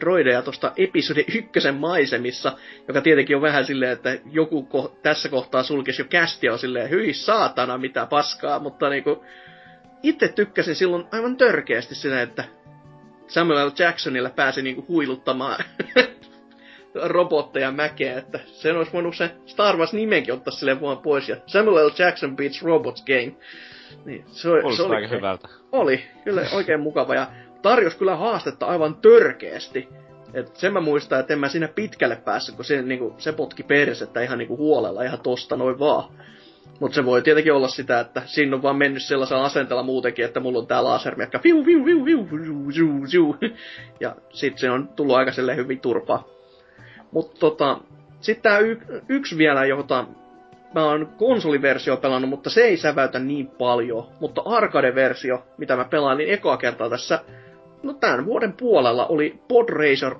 droideja 0.00 0.42
tuosta 0.42 0.72
episode 0.76 1.24
ykkösen 1.34 1.74
maisemissa, 1.74 2.52
joka 2.88 3.00
tietenkin 3.00 3.36
on 3.36 3.42
vähän 3.42 3.64
silleen, 3.64 3.92
että 3.92 4.18
joku 4.32 4.68
ko- 4.72 4.92
tässä 5.02 5.28
kohtaa 5.28 5.62
sulkisi 5.62 6.02
jo 6.02 6.06
kästiä 6.10 6.52
on 6.52 6.58
silleen, 6.58 6.90
hyi 6.90 7.12
saatana, 7.12 7.78
mitä 7.78 8.06
paskaa, 8.06 8.58
mutta 8.58 8.88
niinku, 8.88 9.24
itse 10.02 10.28
tykkäsin 10.28 10.74
silloin 10.74 11.04
aivan 11.12 11.36
törkeästi 11.36 11.94
sitä, 11.94 12.22
että 12.22 12.44
Samuel. 13.26 13.70
Jacksonilla 13.78 14.30
pääsi 14.30 14.62
niinku 14.62 14.84
huiluttamaan 14.88 15.64
robotteja 16.94 17.72
mäkeä, 17.72 18.18
että 18.18 18.40
sen 18.46 18.76
olisi 18.76 18.92
voinut 18.92 19.16
se 19.16 19.30
Star 19.46 19.76
Wars 19.76 19.92
nimenkin 19.92 20.34
ottaa 20.34 20.52
sille 20.52 20.80
vaan 20.80 20.98
pois, 20.98 21.28
ja 21.28 21.36
Samuel. 21.46 21.90
Jackson 21.98 22.36
Beats 22.36 22.62
Robots 22.62 23.04
Game. 23.04 23.34
Niin, 24.04 24.24
se, 24.26 24.48
se 24.76 24.82
oli 24.82 24.96
aika 24.96 25.08
hyvältä. 25.08 25.48
Oli, 25.72 26.04
kyllä 26.24 26.42
oikein 26.52 26.80
mukava, 26.80 27.14
ja 27.14 27.26
tarjosi 27.62 27.98
kyllä 27.98 28.16
haastetta 28.16 28.66
aivan 28.66 28.94
törkeästi. 28.94 29.88
Et 30.34 30.56
sen 30.56 30.72
mä 30.72 30.80
muistan, 30.80 31.20
että 31.20 31.32
en 31.32 31.38
mä 31.38 31.48
siinä 31.48 31.68
pitkälle 31.68 32.16
päässyt, 32.16 32.56
kun 32.56 32.64
se, 32.64 32.82
niinku, 32.82 33.14
se 33.18 33.32
potki 33.32 33.62
persettä 33.62 34.22
ihan 34.22 34.38
niinku 34.38 34.56
huolella, 34.56 35.02
ihan 35.02 35.20
tosta 35.20 35.56
noin 35.56 35.78
vaan. 35.78 36.04
Mutta 36.80 36.94
se 36.94 37.04
voi 37.04 37.22
tietenkin 37.22 37.52
olla 37.52 37.68
sitä, 37.68 38.00
että 38.00 38.22
siinä 38.26 38.56
on 38.56 38.62
vaan 38.62 38.76
mennyt 38.76 39.02
sellaisella 39.02 39.44
asenteella 39.44 39.82
muutenkin, 39.82 40.24
että 40.24 40.40
mulla 40.40 40.58
on 40.58 40.66
tää 40.66 40.84
lasermiekka, 40.84 41.38
fiu, 41.38 41.64
fiu, 41.64 41.84
fiu, 41.84 42.04
fiu, 42.04 42.26
fiu, 42.26 42.70
fiu, 42.72 43.06
fiu. 43.10 43.36
Ja 44.00 44.16
sit 44.32 44.58
se 44.58 44.70
on 44.70 44.88
tullut 44.88 45.16
aika 45.16 45.32
hyvin 45.56 45.80
turpaa. 45.80 46.39
Mutta 47.10 47.40
tota, 47.40 47.78
sitten 48.20 48.42
tää 48.42 48.58
y- 48.58 49.02
yksi 49.08 49.38
vielä, 49.38 49.64
jota 49.64 50.04
mä 50.74 50.84
oon 50.84 51.08
konsoliversio 51.16 51.96
pelannut, 51.96 52.30
mutta 52.30 52.50
se 52.50 52.60
ei 52.60 52.76
säväytä 52.76 53.18
niin 53.18 53.46
paljon. 53.46 54.06
Mutta 54.20 54.42
arcade-versio, 54.44 55.42
mitä 55.58 55.76
mä 55.76 55.84
pelailin 55.84 56.30
ekoa 56.30 56.56
kertaa 56.56 56.90
tässä, 56.90 57.20
no 57.82 57.92
tämän 57.92 58.26
vuoden 58.26 58.52
puolella 58.52 59.06
oli 59.06 59.42
Podracer, 59.48 60.14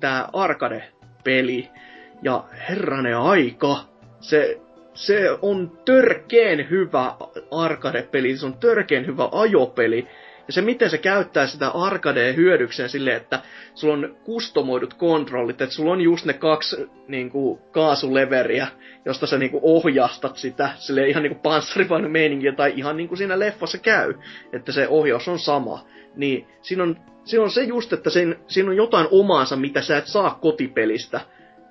tää 0.00 0.28
arcade-peli. 0.32 1.68
Ja 2.22 2.44
herranen 2.68 3.16
aika, 3.16 3.76
se, 4.20 4.60
se 4.94 5.30
on 5.42 5.78
törkeen 5.84 6.70
hyvä 6.70 7.14
arcade-peli, 7.50 8.36
se 8.36 8.46
on 8.46 8.54
törkeen 8.54 9.06
hyvä 9.06 9.28
ajopeli. 9.32 10.08
Ja 10.46 10.52
se, 10.52 10.62
miten 10.62 10.90
se 10.90 10.98
käyttää 10.98 11.46
sitä 11.46 11.68
arcadea 11.68 12.32
hyödykseen 12.32 12.88
silleen, 12.88 13.16
että 13.16 13.42
sulla 13.74 13.94
on 13.94 14.16
kustomoidut 14.24 14.94
kontrollit, 14.94 15.60
että 15.60 15.74
sulla 15.74 15.92
on 15.92 16.00
just 16.00 16.24
ne 16.24 16.32
kaksi 16.32 16.76
niin 17.08 17.30
kuin, 17.30 17.60
kaasuleveriä, 17.70 18.66
josta 19.04 19.26
sä 19.26 19.38
niin 19.38 19.50
kuin, 19.50 19.60
ohjastat 19.64 20.36
sitä, 20.36 20.70
sille 20.76 21.08
ihan 21.08 21.22
niin 21.22 21.40
panssarivainen 21.42 22.10
meininkiä, 22.10 22.52
tai 22.52 22.72
ihan 22.76 22.96
niin 22.96 23.08
kuin 23.08 23.18
siinä 23.18 23.38
leffassa 23.38 23.78
käy, 23.78 24.14
että 24.52 24.72
se 24.72 24.88
ohjaus 24.88 25.28
on 25.28 25.38
sama. 25.38 25.86
Niin 26.16 26.46
siinä 26.62 26.82
on, 26.82 26.96
siinä 27.24 27.44
on 27.44 27.50
se 27.50 27.62
just, 27.62 27.92
että 27.92 28.10
siinä, 28.10 28.36
siinä 28.46 28.70
on 28.70 28.76
jotain 28.76 29.08
omaansa, 29.10 29.56
mitä 29.56 29.82
sä 29.82 29.98
et 29.98 30.06
saa 30.06 30.38
kotipelistä. 30.40 31.20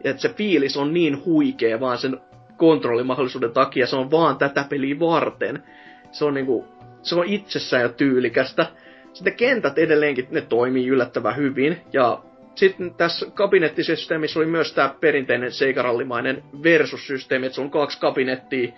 Että 0.03 0.21
se 0.21 0.29
fiilis 0.29 0.77
on 0.77 0.93
niin 0.93 1.25
huikea 1.25 1.79
vaan 1.79 1.97
sen 1.97 2.17
kontrollimahdollisuuden 2.57 3.51
takia, 3.51 3.87
se 3.87 3.95
on 3.95 4.11
vaan 4.11 4.37
tätä 4.37 4.65
peliä 4.69 4.99
varten. 4.99 5.63
Se 6.11 6.25
on 6.25 6.33
niinku, 6.33 6.65
se 7.03 7.15
on 7.15 7.25
itsessään 7.25 7.83
jo 7.83 7.89
tyylikästä. 7.89 8.65
Sitten 9.13 9.35
kentät 9.35 9.77
edelleenkin, 9.77 10.27
ne 10.31 10.41
toimii 10.41 10.87
yllättävän 10.87 11.37
hyvin, 11.37 11.81
ja 11.93 12.19
sitten 12.55 12.93
tässä 12.93 13.25
kabinettisysteemissä 13.33 14.39
oli 14.39 14.45
myös 14.45 14.73
tämä 14.73 14.95
perinteinen 14.99 15.51
seikarallimainen 15.51 16.43
versus-systeemi, 16.63 17.45
että 17.45 17.55
sulla 17.55 17.67
on 17.67 17.71
kaksi 17.71 17.99
kabinettia, 17.99 18.73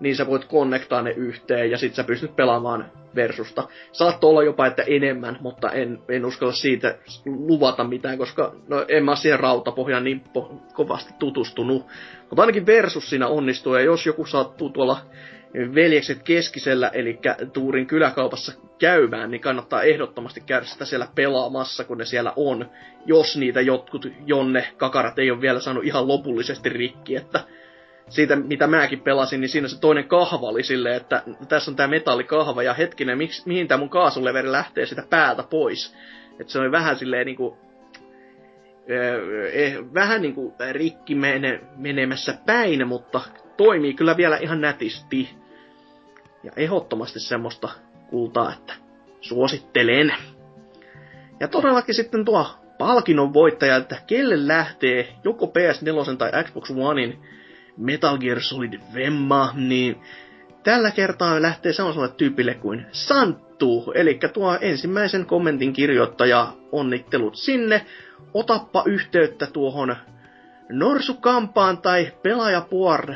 niin 0.00 0.16
sä 0.16 0.26
voit 0.26 0.44
konnektaa 0.44 1.02
ne 1.02 1.10
yhteen 1.10 1.70
ja 1.70 1.78
sitten 1.78 1.96
sä 1.96 2.04
pystyt 2.04 2.36
pelaamaan 2.36 2.92
versusta. 3.14 3.68
Saattoi 3.92 4.30
olla 4.30 4.42
jopa, 4.42 4.66
että 4.66 4.82
enemmän, 4.82 5.38
mutta 5.40 5.70
en, 5.70 5.98
en 6.08 6.26
uskalla 6.26 6.52
siitä 6.52 6.98
luvata 7.26 7.84
mitään, 7.84 8.18
koska 8.18 8.54
no, 8.68 8.84
en 8.88 9.04
mä 9.04 9.16
siihen 9.16 9.40
rautapohjaan 9.40 10.04
niin 10.04 10.24
po- 10.38 10.72
kovasti 10.72 11.14
tutustunut. 11.18 11.86
Mutta 12.30 12.42
ainakin 12.42 12.66
versus 12.66 13.10
siinä 13.10 13.28
onnistuu, 13.28 13.74
ja 13.74 13.80
jos 13.80 14.06
joku 14.06 14.26
sattuu 14.26 14.70
tuolla 14.70 14.98
veljekset 15.54 16.22
keskisellä, 16.22 16.88
eli 16.88 17.18
Tuurin 17.52 17.86
kyläkaupassa 17.86 18.52
käymään, 18.78 19.30
niin 19.30 19.40
kannattaa 19.40 19.82
ehdottomasti 19.82 20.40
käydä 20.40 20.66
sitä 20.66 20.84
siellä 20.84 21.08
pelaamassa, 21.14 21.84
kun 21.84 21.98
ne 21.98 22.04
siellä 22.04 22.32
on. 22.36 22.70
Jos 23.06 23.36
niitä 23.36 23.60
jotkut 23.60 24.06
jonne 24.26 24.68
kakarat 24.76 25.18
ei 25.18 25.30
ole 25.30 25.40
vielä 25.40 25.60
saanut 25.60 25.84
ihan 25.84 26.08
lopullisesti 26.08 26.68
rikki, 26.68 27.16
että 27.16 27.40
siitä, 28.08 28.36
mitä 28.36 28.66
mäkin 28.66 29.00
pelasin, 29.00 29.40
niin 29.40 29.48
siinä 29.48 29.68
se 29.68 29.80
toinen 29.80 30.08
kahva 30.08 30.48
oli 30.48 30.62
silleen, 30.62 30.96
että 30.96 31.22
tässä 31.48 31.70
on 31.70 31.76
tämä 31.76 31.86
metallikahva, 31.86 32.62
ja 32.62 32.74
hetkinen, 32.74 33.18
miksi, 33.18 33.42
mihin 33.46 33.68
tämä 33.68 33.78
mun 33.78 33.90
kaasuleveri 33.90 34.52
lähtee 34.52 34.86
sitä 34.86 35.04
päältä 35.10 35.42
pois. 35.42 35.96
Että 36.40 36.52
se 36.52 36.58
oli 36.58 36.72
vähän 36.72 36.96
silleen 36.96 37.26
niinku, 37.26 37.58
eh, 39.52 39.78
vähän 39.94 40.22
niinku 40.22 40.54
rikki 40.72 41.14
mene, 41.14 41.60
menemässä 41.76 42.34
päin, 42.46 42.88
mutta 42.88 43.20
toimii 43.64 43.94
kyllä 43.94 44.16
vielä 44.16 44.36
ihan 44.36 44.60
nätisti. 44.60 45.30
Ja 46.44 46.52
ehdottomasti 46.56 47.20
semmoista 47.20 47.68
kultaa, 48.10 48.52
että 48.52 48.74
suosittelen. 49.20 50.14
Ja 51.40 51.48
todellakin 51.48 51.94
sitten 51.94 52.24
tuo 52.24 52.46
palkinnon 52.78 53.34
voittaja, 53.34 53.76
että 53.76 53.96
kelle 54.06 54.48
lähtee 54.48 55.08
joko 55.24 55.46
PS4 55.46 56.16
tai 56.16 56.44
Xbox 56.44 56.70
Onein 56.76 57.18
Metal 57.76 58.18
Gear 58.18 58.40
Solid 58.40 58.80
Vemma, 58.94 59.52
niin 59.54 60.00
tällä 60.62 60.90
kertaa 60.90 61.42
lähtee 61.42 61.72
sellaiselle 61.72 62.08
tyypille 62.08 62.54
kuin 62.54 62.86
Santtu, 62.92 63.92
eli 63.94 64.18
tuo 64.32 64.58
ensimmäisen 64.60 65.26
kommentin 65.26 65.72
kirjoittaja, 65.72 66.52
onnittelut 66.72 67.36
sinne. 67.36 67.86
Otappa 68.34 68.82
yhteyttä 68.86 69.46
tuohon 69.46 69.96
Norsukampaan 70.68 71.78
tai 71.78 72.12
pelaajapuor 72.22 73.14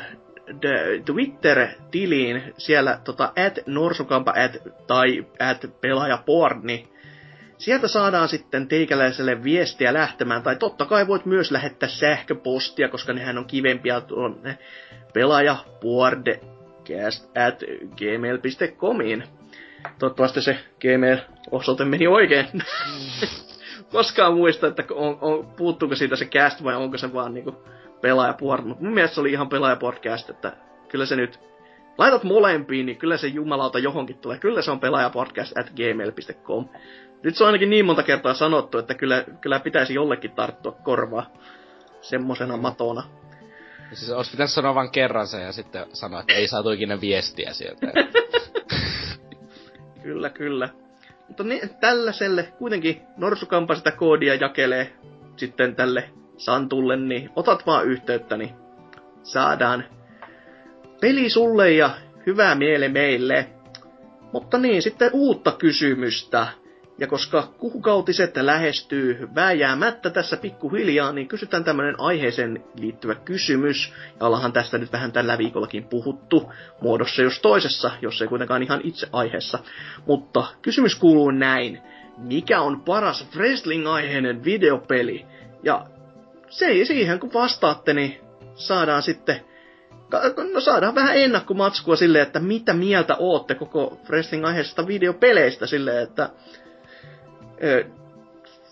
Twitter-tiliin, 1.05 2.53
siellä 2.57 2.99
tota, 3.03 3.23
at 3.23 3.59
norsukampa 3.65 4.33
at, 4.37 4.57
tai 4.87 5.25
at 5.39 5.65
pelaajaporn, 5.81 6.61
niin 6.63 6.95
Sieltä 7.57 7.87
saadaan 7.87 8.29
sitten 8.29 8.67
teikäläiselle 8.67 9.43
viestiä 9.43 9.93
lähtemään, 9.93 10.43
tai 10.43 10.55
totta 10.55 10.85
kai 10.85 11.07
voit 11.07 11.25
myös 11.25 11.51
lähettää 11.51 11.89
sähköpostia, 11.89 12.89
koska 12.89 13.13
nehän 13.13 13.37
on 13.37 13.45
kivempiä 13.45 14.01
tuonne 14.01 14.57
pelaajapuardecast 15.13 17.37
at 17.37 17.63
gmail.comiin. 17.97 19.23
Toivottavasti 19.99 20.41
se 20.41 20.57
Gmail-osoite 20.81 21.85
meni 21.85 22.07
oikein. 22.07 22.45
Koskaan 23.91 24.33
muista, 24.33 24.67
että 24.67 24.83
on, 24.91 25.17
on, 25.21 25.47
puuttuuko 25.47 25.95
siitä 25.95 26.15
se 26.15 26.25
cast 26.25 26.63
vai 26.63 26.75
onko 26.75 26.97
se 26.97 27.13
vaan 27.13 27.33
niinku 27.33 27.63
pelaajapuard. 28.05 28.65
Mutta 28.65 28.83
mun 28.83 28.93
mielestä 28.93 29.15
se 29.15 29.21
oli 29.21 29.31
ihan 29.31 29.49
pelaajapodcast, 29.49 30.29
että 30.29 30.57
kyllä 30.89 31.05
se 31.05 31.15
nyt 31.15 31.39
laitat 31.97 32.23
molempiin, 32.23 32.85
niin 32.85 32.97
kyllä 32.97 33.17
se 33.17 33.27
jumalauta 33.27 33.79
johonkin 33.79 34.17
tulee. 34.17 34.37
Kyllä 34.37 34.61
se 34.61 34.71
on 34.71 34.79
pelaajapodcast 34.79 35.57
at 35.57 35.69
gmail.com. 35.69 36.69
Nyt 37.23 37.35
se 37.35 37.43
on 37.43 37.47
ainakin 37.47 37.69
niin 37.69 37.85
monta 37.85 38.03
kertaa 38.03 38.33
sanottu, 38.33 38.77
että 38.77 38.93
kyllä, 38.93 39.25
kyllä 39.41 39.59
pitäisi 39.59 39.93
jollekin 39.93 40.31
tarttua 40.31 40.71
korvaa 40.71 41.33
semmosena 42.01 42.57
matona. 42.57 43.03
Siis 43.93 44.11
olisi 44.11 44.31
pitänyt 44.31 44.51
sanoa 44.51 44.75
vain 44.75 44.91
kerran 44.91 45.27
sen 45.27 45.41
ja 45.41 45.51
sitten 45.51 45.85
sanoa, 45.93 46.19
että 46.19 46.33
ei 46.33 46.47
saatu 46.47 46.71
ikinä 46.71 47.01
viestiä 47.01 47.53
sieltä. 47.53 47.87
kyllä, 50.03 50.29
kyllä. 50.29 50.69
Mutta 51.27 51.43
niin, 51.43 51.69
tällaiselle 51.79 52.43
kuitenkin 52.43 53.01
Norsukampa 53.17 53.75
sitä 53.75 53.91
koodia 53.91 54.35
jakelee 54.35 54.93
sitten 55.37 55.75
tälle 55.75 56.09
Santulle, 56.37 56.95
niin 56.95 57.29
otat 57.35 57.65
vaan 57.65 57.85
yhteyttä, 57.85 58.37
niin 58.37 58.55
saadaan 59.23 59.83
peli 61.01 61.29
sulle 61.29 61.71
ja 61.71 61.89
hyvää 62.25 62.55
miele 62.55 62.87
meille. 62.87 63.49
Mutta 64.33 64.57
niin, 64.57 64.81
sitten 64.81 65.09
uutta 65.13 65.51
kysymystä. 65.51 66.47
Ja 66.97 67.07
koska 67.07 67.53
kuukautiset 67.57 68.37
lähestyy 68.37 69.27
vääjäämättä 69.35 70.09
tässä 70.09 70.37
pikkuhiljaa, 70.37 71.11
niin 71.11 71.27
kysytään 71.27 71.63
tämmönen 71.63 71.99
aiheeseen 71.99 72.63
liittyvä 72.79 73.15
kysymys. 73.15 73.93
Ja 74.19 74.25
ollaanhan 74.25 74.53
tästä 74.53 74.77
nyt 74.77 74.91
vähän 74.91 75.11
tällä 75.11 75.37
viikollakin 75.37 75.83
puhuttu, 75.83 76.51
muodossa 76.81 77.21
jos 77.21 77.39
toisessa, 77.39 77.91
jos 78.01 78.21
ei 78.21 78.27
kuitenkaan 78.27 78.63
ihan 78.63 78.81
itse 78.83 79.07
aiheessa. 79.11 79.59
Mutta 80.07 80.45
kysymys 80.61 80.95
kuuluu 80.95 81.31
näin. 81.31 81.81
Mikä 82.17 82.61
on 82.61 82.81
paras 82.81 83.27
wrestling-aiheinen 83.35 84.43
videopeli? 84.43 85.25
Ja 85.63 85.85
se, 86.57 86.85
siihen 86.85 87.19
kun 87.19 87.33
vastaatte, 87.33 87.93
niin 87.93 88.19
saadaan 88.55 89.03
sitten 89.03 89.41
no 90.53 90.59
saadaan 90.59 90.95
vähän 90.95 91.17
ennakkomatskua 91.17 91.95
sille, 91.95 92.21
että 92.21 92.39
mitä 92.39 92.73
mieltä 92.73 93.15
ootte 93.19 93.55
koko 93.55 93.99
wrestling-aiheisesta 94.09 94.87
videopeleistä 94.87 95.67
sille, 95.67 96.01
että 96.01 96.29
Öö, 97.63 97.83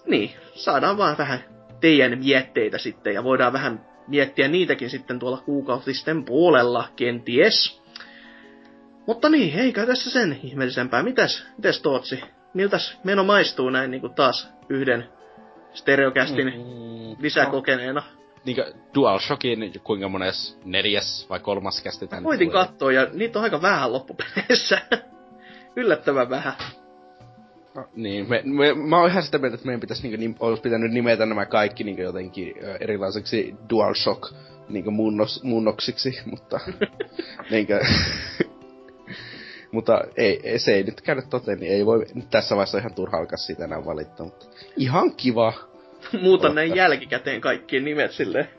niin, 0.06 0.32
saadaan 0.56 0.98
vaan 0.98 1.18
vähän 1.18 1.40
teidän 1.82 2.20
mietteitä 2.20 2.78
sitten 2.78 3.14
ja 3.14 3.24
voidaan 3.24 3.54
vähän 3.54 3.86
miettiä 4.08 4.48
niitäkin 4.48 4.90
sitten 4.90 5.20
tuolla 5.20 5.38
kuukautisten 5.46 6.26
puolella 6.26 6.90
kenties. 6.96 7.82
Mutta 9.08 9.30
niin, 9.30 9.60
eikä 9.60 9.86
tässä 9.86 10.10
sen 10.10 10.40
ihmeellisempää. 10.44 11.04
Mitäs, 11.04 11.46
mitäs 11.58 11.82
Tootsi? 11.82 12.24
Miltäs 12.54 13.00
meno 13.04 13.24
maistuu 13.24 13.70
näin 13.70 13.92
niin 13.92 14.02
kuin 14.02 14.14
taas 14.14 14.50
yhden 14.70 15.10
stereokästin 15.74 16.48
mm, 16.48 17.16
lisäkokeneena? 17.20 18.04
No, 18.16 18.24
niinkö 18.46 18.74
DualShockin 18.96 19.74
kuinka 19.84 20.10
mones 20.10 20.60
neljäs 20.66 21.26
vai 21.30 21.40
kolmas 21.40 21.82
kästi 21.82 22.08
tän 22.08 22.24
Voitin 22.24 22.52
katsoa 22.52 22.92
ja 22.92 23.08
niitä 23.14 23.40
on 23.40 23.44
aika 23.44 23.62
vähän 23.62 23.94
loppupeleissä. 23.94 24.82
Yllättävän 25.76 26.30
vähän. 26.30 26.54
No, 27.76 27.88
niin, 27.96 28.30
me, 28.30 28.42
me, 28.46 28.74
mä 28.74 29.00
oon 29.00 29.10
ihan 29.10 29.24
sitä 29.24 29.38
mieltä, 29.38 29.56
että 29.56 29.66
meidän 29.66 29.80
pitäisi 29.80 30.04
niinku, 30.04 30.20
nim, 30.20 30.36
olisi 30.40 30.62
pitänyt 30.62 30.92
nimetä 30.92 31.26
nämä 31.26 31.46
kaikki 31.46 31.84
niinku 31.84 32.02
jotenkin 32.02 32.54
erilaiseksi 32.80 33.56
DualShock 33.70 34.34
niinku 34.70 34.92
muunnos, 34.92 35.44
muunnoksiksi, 35.44 36.22
mutta 36.26 36.60
niinkö, 37.52 37.80
mutta 39.72 40.02
ei, 40.18 40.40
ei, 40.44 40.60
se 40.60 40.74
ei 40.74 40.84
nyt 40.84 41.02
käydä 41.02 41.22
toteen, 41.22 41.60
niin 41.60 41.72
ei 41.72 41.86
voi 41.86 42.06
nyt 42.14 42.30
tässä 42.30 42.56
vaiheessa 42.56 42.78
ihan 42.78 42.94
turha 42.94 43.18
alkaa 43.18 43.38
siitä 43.38 43.64
enää 43.64 43.86
valittaa, 43.86 44.26
mutta 44.26 44.46
ihan 44.78 45.16
kiva. 45.16 45.54
Muuta 46.22 46.54
näin 46.54 46.76
jälkikäteen 46.76 47.42
kaikkien 47.42 47.86
nimet 47.86 48.12
silleen. 48.12 48.50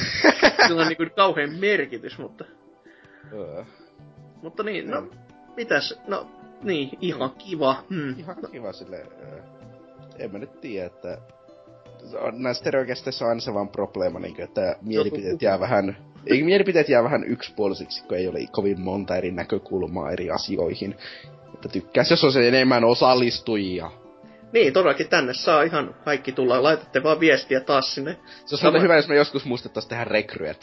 Sillä 0.66 0.82
on 0.82 0.88
niinku 0.88 1.04
kauhean 1.16 1.50
merkitys, 1.58 2.18
mutta... 2.18 2.44
Öö. 3.32 3.64
Mutta 4.42 4.62
niin, 4.62 4.90
no, 4.90 5.08
mitäs, 5.56 6.00
no 6.08 6.26
niin, 6.62 6.98
ihan 7.00 7.30
kiva. 7.30 7.84
Hmm. 7.90 8.18
Ihan 8.18 8.36
kiva 8.52 8.72
sille. 8.72 9.06
En 10.18 10.32
mä 10.32 10.38
nyt 10.38 10.60
tiedä, 10.60 10.86
että 10.86 11.18
näissä 12.32 12.60
stereokästeissä 12.60 13.24
on 13.24 13.28
aina 13.28 13.40
se 13.40 13.54
vaan 13.54 13.68
probleema, 13.68 14.18
niin 14.18 14.40
että 14.40 14.76
mielipiteet 14.82 15.42
jää 15.42 15.60
vähän, 15.60 15.96
ei 16.26 16.42
mielipiteet 16.42 16.88
jää 16.88 17.04
vähän 17.04 17.24
yksipuolisiksi, 17.24 18.04
kun 18.04 18.16
ei 18.16 18.28
ole 18.28 18.38
kovin 18.50 18.80
monta 18.80 19.16
eri 19.16 19.30
näkökulmaa 19.30 20.10
eri 20.10 20.30
asioihin. 20.30 20.96
Että 21.54 21.68
tykkäis, 21.68 22.10
jos 22.10 22.24
on 22.24 22.32
se 22.32 22.48
enemmän 22.48 22.84
osallistujia. 22.84 23.90
Niin, 24.56 24.72
todellakin 24.72 25.08
tänne 25.08 25.34
saa 25.34 25.62
ihan 25.62 25.94
kaikki 26.04 26.32
tulla. 26.32 26.62
Laitatte 26.62 27.02
vaan 27.02 27.20
viestiä 27.20 27.60
taas 27.60 27.94
sinne. 27.94 28.12
Se 28.12 28.54
olisi 28.54 28.62
Sama... 28.62 28.80
hyvä, 28.80 28.96
jos 28.96 29.08
me 29.08 29.16
joskus 29.16 29.44
muistettais 29.44 29.86
tehdä 29.86 30.04
rekryet. 30.04 30.58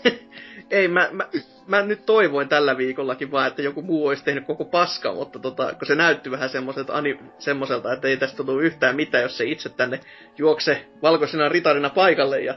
ei, 0.70 0.88
mä, 0.88 1.08
mä, 1.12 1.28
mä 1.66 1.82
nyt 1.82 2.06
toivoin 2.06 2.48
tällä 2.48 2.76
viikollakin 2.76 3.30
vaan, 3.30 3.46
että 3.46 3.62
joku 3.62 3.82
muu 3.82 4.06
olisi 4.06 4.24
tehnyt 4.24 4.46
koko 4.46 4.64
paska, 4.64 5.14
mutta 5.14 5.38
tota, 5.38 5.74
kun 5.74 5.86
se 5.86 5.94
näytti 5.94 6.30
vähän 6.30 6.48
semmoiselta, 6.48 6.94
ani, 6.94 7.18
semmoiselta, 7.38 7.92
että 7.92 8.08
ei 8.08 8.16
tästä 8.16 8.44
tule 8.44 8.62
yhtään 8.62 8.96
mitään, 8.96 9.22
jos 9.22 9.36
se 9.36 9.44
itse 9.44 9.68
tänne 9.68 10.00
juokse 10.38 10.86
valkoisena 11.02 11.48
ritarina 11.48 11.90
paikalle 11.90 12.40
ja 12.40 12.54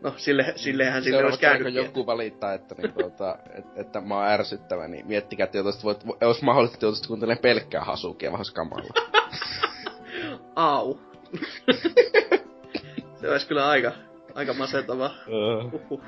No, 0.00 0.14
sille, 0.16 0.52
sillehän 0.56 1.02
sille 1.02 1.24
olisi 1.24 1.38
käynyt. 1.40 1.74
joku 1.74 2.06
valittaa, 2.06 2.54
että, 2.54 2.74
niin, 2.78 2.92
tuota, 2.92 3.38
et, 3.54 3.64
että 3.76 4.00
mä 4.00 4.14
oon 4.14 4.28
ärsyttävä, 4.28 4.88
niin 4.88 5.06
miettikää, 5.06 5.44
että 5.44 5.58
mahdollista, 6.42 6.76
että 6.76 6.86
joutuisit 6.86 7.06
kuuntelemaan 7.06 7.42
pelkkää 7.42 7.84
hasukia 7.84 8.32
vähän 8.32 8.44
kamalla. 8.54 8.94
Au. 10.56 10.98
se 13.20 13.30
olisi 13.30 13.46
kyllä 13.46 13.68
aika, 13.68 13.92
aika 14.34 14.54
masentava. 14.54 15.10
Uhuh. 15.72 16.00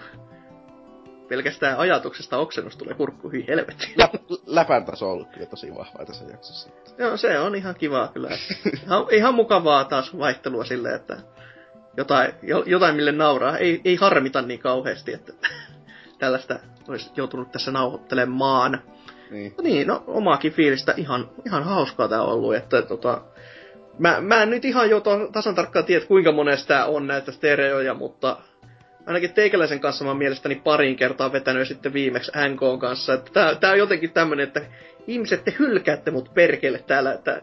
Pelkästään 1.28 1.78
ajatuksesta 1.78 2.38
oksennus 2.38 2.76
tulee 2.76 2.94
kurkku 2.94 3.28
hyi 3.28 3.44
helvetti. 3.48 3.94
Lä, 3.96 4.08
läpän 4.46 4.84
taso 4.84 5.06
on 5.06 5.12
ollut 5.12 5.28
kyllä 5.28 5.46
tosi 5.46 5.74
vahva 5.74 6.04
tässä 6.04 6.24
jaksossa. 6.24 6.68
Joo, 6.98 7.16
se 7.16 7.38
on 7.38 7.54
ihan 7.54 7.74
kivaa 7.74 8.08
kyllä. 8.08 8.28
ihan, 8.84 9.06
ihan 9.10 9.34
mukavaa 9.34 9.84
taas 9.84 10.18
vaihtelua 10.18 10.64
silleen, 10.64 10.94
että 10.94 11.16
jotain, 11.96 12.32
jotain 12.66 12.96
mille 12.96 13.12
nauraa. 13.12 13.58
Ei, 13.58 13.80
ei 13.84 13.96
harmita 13.96 14.42
niin 14.42 14.60
kauheasti, 14.60 15.12
että 15.12 15.32
tällaista 16.18 16.58
olisi 16.88 17.10
joutunut 17.16 17.52
tässä 17.52 17.70
nauhoittelemaan. 17.70 18.82
Niin. 19.30 19.54
No 19.56 19.62
niin, 19.62 19.86
no 19.86 20.04
omaakin 20.06 20.52
fiilistä 20.52 20.94
ihan, 20.96 21.30
ihan 21.46 21.64
hauskaa 21.64 22.08
tää 22.08 22.22
on 22.22 22.32
ollut, 22.32 22.54
että 22.54 22.82
tota, 22.82 23.20
mä, 23.98 24.20
mä 24.20 24.42
en 24.42 24.50
nyt 24.50 24.64
ihan 24.64 24.90
jo 24.90 25.02
tasan 25.32 25.54
tarkkaan 25.54 25.84
tiedä, 25.84 26.06
kuinka 26.06 26.32
monesta 26.32 26.84
on 26.84 27.06
näitä 27.06 27.32
stereoja, 27.32 27.94
mutta 27.94 28.36
ainakin 29.06 29.32
teikäläisen 29.32 29.80
kanssa 29.80 30.04
mä 30.04 30.10
oon 30.10 30.18
mielestäni 30.18 30.54
parin 30.54 30.96
kertaa 30.96 31.32
vetänyt 31.32 31.68
sitten 31.68 31.92
viimeksi 31.92 32.32
NK 32.48 32.80
kanssa. 32.80 33.14
Että 33.14 33.30
tää, 33.32 33.54
tää 33.54 33.70
on 33.70 33.78
jotenkin 33.78 34.12
tämmönen, 34.12 34.46
että 34.46 34.60
ihmiset 35.06 35.44
te 35.44 35.54
hylkäätte 35.58 36.10
mut 36.10 36.34
perkele 36.34 36.84
täällä, 36.86 37.12
että 37.12 37.42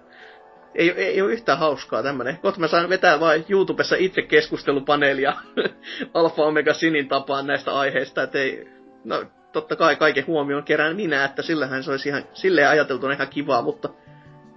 ei, 0.76 0.92
ei, 0.92 1.06
ei 1.06 1.22
ole 1.22 1.34
yhtään 1.34 1.58
hauskaa 1.58 2.04
tämmönen. 2.04 2.38
Kohta 2.38 2.60
mä 2.60 2.68
saan 2.68 2.90
vetää 2.90 3.20
vain 3.20 3.46
YouTubessa 3.50 3.96
itse 4.00 4.22
keskustelupaneelia 4.22 5.34
Alfa 6.14 6.44
Omega 6.44 6.74
Sinin 6.74 7.08
tapaan 7.08 7.48
näistä 7.48 7.72
aiheista, 7.80 8.24
että 8.24 8.40
ei, 8.40 8.68
no 9.04 9.24
totta 9.52 9.76
kai 9.76 9.96
kaiken 9.96 10.28
huomioon 10.28 10.64
kerään 10.64 10.96
minä, 10.96 11.26
että 11.26 11.42
sillähän 11.42 11.84
se 11.84 11.92
olisi 11.92 12.10
ihan, 12.10 12.24
silleen 12.34 12.70
ajateltuna 12.70 13.14
ihan 13.14 13.28
kivaa, 13.28 13.62
mutta 13.62 13.90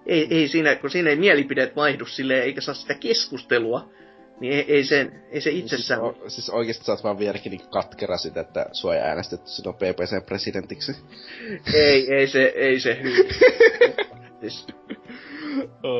ei, 0.08 0.26
ei 0.30 0.48
siinä, 0.48 0.76
kun 0.76 0.90
siinä 0.90 1.10
ei 1.10 1.16
mielipideet 1.16 1.76
vaihdu 1.76 2.06
silleen, 2.06 2.42
eikä 2.42 2.60
saa 2.60 2.74
sitä 2.74 2.94
keskustelua, 2.94 3.90
niin 4.40 4.52
ei, 4.52 4.64
ei, 4.68 4.84
sen, 4.84 5.22
ei 5.30 5.40
se 5.40 5.50
itsessään... 5.50 6.00
Siis, 6.00 6.16
o, 6.22 6.28
siis 6.28 6.50
oikeesti 6.50 6.84
sä 6.84 6.92
oot 6.92 7.04
vaan 7.04 7.18
vieläkin 7.18 7.50
niin 7.50 7.70
katkera 7.70 8.16
sitä, 8.16 8.40
että 8.40 8.66
sua 8.72 8.94
ei 8.94 9.00
äänestetty 9.00 9.50
sinun 9.50 9.74
PPC-presidentiksi. 9.74 10.96
ei, 11.74 12.14
ei 12.14 12.26
se, 12.26 12.52
ei 12.56 12.80
se 12.80 12.98
siis, 14.40 14.66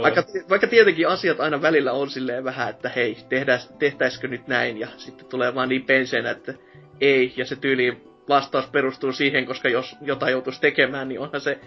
vaikka, 0.03 0.25
vaikka 0.49 0.67
tietenkin 0.67 1.09
asiat 1.09 1.41
aina 1.41 1.63
välillä 1.63 1.93
on 1.93 2.11
silleen 2.11 2.45
vähän, 2.45 2.71
että 2.71 2.89
hei, 2.89 3.17
tehdäis, 3.29 3.69
tehtäisikö 3.79 4.29
nyt 4.29 4.47
näin, 4.47 4.79
ja 4.79 4.89
sitten 4.97 5.27
tulee 5.27 5.55
vaan 5.55 5.69
niin 5.69 5.85
penseenä, 5.85 6.31
että 6.31 6.55
ei, 7.01 7.35
ja 7.37 7.45
se 7.45 7.57
tyyli 7.57 8.03
vastaus 8.29 8.67
perustuu 8.67 9.13
siihen, 9.13 9.47
koska 9.47 9.69
jos 9.69 9.97
jotain 10.01 10.33
joutuisi 10.33 10.61
tekemään, 10.61 11.09
niin 11.09 11.21
onhan 11.21 11.41
se, 11.41 11.59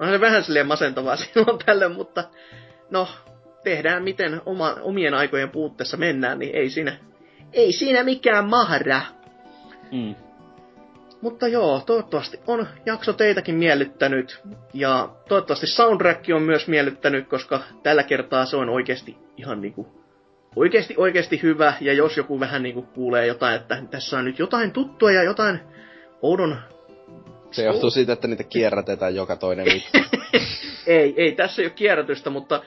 onhan 0.00 0.14
se 0.16 0.20
vähän 0.20 0.44
silleen 0.44 0.66
masentavaa 0.66 1.16
silloin 1.34 1.58
tälle, 1.66 1.88
mutta 1.88 2.24
no, 2.90 3.08
tehdään 3.64 4.02
miten 4.02 4.40
oma, 4.46 4.76
omien 4.82 5.14
aikojen 5.14 5.50
puutteessa 5.50 5.96
mennään, 5.96 6.38
niin 6.38 6.54
ei 6.54 6.70
siinä, 6.70 6.96
ei 7.52 7.72
siinä 7.72 8.04
mikään 8.04 8.48
mahra. 8.48 9.00
Mm. 9.92 10.14
Mutta 11.20 11.48
joo, 11.48 11.82
toivottavasti 11.86 12.40
on 12.46 12.66
jakso 12.86 13.12
teitäkin 13.12 13.54
miellyttänyt. 13.54 14.40
Ja 14.74 15.08
toivottavasti 15.28 15.66
soundtrack 15.66 16.24
on 16.34 16.42
myös 16.42 16.68
miellyttänyt, 16.68 17.28
koska 17.28 17.60
tällä 17.82 18.02
kertaa 18.02 18.46
se 18.46 18.56
on 18.56 18.68
oikeasti 18.68 19.16
ihan 19.36 19.60
niinku 19.60 19.98
oikeasti 20.56 20.94
oikeasti 20.96 21.42
hyvä. 21.42 21.72
Ja 21.80 21.92
jos 21.92 22.16
joku 22.16 22.40
vähän 22.40 22.62
niinku 22.62 22.82
kuulee 22.82 23.26
jotain, 23.26 23.56
että 23.56 23.82
tässä 23.90 24.18
on 24.18 24.24
nyt 24.24 24.38
jotain 24.38 24.72
tuttua 24.72 25.12
ja 25.12 25.22
jotain 25.22 25.60
oudon... 26.22 26.56
Se 27.50 27.64
johtuu 27.64 27.90
siitä, 27.90 28.12
että 28.12 28.28
niitä 28.28 28.44
kierrätetään 28.44 29.14
joka 29.14 29.36
toinen 29.36 29.64
viikko. 29.64 29.98
ei, 30.86 31.14
ei, 31.16 31.32
tässä 31.32 31.62
ei 31.62 31.66
ole 31.66 31.72
kierrätystä, 31.74 32.30
mutta 32.30 32.62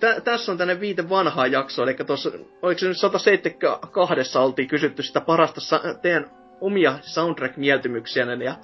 tä, 0.00 0.20
tässä 0.20 0.52
on 0.52 0.58
tänne 0.58 0.80
viite 0.80 1.08
vanhaa 1.08 1.46
jaksoa, 1.46 1.84
eli 1.84 1.94
tuossa, 1.94 2.30
oliko 2.62 2.78
se 2.78 2.88
nyt 2.88 2.96
172 2.96 4.38
oltiin 4.38 4.68
kysytty 4.68 5.02
sitä 5.02 5.20
parasta 5.20 5.60
sa- 5.60 5.94
teidän 6.02 6.30
omia 6.60 6.98
soundtrack-mieltymyksiä, 7.02 8.26
ja 8.44 8.56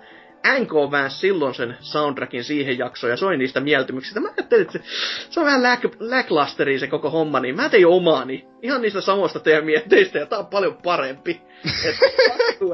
NK 0.58 0.90
väänsi 0.90 1.18
silloin 1.18 1.54
sen 1.54 1.76
soundtrackin 1.80 2.44
siihen 2.44 2.78
jaksoon 2.78 3.10
ja 3.10 3.16
soi 3.16 3.36
niistä 3.36 3.60
mieltymyksistä. 3.60 4.20
Mä 4.20 4.28
ajattelin, 4.36 4.66
että 4.66 4.78
se 5.30 5.40
on 5.40 5.46
vähän 5.46 5.62
lack, 5.62 6.56
se 6.78 6.86
koko 6.86 7.10
homma, 7.10 7.40
niin 7.40 7.56
mä 7.56 7.68
tein 7.68 7.86
omaani. 7.86 8.46
Ihan 8.62 8.82
niistä 8.82 9.00
samoista 9.00 9.40
teidän 9.40 9.64
mietteistä 9.64 10.18
ja 10.18 10.26
tää 10.26 10.38
on 10.38 10.46
paljon 10.46 10.76
parempi. 10.84 11.42
Että 11.84 12.06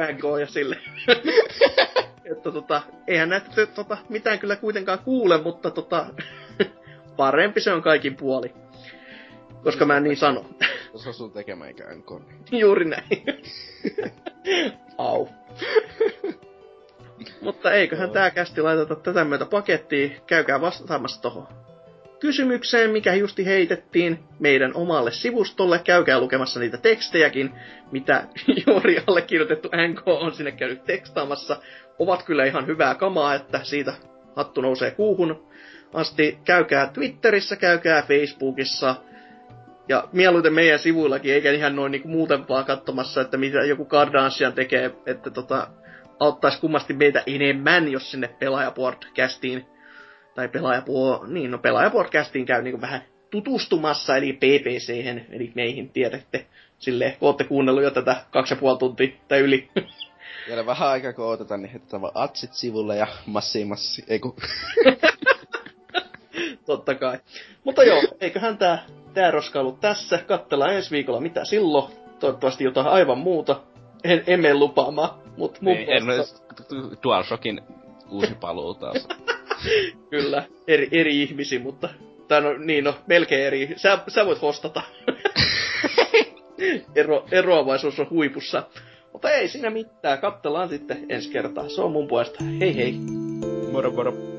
NK 0.13 0.41
ja 0.41 0.47
sille. 0.47 0.79
että 2.33 2.53
tota, 2.53 2.83
eihän 3.07 3.29
näitä 3.29 3.67
tota, 3.67 3.99
mitään 4.09 4.39
kyllä 4.39 4.57
kuitenkaan 4.57 4.99
kuule, 4.99 5.43
mutta 5.43 5.71
tota, 5.71 6.07
parempi 7.17 7.61
se 7.61 7.73
on 7.73 7.83
kaikin 7.83 8.17
puoli. 8.17 8.55
Koska 9.65 9.85
mä 9.85 9.97
en 9.97 10.03
niin 10.03 10.17
sano. 10.17 10.45
Se 10.97 11.09
on 11.09 11.15
sun 11.15 11.33
tekemä 11.33 11.67
eikä 11.67 11.85
NK. 11.95 12.11
Juuri 12.51 12.85
näin. 12.85 13.05
Au. 14.99 15.29
Mutta 17.41 17.73
eiköhän 17.73 18.11
tää 18.11 18.31
kästi 18.31 18.63
laiteta 18.63 18.95
tätä 18.95 19.25
myötä 19.25 19.47
pakettiin. 19.47 20.17
Käykää 20.27 20.61
vastaamassa 20.61 21.23
tohon 21.23 21.66
kysymykseen, 22.21 22.91
mikä 22.91 23.15
justi 23.15 23.47
heitettiin 23.47 24.19
meidän 24.39 24.75
omalle 24.75 25.11
sivustolle. 25.13 25.79
Käykää 25.79 26.21
lukemassa 26.21 26.61
niitä 26.61 26.79
tekstejäkin, 26.79 27.53
mitä 27.93 28.27
juuri 28.67 29.03
allekirjoitettu 29.07 29.69
NK 29.89 30.03
on 30.09 30.35
sinne 30.35 30.53
käynyt 30.53 30.85
tekstaamassa. 30.85 31.57
Ovat 31.99 32.23
kyllä 32.23 32.45
ihan 32.45 32.67
hyvää 32.67 32.95
kamaa, 32.95 33.35
että 33.35 33.61
siitä 33.63 33.93
hattu 34.37 34.61
nousee 34.61 34.91
kuuhun 34.91 35.47
asti. 35.95 36.39
Käykää 36.45 36.91
Twitterissä, 36.95 37.57
käykää 37.57 38.03
Facebookissa, 38.03 38.95
ja 39.89 40.09
mieluiten 40.13 40.55
meidän 40.55 40.79
sivuillakin, 40.79 41.35
eikä 41.35 41.53
ihan 41.53 41.77
noin 41.77 41.93
niinku 41.93 42.09
muuten 42.09 42.49
vaan 42.49 42.65
katsomassa, 42.65 43.21
että 43.21 43.37
mitä 43.37 43.65
joku 43.65 43.85
Kardashian 43.85 44.53
tekee, 44.53 44.91
että 45.07 45.31
tota, 45.31 45.69
auttaisi 46.19 46.61
kummasti 46.61 46.95
meitä 46.95 47.23
enemmän, 47.27 47.93
jos 47.93 48.11
sinne 48.11 48.29
pelaajapodcastiin, 48.29 49.67
tai 50.37 50.49
pelaajapuo, 50.49 51.25
niin 51.27 51.51
no 51.51 51.59
pelaajapodcastiin 51.59 52.47
käy 52.47 52.63
niinku 52.63 52.81
vähän 52.81 53.03
tutustumassa, 53.31 54.17
eli 54.17 54.33
ppc 54.33 54.91
eli 55.31 55.53
meihin 55.55 55.91
tiedätte, 55.91 56.47
silleen, 56.79 57.17
kun 57.19 57.27
ootte 57.27 57.45
kuunnellut 57.45 57.83
jo 57.83 57.91
tätä 57.91 58.17
kaksi 58.31 58.55
ja 58.55 58.61
puoli 58.61 58.79
tuntia 58.79 59.09
tai 59.29 59.39
yli. 59.39 59.69
Vielä 60.49 60.67
vähän 60.67 60.89
aikaa 60.89 61.13
kun 61.13 61.27
odotetaan, 61.27 61.63
niin 61.63 61.71
heitetään 61.71 62.03
vaan 62.03 62.13
atsit 62.15 62.53
sivulle 62.53 62.97
ja 62.97 63.07
massi 63.27 63.65
massi, 63.65 64.05
ei 64.09 64.19
kun... 64.19 64.37
Totta 66.67 66.95
kai. 66.95 67.19
Mutta 67.65 67.85
joo, 67.85 68.03
eiköhän 68.21 68.59
tää, 68.59 68.85
tää 69.15 69.31
roska 69.31 69.61
ollut 69.61 69.81
tässä. 69.81 70.19
Kattellaan 70.19 70.75
ensi 70.75 70.91
viikolla 70.91 71.21
mitä 71.21 71.45
silloin. 71.45 71.93
Toivottavasti 72.19 72.65
jotain 72.65 72.87
aivan 72.87 73.19
muuta. 73.19 73.61
En, 74.05 74.25
emme 74.27 74.55
lupaamaan, 74.55 75.11
mut 75.37 75.61
mun 75.61 75.75
niin, 75.75 75.87
puolesta... 75.87 76.43
DualShockin 77.03 77.61
uusi 78.11 78.35
paluu 78.35 78.75
taas. 78.75 79.09
Kyllä, 80.11 80.45
eri, 80.69 80.89
eri 80.93 81.23
ihmisiä, 81.23 81.61
mutta... 81.61 81.89
Tai 82.29 82.41
no, 82.41 82.53
niin 82.59 82.85
no, 82.85 82.95
melkein 83.07 83.45
eri. 83.45 83.75
Sä, 83.77 83.99
sä 84.09 84.27
voit 84.27 84.43
hostata. 84.43 84.83
Ero, 86.95 87.27
eroavaisuus 87.31 88.01
on 88.01 88.11
huipussa. 88.11 88.63
Mutta 89.13 89.31
ei 89.31 89.49
siinä 89.49 89.71
mitään, 89.71 90.19
kattellaan 90.19 90.69
sitten 90.69 91.07
ensi 91.09 91.31
kertaa. 91.31 91.69
Se 91.69 91.81
on 91.81 91.93
mun 91.93 92.09
puolesta. 92.09 92.45
Hei 92.61 92.77
hei. 92.77 92.95
Moro 93.73 93.91
moro. 93.91 94.36